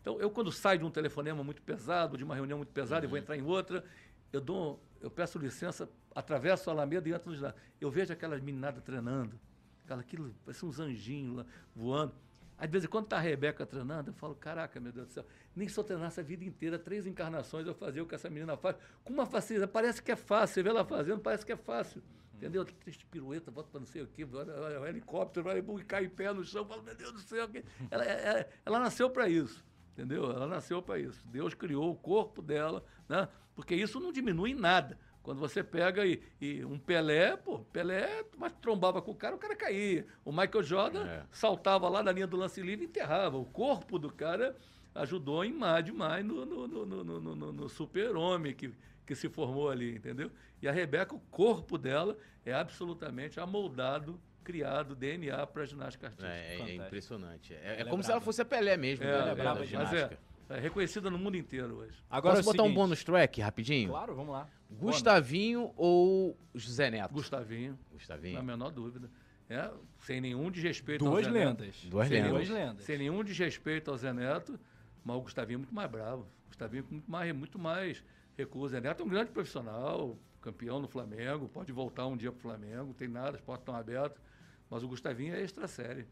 Então, 0.00 0.20
eu 0.20 0.30
quando 0.30 0.50
saio 0.52 0.78
de 0.78 0.84
um 0.84 0.90
telefonema 0.90 1.42
muito 1.42 1.60
pesado, 1.62 2.16
de 2.16 2.24
uma 2.24 2.34
reunião 2.34 2.58
muito 2.58 2.72
pesada 2.72 3.00
uhum. 3.00 3.08
e 3.08 3.10
vou 3.10 3.18
entrar 3.18 3.36
em 3.36 3.42
outra, 3.42 3.84
eu 4.32 4.40
dou, 4.40 4.82
eu 5.00 5.10
peço 5.10 5.38
licença, 5.38 5.88
atravesso 6.14 6.70
a 6.70 6.72
Alameda 6.72 7.08
e 7.08 7.12
entro 7.12 7.30
no 7.30 7.36
ginásio. 7.36 7.58
Eu 7.80 7.90
vejo 7.90 8.12
aquelas 8.12 8.40
meninadas 8.40 8.82
treinando, 8.82 9.38
aquela, 9.84 10.00
aquilo, 10.00 10.34
parece 10.44 10.64
uns 10.64 10.80
anjinhos 10.80 11.36
lá 11.36 11.46
voando. 11.74 12.14
Às 12.58 12.70
vezes, 12.70 12.88
quando 12.88 13.04
está 13.04 13.16
a 13.18 13.20
Rebeca 13.20 13.66
treinando, 13.66 14.10
eu 14.10 14.14
falo, 14.14 14.34
caraca, 14.34 14.80
meu 14.80 14.90
Deus 14.90 15.08
do 15.08 15.12
céu, 15.12 15.26
nem 15.54 15.68
só 15.68 15.82
treinar 15.82 16.08
essa 16.08 16.22
vida 16.22 16.44
inteira, 16.44 16.78
três 16.78 17.06
encarnações 17.06 17.66
eu 17.66 17.74
fazia 17.74 18.02
o 18.02 18.06
que 18.06 18.14
essa 18.14 18.30
menina 18.30 18.56
faz, 18.56 18.76
com 19.04 19.12
uma 19.12 19.26
facilidade, 19.26 19.70
parece 19.70 20.02
que 20.02 20.10
é 20.10 20.16
fácil, 20.16 20.54
você 20.54 20.62
vê 20.62 20.70
ela 20.70 20.84
fazendo, 20.84 21.20
parece 21.20 21.44
que 21.44 21.52
é 21.52 21.56
fácil, 21.56 22.02
entendeu? 22.34 22.64
Três 22.64 22.96
pirueta, 23.04 23.50
volta 23.50 23.68
para 23.70 23.80
não 23.80 23.86
sei 23.86 24.02
o 24.02 24.06
quê, 24.06 24.24
vai, 24.24 24.88
helicóptero, 24.88 25.44
vai 25.44 25.58
e 25.58 25.84
cai 25.84 26.04
em 26.06 26.08
pé 26.08 26.32
no 26.32 26.42
chão, 26.44 26.64
falo, 26.64 26.82
meu 26.82 26.94
Deus 26.94 27.12
do 27.12 27.20
céu, 27.20 27.46
ela, 27.90 28.04
ela, 28.04 28.46
ela 28.64 28.80
nasceu 28.80 29.10
para 29.10 29.28
isso, 29.28 29.62
entendeu? 29.92 30.30
Ela 30.30 30.46
nasceu 30.46 30.80
para 30.80 30.98
isso. 30.98 31.26
Deus 31.28 31.52
criou 31.52 31.90
o 31.90 31.96
corpo 31.96 32.40
dela, 32.40 32.82
né? 33.06 33.28
Porque 33.54 33.74
isso 33.74 34.00
não 34.00 34.12
diminui 34.12 34.52
em 34.52 34.54
nada. 34.54 34.98
Quando 35.26 35.40
você 35.40 35.60
pega 35.60 36.06
e, 36.06 36.22
e, 36.40 36.64
um 36.64 36.78
Pelé, 36.78 37.36
pô, 37.36 37.58
Pelé, 37.72 38.24
mas 38.38 38.52
trombava 38.62 39.02
com 39.02 39.10
o 39.10 39.14
cara, 39.14 39.34
o 39.34 39.38
cara 39.38 39.56
caía. 39.56 40.06
O 40.24 40.30
Michael 40.30 40.62
Jordan 40.62 41.04
é. 41.04 41.24
saltava 41.32 41.88
lá 41.88 42.00
na 42.00 42.12
linha 42.12 42.28
do 42.28 42.36
lance 42.36 42.62
livre 42.62 42.84
e 42.84 42.88
enterrava. 42.88 43.36
O 43.36 43.44
corpo 43.44 43.98
do 43.98 44.08
cara 44.08 44.54
ajudou 44.94 45.44
em 45.44 45.52
mais 45.52 45.84
demais 45.84 46.24
no, 46.24 46.46
no, 46.46 46.68
no, 46.68 47.04
no, 47.04 47.52
no 47.52 47.68
super-homem 47.68 48.54
que, 48.54 48.72
que 49.04 49.16
se 49.16 49.28
formou 49.28 49.68
ali, 49.68 49.96
entendeu? 49.96 50.30
E 50.62 50.68
a 50.68 50.70
Rebeca, 50.70 51.12
o 51.12 51.18
corpo 51.18 51.76
dela 51.76 52.16
é 52.44 52.54
absolutamente 52.54 53.40
amoldado 53.40 54.20
criado 54.44 54.94
DNA 54.94 55.44
para 55.48 55.66
ginástica 55.66 56.06
artística. 56.06 56.32
É, 56.32 56.70
é 56.70 56.74
impressionante. 56.76 57.52
É, 57.52 57.80
é 57.80 57.84
como 57.84 58.00
se 58.00 58.12
ela 58.12 58.20
fosse 58.20 58.42
a 58.42 58.44
Pelé 58.44 58.76
mesmo. 58.76 59.04
É, 59.04 59.24
né? 59.24 59.32
é 59.32 59.34
brava 59.34 59.66
ginástica. 59.66 60.16
É, 60.48 60.56
é 60.56 60.60
reconhecida 60.60 61.10
no 61.10 61.18
mundo 61.18 61.36
inteiro 61.36 61.78
hoje. 61.78 61.98
Agora 62.08 62.36
Posso 62.36 62.46
botar 62.46 62.62
seguinte, 62.62 62.78
um 62.78 62.80
bônus 62.80 63.02
track 63.02 63.40
rapidinho? 63.40 63.88
Claro, 63.88 64.14
vamos 64.14 64.32
lá. 64.32 64.48
Gustavinho 64.70 65.72
ou 65.76 66.36
José 66.54 66.90
Neto? 66.90 67.12
Gustavinho. 67.12 67.78
Gustavinho. 67.92 68.34
Na 68.34 68.42
menor 68.42 68.70
dúvida. 68.70 69.10
É, 69.48 69.70
sem 70.00 70.20
nenhum 70.20 70.50
desrespeito 70.50 71.04
Duas 71.04 71.24
ao 71.26 71.32
Zé 71.32 71.38
lendas. 71.38 71.66
Neto. 71.66 71.88
Duas 71.88 72.08
lendas. 72.08 72.30
Duas 72.30 72.48
lendas. 72.48 72.84
Sem 72.84 72.98
nenhum 72.98 73.22
desrespeito 73.22 73.90
ao 73.90 73.96
Zé 73.96 74.12
Neto, 74.12 74.58
mas 75.04 75.16
o 75.16 75.20
Gustavinho 75.20 75.56
é 75.56 75.58
muito 75.58 75.74
mais 75.74 75.90
bravo. 75.90 76.22
O 76.22 76.48
Gustavinho 76.48 76.84
é 76.84 76.92
muito 76.92 77.10
mais, 77.10 77.32
muito 77.32 77.58
mais 77.58 78.04
recurso. 78.36 78.66
O 78.66 78.68
Zé 78.70 78.80
Neto 78.80 79.02
é 79.02 79.06
um 79.06 79.08
grande 79.08 79.30
profissional, 79.30 80.18
campeão 80.40 80.80
no 80.80 80.88
Flamengo, 80.88 81.48
pode 81.48 81.70
voltar 81.72 82.06
um 82.06 82.16
dia 82.16 82.32
para 82.32 82.38
o 82.38 82.42
Flamengo, 82.42 82.92
tem 82.94 83.06
nada, 83.06 83.36
as 83.36 83.40
portas 83.40 83.62
estão 83.62 83.76
abertas. 83.76 84.20
Mas 84.68 84.82
o 84.82 84.88
Gustavinho 84.88 85.34
é 85.34 85.40
extra 85.40 85.68
série. 85.68 86.06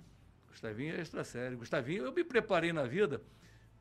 Gustavinho 0.48 0.94
é 0.94 1.00
extra 1.00 1.24
série. 1.24 1.56
Gustavinho, 1.56 2.04
eu 2.04 2.12
me 2.12 2.22
preparei 2.22 2.72
na 2.72 2.84
vida 2.84 3.20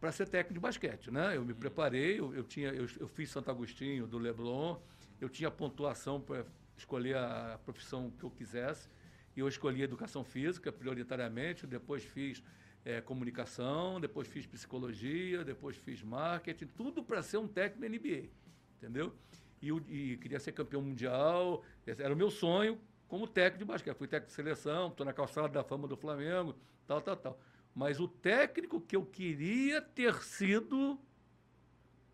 para 0.04 0.12
ser 0.12 0.28
técnico 0.28 0.56
de 0.56 0.60
basquete, 0.60 1.10
né? 1.10 1.38
Eu 1.38 1.46
me 1.46 1.54
preparei, 1.54 2.20
eu, 2.20 2.36
eu 2.36 2.44
tinha, 2.44 2.68
eu, 2.72 2.86
eu, 3.00 3.08
fiz 3.08 3.30
Santo 3.30 3.50
Agostinho 3.50 4.06
do 4.06 4.18
Leblon, 4.18 4.78
eu 5.22 5.30
tinha 5.30 5.50
pontuação 5.50 6.20
para 6.20 6.46
escolher 6.76 7.16
a 7.16 7.58
profissão 7.64 8.12
que 8.12 8.26
eu 8.26 8.30
quisesse, 8.30 8.90
e 9.34 9.40
eu 9.40 9.48
escolhi 9.48 9.82
educação 9.82 10.22
física 10.22 10.74
prioritariamente, 10.74 11.66
depois 11.66 12.04
fiz 12.04 12.44
é, 12.84 13.00
comunicação, 13.00 13.98
depois 13.98 14.28
fiz 14.28 14.46
psicologia, 14.46 15.42
depois 15.46 15.78
fiz 15.78 16.04
marketing, 16.04 16.66
tudo 16.76 17.02
para 17.02 17.24
ser 17.24 17.38
um 17.38 17.48
técnico 17.48 17.90
NBA, 17.90 18.28
entendeu? 18.76 19.16
E, 19.62 19.70
e 19.70 20.18
queria 20.18 20.38
ser 20.38 20.52
campeão 20.52 20.82
mundial, 20.82 21.64
era 21.88 22.14
o 22.14 22.18
meu 22.18 22.30
sonho 22.30 22.78
como 23.08 23.26
técnico 23.26 23.60
de 23.60 23.66
basquete. 23.72 23.96
Fui 23.96 24.08
técnico 24.10 24.32
de 24.32 24.36
seleção, 24.36 24.90
estou 24.90 25.06
na 25.06 25.14
calçada 25.14 25.48
da 25.48 25.64
fama 25.64 25.88
do 25.88 25.96
Flamengo, 25.96 26.54
tal, 26.86 27.00
tal, 27.00 27.16
tal. 27.16 27.40
Mas 27.76 28.00
o 28.00 28.08
técnico 28.08 28.80
que 28.80 28.96
eu 28.96 29.06
queria 29.06 29.82
ter 29.82 30.22
sido, 30.22 31.00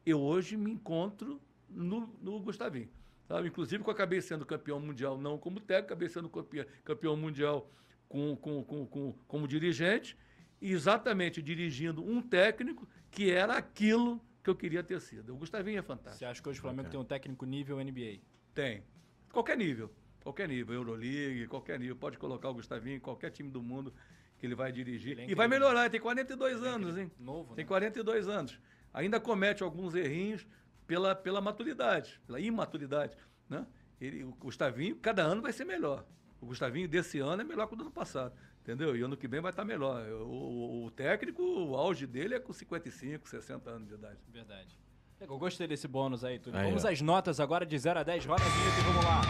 eu 0.06 0.20
hoje 0.22 0.56
me 0.56 0.72
encontro 0.72 1.42
no, 1.70 2.08
no 2.22 2.40
Gustavinho. 2.40 2.90
Sabe? 3.28 3.50
Inclusive, 3.50 3.84
que 3.84 3.90
eu 3.90 3.94
acabei 3.94 4.22
sendo 4.22 4.46
campeão 4.46 4.80
mundial, 4.80 5.18
não 5.18 5.38
como 5.38 5.60
técnico, 5.60 5.94
acabei 5.94 6.10
sendo 6.10 6.30
campeão, 6.30 6.66
campeão 6.84 7.16
mundial 7.16 7.70
com, 8.08 8.36
com, 8.36 8.64
com, 8.64 8.88
com, 8.88 9.14
como 9.28 9.48
dirigente, 9.48 10.18
exatamente 10.62 11.42
dirigindo 11.42 12.04
um 12.04 12.22
técnico 12.22 12.88
que 13.12 13.30
era 13.30 13.56
aquilo 13.56 14.20
que 14.44 14.50
eu 14.50 14.56
queria 14.56 14.82
ter 14.82 15.00
sido. 15.00 15.34
O 15.34 15.38
Gustavinho 15.38 15.80
é 15.80 15.84
fantástico. 15.84 16.18
Você 16.18 16.26
acha 16.26 16.42
que 16.42 16.50
hoje 16.50 16.60
o 16.60 16.62
Flamengo 16.62 16.88
okay. 16.88 16.92
tem 16.92 17.00
um 17.00 17.06
técnico 17.06 17.46
nível 17.46 17.78
NBA? 17.78 18.20
Tem. 18.54 18.84
Qualquer 19.32 19.58
nível. 19.58 19.92
Qualquer 20.24 20.48
nível. 20.48 20.74
Euroleague, 20.74 21.48
qualquer 21.48 21.80
nível. 21.80 21.96
Pode 21.96 22.18
colocar 22.18 22.50
o 22.50 22.54
Gustavinho 22.54 22.96
em 22.96 23.00
qualquer 23.00 23.30
time 23.30 23.52
do 23.52 23.62
mundo 23.62 23.94
que 24.40 24.46
ele 24.46 24.56
vai 24.56 24.72
dirigir. 24.72 25.12
Ele 25.12 25.22
é 25.24 25.30
e 25.32 25.36
vai 25.36 25.48
melhorar, 25.48 25.82
ele 25.82 25.90
tem 25.90 26.00
42 26.00 26.58
ele 26.58 26.66
é 26.66 26.70
anos, 26.70 26.98
hein? 26.98 27.12
Novo, 27.20 27.56
Tem 27.56 27.66
42 27.66 28.28
né? 28.28 28.34
anos. 28.34 28.60
Ainda 28.94 29.20
comete 29.20 29.62
alguns 29.62 29.94
errinhos 29.94 30.48
pela, 30.88 31.14
pela 31.14 31.42
maturidade, 31.42 32.20
pela 32.26 32.40
imaturidade, 32.40 33.16
né? 33.48 33.68
Ele, 34.00 34.24
o 34.24 34.32
Gustavinho, 34.32 34.96
cada 34.96 35.22
ano 35.22 35.42
vai 35.42 35.52
ser 35.52 35.66
melhor. 35.66 36.06
O 36.42 36.46
Gustavinho 36.46 36.88
desse 36.88 37.20
ano 37.20 37.42
é 37.42 37.46
melhor 37.46 37.68
que 37.68 37.74
o 37.74 37.78
do 37.78 37.84
ano 37.84 37.92
passado, 37.92 38.34
entendeu? 38.62 38.96
E 38.96 39.02
ano 39.02 39.18
que 39.18 39.28
vem 39.28 39.42
vai 39.42 39.52
estar 39.52 39.66
melhor. 39.66 40.08
O, 40.10 40.26
o, 40.26 40.86
o 40.86 40.92
técnico, 40.92 41.44
o 41.44 41.76
auge 41.76 42.08
dele 42.08 42.34
é 42.36 42.40
com 42.40 42.54
55, 42.54 43.28
60 43.28 43.70
anos 43.70 43.88
de 43.90 43.94
idade. 43.94 44.18
Verdade. 44.30 44.80
Eu 45.20 45.38
gostei 45.38 45.68
desse 45.68 45.86
bônus 45.86 46.24
aí, 46.24 46.40
tudo. 46.40 46.58
Vamos 46.58 46.86
às 46.86 47.02
notas 47.02 47.42
agora 47.42 47.66
de 47.66 47.78
0 47.78 48.00
a 48.00 48.04
10. 48.04 48.26
Roda 48.26 48.42
a 48.42 48.48
vinheta 48.48 48.80
e 48.80 48.84
vamos 48.84 49.04
lá. 49.04 49.22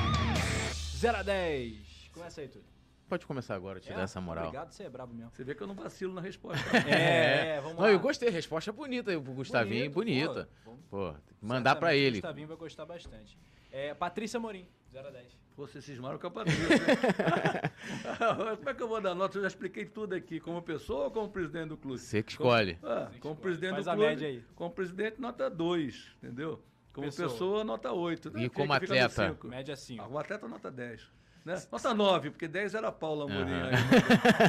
0 0.98 1.18
a 1.18 1.24
10. 1.24 2.12
Começa 2.14 2.42
aí, 2.42 2.48
tudo. 2.48 2.79
Pode 3.10 3.26
começar 3.26 3.56
agora, 3.56 3.80
te 3.80 3.92
é, 3.92 3.96
dar 3.96 4.04
essa 4.04 4.22
moral. 4.22 4.46
Obrigado, 4.46 4.72
você 4.72 4.84
é 4.84 4.90
brabo 4.90 5.16
mesmo. 5.16 5.32
Você 5.34 5.44
vê 5.44 5.56
que 5.56 5.64
eu 5.64 5.68
não 5.68 5.74
vacilo 5.74 6.14
na 6.14 6.22
resposta. 6.22 6.64
é, 6.88 7.56
é, 7.56 7.62
vamos 7.62 7.78
não, 7.78 7.82
lá. 7.82 7.92
Eu 7.92 8.00
gostei, 8.00 8.30
resposta 8.30 8.72
bonita 8.72 9.18
o 9.18 9.22
Gustavinho, 9.22 9.90
Bonito, 9.90 10.28
bonita. 10.28 10.50
Pô, 10.64 10.78
pô 10.92 11.16
mandar 11.42 11.76
pra 11.78 11.96
ele. 11.96 12.20
O 12.20 12.22
Gustavinho 12.22 12.48
vai 12.48 12.58
gostar 12.58 12.86
bastante. 12.86 13.36
É, 13.72 13.96
Patrícia 13.96 14.40
Morim, 14.40 14.68
0 14.92 15.08
a 15.08 15.12
10. 15.12 15.40
Pô, 15.56 15.66
vocês 15.68 15.84
cismaram 15.84 16.20
com 16.20 16.28
a 16.28 16.32
Patrícia. 16.32 16.68
como 18.58 18.70
é 18.70 18.74
que 18.76 18.84
eu 18.84 18.88
vou 18.88 19.02
dar 19.02 19.16
nota? 19.16 19.40
Eu 19.40 19.42
já 19.42 19.48
expliquei 19.48 19.86
tudo 19.86 20.14
aqui, 20.14 20.40
como 20.40 20.62
pessoa 20.62 21.06
ou 21.06 21.12
como 21.12 21.30
presidente 21.30 21.70
do 21.70 21.78
clube? 21.78 21.98
Você 21.98 22.22
que 22.22 22.34
escolhe. 22.34 22.76
Como, 22.76 22.94
ah, 22.94 23.12
como 23.20 23.36
presidente 23.36 23.72
Faz 23.72 23.86
do 23.86 23.92
clube. 23.92 24.06
Faz 24.06 24.18
a 24.18 24.22
média 24.22 24.28
aí. 24.28 24.44
Como 24.56 24.70
presidente, 24.70 25.20
nota 25.20 25.50
2, 25.50 26.16
entendeu? 26.22 26.64
Como 26.94 27.08
pessoa, 27.08 27.30
pessoa 27.30 27.64
nota 27.64 27.92
8. 27.92 28.32
Né? 28.32 28.44
E 28.44 28.50
como 28.50 28.72
atleta? 28.72 29.38
Média 29.46 29.76
5. 29.76 30.04
Ah, 30.04 30.08
o 30.08 30.20
atleta, 30.20 30.48
nota 30.48 30.70
10. 30.70 31.12
Né? 31.50 31.60
Nota 31.72 31.94
9, 31.96 32.30
porque 32.30 32.48
10 32.48 32.76
era 32.76 32.92
Paula 32.92 33.26
Amorim. 33.26 33.52
Uhum. 33.52 33.70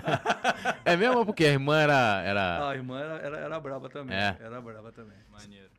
é 0.85 0.97
mesmo 0.97 1.25
porque 1.25 1.47
a 1.47 1.53
irmã 1.53 1.81
era. 1.81 2.23
era... 2.23 2.59
Ah, 2.59 2.71
a 2.71 2.75
irmã 2.75 3.01
era, 3.01 3.15
era, 3.15 3.39
era 3.39 3.61
brava 3.61 3.89
também. 3.89 4.17
É. 4.17 4.37
Era 4.39 4.61
brava 4.61 4.93
também. 4.93 5.17
Maneiro. 5.33 5.71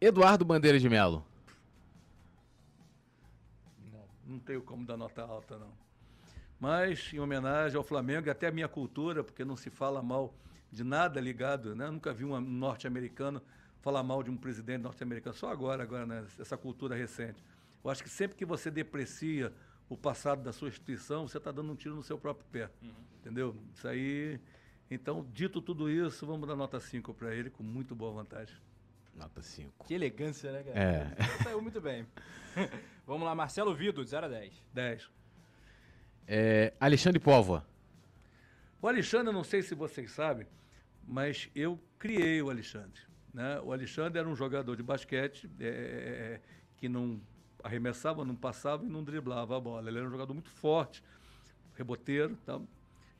Eduardo 0.00 0.44
Bandeira 0.44 0.78
de 0.78 0.88
Melo. 0.88 1.26
Não, 3.92 4.04
não 4.24 4.38
tenho 4.38 4.62
como 4.62 4.86
dar 4.86 4.96
nota 4.96 5.22
alta, 5.22 5.58
não. 5.58 5.72
Mas, 6.58 7.12
em 7.12 7.20
homenagem 7.20 7.76
ao 7.76 7.84
Flamengo 7.84 8.28
e 8.28 8.30
até 8.30 8.48
a 8.48 8.50
minha 8.50 8.66
cultura, 8.66 9.22
porque 9.22 9.44
não 9.44 9.56
se 9.56 9.70
fala 9.70 10.02
mal 10.02 10.34
de 10.72 10.82
nada 10.82 11.20
ligado, 11.20 11.74
né? 11.76 11.86
Eu 11.86 11.92
nunca 11.92 12.12
vi 12.12 12.24
um 12.24 12.40
norte-americano 12.40 13.42
falar 13.80 14.02
mal 14.02 14.22
de 14.22 14.30
um 14.30 14.36
presidente 14.36 14.82
norte-americano, 14.82 15.36
só 15.36 15.50
agora, 15.50 15.82
agora, 15.82 16.06
né? 16.06 16.24
Essa 16.38 16.56
cultura 16.56 16.96
recente. 16.96 17.42
Eu 17.84 17.90
acho 17.90 18.02
que 18.02 18.08
sempre 18.08 18.36
que 18.36 18.44
você 18.44 18.70
deprecia 18.70 19.52
o 19.88 19.96
passado 19.96 20.42
da 20.42 20.52
sua 20.52 20.68
instituição, 20.68 21.26
você 21.26 21.38
está 21.38 21.50
dando 21.50 21.72
um 21.72 21.76
tiro 21.76 21.94
no 21.94 22.02
seu 22.02 22.18
próprio 22.18 22.46
pé. 22.50 22.70
Uhum. 22.82 22.90
Entendeu? 23.20 23.56
Isso 23.74 23.88
aí. 23.88 24.38
Então, 24.90 25.26
dito 25.32 25.60
tudo 25.60 25.90
isso, 25.90 26.26
vamos 26.26 26.48
dar 26.48 26.56
nota 26.56 26.78
5 26.78 27.12
para 27.14 27.34
ele, 27.34 27.50
com 27.50 27.62
muito 27.62 27.94
boa 27.94 28.12
vantagem. 28.12 28.56
Nota 29.14 29.42
5. 29.42 29.86
Que 29.86 29.94
elegância, 29.94 30.52
né, 30.52 30.62
cara? 30.62 30.78
É. 30.78 31.42
Saiu 31.42 31.60
muito 31.60 31.80
bem. 31.80 32.06
vamos 33.06 33.24
lá, 33.24 33.34
Marcelo 33.34 33.74
Vido, 33.74 34.04
0 34.04 34.26
a 34.26 34.28
10. 34.28 34.64
10. 34.72 35.10
É, 36.26 36.72
Alexandre 36.78 37.18
Póvoa. 37.18 37.66
O 38.80 38.86
Alexandre, 38.86 39.28
eu 39.28 39.32
não 39.32 39.42
sei 39.42 39.62
se 39.62 39.74
vocês 39.74 40.12
sabem, 40.12 40.46
mas 41.06 41.50
eu 41.54 41.80
criei 41.98 42.40
o 42.40 42.48
Alexandre. 42.48 43.00
Né? 43.34 43.60
O 43.60 43.72
Alexandre 43.72 44.18
era 44.18 44.28
um 44.28 44.36
jogador 44.36 44.76
de 44.76 44.82
basquete 44.82 45.50
é, 45.58 46.40
que 46.76 46.88
não 46.88 47.20
arremessava, 47.62 48.24
não 48.24 48.34
passava 48.34 48.84
e 48.84 48.88
não 48.88 49.02
driblava 49.02 49.56
a 49.56 49.60
bola. 49.60 49.88
Ele 49.88 49.98
era 49.98 50.06
um 50.06 50.10
jogador 50.10 50.32
muito 50.34 50.50
forte, 50.50 51.02
reboteiro, 51.76 52.36
tá? 52.44 52.60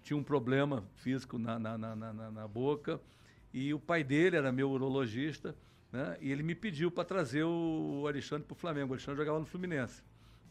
tinha 0.02 0.16
um 0.16 0.22
problema 0.22 0.84
físico 0.96 1.38
na, 1.38 1.58
na, 1.58 1.76
na, 1.76 1.94
na, 1.94 2.30
na 2.30 2.48
boca. 2.48 3.00
E 3.52 3.72
o 3.72 3.78
pai 3.78 4.04
dele 4.04 4.36
era 4.36 4.52
meu 4.52 4.70
urologista, 4.70 5.54
né? 5.92 6.16
e 6.20 6.30
ele 6.30 6.42
me 6.42 6.54
pediu 6.54 6.90
para 6.90 7.04
trazer 7.04 7.44
o 7.44 8.04
Alexandre 8.06 8.46
para 8.46 8.54
o 8.54 8.56
Flamengo. 8.56 8.90
O 8.90 8.94
Alexandre 8.94 9.18
jogava 9.18 9.38
no 9.38 9.46
Fluminense. 9.46 10.02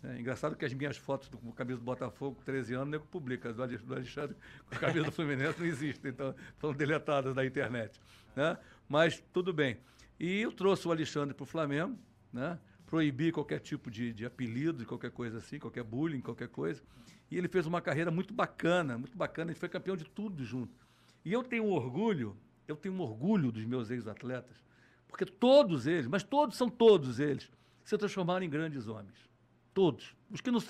É 0.03 0.19
engraçado 0.19 0.55
que 0.55 0.63
as 0.63 0.73
minhas 0.73 0.95
fotos 0.95 1.27
do, 1.27 1.37
com 1.37 1.51
camisa 1.51 1.79
do 1.79 1.83
Botafogo, 1.83 2.35
com 2.35 2.43
13 2.43 2.75
anos, 2.75 2.89
nego 2.89 3.05
publica. 3.07 3.51
Do 3.51 3.63
Alexandre 3.63 4.35
com 4.69 4.75
a 4.75 4.79
camisa 4.79 5.05
do 5.05 5.11
Fluminense 5.11 5.59
não 5.59 5.65
existe, 5.65 6.07
então 6.07 6.35
foram 6.57 6.75
deletadas 6.75 7.33
da 7.33 7.45
internet. 7.45 7.99
Né? 8.35 8.57
Mas 8.87 9.23
tudo 9.33 9.51
bem. 9.51 9.77
E 10.19 10.41
eu 10.41 10.51
trouxe 10.51 10.87
o 10.87 10.91
Alexandre 10.91 11.33
para 11.33 11.43
o 11.43 11.47
Flamengo, 11.47 11.97
né? 12.31 12.59
Proibi 12.87 13.31
qualquer 13.33 13.59
tipo 13.59 13.91
de, 13.91 14.13
de 14.13 14.25
apelido, 14.25 14.79
de 14.79 14.85
qualquer 14.85 15.11
coisa 15.11 15.37
assim, 15.37 15.59
qualquer 15.59 15.83
bullying, 15.83 16.21
qualquer 16.21 16.47
coisa. 16.47 16.81
E 17.29 17.37
ele 17.37 17.49
fez 17.49 17.67
uma 17.67 17.81
carreira 17.81 18.09
muito 18.09 18.33
bacana, 18.33 18.97
muito 18.97 19.15
bacana. 19.15 19.51
Ele 19.51 19.59
foi 19.59 19.67
campeão 19.69 19.95
de 19.95 20.05
tudo 20.05 20.43
junto. 20.43 20.73
E 21.23 21.33
eu 21.33 21.43
tenho 21.43 21.65
um 21.65 21.71
orgulho, 21.71 22.35
eu 22.65 22.75
tenho 22.77 22.95
um 22.95 23.01
orgulho 23.01 23.51
dos 23.51 23.65
meus 23.65 23.91
ex-atletas, 23.91 24.63
porque 25.07 25.25
todos 25.25 25.85
eles, 25.85 26.07
mas 26.07 26.23
todos 26.23 26.55
são 26.55 26.69
todos 26.69 27.19
eles, 27.19 27.51
se 27.83 27.97
transformaram 27.97 28.45
em 28.45 28.49
grandes 28.49 28.87
homens. 28.87 29.29
Todos. 29.73 30.15
Os 30.31 30.41
que 30.41 30.49
não 30.49 30.59
se 30.59 30.67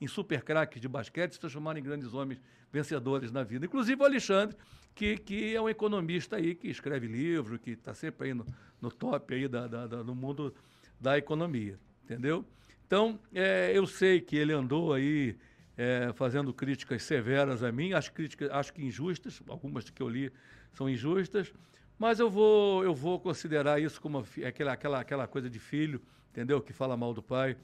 em 0.00 0.06
super 0.06 0.42
craques 0.42 0.80
de 0.80 0.86
basquete, 0.86 1.32
se 1.32 1.40
transformaram 1.40 1.80
em 1.80 1.82
grandes 1.82 2.12
homens 2.12 2.40
vencedores 2.70 3.32
na 3.32 3.42
vida. 3.42 3.64
Inclusive 3.64 4.00
o 4.00 4.04
Alexandre, 4.04 4.56
que, 4.94 5.16
que 5.16 5.56
é 5.56 5.60
um 5.60 5.68
economista 5.68 6.36
aí, 6.36 6.54
que 6.54 6.68
escreve 6.68 7.06
livro, 7.06 7.58
que 7.58 7.70
está 7.70 7.94
sempre 7.94 8.28
aí 8.28 8.34
no, 8.34 8.46
no 8.80 8.90
top 8.90 9.34
aí 9.34 9.48
da, 9.48 9.66
da, 9.66 9.86
da, 9.86 10.04
no 10.04 10.14
mundo 10.14 10.54
da 11.02 11.18
economia. 11.18 11.78
Entendeu? 12.04 12.44
Então, 12.86 13.18
é, 13.34 13.72
eu 13.74 13.86
sei 13.86 14.20
que 14.20 14.36
ele 14.36 14.52
andou 14.52 14.92
aí 14.92 15.36
é, 15.76 16.12
fazendo 16.14 16.54
críticas 16.54 17.02
severas 17.02 17.62
a 17.62 17.72
mim, 17.72 17.92
acho, 17.92 18.12
críticas, 18.12 18.50
acho 18.50 18.72
que 18.72 18.84
injustas, 18.84 19.42
algumas 19.48 19.90
que 19.90 20.02
eu 20.02 20.08
li 20.08 20.32
são 20.72 20.88
injustas, 20.88 21.52
mas 21.98 22.20
eu 22.20 22.30
vou, 22.30 22.84
eu 22.84 22.94
vou 22.94 23.18
considerar 23.18 23.80
isso 23.80 24.00
como 24.00 24.24
aquela, 24.46 24.72
aquela, 24.72 25.00
aquela 25.00 25.26
coisa 25.26 25.50
de 25.50 25.58
filho, 25.58 26.00
entendeu? 26.30 26.60
Que 26.60 26.72
fala 26.72 26.96
mal 26.96 27.12
do 27.12 27.22
pai 27.22 27.56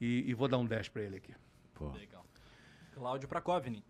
e, 0.00 0.24
e 0.28 0.34
vou 0.34 0.48
dar 0.48 0.58
um 0.58 0.66
10 0.66 0.88
para 0.88 1.02
ele 1.02 1.16
aqui. 1.16 1.34
Pô. 1.74 1.90
Legal. 1.92 2.24
Cláudio 2.94 3.28
Prakovnik. 3.28 3.84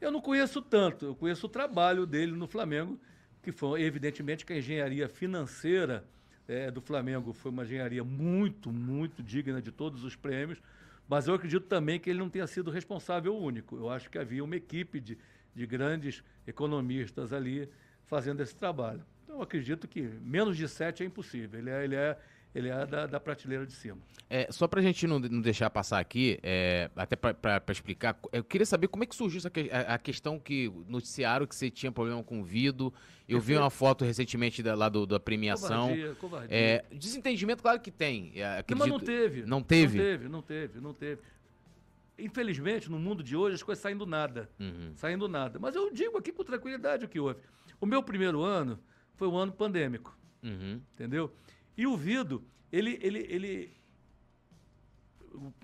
Eu 0.00 0.10
não 0.10 0.20
conheço 0.20 0.60
tanto, 0.60 1.06
eu 1.06 1.14
conheço 1.14 1.46
o 1.46 1.48
trabalho 1.48 2.04
dele 2.04 2.32
no 2.32 2.46
Flamengo, 2.46 3.00
que 3.42 3.50
foi 3.52 3.82
evidentemente 3.82 4.44
que 4.44 4.52
a 4.52 4.58
engenharia 4.58 5.08
financeira 5.08 6.06
é, 6.48 6.70
do 6.70 6.80
Flamengo 6.80 7.32
foi 7.32 7.50
uma 7.50 7.64
engenharia 7.64 8.04
muito, 8.04 8.72
muito 8.72 9.22
digna 9.22 9.60
de 9.60 9.72
todos 9.72 10.04
os 10.04 10.14
prêmios, 10.14 10.60
mas 11.08 11.28
eu 11.28 11.34
acredito 11.34 11.66
também 11.66 12.00
que 12.00 12.10
ele 12.10 12.18
não 12.18 12.28
tenha 12.28 12.46
sido 12.46 12.70
responsável 12.70 13.36
único. 13.36 13.76
Eu 13.76 13.90
acho 13.90 14.10
que 14.10 14.18
havia 14.18 14.42
uma 14.42 14.56
equipe 14.56 15.00
de, 15.00 15.18
de 15.54 15.66
grandes 15.66 16.22
economistas 16.46 17.32
ali 17.32 17.68
fazendo 18.04 18.40
esse 18.42 18.54
trabalho. 18.54 19.04
Então, 19.24 19.36
eu 19.36 19.42
acredito 19.42 19.86
que 19.86 20.02
menos 20.02 20.56
de 20.56 20.68
sete 20.68 21.02
é 21.02 21.06
impossível. 21.06 21.58
Ele 21.58 21.70
é, 21.70 21.84
ele 21.84 21.94
é 21.94 22.18
ele 22.54 22.68
é 22.68 22.86
da, 22.86 23.06
da 23.06 23.20
prateleira 23.20 23.66
de 23.66 23.72
cima. 23.72 23.98
É, 24.28 24.50
só 24.50 24.66
para 24.66 24.80
a 24.80 24.82
gente 24.82 25.06
não, 25.06 25.20
não, 25.20 25.40
deixar 25.40 25.70
passar 25.70 26.00
aqui, 26.00 26.38
é, 26.42 26.90
até 26.96 27.14
para 27.14 27.62
explicar, 27.70 28.18
eu 28.32 28.42
queria 28.42 28.66
saber 28.66 28.88
como 28.88 29.04
é 29.04 29.06
que 29.06 29.14
surgiu 29.14 29.38
essa, 29.38 29.50
a, 29.70 29.94
a, 29.94 29.98
questão 29.98 30.38
que 30.38 30.72
noticiaram 30.88 31.46
que 31.46 31.54
você 31.54 31.70
tinha 31.70 31.92
problema 31.92 32.22
com 32.24 32.40
o 32.40 32.44
Vido. 32.44 32.92
Eu 33.28 33.40
vi 33.40 33.56
uma 33.56 33.70
foto 33.70 34.04
recentemente 34.04 34.62
da, 34.62 34.74
lá 34.74 34.88
do, 34.88 35.06
da 35.06 35.20
premiação. 35.20 35.88
Covardia, 35.88 36.14
covardia. 36.16 36.56
É, 36.56 36.84
desentendimento, 36.92 37.62
claro 37.62 37.78
que 37.80 37.90
tem. 37.90 38.32
É, 38.34 38.58
acredito, 38.58 38.78
Mas 38.78 38.88
não 38.88 38.98
teve. 38.98 39.46
Não 39.46 39.62
teve? 39.62 39.98
Não 39.98 40.04
teve, 40.04 40.28
não 40.28 40.42
teve, 40.42 40.80
não 40.80 40.94
teve. 40.94 41.20
Infelizmente, 42.18 42.90
no 42.90 42.98
mundo 42.98 43.22
de 43.22 43.36
hoje, 43.36 43.56
as 43.56 43.62
coisas 43.62 43.82
saem 43.82 43.96
do 43.96 44.06
nada. 44.06 44.48
Uhum. 44.58 44.92
Saem 44.96 45.18
do 45.18 45.28
nada. 45.28 45.58
Mas 45.58 45.76
eu 45.76 45.92
digo 45.92 46.16
aqui 46.16 46.32
com 46.32 46.42
tranquilidade 46.42 47.04
o 47.04 47.08
que 47.08 47.20
houve. 47.20 47.40
O 47.80 47.86
meu 47.86 48.02
primeiro 48.02 48.42
ano 48.42 48.78
foi 49.14 49.28
um 49.28 49.36
ano 49.36 49.52
pandêmico. 49.52 50.16
Uhum. 50.42 50.80
Entendeu? 50.94 51.32
E 51.76 51.86
o 51.86 51.96
Vido, 51.96 52.44
ele, 52.72 52.98
ele, 53.02 53.26
ele 53.28 53.76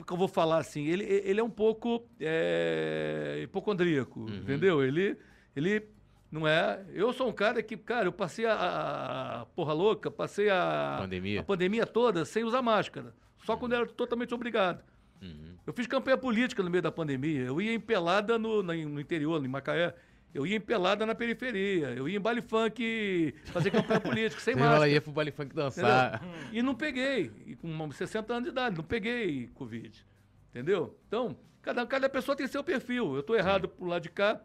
que 0.07 0.13
eu 0.13 0.17
vou 0.17 0.29
falar 0.29 0.59
assim, 0.59 0.87
ele, 0.87 1.05
ele 1.05 1.41
é 1.41 1.45
um 1.45 1.51
pouco 1.51 2.07
é, 2.21 3.41
hipocondríaco, 3.43 4.21
uhum. 4.21 4.37
entendeu? 4.37 4.83
Ele, 4.83 5.17
ele 5.57 5.89
não 6.31 6.47
é. 6.47 6.85
Eu 6.93 7.13
sou 7.13 7.29
um 7.29 7.33
cara 7.33 7.63
que, 7.63 7.77
cara, 7.77 8.07
eu 8.07 8.13
passei 8.13 8.45
a, 8.47 9.41
a 9.41 9.47
porra 9.47 9.73
louca, 9.73 10.11
passei 10.11 10.51
a 10.51 10.97
pandemia. 11.01 11.41
a 11.41 11.43
pandemia 11.43 11.87
toda 11.87 12.25
sem 12.25 12.45
usar 12.45 12.63
máscara, 12.63 13.15
só 13.45 13.55
uhum. 13.55 13.59
quando 13.59 13.75
era 13.75 13.87
totalmente 13.87 14.35
obrigado. 14.35 14.85
Uhum. 15.21 15.57
Eu 15.67 15.73
fiz 15.73 15.87
campanha 15.87 16.19
política 16.19 16.63
no 16.63 16.71
meio 16.71 16.83
da 16.83 16.93
pandemia, 16.93 17.43
eu 17.43 17.61
ia 17.61 17.73
empelada 17.73 18.39
no, 18.39 18.63
no 18.63 19.01
interior, 19.01 19.43
em 19.45 19.49
Macaé. 19.49 19.95
Eu 20.35 20.47
ia 20.47 20.57
em 20.57 20.61
pelada 20.61 21.05
na 21.05 21.15
periferia, 21.15 21.89
eu 21.91 22.09
ia 22.09 22.17
em 22.17 22.21
baile 22.21 22.41
funk 22.41 23.35
fazer 23.47 23.71
campanha 23.71 24.01
política, 24.01 24.41
sem 24.41 24.57
mais. 24.57 24.77
Ela 24.77 24.89
ia 24.89 25.01
pro 25.01 25.13
baile 25.13 25.31
funk 25.31 25.55
dançar. 25.55 26.23
Entendeu? 26.23 26.49
E 26.53 26.63
não 26.63 26.75
peguei, 26.75 27.31
e 27.47 27.55
com 27.55 27.93
60 27.93 28.33
anos 28.33 28.45
de 28.45 28.51
idade, 28.51 28.77
não 28.77 28.85
peguei 28.85 29.49
Covid. 29.49 30.07
Entendeu? 30.51 30.99
Então, 31.07 31.37
cada, 31.61 31.87
cada 31.87 32.09
pessoa 32.09 32.35
tem 32.35 32.47
seu 32.47 32.65
perfil. 32.65 33.15
Eu 33.15 33.21
estou 33.21 33.37
errado 33.37 33.69
pro 33.69 33.87
lado 33.87 34.03
de 34.03 34.11
cá, 34.11 34.41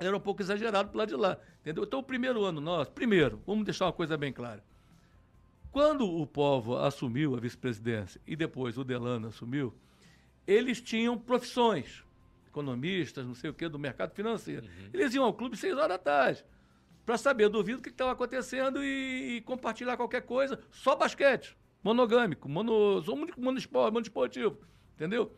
era 0.00 0.16
um 0.16 0.20
pouco 0.20 0.42
exagerado 0.42 0.88
pro 0.88 0.98
lado 0.98 1.08
de 1.08 1.16
lá. 1.16 1.38
Entendeu? 1.60 1.84
Então, 1.84 2.00
o 2.00 2.02
primeiro 2.02 2.44
ano 2.44 2.60
nosso, 2.60 2.90
primeiro, 2.90 3.40
vamos 3.46 3.64
deixar 3.64 3.86
uma 3.86 3.92
coisa 3.92 4.16
bem 4.16 4.32
clara. 4.32 4.64
Quando 5.70 6.04
o 6.04 6.26
povo 6.26 6.76
assumiu 6.76 7.34
a 7.36 7.40
vice-presidência 7.40 8.20
e 8.26 8.34
depois 8.34 8.76
o 8.76 8.84
Delano 8.84 9.28
assumiu, 9.28 9.72
eles 10.46 10.80
tinham 10.80 11.16
profissões 11.16 12.04
economistas, 12.52 13.26
não 13.26 13.34
sei 13.34 13.50
o 13.50 13.54
quê, 13.54 13.68
do 13.68 13.78
mercado 13.78 14.14
financeiro. 14.14 14.66
Uhum. 14.66 14.90
Eles 14.92 15.14
iam 15.14 15.24
ao 15.24 15.32
clube 15.32 15.56
seis 15.56 15.74
horas 15.74 15.88
da 15.88 15.98
tarde 15.98 16.44
para 17.04 17.16
saber 17.18 17.48
do 17.48 17.58
ouvido 17.58 17.78
o 17.78 17.82
que 17.82 17.88
estava 17.88 18.12
acontecendo 18.12 18.84
e, 18.84 19.36
e, 19.36 19.40
compartilhar 19.40 19.96
qualquer 19.96 20.22
coisa. 20.22 20.60
Só 20.70 20.94
basquete, 20.94 21.56
monogâmico, 21.82 22.48
mono, 22.48 23.02
único 23.08 23.40
monoesportivo, 23.40 24.58
entendeu? 24.94 25.34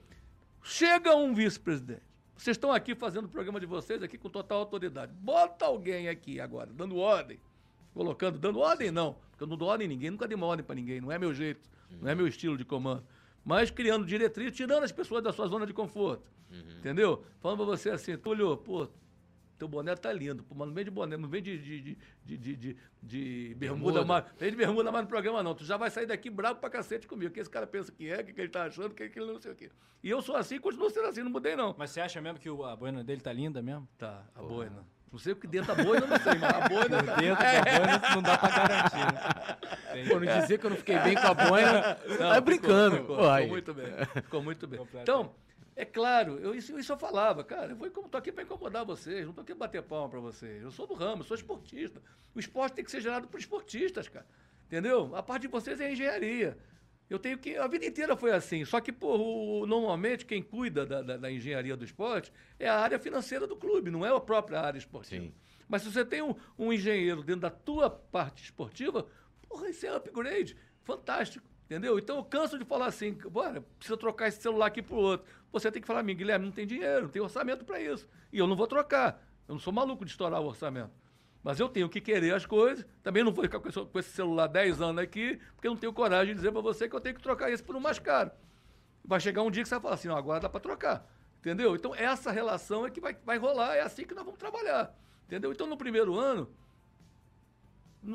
Chega 0.62 1.14
um 1.14 1.32
vice-presidente. 1.32 2.02
Vocês 2.36 2.56
estão 2.56 2.72
aqui 2.72 2.94
fazendo 2.94 3.26
o 3.26 3.28
programa 3.28 3.60
de 3.60 3.66
vocês 3.66 4.02
aqui 4.02 4.18
com 4.18 4.28
total 4.28 4.58
autoridade. 4.58 5.12
Bota 5.12 5.66
alguém 5.66 6.08
aqui 6.08 6.40
agora, 6.40 6.72
dando 6.72 6.96
ordem. 6.96 7.38
Colocando, 7.94 8.38
dando 8.38 8.58
ordem 8.58 8.90
não, 8.90 9.14
porque 9.30 9.44
eu 9.44 9.46
não 9.46 9.56
dou 9.56 9.68
ordem 9.68 9.86
a 9.86 9.88
ninguém, 9.88 10.10
nunca 10.10 10.26
dei 10.26 10.34
uma 10.34 10.46
ordem 10.46 10.66
para 10.66 10.74
ninguém, 10.74 11.00
não 11.00 11.12
é 11.12 11.18
meu 11.18 11.32
jeito, 11.32 11.70
não 12.00 12.10
é 12.10 12.14
meu 12.14 12.26
estilo 12.26 12.58
de 12.58 12.64
comando. 12.64 13.04
Mas 13.44 13.70
criando 13.70 14.06
diretriz, 14.06 14.54
tirando 14.56 14.84
as 14.84 14.92
pessoas 14.92 15.22
da 15.22 15.32
sua 15.32 15.46
zona 15.46 15.66
de 15.66 15.72
conforto. 15.72 16.30
Uhum. 16.50 16.78
Entendeu? 16.78 17.24
Falando 17.40 17.58
pra 17.58 17.66
você 17.66 17.90
assim, 17.90 18.16
Túlio, 18.16 18.56
pô, 18.56 18.88
teu 19.58 19.68
boné 19.68 19.94
tá 19.94 20.12
lindo, 20.12 20.42
pô, 20.42 20.54
mas 20.54 20.66
não 20.68 20.74
vem 20.74 20.84
de 20.84 20.90
boné, 20.90 21.16
não 21.16 21.28
vem 21.28 21.42
de, 21.42 21.58
de, 21.58 21.80
de, 21.80 21.96
de, 22.24 22.56
de, 22.56 22.76
de 23.02 23.54
bermuda, 23.56 23.92
bermuda. 24.00 24.04
Mais, 24.04 24.24
vem 24.38 24.50
de 24.50 24.56
bermuda 24.56 24.90
mais 24.90 25.04
no 25.04 25.08
programa, 25.08 25.42
não. 25.42 25.54
Tu 25.54 25.64
já 25.64 25.76
vai 25.76 25.90
sair 25.90 26.06
daqui 26.06 26.30
bravo 26.30 26.58
pra 26.58 26.70
cacete 26.70 27.06
comigo. 27.06 27.30
O 27.30 27.34
que 27.34 27.40
esse 27.40 27.50
cara 27.50 27.66
pensa 27.66 27.92
que 27.92 28.08
é, 28.08 28.20
o 28.20 28.24
que, 28.24 28.32
que 28.32 28.40
ele 28.40 28.48
tá 28.48 28.64
achando, 28.64 28.92
o 28.92 28.94
que, 28.94 29.08
que 29.08 29.18
ele 29.18 29.32
não 29.32 29.40
sei 29.40 29.52
o 29.52 29.54
quê. 29.54 29.70
E 30.02 30.10
eu 30.10 30.20
sou 30.22 30.36
assim, 30.36 30.58
continuo 30.58 30.90
sendo 30.90 31.06
assim, 31.06 31.22
não 31.22 31.30
mudei, 31.30 31.54
não. 31.54 31.74
Mas 31.78 31.90
você 31.90 32.00
acha 32.00 32.20
mesmo 32.20 32.38
que 32.38 32.48
a 32.48 32.76
boina 32.76 33.04
dele 33.04 33.20
tá 33.20 33.32
linda 33.32 33.62
mesmo? 33.62 33.88
Tá, 33.96 34.26
a 34.34 34.40
Porra. 34.40 34.54
boina. 34.54 34.86
Não 35.14 35.18
sei 35.20 35.32
o 35.32 35.36
que 35.36 35.46
dentro 35.46 35.72
da 35.72 35.80
boina, 35.80 36.08
não 36.08 36.18
sei, 36.18 36.34
mas 36.40 36.42
a 36.42 36.58
boina. 36.68 37.02
Dentro 37.02 37.44
da 37.44 37.62
boina 37.62 38.14
não 38.16 38.22
dá 38.22 38.36
pra 38.36 38.48
garantir. 38.50 38.96
Né? 38.98 40.08
Pô, 40.08 40.18
não 40.18 40.40
dizer 40.40 40.58
que 40.58 40.66
eu 40.66 40.70
não 40.70 40.76
fiquei 40.76 40.98
bem 40.98 41.14
com 41.14 41.26
a 41.28 41.34
boina. 41.34 41.98
Não, 42.04 42.16
tá 42.16 42.40
brincando. 42.40 42.96
Ficou, 42.96 43.16
ficou, 43.16 43.32
ficou 43.32 43.48
muito 43.48 43.74
bem. 43.74 43.86
Ficou 44.22 44.42
muito 44.42 44.66
bem. 44.66 44.80
Então. 45.00 45.32
É 45.76 45.84
claro, 45.84 46.38
eu, 46.38 46.54
isso, 46.54 46.78
isso 46.78 46.92
eu 46.92 46.96
falava, 46.96 47.42
cara, 47.42 47.72
eu 47.72 47.76
vou, 47.76 47.90
tô 47.90 48.16
aqui 48.16 48.30
para 48.30 48.44
incomodar 48.44 48.84
vocês, 48.84 49.26
não 49.26 49.32
tô 49.32 49.40
aqui 49.40 49.52
para 49.52 49.66
bater 49.66 49.82
palma 49.82 50.08
para 50.08 50.20
vocês. 50.20 50.62
Eu 50.62 50.70
sou 50.70 50.86
do 50.86 50.94
ramo, 50.94 51.22
eu 51.22 51.26
sou 51.26 51.36
esportista. 51.36 52.00
O 52.32 52.38
esporte 52.38 52.74
tem 52.74 52.84
que 52.84 52.92
ser 52.92 53.00
gerado 53.00 53.26
por 53.26 53.40
esportistas, 53.40 54.08
cara. 54.08 54.24
Entendeu? 54.66 55.10
A 55.16 55.22
parte 55.22 55.42
de 55.42 55.48
vocês 55.48 55.80
é 55.80 55.90
engenharia. 55.90 56.56
Eu 57.08 57.18
tenho 57.18 57.38
que. 57.38 57.56
A 57.56 57.66
vida 57.66 57.84
inteira 57.84 58.16
foi 58.16 58.32
assim. 58.32 58.64
Só 58.64 58.80
que, 58.80 58.94
o, 59.00 59.66
normalmente, 59.66 60.24
quem 60.24 60.42
cuida 60.42 60.86
da, 60.86 61.02
da, 61.02 61.16
da, 61.16 61.30
engenharia 61.30 61.76
do 61.76 61.84
esporte 61.84 62.32
é 62.58 62.68
a 62.68 62.78
área 62.78 62.98
financeira 62.98 63.46
do 63.46 63.56
clube, 63.56 63.90
não 63.90 64.04
é 64.04 64.14
a 64.14 64.20
própria 64.20 64.60
área 64.60 64.78
esportiva. 64.78 65.26
Sim. 65.26 65.34
Mas 65.68 65.82
se 65.82 65.92
você 65.92 66.04
tem 66.04 66.22
um, 66.22 66.34
um 66.58 66.72
engenheiro 66.72 67.22
dentro 67.22 67.42
da 67.42 67.50
tua 67.50 67.90
parte 67.90 68.42
esportiva, 68.42 69.06
porra, 69.48 69.68
isso 69.68 69.86
é 69.86 69.94
upgrade. 69.94 70.56
Fantástico. 70.82 71.46
Entendeu? 71.64 71.98
Então 71.98 72.16
eu 72.16 72.24
canso 72.24 72.58
de 72.58 72.64
falar 72.64 72.86
assim, 72.86 73.12
bora, 73.12 73.62
precisa 73.78 73.96
trocar 73.96 74.28
esse 74.28 74.40
celular 74.40 74.66
aqui 74.66 74.82
pro 74.82 74.96
outro. 74.96 75.26
Você 75.50 75.70
tem 75.72 75.80
que 75.80 75.88
falar, 75.88 76.02
mim, 76.02 76.14
Guilherme, 76.14 76.44
não 76.44 76.52
tem 76.52 76.66
dinheiro, 76.66 77.02
não 77.02 77.08
tem 77.08 77.22
orçamento 77.22 77.64
para 77.64 77.80
isso. 77.80 78.06
E 78.32 78.38
eu 78.38 78.46
não 78.46 78.54
vou 78.54 78.66
trocar. 78.66 79.22
Eu 79.48 79.54
não 79.54 79.58
sou 79.58 79.72
maluco 79.72 80.04
de 80.04 80.10
estourar 80.10 80.40
o 80.40 80.46
orçamento. 80.46 80.90
Mas 81.44 81.60
eu 81.60 81.68
tenho 81.68 81.90
que 81.90 82.00
querer 82.00 82.34
as 82.34 82.46
coisas. 82.46 82.86
Também 83.02 83.22
não 83.22 83.30
vou 83.30 83.44
ficar 83.44 83.60
com 83.60 83.98
esse 83.98 84.10
celular 84.10 84.46
10 84.46 84.80
anos 84.80 85.02
aqui, 85.02 85.38
porque 85.54 85.68
eu 85.68 85.72
não 85.72 85.78
tenho 85.78 85.92
coragem 85.92 86.28
de 86.28 86.36
dizer 86.36 86.50
para 86.50 86.62
você 86.62 86.88
que 86.88 86.96
eu 86.96 87.00
tenho 87.00 87.14
que 87.14 87.22
trocar 87.22 87.52
esse 87.52 87.62
por 87.62 87.76
um 87.76 87.80
mais 87.80 87.98
caro. 87.98 88.30
Vai 89.04 89.20
chegar 89.20 89.42
um 89.42 89.50
dia 89.50 89.62
que 89.62 89.68
você 89.68 89.74
vai 89.74 89.82
falar 89.82 89.94
assim, 89.94 90.08
não, 90.08 90.16
agora 90.16 90.40
dá 90.40 90.48
para 90.48 90.58
trocar. 90.58 91.06
Entendeu? 91.40 91.76
Então, 91.76 91.94
essa 91.94 92.32
relação 92.32 92.86
é 92.86 92.90
que 92.90 92.98
vai, 92.98 93.14
vai 93.22 93.36
rolar, 93.36 93.76
é 93.76 93.82
assim 93.82 94.06
que 94.06 94.14
nós 94.14 94.24
vamos 94.24 94.40
trabalhar. 94.40 94.98
Entendeu? 95.26 95.52
Então, 95.52 95.66
no 95.66 95.76
primeiro 95.76 96.18
ano, 96.18 96.48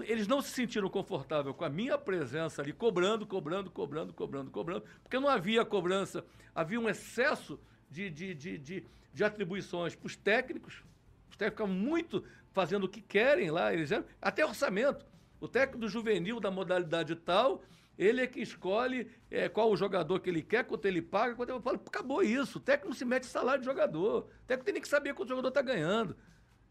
eles 0.03 0.27
não 0.27 0.41
se 0.41 0.49
sentiram 0.49 0.89
confortáveis 0.89 1.55
com 1.55 1.63
a 1.63 1.69
minha 1.69 1.97
presença 1.99 2.63
ali, 2.63 2.73
cobrando, 2.73 3.27
cobrando, 3.27 3.69
cobrando, 3.69 4.11
cobrando, 4.11 4.49
cobrando, 4.49 4.83
porque 5.03 5.19
não 5.19 5.29
havia 5.29 5.63
cobrança, 5.63 6.25
havia 6.55 6.79
um 6.79 6.89
excesso 6.89 7.59
de, 7.89 8.09
de, 8.09 8.33
de, 8.33 8.57
de, 8.57 8.85
de 9.13 9.23
atribuições 9.23 9.95
para 9.95 10.07
os 10.07 10.15
técnicos. 10.15 10.83
Os 11.29 11.37
técnicos 11.37 11.65
ficavam 11.65 11.73
muito 11.73 12.23
fazendo 12.51 12.85
o 12.85 12.89
que 12.89 13.01
querem 13.01 13.51
lá, 13.51 13.73
eles 13.73 13.91
até 14.21 14.45
orçamento. 14.45 15.05
O 15.39 15.47
técnico 15.47 15.79
do 15.79 15.89
juvenil 15.89 16.39
da 16.39 16.51
modalidade 16.51 17.15
tal 17.15 17.61
ele 17.99 18.21
é 18.21 18.27
que 18.27 18.39
escolhe 18.39 19.11
é, 19.29 19.49
qual 19.49 19.69
o 19.69 19.75
jogador 19.75 20.21
que 20.21 20.29
ele 20.29 20.41
quer, 20.41 20.63
quanto 20.63 20.85
ele 20.85 21.01
paga, 21.01 21.35
quanto 21.35 21.49
eu 21.49 21.61
falo, 21.61 21.81
acabou 21.85 22.23
isso. 22.23 22.57
O 22.57 22.61
técnico 22.61 22.87
não 22.87 22.95
se 22.95 23.03
mete 23.03 23.25
salário 23.25 23.59
de 23.59 23.65
jogador. 23.65 24.19
O 24.21 24.47
técnico 24.47 24.71
tem 24.71 24.81
que 24.81 24.87
saber 24.87 25.13
quanto 25.13 25.27
o 25.27 25.31
jogador 25.31 25.49
está 25.49 25.61
ganhando. 25.61 26.15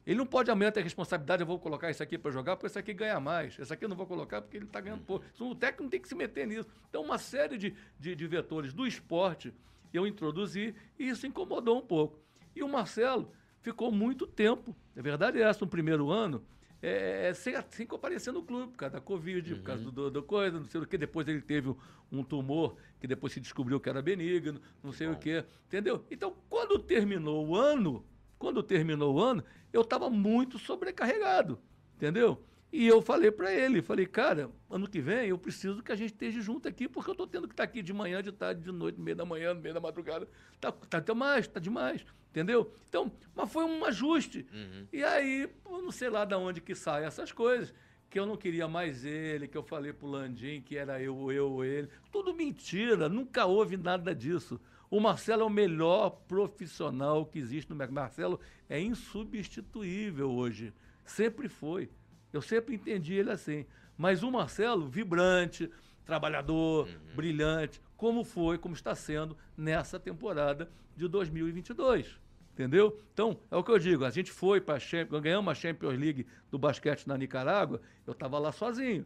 Ele 0.07 0.17
não 0.17 0.25
pode 0.25 0.51
amanhã 0.51 0.73
ter 0.73 0.83
responsabilidade, 0.83 1.43
eu 1.43 1.47
vou 1.47 1.59
colocar 1.59 1.91
isso 1.91 2.03
aqui 2.03 2.17
para 2.17 2.31
jogar, 2.31 2.57
porque 2.57 2.69
esse 2.69 2.79
aqui 2.79 2.95
ganha 2.95 3.21
mais. 3.21 3.59
Esse 3.59 3.71
aqui 3.71 3.85
eu 3.85 3.91
não 3.91 3.97
vou 3.97 4.07
colocar 4.07 4.41
porque 4.41 4.57
ele 4.57 4.65
está 4.65 4.81
ganhando 4.81 5.05
pouco. 5.05 5.23
Então, 5.35 5.51
o 5.51 5.55
técnico 5.55 5.83
não 5.83 5.91
tem 5.91 6.01
que 6.01 6.09
se 6.09 6.15
meter 6.15 6.47
nisso. 6.47 6.67
Então, 6.89 7.03
uma 7.03 7.19
série 7.19 7.59
de, 7.59 7.75
de, 8.01 8.15
de 8.15 8.27
vetores 8.27 8.73
do 8.73 8.87
esporte 8.87 9.53
eu 9.93 10.07
introduzi 10.07 10.75
e 10.99 11.11
isso 11.11 11.27
incomodou 11.27 11.77
um 11.77 11.83
pouco. 11.83 12.19
E 12.57 12.63
o 12.63 12.69
Marcelo 12.71 13.31
ficou 13.61 13.91
muito 13.91 14.27
tempo, 14.27 14.77
é 14.97 15.03
verdade 15.03 15.41
é 15.41 15.43
essa, 15.43 15.65
no 15.65 15.71
primeiro 15.71 16.11
ano, 16.11 16.43
é, 16.81 17.29
é, 17.29 17.35
sem, 17.35 17.55
sem 17.71 17.87
comparecer 17.87 18.33
no 18.33 18.43
clube, 18.43 18.71
por 18.73 18.79
causa 18.79 18.95
da 18.95 19.01
Covid, 19.01 19.53
uhum. 19.53 19.59
por 19.59 19.65
causa 19.65 19.85
uhum. 19.85 19.91
do, 19.91 20.11
do, 20.11 20.23
coisa, 20.23 20.59
não 20.59 20.67
sei 20.67 20.81
o 20.81 20.87
que. 20.87 20.97
Depois 20.97 21.27
ele 21.27 21.41
teve 21.41 21.75
um 22.11 22.23
tumor 22.23 22.77
que 23.01 23.07
depois 23.07 23.33
se 23.33 23.41
descobriu 23.41 23.81
que 23.81 23.89
era 23.89 24.01
benigno, 24.01 24.61
não 24.83 24.93
sei 24.93 25.09
Bom. 25.09 25.15
o 25.15 25.17
que. 25.17 25.45
Entendeu? 25.67 26.05
Então, 26.11 26.35
quando 26.49 26.79
terminou 26.79 27.49
o 27.49 27.57
ano, 27.57 28.05
quando 28.39 28.63
terminou 28.63 29.17
o 29.17 29.21
ano, 29.21 29.43
eu 29.73 29.81
estava 29.81 30.09
muito 30.09 30.59
sobrecarregado, 30.59 31.59
entendeu? 31.97 32.41
E 32.71 32.87
eu 32.87 33.01
falei 33.01 33.31
para 33.31 33.53
ele, 33.53 33.81
falei, 33.81 34.05
cara, 34.05 34.51
ano 34.69 34.87
que 34.87 35.01
vem 35.01 35.29
eu 35.29 35.39
preciso 35.39 35.83
que 35.83 35.91
a 35.91 35.97
gente 35.97 36.13
esteja 36.13 36.41
junto 36.41 36.69
aqui, 36.69 36.87
porque 36.87 37.09
eu 37.09 37.13
estou 37.13 37.27
tendo 37.27 37.49
que 37.49 37.55
estar 37.55 37.67
tá 37.67 37.71
aqui 37.71 37.83
de 37.83 37.93
manhã, 37.95 38.23
de 38.23 38.31
tarde, 38.31 38.63
de 38.63 38.71
noite, 38.71 38.99
no 38.99 39.05
meio 39.05 39.17
da 39.17 39.25
manhã, 39.25 39.55
no 39.55 39.61
meio 39.61 39.75
da 39.75 39.81
madrugada. 39.81 40.29
Tá, 40.61 40.71
tá 40.71 41.01
demais, 41.01 41.49
tá 41.49 41.59
demais, 41.59 42.05
entendeu? 42.31 42.71
Então, 42.89 43.11
mas 43.35 43.51
foi 43.51 43.65
um 43.65 43.85
ajuste. 43.87 44.47
Uhum. 44.53 44.87
E 44.93 45.03
aí, 45.03 45.49
eu 45.65 45.83
não 45.83 45.91
sei 45.91 46.11
lá 46.11 46.27
de 46.27 46.35
onde 46.35 46.61
que 46.61 46.75
saem 46.75 47.07
essas 47.07 47.33
coisas, 47.33 47.73
que 48.11 48.21
eu 48.21 48.27
não 48.27 48.37
queria 48.37 48.69
mais 48.69 49.03
ele, 49.03 49.49
que 49.49 49.57
eu 49.57 49.63
falei 49.63 49.93
pro 49.93 50.07
Landim 50.07 50.61
que 50.61 50.77
era 50.77 51.01
eu, 51.03 51.33
eu, 51.33 51.65
ele. 51.65 51.89
Tudo 52.13 52.35
mentira, 52.35 53.09
nunca 53.09 53.47
houve 53.47 53.79
nada 53.79 54.15
disso. 54.15 54.61
O 54.91 55.01
Marcelo 55.01 55.43
é 55.43 55.45
o 55.47 55.51
melhor 55.51 56.11
profissional 56.27 57.25
que 57.27 57.39
existe 57.39 57.69
no 57.71 57.77
mercado. 57.77 57.95
Marcelo 57.95 58.41
é 58.69 58.81
insubstituível 58.81 60.31
hoje. 60.31 60.73
Sempre 61.05 61.49
foi. 61.49 61.91
Eu 62.33 62.43
sempre 62.43 62.75
entendi 62.75 63.15
ele 63.15 63.31
assim. 63.31 63.65
Mas 63.97 64.23
o 64.23 64.31
Marcelo, 64.31 64.89
vibrante, 64.89 65.71
trabalhador, 66.05 66.87
uhum. 66.87 67.17
brilhante, 67.17 67.81
como 67.97 68.25
foi, 68.25 68.57
como 68.59 68.75
está 68.75 68.95
sendo 68.95 69.37
nessa 69.57 69.99
temporada 69.99 70.71
de 70.97 71.09
2022. 71.09 72.19
Entendeu? 72.53 73.01
Então, 73.13 73.39
é 73.51 73.57
o 73.57 73.63
que 73.63 73.71
eu 73.71 73.79
digo. 73.79 74.05
A 74.05 74.11
gente 74.11 74.33
foi 74.33 74.61
para 74.61 74.77
a 74.77 75.21
ganhamos 75.21 75.51
a 75.51 75.55
Champions 75.55 75.99
League 75.99 76.27
do 76.51 76.59
basquete 76.59 77.07
na 77.07 77.17
Nicarágua, 77.17 77.81
eu 78.07 78.13
estava 78.13 78.39
lá 78.39 78.51
sozinho. 78.51 79.05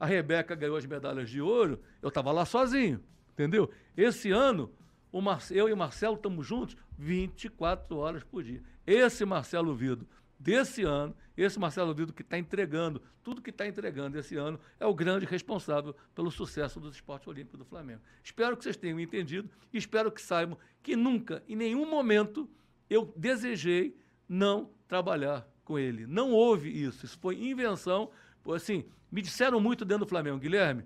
A 0.00 0.06
Rebeca 0.06 0.54
ganhou 0.54 0.76
as 0.76 0.86
medalhas 0.86 1.28
de 1.30 1.40
ouro, 1.40 1.80
eu 2.02 2.08
estava 2.08 2.32
lá 2.32 2.44
sozinho. 2.44 3.00
Entendeu? 3.32 3.70
Esse 3.96 4.30
ano, 4.30 4.72
o 5.12 5.20
eu 5.50 5.68
e 5.68 5.72
o 5.72 5.76
Marcelo 5.76 6.16
estamos 6.16 6.46
juntos 6.46 6.76
24 6.98 7.96
horas 7.96 8.24
por 8.24 8.42
dia. 8.42 8.62
Esse 8.86 9.24
Marcelo 9.24 9.74
Vido 9.74 10.06
desse 10.38 10.82
ano, 10.82 11.14
esse 11.42 11.58
Marcelo 11.58 11.94
Vido 11.94 12.12
que 12.12 12.22
está 12.22 12.38
entregando, 12.38 13.00
tudo 13.22 13.40
que 13.40 13.50
está 13.50 13.66
entregando 13.66 14.18
esse 14.18 14.36
ano, 14.36 14.58
é 14.80 14.86
o 14.86 14.94
grande 14.94 15.24
responsável 15.24 15.94
pelo 16.14 16.30
sucesso 16.30 16.80
dos 16.80 16.94
esportes 16.94 17.28
olímpicos 17.28 17.58
do 17.58 17.64
Flamengo. 17.64 18.00
Espero 18.22 18.56
que 18.56 18.64
vocês 18.64 18.76
tenham 18.76 18.98
entendido 18.98 19.48
e 19.72 19.78
espero 19.78 20.10
que 20.10 20.20
saibam 20.20 20.58
que 20.82 20.96
nunca, 20.96 21.42
em 21.48 21.56
nenhum 21.56 21.88
momento, 21.88 22.48
eu 22.90 23.12
desejei 23.16 23.96
não 24.28 24.70
trabalhar 24.86 25.46
com 25.64 25.78
ele. 25.78 26.06
Não 26.06 26.32
houve 26.32 26.70
isso. 26.70 27.04
Isso 27.04 27.18
foi 27.18 27.36
invenção. 27.36 28.10
Assim, 28.54 28.86
me 29.12 29.22
disseram 29.22 29.60
muito 29.60 29.84
dentro 29.84 30.06
do 30.06 30.08
Flamengo, 30.08 30.38
Guilherme, 30.38 30.84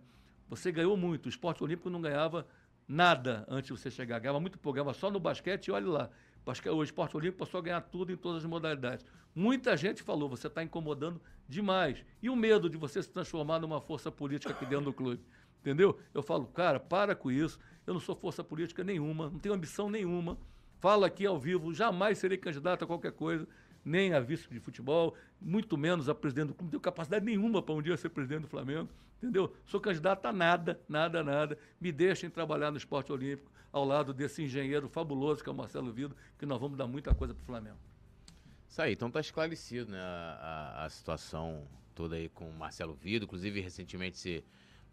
você 0.48 0.70
ganhou 0.70 0.96
muito. 0.96 1.26
O 1.26 1.28
esporte 1.28 1.62
olímpico 1.62 1.88
não 1.88 2.02
ganhava 2.02 2.46
nada 2.86 3.46
antes 3.48 3.68
de 3.68 3.80
você 3.80 3.90
chegar. 3.90 4.18
Ganhava 4.18 4.40
muito 4.40 4.58
pouco, 4.58 4.74
ganhava 4.74 4.92
só 4.92 5.10
no 5.10 5.18
basquete 5.18 5.68
e 5.68 5.70
olha 5.70 5.86
lá. 5.86 6.10
O 6.44 6.82
esporte 6.82 7.16
olímpico 7.16 7.38
passou 7.38 7.58
a 7.58 7.62
ganhar 7.62 7.80
tudo 7.80 8.12
em 8.12 8.16
todas 8.16 8.44
as 8.44 8.48
modalidades. 8.48 9.06
Muita 9.34 9.76
gente 9.76 10.02
falou, 10.02 10.28
você 10.28 10.48
está 10.48 10.62
incomodando 10.62 11.20
demais. 11.48 12.04
E 12.20 12.28
o 12.28 12.36
medo 12.36 12.68
de 12.68 12.76
você 12.76 13.02
se 13.02 13.08
transformar 13.08 13.60
numa 13.60 13.80
força 13.80 14.10
política 14.10 14.52
aqui 14.52 14.66
dentro 14.66 14.86
do 14.86 14.92
clube. 14.92 15.22
Entendeu? 15.60 15.98
Eu 16.12 16.22
falo, 16.22 16.46
cara, 16.46 16.80
para 16.80 17.14
com 17.14 17.30
isso. 17.30 17.58
Eu 17.86 17.94
não 17.94 18.00
sou 18.00 18.16
força 18.16 18.42
política 18.42 18.82
nenhuma, 18.82 19.30
não 19.30 19.38
tenho 19.38 19.54
ambição 19.54 19.88
nenhuma. 19.88 20.36
Falo 20.80 21.04
aqui 21.04 21.24
ao 21.24 21.38
vivo, 21.38 21.72
jamais 21.72 22.18
serei 22.18 22.36
candidato 22.36 22.82
a 22.82 22.86
qualquer 22.86 23.12
coisa, 23.12 23.46
nem 23.84 24.12
a 24.14 24.20
vice 24.20 24.48
de 24.48 24.60
futebol, 24.60 25.14
muito 25.40 25.76
menos 25.76 26.08
a 26.08 26.14
presidente 26.14 26.48
do 26.48 26.54
clube. 26.54 26.64
Não 26.64 26.70
tenho 26.70 26.80
capacidade 26.80 27.24
nenhuma 27.24 27.62
para 27.62 27.74
um 27.74 27.82
dia 27.82 27.96
ser 27.96 28.08
presidente 28.10 28.42
do 28.42 28.48
Flamengo. 28.48 28.88
Entendeu? 29.18 29.54
Sou 29.66 29.80
candidato 29.80 30.26
a 30.26 30.32
nada, 30.32 30.80
nada, 30.88 31.22
nada. 31.22 31.58
Me 31.80 31.92
deixem 31.92 32.28
trabalhar 32.28 32.70
no 32.70 32.76
esporte 32.76 33.12
olímpico 33.12 33.52
ao 33.72 33.84
lado 33.84 34.12
desse 34.12 34.42
engenheiro 34.42 34.88
fabuloso 34.88 35.42
que 35.42 35.48
é 35.48 35.52
o 35.52 35.54
Marcelo 35.54 35.92
Vido, 35.92 36.16
que 36.38 36.44
nós 36.44 36.60
vamos 36.60 36.76
dar 36.76 36.86
muita 36.86 37.14
coisa 37.14 37.32
para 37.32 37.42
o 37.42 37.46
Flamengo. 37.46 37.78
Isso 38.68 38.82
aí, 38.82 38.92
então 38.94 39.08
está 39.08 39.20
esclarecido 39.20 39.92
né, 39.92 40.00
a, 40.00 40.84
a, 40.84 40.90
situação 40.90 41.62
toda 41.94 42.16
aí 42.16 42.28
com 42.28 42.48
o 42.48 42.52
Marcelo 42.52 42.94
Vido. 42.94 43.24
Inclusive, 43.24 43.60
recentemente 43.60 44.18
você 44.18 44.44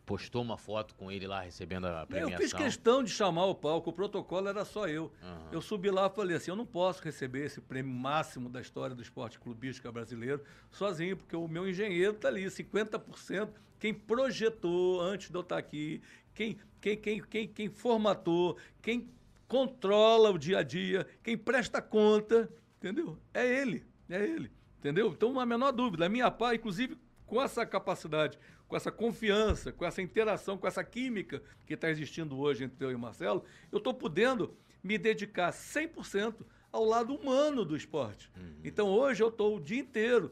postou 0.10 0.42
uma 0.42 0.58
foto 0.58 0.96
com 0.96 1.12
ele 1.12 1.28
lá 1.28 1.42
recebendo 1.42 1.86
a 1.86 2.04
premiação. 2.04 2.34
Eu 2.34 2.40
fiz 2.40 2.52
questão 2.52 3.04
de 3.04 3.12
chamar 3.12 3.46
o 3.46 3.54
palco, 3.54 3.92
o 3.92 3.94
protocolo 3.94 4.48
era 4.48 4.66
só 4.66 4.88
eu. 4.88 5.12
Uhum. 5.22 5.48
Eu 5.52 5.62
subi 5.62 5.92
lá 5.92 6.08
e 6.08 6.10
falei 6.10 6.36
assim, 6.36 6.50
eu 6.50 6.56
não 6.56 6.66
posso 6.66 7.04
receber 7.04 7.46
esse 7.46 7.62
prêmio 7.62 7.94
máximo 7.94 8.50
da 8.50 8.60
história 8.60 8.96
do 8.96 9.04
esporte 9.04 9.38
clubística 9.38 9.92
brasileiro 9.92 10.42
sozinho, 10.72 11.16
porque 11.16 11.36
o 11.36 11.48
meu 11.48 11.70
engenheiro 11.70 12.14
está 12.14 12.28
ali, 12.28 12.44
50%, 12.44 13.50
quem 13.78 13.94
projetou 13.94 15.00
antes 15.00 15.30
de 15.30 15.38
eu 15.38 15.42
estar 15.42 15.58
tá 15.58 15.60
aqui, 15.60 16.02
quem, 16.34 16.58
quem, 16.82 16.98
quem, 16.98 17.22
quem, 17.22 17.48
quem 17.48 17.70
formatou, 17.70 18.58
quem 18.82 19.08
controla 19.48 20.32
o 20.32 20.40
dia 20.40 20.58
a 20.58 20.64
dia, 20.64 21.06
quem 21.22 21.38
presta 21.38 21.84
conta, 21.84 22.50
entendeu? 22.80 23.16
É 23.32 23.46
ele, 23.46 23.86
é 24.10 24.24
ele, 24.24 24.52
entendeu? 24.80 25.12
Então, 25.12 25.32
não 25.32 25.40
há 25.40 25.44
a 25.44 25.46
menor 25.46 25.72
dúvida, 25.72 26.08
a 26.08 26.10
minha 26.10 26.32
pai, 26.32 26.56
inclusive, 26.56 26.98
com 27.28 27.40
essa 27.40 27.64
capacidade 27.64 28.40
com 28.70 28.78
essa 28.78 28.92
confiança, 28.92 29.72
com 29.74 29.84
essa 29.84 30.00
interação, 30.00 30.56
com 30.56 30.68
essa 30.68 30.84
química 30.84 31.42
que 31.66 31.74
está 31.74 31.90
existindo 31.90 32.40
hoje 32.40 32.64
entre 32.64 32.86
eu 32.86 32.92
e 32.92 32.96
o 32.96 33.00
Marcelo, 33.00 33.44
eu 33.72 33.80
estou 33.80 33.94
podendo 33.94 34.56
me 34.82 34.96
dedicar 34.96 35.52
100% 35.52 36.46
ao 36.72 36.86
lado 36.86 37.14
humano 37.16 37.66
do 37.66 37.76
esporte. 37.76 38.32
Uhum. 38.38 38.62
Então 38.64 38.88
hoje 38.88 39.24
eu 39.24 39.30
estou 39.30 39.58
o 39.58 39.60
dia 39.60 39.80
inteiro 39.80 40.32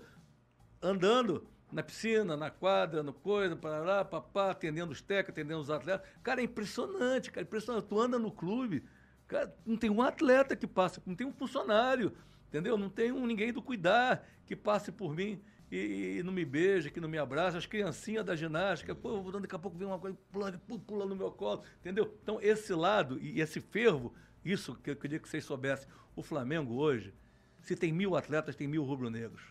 andando 0.80 1.48
na 1.72 1.82
piscina, 1.82 2.38
na 2.38 2.52
quadra, 2.52 3.02
no 3.02 3.12
coisa, 3.12 3.56
parará, 3.56 4.06
papá, 4.06 4.52
atendendo 4.52 4.92
os 4.92 5.02
técnicos, 5.02 5.32
atendendo 5.32 5.60
os 5.60 5.72
atletas. 5.72 6.08
Cara, 6.22 6.40
é 6.40 6.44
impressionante, 6.44 7.32
cara, 7.32 7.44
impressionante. 7.44 7.88
Tu 7.88 8.00
anda 8.00 8.20
no 8.20 8.32
clube, 8.32 8.84
cara, 9.28 9.54
não 9.66 9.76
tem 9.76 9.90
um 9.90 10.02
atleta 10.02 10.56
que 10.56 10.68
passe, 10.68 11.02
não 11.08 11.16
tem 11.16 11.26
um 11.26 11.34
funcionário, 11.34 12.14
entendeu? 12.48 12.78
Não 12.78 12.88
tem 12.88 13.12
um, 13.12 13.26
ninguém 13.26 13.52
do 13.52 13.64
cuidar 13.64 14.24
que 14.46 14.56
passe 14.56 14.92
por 14.92 15.16
mim 15.16 15.42
e, 15.72 16.18
e, 16.20 16.24
não 16.24 16.32
me 16.32 16.46
beija, 16.46 16.90
que 16.90 17.00
não 17.00 17.10
me 17.10 17.18
abraça, 17.18 17.58
as 17.58 17.66
criancinhas 17.66 18.26
da 18.26 18.36
ginástica, 18.36 18.96
pô, 18.96 19.20
daqui 19.40 19.56
a 19.56 19.60
pouco 19.60 19.78
vem 19.78 19.88
uma 19.88 20.00
coisa, 20.00 20.18
pula, 20.32 20.52
pula 20.86 21.06
no 21.06 21.16
meu 21.16 21.32
colo, 21.32 21.64
entendeu? 21.80 22.18
Então, 22.24 22.40
esse 22.42 22.74
lado 22.74 23.20
e 23.20 23.42
esse 23.42 23.60
fervo, 23.60 24.14
isso 24.46 24.76
que 24.76 24.92
eu 24.92 24.96
queria 24.96 25.20
que 25.20 25.28
vocês 25.28 25.44
soubessem, 25.44 25.88
o 26.16 26.24
Flamengo 26.24 26.76
hoje, 26.76 27.14
se 27.62 27.76
tem 27.76 27.92
mil 27.92 28.16
atletas, 28.16 28.56
tem 28.56 28.68
mil 28.68 28.84
rubro-negros. 28.84 29.42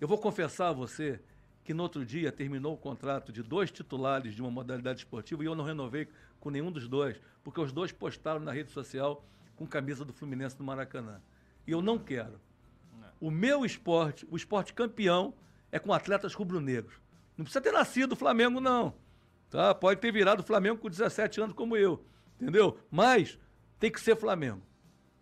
Eu 0.00 0.06
vou 0.06 0.18
confessar 0.18 0.68
a 0.68 0.72
você 0.72 1.20
que 1.64 1.74
no 1.74 1.82
outro 1.82 2.06
dia 2.06 2.32
terminou 2.32 2.74
o 2.74 2.78
contrato 2.78 3.32
de 3.32 3.42
dois 3.42 3.70
titulares 3.70 4.34
de 4.34 4.40
uma 4.40 4.50
modalidade 4.50 5.00
esportiva 5.00 5.42
e 5.42 5.46
eu 5.46 5.54
não 5.54 5.64
renovei 5.64 6.08
com 6.38 6.48
nenhum 6.48 6.70
dos 6.72 6.88
dois, 6.88 7.20
porque 7.42 7.60
os 7.60 7.72
dois 7.72 7.92
postaram 7.92 8.40
na 8.40 8.52
rede 8.52 8.70
social 8.70 9.24
com 9.56 9.66
camisa 9.66 10.04
do 10.04 10.12
Fluminense 10.12 10.56
do 10.56 10.64
Maracanã. 10.64 11.20
E 11.66 11.72
eu 11.72 11.82
não 11.82 11.98
quero. 11.98 12.40
O 13.20 13.30
meu 13.30 13.64
esporte, 13.64 14.26
o 14.30 14.36
esporte 14.36 14.72
campeão, 14.72 15.34
é 15.70 15.78
com 15.78 15.92
atletas 15.92 16.34
rubro-negros. 16.34 16.94
Não 17.36 17.44
precisa 17.44 17.60
ter 17.60 17.72
nascido 17.72 18.12
o 18.12 18.16
Flamengo, 18.16 18.60
não. 18.60 18.94
Tá? 19.50 19.74
Pode 19.74 20.00
ter 20.00 20.12
virado 20.12 20.42
Flamengo 20.42 20.78
com 20.78 20.88
17 20.88 21.40
anos 21.40 21.54
como 21.54 21.76
eu. 21.76 22.04
Entendeu? 22.40 22.78
Mas 22.90 23.38
tem 23.78 23.90
que 23.90 24.00
ser 24.00 24.16
Flamengo. 24.16 24.62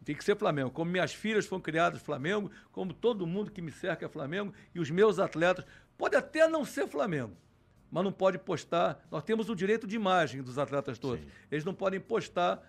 Tem 0.04 0.14
que 0.14 0.24
ser 0.24 0.36
Flamengo. 0.36 0.70
Como 0.70 0.90
minhas 0.90 1.12
filhas 1.12 1.46
foram 1.46 1.60
criadas 1.60 2.00
Flamengo, 2.00 2.50
como 2.72 2.94
todo 2.94 3.26
mundo 3.26 3.50
que 3.50 3.60
me 3.60 3.70
cerca 3.70 4.06
é 4.06 4.08
Flamengo, 4.08 4.54
e 4.74 4.80
os 4.80 4.90
meus 4.90 5.18
atletas. 5.18 5.64
Pode 5.96 6.16
até 6.16 6.48
não 6.48 6.64
ser 6.64 6.86
Flamengo, 6.86 7.36
mas 7.90 8.04
não 8.04 8.12
pode 8.12 8.38
postar. 8.38 9.04
Nós 9.10 9.24
temos 9.24 9.50
o 9.50 9.54
direito 9.54 9.86
de 9.86 9.96
imagem 9.96 10.42
dos 10.42 10.58
atletas 10.58 10.98
todos. 10.98 11.20
Sim. 11.20 11.30
Eles 11.50 11.64
não 11.64 11.74
podem 11.74 12.00
postar 12.00 12.62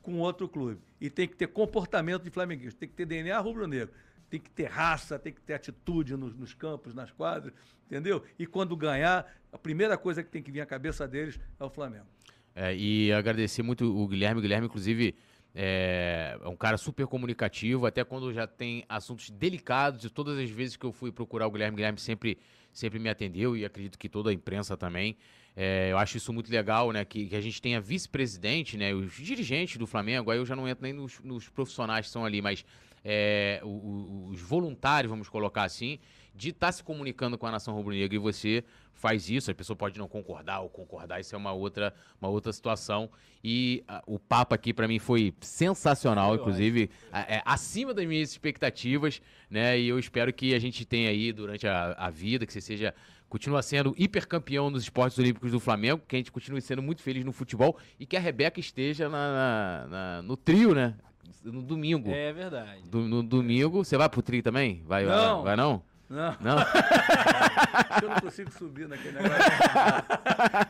com 0.00 0.18
outro 0.18 0.48
clube. 0.48 0.80
E 1.00 1.10
tem 1.10 1.26
que 1.26 1.36
ter 1.36 1.48
comportamento 1.48 2.22
de 2.22 2.30
flamenguista, 2.30 2.80
tem 2.80 2.88
que 2.88 2.94
ter 2.94 3.06
DNA 3.06 3.38
rubro-negro, 3.40 3.92
tem 4.30 4.40
que 4.40 4.50
ter 4.50 4.64
raça, 4.64 5.18
tem 5.18 5.32
que 5.32 5.40
ter 5.40 5.54
atitude 5.54 6.16
nos, 6.16 6.34
nos, 6.34 6.54
campos, 6.54 6.94
nas 6.94 7.10
quadras, 7.10 7.52
entendeu? 7.86 8.22
E 8.38 8.46
quando 8.46 8.76
ganhar, 8.76 9.26
a 9.52 9.58
primeira 9.58 9.96
coisa 9.96 10.22
que 10.22 10.30
tem 10.30 10.42
que 10.42 10.50
vir 10.50 10.60
à 10.60 10.66
cabeça 10.66 11.06
deles 11.06 11.38
é 11.58 11.64
o 11.64 11.70
Flamengo. 11.70 12.06
É, 12.54 12.74
e 12.74 13.12
agradecer 13.12 13.62
muito 13.62 13.84
o 13.84 14.06
Guilherme. 14.06 14.38
O 14.38 14.42
Guilherme, 14.42 14.66
inclusive, 14.66 15.14
é, 15.54 16.38
é 16.42 16.48
um 16.48 16.56
cara 16.56 16.76
super 16.76 17.06
comunicativo, 17.06 17.86
até 17.86 18.04
quando 18.04 18.32
já 18.32 18.46
tem 18.46 18.84
assuntos 18.88 19.30
delicados. 19.30 20.04
E 20.04 20.10
todas 20.10 20.38
as 20.38 20.50
vezes 20.50 20.76
que 20.76 20.84
eu 20.84 20.92
fui 20.92 21.12
procurar 21.12 21.46
o 21.46 21.50
Guilherme, 21.50 21.74
o 21.74 21.76
Guilherme 21.76 21.98
sempre, 21.98 22.38
sempre 22.72 22.98
me 22.98 23.08
atendeu 23.08 23.56
e 23.56 23.64
acredito 23.64 23.98
que 23.98 24.08
toda 24.08 24.30
a 24.30 24.32
imprensa 24.32 24.76
também. 24.76 25.16
É, 25.56 25.92
eu 25.92 25.98
acho 25.98 26.16
isso 26.16 26.32
muito 26.32 26.50
legal, 26.50 26.90
né? 26.90 27.04
Que, 27.04 27.28
que 27.28 27.36
a 27.36 27.40
gente 27.40 27.62
tenha 27.62 27.80
vice-presidente, 27.80 28.76
né? 28.76 28.92
Os 28.92 29.12
dirigentes 29.12 29.76
do 29.76 29.86
Flamengo, 29.86 30.30
aí 30.30 30.38
eu 30.38 30.46
já 30.46 30.56
não 30.56 30.68
entro 30.68 30.82
nem 30.82 30.92
nos, 30.92 31.20
nos 31.20 31.48
profissionais 31.48 32.06
que 32.06 32.08
estão 32.08 32.24
ali, 32.24 32.42
mas 32.42 32.64
é, 33.04 33.60
os 33.62 34.40
voluntários, 34.40 35.10
vamos 35.10 35.28
colocar 35.28 35.64
assim, 35.64 35.98
de 36.34 36.48
estar 36.48 36.68
tá 36.68 36.72
se 36.72 36.82
comunicando 36.82 37.38
com 37.38 37.46
a 37.46 37.50
nação 37.50 37.74
rubro-negra 37.74 38.16
e 38.16 38.18
você 38.18 38.64
faz 38.92 39.28
isso, 39.28 39.50
a 39.50 39.54
pessoa 39.54 39.76
pode 39.76 39.98
não 39.98 40.08
concordar 40.08 40.60
ou 40.60 40.68
concordar, 40.68 41.20
isso 41.20 41.34
é 41.34 41.38
uma 41.38 41.52
outra, 41.52 41.94
uma 42.20 42.30
outra 42.30 42.52
situação. 42.52 43.10
E 43.42 43.84
a, 43.86 44.02
o 44.06 44.18
papo 44.18 44.54
aqui 44.54 44.72
para 44.72 44.88
mim 44.88 44.98
foi 44.98 45.34
sensacional, 45.40 46.34
eu 46.34 46.40
inclusive 46.40 46.90
é, 47.12 47.42
acima 47.44 47.92
das 47.92 48.06
minhas 48.06 48.30
expectativas, 48.30 49.20
né? 49.50 49.78
E 49.78 49.88
eu 49.88 49.98
espero 49.98 50.32
que 50.32 50.54
a 50.54 50.58
gente 50.58 50.84
tenha 50.86 51.10
aí 51.10 51.32
durante 51.32 51.68
a, 51.68 51.92
a 51.92 52.10
vida, 52.10 52.46
que 52.46 52.52
você 52.52 52.60
seja 52.60 52.94
continua 53.28 53.62
sendo 53.62 53.94
hipercampeão 53.98 54.70
nos 54.70 54.84
esportes 54.84 55.18
olímpicos 55.18 55.50
do 55.50 55.58
Flamengo, 55.58 56.02
que 56.06 56.14
a 56.14 56.18
gente 56.18 56.30
continue 56.30 56.60
sendo 56.60 56.80
muito 56.80 57.02
feliz 57.02 57.24
no 57.24 57.32
futebol 57.32 57.76
e 57.98 58.06
que 58.06 58.16
a 58.16 58.20
Rebeca 58.20 58.60
esteja 58.60 59.08
na, 59.08 59.32
na, 59.32 59.86
na 59.88 60.22
no 60.22 60.36
trio, 60.36 60.72
né? 60.72 60.94
No 61.42 61.62
domingo. 61.62 62.10
É 62.10 62.32
verdade. 62.32 62.82
Do, 62.84 63.00
no 63.00 63.22
domingo, 63.22 63.84
você 63.84 63.96
vai 63.96 64.08
pro 64.08 64.22
trio 64.22 64.42
também? 64.42 64.82
Vai 64.86 65.04
não. 65.04 65.42
Vai, 65.42 65.44
vai 65.44 65.56
não? 65.56 65.82
Não. 66.08 66.36
Não? 66.40 66.56
eu 68.02 68.08
não 68.10 68.20
consigo 68.20 68.50
subir 68.52 68.86
naquele 68.86 69.18
negócio. 69.18 69.42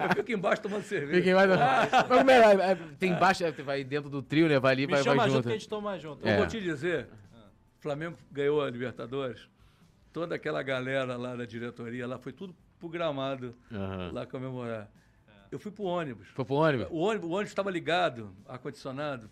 Eu 0.08 0.16
fico 0.16 0.32
embaixo 0.32 0.62
tomando 0.62 0.84
cerveja. 0.84 1.18
Fica 1.18 1.30
embaixo. 1.30 1.54
Ah. 1.54 2.24
Mas, 2.24 2.60
é, 2.60 2.78
tem 2.98 3.12
embaixo, 3.12 3.44
é, 3.44 3.50
vai 3.50 3.84
dentro 3.84 4.08
do 4.08 4.22
trio, 4.22 4.48
né? 4.48 4.58
Vai 4.58 4.72
ali, 4.72 4.86
Me 4.86 4.92
vai, 4.92 5.02
chama 5.02 5.16
vai 5.16 5.26
junto. 5.26 5.36
junto. 5.36 5.46
que 5.48 5.50
a 5.50 5.58
gente 5.58 5.68
toma 5.68 5.98
junto. 5.98 6.26
Eu 6.26 6.32
é. 6.32 6.36
vou 6.36 6.46
te 6.46 6.60
dizer, 6.60 7.08
Flamengo 7.80 8.16
ganhou 8.30 8.62
a 8.62 8.70
Libertadores 8.70 9.48
toda 10.14 10.36
aquela 10.36 10.62
galera 10.62 11.16
lá 11.16 11.34
da 11.34 11.44
diretoria, 11.44 12.06
lá 12.06 12.16
foi 12.16 12.32
tudo 12.32 12.54
pro 12.78 12.88
gramado 12.88 13.54
uhum. 13.70 14.12
lá 14.12 14.24
comemorar. 14.24 14.88
Eu 15.50 15.58
fui 15.58 15.72
pro 15.72 15.84
ônibus. 15.84 16.28
Foi 16.28 16.44
pro 16.44 16.54
ônibus, 16.54 16.86
o 16.90 17.00
ônibus 17.00 17.48
estava 17.48 17.70
ligado, 17.70 18.34
ar-condicionado, 18.46 19.28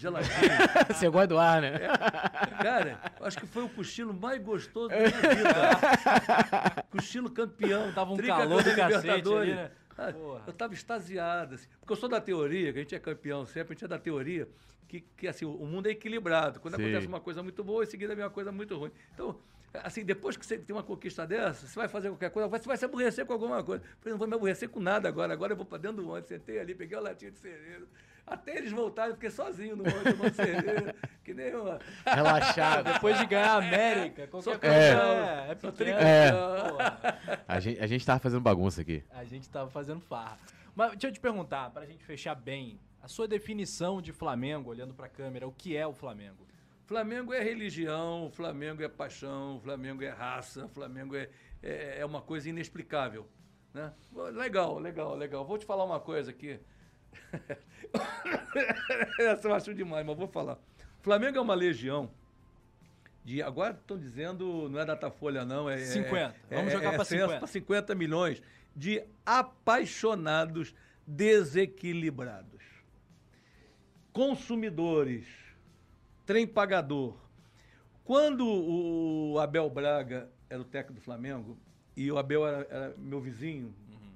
geladinho. 0.00 0.32
Você 0.88 1.08
gosta 1.08 1.26
do 1.26 1.38
ar, 1.38 1.60
né? 1.60 1.74
É, 1.74 2.62
cara, 2.62 3.00
acho 3.20 3.38
que 3.38 3.46
foi 3.46 3.64
o 3.64 3.68
cochilo 3.68 4.14
mais 4.14 4.42
gostoso 4.42 4.88
da 4.88 4.96
minha 4.96 5.10
vida. 5.10 6.84
cochilo 6.90 7.30
campeão. 7.30 7.92
Tava 7.92 8.12
um 8.12 8.16
calor 8.16 8.62
do 8.62 8.74
cacete 8.74 9.32
ali, 9.32 9.54
né? 9.54 9.70
Ah, 9.98 10.10
eu 10.10 10.50
estava 10.50 10.72
extasiado, 10.72 11.56
assim, 11.56 11.68
porque 11.78 11.92
eu 11.92 11.96
sou 11.96 12.08
da 12.08 12.20
teoria, 12.20 12.72
que 12.72 12.78
a 12.78 12.82
gente 12.82 12.94
é 12.94 12.98
campeão 12.98 13.44
sempre, 13.44 13.72
a 13.72 13.74
gente 13.74 13.84
é 13.84 13.88
da 13.88 13.98
teoria 13.98 14.48
que, 14.88 15.02
que 15.16 15.28
assim, 15.28 15.44
o 15.44 15.66
mundo 15.66 15.88
é 15.88 15.90
equilibrado. 15.90 16.58
Quando 16.58 16.76
Sim. 16.76 16.84
acontece 16.84 17.06
uma 17.06 17.20
coisa 17.20 17.42
muito 17.42 17.62
boa, 17.62 17.84
em 17.84 17.86
seguida 17.86 18.14
vem 18.14 18.24
uma 18.24 18.30
coisa 18.30 18.50
muito 18.50 18.76
ruim. 18.76 18.90
Então, 19.14 19.38
Assim, 19.72 20.04
depois 20.04 20.36
que 20.36 20.44
você 20.44 20.58
tem 20.58 20.74
uma 20.74 20.82
conquista 20.82 21.24
dessa, 21.24 21.64
você 21.66 21.78
vai 21.78 21.86
fazer 21.86 22.08
qualquer 22.08 22.30
coisa, 22.30 22.48
você 22.48 22.66
vai 22.66 22.76
se 22.76 22.84
aborrecer 22.84 23.24
com 23.24 23.32
alguma 23.32 23.62
coisa. 23.62 23.84
Eu 23.84 23.90
falei, 24.00 24.12
não 24.12 24.18
vou 24.18 24.26
me 24.26 24.34
aborrecer 24.34 24.68
com 24.68 24.80
nada 24.80 25.08
agora. 25.08 25.32
Agora 25.32 25.52
eu 25.52 25.56
vou 25.56 25.64
para 25.64 25.78
dentro 25.78 26.02
do 26.02 26.08
ônibus, 26.08 26.28
sentei 26.28 26.58
ali, 26.58 26.74
peguei 26.74 26.98
a 26.98 27.00
latinha 27.00 27.30
de 27.30 27.38
cereja. 27.38 27.86
Até 28.30 28.58
eles 28.58 28.70
voltarem, 28.70 29.10
eu 29.10 29.14
fiquei 29.16 29.30
sozinho 29.30 29.74
no 29.74 29.82
tomando 29.82 30.34
cereja, 30.34 30.94
que 31.24 31.34
nem 31.34 31.54
uma... 31.54 31.80
Relaxado. 32.06 32.92
Depois 32.92 33.18
de 33.18 33.26
ganhar 33.26 33.54
a 33.54 33.56
América, 33.56 34.26
qualquer 34.28 34.58
coisa 34.58 34.76
é, 34.76 35.48
é, 35.48 35.50
é 35.50 35.54
pequeno. 35.56 35.98
É. 35.98 36.30
A 37.48 37.58
gente, 37.58 37.80
a 37.80 37.86
gente 37.86 38.06
tava 38.06 38.20
fazendo 38.20 38.40
bagunça 38.40 38.82
aqui. 38.82 39.02
A 39.10 39.24
gente 39.24 39.48
tava 39.48 39.68
fazendo 39.68 40.00
farra. 40.00 40.38
Mas 40.76 40.92
deixa 40.92 41.08
eu 41.08 41.12
te 41.12 41.20
perguntar, 41.20 41.70
para 41.70 41.82
a 41.82 41.86
gente 41.86 42.04
fechar 42.04 42.36
bem, 42.36 42.78
a 43.02 43.08
sua 43.08 43.26
definição 43.26 44.00
de 44.00 44.12
Flamengo, 44.12 44.70
olhando 44.70 44.94
para 44.94 45.06
a 45.06 45.08
câmera, 45.08 45.48
o 45.48 45.52
que 45.52 45.76
é 45.76 45.86
o 45.86 45.92
Flamengo? 45.92 46.46
Flamengo 46.86 47.32
é 47.32 47.42
religião, 47.42 48.30
Flamengo 48.32 48.82
é 48.82 48.88
paixão, 48.88 49.60
Flamengo 49.60 50.02
é 50.02 50.08
raça, 50.08 50.68
Flamengo 50.68 51.16
é, 51.16 51.28
é, 51.62 52.00
é 52.00 52.06
uma 52.06 52.20
coisa 52.20 52.48
inexplicável. 52.48 53.28
Né? 53.72 53.92
Legal, 54.34 54.78
legal, 54.78 55.14
legal. 55.14 55.44
Vou 55.44 55.56
te 55.56 55.64
falar 55.64 55.84
uma 55.84 56.00
coisa 56.00 56.30
aqui. 56.30 56.58
Essa 59.18 59.48
eu 59.48 59.54
acho 59.54 59.74
demais, 59.74 60.04
mas 60.04 60.16
vou 60.16 60.28
falar. 60.28 60.58
Flamengo 61.02 61.38
é 61.38 61.40
uma 61.40 61.54
legião 61.54 62.10
de. 63.24 63.42
Agora 63.42 63.74
estão 63.74 63.98
dizendo, 63.98 64.68
não 64.68 64.80
é 64.80 64.84
Datafolha, 64.84 65.44
não, 65.44 65.68
é. 65.68 65.78
50. 65.78 66.36
É, 66.50 66.56
Vamos 66.56 66.72
jogar 66.72 66.92
é, 66.92 66.96
para 66.96 67.04
50. 67.04 67.38
Para 67.38 67.46
50 67.46 67.94
milhões 67.94 68.42
de 68.74 69.02
apaixonados 69.24 70.74
desequilibrados. 71.06 72.60
Consumidores 74.12 75.26
trem 76.30 76.46
pagador. 76.46 77.16
Quando 78.04 78.46
o 78.46 79.38
Abel 79.38 79.68
Braga 79.68 80.30
era 80.48 80.60
o 80.60 80.64
técnico 80.64 81.00
do 81.00 81.04
Flamengo, 81.04 81.58
e 81.96 82.10
o 82.10 82.18
Abel 82.18 82.46
era, 82.46 82.66
era 82.70 82.94
meu 82.96 83.20
vizinho, 83.20 83.74
uhum. 83.88 84.12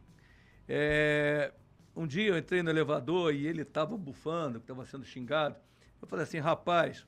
é, 0.69 1.53
um 1.95 2.07
dia 2.07 2.29
eu 2.29 2.39
entrei 2.39 2.63
no 2.63 2.71
elevador 2.71 3.35
e 3.35 3.47
ele 3.47 3.63
estava 3.63 3.97
bufando, 3.97 4.59
estava 4.59 4.87
sendo 4.87 5.05
xingado. 5.05 5.57
Eu 6.01 6.09
falei 6.09 6.25
assim, 6.25 6.39
rapaz, 6.39 7.07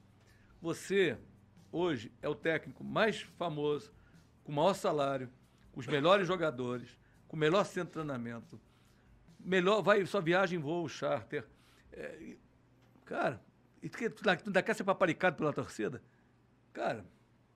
você 0.60 1.18
hoje 1.72 2.12
é 2.22 2.28
o 2.28 2.34
técnico 2.34 2.84
mais 2.84 3.20
famoso, 3.20 3.92
com 4.44 4.52
o 4.52 4.54
maior 4.54 4.74
salário, 4.74 5.30
com 5.72 5.80
os 5.80 5.86
melhores 5.86 6.26
jogadores, 6.26 6.98
com 7.28 7.36
o 7.36 7.38
melhor 7.38 7.64
centro 7.64 7.88
de 7.88 7.92
treinamento, 7.92 8.60
melhor, 9.38 9.82
vai 9.82 10.04
sua 10.06 10.20
viagem 10.20 10.58
em 10.58 10.62
voo 10.62 10.88
charter. 10.88 11.44
É, 11.92 12.36
cara, 13.04 13.42
e 13.82 13.88
tu, 13.88 14.10
tu, 14.10 14.28
ainda 14.28 14.62
quer 14.62 14.74
ser 14.74 14.84
paparicado 14.84 15.36
pela 15.36 15.52
torcida? 15.52 16.02
Cara, 16.72 17.04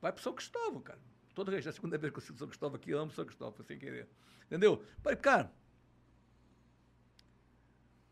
vai 0.01 0.13
pro 0.13 0.23
São 0.23 0.33
Cristóvão, 0.33 0.81
cara. 0.81 0.99
Toda 1.35 1.51
vez, 1.51 1.67
a 1.67 1.73
segunda 1.73 1.97
vez 1.97 2.13
que 2.13 2.19
eu 2.19 2.37
São 2.37 2.49
Cristóvão 2.49 2.77
aqui, 2.77 2.93
amo 2.93 3.11
São 3.13 3.25
Cristóvão, 3.25 3.65
sem 3.65 3.79
querer. 3.79 4.09
Entendeu? 4.47 4.83
Cara, 5.23 5.53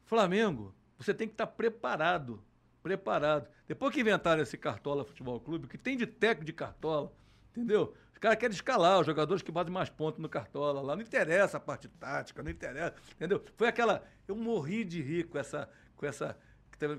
Flamengo, 0.08 0.74
você 0.96 1.12
tem 1.12 1.28
que 1.28 1.34
estar 1.34 1.46
tá 1.46 1.52
preparado. 1.52 2.42
Preparado. 2.82 3.46
Depois 3.66 3.92
que 3.94 4.00
inventaram 4.00 4.42
esse 4.42 4.56
Cartola 4.56 5.04
Futebol 5.04 5.38
Clube, 5.38 5.68
que 5.68 5.76
tem 5.76 5.98
de 5.98 6.06
técnico 6.06 6.46
de 6.46 6.52
Cartola, 6.54 7.12
entendeu? 7.50 7.94
Os 8.10 8.18
caras 8.18 8.38
querem 8.38 8.54
escalar 8.54 8.98
os 8.98 9.06
jogadores 9.06 9.42
que 9.42 9.52
fazem 9.52 9.70
mais 9.70 9.90
pontos 9.90 10.18
no 10.18 10.28
Cartola 10.28 10.80
lá. 10.80 10.96
Não 10.96 11.02
interessa 11.02 11.58
a 11.58 11.60
parte 11.60 11.88
tática, 11.88 12.42
não 12.42 12.50
interessa, 12.50 12.94
entendeu? 13.14 13.44
Foi 13.54 13.68
aquela. 13.68 14.02
Eu 14.26 14.34
morri 14.34 14.82
de 14.82 15.02
rir 15.02 15.24
com 15.24 15.38
essa, 15.38 15.68
com 15.94 16.06
essa 16.06 16.34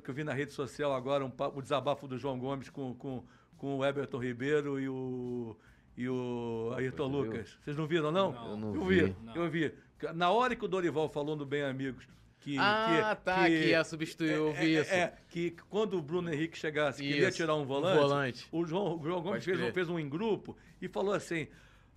que 0.03 0.09
eu 0.09 0.13
vi 0.13 0.23
na 0.23 0.33
rede 0.33 0.53
social 0.53 0.93
agora, 0.93 1.25
um, 1.25 1.31
o 1.55 1.61
desabafo 1.61 2.07
do 2.07 2.17
João 2.17 2.37
Gomes 2.37 2.69
com, 2.69 2.93
com, 2.93 3.23
com 3.57 3.79
o 3.79 3.85
Everton 3.85 4.19
Ribeiro 4.19 4.79
e 4.79 4.87
o, 4.87 5.57
e 5.97 6.07
o 6.07 6.73
Ayrton 6.77 7.07
Lucas. 7.07 7.57
Vocês 7.63 7.75
não 7.75 7.87
viram, 7.87 8.11
não? 8.11 8.31
não 8.31 8.51
eu 8.51 8.57
não 8.57 8.75
eu 8.75 8.85
vi. 8.85 9.15
Não. 9.23 9.35
Eu 9.35 9.49
vi. 9.49 9.73
Na 10.13 10.29
hora 10.29 10.55
que 10.55 10.63
o 10.63 10.67
Dorival 10.67 11.09
falou 11.09 11.35
no 11.35 11.45
Bem 11.45 11.63
Amigos, 11.63 12.07
que, 12.39 12.57
ah, 12.57 13.15
que, 13.17 13.25
tá, 13.25 13.45
que, 13.45 13.61
que 13.61 13.67
ia 13.69 13.83
substituir, 13.83 14.31
eu 14.31 14.53
vi 14.53 14.77
é, 14.77 14.81
isso. 14.81 14.93
É, 14.93 15.13
que 15.27 15.51
quando 15.69 15.97
o 15.97 16.01
Bruno 16.01 16.33
Henrique 16.33 16.57
chegasse, 16.57 17.03
isso, 17.03 17.13
queria 17.13 17.31
tirar 17.31 17.55
um 17.55 17.65
volante, 17.65 17.97
um 17.97 18.01
volante. 18.01 18.47
o 18.51 18.65
João, 18.65 18.97
o 18.97 19.03
João 19.03 19.21
Gomes 19.21 19.43
fez, 19.43 19.73
fez 19.73 19.89
um 19.89 19.99
em 19.99 20.07
grupo 20.07 20.55
e 20.81 20.87
falou 20.87 21.13
assim, 21.13 21.47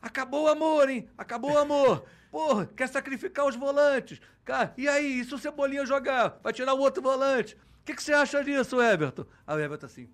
acabou 0.00 0.44
o 0.44 0.48
amor, 0.48 0.88
hein? 0.88 1.08
Acabou 1.16 1.52
o 1.52 1.58
amor. 1.58 2.04
Porra, 2.30 2.66
quer 2.66 2.88
sacrificar 2.88 3.46
os 3.46 3.54
volantes. 3.54 4.20
Cara, 4.44 4.72
e 4.76 4.88
aí, 4.88 5.20
e 5.20 5.24
se 5.24 5.34
o 5.34 5.38
Cebolinha 5.38 5.86
jogar? 5.86 6.40
Vai 6.42 6.52
tirar 6.52 6.74
o 6.74 6.80
outro 6.80 7.02
volante? 7.02 7.54
O 7.54 7.84
que, 7.84 7.94
que 7.94 8.02
você 8.02 8.12
acha 8.12 8.42
disso, 8.42 8.80
Everton? 8.80 9.26
Aí 9.46 9.56
o 9.56 9.60
Everton 9.60 9.86
assim, 9.86 10.08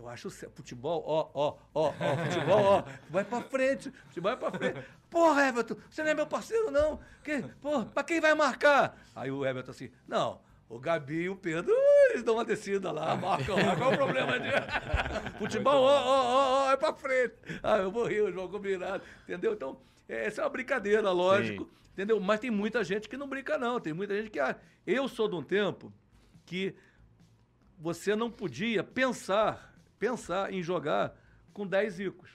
eu 0.00 0.08
acho 0.08 0.28
o 0.28 0.30
futebol, 0.30 1.04
ó, 1.06 1.30
ó, 1.34 1.56
ó, 1.74 1.88
ó, 1.88 2.16
futebol, 2.24 2.64
ó, 2.64 2.84
vai 3.10 3.22
pra 3.22 3.42
frente, 3.42 3.90
futebol 4.08 4.34
vai 4.34 4.50
pra 4.50 4.58
frente. 4.58 4.86
Porra, 5.10 5.48
Everton, 5.48 5.76
você 5.90 6.02
não 6.02 6.10
é 6.10 6.14
meu 6.14 6.26
parceiro, 6.26 6.70
não. 6.70 7.00
Que, 7.22 7.42
porra, 7.60 7.84
pra 7.84 8.02
quem 8.02 8.18
vai 8.18 8.34
marcar? 8.34 8.98
Aí 9.14 9.30
o 9.30 9.44
Everton 9.44 9.72
assim, 9.72 9.90
não, 10.08 10.40
o 10.70 10.78
Gabi 10.78 11.22
e 11.22 11.28
o 11.28 11.36
Pedro, 11.36 11.74
eles 12.08 12.22
dão 12.22 12.34
uma 12.34 12.44
descida 12.46 12.90
lá, 12.90 13.14
marcam 13.14 13.56
lá, 13.56 13.76
qual 13.76 13.90
é 13.90 13.94
o 13.94 13.98
problema 13.98 14.40
de... 14.40 14.50
futebol, 15.38 15.82
ó, 15.82 16.00
ó, 16.00 16.22
ó, 16.22 16.66
ó, 16.66 16.72
é 16.72 16.76
pra 16.78 16.94
frente. 16.94 17.34
Ah, 17.62 17.76
eu 17.76 17.90
vou 17.90 18.06
rir, 18.06 18.22
o 18.22 18.32
jogo 18.32 18.56
combinado, 18.56 19.02
entendeu? 19.24 19.52
Então, 19.52 19.80
essa 20.08 20.40
é 20.40 20.44
uma 20.44 20.50
brincadeira, 20.50 21.10
lógico, 21.10 21.64
Sim. 21.64 21.70
entendeu? 21.92 22.18
Mas 22.18 22.40
tem 22.40 22.50
muita 22.50 22.82
gente 22.82 23.06
que 23.06 23.18
não 23.18 23.28
brinca, 23.28 23.58
não. 23.58 23.78
Tem 23.78 23.92
muita 23.92 24.16
gente 24.16 24.30
que... 24.30 24.40
Ah, 24.40 24.56
eu 24.86 25.06
sou 25.08 25.28
de 25.28 25.34
um 25.34 25.42
tempo 25.42 25.92
que 26.46 26.74
você 27.80 28.14
não 28.14 28.30
podia 28.30 28.84
pensar, 28.84 29.69
pensar 30.00 30.52
em 30.52 30.62
jogar 30.62 31.16
com 31.52 31.64
10 31.64 32.00
icos. 32.00 32.30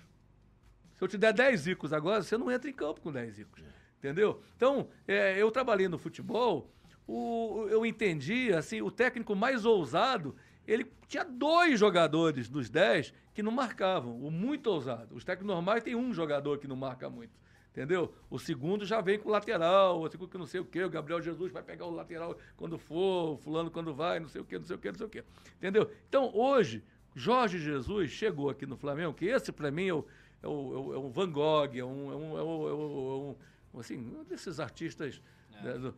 Se 0.96 1.04
eu 1.04 1.08
te 1.10 1.18
der 1.18 1.34
10 1.34 1.68
icos 1.68 1.92
agora, 1.92 2.24
você 2.24 2.38
não 2.38 2.50
entra 2.50 2.70
em 2.70 2.74
campo 2.74 3.02
com 3.02 3.12
10 3.12 3.40
icos. 3.40 3.62
Entendeu? 3.98 4.42
Então, 4.56 4.88
é, 5.08 5.42
eu 5.42 5.52
trabalhei 5.52 5.90
no 5.90 5.98
futebol 5.98 6.72
o, 7.08 7.68
eu 7.70 7.86
entendi, 7.86 8.54
assim, 8.54 8.82
o 8.82 8.90
técnico 8.90 9.36
mais 9.36 9.66
ousado, 9.66 10.36
ele 10.68 10.92
tinha 11.08 11.24
dois 11.24 11.80
jogadores 11.80 12.50
dos 12.50 12.70
dez 12.70 13.14
que 13.34 13.44
não 13.44 13.52
marcavam, 13.52 14.20
o 14.22 14.32
muito 14.32 14.68
ousado. 14.68 15.16
Os 15.16 15.24
técnicos 15.24 15.54
normais 15.54 15.84
tem 15.84 15.96
um 15.96 16.14
jogador 16.14 16.58
que 16.58 16.68
não 16.68 16.76
marca 16.76 17.10
muito. 17.10 17.34
Entendeu? 17.72 18.14
O 18.30 18.40
segundo 18.40 18.86
já 18.86 19.02
vem 19.02 19.20
com 19.20 19.28
o 19.28 19.32
lateral, 19.32 20.00
o 20.00 20.10
segundo 20.10 20.30
que 20.30 20.38
não 20.38 20.46
sei 20.46 20.62
o 20.62 20.66
quê, 20.66 20.82
o 20.84 20.90
Gabriel 20.90 21.22
Jesus 21.22 21.52
vai 21.52 21.62
pegar 21.62 21.86
o 21.86 21.92
lateral 21.92 22.38
quando 22.56 22.78
for, 22.78 23.34
o 23.34 23.38
fulano 23.38 23.70
quando 23.70 23.94
vai, 23.94 24.18
não 24.18 24.30
sei 24.30 24.40
o 24.40 24.46
quê, 24.46 24.58
não 24.58 24.66
sei 24.66 24.78
o 24.78 24.80
quê, 24.80 24.92
não 24.92 24.98
sei 24.98 25.06
o 25.06 25.10
quê. 25.10 25.24
Entendeu? 25.58 25.92
Então, 26.08 26.32
hoje, 26.34 26.82
Jorge 27.16 27.60
Jesus 27.60 28.12
chegou 28.12 28.50
aqui 28.50 28.66
no 28.66 28.76
Flamengo, 28.76 29.14
que 29.14 29.26
esse 29.26 29.52
para 29.52 29.72
mim 29.72 29.88
é 29.88 29.94
o, 29.94 30.06
é, 30.44 30.48
o, 30.48 30.94
é 30.94 30.98
o, 30.98 31.10
Van 31.10 31.32
Gogh, 31.32 31.70
é 31.74 31.84
um, 31.84 32.12
é 32.12 32.16
um, 32.16 32.38
é 32.38 32.44
um, 32.44 32.68
é 32.68 33.76
um 33.78 33.80
assim, 33.80 33.98
um 33.98 34.24
desses 34.26 34.60
artistas. 34.60 35.22
É. 35.54 35.64
Né, 35.64 35.74
do, 35.78 35.96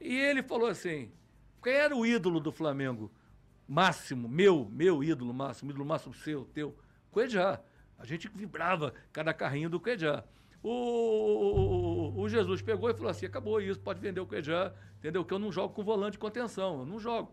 e 0.00 0.16
ele 0.16 0.42
falou 0.42 0.68
assim: 0.68 1.12
quem 1.62 1.72
era 1.72 1.96
o 1.96 2.04
ídolo 2.04 2.40
do 2.40 2.50
Flamengo? 2.50 3.10
Máximo, 3.68 4.28
meu, 4.28 4.68
meu 4.72 5.04
ídolo 5.04 5.32
máximo, 5.32 5.70
ídolo 5.70 5.84
máximo 5.84 6.14
seu, 6.14 6.44
teu, 6.46 6.76
Cuejá. 7.10 7.60
A 7.98 8.04
gente 8.04 8.28
vibrava 8.28 8.94
cada 9.12 9.32
carrinho 9.32 9.70
do 9.70 9.78
Cuejá. 9.78 10.24
O, 10.62 10.70
o, 10.70 12.20
o, 12.20 12.28
Jesus 12.28 12.62
pegou 12.62 12.90
e 12.90 12.94
falou 12.94 13.10
assim: 13.10 13.26
acabou 13.26 13.60
isso, 13.60 13.78
pode 13.78 14.00
vender 14.00 14.20
o 14.20 14.26
Cuejá, 14.26 14.72
entendeu? 14.98 15.24
Que 15.24 15.32
eu 15.32 15.38
não 15.38 15.52
jogo 15.52 15.72
com 15.72 15.84
volante 15.84 16.12
de 16.12 16.18
contenção, 16.18 16.80
eu 16.80 16.86
não 16.86 16.98
jogo. 16.98 17.32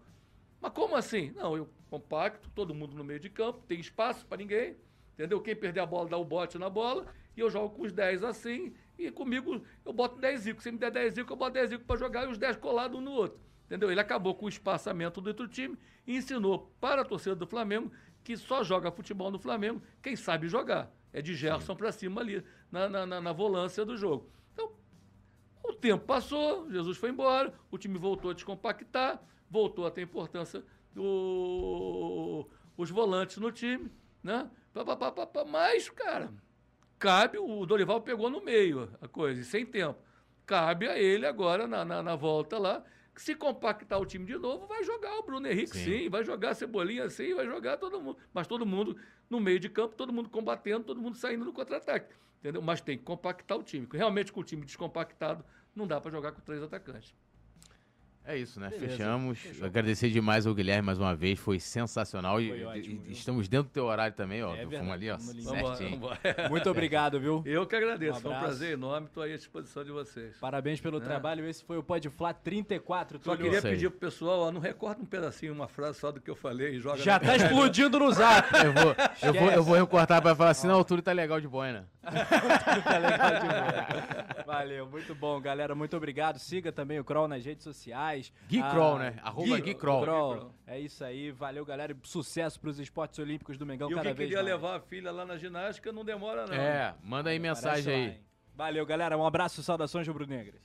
Mas 0.66 0.74
como 0.74 0.96
assim? 0.96 1.32
Não, 1.36 1.56
eu 1.56 1.70
compacto, 1.92 2.50
todo 2.50 2.74
mundo 2.74 2.96
no 2.96 3.04
meio 3.04 3.20
de 3.20 3.30
campo, 3.30 3.62
tem 3.68 3.80
espaço 3.80 4.26
para 4.26 4.40
ninguém, 4.40 4.76
entendeu? 5.14 5.40
Quem 5.40 5.56
perder 5.56 5.82
a 5.82 5.86
bola 5.86 6.10
dá 6.10 6.18
o 6.18 6.26
bote 6.26 6.58
na 6.58 6.72
bola, 6.72 7.06
e 7.38 7.40
eu 7.40 7.52
jogo 7.52 7.76
com 7.76 7.84
os 7.84 7.92
10 7.92 8.24
assim, 8.24 8.74
e 8.98 9.12
comigo 9.12 9.62
eu 9.86 9.94
boto 9.94 10.20
10 10.20 10.40
zico. 10.40 10.64
Se 10.64 10.72
me 10.72 10.80
der 10.80 10.90
10 10.90 11.14
zico, 11.14 11.32
eu 11.32 11.38
boto 11.38 11.52
10 11.52 11.70
zico 11.70 11.86
para 11.86 11.98
jogar 11.98 12.26
e 12.26 12.32
os 12.32 12.40
10 12.40 12.58
colados 12.58 12.98
um 12.98 13.02
no 13.02 13.12
outro. 13.12 13.40
Entendeu? 13.68 13.92
Ele 13.92 14.00
acabou 14.00 14.34
com 14.34 14.48
o 14.48 14.50
espaçamento 14.50 15.22
do 15.22 15.28
outro 15.28 15.48
time 15.48 15.78
e 16.08 16.18
ensinou 16.18 16.74
para 16.82 17.04
a 17.04 17.06
torcida 17.06 17.36
do 17.36 17.46
Flamengo 17.46 17.92
que 18.24 18.36
só 18.36 18.64
joga 18.64 18.92
futebol 18.92 19.30
no 19.30 19.38
Flamengo 19.38 19.84
quem 20.02 20.16
sabe 20.16 20.48
jogar. 20.48 20.92
É 21.14 21.22
de 21.22 21.36
Gerson 21.36 21.76
para 21.76 21.92
cima 21.92 22.22
ali, 22.22 22.44
na, 22.72 22.90
na, 22.90 23.06
na, 23.06 23.22
na 23.22 23.32
volância 23.32 23.86
do 23.86 23.96
jogo. 23.96 24.32
Então, 24.52 24.72
o 25.64 25.74
tempo 25.74 26.06
passou, 26.06 26.68
Jesus 26.72 26.98
foi 26.98 27.12
embora, 27.12 27.54
o 27.70 27.78
time 27.78 28.00
voltou 28.00 28.32
a 28.32 28.34
descompactar, 28.34 29.22
voltou 29.50 29.86
a 29.86 29.92
ter 29.92 30.02
importância 30.02 30.64
do, 30.94 32.48
os 32.78 32.90
volantes 32.90 33.38
no 33.38 33.52
time, 33.52 33.92
né? 34.24 34.50
Mas, 35.48 35.90
cara, 35.90 36.34
cabe, 37.00 37.38
o 37.38 37.66
Dorival 37.66 38.02
pegou 38.02 38.30
no 38.30 38.44
meio 38.44 38.90
a 39.02 39.08
coisa, 39.08 39.44
sem 39.44 39.66
tempo. 39.66 40.00
Cabe 40.46 40.88
a 40.88 40.98
ele 41.00 41.26
agora, 41.26 41.68
na, 41.68 41.84
na, 41.84 42.04
na 42.04 42.16
volta 42.16 42.58
lá, 42.58 42.84
que 43.14 43.22
se 43.22 43.34
compactar 43.34 44.00
o 44.00 44.06
time 44.06 44.26
de 44.26 44.38
novo, 44.38 44.68
vai 44.68 44.84
jogar 44.84 45.18
o 45.18 45.24
Bruno 45.24 45.48
Henrique 45.48 45.78
sim, 45.78 46.04
sim 46.04 46.10
vai 46.10 46.24
jogar 46.24 46.50
a 46.50 46.54
Cebolinha 46.54 47.10
sim, 47.10 47.34
vai 47.34 47.46
jogar 47.46 47.78
todo 47.78 48.02
mundo. 48.02 48.18
Mas 48.34 48.46
todo 48.46 48.66
mundo 48.66 48.98
no 49.30 49.40
meio 49.40 49.60
de 49.60 49.70
campo, 49.70 49.96
todo 49.96 50.12
mundo 50.12 50.30
combatendo, 50.30 50.84
todo 50.84 51.02
mundo 51.02 51.16
saindo 51.18 51.46
no 51.46 51.54
contra-ataque. 51.54 52.14
Entendeu? 52.40 52.62
Mas 52.62 52.82
tem 52.82 52.98
que 52.98 53.04
compactar 53.04 53.58
o 53.58 53.64
time. 53.64 53.88
Realmente, 53.92 54.32
com 54.32 54.42
o 54.42 54.44
time 54.44 54.66
descompactado, 54.66 55.44
não 55.74 55.88
dá 55.88 56.00
para 56.00 56.12
jogar 56.12 56.32
com 56.34 56.42
três 56.42 56.62
atacantes. 56.62 57.16
É 58.28 58.36
isso, 58.38 58.60
né? 58.60 58.70
Beleza. 58.70 58.88
Fechamos. 58.88 59.38
Fechou. 59.40 59.66
Agradecer 59.66 60.10
demais 60.10 60.48
ao 60.48 60.54
Guilherme 60.56 60.82
mais 60.86 61.00
uma 61.00 61.16
vez, 61.16 61.38
foi 61.38 61.60
sensacional. 61.60 62.36
Foi 62.36 62.44
e, 62.44 62.64
ótimo, 62.64 63.02
e 63.08 63.12
estamos 63.12 63.48
dentro 63.48 63.68
do 63.70 63.72
teu 63.72 63.86
horário 63.86 64.16
também, 64.16 64.44
ó. 64.44 64.56
É 64.56 64.66
Fomos 64.66 64.92
ali, 64.92 65.12
ó. 65.12 65.18
Certinho. 65.20 66.02
Muito 66.50 66.70
obrigado, 66.70 67.20
viu? 67.20 67.44
Eu 67.46 67.68
que 67.68 67.76
agradeço, 67.76 68.20
um 68.20 68.22
foi 68.22 68.32
um 68.32 68.40
prazer 68.40 68.74
enorme, 68.74 69.08
estou 69.08 69.22
aí 69.22 69.34
à 69.34 69.38
disposição 69.38 69.84
de 69.84 69.92
vocês. 69.92 70.36
Parabéns 70.40 70.82
pelo 70.82 70.98
é. 70.98 71.02
trabalho, 71.02 71.48
esse 71.48 71.64
foi 71.64 71.78
o 71.78 71.84
Pode 71.84 72.10
Flá 72.10 72.34
34. 72.34 73.20
Só 73.24 73.36
queria 73.36 73.62
pedir 73.62 73.90
pro 73.92 74.00
pessoal, 74.00 74.40
ó, 74.40 74.52
não 74.52 74.60
recorta 74.60 75.02
um 75.02 75.06
pedacinho, 75.06 75.54
uma 75.54 75.68
frase 75.68 76.00
só 76.00 76.12
do 76.12 76.20
que 76.20 76.30
eu 76.30 76.36
falei 76.36 76.76
e 76.76 76.80
joga 76.80 76.98
Já 76.98 77.20
tá 77.20 77.36
explodindo 77.36 78.00
no 78.00 78.12
zap. 78.12 78.50
eu, 78.56 78.74
vou, 78.74 78.96
eu, 79.22 79.34
vou, 79.34 79.52
eu 79.52 79.64
vou 79.64 79.76
recortar 79.76 80.22
para 80.22 80.36
falar 80.36 80.50
assim, 80.50 80.68
não, 80.68 80.80
o 80.80 80.84
Túlio 80.84 81.04
tá 81.04 81.12
legal 81.12 81.40
de 81.40 81.48
boina. 81.48 81.88
Legal 83.00 83.32
de 83.34 83.48
boina. 83.48 84.46
Valeu, 84.46 84.88
muito 84.88 85.16
bom, 85.16 85.40
galera, 85.40 85.74
muito 85.74 85.98
obrigado. 85.98 86.38
Siga 86.40 86.72
também 86.72 87.00
o 87.00 87.04
Kroll 87.04 87.28
nas 87.28 87.44
redes 87.44 87.64
sociais. 87.64 88.32
Gui 88.48 88.62
ah, 88.62 88.70
Kroll, 88.70 89.00
né? 89.00 89.16
Arroba 89.24 89.60
Gui, 89.60 89.74
Kroll. 89.74 90.54
É 90.68 90.80
isso 90.80 91.04
aí, 91.04 91.32
valeu, 91.32 91.66
galera. 91.66 91.96
Sucesso 92.04 92.60
para 92.60 92.70
os 92.70 92.80
esportes 92.80 93.20
olímpicos 93.20 93.58
do 93.58 93.66
Mengão 93.66 93.90
e 93.90 93.96
cada 93.96 94.04
vez 94.04 94.18
mais. 94.18 94.30
queria 94.30 94.42
levar 94.42 94.78
a 94.78 94.80
filha 94.80 95.12
lá 95.12 95.26
na 95.26 95.38
ginástica 95.38 95.92
não 95.92 96.06
demora, 96.06 96.46
não. 96.46 96.54
É, 96.54 96.94
manda 97.04 97.30
aí 97.30 97.40
mensagem 97.40 97.94
aí. 97.94 98.22
Valeu, 98.56 98.86
galera. 98.86 99.18
Um 99.18 99.26
abraço, 99.26 99.62
saudações 99.64 100.08
rubro-negras. 100.08 100.62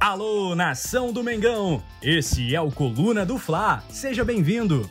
Alô, 0.00 0.56
nação 0.56 1.12
do 1.12 1.22
Mengão! 1.22 1.80
Esse 2.02 2.54
é 2.54 2.60
o 2.60 2.72
Coluna 2.72 3.24
do 3.24 3.38
Fla. 3.38 3.84
Seja 3.88 4.24
bem-vindo. 4.24 4.90